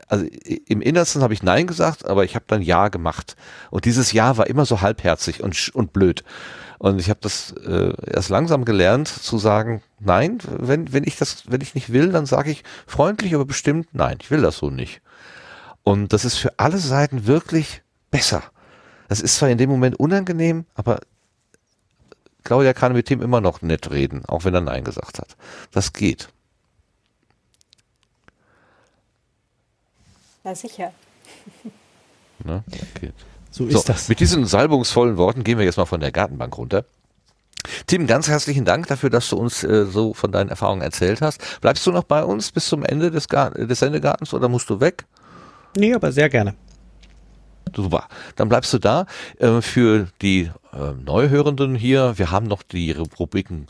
also 0.09 0.27
im 0.67 0.83
Innersten 0.83 1.23
habe 1.23 1.33
ich 1.33 1.43
Nein 1.43 1.67
gesagt, 1.67 2.05
aber 2.05 2.25
ich 2.25 2.35
habe 2.35 2.45
dann 2.49 2.61
Ja 2.61 2.89
gemacht. 2.89 3.37
Und 3.71 3.87
dieses 3.87 4.13
Ja 4.13 4.37
war 4.37 4.47
immer 4.47 4.67
so 4.67 4.83
halbherzig 4.83 5.43
und, 5.43 5.71
und 5.75 5.93
blöd. 5.95 6.23
Und 6.83 6.99
ich 6.99 7.11
habe 7.11 7.21
das 7.23 7.53
äh, 7.65 7.93
erst 8.13 8.29
langsam 8.29 8.65
gelernt 8.65 9.07
zu 9.07 9.39
sagen, 9.39 9.85
nein, 10.01 10.39
wenn, 10.49 10.93
wenn 10.93 11.05
ich 11.05 11.17
das, 11.17 11.45
wenn 11.49 11.61
ich 11.61 11.77
nicht 11.77 11.93
will, 11.93 12.11
dann 12.11 12.27
sage 12.27 12.51
ich 12.51 12.65
freundlich, 12.89 13.37
aber 13.37 13.45
bestimmt, 13.45 13.87
nein, 13.93 14.19
ich 14.21 14.33
will 14.33 14.41
das 14.41 14.57
so 14.57 14.69
nicht. 14.69 15.01
Und 15.85 16.13
das 16.13 16.25
ist 16.25 16.39
für 16.39 16.59
alle 16.59 16.79
Seiten 16.79 17.29
wirklich 17.29 17.83
besser. 18.11 18.43
Das 19.07 19.21
ist 19.21 19.37
zwar 19.37 19.49
in 19.49 19.59
dem 19.59 19.71
Moment 19.71 20.01
unangenehm, 20.01 20.67
aber 20.75 20.99
Claudia 22.43 22.73
kann 22.73 22.95
mit 22.95 23.09
ihm 23.13 23.23
immer 23.23 23.41
noch 23.41 23.63
nett 23.63 23.93
reden, 23.93 24.25
auch 24.27 24.45
wenn 24.45 24.55
er 24.55 24.61
Nein 24.61 24.83
gesagt 24.83 25.21
hat. 25.21 25.37
Das 25.71 25.93
geht. 25.93 26.31
Na 30.43 30.57
sicher. 30.57 30.93
Ne? 32.43 32.65
Geht. 33.01 33.15
So 33.53 33.67
ist 33.67 33.75
so, 33.75 33.83
das. 33.87 34.09
Mit 34.09 34.19
diesen 34.19 34.47
salbungsvollen 34.47 35.19
Worten 35.19 35.45
gehen 35.45 35.59
wir 35.59 35.65
jetzt 35.65 35.77
mal 35.77 35.85
von 35.85 36.01
der 36.01 36.11
Gartenbank 36.11 36.57
runter. 36.57 36.85
Tim, 37.87 38.07
ganz 38.07 38.29
herzlichen 38.29 38.65
Dank 38.65 38.89
dafür, 38.89 39.11
dass 39.11 39.29
du 39.29 39.37
uns 39.37 39.63
äh, 39.63 39.85
so 39.85 40.15
von 40.15 40.33
deinen 40.33 40.49
Erfahrungen 40.49 40.83
erzählt 40.83 41.21
hast. 41.21 41.61
Bleibst 41.61 41.87
du 41.87 41.93
noch 41.93 42.03
bei 42.03 42.25
uns 42.25 42.51
bis 42.51 42.67
zum 42.67 42.83
Ende 42.83 43.11
des, 43.11 43.27
des 43.29 43.79
Sendegartens 43.79 44.35
oder 44.35 44.49
musst 44.49 44.69
du 44.71 44.81
weg? 44.81 45.05
Nee, 45.77 45.95
aber 45.95 46.11
sehr 46.11 46.29
gerne. 46.29 46.55
Super. 47.75 48.09
Dann 48.37 48.49
bleibst 48.49 48.73
du 48.73 48.79
da. 48.79 49.07
Äh, 49.39 49.61
für 49.61 50.09
die 50.23 50.51
äh, 50.73 50.93
Neuhörenden 51.05 51.75
hier, 51.75 52.15
wir 52.17 52.31
haben 52.31 52.47
noch 52.47 52.63
die 52.63 52.93
Rubriken 52.93 53.67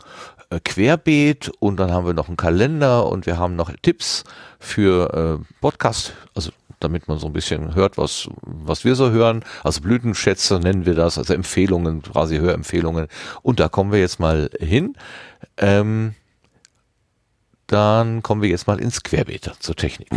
äh, 0.49 0.59
Querbeet 0.59 1.51
und 1.59 1.77
dann 1.77 1.91
haben 1.91 2.05
wir 2.05 2.13
noch 2.13 2.27
einen 2.27 2.37
Kalender 2.37 3.05
und 3.07 3.25
wir 3.25 3.37
haben 3.37 3.55
noch 3.55 3.71
Tipps 3.81 4.23
für 4.59 5.39
äh, 5.41 5.55
Podcast, 5.61 6.13
also 6.35 6.51
damit 6.83 7.07
man 7.07 7.19
so 7.19 7.27
ein 7.27 7.33
bisschen 7.33 7.75
hört, 7.75 7.97
was, 7.97 8.29
was 8.41 8.83
wir 8.83 8.95
so 8.95 9.11
hören. 9.11 9.43
Also 9.63 9.81
Blütenschätze 9.81 10.59
nennen 10.59 10.85
wir 10.85 10.95
das, 10.95 11.17
also 11.17 11.33
Empfehlungen, 11.33 12.01
quasi 12.01 12.37
Hörempfehlungen. 12.37 13.07
Und 13.41 13.59
da 13.59 13.69
kommen 13.69 13.91
wir 13.91 13.99
jetzt 13.99 14.19
mal 14.19 14.49
hin. 14.59 14.95
Ähm, 15.57 16.15
dann 17.67 18.21
kommen 18.21 18.41
wir 18.41 18.49
jetzt 18.49 18.67
mal 18.67 18.79
ins 18.79 19.03
Querbeet 19.03 19.51
zur 19.59 19.75
Technik. 19.75 20.09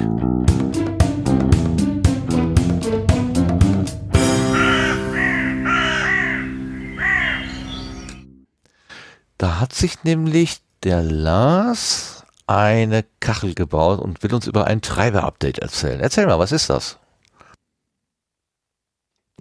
Da 9.39 9.61
hat 9.61 9.75
sich 9.75 10.03
nämlich 10.05 10.59
der 10.83 11.03
Lars 11.03 12.16
eine 12.47 13.05
Kachel 13.21 13.55
gebaut 13.55 14.01
und 14.01 14.23
will 14.23 14.35
uns 14.35 14.47
über 14.47 14.67
ein 14.67 14.81
Treiber-Update 14.81 15.59
erzählen. 15.59 16.01
Erzähl 16.01 16.27
mal, 16.27 16.39
was 16.39 16.53
ist 16.53 16.71
das? 16.71 16.99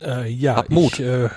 Äh, 0.01 0.29
ja, 0.29 0.55
Hab 0.55 0.69
Mut. 0.69 0.99
Ich, 0.99 1.05
äh, 1.05 1.29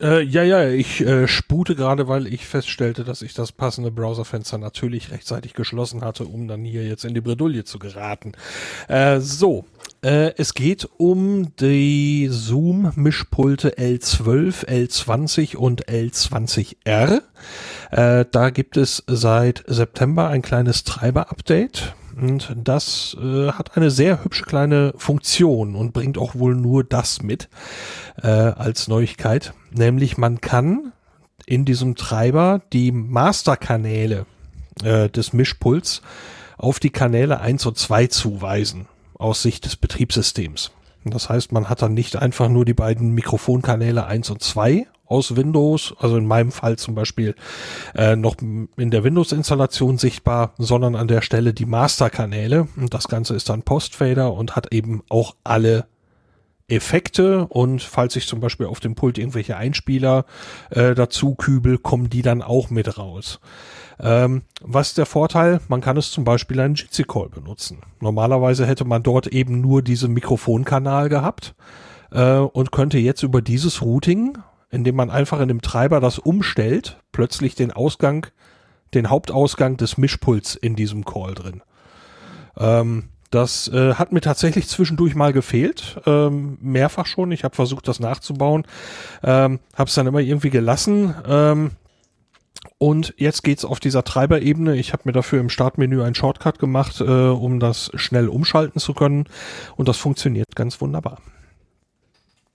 äh, 0.00 0.20
ja, 0.22 0.42
ja, 0.42 0.68
ich 0.68 1.00
äh, 1.00 1.26
spute 1.26 1.74
gerade, 1.74 2.06
weil 2.06 2.26
ich 2.26 2.44
feststellte, 2.44 3.02
dass 3.02 3.22
ich 3.22 3.32
das 3.32 3.52
passende 3.52 3.90
Browserfenster 3.90 4.58
natürlich 4.58 5.10
rechtzeitig 5.10 5.54
geschlossen 5.54 6.02
hatte, 6.02 6.24
um 6.26 6.48
dann 6.48 6.64
hier 6.64 6.86
jetzt 6.86 7.06
in 7.06 7.14
die 7.14 7.22
Bredouille 7.22 7.64
zu 7.64 7.78
geraten. 7.78 8.32
Äh, 8.88 9.20
so, 9.20 9.64
äh, 10.06 10.34
es 10.36 10.54
geht 10.54 10.88
um 10.98 11.54
die 11.56 12.28
Zoom-Mischpulte 12.30 13.76
L12, 13.76 14.64
L20 14.66 15.56
und 15.56 15.86
L20R. 15.86 17.22
Äh, 17.90 18.24
da 18.30 18.50
gibt 18.50 18.76
es 18.76 19.02
seit 19.08 19.64
September 19.66 20.28
ein 20.28 20.42
kleines 20.42 20.84
Treiber-Update. 20.84 21.94
Und 22.16 22.54
das 22.56 23.16
äh, 23.20 23.50
hat 23.50 23.76
eine 23.76 23.90
sehr 23.90 24.22
hübsche 24.22 24.44
kleine 24.44 24.94
Funktion 24.96 25.74
und 25.74 25.92
bringt 25.92 26.18
auch 26.18 26.36
wohl 26.36 26.54
nur 26.54 26.84
das 26.84 27.22
mit 27.22 27.48
äh, 28.22 28.28
als 28.28 28.86
Neuigkeit. 28.86 29.54
Nämlich 29.72 30.16
man 30.16 30.40
kann 30.40 30.92
in 31.46 31.64
diesem 31.64 31.96
Treiber 31.96 32.62
die 32.72 32.92
Masterkanäle 32.92 34.24
äh, 34.84 35.08
des 35.10 35.32
Mischpuls 35.32 36.00
auf 36.56 36.78
die 36.78 36.90
Kanäle 36.90 37.40
1 37.40 37.66
und 37.66 37.76
2 37.76 38.06
zuweisen 38.06 38.86
aus 39.18 39.42
Sicht 39.42 39.64
des 39.64 39.76
Betriebssystems. 39.76 40.72
Das 41.04 41.28
heißt, 41.28 41.52
man 41.52 41.68
hat 41.68 41.82
dann 41.82 41.94
nicht 41.94 42.16
einfach 42.16 42.48
nur 42.48 42.64
die 42.64 42.74
beiden 42.74 43.12
Mikrofonkanäle 43.12 44.06
1 44.06 44.30
und 44.30 44.42
2 44.42 44.86
aus 45.06 45.36
Windows, 45.36 45.94
also 46.00 46.16
in 46.16 46.26
meinem 46.26 46.50
Fall 46.50 46.76
zum 46.76 46.96
Beispiel 46.96 47.36
äh, 47.94 48.16
noch 48.16 48.36
in 48.38 48.90
der 48.90 49.04
Windows-Installation 49.04 49.98
sichtbar, 49.98 50.54
sondern 50.58 50.96
an 50.96 51.06
der 51.06 51.22
Stelle 51.22 51.54
die 51.54 51.66
Masterkanäle. 51.66 52.66
Und 52.76 52.92
das 52.92 53.06
Ganze 53.06 53.34
ist 53.36 53.48
dann 53.48 53.62
Postfader 53.62 54.32
und 54.32 54.56
hat 54.56 54.72
eben 54.72 55.02
auch 55.08 55.36
alle 55.44 55.86
Effekte 56.68 57.46
und 57.46 57.80
falls 57.80 58.16
ich 58.16 58.26
zum 58.26 58.40
Beispiel 58.40 58.66
auf 58.66 58.80
dem 58.80 58.96
Pult 58.96 59.18
irgendwelche 59.18 59.56
Einspieler 59.56 60.24
äh, 60.70 60.96
dazu 60.96 61.36
kübel, 61.36 61.78
kommen 61.78 62.10
die 62.10 62.22
dann 62.22 62.42
auch 62.42 62.70
mit 62.70 62.98
raus. 62.98 63.38
Ähm, 64.00 64.42
was 64.60 64.88
ist 64.88 64.98
der 64.98 65.06
Vorteil? 65.06 65.60
Man 65.68 65.80
kann 65.80 65.96
es 65.96 66.10
zum 66.10 66.24
Beispiel 66.24 66.60
einen 66.60 66.74
Jitsi 66.74 67.04
Call 67.04 67.28
benutzen. 67.28 67.78
Normalerweise 68.00 68.66
hätte 68.66 68.84
man 68.84 69.02
dort 69.02 69.28
eben 69.28 69.60
nur 69.60 69.82
diesen 69.82 70.12
Mikrofonkanal 70.12 71.08
gehabt 71.08 71.54
äh, 72.10 72.36
und 72.36 72.72
könnte 72.72 72.98
jetzt 72.98 73.22
über 73.22 73.42
dieses 73.42 73.82
Routing, 73.82 74.38
indem 74.70 74.96
man 74.96 75.10
einfach 75.10 75.40
in 75.40 75.48
dem 75.48 75.62
Treiber 75.62 76.00
das 76.00 76.18
umstellt, 76.18 76.98
plötzlich 77.12 77.54
den 77.54 77.72
Ausgang 77.72 78.26
den 78.94 79.10
Hauptausgang 79.10 79.76
des 79.76 79.98
Mischpuls 79.98 80.54
in 80.54 80.76
diesem 80.76 81.04
Call 81.04 81.34
drin. 81.34 81.62
Ähm, 82.56 83.10
das 83.30 83.68
äh, 83.68 83.94
hat 83.94 84.12
mir 84.12 84.20
tatsächlich 84.20 84.68
zwischendurch 84.68 85.14
mal 85.14 85.32
gefehlt, 85.32 86.00
ähm, 86.06 86.58
mehrfach 86.60 87.06
schon. 87.06 87.32
Ich 87.32 87.44
habe 87.44 87.54
versucht, 87.54 87.88
das 87.88 88.00
nachzubauen, 88.00 88.64
ähm, 89.22 89.58
habe 89.74 89.88
es 89.88 89.94
dann 89.94 90.06
immer 90.06 90.20
irgendwie 90.20 90.50
gelassen. 90.50 91.14
Ähm, 91.26 91.72
und 92.78 93.14
jetzt 93.16 93.42
geht's 93.42 93.64
auf 93.64 93.80
dieser 93.80 94.04
Treiberebene. 94.04 94.76
Ich 94.76 94.92
habe 94.92 95.02
mir 95.06 95.12
dafür 95.12 95.40
im 95.40 95.48
Startmenü 95.48 96.02
einen 96.02 96.14
Shortcut 96.14 96.58
gemacht, 96.58 97.00
äh, 97.00 97.04
um 97.04 97.58
das 97.60 97.90
schnell 97.94 98.28
umschalten 98.28 98.80
zu 98.80 98.92
können. 98.92 99.24
Und 99.76 99.88
das 99.88 99.96
funktioniert 99.96 100.54
ganz 100.54 100.80
wunderbar. 100.80 101.18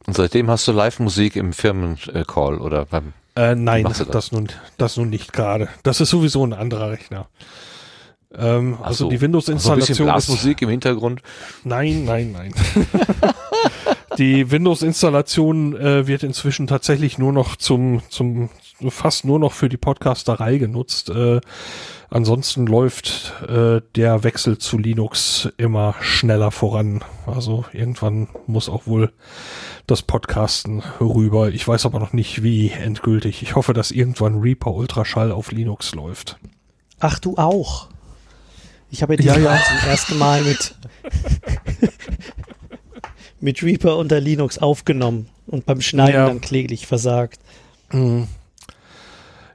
Und 0.06 0.16
seitdem 0.16 0.50
hast 0.50 0.68
du 0.68 0.72
Live-Musik 0.72 1.36
im 1.36 1.54
Firmencall 1.54 2.60
oder 2.60 2.86
beim 2.86 3.14
äh, 3.36 3.56
nein, 3.56 3.86
das, 3.86 4.06
das, 4.08 4.32
nun, 4.32 4.50
das 4.78 4.98
nun 4.98 5.10
nicht 5.10 5.32
gerade. 5.32 5.70
Das 5.84 6.02
ist 6.02 6.10
sowieso 6.10 6.46
ein 6.46 6.54
anderer 6.54 6.92
Rechner. 6.92 7.28
Ähm, 8.34 8.78
also 8.82 9.06
so. 9.06 9.10
die 9.10 9.22
Windows-Installation. 9.22 10.10
Also 10.10 10.34
Musik 10.34 10.62
im 10.62 10.70
Hintergrund. 10.70 11.22
Nein, 11.64 12.06
nein, 12.06 12.32
nein. 12.32 12.54
die 14.18 14.52
Windows-Installation 14.52 15.76
äh, 15.78 16.08
wird 16.08 16.24
inzwischen 16.24 16.68
tatsächlich 16.68 17.18
nur 17.18 17.32
noch 17.32 17.56
zum, 17.56 18.02
zum, 18.10 18.50
fast 18.90 19.26
nur 19.26 19.38
noch 19.38 19.54
für 19.54 19.70
die 19.70 19.78
Podcasterei 19.78 20.58
genutzt. 20.58 21.10
Äh, 21.10 21.42
ansonsten 22.10 22.66
läuft 22.66 23.34
äh, 23.48 23.82
der 23.96 24.24
Wechsel 24.24 24.58
zu 24.58 24.78
Linux 24.78 25.50
immer 25.58 25.96
schneller 26.02 26.52
voran. 26.52 27.04
Also 27.28 27.66
irgendwann 27.74 28.28
muss 28.48 28.70
auch 28.70 28.88
wohl 28.88 29.12
das 29.88 30.02
Podcasten 30.02 30.82
rüber. 31.00 31.50
Ich 31.50 31.68
weiß 31.68 31.86
aber 31.86 32.00
noch 32.00 32.14
nicht 32.14 32.44
wie 32.44 32.72
endgültig. 32.72 33.44
Ich 33.44 33.56
hoffe, 33.56 33.74
dass 33.74 33.92
irgendwann 33.92 34.40
Reaper 34.40 34.74
Ultraschall 34.74 35.32
auf 35.32 35.52
Linux 35.52 35.94
läuft. 35.94 36.38
Ach, 37.00 37.20
du 37.20 37.38
auch. 37.38 37.90
Ich 38.90 39.02
habe 39.02 39.16
ja, 39.16 39.38
ja. 39.38 39.60
zum 39.64 39.90
ersten 39.90 40.18
Mal 40.18 40.42
mit, 40.44 40.76
mit 43.40 43.64
Reaper 43.64 43.98
unter 43.98 44.20
Linux 44.20 44.58
aufgenommen 44.58 45.28
und 45.48 45.66
beim 45.66 45.82
Schneiden 45.82 46.16
ja. 46.16 46.28
dann 46.28 46.42
kläglich 46.42 46.88
versagt. 46.88 47.40
Mhm. 47.92 48.28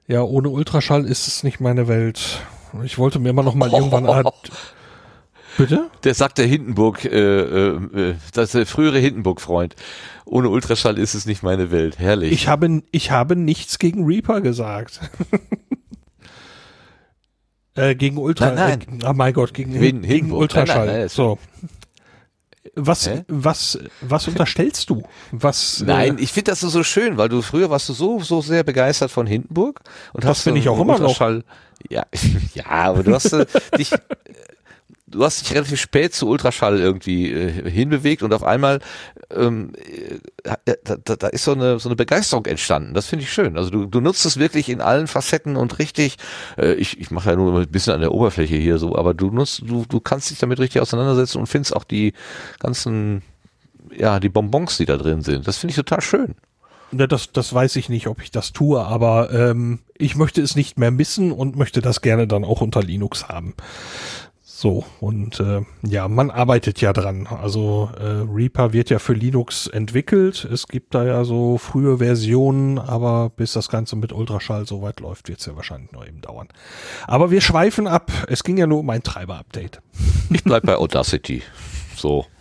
Ja, 0.09 0.23
ohne 0.23 0.51
Ultraschall 0.51 1.05
ist 1.05 1.27
es 1.27 1.43
nicht 1.43 1.61
meine 1.61 1.89
Welt. 1.89 2.41
Ich 2.85 2.99
wollte 2.99 3.19
mir 3.19 3.31
immer 3.31 3.43
noch 3.43 3.55
mal 3.55 3.71
oh. 3.73 3.77
irgendwann 3.77 4.07
Art 4.07 4.27
Bitte? 5.59 5.91
Der 6.05 6.15
sagt 6.15 6.37
der 6.37 6.47
Hindenburg, 6.47 7.07
äh, 7.07 7.19
äh, 7.19 8.15
das 8.35 8.47
ist 8.47 8.55
der 8.55 8.67
frühere 8.67 8.99
Hindenburg-Freund. 8.99 9.75
Ohne 10.27 10.51
Ultraschall 10.51 10.99
ist 10.99 11.15
es 11.15 11.25
nicht 11.25 11.43
meine 11.43 11.71
Welt. 11.71 11.99
Herrlich. 11.99 12.33
Ich 12.33 12.47
habe, 12.47 12.83
ich 12.91 13.11
habe 13.11 13.37
nichts 13.37 13.79
gegen 13.79 14.05
Reaper 14.05 14.43
gesagt. 14.43 15.01
äh, 17.75 17.95
gegen 17.95 18.19
Ultra. 18.19 18.53
Nein, 18.53 18.81
nein. 18.87 19.01
Äh, 19.01 19.07
oh 19.07 19.15
mein 19.15 19.33
Gott, 19.33 19.55
gegen, 19.55 19.73
Hin 19.73 20.03
gegen 20.03 20.31
Ultraschall. 20.31 20.87
Nein, 20.87 20.99
nein, 20.99 21.09
so. 21.09 21.39
Was, 22.79 23.11
was, 23.27 23.79
was 24.03 24.29
unterstellst 24.29 24.91
du? 24.91 25.03
Was, 25.33 25.81
äh, 25.81 25.85
Nein, 25.87 26.19
äh, 26.19 26.21
ich 26.21 26.33
finde 26.33 26.53
das 26.53 26.61
so 26.61 26.85
schön, 26.85 27.17
weil 27.17 27.31
du 27.31 27.41
früher 27.41 27.71
warst 27.71 27.89
du 27.89 27.95
so, 27.95 28.21
so 28.21 28.43
sehr 28.43 28.65
begeistert 28.65 29.11
von 29.11 29.27
Hindenburg 29.27 29.81
und 30.13 30.25
das 30.25 30.31
hast 30.31 30.43
finde 30.43 30.61
ich 30.61 30.69
auch 30.69 30.79
immer 30.79 30.99
noch. 30.99 31.19
Ja, 31.89 32.05
ja, 32.55 32.67
aber 32.67 33.03
du 33.03 33.15
hast 33.15 33.33
äh, 33.33 33.47
dich 33.79 33.91
du 35.07 35.25
hast 35.25 35.41
dich 35.41 35.55
relativ 35.55 35.81
spät 35.81 36.15
zu 36.15 36.29
Ultraschall 36.29 36.79
irgendwie 36.79 37.33
äh, 37.33 37.71
hinbewegt 37.71 38.23
und 38.23 38.35
auf 38.35 38.45
einmal 38.45 38.81
ähm, 39.35 39.73
äh, 39.75 40.75
da, 40.85 41.17
da, 41.17 41.27
ist 41.29 41.45
so 41.45 41.53
eine 41.53 41.79
so 41.79 41.89
eine 41.89 41.97
Begeisterung 41.97 42.47
entstanden. 42.47 42.95
Das 42.95 43.07
finde 43.07 43.25
ich 43.25 43.33
schön. 43.33 43.57
Also 43.57 43.71
du, 43.71 43.87
du 43.87 44.01
nutzt 44.01 44.25
es 44.25 44.37
wirklich 44.39 44.69
in 44.69 44.81
allen 44.81 45.07
Facetten 45.07 45.57
und 45.57 45.79
richtig. 45.79 46.17
Äh, 46.57 46.75
ich 46.75 47.01
ich 47.01 47.11
mache 47.11 47.31
ja 47.31 47.37
nur 47.37 47.61
ein 47.61 47.69
bisschen 47.69 47.95
an 47.95 48.01
der 48.01 48.13
Oberfläche 48.13 48.57
hier 48.57 48.79
so, 48.79 48.97
aber 48.97 49.15
du 49.15 49.31
nutzt 49.31 49.63
du 49.65 49.85
du 49.89 50.01
kannst 50.01 50.31
dich 50.31 50.39
damit 50.39 50.61
richtig 50.61 50.81
auseinandersetzen 50.81 51.39
und 51.39 51.47
findest 51.47 51.75
auch 51.75 51.85
die 51.85 52.13
ganzen 52.61 53.23
ja 53.97 54.21
die 54.21 54.29
Bonbons, 54.29 54.77
die 54.77 54.87
da 54.87 54.97
drin 54.97 55.23
sind. 55.23 55.47
Das 55.49 55.59
finde 55.59 55.73
ich 55.73 55.77
total 55.77 56.01
schön. 56.01 56.37
Das, 56.93 57.33
das 57.33 57.53
weiß 57.53 57.75
ich 57.77 57.89
nicht, 57.89 58.07
ob 58.07 58.23
ich 58.23 58.31
das 58.31 58.53
tue, 58.53 58.81
aber 58.81 59.33
ähm, 59.33 59.81
ich 59.99 60.15
möchte 60.15 60.41
es 60.41 60.55
nicht 60.55 60.79
mehr 60.79 60.93
missen 60.93 61.33
und 61.33 61.57
möchte 61.57 61.81
das 61.81 62.01
gerne 62.01 62.29
dann 62.29 62.45
auch 62.45 62.61
unter 62.61 62.81
Linux 62.81 63.29
haben. 63.29 63.55
So, 64.59 64.87
und 65.01 65.39
äh, 65.39 65.67
ja, 65.83 66.09
man 66.09 66.31
arbeitet 66.31 66.81
ja 66.81 66.95
dran. 66.95 67.27
Also 67.27 67.91
äh, 67.99 68.25
Reaper 68.27 68.73
wird 68.73 68.89
ja 68.89 68.99
für 68.99 69.13
Linux 69.13 69.67
entwickelt. 69.67 70.49
Es 70.51 70.67
gibt 70.67 70.95
da 70.95 71.05
ja 71.05 71.25
so 71.25 71.59
frühe 71.59 71.99
Versionen, 71.99 72.79
aber 72.79 73.29
bis 73.29 73.53
das 73.53 73.69
Ganze 73.69 73.97
mit 73.97 74.15
Ultraschall 74.15 74.67
so 74.67 74.81
weit 74.81 75.01
läuft, 75.01 75.29
wird 75.29 75.41
es 75.41 75.47
ja 75.47 75.57
wahrscheinlich 75.57 75.93
noch 75.93 76.07
eben 76.07 76.23
dauern. 76.23 76.49
Aber 77.07 77.31
wir 77.31 77.43
schweifen 77.43 77.87
ab. 77.87 78.11
Es 78.29 78.45
ging 78.45 78.57
ja 78.57 78.67
nur 78.67 78.79
um 78.79 78.89
ein 78.89 79.03
Treiber-Update. 79.03 79.83
Ich 80.31 80.43
bleib 80.43 80.63
bei 80.63 80.77
Audacity. 80.77 81.43
So. 81.95 82.25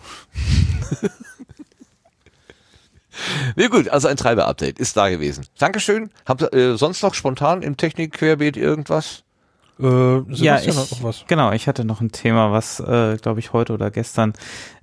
Nee, 3.56 3.70
gut, 3.70 3.88
also 3.88 4.10
ein 4.10 4.18
Treiber-Update 4.18 4.78
ist 4.78 4.98
da 4.98 5.08
gewesen. 5.10 5.46
Dankeschön. 5.58 6.10
Habt 6.26 6.42
ihr 6.42 6.54
äh, 6.54 6.78
sonst 6.78 7.02
noch 7.02 7.14
spontan 7.14 7.62
im 7.62 7.78
Technik-Querbeet 7.78 8.58
irgendwas? 8.58 9.24
Äh, 9.80 10.22
ja, 10.34 10.60
ich, 10.60 10.68
noch 10.68 11.03
was. 11.03 11.26
genau, 11.27 11.52
ich 11.52 11.68
hatte 11.68 11.84
noch 11.84 11.99
ein 11.99 12.11
Thema, 12.11 12.52
was, 12.52 12.80
äh, 12.80 13.18
glaube 13.22 13.39
ich, 13.39 13.52
heute 13.52 13.73
oder 13.73 13.91
gestern. 13.91 14.34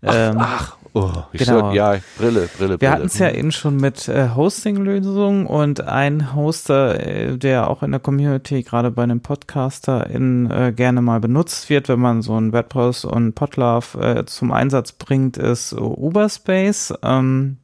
Ähm, 0.03 0.37
ach, 0.39 0.77
ach, 0.77 0.77
oh, 0.93 1.11
ich 1.33 1.45
genau. 1.45 1.61
Sag, 1.61 1.75
ja, 1.75 1.97
Brille, 2.19 2.49
Brille, 2.59 2.81
Wir 2.81 2.91
hatten 2.91 3.07
es 3.07 3.19
ja 3.19 3.31
eben 3.31 3.53
schon 3.53 3.77
mit 3.77 4.09
äh, 4.09 4.29
Hosting-Lösungen 4.35 5.47
und 5.47 5.81
ein 5.81 6.35
Hoster, 6.35 7.01
äh, 7.01 7.39
der 7.39 7.71
auch 7.71 7.83
in 7.83 7.93
der 7.93 8.01
Community, 8.01 8.63
gerade 8.63 8.91
bei 8.91 9.03
einem 9.03 9.21
Podcaster, 9.21 10.11
in, 10.11 10.51
äh, 10.51 10.73
gerne 10.77 11.01
mal 11.01 11.21
benutzt 11.21 11.71
wird, 11.71 11.89
wenn 11.89 12.01
man 12.01 12.21
so 12.21 12.39
ein 12.39 12.53
WordPress 12.53 13.07
und 13.07 13.35
Podlove 13.35 13.99
äh, 13.99 14.27
zum 14.27 14.53
Einsatz 14.53 14.93
bringt, 14.93 15.39
ist 15.39 15.73
Uberspace. 15.73 16.93
Ähm, 17.03 17.57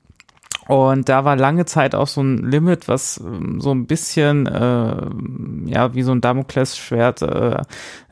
und 0.68 1.08
da 1.08 1.24
war 1.24 1.34
lange 1.34 1.64
Zeit 1.64 1.94
auch 1.94 2.06
so 2.06 2.20
ein 2.20 2.38
Limit, 2.38 2.88
was 2.88 3.18
ähm, 3.24 3.58
so 3.58 3.72
ein 3.72 3.86
bisschen, 3.86 4.46
äh, 4.46 5.70
ja, 5.70 5.94
wie 5.94 6.02
so 6.02 6.12
ein 6.12 6.20
Damoklesschwert 6.20 7.22
äh, 7.22 7.62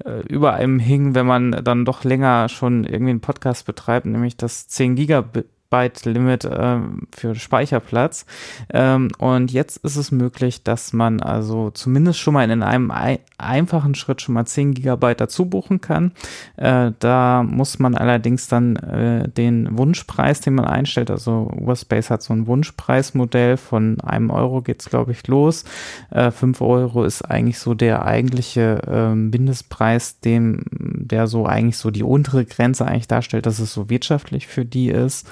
äh, 0.04 0.20
über 0.26 0.54
einem 0.54 0.78
hing, 0.78 1.14
wenn 1.14 1.26
man 1.26 1.52
dann 1.62 1.84
doch 1.84 2.02
länger 2.02 2.48
schon 2.48 2.84
irgendwie 2.84 3.10
einen 3.10 3.20
Podcast 3.20 3.66
betreibt, 3.66 4.06
nämlich 4.06 4.38
das 4.38 4.68
10 4.68 4.96
Gigabit 4.96 5.46
Byte-Limit 5.70 6.44
äh, 6.44 6.78
für 7.14 7.34
Speicherplatz. 7.34 8.26
Ähm, 8.72 9.10
und 9.18 9.52
jetzt 9.52 9.78
ist 9.78 9.96
es 9.96 10.10
möglich, 10.12 10.62
dass 10.62 10.92
man 10.92 11.20
also 11.20 11.70
zumindest 11.70 12.18
schon 12.18 12.34
mal 12.34 12.50
in 12.50 12.62
einem 12.62 12.90
ein 12.90 13.18
einfachen 13.38 13.94
Schritt 13.94 14.22
schon 14.22 14.34
mal 14.34 14.46
10 14.46 14.74
Gigabyte 14.74 15.20
dazu 15.20 15.46
buchen 15.46 15.80
kann. 15.80 16.12
Äh, 16.56 16.92
da 16.98 17.42
muss 17.42 17.78
man 17.78 17.94
allerdings 17.94 18.48
dann 18.48 18.76
äh, 18.76 19.28
den 19.28 19.76
Wunschpreis, 19.76 20.40
den 20.40 20.54
man 20.54 20.64
einstellt, 20.64 21.10
also 21.10 21.50
Uberspace 21.54 22.10
hat 22.10 22.22
so 22.22 22.32
ein 22.32 22.46
Wunschpreismodell 22.46 23.56
von 23.56 24.00
einem 24.00 24.30
Euro 24.30 24.62
geht's 24.62 24.88
glaube 24.88 25.12
ich 25.12 25.26
los. 25.26 25.64
Äh, 26.10 26.30
5 26.30 26.60
Euro 26.60 27.04
ist 27.04 27.22
eigentlich 27.22 27.58
so 27.58 27.74
der 27.74 28.04
eigentliche 28.06 28.82
äh, 28.86 29.14
Mindestpreis, 29.14 30.20
dem 30.20 30.62
der 30.70 31.26
so 31.26 31.46
eigentlich 31.46 31.76
so 31.76 31.90
die 31.90 32.02
untere 32.02 32.44
Grenze 32.44 32.86
eigentlich 32.86 33.08
darstellt, 33.08 33.46
dass 33.46 33.58
es 33.58 33.72
so 33.72 33.90
wirtschaftlich 33.90 34.46
für 34.46 34.64
die 34.64 34.88
ist. 34.88 35.28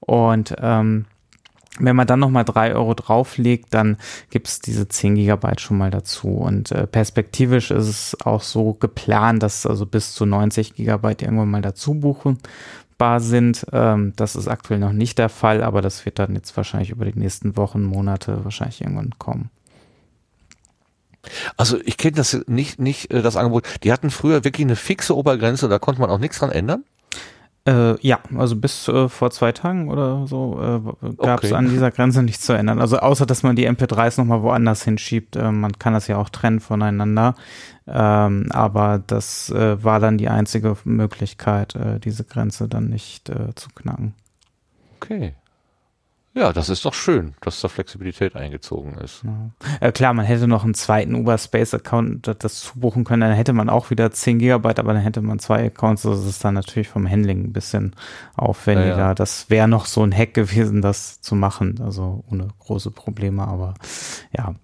Und 0.00 0.54
ähm, 0.60 1.06
wenn 1.78 1.96
man 1.96 2.06
dann 2.06 2.20
nochmal 2.20 2.44
drei 2.44 2.74
Euro 2.74 2.94
drauflegt, 2.94 3.72
dann 3.74 3.96
gibt 4.30 4.48
es 4.48 4.60
diese 4.60 4.88
10 4.88 5.14
Gigabyte 5.14 5.60
schon 5.60 5.78
mal 5.78 5.90
dazu. 5.90 6.28
Und 6.28 6.72
äh, 6.72 6.86
perspektivisch 6.86 7.70
ist 7.70 7.88
es 7.88 8.16
auch 8.24 8.42
so 8.42 8.74
geplant, 8.74 9.42
dass 9.42 9.66
also 9.66 9.86
bis 9.86 10.14
zu 10.14 10.26
90 10.26 10.74
Gigabyte 10.74 11.22
irgendwann 11.22 11.50
mal 11.50 11.62
dazu 11.62 11.94
buchbar 11.94 13.20
sind. 13.20 13.66
Ähm, 13.72 14.12
das 14.16 14.36
ist 14.36 14.48
aktuell 14.48 14.80
noch 14.80 14.92
nicht 14.92 15.18
der 15.18 15.28
Fall, 15.28 15.62
aber 15.62 15.82
das 15.82 16.04
wird 16.04 16.18
dann 16.18 16.34
jetzt 16.34 16.56
wahrscheinlich 16.56 16.90
über 16.90 17.04
die 17.04 17.18
nächsten 17.18 17.56
Wochen, 17.56 17.82
Monate 17.82 18.44
wahrscheinlich 18.44 18.80
irgendwann 18.80 19.14
kommen. 19.18 19.50
Also 21.56 21.78
ich 21.84 21.96
kenne 21.96 22.16
das 22.16 22.40
nicht, 22.46 22.78
nicht 22.78 23.12
äh, 23.12 23.22
das 23.22 23.36
Angebot. 23.36 23.66
Die 23.82 23.92
hatten 23.92 24.10
früher 24.10 24.44
wirklich 24.44 24.64
eine 24.64 24.76
fixe 24.76 25.16
Obergrenze, 25.16 25.68
da 25.68 25.78
konnte 25.78 26.00
man 26.00 26.10
auch 26.10 26.18
nichts 26.18 26.38
dran 26.38 26.50
ändern. 26.50 26.84
Äh, 27.68 27.96
ja, 28.00 28.20
also 28.34 28.56
bis 28.56 28.88
äh, 28.88 29.10
vor 29.10 29.30
zwei 29.30 29.52
Tagen 29.52 29.90
oder 29.90 30.26
so 30.26 30.58
äh, 30.58 31.12
gab 31.16 31.44
es 31.44 31.52
okay. 31.52 31.58
an 31.58 31.68
dieser 31.68 31.90
Grenze 31.90 32.22
nichts 32.22 32.46
zu 32.46 32.54
ändern. 32.54 32.80
Also 32.80 32.98
außer, 32.98 33.26
dass 33.26 33.42
man 33.42 33.56
die 33.56 33.68
MP3s 33.68 34.18
nochmal 34.18 34.42
woanders 34.42 34.84
hinschiebt. 34.84 35.36
Äh, 35.36 35.52
man 35.52 35.78
kann 35.78 35.92
das 35.92 36.08
ja 36.08 36.16
auch 36.16 36.30
trennen 36.30 36.60
voneinander. 36.60 37.34
Ähm, 37.86 38.46
aber 38.52 39.02
das 39.06 39.50
äh, 39.50 39.82
war 39.84 40.00
dann 40.00 40.16
die 40.16 40.30
einzige 40.30 40.78
Möglichkeit, 40.84 41.74
äh, 41.74 42.00
diese 42.00 42.24
Grenze 42.24 42.68
dann 42.68 42.88
nicht 42.88 43.30
zu 43.54 43.68
knacken. 43.74 44.14
Okay. 44.96 45.34
Ja, 46.38 46.52
das 46.52 46.68
ist 46.68 46.84
doch 46.84 46.94
schön, 46.94 47.34
dass 47.40 47.60
da 47.60 47.66
Flexibilität 47.66 48.36
eingezogen 48.36 48.94
ist. 48.98 49.24
Ja. 49.24 49.50
Äh, 49.80 49.90
klar, 49.90 50.14
man 50.14 50.24
hätte 50.24 50.46
noch 50.46 50.62
einen 50.62 50.74
zweiten 50.74 51.16
Uberspace-Account 51.16 52.36
das 52.38 52.60
zubuchen 52.60 53.02
können, 53.02 53.22
dann 53.22 53.32
hätte 53.32 53.52
man 53.52 53.68
auch 53.68 53.90
wieder 53.90 54.12
10 54.12 54.38
Gigabyte, 54.38 54.78
aber 54.78 54.92
dann 54.92 55.02
hätte 55.02 55.20
man 55.20 55.40
zwei 55.40 55.66
Accounts, 55.66 56.02
das 56.02 56.24
ist 56.24 56.44
dann 56.44 56.54
natürlich 56.54 56.86
vom 56.86 57.10
Handling 57.10 57.46
ein 57.46 57.52
bisschen 57.52 57.96
aufwendiger. 58.36 58.88
Ja, 58.90 58.98
ja. 58.98 59.14
Das 59.14 59.50
wäre 59.50 59.66
noch 59.66 59.86
so 59.86 60.04
ein 60.04 60.16
Hack 60.16 60.32
gewesen, 60.32 60.80
das 60.80 61.20
zu 61.20 61.34
machen, 61.34 61.80
also 61.82 62.22
ohne 62.30 62.46
große 62.60 62.92
Probleme, 62.92 63.42
aber 63.42 63.74
ja, 64.30 64.54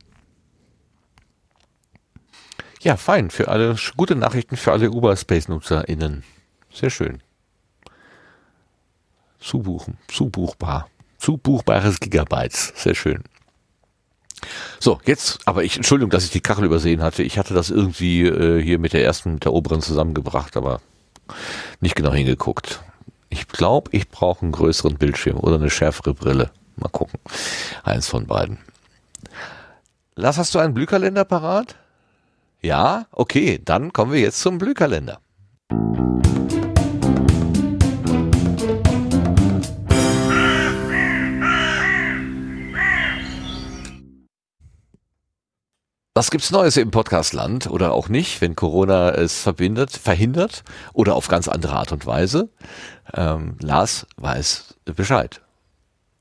Ja, 2.82 2.96
fein. 2.96 3.30
Für 3.30 3.48
alle 3.48 3.74
gute 3.96 4.14
Nachrichten 4.14 4.56
für 4.56 4.70
alle 4.70 4.90
Uberspace-NutzerInnen. 4.92 6.22
Sehr 6.72 6.90
schön. 6.90 7.20
Zubuchen, 9.40 9.98
zubuchbar. 10.06 10.86
Zubuchbares 11.24 12.00
Gigabytes. 12.00 12.74
Sehr 12.76 12.94
schön. 12.94 13.24
So, 14.78 15.00
jetzt, 15.06 15.38
aber 15.46 15.64
ich, 15.64 15.76
Entschuldigung, 15.76 16.10
dass 16.10 16.24
ich 16.24 16.30
die 16.30 16.42
Kachel 16.42 16.66
übersehen 16.66 17.02
hatte. 17.02 17.22
Ich 17.22 17.38
hatte 17.38 17.54
das 17.54 17.70
irgendwie 17.70 18.26
äh, 18.26 18.62
hier 18.62 18.78
mit 18.78 18.92
der 18.92 19.02
ersten, 19.02 19.32
mit 19.34 19.44
der 19.46 19.54
oberen 19.54 19.80
zusammengebracht, 19.80 20.54
aber 20.54 20.82
nicht 21.80 21.96
genau 21.96 22.12
hingeguckt. 22.12 22.82
Ich 23.30 23.48
glaube, 23.48 23.88
ich 23.92 24.10
brauche 24.10 24.42
einen 24.42 24.52
größeren 24.52 24.96
Bildschirm 24.98 25.38
oder 25.38 25.54
eine 25.54 25.70
schärfere 25.70 26.12
Brille. 26.12 26.50
Mal 26.76 26.90
gucken. 26.90 27.18
Eins 27.84 28.06
von 28.06 28.26
beiden. 28.26 28.58
Lass, 30.16 30.36
hast 30.36 30.54
du 30.54 30.58
einen 30.58 30.74
Blühkalender 30.74 31.24
parat? 31.24 31.76
Ja? 32.60 33.06
Okay, 33.12 33.62
dann 33.64 33.94
kommen 33.94 34.12
wir 34.12 34.20
jetzt 34.20 34.40
zum 34.40 34.58
Blühkalender. 34.58 35.20
Was 46.16 46.30
gibt's 46.30 46.52
Neues 46.52 46.76
im 46.76 46.92
Podcastland 46.92 47.68
oder 47.68 47.92
auch 47.92 48.08
nicht, 48.08 48.40
wenn 48.40 48.54
Corona 48.54 49.10
es 49.10 49.42
verbindet, 49.42 49.90
verhindert 49.90 50.62
oder 50.92 51.16
auf 51.16 51.26
ganz 51.26 51.48
andere 51.48 51.74
Art 51.74 51.90
und 51.90 52.06
Weise? 52.06 52.50
Ähm, 53.12 53.56
Lars 53.60 54.06
weiß 54.16 54.76
Bescheid. 54.94 55.40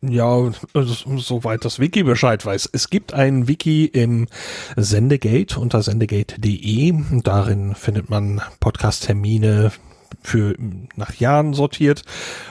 Ja, 0.01 0.51
soweit 0.73 1.63
das 1.63 1.77
Wiki 1.77 2.01
Bescheid 2.01 2.43
weiß. 2.43 2.71
Es 2.73 2.89
gibt 2.89 3.13
ein 3.13 3.47
Wiki 3.47 3.85
im 3.85 4.27
Sendegate 4.75 5.59
unter 5.59 5.83
sendegate.de. 5.83 6.93
Darin 7.21 7.75
findet 7.75 8.09
man 8.09 8.41
Podcast-Termine, 8.59 9.71
für 10.21 10.55
nach 10.95 11.15
Jahren 11.15 11.53
sortiert. 11.53 12.03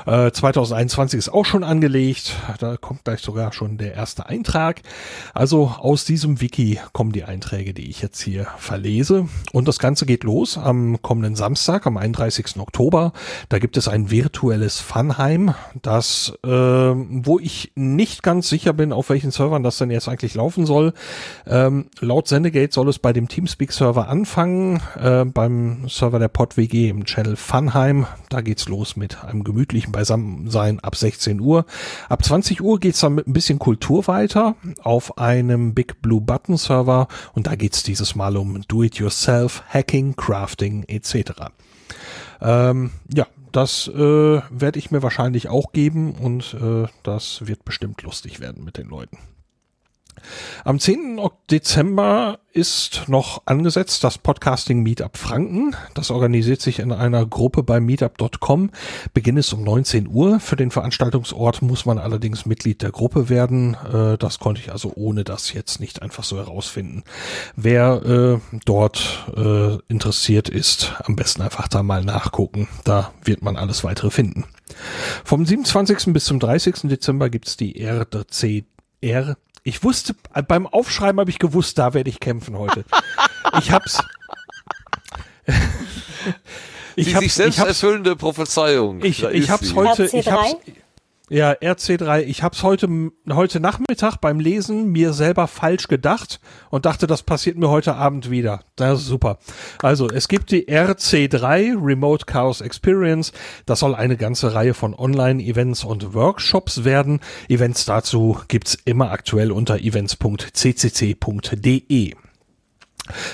Äh, 0.07 0.31
2021 0.31 1.19
ist 1.19 1.29
auch 1.29 1.45
schon 1.45 1.65
angelegt. 1.65 2.37
Da 2.59 2.77
kommt 2.77 3.05
gleich 3.05 3.21
sogar 3.21 3.53
schon 3.53 3.79
der 3.79 3.95
erste 3.95 4.27
Eintrag. 4.27 4.83
Also 5.35 5.75
aus 5.79 6.05
diesem 6.05 6.41
Wiki 6.41 6.81
kommen 6.93 7.13
die 7.13 7.25
Einträge, 7.25 7.75
die 7.75 7.89
ich 7.89 8.03
jetzt 8.03 8.21
hier 8.21 8.47
verlese. 8.59 9.29
Und 9.53 9.69
das 9.69 9.79
Ganze 9.79 10.07
geht 10.07 10.25
los 10.25 10.59
am 10.59 11.01
kommenden 11.03 11.37
Samstag, 11.37 11.87
am 11.87 11.97
31. 11.97 12.59
Oktober. 12.59 13.13
Da 13.49 13.59
gibt 13.59 13.77
es 13.77 13.89
ein 13.89 14.11
virtuelles 14.11 14.81
Funheim, 14.81 15.55
das, 15.81 16.33
äh, 16.45 16.49
wo 16.49 17.39
ich 17.39 17.73
nicht 17.75 18.23
ganz 18.23 18.49
sicher 18.49 18.73
bin, 18.73 18.93
auf 18.93 19.11
welchen 19.11 19.31
Servern 19.31 19.63
das 19.63 19.79
denn 19.79 19.91
jetzt 19.91 20.09
eigentlich 20.09 20.35
laufen 20.35 20.67
soll. 20.67 20.93
Ähm, 21.47 21.87
laut 22.01 22.29
Sendegate 22.29 22.73
soll 22.73 22.89
es 22.89 22.99
bei 22.99 23.13
dem 23.13 23.29
Teamspeak-Server 23.29 24.09
anfangen, 24.09 24.81
äh, 24.99 25.25
beim 25.25 25.89
Server 25.89 26.19
der 26.19 26.29
PodWG 26.29 26.89
im 26.89 27.05
Channel 27.05 27.37
Funheim. 27.53 28.07
Da 28.31 28.41
geht's 28.41 28.67
los 28.67 28.97
mit 28.97 29.23
einem 29.25 29.45
gemütlichen 29.45 29.93
Beisammensein 29.93 30.81
ab 30.81 30.97
16 30.97 31.39
Uhr. 31.39 31.67
Ab 32.09 32.25
20 32.25 32.63
Uhr 32.63 32.81
geht's 32.81 33.01
dann 33.01 33.15
mit 33.15 33.27
ein 33.27 33.35
bisschen 33.35 33.59
Kultur 33.59 34.07
weiter 34.07 34.57
auf 34.83 35.19
einem 35.19 35.75
Big 35.75 36.01
Blue 36.01 36.23
Button 36.23 36.57
Server 36.57 37.09
und 37.35 37.47
da 37.47 37.55
geht's 37.55 37.83
dieses 37.83 38.15
Mal 38.15 38.39
um 38.39 38.63
Do-it-yourself, 38.69 39.65
Hacking, 39.69 40.17
Crafting 40.17 40.85
etc. 40.85 41.51
Ähm, 42.41 42.91
ja, 43.13 43.27
das 43.53 43.87
äh, 43.87 44.41
werde 44.49 44.79
ich 44.79 44.91
mir 44.91 45.03
wahrscheinlich 45.03 45.51
auch 45.51 45.73
geben 45.73 46.13
und 46.13 46.55
äh, 46.55 46.89
das 47.03 47.47
wird 47.47 47.67
bestimmt 47.67 48.01
lustig 48.01 48.41
werden 48.41 48.65
mit 48.65 48.79
den 48.79 48.89
Leuten. 48.89 49.19
Am 50.65 50.79
10. 50.79 51.21
Dezember 51.51 52.39
ist 52.53 53.05
noch 53.09 53.43
angesetzt 53.47 54.05
das 54.05 54.19
Podcasting 54.19 54.83
Meetup 54.83 55.17
Franken. 55.17 55.75
Das 55.95 56.11
organisiert 56.11 56.61
sich 56.61 56.79
in 56.79 56.93
einer 56.93 57.25
Gruppe 57.25 57.63
bei 57.63 57.81
meetup.com. 57.81 58.71
Beginn 59.15 59.37
ist 59.37 59.53
um 59.53 59.65
19 59.65 60.09
Uhr. 60.09 60.39
Für 60.41 60.57
den 60.57 60.71
Veranstaltungsort 60.71 61.63
muss 61.63 61.87
man 61.87 61.99
allerdings 61.99 62.45
Mitglied 62.45 62.83
der 62.83 62.91
Gruppe 62.91 63.29
werden. 63.29 63.77
Äh, 63.93 64.19
das 64.19 64.39
konnte 64.39 64.61
ich 64.61 64.71
also 64.71 64.93
ohne 64.95 65.25
das 65.25 65.53
jetzt 65.53 65.81
nicht 65.81 66.03
einfach 66.03 66.25
so 66.25 66.37
herausfinden. 66.37 67.05
Wer 67.57 68.03
äh, 68.05 68.59
dort 68.65 69.27
äh, 69.35 69.79
interessiert 69.89 70.49
ist, 70.49 70.95
am 71.05 71.17
besten 71.17 71.43
einfach 71.43 71.69
da 71.69 71.83
mal 71.83 72.05
nachgucken. 72.05 72.69
Da 72.85 73.13
wird 73.25 73.43
man 73.43 73.57
alles 73.57 73.83
weitere 73.85 74.11
finden. 74.11 74.45
Vom 75.25 75.45
27. 75.47 76.13
bis 76.13 76.25
zum 76.25 76.39
30. 76.39 76.83
Dezember 76.85 77.31
gibt's 77.31 77.57
die 77.57 77.83
RC 77.83 78.65
R 79.01 79.37
ich 79.65 79.85
wusste, 79.85 80.15
beim 80.49 80.67
Aufschreiben 80.67 81.21
habe 81.21 81.31
ich 81.31 81.39
gewusst, 81.39 81.79
da 81.79 81.95
werde 81.95 82.11
ich 82.11 82.21
kämpfen 82.21 82.59
heute. 82.59 82.85
ich 83.59 83.71
hab's. 83.71 84.03
ich 86.97 87.07
Die 87.07 87.15
hab's, 87.15 87.25
sich 87.25 87.35
selbst 87.35 87.59
erfüllende 87.59 88.17
Prophezeiung. 88.17 89.03
Ich, 89.05 89.23
ich 89.23 89.51
hab's 89.51 89.75
heute, 89.75 90.05
ich 90.13 90.31
hab's, 90.31 90.57
ja, 91.33 91.53
RC3. 91.53 92.25
Ich 92.25 92.43
habe 92.43 92.55
es 92.55 92.63
heute, 92.63 93.11
heute 93.31 93.59
Nachmittag 93.59 94.19
beim 94.19 94.39
Lesen 94.39 94.93
mir 94.93 95.15
selber 95.15 95.49
falsch 95.49 95.89
gedacht 95.89 96.41
und 96.69 96.85
dachte, 96.85 97.07
das 97.07 97.23
passiert 97.23 97.57
mir 97.57 97.71
heute 97.71 97.95
Abend 97.95 98.31
wieder. 98.31 98.61
Das 98.77 99.01
ist 99.01 99.07
super. 99.07 99.39
Also, 99.81 100.09
es 100.09 100.29
gibt 100.29 100.51
die 100.51 100.69
RC3, 100.69 101.83
Remote 101.83 102.27
Chaos 102.27 102.61
Experience. 102.61 103.33
Das 103.65 103.81
soll 103.81 103.95
eine 103.95 104.19
ganze 104.19 104.55
Reihe 104.55 104.75
von 104.75 104.95
Online-Events 104.95 105.85
und 105.85 106.13
Workshops 106.13 106.85
werden. 106.85 107.21
Events 107.49 107.87
dazu 107.87 108.39
gibt's 108.49 108.77
immer 108.85 109.11
aktuell 109.11 109.53
unter 109.53 109.79
events.ccc.de. 109.79 112.15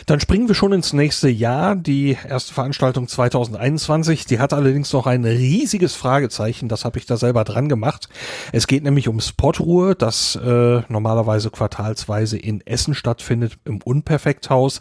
Dann 0.06 0.20
springen 0.20 0.48
wir 0.48 0.54
schon 0.54 0.72
ins 0.72 0.92
nächste 0.92 1.28
Jahr. 1.28 1.76
Die 1.76 2.16
erste 2.28 2.54
Veranstaltung 2.54 3.08
2021, 3.08 4.26
die 4.26 4.38
hat 4.38 4.52
allerdings 4.52 4.92
noch 4.92 5.06
ein 5.06 5.24
riesiges 5.24 5.94
Fragezeichen. 5.94 6.68
Das 6.68 6.84
habe 6.84 6.98
ich 6.98 7.06
da 7.06 7.16
selber 7.16 7.44
dran 7.44 7.68
gemacht. 7.68 8.08
Es 8.52 8.66
geht 8.66 8.84
nämlich 8.84 9.08
um 9.08 9.20
Spotruhe, 9.20 9.94
das 9.94 10.36
äh, 10.36 10.82
normalerweise 10.88 11.50
quartalsweise 11.50 12.38
in 12.38 12.66
Essen 12.66 12.94
stattfindet, 12.94 13.58
im 13.64 13.80
Unperfekthaus. 13.82 14.80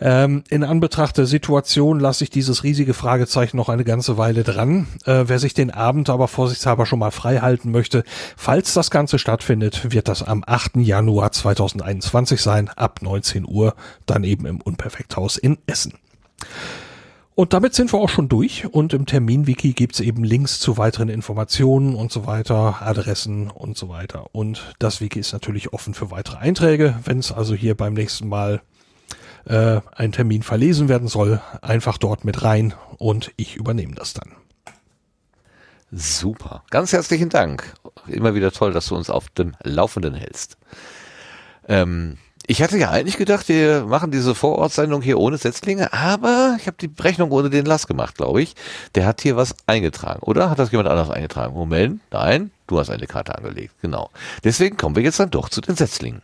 Ähm, 0.00 0.44
in 0.48 0.62
Anbetracht 0.62 1.18
der 1.18 1.26
Situation 1.26 1.98
lasse 1.98 2.24
ich 2.24 2.30
dieses 2.30 2.62
riesige 2.62 2.94
Fragezeichen 2.94 3.56
noch 3.56 3.68
eine 3.68 3.84
ganze 3.84 4.16
Weile 4.16 4.44
dran. 4.44 4.86
Äh, 5.04 5.24
wer 5.26 5.38
sich 5.38 5.54
den 5.54 5.70
Abend 5.70 6.08
aber 6.10 6.28
vorsichtshalber 6.28 6.86
schon 6.86 7.00
mal 7.00 7.10
frei 7.10 7.38
halten 7.38 7.70
möchte, 7.70 8.04
falls 8.36 8.74
das 8.74 8.90
Ganze 8.90 9.18
stattfindet, 9.18 9.92
wird 9.92 10.08
das 10.08 10.22
am 10.22 10.44
8. 10.46 10.76
Januar 10.76 11.32
2021 11.32 12.40
sein, 12.40 12.68
ab 12.68 13.00
19 13.02 13.44
Uhr, 13.46 13.74
dann 14.06 14.24
eben 14.24 14.46
im 14.46 14.60
Unperfekthaus 14.60 15.36
in 15.36 15.58
Essen. 15.66 15.94
Und 17.38 17.52
damit 17.52 17.72
sind 17.72 17.92
wir 17.92 18.00
auch 18.00 18.08
schon 18.08 18.28
durch 18.28 18.66
und 18.66 18.92
im 18.92 19.06
Terminwiki 19.06 19.72
gibt's 19.72 20.00
eben 20.00 20.24
Links 20.24 20.58
zu 20.58 20.76
weiteren 20.76 21.08
Informationen 21.08 21.94
und 21.94 22.10
so 22.10 22.26
weiter, 22.26 22.82
Adressen 22.82 23.48
und 23.48 23.78
so 23.78 23.88
weiter. 23.88 24.26
Und 24.32 24.74
das 24.80 25.00
Wiki 25.00 25.20
ist 25.20 25.32
natürlich 25.32 25.72
offen 25.72 25.94
für 25.94 26.10
weitere 26.10 26.38
Einträge. 26.38 26.96
Wenn 27.04 27.20
es 27.20 27.30
also 27.30 27.54
hier 27.54 27.76
beim 27.76 27.94
nächsten 27.94 28.28
Mal 28.28 28.60
äh, 29.44 29.80
ein 29.94 30.12
Termin 30.12 30.42
verlesen 30.42 30.88
werden 30.88 31.08
soll, 31.08 31.40
einfach 31.62 31.98
dort 31.98 32.24
mit 32.24 32.42
rein 32.42 32.74
und 32.98 33.32
ich 33.36 33.56
übernehme 33.56 33.94
das 33.94 34.14
dann. 34.14 34.32
Super. 35.90 36.64
Ganz 36.70 36.92
herzlichen 36.92 37.30
Dank. 37.30 37.74
Immer 38.06 38.34
wieder 38.34 38.52
toll, 38.52 38.72
dass 38.72 38.86
du 38.86 38.96
uns 38.96 39.08
auf 39.08 39.28
dem 39.30 39.54
Laufenden 39.62 40.14
hältst. 40.14 40.58
Ähm, 41.66 42.18
ich 42.50 42.62
hatte 42.62 42.78
ja 42.78 42.90
eigentlich 42.90 43.18
gedacht, 43.18 43.48
wir 43.48 43.84
machen 43.84 44.10
diese 44.10 44.34
Vorortsendung 44.34 45.02
hier 45.02 45.18
ohne 45.18 45.36
Setzlinge, 45.36 45.92
aber 45.92 46.56
ich 46.58 46.66
habe 46.66 46.78
die 46.80 46.88
Berechnung 46.88 47.30
ohne 47.30 47.50
den 47.50 47.66
Lass 47.66 47.86
gemacht, 47.86 48.16
glaube 48.16 48.40
ich. 48.40 48.54
Der 48.94 49.04
hat 49.04 49.20
hier 49.20 49.36
was 49.36 49.54
eingetragen, 49.66 50.20
oder? 50.22 50.48
Hat 50.48 50.58
das 50.58 50.70
jemand 50.70 50.88
anders 50.88 51.10
eingetragen? 51.10 51.52
Moment, 51.52 52.00
nein, 52.10 52.50
du 52.66 52.78
hast 52.78 52.88
eine 52.88 53.06
Karte 53.06 53.36
angelegt, 53.36 53.74
genau. 53.82 54.10
Deswegen 54.44 54.78
kommen 54.78 54.96
wir 54.96 55.02
jetzt 55.02 55.20
dann 55.20 55.30
doch 55.30 55.50
zu 55.50 55.60
den 55.60 55.76
Setzlingen. 55.76 56.22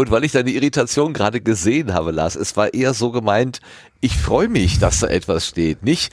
Und 0.00 0.10
weil 0.10 0.24
ich 0.24 0.32
deine 0.32 0.50
Irritation 0.50 1.12
gerade 1.12 1.42
gesehen 1.42 1.92
habe, 1.92 2.10
Lars, 2.10 2.34
es 2.34 2.56
war 2.56 2.72
eher 2.72 2.94
so 2.94 3.10
gemeint, 3.10 3.60
ich 4.00 4.16
freue 4.16 4.48
mich, 4.48 4.78
dass 4.78 5.00
da 5.00 5.08
etwas 5.08 5.46
steht. 5.46 5.82
Nicht, 5.82 6.10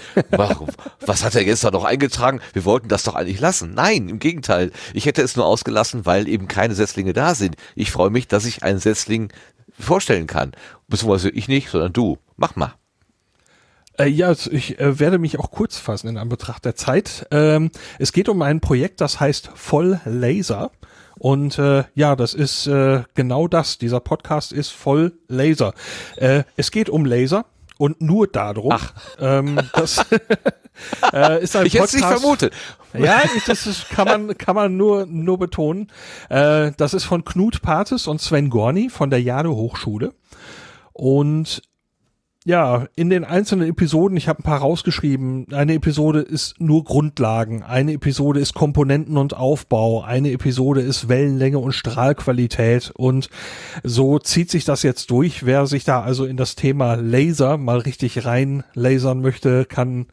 was 1.06 1.24
hat 1.24 1.36
er 1.36 1.46
gestern 1.46 1.72
noch 1.72 1.86
eingetragen? 1.86 2.42
Wir 2.52 2.66
wollten 2.66 2.90
das 2.90 3.04
doch 3.04 3.16
eigentlich 3.16 3.40
lassen. 3.40 3.74
Nein, 3.74 4.10
im 4.10 4.20
Gegenteil. 4.20 4.72
Ich 4.94 5.06
hätte 5.06 5.22
es 5.22 5.38
nur 5.38 5.46
ausgelassen, 5.46 6.06
weil 6.06 6.28
eben 6.28 6.50
keine 6.50 6.76
Setzlinge 6.76 7.14
da 7.14 7.34
sind. 7.34 7.56
Ich 7.76 7.92
freue 7.92 8.10
mich, 8.10 8.28
dass 8.28 8.44
ich 8.44 8.62
einen 8.62 8.80
Setzling 8.80 9.32
vorstellen 9.80 10.28
kann. 10.28 10.52
Beziehungsweise 10.90 11.30
ich 11.30 11.48
nicht, 11.48 11.70
sondern 11.70 11.94
du. 11.94 12.18
Mach 12.36 12.58
mal. 12.58 12.74
Äh, 13.98 14.10
ja, 14.10 14.28
also 14.28 14.52
ich 14.52 14.82
äh, 14.82 15.00
werde 15.00 15.18
mich 15.18 15.40
auch 15.40 15.50
kurz 15.50 15.78
fassen 15.78 16.10
in 16.10 16.18
Anbetracht 16.18 16.66
der 16.66 16.76
Zeit. 16.76 17.26
Ähm, 17.32 17.72
es 18.00 18.12
geht 18.12 18.28
um 18.28 18.42
ein 18.42 18.60
Projekt, 18.60 19.00
das 19.00 19.22
heißt 19.22 19.50
Voll 19.56 20.02
Laser. 20.04 20.72
Und 21.20 21.58
äh, 21.60 21.84
ja, 21.96 22.16
das 22.16 22.34
ist 22.34 22.68
äh, 22.68 23.04
genau 23.14 23.48
das. 23.48 23.78
Dieser 23.78 24.00
Podcast 24.00 24.52
ist 24.52 24.70
voll 24.70 25.14
Laser. 25.28 25.74
Äh, 26.16 26.44
es 26.56 26.72
geht 26.72 26.90
um 26.90 27.06
Laser 27.06 27.46
und 27.78 28.02
nur 28.02 28.28
darum. 28.28 28.72
Ach. 28.74 28.94
Ähm, 29.20 29.60
das 29.74 30.06
Äh, 31.14 31.44
ist 31.44 31.56
ein 31.56 31.66
ich 31.66 31.74
hätte 31.74 31.86
es 31.86 31.94
nicht 31.94 32.06
vermutet. 32.06 32.54
Ja, 32.94 33.22
das 33.46 33.68
ist, 33.68 33.90
kann 33.90 34.06
man 34.08 34.38
kann 34.38 34.56
man 34.56 34.78
nur 34.78 35.06
nur 35.06 35.38
betonen. 35.38 35.92
Äh, 36.30 36.72
das 36.78 36.94
ist 36.94 37.04
von 37.04 37.26
Knut 37.26 37.62
Pates 37.62 38.08
und 38.08 38.22
Sven 38.22 38.50
Gorni 38.50 38.90
von 38.90 39.10
der 39.10 39.22
Jade 39.22 39.50
Hochschule. 39.50 40.14
Und 40.94 41.62
ja, 42.48 42.88
in 42.96 43.10
den 43.10 43.26
einzelnen 43.26 43.68
Episoden, 43.68 44.16
ich 44.16 44.30
habe 44.30 44.40
ein 44.40 44.44
paar 44.44 44.60
rausgeschrieben, 44.60 45.48
eine 45.52 45.74
Episode 45.74 46.22
ist 46.22 46.62
nur 46.62 46.86
Grundlagen, 46.86 47.62
eine 47.62 47.92
Episode 47.92 48.40
ist 48.40 48.54
Komponenten 48.54 49.18
und 49.18 49.36
Aufbau, 49.36 50.02
eine 50.02 50.32
Episode 50.32 50.80
ist 50.80 51.10
Wellenlänge 51.10 51.60
und 51.60 51.74
Strahlqualität. 51.74 52.94
Und 52.96 53.30
so 53.84 54.18
zieht 54.18 54.50
sich 54.50 54.64
das 54.64 54.82
jetzt 54.82 55.12
durch. 55.12 55.46
Wer 55.46 55.68
sich 55.68 55.84
da 55.84 56.02
also 56.02 56.24
in 56.24 56.38
das 56.38 56.56
Thema 56.56 56.96
Laser 56.96 57.58
mal 57.58 57.80
richtig 57.80 58.24
rein 58.24 58.64
lasern 58.74 59.20
möchte, 59.20 59.66
kann 59.66 60.06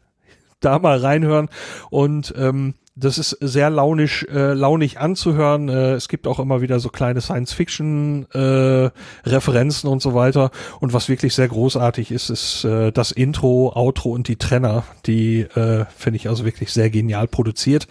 da 0.59 0.77
mal 0.77 0.97
reinhören. 0.97 1.47
Und 1.89 2.33
ähm, 2.37 2.73
das 2.95 3.17
ist 3.17 3.31
sehr 3.41 3.69
launisch, 3.69 4.25
äh, 4.31 4.53
launig 4.53 4.99
anzuhören. 4.99 5.67
Äh, 5.67 5.93
es 5.93 6.07
gibt 6.07 6.27
auch 6.27 6.39
immer 6.39 6.61
wieder 6.61 6.79
so 6.79 6.87
kleine 6.87 7.19
Science-Fiction-Referenzen 7.19 9.89
äh, 9.89 9.91
und 9.91 10.01
so 10.01 10.13
weiter. 10.13 10.51
Und 10.79 10.93
was 10.93 11.09
wirklich 11.09 11.35
sehr 11.35 11.49
großartig 11.49 12.11
ist, 12.11 12.29
ist 12.29 12.63
äh, 12.63 12.93
das 12.93 13.11
Intro, 13.11 13.73
Outro 13.75 14.11
und 14.11 14.29
die 14.29 14.37
Trenner. 14.37 14.85
Die 15.05 15.41
äh, 15.41 15.83
finde 15.97 16.15
ich 16.17 16.29
also 16.29 16.45
wirklich 16.45 16.71
sehr 16.71 16.89
genial 16.89 17.27
produziert. 17.27 17.89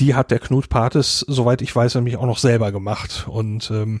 Die 0.00 0.16
hat 0.16 0.32
der 0.32 0.40
Knut 0.40 0.68
Pates, 0.68 1.24
soweit 1.28 1.62
ich 1.62 1.74
weiß, 1.74 1.94
nämlich 1.94 2.16
auch 2.16 2.26
noch 2.26 2.38
selber 2.38 2.72
gemacht. 2.72 3.28
Und 3.28 3.70
ähm, 3.70 4.00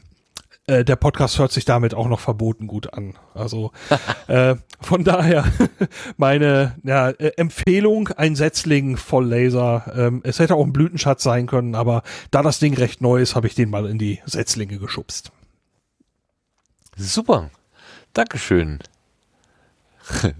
äh, 0.70 0.84
der 0.84 0.96
Podcast 0.96 1.38
hört 1.38 1.50
sich 1.50 1.64
damit 1.64 1.94
auch 1.94 2.06
noch 2.06 2.20
verboten 2.20 2.66
gut 2.66 2.94
an. 2.94 3.14
Also 3.34 3.72
äh, 4.28 4.54
von 4.80 5.04
daher 5.04 5.44
meine 6.16 6.76
ja, 6.84 7.10
äh, 7.10 7.32
Empfehlung, 7.36 8.08
ein 8.08 8.36
Setzling 8.36 8.96
voll 8.96 9.26
Laser. 9.26 9.92
Ähm, 9.94 10.20
es 10.24 10.38
hätte 10.38 10.54
auch 10.54 10.64
ein 10.64 10.72
Blütenschatz 10.72 11.22
sein 11.22 11.46
können, 11.46 11.74
aber 11.74 12.02
da 12.30 12.42
das 12.42 12.60
Ding 12.60 12.74
recht 12.74 13.00
neu 13.00 13.20
ist, 13.20 13.34
habe 13.34 13.48
ich 13.48 13.54
den 13.54 13.70
mal 13.70 13.86
in 13.86 13.98
die 13.98 14.20
Setzlinge 14.26 14.78
geschubst. 14.78 15.32
Super. 16.96 17.50
Dankeschön. 18.12 18.78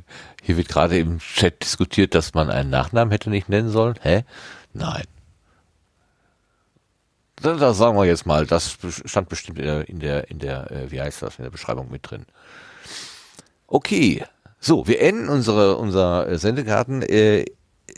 Hier 0.42 0.56
wird 0.56 0.68
gerade 0.68 0.98
im 0.98 1.18
Chat 1.18 1.62
diskutiert, 1.62 2.14
dass 2.14 2.34
man 2.34 2.50
einen 2.50 2.70
Nachnamen 2.70 3.10
hätte 3.10 3.30
nicht 3.30 3.48
nennen 3.48 3.70
sollen. 3.70 3.96
Hä? 4.02 4.24
Nein 4.72 5.04
das 7.42 7.78
sagen 7.78 7.96
wir 7.96 8.04
jetzt 8.04 8.26
mal, 8.26 8.46
das 8.46 8.76
stand 9.04 9.28
bestimmt 9.28 9.58
in 9.58 9.64
der, 9.64 9.88
in 9.88 9.98
der, 9.98 10.30
in 10.30 10.38
der 10.38 10.70
äh, 10.70 10.90
wie 10.90 11.00
heißt 11.00 11.22
das, 11.22 11.38
in 11.38 11.44
der 11.44 11.50
Beschreibung 11.50 11.90
mit 11.90 12.10
drin. 12.10 12.26
Okay, 13.66 14.24
so, 14.58 14.86
wir 14.86 15.00
enden 15.00 15.28
unsere, 15.28 15.76
unser 15.76 16.28
äh, 16.28 16.38
Sendegarten 16.38 17.02
äh, 17.02 17.46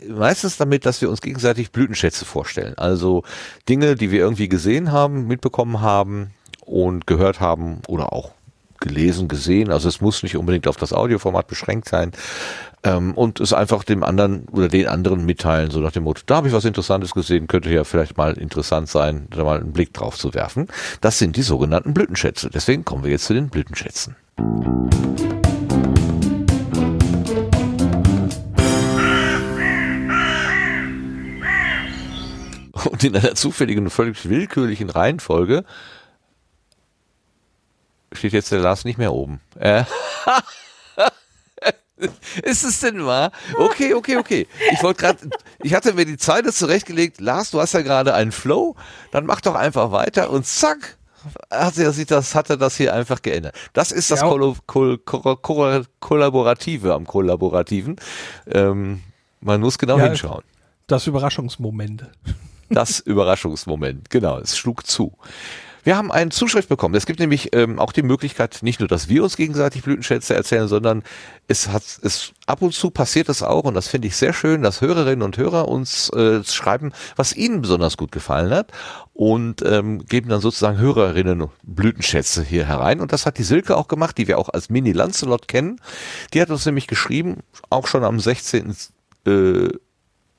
meistens 0.07 0.57
damit, 0.57 0.85
dass 0.85 1.01
wir 1.01 1.09
uns 1.09 1.21
gegenseitig 1.21 1.71
Blütenschätze 1.71 2.25
vorstellen. 2.25 2.77
Also 2.77 3.23
Dinge, 3.67 3.95
die 3.95 4.11
wir 4.11 4.19
irgendwie 4.19 4.49
gesehen 4.49 4.91
haben, 4.91 5.27
mitbekommen 5.27 5.81
haben 5.81 6.31
und 6.61 7.07
gehört 7.07 7.39
haben 7.39 7.81
oder 7.87 8.13
auch 8.13 8.31
gelesen, 8.83 9.27
gesehen. 9.27 9.71
Also 9.71 9.89
es 9.89 10.01
muss 10.01 10.21
nicht 10.21 10.37
unbedingt 10.37 10.67
auf 10.67 10.77
das 10.77 10.93
Audioformat 10.93 11.47
beschränkt 11.47 11.89
sein. 11.89 12.11
Ähm, 12.83 13.13
und 13.13 13.39
es 13.39 13.53
einfach 13.53 13.83
dem 13.83 14.03
anderen 14.03 14.45
oder 14.51 14.67
den 14.67 14.87
anderen 14.87 15.25
mitteilen, 15.25 15.71
so 15.71 15.79
nach 15.79 15.93
dem 15.93 16.03
Motto, 16.03 16.21
da 16.25 16.35
habe 16.35 16.49
ich 16.49 16.53
was 16.53 16.65
Interessantes 16.65 17.13
gesehen, 17.13 17.47
könnte 17.47 17.71
ja 17.71 17.85
vielleicht 17.85 18.17
mal 18.17 18.33
interessant 18.33 18.89
sein, 18.89 19.27
da 19.31 19.43
mal 19.43 19.59
einen 19.59 19.73
Blick 19.73 19.93
drauf 19.93 20.17
zu 20.17 20.33
werfen. 20.33 20.67
Das 21.01 21.17
sind 21.17 21.37
die 21.37 21.41
sogenannten 21.41 21.93
Blütenschätze. 21.93 22.49
Deswegen 22.53 22.83
kommen 22.85 23.03
wir 23.03 23.11
jetzt 23.11 23.25
zu 23.25 23.33
den 23.33 23.49
Blütenschätzen. 23.49 24.15
Und 32.83 33.03
in 33.03 33.15
einer 33.15 33.35
zufälligen 33.35 33.85
und 33.85 33.91
völlig 33.91 34.29
willkürlichen 34.29 34.89
Reihenfolge 34.89 35.63
steht 38.13 38.33
jetzt 38.33 38.51
der 38.51 38.59
Lars 38.59 38.85
nicht 38.85 38.97
mehr 38.97 39.13
oben. 39.13 39.39
Äh, 39.59 39.83
Ist 42.43 42.63
es 42.63 42.79
denn 42.81 43.05
wahr? 43.05 43.31
Okay, 43.57 43.93
okay, 43.93 44.17
okay. 44.17 44.47
Ich 44.71 44.83
wollte 44.83 45.01
gerade, 45.01 45.29
ich 45.61 45.73
hatte 45.73 45.93
mir 45.93 46.05
die 46.05 46.17
Zeile 46.17 46.51
zurechtgelegt. 46.51 47.21
Lars, 47.21 47.51
du 47.51 47.61
hast 47.61 47.73
ja 47.73 47.81
gerade 47.81 48.13
einen 48.13 48.31
Flow. 48.31 48.75
Dann 49.11 49.25
mach 49.25 49.41
doch 49.41 49.55
einfach 49.55 49.91
weiter 49.91 50.29
und 50.29 50.45
zack, 50.45 50.97
hat 51.49 51.77
er 51.77 51.91
sich 51.91 52.07
das, 52.07 52.35
hat 52.35 52.49
er 52.49 52.57
das 52.57 52.75
hier 52.75 52.93
einfach 52.93 53.21
geändert. 53.21 53.55
Das 53.73 53.91
ist 53.91 54.11
das 54.11 54.21
ja. 54.21 54.27
Kol 54.27 54.55
Kol 54.65 54.97
Kol 55.37 55.85
Kollaborative 55.99 56.93
am 56.93 57.05
Kollaborativen. 57.05 57.95
Ähm, 58.47 59.01
man 59.39 59.61
muss 59.61 59.77
genau 59.77 59.97
ja, 59.97 60.05
hinschauen. 60.05 60.43
Das 60.87 61.07
Überraschungsmoment. 61.07 62.09
Das 62.69 62.99
Überraschungsmoment, 62.99 64.09
genau. 64.09 64.39
Es 64.39 64.57
schlug 64.57 64.85
zu. 64.85 65.13
Wir 65.83 65.97
haben 65.97 66.11
eine 66.11 66.31
Zuschrift 66.31 66.69
bekommen. 66.69 66.95
Es 66.95 67.05
gibt 67.05 67.19
nämlich 67.19 67.53
ähm, 67.53 67.77
auch 67.77 67.91
die 67.91 68.03
Möglichkeit, 68.03 68.59
nicht 68.61 68.79
nur, 68.79 68.87
dass 68.87 69.09
wir 69.09 69.21
uns 69.23 69.35
gegenseitig 69.35 69.83
Blütenschätze 69.83 70.33
erzählen, 70.33 70.67
sondern 70.69 71.03
es 71.47 71.67
hat 71.67 71.83
es 72.01 72.31
ab 72.45 72.61
und 72.61 72.73
zu 72.73 72.89
passiert 72.89 73.27
es 73.27 73.43
auch 73.43 73.65
und 73.65 73.73
das 73.73 73.89
finde 73.89 74.07
ich 74.07 74.15
sehr 74.15 74.31
schön, 74.31 74.61
dass 74.61 74.79
Hörerinnen 74.79 75.21
und 75.21 75.37
Hörer 75.37 75.67
uns 75.67 76.09
äh, 76.11 76.43
schreiben, 76.43 76.93
was 77.17 77.35
ihnen 77.35 77.61
besonders 77.61 77.97
gut 77.97 78.13
gefallen 78.13 78.51
hat 78.51 78.71
und 79.13 79.61
ähm, 79.65 80.05
geben 80.05 80.29
dann 80.29 80.39
sozusagen 80.39 80.77
Hörerinnen 80.77 81.49
Blütenschätze 81.63 82.43
hier 82.43 82.65
herein 82.65 83.01
und 83.01 83.11
das 83.11 83.25
hat 83.25 83.37
die 83.37 83.43
Silke 83.43 83.75
auch 83.75 83.89
gemacht, 83.89 84.17
die 84.17 84.27
wir 84.27 84.39
auch 84.39 84.49
als 84.49 84.69
Mini 84.69 84.93
Lancelot 84.93 85.47
kennen. 85.49 85.81
Die 86.33 86.41
hat 86.41 86.49
uns 86.49 86.65
nämlich 86.65 86.87
geschrieben, 86.87 87.39
auch 87.69 87.87
schon 87.87 88.05
am 88.05 88.19
16. 88.19 88.75
Äh, 89.25 89.69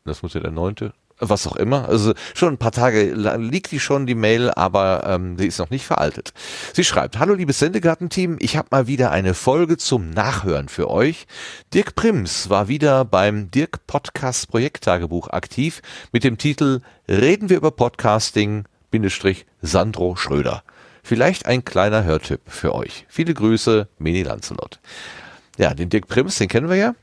das 0.05 0.23
muss 0.23 0.35
ja 0.35 0.41
der 0.41 0.51
neunte, 0.51 0.93
was 1.29 1.47
auch 1.47 1.57
immer. 1.57 1.89
Also 1.89 2.15
schon 2.35 2.55
ein 2.55 2.59
paar 2.59 2.73
Tage 2.73 3.15
liegt 3.15 3.71
die 3.71 3.81
schon, 3.81 4.07
die 4.07 4.15
Mail, 4.15 4.51
aber 4.51 5.05
ähm, 5.07 5.39
sie 5.39 5.47
ist 5.47 5.59
noch 5.59 5.71
nicht 5.71 5.87
veraltet. 5.87 6.33
Sie 6.73 6.85
schreibt, 6.85 7.19
Hallo 7.19 7.35
liebes 7.35 7.59
Sendegarten-Team, 7.59 8.37
ich 8.41 8.57
habe 8.57 8.69
mal 8.71 8.87
wieder 8.87 9.11
eine 9.11 9.35
Folge 9.35 9.77
zum 9.77 10.11
Nachhören 10.11 10.69
für 10.69 10.91
euch. 10.91 11.27
Dirk 11.73 11.95
Prims 11.95 12.51
war 12.51 12.69
wieder 12.69 13.05
beim 13.05 13.51
Dirk 13.51 13.87
Podcast 13.87 14.49
Projekttagebuch 14.49 15.29
aktiv 15.29 15.83
mit 16.13 16.25
dem 16.25 16.39
Titel 16.39 16.81
Reden 17.09 17.51
wir 17.51 17.57
über 17.57 17.71
Podcasting, 17.71 18.65
Bindestrich 18.91 19.47
Sandro 19.61 20.17
Schröder. 20.17 20.63
Vielleicht 21.03 21.45
ein 21.47 21.65
kleiner 21.65 22.05
Hörtipp 22.05 22.41
für 22.47 22.75
euch. 22.75 23.05
Viele 23.09 23.35
Grüße, 23.35 23.89
Mini 23.99 24.23
Lancelot. 24.23 24.81
Ja, 25.59 25.75
den 25.75 25.91
Dirk 25.91 26.09
Prims, 26.09 26.37
den 26.37 26.49
kennen 26.49 26.71
wir 26.71 26.77
ja. 26.77 26.95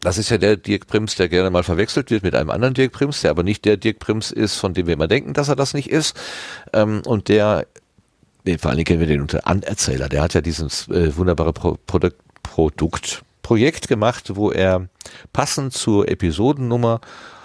Das 0.00 0.18
ist 0.18 0.28
ja 0.28 0.38
der 0.38 0.56
Dirk 0.56 0.86
Prims, 0.86 1.14
der 1.14 1.28
gerne 1.28 1.50
mal 1.50 1.62
verwechselt 1.62 2.10
wird 2.10 2.22
mit 2.22 2.34
einem 2.34 2.50
anderen 2.50 2.74
Dirk 2.74 2.92
Prims, 2.92 3.22
der 3.22 3.30
aber 3.30 3.42
nicht 3.42 3.64
der 3.64 3.76
Dirk 3.76 3.98
Prims 4.00 4.30
ist, 4.30 4.56
von 4.56 4.74
dem 4.74 4.86
wir 4.86 4.94
immer 4.94 5.08
denken, 5.08 5.32
dass 5.32 5.48
er 5.48 5.56
das 5.56 5.74
nicht 5.74 5.90
ist. 5.90 6.16
Ähm, 6.72 7.02
und 7.06 7.28
der, 7.28 7.66
nee, 8.44 8.58
vor 8.58 8.70
allem 8.70 8.84
kennen 8.84 9.00
wir 9.00 9.06
den 9.06 9.22
unter 9.22 9.46
Anerzähler, 9.46 10.08
der 10.08 10.22
hat 10.22 10.34
ja 10.34 10.40
dieses 10.40 10.88
äh, 10.88 11.16
wunderbare 11.16 11.52
Pro 11.52 11.78
Produkt, 11.86 12.18
Produkt, 12.42 13.22
Projekt 13.42 13.88
gemacht, 13.88 14.36
wo 14.36 14.50
er 14.50 14.88
passend 15.32 15.72
zur 15.72 16.08
Episodennummer 16.08 17.00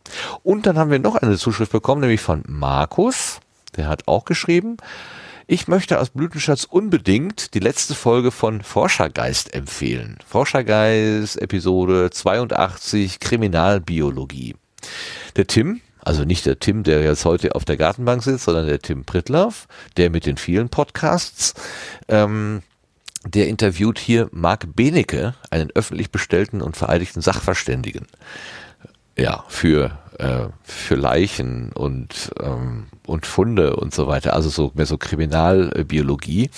Und 0.44 0.66
dann 0.66 0.78
haben 0.78 0.92
wir 0.92 1.00
noch 1.00 1.16
eine 1.16 1.38
Zuschrift 1.38 1.72
bekommen, 1.72 2.02
nämlich 2.02 2.22
von 2.22 2.44
Markus. 2.48 3.40
Der 3.78 3.88
hat 3.88 4.08
auch 4.08 4.26
geschrieben, 4.26 4.78
Ich 5.48 5.68
möchte 5.68 6.00
aus 6.00 6.10
Blütenschatz 6.10 6.64
unbedingt 6.64 7.54
die 7.54 7.60
letzte 7.60 7.94
Folge 7.94 8.32
von 8.32 8.64
Forschergeist 8.64 9.54
empfehlen. 9.54 10.18
Forschergeist, 10.26 11.40
Episode 11.40 12.10
82, 12.10 13.20
Kriminalbiologie. 13.20 14.56
Der 15.36 15.46
Tim, 15.46 15.82
also 16.04 16.24
nicht 16.24 16.48
der 16.48 16.58
Tim, 16.60 16.82
der 16.82 17.04
jetzt 17.04 17.26
heute 17.26 17.54
auf 17.54 17.64
der 17.64 17.78
Gartenbank 17.78 18.24
sitzt, 18.24 18.46
sondern 18.46 18.66
der 18.66 18.80
Tim 18.80 19.06
Pritlaff, 19.06 19.68
der 19.98 20.10
mit 20.10 20.26
den 20.26 20.38
vielen 20.38 20.70
Podcasts, 20.70 21.54
ähm, 22.08 22.64
der 23.26 23.48
interviewt 23.48 24.00
hier 24.00 24.30
Marc 24.32 24.76
Benecke, 24.76 25.34
einen 25.50 25.72
öffentlich 25.72 26.12
bestellten 26.12 26.62
und 26.62 26.78
vereidigten 26.78 27.22
Sachverständigen. 27.22 28.08
Ja, 29.18 29.46
für 29.48 29.98
äh, 30.20 30.48
für 30.64 30.96
Leichen 30.96 31.72
und 31.72 32.32
ähm, 32.42 32.88
und 33.06 33.26
Funde 33.26 33.76
und 33.76 33.94
so 33.94 34.08
weiter, 34.08 34.34
also 34.34 34.50
so 34.50 34.72
mehr 34.74 34.86
so 34.86 34.98
Kriminalbiologie, 34.98 36.50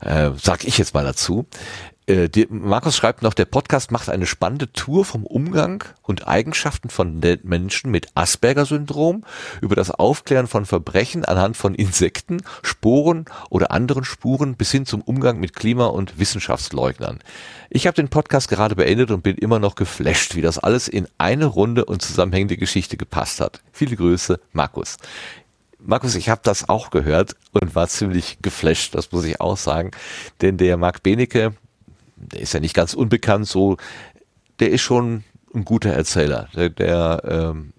äh, 0.00 0.30
sag 0.40 0.64
ich 0.64 0.78
jetzt 0.78 0.94
mal 0.94 1.04
dazu. 1.04 1.46
Äh, 2.06 2.28
die, 2.28 2.46
Markus 2.50 2.96
schreibt 2.96 3.22
noch, 3.22 3.34
der 3.34 3.46
Podcast 3.46 3.90
macht 3.90 4.10
eine 4.10 4.26
spannende 4.26 4.70
Tour 4.72 5.04
vom 5.04 5.24
Umgang 5.24 5.84
und 6.02 6.28
Eigenschaften 6.28 6.90
von 6.90 7.20
Menschen 7.42 7.90
mit 7.90 8.08
Asperger-Syndrom 8.14 9.24
über 9.62 9.74
das 9.74 9.90
Aufklären 9.90 10.46
von 10.46 10.66
Verbrechen 10.66 11.24
anhand 11.24 11.56
von 11.56 11.74
Insekten, 11.74 12.42
Sporen 12.62 13.24
oder 13.48 13.70
anderen 13.70 14.04
Spuren 14.04 14.56
bis 14.56 14.70
hin 14.70 14.84
zum 14.84 15.00
Umgang 15.00 15.40
mit 15.40 15.56
Klima- 15.56 15.86
und 15.86 16.18
Wissenschaftsleugnern. 16.18 17.20
Ich 17.70 17.86
habe 17.86 17.94
den 17.94 18.08
Podcast 18.08 18.48
gerade 18.48 18.76
beendet 18.76 19.10
und 19.10 19.22
bin 19.22 19.36
immer 19.36 19.58
noch 19.58 19.74
geflasht, 19.74 20.34
wie 20.34 20.42
das 20.42 20.58
alles 20.58 20.88
in 20.88 21.08
eine 21.16 21.46
runde 21.46 21.86
und 21.86 22.02
zusammenhängende 22.02 22.58
Geschichte 22.58 22.96
gepasst 22.96 23.40
hat. 23.40 23.62
Viele 23.72 23.96
Grüße, 23.96 24.38
Markus. 24.52 24.98
Markus, 25.86 26.14
ich 26.14 26.30
habe 26.30 26.40
das 26.42 26.68
auch 26.68 26.90
gehört 26.90 27.36
und 27.52 27.74
war 27.74 27.88
ziemlich 27.88 28.38
geflasht, 28.40 28.94
das 28.94 29.12
muss 29.12 29.24
ich 29.24 29.40
auch 29.40 29.58
sagen. 29.58 29.90
Denn 30.40 30.56
der 30.56 30.78
Marc 30.78 31.02
Benecke, 31.02 31.54
der 32.32 32.40
ist 32.40 32.54
ja 32.54 32.60
nicht 32.60 32.74
ganz 32.74 32.94
unbekannt, 32.94 33.46
so, 33.46 33.76
der 34.60 34.70
ist 34.70 34.82
schon 34.82 35.24
ein 35.54 35.64
guter 35.64 35.90
Erzähler. 35.90 36.48
Der, 36.54 36.68
der 36.68 37.22
ähm, 37.24 37.74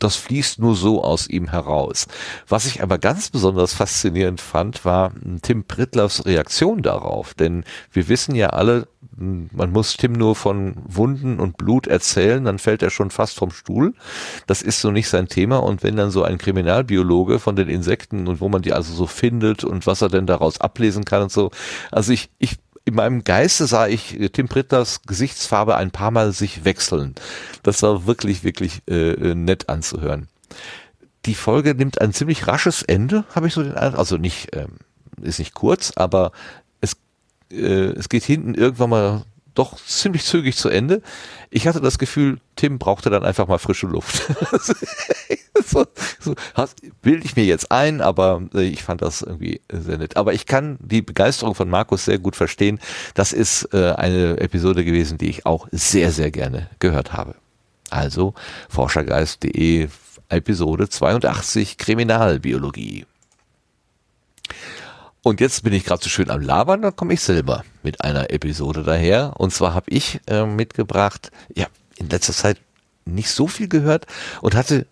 das 0.00 0.16
fließt 0.16 0.58
nur 0.58 0.74
so 0.74 1.04
aus 1.04 1.28
ihm 1.28 1.50
heraus. 1.50 2.08
Was 2.48 2.66
ich 2.66 2.82
aber 2.82 2.98
ganz 2.98 3.30
besonders 3.30 3.74
faszinierend 3.74 4.40
fand, 4.40 4.84
war 4.84 5.12
Tim 5.42 5.64
Prittlaffs 5.64 6.24
Reaktion 6.24 6.82
darauf. 6.82 7.34
Denn 7.34 7.64
wir 7.92 8.08
wissen 8.08 8.34
ja 8.34 8.48
alle, 8.48 8.88
man 9.16 9.70
muss 9.70 9.98
Tim 9.98 10.12
nur 10.12 10.34
von 10.34 10.74
Wunden 10.86 11.38
und 11.38 11.58
Blut 11.58 11.86
erzählen, 11.86 12.42
dann 12.44 12.58
fällt 12.58 12.82
er 12.82 12.90
schon 12.90 13.10
fast 13.10 13.36
vom 13.36 13.50
Stuhl. 13.50 13.94
Das 14.46 14.62
ist 14.62 14.80
so 14.80 14.90
nicht 14.90 15.08
sein 15.08 15.28
Thema. 15.28 15.58
Und 15.58 15.82
wenn 15.82 15.96
dann 15.96 16.10
so 16.10 16.22
ein 16.22 16.38
Kriminalbiologe 16.38 17.38
von 17.38 17.54
den 17.54 17.68
Insekten 17.68 18.26
und 18.26 18.40
wo 18.40 18.48
man 18.48 18.62
die 18.62 18.72
also 18.72 18.94
so 18.94 19.06
findet 19.06 19.64
und 19.64 19.86
was 19.86 20.00
er 20.00 20.08
denn 20.08 20.26
daraus 20.26 20.62
ablesen 20.62 21.04
kann 21.04 21.24
und 21.24 21.32
so. 21.32 21.50
Also 21.90 22.12
ich, 22.12 22.30
ich 22.38 22.56
in 22.84 22.94
meinem 22.94 23.24
Geiste 23.24 23.66
sah 23.66 23.86
ich 23.86 24.18
Tim 24.32 24.48
Pritters 24.48 25.02
Gesichtsfarbe 25.02 25.76
ein 25.76 25.90
paar 25.90 26.10
Mal 26.10 26.32
sich 26.32 26.64
wechseln. 26.64 27.14
Das 27.62 27.82
war 27.82 28.06
wirklich, 28.06 28.42
wirklich 28.42 28.82
äh, 28.88 29.12
äh, 29.12 29.34
nett 29.34 29.68
anzuhören. 29.68 30.28
Die 31.26 31.34
Folge 31.34 31.74
nimmt 31.74 32.00
ein 32.00 32.12
ziemlich 32.12 32.46
rasches 32.46 32.82
Ende, 32.82 33.24
habe 33.34 33.46
ich 33.46 33.54
so 33.54 33.62
den 33.62 33.74
Eindruck. 33.74 33.98
Also 33.98 34.16
nicht, 34.16 34.56
ähm, 34.56 34.78
ist 35.20 35.38
nicht 35.38 35.54
kurz, 35.54 35.92
aber 35.96 36.32
es, 36.80 36.96
äh, 37.52 37.90
es 37.92 38.08
geht 38.08 38.24
hinten 38.24 38.54
irgendwann 38.54 38.90
mal 38.90 39.24
doch 39.54 39.76
ziemlich 39.84 40.24
zügig 40.24 40.56
zu 40.56 40.68
Ende. 40.68 41.02
Ich 41.50 41.66
hatte 41.66 41.80
das 41.80 41.98
Gefühl, 41.98 42.38
Tim 42.56 42.78
brauchte 42.78 43.10
dann 43.10 43.24
einfach 43.24 43.48
mal 43.48 43.58
frische 43.58 43.86
Luft. 43.86 44.22
so, 45.66 45.86
so, 46.20 46.34
bilde 47.02 47.24
ich 47.24 47.36
mir 47.36 47.44
jetzt 47.44 47.70
ein, 47.72 48.00
aber 48.00 48.42
äh, 48.54 48.62
ich 48.62 48.82
fand 48.82 49.02
das 49.02 49.22
irgendwie 49.22 49.60
sehr 49.72 49.98
nett. 49.98 50.16
Aber 50.16 50.32
ich 50.32 50.46
kann 50.46 50.78
die 50.80 51.02
Begeisterung 51.02 51.54
von 51.54 51.68
Markus 51.68 52.04
sehr 52.04 52.18
gut 52.18 52.36
verstehen. 52.36 52.78
Das 53.14 53.32
ist 53.32 53.72
äh, 53.72 53.92
eine 53.92 54.38
Episode 54.38 54.84
gewesen, 54.84 55.18
die 55.18 55.30
ich 55.30 55.46
auch 55.46 55.68
sehr, 55.72 56.12
sehr 56.12 56.30
gerne 56.30 56.68
gehört 56.78 57.12
habe. 57.12 57.34
Also 57.90 58.34
forschergeist.de 58.68 59.88
Episode 60.28 60.88
82 60.88 61.76
Kriminalbiologie. 61.76 63.06
Und 65.22 65.40
jetzt 65.40 65.64
bin 65.64 65.72
ich 65.72 65.84
gerade 65.84 66.02
so 66.02 66.08
schön 66.08 66.30
am 66.30 66.40
Labern, 66.40 66.82
dann 66.82 66.96
komme 66.96 67.14
ich 67.14 67.20
selber 67.20 67.64
mit 67.82 68.02
einer 68.02 68.30
Episode 68.30 68.82
daher. 68.82 69.34
Und 69.36 69.52
zwar 69.52 69.74
habe 69.74 69.90
ich 69.90 70.20
äh, 70.26 70.46
mitgebracht, 70.46 71.30
ja, 71.54 71.66
in 71.96 72.08
letzter 72.08 72.32
Zeit 72.32 72.58
nicht 73.04 73.30
so 73.30 73.46
viel 73.46 73.68
gehört 73.68 74.06
und 74.40 74.54
hatte, 74.54 74.86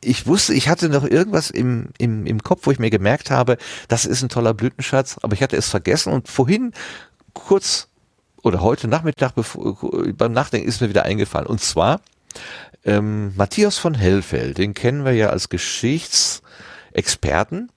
ich 0.00 0.26
wusste, 0.26 0.54
ich 0.54 0.68
hatte 0.68 0.88
noch 0.88 1.04
irgendwas 1.04 1.50
im, 1.50 1.88
im, 1.98 2.24
im 2.26 2.42
Kopf, 2.42 2.66
wo 2.66 2.70
ich 2.70 2.78
mir 2.78 2.88
gemerkt 2.90 3.30
habe, 3.30 3.58
das 3.88 4.06
ist 4.06 4.22
ein 4.22 4.30
toller 4.30 4.54
Blütenschatz, 4.54 5.18
aber 5.22 5.34
ich 5.34 5.42
hatte 5.42 5.56
es 5.56 5.68
vergessen 5.68 6.12
und 6.12 6.28
vorhin 6.28 6.72
kurz 7.34 7.88
oder 8.42 8.62
heute 8.62 8.86
Nachmittag 8.88 9.34
bevor, 9.34 9.76
beim 10.16 10.32
Nachdenken 10.32 10.68
ist 10.68 10.80
mir 10.80 10.88
wieder 10.88 11.04
eingefallen. 11.04 11.48
Und 11.48 11.60
zwar 11.60 12.00
ähm, 12.84 13.34
Matthias 13.36 13.76
von 13.76 13.94
Hellfeld, 13.94 14.58
den 14.58 14.74
kennen 14.74 15.04
wir 15.04 15.12
ja 15.12 15.30
als 15.30 15.48
Geschichtsexperten 15.48 17.70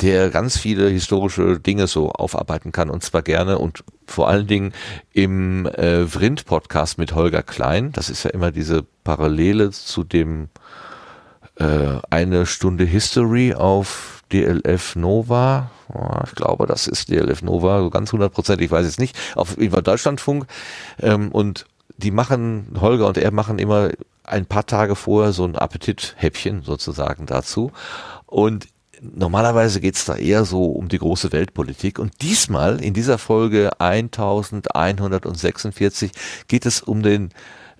der 0.00 0.30
ganz 0.30 0.58
viele 0.58 0.88
historische 0.88 1.60
Dinge 1.60 1.86
so 1.86 2.10
aufarbeiten 2.10 2.72
kann 2.72 2.90
und 2.90 3.02
zwar 3.02 3.22
gerne 3.22 3.58
und 3.58 3.84
vor 4.06 4.28
allen 4.28 4.46
Dingen 4.46 4.72
im 5.12 5.66
äh, 5.66 6.06
Vrind-Podcast 6.06 6.98
mit 6.98 7.14
Holger 7.14 7.42
Klein. 7.42 7.92
Das 7.92 8.10
ist 8.10 8.24
ja 8.24 8.30
immer 8.30 8.50
diese 8.50 8.84
Parallele 9.04 9.70
zu 9.70 10.04
dem 10.04 10.48
äh, 11.56 11.98
eine 12.10 12.46
Stunde 12.46 12.84
History 12.84 13.54
auf 13.54 14.22
DLF 14.32 14.96
Nova. 14.96 15.70
Oh, 15.92 16.20
ich 16.24 16.34
glaube, 16.34 16.66
das 16.66 16.86
ist 16.86 17.10
DLF 17.10 17.42
Nova, 17.42 17.80
so 17.80 17.90
ganz 17.90 18.12
hundertprozentig, 18.12 18.66
ich 18.66 18.70
weiß 18.70 18.86
es 18.86 18.98
nicht, 18.98 19.16
auf 19.34 19.56
über 19.56 19.82
Deutschlandfunk. 19.82 20.46
Ähm, 21.00 21.30
und 21.32 21.66
die 21.96 22.10
machen, 22.10 22.76
Holger 22.80 23.06
und 23.06 23.18
er 23.18 23.32
machen 23.32 23.58
immer 23.58 23.90
ein 24.24 24.46
paar 24.46 24.64
Tage 24.64 24.94
vorher 24.94 25.32
so 25.32 25.44
ein 25.44 25.56
Appetithäppchen 25.56 26.62
sozusagen 26.62 27.26
dazu. 27.26 27.72
Und 28.26 28.68
normalerweise 29.00 29.80
geht's 29.80 30.04
da 30.04 30.16
eher 30.16 30.44
so 30.44 30.66
um 30.66 30.88
die 30.88 30.98
große 30.98 31.32
Weltpolitik. 31.32 31.98
Und 31.98 32.20
diesmal 32.22 32.80
in 32.82 32.94
dieser 32.94 33.18
Folge 33.18 33.70
1146 33.80 36.12
geht 36.48 36.66
es 36.66 36.82
um 36.82 37.02
den 37.02 37.30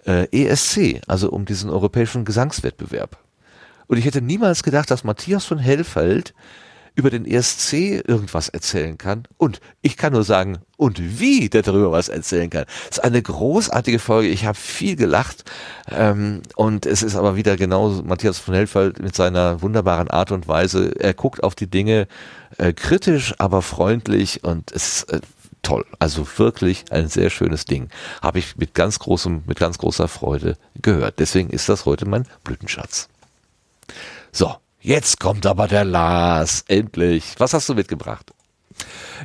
äh, 0.06 0.26
ESC, 0.32 1.02
also 1.06 1.30
um 1.30 1.44
diesen 1.44 1.70
europäischen 1.70 2.24
Gesangswettbewerb. 2.24 3.18
Und 3.86 3.98
ich 3.98 4.04
hätte 4.04 4.22
niemals 4.22 4.62
gedacht, 4.62 4.90
dass 4.90 5.04
Matthias 5.04 5.44
von 5.44 5.58
Hellfeld 5.58 6.34
über 6.94 7.10
den 7.10 7.24
ESC 7.24 8.02
irgendwas 8.06 8.48
erzählen 8.48 8.98
kann. 8.98 9.24
Und 9.36 9.60
ich 9.82 9.96
kann 9.96 10.12
nur 10.12 10.24
sagen, 10.24 10.58
und 10.76 11.20
wie 11.20 11.48
der 11.48 11.62
darüber 11.62 11.92
was 11.92 12.08
erzählen 12.08 12.48
kann. 12.48 12.64
Es 12.90 12.98
ist 12.98 13.04
eine 13.04 13.20
großartige 13.20 13.98
Folge. 13.98 14.28
Ich 14.28 14.46
habe 14.46 14.56
viel 14.56 14.96
gelacht. 14.96 15.44
Ähm, 15.90 16.42
und 16.56 16.86
es 16.86 17.02
ist 17.02 17.16
aber 17.16 17.36
wieder 17.36 17.56
genau 17.56 18.02
Matthias 18.02 18.38
von 18.38 18.54
Helfeld 18.54 19.00
mit 19.00 19.14
seiner 19.14 19.62
wunderbaren 19.62 20.08
Art 20.08 20.32
und 20.32 20.48
Weise. 20.48 20.98
Er 20.98 21.14
guckt 21.14 21.42
auf 21.42 21.54
die 21.54 21.68
Dinge 21.68 22.08
äh, 22.58 22.72
kritisch, 22.72 23.34
aber 23.38 23.62
freundlich 23.62 24.42
und 24.44 24.72
es 24.72 25.02
ist 25.02 25.12
äh, 25.12 25.20
toll. 25.62 25.84
Also 25.98 26.26
wirklich 26.36 26.84
ein 26.90 27.08
sehr 27.08 27.30
schönes 27.30 27.64
Ding. 27.64 27.88
Habe 28.22 28.38
ich 28.38 28.56
mit 28.56 28.74
ganz 28.74 28.98
großem, 28.98 29.42
mit 29.46 29.58
ganz 29.58 29.78
großer 29.78 30.08
Freude 30.08 30.56
gehört. 30.80 31.18
Deswegen 31.18 31.50
ist 31.50 31.68
das 31.68 31.84
heute 31.86 32.06
mein 32.06 32.26
Blütenschatz. 32.44 33.08
So, 34.32 34.56
Jetzt 34.82 35.20
kommt 35.20 35.44
aber 35.44 35.68
der 35.68 35.84
Lars. 35.84 36.64
Endlich. 36.66 37.34
Was 37.36 37.52
hast 37.52 37.68
du 37.68 37.74
mitgebracht? 37.74 38.32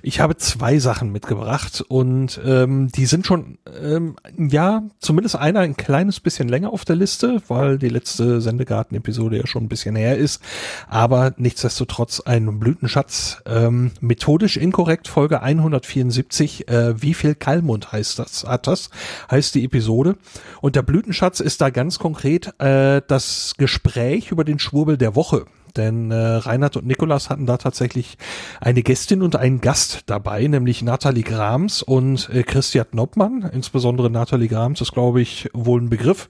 Ich 0.02 0.20
habe 0.20 0.38
zwei 0.38 0.80
Sachen 0.80 1.12
mitgebracht 1.12 1.84
und 1.88 2.40
ähm, 2.46 2.90
die 2.90 3.06
sind 3.06 3.26
schon, 3.26 3.58
ähm, 3.82 4.16
ja, 4.38 4.84
zumindest 5.00 5.36
einer 5.36 5.62
ein 5.62 5.76
kleines 5.76 6.20
bisschen 6.20 6.50
länger 6.50 6.72
auf 6.72 6.86
der 6.86 6.96
Liste, 6.96 7.42
weil 7.48 7.78
die 7.78 7.90
letzte 7.90 8.42
Sendegarten-Episode 8.42 9.38
ja 9.38 9.48
schon 9.48 9.64
ein 9.64 9.70
bisschen 9.70 9.96
her 9.96 10.18
ist. 10.18 10.42
Aber 10.88 11.34
nichtsdestotrotz 11.38 12.20
ein 12.20 12.60
Blütenschatz. 12.60 13.42
Ähm, 13.46 13.92
methodisch 14.00 14.58
inkorrekt, 14.58 15.08
Folge 15.08 15.42
174. 15.42 16.68
Äh, 16.68 17.02
wie 17.02 17.14
viel 17.14 17.36
Kalmund 17.36 17.92
heißt 17.92 18.20
das? 18.20 18.46
Hat 18.46 18.68
das? 18.68 18.90
Heißt 19.30 19.56
die 19.56 19.64
Episode. 19.64 20.18
Und 20.62 20.76
der 20.76 20.84
Blütenschatz 20.84 21.40
ist 21.40 21.62
da 21.62 21.70
ganz 21.70 22.00
konkret 22.00 22.60
äh, 22.60 23.02
das 23.08 23.54
Gespräch 23.58 24.32
über 24.32 24.44
den 24.44 24.60
Schwurbel 24.60 24.98
der 24.98 25.16
Woche 25.16 25.46
denn 25.78 26.12
äh, 26.12 26.16
Reinhard 26.16 26.78
und 26.78 26.86
Nikolas 26.86 27.30
hatten 27.30 27.46
da 27.46 27.58
tatsächlich 27.58 28.18
eine 28.62 28.84
Gästin 28.84 29.22
und 29.22 29.36
einen 29.36 29.62
Gast 29.62 30.04
dabei, 30.06 30.46
nämlich 30.48 30.82
Nathalie 30.82 31.24
Grams 31.24 31.82
und 31.82 32.30
äh, 32.34 32.44
Christian 32.44 32.88
Noppmann. 32.92 33.50
Insbesondere 33.54 34.10
Nathalie 34.10 34.48
Grams 34.48 34.82
ist, 34.82 34.94
glaube 34.94 35.22
ich, 35.22 35.50
wohl 35.54 35.82
ein 35.82 35.90
Begriff. 35.90 36.30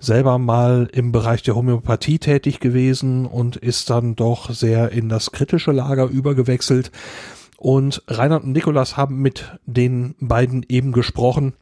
Selber 0.00 0.38
mal 0.38 0.88
im 0.92 1.12
Bereich 1.12 1.42
der 1.42 1.54
Homöopathie 1.54 2.18
tätig 2.18 2.60
gewesen 2.60 3.26
und 3.26 3.56
ist 3.56 3.90
dann 3.90 4.16
doch 4.16 4.50
sehr 4.50 4.92
in 4.92 5.08
das 5.08 5.32
kritische 5.32 5.72
Lager 5.72 6.06
übergewechselt. 6.06 6.90
Und 7.58 8.02
Reinhard 8.08 8.44
und 8.44 8.52
Nikolas 8.52 8.96
haben 8.96 9.22
mit 9.22 9.56
den 9.66 10.16
beiden 10.18 10.64
eben 10.68 10.92
gesprochen 10.92 11.54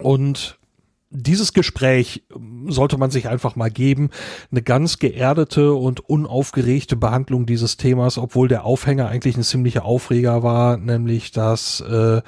und 0.00 0.57
dieses 1.10 1.52
Gespräch 1.52 2.24
ähm, 2.34 2.70
sollte 2.70 2.98
man 2.98 3.10
sich 3.10 3.28
einfach 3.28 3.56
mal 3.56 3.70
geben. 3.70 4.10
Eine 4.50 4.62
ganz 4.62 4.98
geerdete 4.98 5.72
und 5.72 6.00
unaufgeregte 6.00 6.96
Behandlung 6.96 7.46
dieses 7.46 7.76
Themas, 7.76 8.18
obwohl 8.18 8.48
der 8.48 8.64
Aufhänger 8.64 9.08
eigentlich 9.08 9.36
ein 9.36 9.42
ziemlicher 9.42 9.84
Aufreger 9.84 10.42
war, 10.42 10.76
nämlich 10.76 11.30
dass 11.32 11.80
äh, 11.80 12.20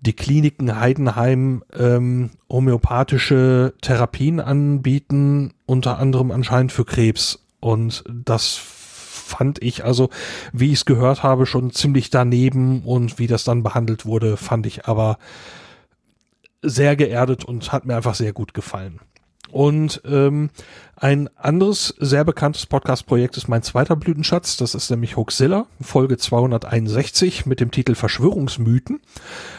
die 0.00 0.14
Kliniken 0.14 0.78
Heidenheim 0.78 1.62
ähm, 1.78 2.30
homöopathische 2.50 3.74
Therapien 3.80 4.40
anbieten, 4.40 5.54
unter 5.66 5.98
anderem 5.98 6.30
anscheinend 6.30 6.72
für 6.72 6.84
Krebs. 6.84 7.46
Und 7.60 8.04
das 8.08 8.60
fand 9.26 9.62
ich 9.62 9.84
also, 9.84 10.10
wie 10.52 10.68
ich 10.68 10.78
es 10.78 10.84
gehört 10.84 11.22
habe, 11.22 11.46
schon 11.46 11.72
ziemlich 11.72 12.10
daneben 12.10 12.82
und 12.84 13.18
wie 13.18 13.26
das 13.26 13.44
dann 13.44 13.62
behandelt 13.62 14.06
wurde, 14.06 14.36
fand 14.36 14.66
ich 14.66 14.86
aber 14.86 15.18
sehr 16.62 16.96
geerdet 16.96 17.44
und 17.44 17.72
hat 17.72 17.86
mir 17.86 17.96
einfach 17.96 18.14
sehr 18.14 18.32
gut 18.32 18.54
gefallen. 18.54 19.00
Und 19.50 20.02
ähm, 20.04 20.50
ein 20.96 21.30
anderes 21.36 21.94
sehr 21.98 22.24
bekanntes 22.24 22.66
Podcast-Projekt 22.66 23.36
ist 23.36 23.48
mein 23.48 23.62
zweiter 23.62 23.94
Blütenschatz. 23.94 24.56
Das 24.56 24.74
ist 24.74 24.90
nämlich 24.90 25.16
Hoaxilla, 25.16 25.66
Folge 25.80 26.16
261 26.16 27.46
mit 27.46 27.60
dem 27.60 27.70
Titel 27.70 27.94
Verschwörungsmythen. 27.94 29.00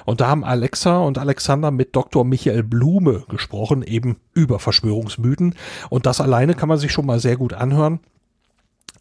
Und 0.06 0.22
da 0.22 0.28
haben 0.28 0.44
Alexa 0.44 1.00
und 1.00 1.18
Alexander 1.18 1.72
mit 1.72 1.96
Dr. 1.96 2.26
Michael 2.26 2.64
Blume 2.64 3.24
gesprochen, 3.30 3.82
eben 3.82 4.18
über 4.34 4.60
Verschwörungsmythen. 4.60 5.56
Und 5.90 6.06
das 6.06 6.22
alleine 6.22 6.54
kann 6.54 6.70
man 6.70 6.78
sich 6.78 6.92
schon 6.92 7.06
mal 7.06 7.20
sehr 7.20 7.38
gut 7.38 7.54
anhören. 7.54 8.00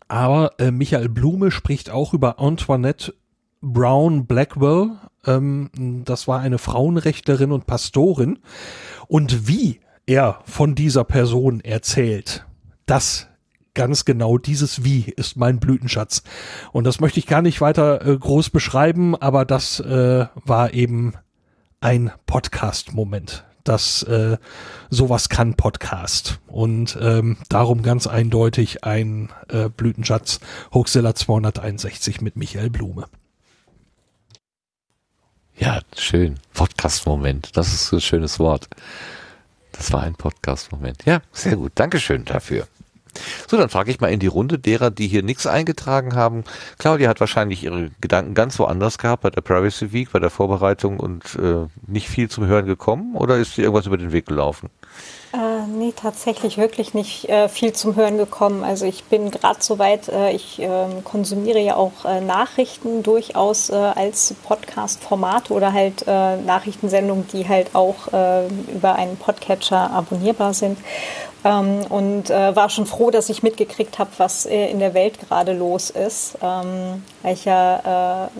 Aber 0.08 0.52
äh, 0.58 0.70
Michael 0.70 1.08
Blume 1.08 1.50
spricht 1.50 1.90
auch 1.90 2.14
über 2.14 2.38
Antoinette 2.38 3.12
Brown 3.60 4.26
Blackwell. 4.26 4.92
Ähm, 5.26 5.70
das 6.04 6.28
war 6.28 6.40
eine 6.40 6.58
Frauenrechtlerin 6.58 7.52
und 7.52 7.66
Pastorin. 7.66 8.38
Und 9.08 9.48
wie 9.48 9.80
er 10.06 10.40
von 10.44 10.74
dieser 10.74 11.04
Person 11.04 11.60
erzählt, 11.60 12.46
das 12.86 13.28
ganz 13.74 14.04
genau 14.04 14.38
dieses 14.38 14.82
Wie 14.84 15.02
ist 15.16 15.36
mein 15.36 15.60
Blütenschatz. 15.60 16.22
Und 16.72 16.84
das 16.84 17.00
möchte 17.00 17.20
ich 17.20 17.26
gar 17.26 17.42
nicht 17.42 17.60
weiter 17.60 18.04
äh, 18.04 18.16
groß 18.16 18.50
beschreiben, 18.50 19.14
aber 19.14 19.44
das 19.44 19.80
äh, 19.80 20.26
war 20.34 20.72
eben 20.72 21.12
ein 21.80 22.10
Podcast-Moment. 22.26 23.44
Das 23.64 24.02
äh, 24.04 24.38
sowas 24.90 25.28
kann 25.28 25.54
Podcast. 25.54 26.40
Und 26.46 26.96
ähm, 27.00 27.36
darum 27.48 27.82
ganz 27.82 28.06
eindeutig 28.06 28.84
ein 28.84 29.30
äh, 29.48 29.68
Blütenschatz 29.68 30.40
Hoaxilla 30.72 31.14
261 31.14 32.20
mit 32.20 32.36
Michael 32.36 32.70
Blume. 32.70 33.06
Ja, 35.58 35.80
schön. 35.96 36.36
Podcast-Moment. 36.52 37.56
Das 37.56 37.72
ist 37.72 37.92
ein 37.92 38.00
schönes 38.02 38.38
Wort. 38.38 38.68
Das 39.72 39.90
war 39.90 40.02
ein 40.02 40.14
Podcast-Moment. 40.14 41.04
Ja, 41.06 41.22
sehr 41.32 41.56
gut. 41.56 41.72
Dankeschön 41.74 42.26
dafür. 42.26 42.66
So, 43.48 43.56
dann 43.56 43.70
frage 43.70 43.90
ich 43.90 43.98
mal 43.98 44.12
in 44.12 44.20
die 44.20 44.26
Runde 44.26 44.58
derer, 44.58 44.90
die 44.90 45.08
hier 45.08 45.22
nichts 45.22 45.46
eingetragen 45.46 46.14
haben. 46.14 46.44
Claudia 46.78 47.08
hat 47.08 47.20
wahrscheinlich 47.20 47.64
ihre 47.64 47.90
Gedanken 48.02 48.34
ganz 48.34 48.58
woanders 48.58 48.98
gehabt 48.98 49.22
bei 49.22 49.30
der 49.30 49.40
Privacy 49.40 49.92
Week, 49.92 50.12
bei 50.12 50.18
der 50.18 50.28
Vorbereitung 50.28 51.00
und 51.00 51.24
äh, 51.36 51.66
nicht 51.86 52.08
viel 52.08 52.28
zum 52.28 52.46
Hören 52.46 52.66
gekommen 52.66 53.14
oder 53.14 53.38
ist 53.38 53.56
dir 53.56 53.62
irgendwas 53.62 53.86
über 53.86 53.96
den 53.96 54.12
Weg 54.12 54.26
gelaufen? 54.26 54.68
Äh, 55.32 55.66
nee, 55.66 55.92
tatsächlich 55.94 56.56
wirklich 56.56 56.94
nicht 56.94 57.28
äh, 57.28 57.48
viel 57.48 57.72
zum 57.72 57.96
Hören 57.96 58.16
gekommen. 58.16 58.64
Also 58.64 58.86
ich 58.86 59.04
bin 59.04 59.30
gerade 59.30 59.58
so 59.60 59.78
weit, 59.78 60.08
äh, 60.08 60.30
ich 60.32 60.58
ähm, 60.60 61.04
konsumiere 61.04 61.58
ja 61.58 61.76
auch 61.76 62.04
äh, 62.04 62.20
Nachrichten 62.20 63.02
durchaus 63.02 63.68
äh, 63.68 63.74
als 63.74 64.34
Podcast-Format 64.44 65.50
oder 65.50 65.72
halt 65.72 66.04
äh, 66.06 66.36
Nachrichtensendungen, 66.36 67.26
die 67.32 67.48
halt 67.48 67.74
auch 67.74 68.06
über 68.06 68.94
einen 68.94 69.16
Podcatcher 69.16 69.90
abonnierbar 69.90 70.54
sind. 70.54 70.78
Ähm, 71.44 71.80
und 71.88 72.30
war 72.30 72.70
schon 72.70 72.86
froh, 72.86 73.10
dass 73.10 73.28
ich 73.28 73.42
mitgekriegt 73.42 73.98
habe, 73.98 74.10
was 74.18 74.46
in 74.46 74.78
der 74.78 74.94
Welt 74.94 75.18
gerade 75.20 75.52
los 75.52 75.90
ist. 75.90 76.38
Ähm, 76.42 77.02
weil 77.22 77.34
ich 77.34 77.44
ja 77.44 78.30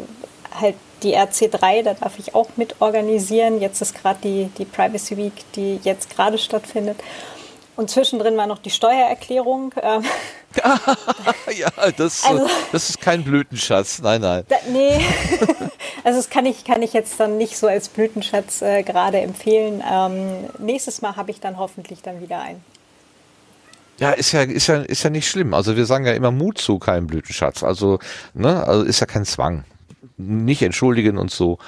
halt 0.61 0.77
die 1.07 1.17
RC3, 1.17 1.83
da 1.85 1.95
darf 1.95 2.19
ich 2.19 2.35
auch 2.35 2.49
mit 2.57 2.81
organisieren. 2.81 3.61
Jetzt 3.61 3.81
ist 3.81 3.95
gerade 3.95 4.19
die, 4.23 4.51
die 4.59 4.65
Privacy 4.65 5.17
Week, 5.17 5.33
die 5.55 5.79
jetzt 5.85 6.11
gerade 6.11 6.37
stattfindet. 6.37 6.99
Und 7.77 7.91
zwischendrin 7.91 8.37
war 8.37 8.47
noch 8.47 8.59
die 8.59 8.71
Steuererklärung. 8.71 9.73
Ähm. 9.81 10.03
ja, 11.57 11.69
das, 11.97 12.25
also, 12.25 12.49
das 12.73 12.91
ist 12.91 13.01
kein 13.01 13.23
Blütenschatz. 13.23 14.01
Nein, 14.01 14.23
nein. 14.23 14.45
Da, 14.49 14.57
nee, 14.73 14.99
also 16.05 16.19
das 16.19 16.31
kann 16.31 16.47
ich, 16.47 16.65
kann 16.65 16.83
ich 16.83 16.95
jetzt 16.95 17.21
dann 17.21 17.37
nicht 17.37 17.59
so 17.59 17.67
als 17.67 17.89
Blütenschatz 17.89 18.63
äh, 18.63 18.83
gerade 18.83 19.19
empfehlen. 19.19 19.85
Ähm, 19.89 20.49
nächstes 20.59 21.03
Mal 21.03 21.17
habe 21.17 21.31
ich 21.31 21.41
dann 21.41 21.59
hoffentlich 21.59 22.01
dann 22.03 22.21
wieder 22.21 22.41
einen. 22.41 22.65
Ja, 23.99 24.11
ist 24.11 24.33
ja, 24.33 24.43
ist 24.43 24.67
ja, 24.67 24.83
ist 24.83 25.03
ja 25.03 25.11
nicht 25.11 25.29
schlimm. 25.29 25.55
Also 25.55 25.77
wir 25.77 25.87
sagen 25.87 26.07
ja 26.07 26.13
immer 26.13 26.31
Mut 26.31 26.59
zu 26.59 26.79
keinem 26.79 27.07
Blütenschatz. 27.07 27.63
Also, 27.63 27.99
ne, 28.35 28.67
also 28.67 28.83
ist 28.83 29.01
ja 29.01 29.07
kein 29.07 29.25
Zwang 29.27 29.65
nicht 30.17 30.63
entschuldigen 30.63 31.19
und 31.19 31.31
so. 31.31 31.59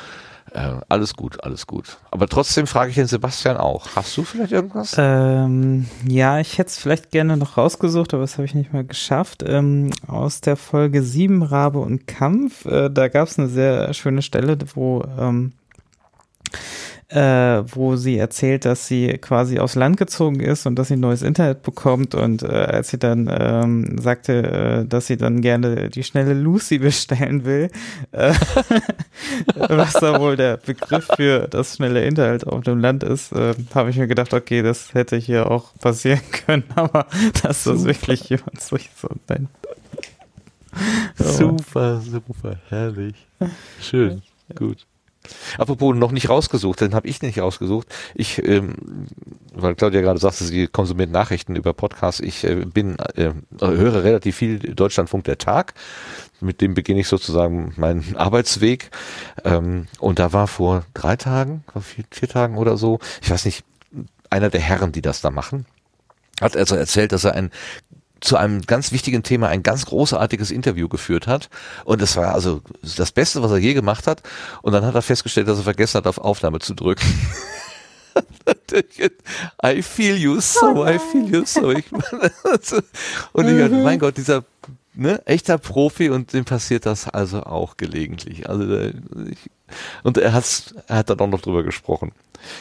Äh, 0.52 0.80
alles 0.88 1.14
gut, 1.14 1.44
alles 1.44 1.66
gut. 1.66 1.98
Aber 2.10 2.26
trotzdem 2.26 2.66
frage 2.66 2.90
ich 2.90 2.96
den 2.96 3.06
Sebastian 3.06 3.56
auch. 3.56 3.86
Hast 3.94 4.16
du 4.16 4.22
vielleicht 4.22 4.52
irgendwas? 4.52 4.94
Ähm, 4.98 5.86
ja, 6.06 6.40
ich 6.40 6.56
hätte 6.58 6.70
es 6.70 6.78
vielleicht 6.78 7.10
gerne 7.10 7.36
noch 7.36 7.56
rausgesucht, 7.58 8.14
aber 8.14 8.22
das 8.22 8.34
habe 8.34 8.46
ich 8.46 8.54
nicht 8.54 8.72
mal 8.72 8.84
geschafft. 8.84 9.44
Ähm, 9.46 9.90
aus 10.06 10.40
der 10.40 10.56
Folge 10.56 11.02
7 11.02 11.42
Rabe 11.42 11.80
und 11.80 12.06
Kampf, 12.06 12.64
äh, 12.64 12.88
da 12.88 13.08
gab 13.08 13.28
es 13.28 13.38
eine 13.38 13.48
sehr 13.48 13.92
schöne 13.92 14.22
Stelle, 14.22 14.56
wo 14.74 15.04
ähm, 15.18 15.52
äh, 17.10 17.62
wo 17.64 17.96
sie 17.96 18.18
erzählt, 18.18 18.66
dass 18.66 18.86
sie 18.86 19.16
quasi 19.18 19.58
aufs 19.58 19.76
Land 19.76 19.96
gezogen 19.96 20.40
ist 20.40 20.66
und 20.66 20.76
dass 20.76 20.88
sie 20.88 20.96
neues 20.96 21.22
Internet 21.22 21.62
bekommt 21.62 22.14
und 22.14 22.42
äh, 22.42 22.46
als 22.48 22.90
sie 22.90 22.98
dann 22.98 23.30
ähm, 23.32 23.98
sagte, 23.98 24.82
äh, 24.82 24.86
dass 24.86 25.06
sie 25.06 25.16
dann 25.16 25.40
gerne 25.40 25.88
die 25.88 26.04
schnelle 26.04 26.34
Lucy 26.34 26.78
bestellen 26.78 27.46
will, 27.46 27.70
äh, 28.12 28.34
was 29.54 29.94
da 29.94 30.20
wohl 30.20 30.36
der 30.36 30.58
Begriff 30.58 31.08
für 31.16 31.48
das 31.48 31.76
schnelle 31.76 32.04
Internet 32.04 32.46
auf 32.46 32.62
dem 32.62 32.80
Land 32.80 33.02
ist, 33.02 33.32
äh, 33.32 33.54
habe 33.74 33.88
ich 33.88 33.96
mir 33.96 34.06
gedacht, 34.06 34.34
okay, 34.34 34.60
das 34.60 34.92
hätte 34.92 35.16
hier 35.16 35.50
auch 35.50 35.74
passieren 35.78 36.20
können, 36.46 36.64
aber 36.74 37.06
dass 37.42 37.64
das 37.64 37.84
wirklich 37.84 38.28
jemand 38.28 38.60
sich 38.60 38.90
so 38.94 39.08
nennt. 39.28 39.48
Super, 41.16 42.00
super, 42.02 42.58
herrlich. 42.68 43.14
Schön, 43.80 44.22
gut. 44.54 44.86
Apropos 45.58 45.94
noch 45.94 46.12
nicht 46.12 46.28
rausgesucht, 46.28 46.80
den 46.80 46.94
habe 46.94 47.08
ich 47.08 47.22
nicht 47.22 47.38
rausgesucht. 47.38 47.88
Ich, 48.14 48.44
ähm, 48.44 48.74
weil 49.54 49.74
Claudia 49.74 50.00
gerade 50.00 50.20
sagte, 50.20 50.44
sie 50.44 50.66
konsumiert 50.66 51.10
Nachrichten 51.10 51.56
über 51.56 51.72
Podcasts. 51.72 52.20
Ich 52.20 52.44
äh, 52.44 52.64
bin, 52.64 52.96
äh, 53.14 53.32
höre 53.60 54.04
relativ 54.04 54.36
viel 54.36 54.58
Deutschlandfunk 54.58 55.24
der 55.24 55.38
Tag. 55.38 55.74
Mit 56.40 56.60
dem 56.60 56.74
beginne 56.74 57.00
ich 57.00 57.08
sozusagen 57.08 57.72
meinen 57.76 58.16
Arbeitsweg. 58.16 58.90
Ähm, 59.44 59.86
und 59.98 60.18
da 60.18 60.32
war 60.32 60.46
vor 60.46 60.84
drei 60.94 61.16
Tagen, 61.16 61.64
vier, 61.80 62.04
vier 62.10 62.28
Tagen 62.28 62.56
oder 62.56 62.76
so, 62.76 62.98
ich 63.22 63.30
weiß 63.30 63.44
nicht, 63.44 63.64
einer 64.30 64.50
der 64.50 64.60
Herren, 64.60 64.92
die 64.92 65.02
das 65.02 65.20
da 65.20 65.30
machen, 65.30 65.66
hat 66.40 66.56
also 66.56 66.76
erzählt, 66.76 67.12
dass 67.12 67.24
er 67.24 67.34
ein 67.34 67.50
zu 68.20 68.36
einem 68.36 68.62
ganz 68.62 68.92
wichtigen 68.92 69.22
Thema 69.22 69.48
ein 69.48 69.62
ganz 69.62 69.86
großartiges 69.86 70.50
Interview 70.50 70.88
geführt 70.88 71.26
hat. 71.26 71.48
Und 71.84 72.02
es 72.02 72.16
war 72.16 72.34
also 72.34 72.62
das 72.96 73.12
Beste, 73.12 73.42
was 73.42 73.50
er 73.50 73.58
je 73.58 73.74
gemacht 73.74 74.06
hat. 74.06 74.22
Und 74.62 74.72
dann 74.72 74.84
hat 74.84 74.94
er 74.94 75.02
festgestellt, 75.02 75.48
dass 75.48 75.58
er 75.58 75.64
vergessen 75.64 75.98
hat, 75.98 76.06
auf 76.06 76.18
Aufnahme 76.18 76.58
zu 76.58 76.74
drücken. 76.74 77.06
I 79.64 79.82
feel 79.82 80.16
you 80.16 80.40
so, 80.40 80.84
I 80.86 80.98
feel 80.98 81.32
you 81.32 81.44
so. 81.44 81.70
Ich, 81.70 81.92
und 83.32 83.48
ich 83.48 83.58
dachte, 83.58 83.82
mein 83.82 83.98
Gott, 83.98 84.16
dieser 84.16 84.44
ne, 84.94 85.22
echter 85.26 85.58
Profi 85.58 86.10
und 86.10 86.32
dem 86.32 86.44
passiert 86.44 86.86
das 86.86 87.08
also 87.08 87.44
auch 87.44 87.76
gelegentlich. 87.76 88.48
Also 88.48 88.64
ich, 89.30 89.50
und 90.02 90.18
er 90.18 90.32
hat, 90.32 90.74
er 90.88 90.96
hat 90.96 91.10
dann 91.10 91.20
auch 91.20 91.28
noch 91.28 91.40
drüber 91.40 91.62
gesprochen. 91.62 92.12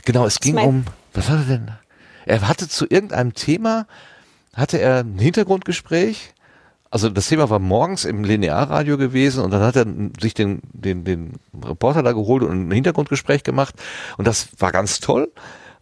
Genau, 0.06 0.26
es 0.26 0.40
ging 0.40 0.58
um, 0.58 0.86
was 1.14 1.30
war 1.30 1.38
er 1.38 1.44
denn? 1.44 1.72
Er 2.26 2.48
hatte 2.48 2.68
zu 2.68 2.86
irgendeinem 2.90 3.34
Thema, 3.34 3.88
hatte 4.58 4.80
er 4.80 5.00
ein 5.00 5.20
Hintergrundgespräch. 5.20 6.34
Also 6.90 7.10
das 7.10 7.28
Thema 7.28 7.50
war 7.50 7.60
morgens 7.60 8.06
im 8.06 8.24
Linearradio 8.24 8.98
gewesen 8.98 9.44
und 9.44 9.52
dann 9.52 9.62
hat 9.62 9.76
er 9.76 9.86
sich 10.20 10.34
den, 10.34 10.62
den, 10.72 11.04
den 11.04 11.34
Reporter 11.64 12.02
da 12.02 12.14
geholt 12.14 12.44
und 12.44 12.70
ein 12.70 12.72
Hintergrundgespräch 12.72 13.44
gemacht 13.44 13.76
und 14.18 14.26
das 14.26 14.50
war 14.58 14.72
ganz 14.72 15.00
toll. 15.00 15.32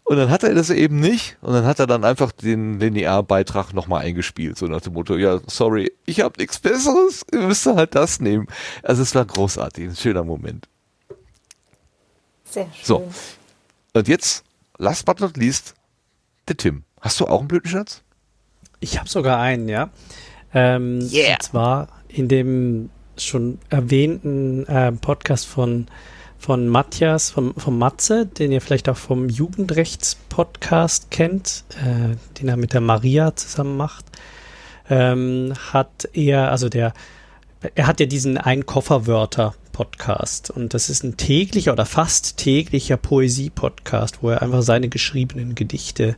Und 0.04 0.18
dann 0.18 0.30
hat 0.30 0.44
er 0.44 0.54
das 0.54 0.70
eben 0.70 1.00
nicht 1.00 1.38
und 1.42 1.54
dann 1.54 1.66
hat 1.66 1.80
er 1.80 1.88
dann 1.88 2.04
einfach 2.04 2.32
den 2.32 2.80
Linearbeitrag 2.80 3.74
nochmal 3.74 4.04
eingespielt, 4.06 4.58
so 4.58 4.68
nach 4.68 4.82
dem 4.82 4.94
Motto, 4.94 5.16
ja, 5.16 5.40
sorry, 5.48 5.92
ich 6.06 6.22
habe 6.22 6.40
nichts 6.40 6.60
Besseres, 6.60 7.26
ihr 7.32 7.40
müsst 7.40 7.66
halt 7.66 7.95
das 7.95 8.20
nehmen. 8.20 8.48
Also 8.84 9.02
es 9.02 9.16
war 9.16 9.26
großartig, 9.26 9.86
ein 9.86 9.95
schöner 9.95 10.24
Moment. 10.24 10.68
Sehr 12.44 12.68
schön. 12.74 12.84
So, 12.84 13.12
und 13.94 14.08
jetzt, 14.08 14.44
last 14.78 15.06
but 15.06 15.20
not 15.22 15.38
least, 15.38 15.74
der 16.48 16.58
Tim. 16.58 16.84
Hast 17.00 17.20
du 17.20 17.26
auch 17.26 17.40
einen 17.40 17.48
Blütenschatz? 17.48 18.04
Ich 18.80 19.00
habe 19.00 19.10
sogar 19.10 19.40
einen, 19.40 19.70
ja. 19.70 19.90
Ähm, 20.54 21.00
yeah. 21.12 21.34
Und 21.34 21.44
zwar 21.44 21.88
in 22.08 22.28
dem 22.28 22.90
schon 23.18 23.60
erwähnten 23.70 24.66
äh, 24.68 24.92
Podcast 24.92 25.48
von, 25.48 25.88
von 26.38 26.68
Matthias, 26.68 27.32
vom, 27.32 27.56
vom 27.56 27.78
Matze, 27.78 28.26
den 28.26 28.52
ihr 28.52 28.60
vielleicht 28.62 28.90
auch 28.90 28.98
vom 28.98 29.30
Jugendrechts-Podcast 29.30 31.12
kennt, 31.12 31.64
äh, 31.72 32.16
den 32.40 32.48
er 32.48 32.58
mit 32.58 32.74
der 32.74 32.82
Maria 32.82 33.36
zusammen 33.36 33.78
macht, 33.78 34.06
ähm, 34.90 35.54
hat 35.72 36.10
er, 36.14 36.50
also 36.52 36.70
der, 36.70 36.94
er 37.74 37.88
hat 37.88 38.00
ja 38.00 38.06
diesen 38.06 38.38
Ein-Kofferwörter-Podcast 38.38 40.52
und 40.52 40.74
das 40.74 40.90
ist 40.90 41.04
ein 41.04 41.18
täglicher 41.18 41.74
oder 41.74 41.86
fast 41.86 42.38
täglicher 42.38 42.95
Poesie-Podcast, 42.98 44.20
wo 44.22 44.30
er 44.30 44.42
einfach 44.42 44.62
seine 44.62 44.88
geschriebenen 44.90 45.56
Gedichte 45.56 46.16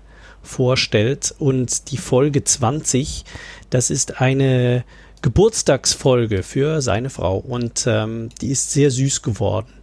vorstellt 0.47 1.35
und 1.37 1.91
die 1.91 1.97
Folge 1.97 2.43
20, 2.43 3.25
das 3.69 3.89
ist 3.89 4.21
eine 4.21 4.83
Geburtstagsfolge 5.21 6.43
für 6.43 6.81
seine 6.81 7.09
Frau 7.09 7.37
und 7.37 7.85
ähm, 7.87 8.29
die 8.41 8.49
ist 8.49 8.71
sehr 8.71 8.91
süß 8.91 9.21
geworden. 9.21 9.73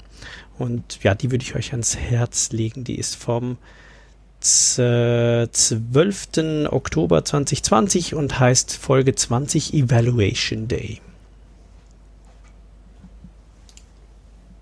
Und 0.58 1.02
ja, 1.02 1.14
die 1.14 1.30
würde 1.30 1.44
ich 1.44 1.56
euch 1.56 1.72
ans 1.72 1.96
Herz 1.96 2.52
legen. 2.52 2.84
Die 2.84 2.98
ist 2.98 3.16
vom 3.16 3.58
12. 4.40 6.68
Oktober 6.70 7.24
2020 7.24 8.14
und 8.14 8.38
heißt 8.38 8.76
Folge 8.76 9.14
20 9.14 9.74
Evaluation 9.74 10.68
Day. 10.68 11.00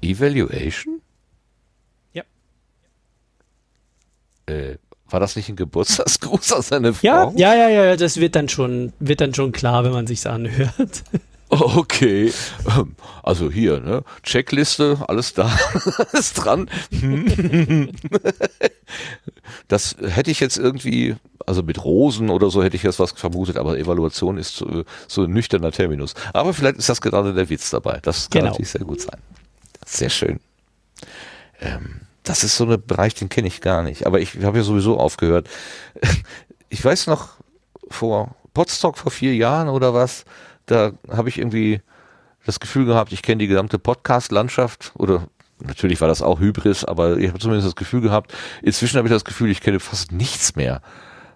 Evaluation? 0.01 1.01
Ja. 2.13 2.23
Äh, 4.47 4.79
war 5.13 5.21
das 5.21 5.37
nicht 5.37 5.49
ein 5.49 5.57
Geburtstagsgruß 5.57 6.53
an 6.53 6.63
seine 6.63 6.95
Frau? 6.95 7.33
Ja, 7.37 7.55
ja, 7.55 7.55
ja, 7.55 7.85
ja, 7.85 7.97
das 7.97 8.19
wird 8.19 8.35
dann 8.35 8.49
schon, 8.49 8.93
wird 8.99 9.21
dann 9.21 9.35
schon 9.35 9.53
klar, 9.53 9.85
wenn 9.85 9.93
man 9.93 10.07
sich's 10.07 10.27
anhört. 10.27 11.05
Okay, 11.55 12.33
ähm, 12.67 12.97
also 13.23 13.51
hier, 13.51 13.79
ne? 13.81 14.05
Checkliste, 14.23 15.05
alles 15.07 15.35
da, 15.35 15.55
alles 16.13 16.33
dran. 16.33 16.71
Das 19.69 19.97
hätte 20.01 20.31
ich 20.31 20.41
jetzt 20.41 20.57
irgendwie, 20.57 21.17
also 21.47 21.63
mit 21.63 21.85
Rosen 21.85 22.31
oder 22.31 22.51
so 22.51 22.63
hätte 22.63 22.77
ich 22.77 22.83
jetzt 22.83 22.99
was 22.99 23.13
vermutet, 23.13 23.57
aber 23.57 23.79
Evaluation 23.79 24.39
ist 24.39 24.57
so, 24.57 24.85
so 25.09 25.25
ein 25.25 25.31
nüchterner 25.31 25.73
Terminus. 25.73 26.15
Aber 26.33 26.53
vielleicht 26.55 26.77
ist 26.77 26.89
das 26.89 27.01
gerade 27.01 27.35
der 27.35 27.49
Witz 27.49 27.71
dabei. 27.71 27.99
Das 28.03 28.29
kann 28.29 28.41
genau. 28.41 28.53
natürlich 28.53 28.71
sehr 28.71 28.83
gut 28.83 29.01
sein. 29.01 29.19
Sehr 29.85 30.11
schön. 30.11 30.41
Ähm, 31.61 32.02
das 32.23 32.45
ist 32.45 32.57
so 32.57 32.65
ein 32.65 32.83
Bereich, 32.87 33.15
den 33.15 33.29
kenne 33.29 33.49
ich 33.49 33.61
gar 33.61 33.83
nicht. 33.83 34.07
Aber 34.07 34.21
ich 34.21 34.43
habe 34.43 34.59
ja 34.59 34.65
sowieso 34.65 34.99
aufgehört. 34.99 35.49
Ich 36.75 36.83
weiß 36.83 37.07
noch, 37.09 37.37
vor 37.91 38.35
Potsdok 38.55 38.97
vor 38.97 39.13
vier 39.13 39.35
Jahren 39.35 39.69
oder 39.69 39.93
was, 39.93 40.25
da 40.65 40.93
habe 41.11 41.29
ich 41.29 41.37
irgendwie 41.37 41.83
das 42.47 42.61
Gefühl 42.61 42.87
gehabt, 42.87 43.13
ich 43.13 43.23
kenne 43.23 43.41
die 43.41 43.47
gesamte 43.47 43.79
Podcast-Landschaft 43.79 44.93
oder 44.97 45.29
natürlich 45.61 46.01
war 46.01 46.09
das 46.09 46.23
auch 46.23 46.41
Hybris, 46.41 46.85
aber 46.85 47.19
ich 47.19 47.29
habe 47.29 47.39
zumindest 47.39 47.69
das 47.69 47.77
Gefühl 47.77 48.01
gehabt, 48.01 48.33
inzwischen 48.63 48.97
habe 48.97 49.09
ich 49.09 49.13
das 49.13 49.25
Gefühl, 49.25 49.51
ich 49.51 49.61
kenne 49.61 49.81
fast 49.81 50.13
nichts 50.13 50.57
mehr. 50.57 50.81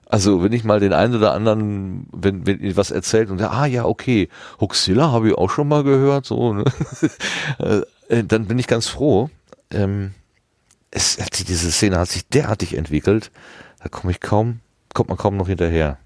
Also 0.09 0.43
wenn 0.43 0.53
ich 0.53 0.63
mal 0.63 0.79
den 0.79 0.93
einen 0.93 1.17
oder 1.17 1.33
anderen, 1.33 2.07
wenn, 2.13 2.47
wenn 2.47 2.61
ihr 2.61 2.77
was 2.77 2.93
erzählt 2.93 3.29
und 3.29 3.43
ah 3.43 3.67
ja, 3.67 3.85
okay, 3.85 4.29
Huxilla 4.61 5.11
habe 5.11 5.29
ich 5.29 5.35
auch 5.35 5.51
schon 5.51 5.69
mal 5.69 5.83
gehört, 5.83 6.27
so, 6.27 6.53
ne? 6.53 6.65
Äh, 8.09 8.23
dann 8.23 8.47
bin 8.47 8.57
ich 8.57 8.69
ganz 8.69 8.87
froh. 8.87 9.31
Ähm, 9.73 10.13
es, 10.97 11.17
diese 11.17 11.71
Szene 11.71 11.99
hat 11.99 12.09
sich 12.09 12.27
derartig 12.27 12.75
entwickelt, 12.75 13.31
da 13.83 13.89
komme 13.89 14.11
ich 14.13 14.21
kaum, 14.21 14.61
kommt 14.95 15.11
man 15.11 15.19
kaum 15.19 15.37
noch 15.37 15.49
hinterher. 15.49 15.99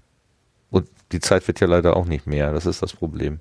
Und 0.69 0.87
die 1.13 1.21
Zeit 1.21 1.47
wird 1.47 1.59
ja 1.61 1.67
leider 1.67 1.95
auch 1.95 2.05
nicht 2.05 2.27
mehr. 2.27 2.51
Das 2.51 2.65
ist 2.65 2.83
das 2.83 2.93
Problem. 2.93 3.39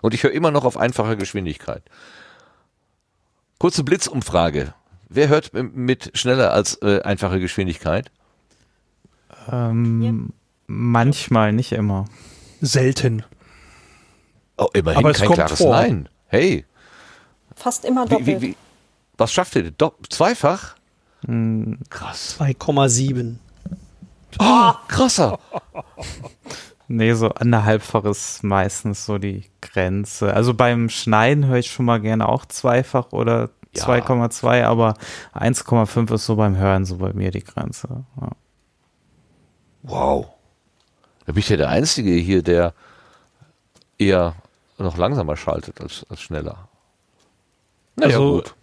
Und 0.00 0.12
ich 0.12 0.24
höre 0.24 0.32
immer 0.32 0.50
noch 0.50 0.64
auf 0.64 0.76
einfache 0.76 1.16
Geschwindigkeit. 1.16 1.82
Kurze 3.58 3.84
Blitzumfrage. 3.84 4.74
Wer 5.08 5.28
hört 5.28 5.52
mit 5.54 6.10
schneller 6.14 6.52
als 6.52 6.82
äh, 6.82 7.02
einfache 7.02 7.38
Geschwindigkeit? 7.38 8.10
Ähm, 9.50 10.02
ja. 10.02 10.12
Manchmal, 10.66 11.52
nicht 11.52 11.72
immer. 11.72 12.06
Selten. 12.60 13.24
Oh, 14.56 14.68
immerhin 14.72 14.98
Aber 14.98 15.12
kein 15.12 15.30
klares 15.30 15.58
vor. 15.58 15.76
Nein. 15.76 16.08
Hey. 16.26 16.64
Fast 17.54 17.84
immer 17.84 18.06
doppelt. 18.06 18.26
Wie, 18.26 18.40
wie, 18.40 18.48
wie, 18.48 18.56
was 19.22 19.32
schafft 19.32 19.54
ihr? 19.56 19.70
Do 19.70 19.92
Zweifach? 20.08 20.74
Hm. 21.26 21.78
Krass. 21.90 22.36
2,7. 22.40 23.36
Oh, 24.38 24.72
krasser. 24.88 25.38
Nee, 26.88 27.14
so 27.14 27.28
anderthalbfaches 27.28 28.42
meistens 28.42 29.06
so 29.06 29.18
die 29.18 29.44
Grenze. 29.60 30.34
Also 30.34 30.52
beim 30.52 30.88
Schneiden 30.88 31.46
höre 31.46 31.58
ich 31.58 31.70
schon 31.70 31.86
mal 31.86 32.00
gerne 32.00 32.28
auch 32.28 32.44
zweifach 32.44 33.12
oder 33.12 33.50
ja. 33.74 33.84
2,2, 33.84 34.64
aber 34.64 34.94
1,5 35.34 36.14
ist 36.14 36.26
so 36.26 36.36
beim 36.36 36.56
Hören 36.56 36.84
so 36.84 36.98
bei 36.98 37.12
mir 37.12 37.30
die 37.30 37.44
Grenze. 37.44 38.04
Ja. 38.20 38.30
Wow. 39.82 40.26
Da 41.24 41.32
bin 41.32 41.38
ich 41.38 41.48
ja 41.48 41.56
der 41.56 41.68
Einzige 41.68 42.10
hier, 42.10 42.42
der 42.42 42.74
eher 43.98 44.34
noch 44.78 44.96
langsamer 44.96 45.36
schaltet 45.36 45.80
als, 45.80 46.04
als 46.10 46.20
schneller. 46.20 46.68
Naja, 47.96 48.16
also, 48.16 48.34
gut. 48.34 48.54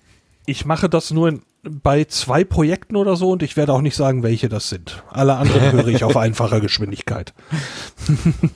Ich 0.50 0.66
mache 0.66 0.90
das 0.90 1.12
nur 1.12 1.30
in 1.30 1.42
bei 1.64 2.06
zwei 2.06 2.44
Projekten 2.44 2.96
oder 2.96 3.16
so 3.16 3.32
und 3.32 3.44
ich 3.44 3.58
werde 3.58 3.74
auch 3.74 3.82
nicht 3.82 3.96
sagen, 3.96 4.24
welche 4.24 4.50
das 4.50 4.70
sind. 4.70 5.04
Alle 5.10 5.36
anderen 5.36 5.72
höre 5.74 5.88
ich 5.88 6.04
auf 6.04 6.16
einfacher 6.18 6.62
Geschwindigkeit. 6.62 7.34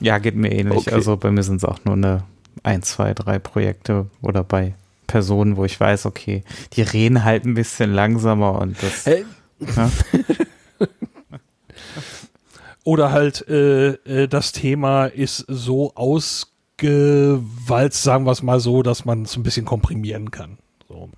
ja, 0.00 0.18
geht 0.18 0.36
mir 0.36 0.50
ähnlich. 0.50 0.78
Okay. 0.78 0.94
Also 0.94 1.16
bei 1.16 1.30
mir 1.30 1.42
sind 1.42 1.56
es 1.56 1.64
auch 1.64 1.84
nur 1.84 1.94
eine 1.94 2.24
ein, 2.62 2.82
zwei, 2.82 3.14
drei 3.14 3.38
Projekte 3.38 4.06
oder 4.22 4.42
bei 4.42 4.74
Personen, 5.06 5.56
wo 5.56 5.64
ich 5.64 5.78
weiß, 5.78 6.06
okay, 6.06 6.44
die 6.72 6.82
reden 6.82 7.24
halt 7.24 7.44
ein 7.44 7.54
bisschen 7.54 7.92
langsamer 7.92 8.58
und 8.58 8.82
das. 8.82 9.04
Hey. 9.04 9.26
Ja. 9.76 9.90
oder 12.84 13.12
halt 13.12 13.46
äh, 13.48 13.94
äh, 14.04 14.28
das 14.28 14.52
Thema 14.52 15.06
ist 15.06 15.44
so 15.46 15.94
ausgewalzt, 15.94 18.02
sagen 18.02 18.24
wir 18.24 18.32
es 18.32 18.42
mal 18.42 18.60
so, 18.60 18.82
dass 18.82 19.04
man 19.04 19.22
es 19.22 19.36
ein 19.36 19.42
bisschen 19.42 19.66
komprimieren 19.66 20.30
kann. 20.30 20.58
So. 20.88 21.10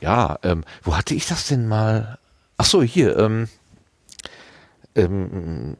Ja, 0.00 0.38
ähm, 0.42 0.64
wo 0.82 0.96
hatte 0.96 1.14
ich 1.14 1.26
das 1.26 1.46
denn 1.48 1.68
mal? 1.68 2.18
Ach 2.56 2.64
so, 2.64 2.82
hier. 2.82 3.16
Ähm, 3.18 3.48
ähm, 4.94 5.76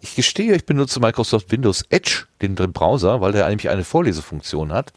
ich 0.00 0.14
gestehe, 0.14 0.54
ich 0.54 0.66
benutze 0.66 1.00
Microsoft 1.00 1.50
Windows 1.52 1.84
Edge, 1.90 2.24
den, 2.40 2.56
den 2.56 2.72
Browser, 2.72 3.20
weil 3.20 3.32
der 3.32 3.46
eigentlich 3.46 3.70
eine 3.70 3.84
Vorlesefunktion 3.84 4.72
hat. 4.72 4.92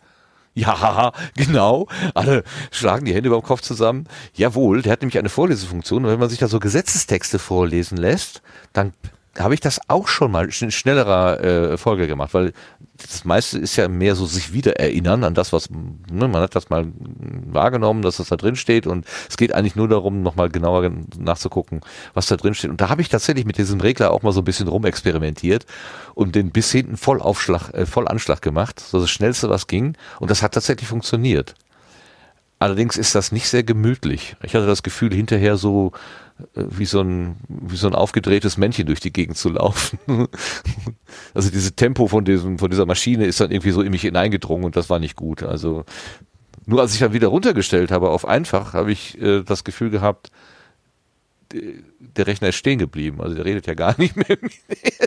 Ja, 0.54 1.12
genau. 1.36 1.88
Alle 2.14 2.44
schlagen 2.72 3.06
die 3.06 3.14
Hände 3.14 3.28
über 3.28 3.40
dem 3.40 3.44
Kopf 3.44 3.62
zusammen. 3.62 4.08
Jawohl, 4.34 4.82
der 4.82 4.94
hat 4.94 5.02
nämlich 5.02 5.20
eine 5.20 5.30
Vorlesefunktion. 5.30 6.06
Und 6.06 6.12
wenn 6.12 6.20
man 6.20 6.30
sich 6.30 6.40
da 6.40 6.48
so 6.48 6.60
Gesetzestexte 6.60 7.40
vorlesen 7.40 7.98
lässt, 7.98 8.42
dann 8.74 8.94
habe 9.38 9.54
ich 9.54 9.60
das 9.60 9.82
auch 9.88 10.08
schon 10.08 10.32
mal 10.32 10.46
in 10.46 10.72
schnellerer 10.72 11.44
äh, 11.44 11.78
Folge 11.78 12.08
gemacht, 12.08 12.34
weil 12.34 12.54
das 12.98 13.26
meiste 13.26 13.60
ist 13.60 13.76
ja 13.76 13.88
mehr 13.88 14.16
so 14.16 14.26
sich 14.26 14.54
wieder 14.54 14.80
erinnern 14.80 15.24
an 15.24 15.34
das, 15.34 15.52
was, 15.52 15.70
ne, 15.70 16.28
man 16.28 16.42
hat 16.42 16.56
das 16.56 16.70
mal 16.70 16.88
wahrgenommen, 16.98 18.02
dass 18.02 18.18
das 18.18 18.30
da 18.30 18.38
drin 18.38 18.56
steht 18.56 18.88
und 18.88 19.06
es 19.30 19.36
geht 19.36 19.54
eigentlich 19.54 19.76
nur 19.76 19.90
darum, 19.90 20.24
nochmal 20.24 20.50
genauer 20.50 20.90
nachzugucken, 21.18 21.82
was 22.14 22.28
da 22.28 22.38
drin 22.38 22.54
steht. 22.54 22.72
Und 22.72 22.80
da 22.80 22.90
habe 22.90 23.02
ich 23.02 23.10
tatsächlich 23.10 23.46
mit 23.46 23.58
diesem 23.58 23.82
Regler 23.82 24.12
auch 24.12 24.22
mal 24.22 24.32
so 24.32 24.42
ein 24.42 24.46
bisschen 24.46 24.68
rumexperimentiert 24.68 25.66
und 26.14 26.36
den 26.36 26.52
bis 26.52 26.72
hinten 26.72 26.96
Vollaufschlag, 26.96 27.74
äh, 27.74 27.86
Vollanschlag 27.86 28.42
gemacht, 28.42 28.80
so 28.80 29.00
das 29.00 29.10
Schnellste, 29.10 29.50
was 29.50 29.68
ging 29.68 29.98
und 30.20 30.32
das 30.32 30.42
hat 30.42 30.54
tatsächlich 30.54 30.88
funktioniert. 30.88 31.56
Allerdings 32.58 32.96
ist 32.96 33.16
das 33.16 33.34
nicht 33.34 33.50
sehr 33.50 33.64
gemütlich. 33.64 34.38
Ich 34.42 34.56
hatte 34.56 34.66
das 34.66 34.82
Gefühl, 34.82 35.14
hinterher 35.14 35.58
so 35.58 35.92
wie 36.54 36.86
so 36.86 37.02
ein, 37.02 37.38
wie 37.48 37.78
so 37.78 37.88
ein 37.88 37.96
aufgedrehtes 37.96 38.58
Männchen 38.58 38.86
durch 38.86 39.00
die 39.00 39.14
Gegend 39.14 39.38
zu 39.38 39.50
laufen. 39.50 40.00
also 41.34 41.50
dieses 41.50 41.76
Tempo 41.76 42.08
von 42.08 42.26
diesem, 42.26 42.60
von 42.60 42.70
dieser 42.70 42.86
Maschine 42.86 43.26
ist 43.26 43.40
dann 43.40 43.52
irgendwie 43.52 43.72
so 43.72 43.82
in 43.82 43.92
mich 43.92 44.02
hineingedrungen 44.02 44.66
und 44.66 44.76
das 44.76 44.90
war 44.90 45.00
nicht 45.00 45.16
gut. 45.16 45.44
Also 45.44 45.86
nur 46.66 46.82
als 46.82 46.94
ich 46.94 47.00
dann 47.00 47.14
wieder 47.14 47.28
runtergestellt 47.28 47.92
habe 47.92 48.10
auf 48.10 48.28
einfach, 48.28 48.74
habe 48.74 48.92
ich 48.92 49.20
äh, 49.22 49.44
das 49.44 49.64
Gefühl 49.64 49.90
gehabt, 49.90 50.32
der 51.54 52.28
Rechner 52.28 52.50
ist 52.50 52.56
stehen 52.56 52.80
geblieben. 52.80 53.22
Also 53.22 53.36
der 53.36 53.46
redet 53.46 53.68
ja 53.68 53.74
gar 53.74 53.96
nicht 53.98 54.16
mehr. 54.16 54.38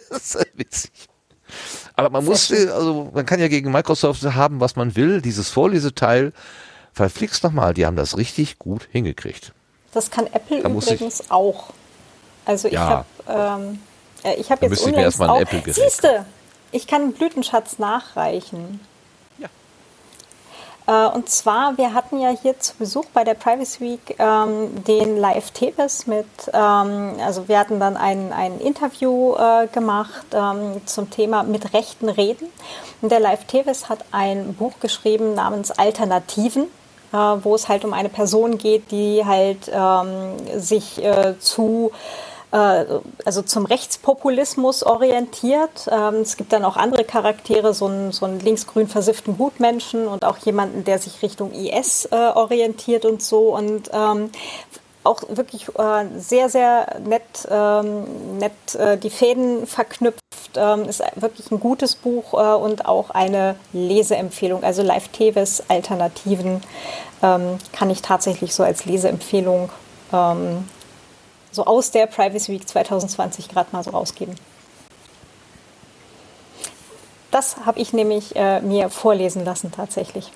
das 0.09 0.35
ist 0.35 0.47
witzig. 0.57 0.91
Aber 1.95 2.11
man 2.11 2.25
muss, 2.25 2.53
also 2.53 3.11
man 3.13 3.27
kann 3.27 3.41
ja 3.41 3.49
gegen 3.49 3.73
Microsoft 3.73 4.23
haben, 4.23 4.61
was 4.61 4.77
man 4.77 4.97
will. 4.97 5.21
Dieses 5.21 5.51
Vorleseteil, 5.51 6.33
verflixt 6.93 7.43
nochmal, 7.43 7.75
die 7.75 7.87
haben 7.87 7.97
das 7.97 8.17
richtig 8.17 8.59
gut 8.59 8.89
hingekriegt. 8.91 9.53
Das 9.93 10.11
kann 10.11 10.27
Apple 10.27 10.63
da 10.63 10.69
übrigens 10.69 11.21
ich, 11.21 11.31
auch. 11.31 11.71
Also 12.45 12.69
ich 12.69 12.75
ja, 12.75 13.05
habe 13.29 13.63
ähm, 13.63 13.81
äh, 14.23 14.35
ich 14.35 14.51
habe 14.51 14.67
jetzt 14.67 14.85
unlängst 14.85 15.21
auch. 15.21 15.43
Siehste, 15.67 16.25
ich 16.73 16.87
kann 16.87 17.03
einen 17.03 17.13
Blütenschatz 17.13 17.79
nachreichen. 17.79 18.81
Ja. 19.39 19.49
Äh, 21.09 21.15
und 21.15 21.29
zwar, 21.29 21.77
wir 21.79 21.95
hatten 21.95 22.21
ja 22.21 22.31
hier 22.31 22.59
zu 22.59 22.75
Besuch 22.77 23.07
bei 23.13 23.25
der 23.25 23.35
Privacy 23.35 23.81
Week 23.81 24.17
ähm, 24.19 24.85
den 24.85 25.17
Live 25.17 25.51
Tebes 25.53 26.07
mit, 26.07 26.27
ähm, 26.53 27.17
also 27.21 27.49
wir 27.49 27.59
hatten 27.59 27.81
dann 27.81 27.97
ein, 27.97 28.33
ein 28.33 28.61
Interview 28.61 29.35
äh, 29.37 29.67
gemacht 29.69 30.27
ähm, 30.33 30.81
zum 30.87 31.11
Thema 31.11 31.43
mit 31.43 31.73
Rechten 31.73 32.09
reden. 32.09 32.49
Und 33.01 33.13
der 33.13 33.21
Live 33.21 33.45
Tebes 33.45 33.89
hat 33.89 34.05
ein 34.13 34.55
Buch 34.55 34.75
geschrieben 34.81 35.35
namens 35.35 35.71
Alternativen. 35.71 36.67
Wo 37.11 37.55
es 37.55 37.69
halt 37.69 37.85
um 37.85 37.93
eine 37.95 38.09
Person 38.09 38.59
geht, 38.59 38.91
die 38.91 39.25
halt 39.25 39.71
ähm, 39.73 40.37
sich 40.59 41.03
äh, 41.03 41.39
zu 41.39 41.91
äh, 42.51 42.85
also 43.25 43.43
zum 43.43 43.67
Rechtspopulismus 43.67 44.83
orientiert. 44.83 45.89
Ähm, 45.91 46.17
es 46.17 46.37
gibt 46.37 46.53
dann 46.53 46.65
auch 46.65 46.77
andere 46.77 47.05
Charaktere, 47.05 47.75
so 47.75 47.87
einen, 47.87 48.13
so 48.13 48.27
einen 48.27 48.41
linksgrün 48.41 48.89
versifften 48.89 49.37
Gutmenschen 49.37 50.07
und 50.07 50.25
auch 50.25 50.39
jemanden, 50.39 50.85
der 50.85 50.99
sich 50.99 51.23
Richtung 51.23 51.53
IS 51.53 52.07
äh, 52.07 52.17
orientiert 52.17 53.05
und 53.05 53.23
so. 53.23 53.55
Und 53.55 53.91
ähm, 53.93 54.31
auch 55.09 55.23
wirklich 55.29 55.69
äh, 55.77 56.05
sehr, 56.17 56.49
sehr 56.49 57.01
nett, 57.01 57.23
ähm, 57.51 58.39
nett 58.39 58.75
äh, 58.75 58.97
die 58.97 59.11
Fäden 59.11 59.67
verknüpft. 59.67 60.23
Ähm, 60.55 60.85
ist 60.85 61.03
wirklich 61.17 61.51
ein 61.51 61.61
gutes 61.61 61.97
Buch 61.97 62.35
äh, 62.35 62.55
und 62.55 62.87
auch 62.87 63.11
eine 63.11 63.57
Leseempfehlung. 63.73 64.63
Also 64.63 64.83
Live 64.83 65.09
Teves 65.09 65.63
Alternativen 65.69 66.63
ähm, 67.23 67.59
kann 67.73 67.91
ich 67.91 68.03
tatsächlich 68.03 68.55
so 68.55 68.63
als 68.63 68.85
Leseempfehlung 68.85 69.71
ähm, 70.13 70.69
so 71.51 71.65
aus 71.65 71.91
der 71.91 72.07
Privacy 72.07 72.53
Week 72.53 72.69
2020 72.69 73.49
gerade 73.49 73.71
mal 73.73 73.83
so 73.83 73.91
rausgeben. 73.91 74.37
Das 77.31 77.57
habe 77.67 77.79
ich 77.81 77.93
nämlich 77.93 78.37
äh, 78.37 78.61
mir 78.61 78.89
vorlesen 78.89 79.45
lassen 79.45 79.71
tatsächlich. 79.73 80.31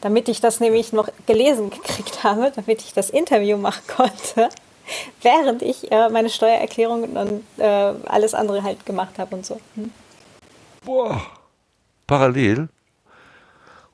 Damit 0.00 0.28
ich 0.28 0.40
das 0.40 0.60
nämlich 0.60 0.92
noch 0.92 1.08
gelesen 1.26 1.70
gekriegt 1.70 2.22
habe, 2.22 2.52
damit 2.54 2.82
ich 2.82 2.92
das 2.92 3.10
Interview 3.10 3.56
machen 3.56 3.82
konnte, 3.88 4.48
während 5.22 5.62
ich 5.62 5.90
äh, 5.90 6.08
meine 6.08 6.30
Steuererklärung 6.30 7.04
und 7.16 7.44
äh, 7.58 7.64
alles 7.64 8.34
andere 8.34 8.62
halt 8.62 8.86
gemacht 8.86 9.18
habe 9.18 9.34
und 9.36 9.44
so. 9.44 9.60
Hm. 9.74 9.90
Boah, 10.84 11.20
parallel? 12.06 12.68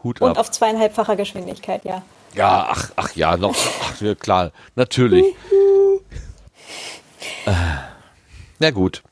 Hut 0.02 0.20
und 0.20 0.32
ab. 0.32 0.38
auf 0.38 0.50
zweieinhalbfacher 0.50 1.16
Geschwindigkeit, 1.16 1.84
ja. 1.84 2.02
Ja, 2.34 2.66
ach, 2.68 2.90
ach 2.96 3.14
ja, 3.14 3.36
noch, 3.36 3.54
ach, 3.54 4.00
ja, 4.00 4.14
klar, 4.14 4.50
natürlich. 4.74 5.34
Na 8.58 8.70
gut. 8.70 9.02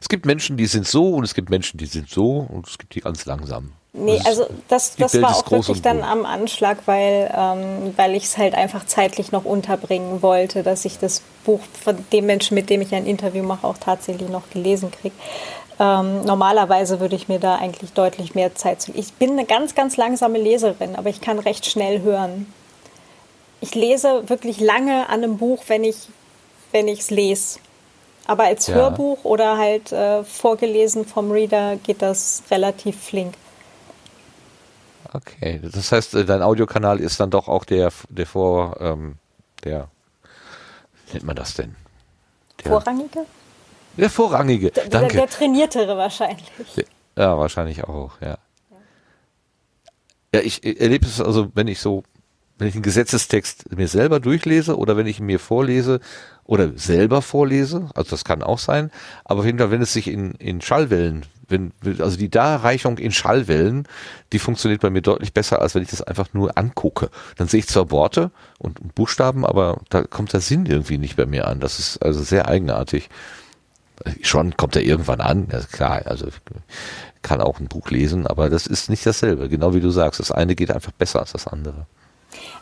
Es 0.00 0.08
gibt 0.08 0.26
Menschen, 0.26 0.56
die 0.56 0.66
sind 0.66 0.86
so 0.86 1.14
und 1.14 1.24
es 1.24 1.34
gibt 1.34 1.50
Menschen, 1.50 1.78
die 1.78 1.86
sind 1.86 2.08
so 2.08 2.38
und 2.38 2.68
es 2.68 2.78
gibt 2.78 2.94
die 2.94 3.00
ganz 3.00 3.24
langsam. 3.24 3.72
Nee, 3.94 4.20
also 4.24 4.46
das, 4.68 4.96
das 4.96 5.20
war 5.20 5.36
auch 5.36 5.50
wirklich 5.50 5.82
dann 5.82 6.02
am 6.02 6.24
Anschlag, 6.24 6.78
weil, 6.86 7.30
ähm, 7.36 7.92
weil 7.96 8.14
ich 8.14 8.24
es 8.24 8.38
halt 8.38 8.54
einfach 8.54 8.86
zeitlich 8.86 9.32
noch 9.32 9.44
unterbringen 9.44 10.22
wollte, 10.22 10.62
dass 10.62 10.86
ich 10.86 10.98
das 10.98 11.20
Buch 11.44 11.60
von 11.82 12.02
dem 12.10 12.24
Menschen, 12.24 12.54
mit 12.54 12.70
dem 12.70 12.80
ich 12.80 12.94
ein 12.94 13.04
Interview 13.04 13.42
mache, 13.42 13.66
auch 13.66 13.76
tatsächlich 13.76 14.30
noch 14.30 14.48
gelesen 14.48 14.90
kriege. 14.90 15.14
Ähm, 15.78 16.24
normalerweise 16.24 17.00
würde 17.00 17.16
ich 17.16 17.28
mir 17.28 17.38
da 17.38 17.56
eigentlich 17.56 17.92
deutlich 17.92 18.34
mehr 18.34 18.54
Zeit 18.54 18.80
zu. 18.80 18.92
Ich 18.94 19.12
bin 19.14 19.32
eine 19.32 19.44
ganz, 19.44 19.74
ganz 19.74 19.98
langsame 19.98 20.38
Leserin, 20.38 20.96
aber 20.96 21.10
ich 21.10 21.20
kann 21.20 21.38
recht 21.38 21.66
schnell 21.66 22.00
hören. 22.00 22.50
Ich 23.60 23.74
lese 23.74 24.28
wirklich 24.28 24.58
lange 24.58 25.08
an 25.10 25.22
einem 25.22 25.36
Buch, 25.36 25.64
wenn 25.68 25.84
ich 25.84 25.96
wenn 26.72 26.88
ich 26.88 27.00
es 27.00 27.10
lese. 27.10 27.60
Aber 28.26 28.44
als 28.44 28.66
ja. 28.66 28.74
Hörbuch 28.74 29.24
oder 29.24 29.58
halt 29.58 29.92
äh, 29.92 30.24
vorgelesen 30.24 31.04
vom 31.04 31.30
Reader 31.30 31.76
geht 31.76 32.02
das 32.02 32.42
relativ 32.50 32.98
flink. 33.00 33.34
Okay, 35.12 35.60
das 35.62 35.92
heißt, 35.92 36.14
äh, 36.14 36.24
dein 36.24 36.42
Audiokanal 36.42 37.00
ist 37.00 37.20
dann 37.20 37.30
doch 37.30 37.48
auch 37.48 37.64
der, 37.64 37.92
der 38.08 38.26
vor, 38.26 38.76
ähm, 38.80 39.16
der, 39.64 39.88
wie 41.06 41.14
nennt 41.14 41.26
man 41.26 41.36
das 41.36 41.54
denn? 41.54 41.76
Der, 42.64 42.72
Vorrangige? 42.72 43.26
Der 43.96 44.10
Vorrangige, 44.10 44.70
der, 44.70 44.88
danke. 44.88 45.14
Der, 45.14 45.26
der 45.26 45.30
trainiertere 45.30 45.96
wahrscheinlich. 45.96 46.50
Ja, 47.16 47.38
wahrscheinlich 47.38 47.84
auch, 47.84 48.12
ja. 48.20 48.38
Ja, 50.34 50.40
ich 50.40 50.64
erlebe 50.64 51.06
es 51.06 51.20
also, 51.20 51.50
wenn 51.54 51.68
ich 51.68 51.78
so, 51.78 52.04
wenn 52.56 52.68
ich 52.68 52.74
einen 52.74 52.82
Gesetzestext 52.82 53.76
mir 53.76 53.88
selber 53.88 54.18
durchlese 54.18 54.78
oder 54.78 54.96
wenn 54.96 55.06
ich 55.06 55.20
ihn 55.20 55.26
mir 55.26 55.38
vorlese, 55.38 56.00
oder 56.44 56.72
selber 56.76 57.22
vorlese, 57.22 57.88
also 57.94 58.10
das 58.10 58.24
kann 58.24 58.42
auch 58.42 58.58
sein, 58.58 58.90
aber 59.24 59.40
auf 59.40 59.46
jeden 59.46 59.58
Fall, 59.58 59.70
wenn 59.70 59.82
es 59.82 59.92
sich 59.92 60.08
in, 60.08 60.32
in 60.32 60.60
Schallwellen, 60.60 61.24
wenn, 61.52 61.72
also 62.00 62.16
die 62.16 62.30
Darreichung 62.30 62.98
in 62.98 63.12
Schallwellen, 63.12 63.86
die 64.32 64.40
funktioniert 64.40 64.80
bei 64.80 64.90
mir 64.90 65.02
deutlich 65.02 65.32
besser, 65.32 65.62
als 65.62 65.76
wenn 65.76 65.82
ich 65.82 65.90
das 65.90 66.02
einfach 66.02 66.34
nur 66.34 66.58
angucke. 66.58 67.10
Dann 67.36 67.46
sehe 67.46 67.60
ich 67.60 67.68
zwar 67.68 67.92
Worte 67.92 68.32
und 68.58 68.94
Buchstaben, 68.96 69.46
aber 69.46 69.80
da 69.90 70.02
kommt 70.02 70.32
der 70.32 70.40
Sinn 70.40 70.66
irgendwie 70.66 70.98
nicht 70.98 71.16
bei 71.16 71.26
mir 71.26 71.46
an. 71.46 71.60
Das 71.60 71.78
ist 71.78 72.02
also 72.02 72.22
sehr 72.22 72.48
eigenartig. 72.48 73.08
Schon 74.22 74.56
kommt 74.56 74.74
er 74.74 74.82
irgendwann 74.82 75.20
an, 75.20 75.46
ja, 75.52 75.60
klar, 75.60 76.02
also 76.06 76.26
kann 77.22 77.40
auch 77.40 77.60
ein 77.60 77.68
Buch 77.68 77.88
lesen, 77.90 78.26
aber 78.26 78.50
das 78.50 78.66
ist 78.66 78.90
nicht 78.90 79.06
dasselbe, 79.06 79.48
genau 79.48 79.74
wie 79.74 79.80
du 79.80 79.90
sagst. 79.90 80.18
Das 80.18 80.32
eine 80.32 80.56
geht 80.56 80.72
einfach 80.72 80.90
besser 80.90 81.20
als 81.20 81.32
das 81.32 81.46
andere. 81.46 81.86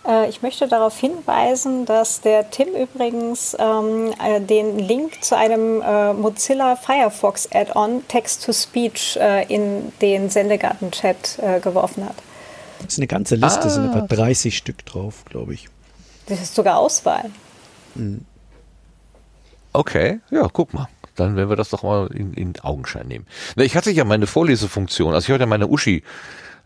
Äh, 0.07 0.29
ich 0.29 0.43
möchte 0.43 0.69
darauf 0.69 0.99
hinweisen, 0.99 1.87
dass 1.87 2.21
der 2.21 2.51
Tim 2.51 2.69
übrigens 2.69 3.57
ähm, 3.59 4.13
äh, 4.25 4.41
den 4.41 4.79
Link 4.79 5.23
zu 5.23 5.37
einem 5.37 5.83
äh, 5.83 6.13
Mozilla 6.13 6.77
Firefox 6.77 7.49
Add-on 7.53 8.07
Text-to-Speech 8.09 9.19
äh, 9.21 9.45
in 9.53 9.93
den 10.01 10.31
Sendegarten-Chat 10.31 11.39
äh, 11.43 11.61
geworfen 11.61 12.05
hat. 12.05 12.17
Das 12.83 12.95
ist 12.95 12.99
eine 12.99 13.07
ganze 13.07 13.35
Liste, 13.35 13.65
ah. 13.65 13.69
sind 13.69 13.95
etwa 13.95 14.07
30 14.07 14.57
Stück 14.57 14.85
drauf, 14.87 15.25
glaube 15.27 15.55
ich. 15.55 15.69
Das 16.27 16.41
ist 16.41 16.55
sogar 16.55 16.79
Auswahl. 16.79 17.31
Mhm. 17.95 18.25
Okay, 19.73 20.21
ja, 20.31 20.49
guck 20.53 20.75
mal. 20.75 20.89
Dann 21.17 21.37
werden 21.37 21.51
wir 21.51 21.57
das 21.57 21.69
doch 21.69 21.83
mal 21.83 22.07
in, 22.15 22.33
in 22.35 22.59
Augenschein 22.61 23.07
nehmen. 23.07 23.27
Na, 23.55 23.65
ich 23.65 23.77
hatte 23.77 23.91
ja 23.91 24.05
meine 24.05 24.27
Vorlesefunktion, 24.27 25.13
also 25.13 25.27
ich 25.27 25.33
hatte 25.33 25.43
ja 25.43 25.47
meine 25.47 25.67
Uschi 25.67 26.03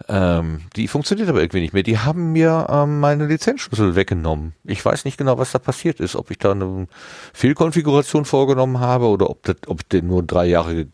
ähm, 0.08 0.62
die 0.76 0.89
funktioniert 0.89 1.28
aber 1.28 1.40
irgendwie 1.40 1.60
nicht 1.60 1.73
mehr. 1.73 1.82
Die 1.82 1.98
haben 1.98 2.32
mir 2.32 2.66
ähm, 2.68 3.00
meine 3.00 3.26
Lizenzschlüssel 3.26 3.94
weggenommen. 3.94 4.55
Ich 4.64 4.84
weiß 4.84 5.05
nicht 5.05 5.16
genau, 5.16 5.39
was 5.39 5.52
da 5.52 5.58
passiert 5.58 6.00
ist. 6.00 6.16
Ob 6.16 6.31
ich 6.31 6.39
da 6.39 6.52
eine 6.52 6.89
Fehlkonfiguration 7.32 8.24
vorgenommen 8.24 8.81
habe 8.81 9.06
oder 9.06 9.31
ob, 9.31 9.42
das, 9.44 9.56
ob 9.66 9.81
ich 9.81 9.89
den 9.89 10.08
nur 10.08 10.23
drei 10.23 10.47
Jahre 10.47 10.86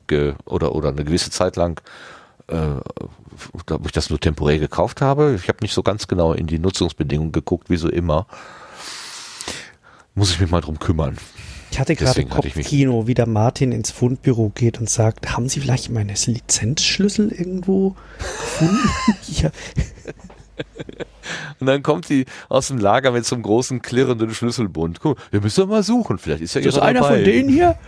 oder, 0.44 0.74
oder 0.74 0.90
eine 0.90 1.04
gewisse 1.04 1.30
Zeit 1.30 1.56
lang 1.56 1.80
äh, 2.48 2.80
ob 3.70 3.86
ich 3.86 3.92
das 3.92 4.10
nur 4.10 4.20
temporär 4.20 4.58
gekauft 4.58 5.00
habe. 5.00 5.34
Ich 5.40 5.48
habe 5.48 5.58
nicht 5.62 5.74
so 5.74 5.82
ganz 5.82 6.08
genau 6.08 6.32
in 6.32 6.46
die 6.46 6.58
Nutzungsbedingungen 6.58 7.32
geguckt, 7.32 7.70
wie 7.70 7.76
so 7.76 7.88
immer. 7.88 8.26
Muss 10.14 10.30
ich 10.30 10.40
mich 10.40 10.50
mal 10.50 10.60
drum 10.60 10.78
kümmern. 10.78 11.16
Ich 11.70 11.78
hatte 11.78 11.94
gerade 11.94 12.24
Kopfkino, 12.26 13.06
wie 13.06 13.14
der 13.14 13.28
Martin 13.28 13.72
ins 13.72 13.90
Fundbüro 13.90 14.50
geht 14.54 14.80
und 14.80 14.90
sagt, 14.90 15.30
haben 15.36 15.48
Sie 15.48 15.60
vielleicht 15.60 15.90
meine 15.90 16.14
Lizenzschlüssel 16.14 17.30
irgendwo 17.30 17.94
gefunden? 18.18 18.90
ja. 19.28 19.50
Und 21.60 21.66
dann 21.66 21.82
kommt 21.82 22.06
sie 22.06 22.26
aus 22.48 22.68
dem 22.68 22.78
Lager 22.78 23.12
mit 23.12 23.24
so 23.24 23.34
einem 23.34 23.42
großen 23.42 23.82
klirrenden 23.82 24.34
Schlüsselbund. 24.34 25.00
Guck, 25.00 25.18
wir 25.30 25.40
müssen 25.40 25.60
doch 25.60 25.68
mal 25.68 25.82
suchen. 25.82 26.18
Vielleicht 26.18 26.42
ist 26.42 26.54
ja 26.54 26.60
ist 26.60 26.76
das 26.76 26.82
einer 26.82 27.00
dabei. 27.00 27.16
von 27.16 27.24
denen 27.24 27.48
hier? 27.48 27.78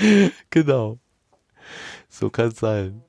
genau. 0.50 0.98
So 2.08 2.30
kann 2.30 2.48
es 2.48 2.58
sein. 2.58 3.02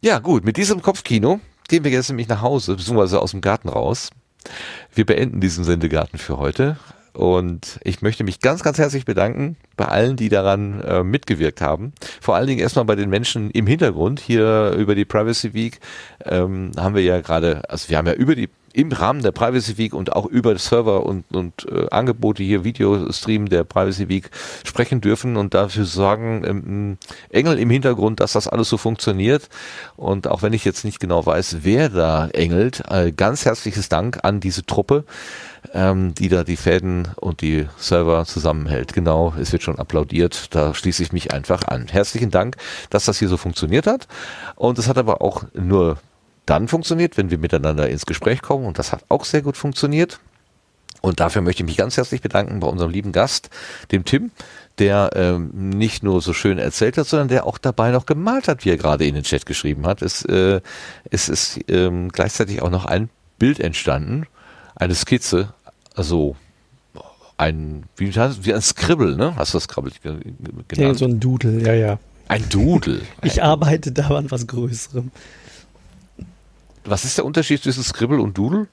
Ja, 0.00 0.18
gut, 0.18 0.44
mit 0.44 0.56
diesem 0.56 0.82
Kopfkino 0.82 1.40
gehen 1.68 1.84
wir 1.84 1.90
jetzt 1.90 2.08
nämlich 2.08 2.28
nach 2.28 2.42
Hause, 2.42 2.76
beziehungsweise 2.76 3.20
aus 3.20 3.30
dem 3.30 3.40
Garten 3.40 3.68
raus. 3.68 4.10
Wir 4.94 5.06
beenden 5.06 5.40
diesen 5.40 5.64
Sendegarten 5.64 6.18
für 6.18 6.38
heute. 6.38 6.76
Und 7.12 7.78
ich 7.84 8.00
möchte 8.00 8.24
mich 8.24 8.40
ganz, 8.40 8.62
ganz 8.62 8.78
herzlich 8.78 9.04
bedanken 9.04 9.56
bei 9.76 9.84
allen, 9.84 10.16
die 10.16 10.30
daran 10.30 10.80
äh, 10.80 11.02
mitgewirkt 11.02 11.60
haben. 11.60 11.92
Vor 12.20 12.36
allen 12.36 12.46
Dingen 12.46 12.60
erstmal 12.60 12.86
bei 12.86 12.96
den 12.96 13.10
Menschen 13.10 13.50
im 13.50 13.66
Hintergrund. 13.66 14.18
Hier 14.18 14.74
über 14.78 14.94
die 14.94 15.04
Privacy 15.04 15.52
Week 15.52 15.78
ähm, 16.24 16.72
haben 16.78 16.94
wir 16.94 17.02
ja 17.02 17.20
gerade, 17.20 17.68
also 17.68 17.90
wir 17.90 17.98
haben 17.98 18.06
ja 18.06 18.14
über 18.14 18.34
die 18.34 18.48
im 18.74 18.92
Rahmen 18.92 19.22
der 19.22 19.32
Privacy 19.32 19.78
Week 19.78 19.94
und 19.94 20.12
auch 20.12 20.26
über 20.26 20.56
Server 20.58 21.04
und, 21.04 21.24
und 21.34 21.66
äh, 21.70 21.88
Angebote 21.90 22.42
hier, 22.42 22.64
Videostream 22.64 23.48
der 23.48 23.64
Privacy 23.64 24.08
Week 24.08 24.30
sprechen 24.64 25.00
dürfen 25.00 25.36
und 25.36 25.54
dafür 25.54 25.84
sorgen, 25.84 26.44
ähm, 26.44 26.98
Engel 27.30 27.58
im 27.58 27.70
Hintergrund, 27.70 28.20
dass 28.20 28.32
das 28.32 28.48
alles 28.48 28.68
so 28.68 28.76
funktioniert. 28.76 29.48
Und 29.96 30.28
auch 30.28 30.42
wenn 30.42 30.52
ich 30.52 30.64
jetzt 30.64 30.84
nicht 30.84 31.00
genau 31.00 31.24
weiß, 31.24 31.58
wer 31.62 31.88
da 31.88 32.28
engelt, 32.28 32.82
äh, 32.88 33.12
ganz 33.12 33.44
herzliches 33.44 33.88
Dank 33.88 34.20
an 34.22 34.40
diese 34.40 34.64
Truppe, 34.64 35.04
ähm, 35.72 36.14
die 36.14 36.28
da 36.28 36.44
die 36.44 36.56
Fäden 36.56 37.08
und 37.16 37.40
die 37.40 37.66
Server 37.78 38.24
zusammenhält. 38.24 38.92
Genau, 38.92 39.34
es 39.38 39.52
wird 39.52 39.62
schon 39.62 39.78
applaudiert, 39.78 40.54
da 40.54 40.74
schließe 40.74 41.02
ich 41.02 41.12
mich 41.12 41.32
einfach 41.32 41.64
an. 41.64 41.86
Herzlichen 41.88 42.30
Dank, 42.30 42.56
dass 42.90 43.04
das 43.04 43.18
hier 43.18 43.28
so 43.28 43.36
funktioniert 43.36 43.86
hat. 43.86 44.08
Und 44.56 44.78
es 44.78 44.88
hat 44.88 44.98
aber 44.98 45.22
auch 45.22 45.44
nur 45.54 45.98
dann 46.46 46.68
funktioniert, 46.68 47.16
wenn 47.16 47.30
wir 47.30 47.38
miteinander 47.38 47.88
ins 47.88 48.06
Gespräch 48.06 48.42
kommen 48.42 48.66
und 48.66 48.78
das 48.78 48.92
hat 48.92 49.04
auch 49.08 49.24
sehr 49.24 49.42
gut 49.42 49.56
funktioniert. 49.56 50.20
Und 51.00 51.18
dafür 51.18 51.42
möchte 51.42 51.62
ich 51.62 51.66
mich 51.66 51.76
ganz 51.76 51.96
herzlich 51.96 52.20
bedanken 52.22 52.60
bei 52.60 52.68
unserem 52.68 52.92
lieben 52.92 53.10
Gast, 53.10 53.50
dem 53.90 54.04
Tim, 54.04 54.30
der 54.78 55.10
ähm, 55.14 55.50
nicht 55.70 56.04
nur 56.04 56.20
so 56.20 56.32
schön 56.32 56.58
erzählt 56.58 56.96
hat, 56.96 57.08
sondern 57.08 57.28
der 57.28 57.44
auch 57.44 57.58
dabei 57.58 57.90
noch 57.90 58.06
gemalt 58.06 58.46
hat, 58.46 58.64
wie 58.64 58.70
er 58.70 58.76
gerade 58.76 59.04
in 59.04 59.16
den 59.16 59.24
Chat 59.24 59.44
geschrieben 59.44 59.84
hat. 59.86 60.00
Es, 60.00 60.24
äh, 60.24 60.60
es 61.10 61.28
ist 61.28 61.58
ähm, 61.68 62.08
gleichzeitig 62.10 62.62
auch 62.62 62.70
noch 62.70 62.84
ein 62.84 63.10
Bild 63.38 63.58
entstanden, 63.58 64.26
eine 64.76 64.94
Skizze, 64.94 65.52
also 65.96 66.36
ein, 67.36 67.84
wie, 67.96 68.14
wie 68.14 68.54
ein 68.54 68.62
Scribble, 68.62 69.16
ne? 69.16 69.34
Hast 69.36 69.54
du 69.54 69.56
das 69.56 69.64
Scribble 69.64 69.90
genannt? 70.00 70.76
Ja, 70.76 70.94
so 70.94 71.06
ein 71.06 71.18
Doodle, 71.18 71.60
ja, 71.60 71.74
ja. 71.74 71.98
Ein 72.28 72.48
Doodle. 72.48 73.02
ich 73.22 73.42
arbeite 73.42 73.90
da 73.90 74.08
an 74.08 74.30
was 74.30 74.46
Größerem. 74.46 75.10
Was 76.84 77.04
ist 77.04 77.18
der 77.18 77.24
Unterschied 77.24 77.62
zwischen 77.62 77.82
Scribble 77.82 78.20
und 78.20 78.36
Doodle? 78.36 78.66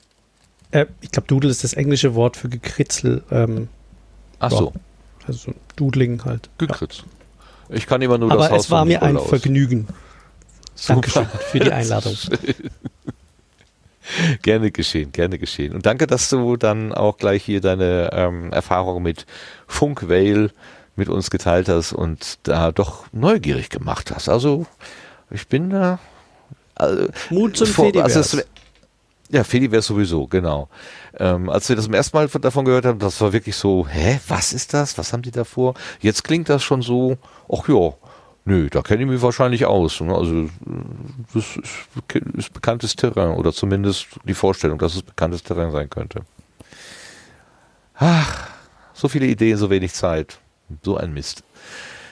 Äh, 0.71 0.85
ich 1.01 1.11
glaube, 1.11 1.27
Doodle 1.27 1.49
ist 1.49 1.63
das 1.63 1.73
englische 1.73 2.15
Wort 2.15 2.37
für 2.37 2.49
Gekritzel. 2.49 3.23
Ähm, 3.31 3.67
Ach 4.39 4.51
so. 4.51 4.73
Also 5.27 5.51
so 5.51 5.55
Doodling 5.75 6.23
halt. 6.25 6.49
Gekritzel. 6.57 7.05
Ja. 7.69 7.75
Ich 7.75 7.85
kann 7.85 8.01
immer 8.01 8.17
nur 8.17 8.31
Aber 8.31 8.43
das 8.43 8.51
Haus 8.51 8.65
es 8.65 8.71
war 8.71 8.85
mir 8.85 9.03
ein 9.03 9.17
aus. 9.17 9.29
Vergnügen. 9.29 9.87
Super. 10.75 11.01
Dankeschön 11.01 11.27
für 11.51 11.59
die 11.59 11.71
Einladung. 11.71 12.15
gerne 14.41 14.71
geschehen, 14.71 15.11
gerne 15.11 15.37
geschehen. 15.37 15.73
Und 15.73 15.85
danke, 15.85 16.07
dass 16.07 16.29
du 16.29 16.55
dann 16.57 16.93
auch 16.93 17.17
gleich 17.17 17.43
hier 17.43 17.61
deine 17.61 18.09
ähm, 18.13 18.51
Erfahrung 18.51 19.03
mit 19.03 19.25
Funk 19.67 20.09
Vale 20.09 20.51
mit 20.95 21.09
uns 21.09 21.29
geteilt 21.29 21.69
hast 21.69 21.93
und 21.93 22.39
da 22.43 22.71
doch 22.71 23.05
neugierig 23.11 23.69
gemacht 23.69 24.11
hast. 24.13 24.29
Also 24.29 24.65
ich 25.29 25.47
bin 25.47 25.69
da. 25.69 25.99
Also, 26.79 27.07
Mut 27.29 27.57
zum 27.57 27.67
vor, 27.67 27.91
also 27.95 28.39
ja, 29.31 29.43
Fediverse 29.43 29.89
sowieso, 29.89 30.25
genau. 30.25 30.69
Ähm, 31.17 31.49
als 31.49 31.69
wir 31.69 31.75
das 31.75 31.85
zum 31.85 31.93
ersten 31.93 32.17
Mal 32.17 32.27
davon 32.27 32.65
gehört 32.65 32.85
haben, 32.85 32.97
das 32.97 33.21
war 33.21 33.31
wirklich 33.31 33.55
so, 33.55 33.87
hä, 33.87 34.19
was 34.27 34.53
ist 34.53 34.73
das? 34.73 34.97
Was 34.97 35.13
haben 35.13 35.21
die 35.21 35.29
da 35.29 35.43
vor? 35.43 35.75
Jetzt 35.99 36.23
klingt 36.23 36.49
das 36.49 36.63
schon 36.63 36.81
so, 36.81 37.15
ach 37.51 37.67
ja, 37.67 37.93
nö, 38.45 38.69
da 38.69 38.81
kenne 38.81 39.03
ich 39.03 39.09
mich 39.09 39.21
wahrscheinlich 39.21 39.65
aus. 39.65 40.01
Ne? 40.01 40.15
Also 40.15 40.49
das 41.33 41.57
ist, 41.57 41.85
ist, 42.37 42.53
bekanntes 42.53 42.95
Terrain 42.95 43.37
oder 43.37 43.53
zumindest 43.53 44.07
die 44.23 44.33
Vorstellung, 44.33 44.79
dass 44.79 44.95
es 44.95 45.03
bekanntes 45.03 45.43
Terrain 45.43 45.71
sein 45.71 45.89
könnte. 45.89 46.21
Ach, 47.95 48.47
so 48.93 49.07
viele 49.09 49.27
Ideen, 49.27 49.57
so 49.57 49.69
wenig 49.69 49.93
Zeit. 49.93 50.39
So 50.83 50.97
ein 50.97 51.13
Mist. 51.13 51.43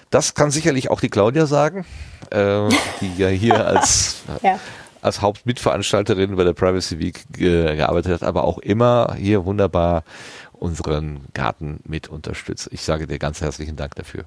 Das 0.10 0.34
kann 0.34 0.52
sicherlich 0.52 0.90
auch 0.90 1.02
die 1.02 1.10
Claudia 1.10 1.46
sagen, 1.46 1.86
äh, 2.30 2.70
die 3.02 3.18
ja 3.18 3.28
hier 3.28 3.68
als 3.68 4.24
ja 4.42 4.60
als 5.02 5.22
Hauptmitveranstalterin 5.22 6.36
bei 6.36 6.44
der 6.44 6.54
Privacy 6.54 7.00
Week 7.00 7.26
ge 7.32 7.76
gearbeitet 7.76 8.14
hat, 8.14 8.24
aber 8.24 8.44
auch 8.44 8.58
immer 8.60 9.16
hier 9.18 9.46
wunderbar 9.46 10.04
unseren 10.54 11.26
Garten 11.34 11.80
mit 11.86 12.08
unterstützt. 12.08 12.70
Ich 12.72 12.84
sage 12.84 13.08
dir 13.08 13.20
ganz 13.20 13.42
herzlichen 13.42 13.76
Dank 13.76 13.96
dafür. 13.96 14.26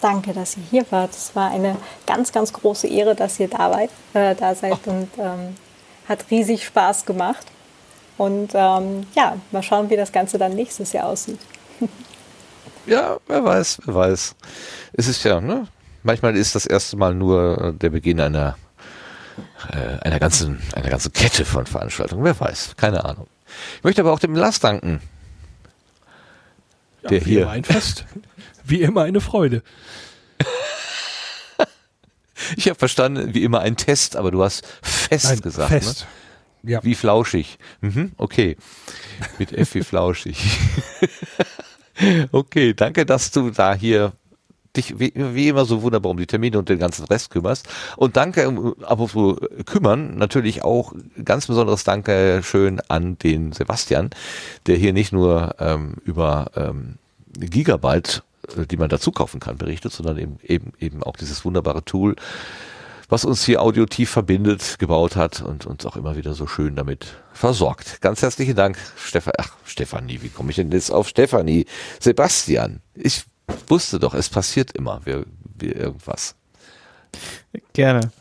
Danke, 0.00 0.32
dass 0.32 0.56
ihr 0.56 0.62
hier 0.70 0.86
wart. 0.90 1.10
Es 1.10 1.34
war 1.34 1.50
eine 1.50 1.76
ganz, 2.06 2.32
ganz 2.32 2.52
große 2.52 2.86
Ehre, 2.86 3.14
dass 3.14 3.40
ihr 3.40 3.48
da, 3.48 3.70
weit, 3.70 3.90
äh, 4.14 4.34
da 4.34 4.54
seid 4.54 4.74
Ach. 4.74 4.86
und 4.86 5.08
ähm, 5.18 5.56
hat 6.08 6.26
riesig 6.30 6.64
Spaß 6.64 7.06
gemacht. 7.06 7.46
Und 8.18 8.50
ähm, 8.54 9.06
ja, 9.14 9.36
mal 9.50 9.62
schauen, 9.62 9.88
wie 9.88 9.96
das 9.96 10.12
Ganze 10.12 10.36
dann 10.36 10.54
nächstes 10.54 10.92
Jahr 10.92 11.06
aussieht. 11.06 11.40
ja, 12.90 13.18
wer 13.26 13.44
weiß, 13.44 13.78
wer 13.84 13.94
weiß. 13.94 14.36
Es 14.92 15.08
ist 15.08 15.24
ja, 15.24 15.40
ne? 15.40 15.66
Manchmal 16.02 16.36
ist 16.36 16.54
das 16.54 16.66
erste 16.66 16.96
Mal 16.96 17.14
nur 17.14 17.74
der 17.78 17.90
Beginn 17.90 18.20
einer 18.20 18.56
äh, 19.70 19.98
einer 20.00 20.18
ganzen, 20.18 20.60
einer 20.74 20.88
ganzen 20.90 21.12
Kette 21.12 21.44
von 21.44 21.66
Veranstaltungen. 21.66 22.24
Wer 22.24 22.38
weiß, 22.38 22.74
keine 22.76 23.04
Ahnung. 23.04 23.26
Ich 23.76 23.84
möchte 23.84 24.00
aber 24.02 24.12
auch 24.12 24.18
dem 24.18 24.34
Lars 24.34 24.60
danken. 24.60 25.00
Ja, 27.02 27.08
der 27.10 27.24
wie 27.24 27.30
hier. 27.30 27.42
Immer 27.42 27.50
ein 27.52 27.64
Fest. 27.64 28.04
Wie 28.64 28.82
immer 28.82 29.02
eine 29.02 29.20
Freude. 29.20 29.62
ich 32.56 32.68
habe 32.68 32.78
verstanden, 32.78 33.34
wie 33.34 33.42
immer 33.42 33.60
ein 33.60 33.76
Test, 33.76 34.16
aber 34.16 34.30
du 34.30 34.42
hast 34.42 34.66
fest 34.82 35.26
Nein, 35.26 35.40
gesagt. 35.40 35.70
Fest. 35.70 36.06
Ne? 36.62 36.72
Ja. 36.72 36.84
Wie 36.84 36.94
flauschig. 36.94 37.58
Mhm, 37.80 38.12
okay. 38.18 38.56
Mit 39.38 39.52
F 39.52 39.74
wie 39.74 39.82
flauschig. 39.84 40.58
okay, 42.32 42.74
danke, 42.74 43.06
dass 43.06 43.30
du 43.30 43.50
da 43.50 43.74
hier 43.74 44.12
dich 44.76 44.98
wie, 44.98 45.12
wie, 45.14 45.48
immer 45.48 45.64
so 45.64 45.82
wunderbar 45.82 46.10
um 46.10 46.16
die 46.16 46.26
Termine 46.26 46.58
und 46.58 46.68
den 46.68 46.78
ganzen 46.78 47.04
Rest 47.06 47.30
kümmerst. 47.30 47.68
Und 47.96 48.16
danke, 48.16 48.74
apropos 48.82 49.38
kümmern, 49.66 50.16
natürlich 50.16 50.62
auch 50.62 50.92
ganz 51.24 51.46
besonderes 51.46 51.84
Danke 51.84 52.40
schön 52.44 52.80
an 52.88 53.18
den 53.18 53.52
Sebastian, 53.52 54.10
der 54.66 54.76
hier 54.76 54.92
nicht 54.92 55.12
nur 55.12 55.56
ähm, 55.58 55.94
über 56.04 56.50
ähm, 56.54 56.98
Gigabyte, 57.32 58.22
äh, 58.56 58.66
die 58.66 58.76
man 58.76 58.88
dazu 58.88 59.10
kaufen 59.10 59.40
kann, 59.40 59.58
berichtet, 59.58 59.92
sondern 59.92 60.18
eben, 60.18 60.38
eben, 60.44 60.72
eben 60.78 61.02
auch 61.02 61.16
dieses 61.16 61.44
wunderbare 61.44 61.84
Tool, 61.84 62.14
was 63.10 63.24
uns 63.24 63.44
hier 63.44 63.60
audiotief 63.60 64.08
verbindet, 64.08 64.78
gebaut 64.78 65.16
hat 65.16 65.42
und 65.42 65.66
uns 65.66 65.84
auch 65.84 65.96
immer 65.96 66.16
wieder 66.16 66.32
so 66.32 66.46
schön 66.46 66.76
damit 66.76 67.16
versorgt. 67.32 68.00
Ganz 68.00 68.22
herzlichen 68.22 68.54
Dank, 68.54 68.78
Stefan, 68.96 69.34
ach, 69.36 69.56
Stefanie, 69.64 70.22
wie 70.22 70.28
komme 70.28 70.50
ich 70.50 70.56
denn 70.56 70.70
jetzt 70.70 70.90
auf 70.90 71.08
Stefanie? 71.08 71.66
Sebastian, 71.98 72.80
ich 72.94 73.24
wusste 73.66 73.98
doch, 73.98 74.14
es 74.14 74.28
passiert 74.28 74.70
immer 74.72 75.00
wie, 75.04 75.24
wie 75.58 75.72
irgendwas. 75.72 76.36
Gerne. 77.72 78.12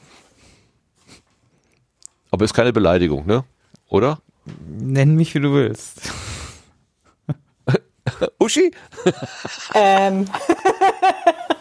Aber 2.32 2.46
ist 2.46 2.54
keine 2.54 2.74
Beleidigung, 2.74 3.28
ne? 3.28 3.44
Oder? 3.88 4.20
Nenn 4.68 5.16
mich, 5.16 5.36
wie 5.36 5.40
du 5.40 5.54
willst. 5.54 6.12
Uschi? 8.40 8.72
Ähm. 9.76 10.26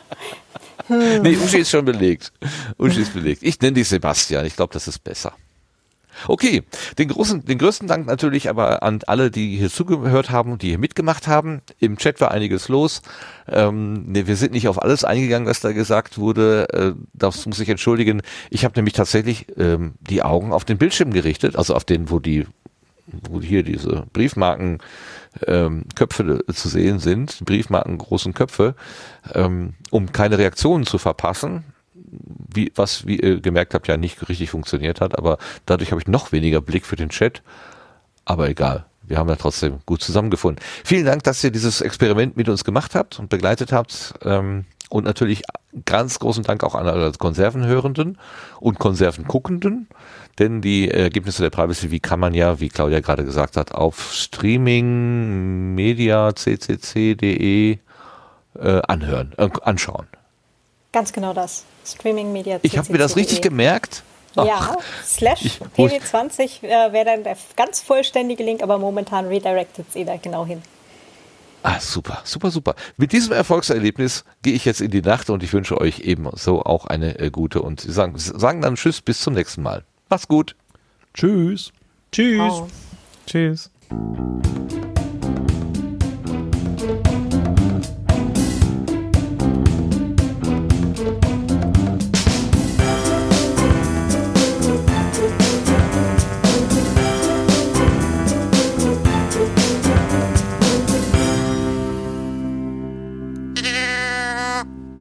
Nee, 1.22 1.36
Uschi 1.36 1.58
ist 1.58 1.70
schon 1.70 1.84
belegt. 1.84 2.32
Uschi 2.78 3.02
ist 3.02 3.14
belegt. 3.14 3.42
Ich 3.42 3.60
nenne 3.60 3.74
dich 3.74 3.88
Sebastian. 3.88 4.46
Ich 4.46 4.56
glaube, 4.56 4.72
das 4.72 4.88
ist 4.88 5.04
besser. 5.04 5.34
Okay, 6.26 6.62
den, 6.98 7.08
großen, 7.08 7.44
den 7.44 7.58
größten 7.58 7.86
Dank 7.86 8.06
natürlich 8.06 8.48
aber 8.48 8.82
an 8.82 9.00
alle, 9.06 9.30
die 9.30 9.56
hier 9.56 9.70
zugehört 9.70 10.30
haben 10.30 10.52
und 10.52 10.62
die 10.62 10.70
hier 10.70 10.78
mitgemacht 10.78 11.28
haben. 11.28 11.60
Im 11.78 11.96
Chat 11.96 12.20
war 12.20 12.32
einiges 12.32 12.68
los. 12.68 13.02
Ähm, 13.46 14.04
nee, 14.06 14.26
wir 14.26 14.36
sind 14.36 14.52
nicht 14.52 14.68
auf 14.68 14.82
alles 14.82 15.04
eingegangen, 15.04 15.46
was 15.46 15.60
da 15.60 15.72
gesagt 15.72 16.18
wurde. 16.18 16.66
Äh, 16.72 16.92
das 17.12 17.46
muss 17.46 17.60
ich 17.60 17.68
entschuldigen. 17.68 18.22
Ich 18.50 18.64
habe 18.64 18.74
nämlich 18.76 18.94
tatsächlich 18.94 19.46
ähm, 19.56 19.94
die 20.00 20.22
Augen 20.22 20.52
auf 20.52 20.64
den 20.64 20.78
Bildschirm 20.78 21.12
gerichtet, 21.12 21.54
also 21.54 21.74
auf 21.74 21.84
den, 21.84 22.10
wo 22.10 22.18
die, 22.18 22.46
wo 23.06 23.40
hier 23.40 23.62
diese 23.62 24.06
Briefmarken 24.12 24.78
ähm, 25.46 25.84
Köpfe 25.94 26.44
zu 26.52 26.68
sehen 26.68 26.98
sind, 26.98 27.44
Briefmarken 27.44 27.98
großen 27.98 28.34
Köpfe, 28.34 28.74
ähm, 29.34 29.74
um 29.90 30.12
keine 30.12 30.38
Reaktionen 30.38 30.86
zu 30.86 30.98
verpassen 30.98 31.64
wie, 32.10 32.72
was, 32.74 33.06
wie 33.06 33.20
ihr 33.20 33.40
gemerkt 33.40 33.74
habt, 33.74 33.88
ja 33.88 33.96
nicht 33.96 34.28
richtig 34.28 34.50
funktioniert 34.50 35.00
hat, 35.00 35.16
aber 35.18 35.38
dadurch 35.66 35.90
habe 35.90 36.00
ich 36.00 36.08
noch 36.08 36.32
weniger 36.32 36.60
Blick 36.60 36.86
für 36.86 36.96
den 36.96 37.10
Chat. 37.10 37.42
Aber 38.24 38.48
egal. 38.48 38.84
Wir 39.02 39.16
haben 39.16 39.28
ja 39.30 39.36
trotzdem 39.36 39.78
gut 39.86 40.02
zusammengefunden. 40.02 40.62
Vielen 40.84 41.06
Dank, 41.06 41.22
dass 41.24 41.42
ihr 41.42 41.50
dieses 41.50 41.80
Experiment 41.80 42.36
mit 42.36 42.48
uns 42.50 42.62
gemacht 42.62 42.94
habt 42.94 43.18
und 43.18 43.30
begleitet 43.30 43.72
habt. 43.72 44.12
Ähm, 44.22 44.66
und 44.88 45.04
natürlich 45.04 45.42
ganz 45.84 46.18
großen 46.18 46.44
Dank 46.44 46.64
auch 46.64 46.74
an 46.74 46.86
alle 46.86 47.12
Konservenhörenden 47.12 48.18
und 48.60 48.78
Konservenguckenden. 48.78 49.88
Denn 50.38 50.60
die 50.60 50.90
Ergebnisse 50.90 51.42
der 51.42 51.50
Privacy 51.50 51.90
wie 51.90 52.00
kann 52.00 52.20
man 52.20 52.32
ja, 52.32 52.60
wie 52.60 52.68
Claudia 52.68 53.00
gerade 53.00 53.24
gesagt 53.24 53.56
hat, 53.56 53.72
auf 53.72 54.12
Streaming 54.14 55.74
Media 55.74 56.32
ccc.de 56.32 57.78
äh, 58.58 58.80
anhören, 58.86 59.32
äh, 59.36 59.48
anschauen. 59.62 60.06
Ganz 60.92 61.12
genau 61.12 61.32
das. 61.34 61.64
Streaming 61.84 62.32
Media. 62.32 62.58
Ich 62.62 62.78
habe 62.78 62.92
mir 62.92 62.98
das 62.98 63.16
richtig 63.16 63.42
gemerkt. 63.42 64.02
Ach, 64.36 64.46
ja, 64.46 64.76
slash 65.04 65.60
PW20 65.76 66.62
äh, 66.62 66.92
wäre 66.92 67.04
dann 67.04 67.24
der 67.24 67.36
ganz 67.56 67.80
vollständige 67.80 68.44
Link, 68.44 68.62
aber 68.62 68.78
momentan 68.78 69.26
redirected 69.26 69.90
sie 69.92 70.04
da 70.04 70.16
genau 70.16 70.46
hin. 70.46 70.62
Ah, 71.62 71.80
super, 71.80 72.20
super, 72.24 72.50
super. 72.50 72.74
Mit 72.96 73.12
diesem 73.12 73.32
Erfolgserlebnis 73.32 74.24
gehe 74.42 74.54
ich 74.54 74.64
jetzt 74.64 74.80
in 74.80 74.90
die 74.90 75.02
Nacht 75.02 75.28
und 75.28 75.42
ich 75.42 75.52
wünsche 75.52 75.80
euch 75.80 76.00
ebenso 76.00 76.62
auch 76.62 76.86
eine 76.86 77.18
äh, 77.18 77.30
gute 77.30 77.62
und 77.62 77.80
Sie 77.80 77.92
sagen, 77.92 78.14
sagen 78.16 78.62
dann 78.62 78.76
Tschüss, 78.76 79.00
bis 79.00 79.20
zum 79.20 79.34
nächsten 79.34 79.62
Mal. 79.62 79.84
Macht's 80.08 80.28
gut. 80.28 80.54
Tschüss. 81.14 81.72
Tschüss. 82.12 82.62
Tschüss. 83.26 83.70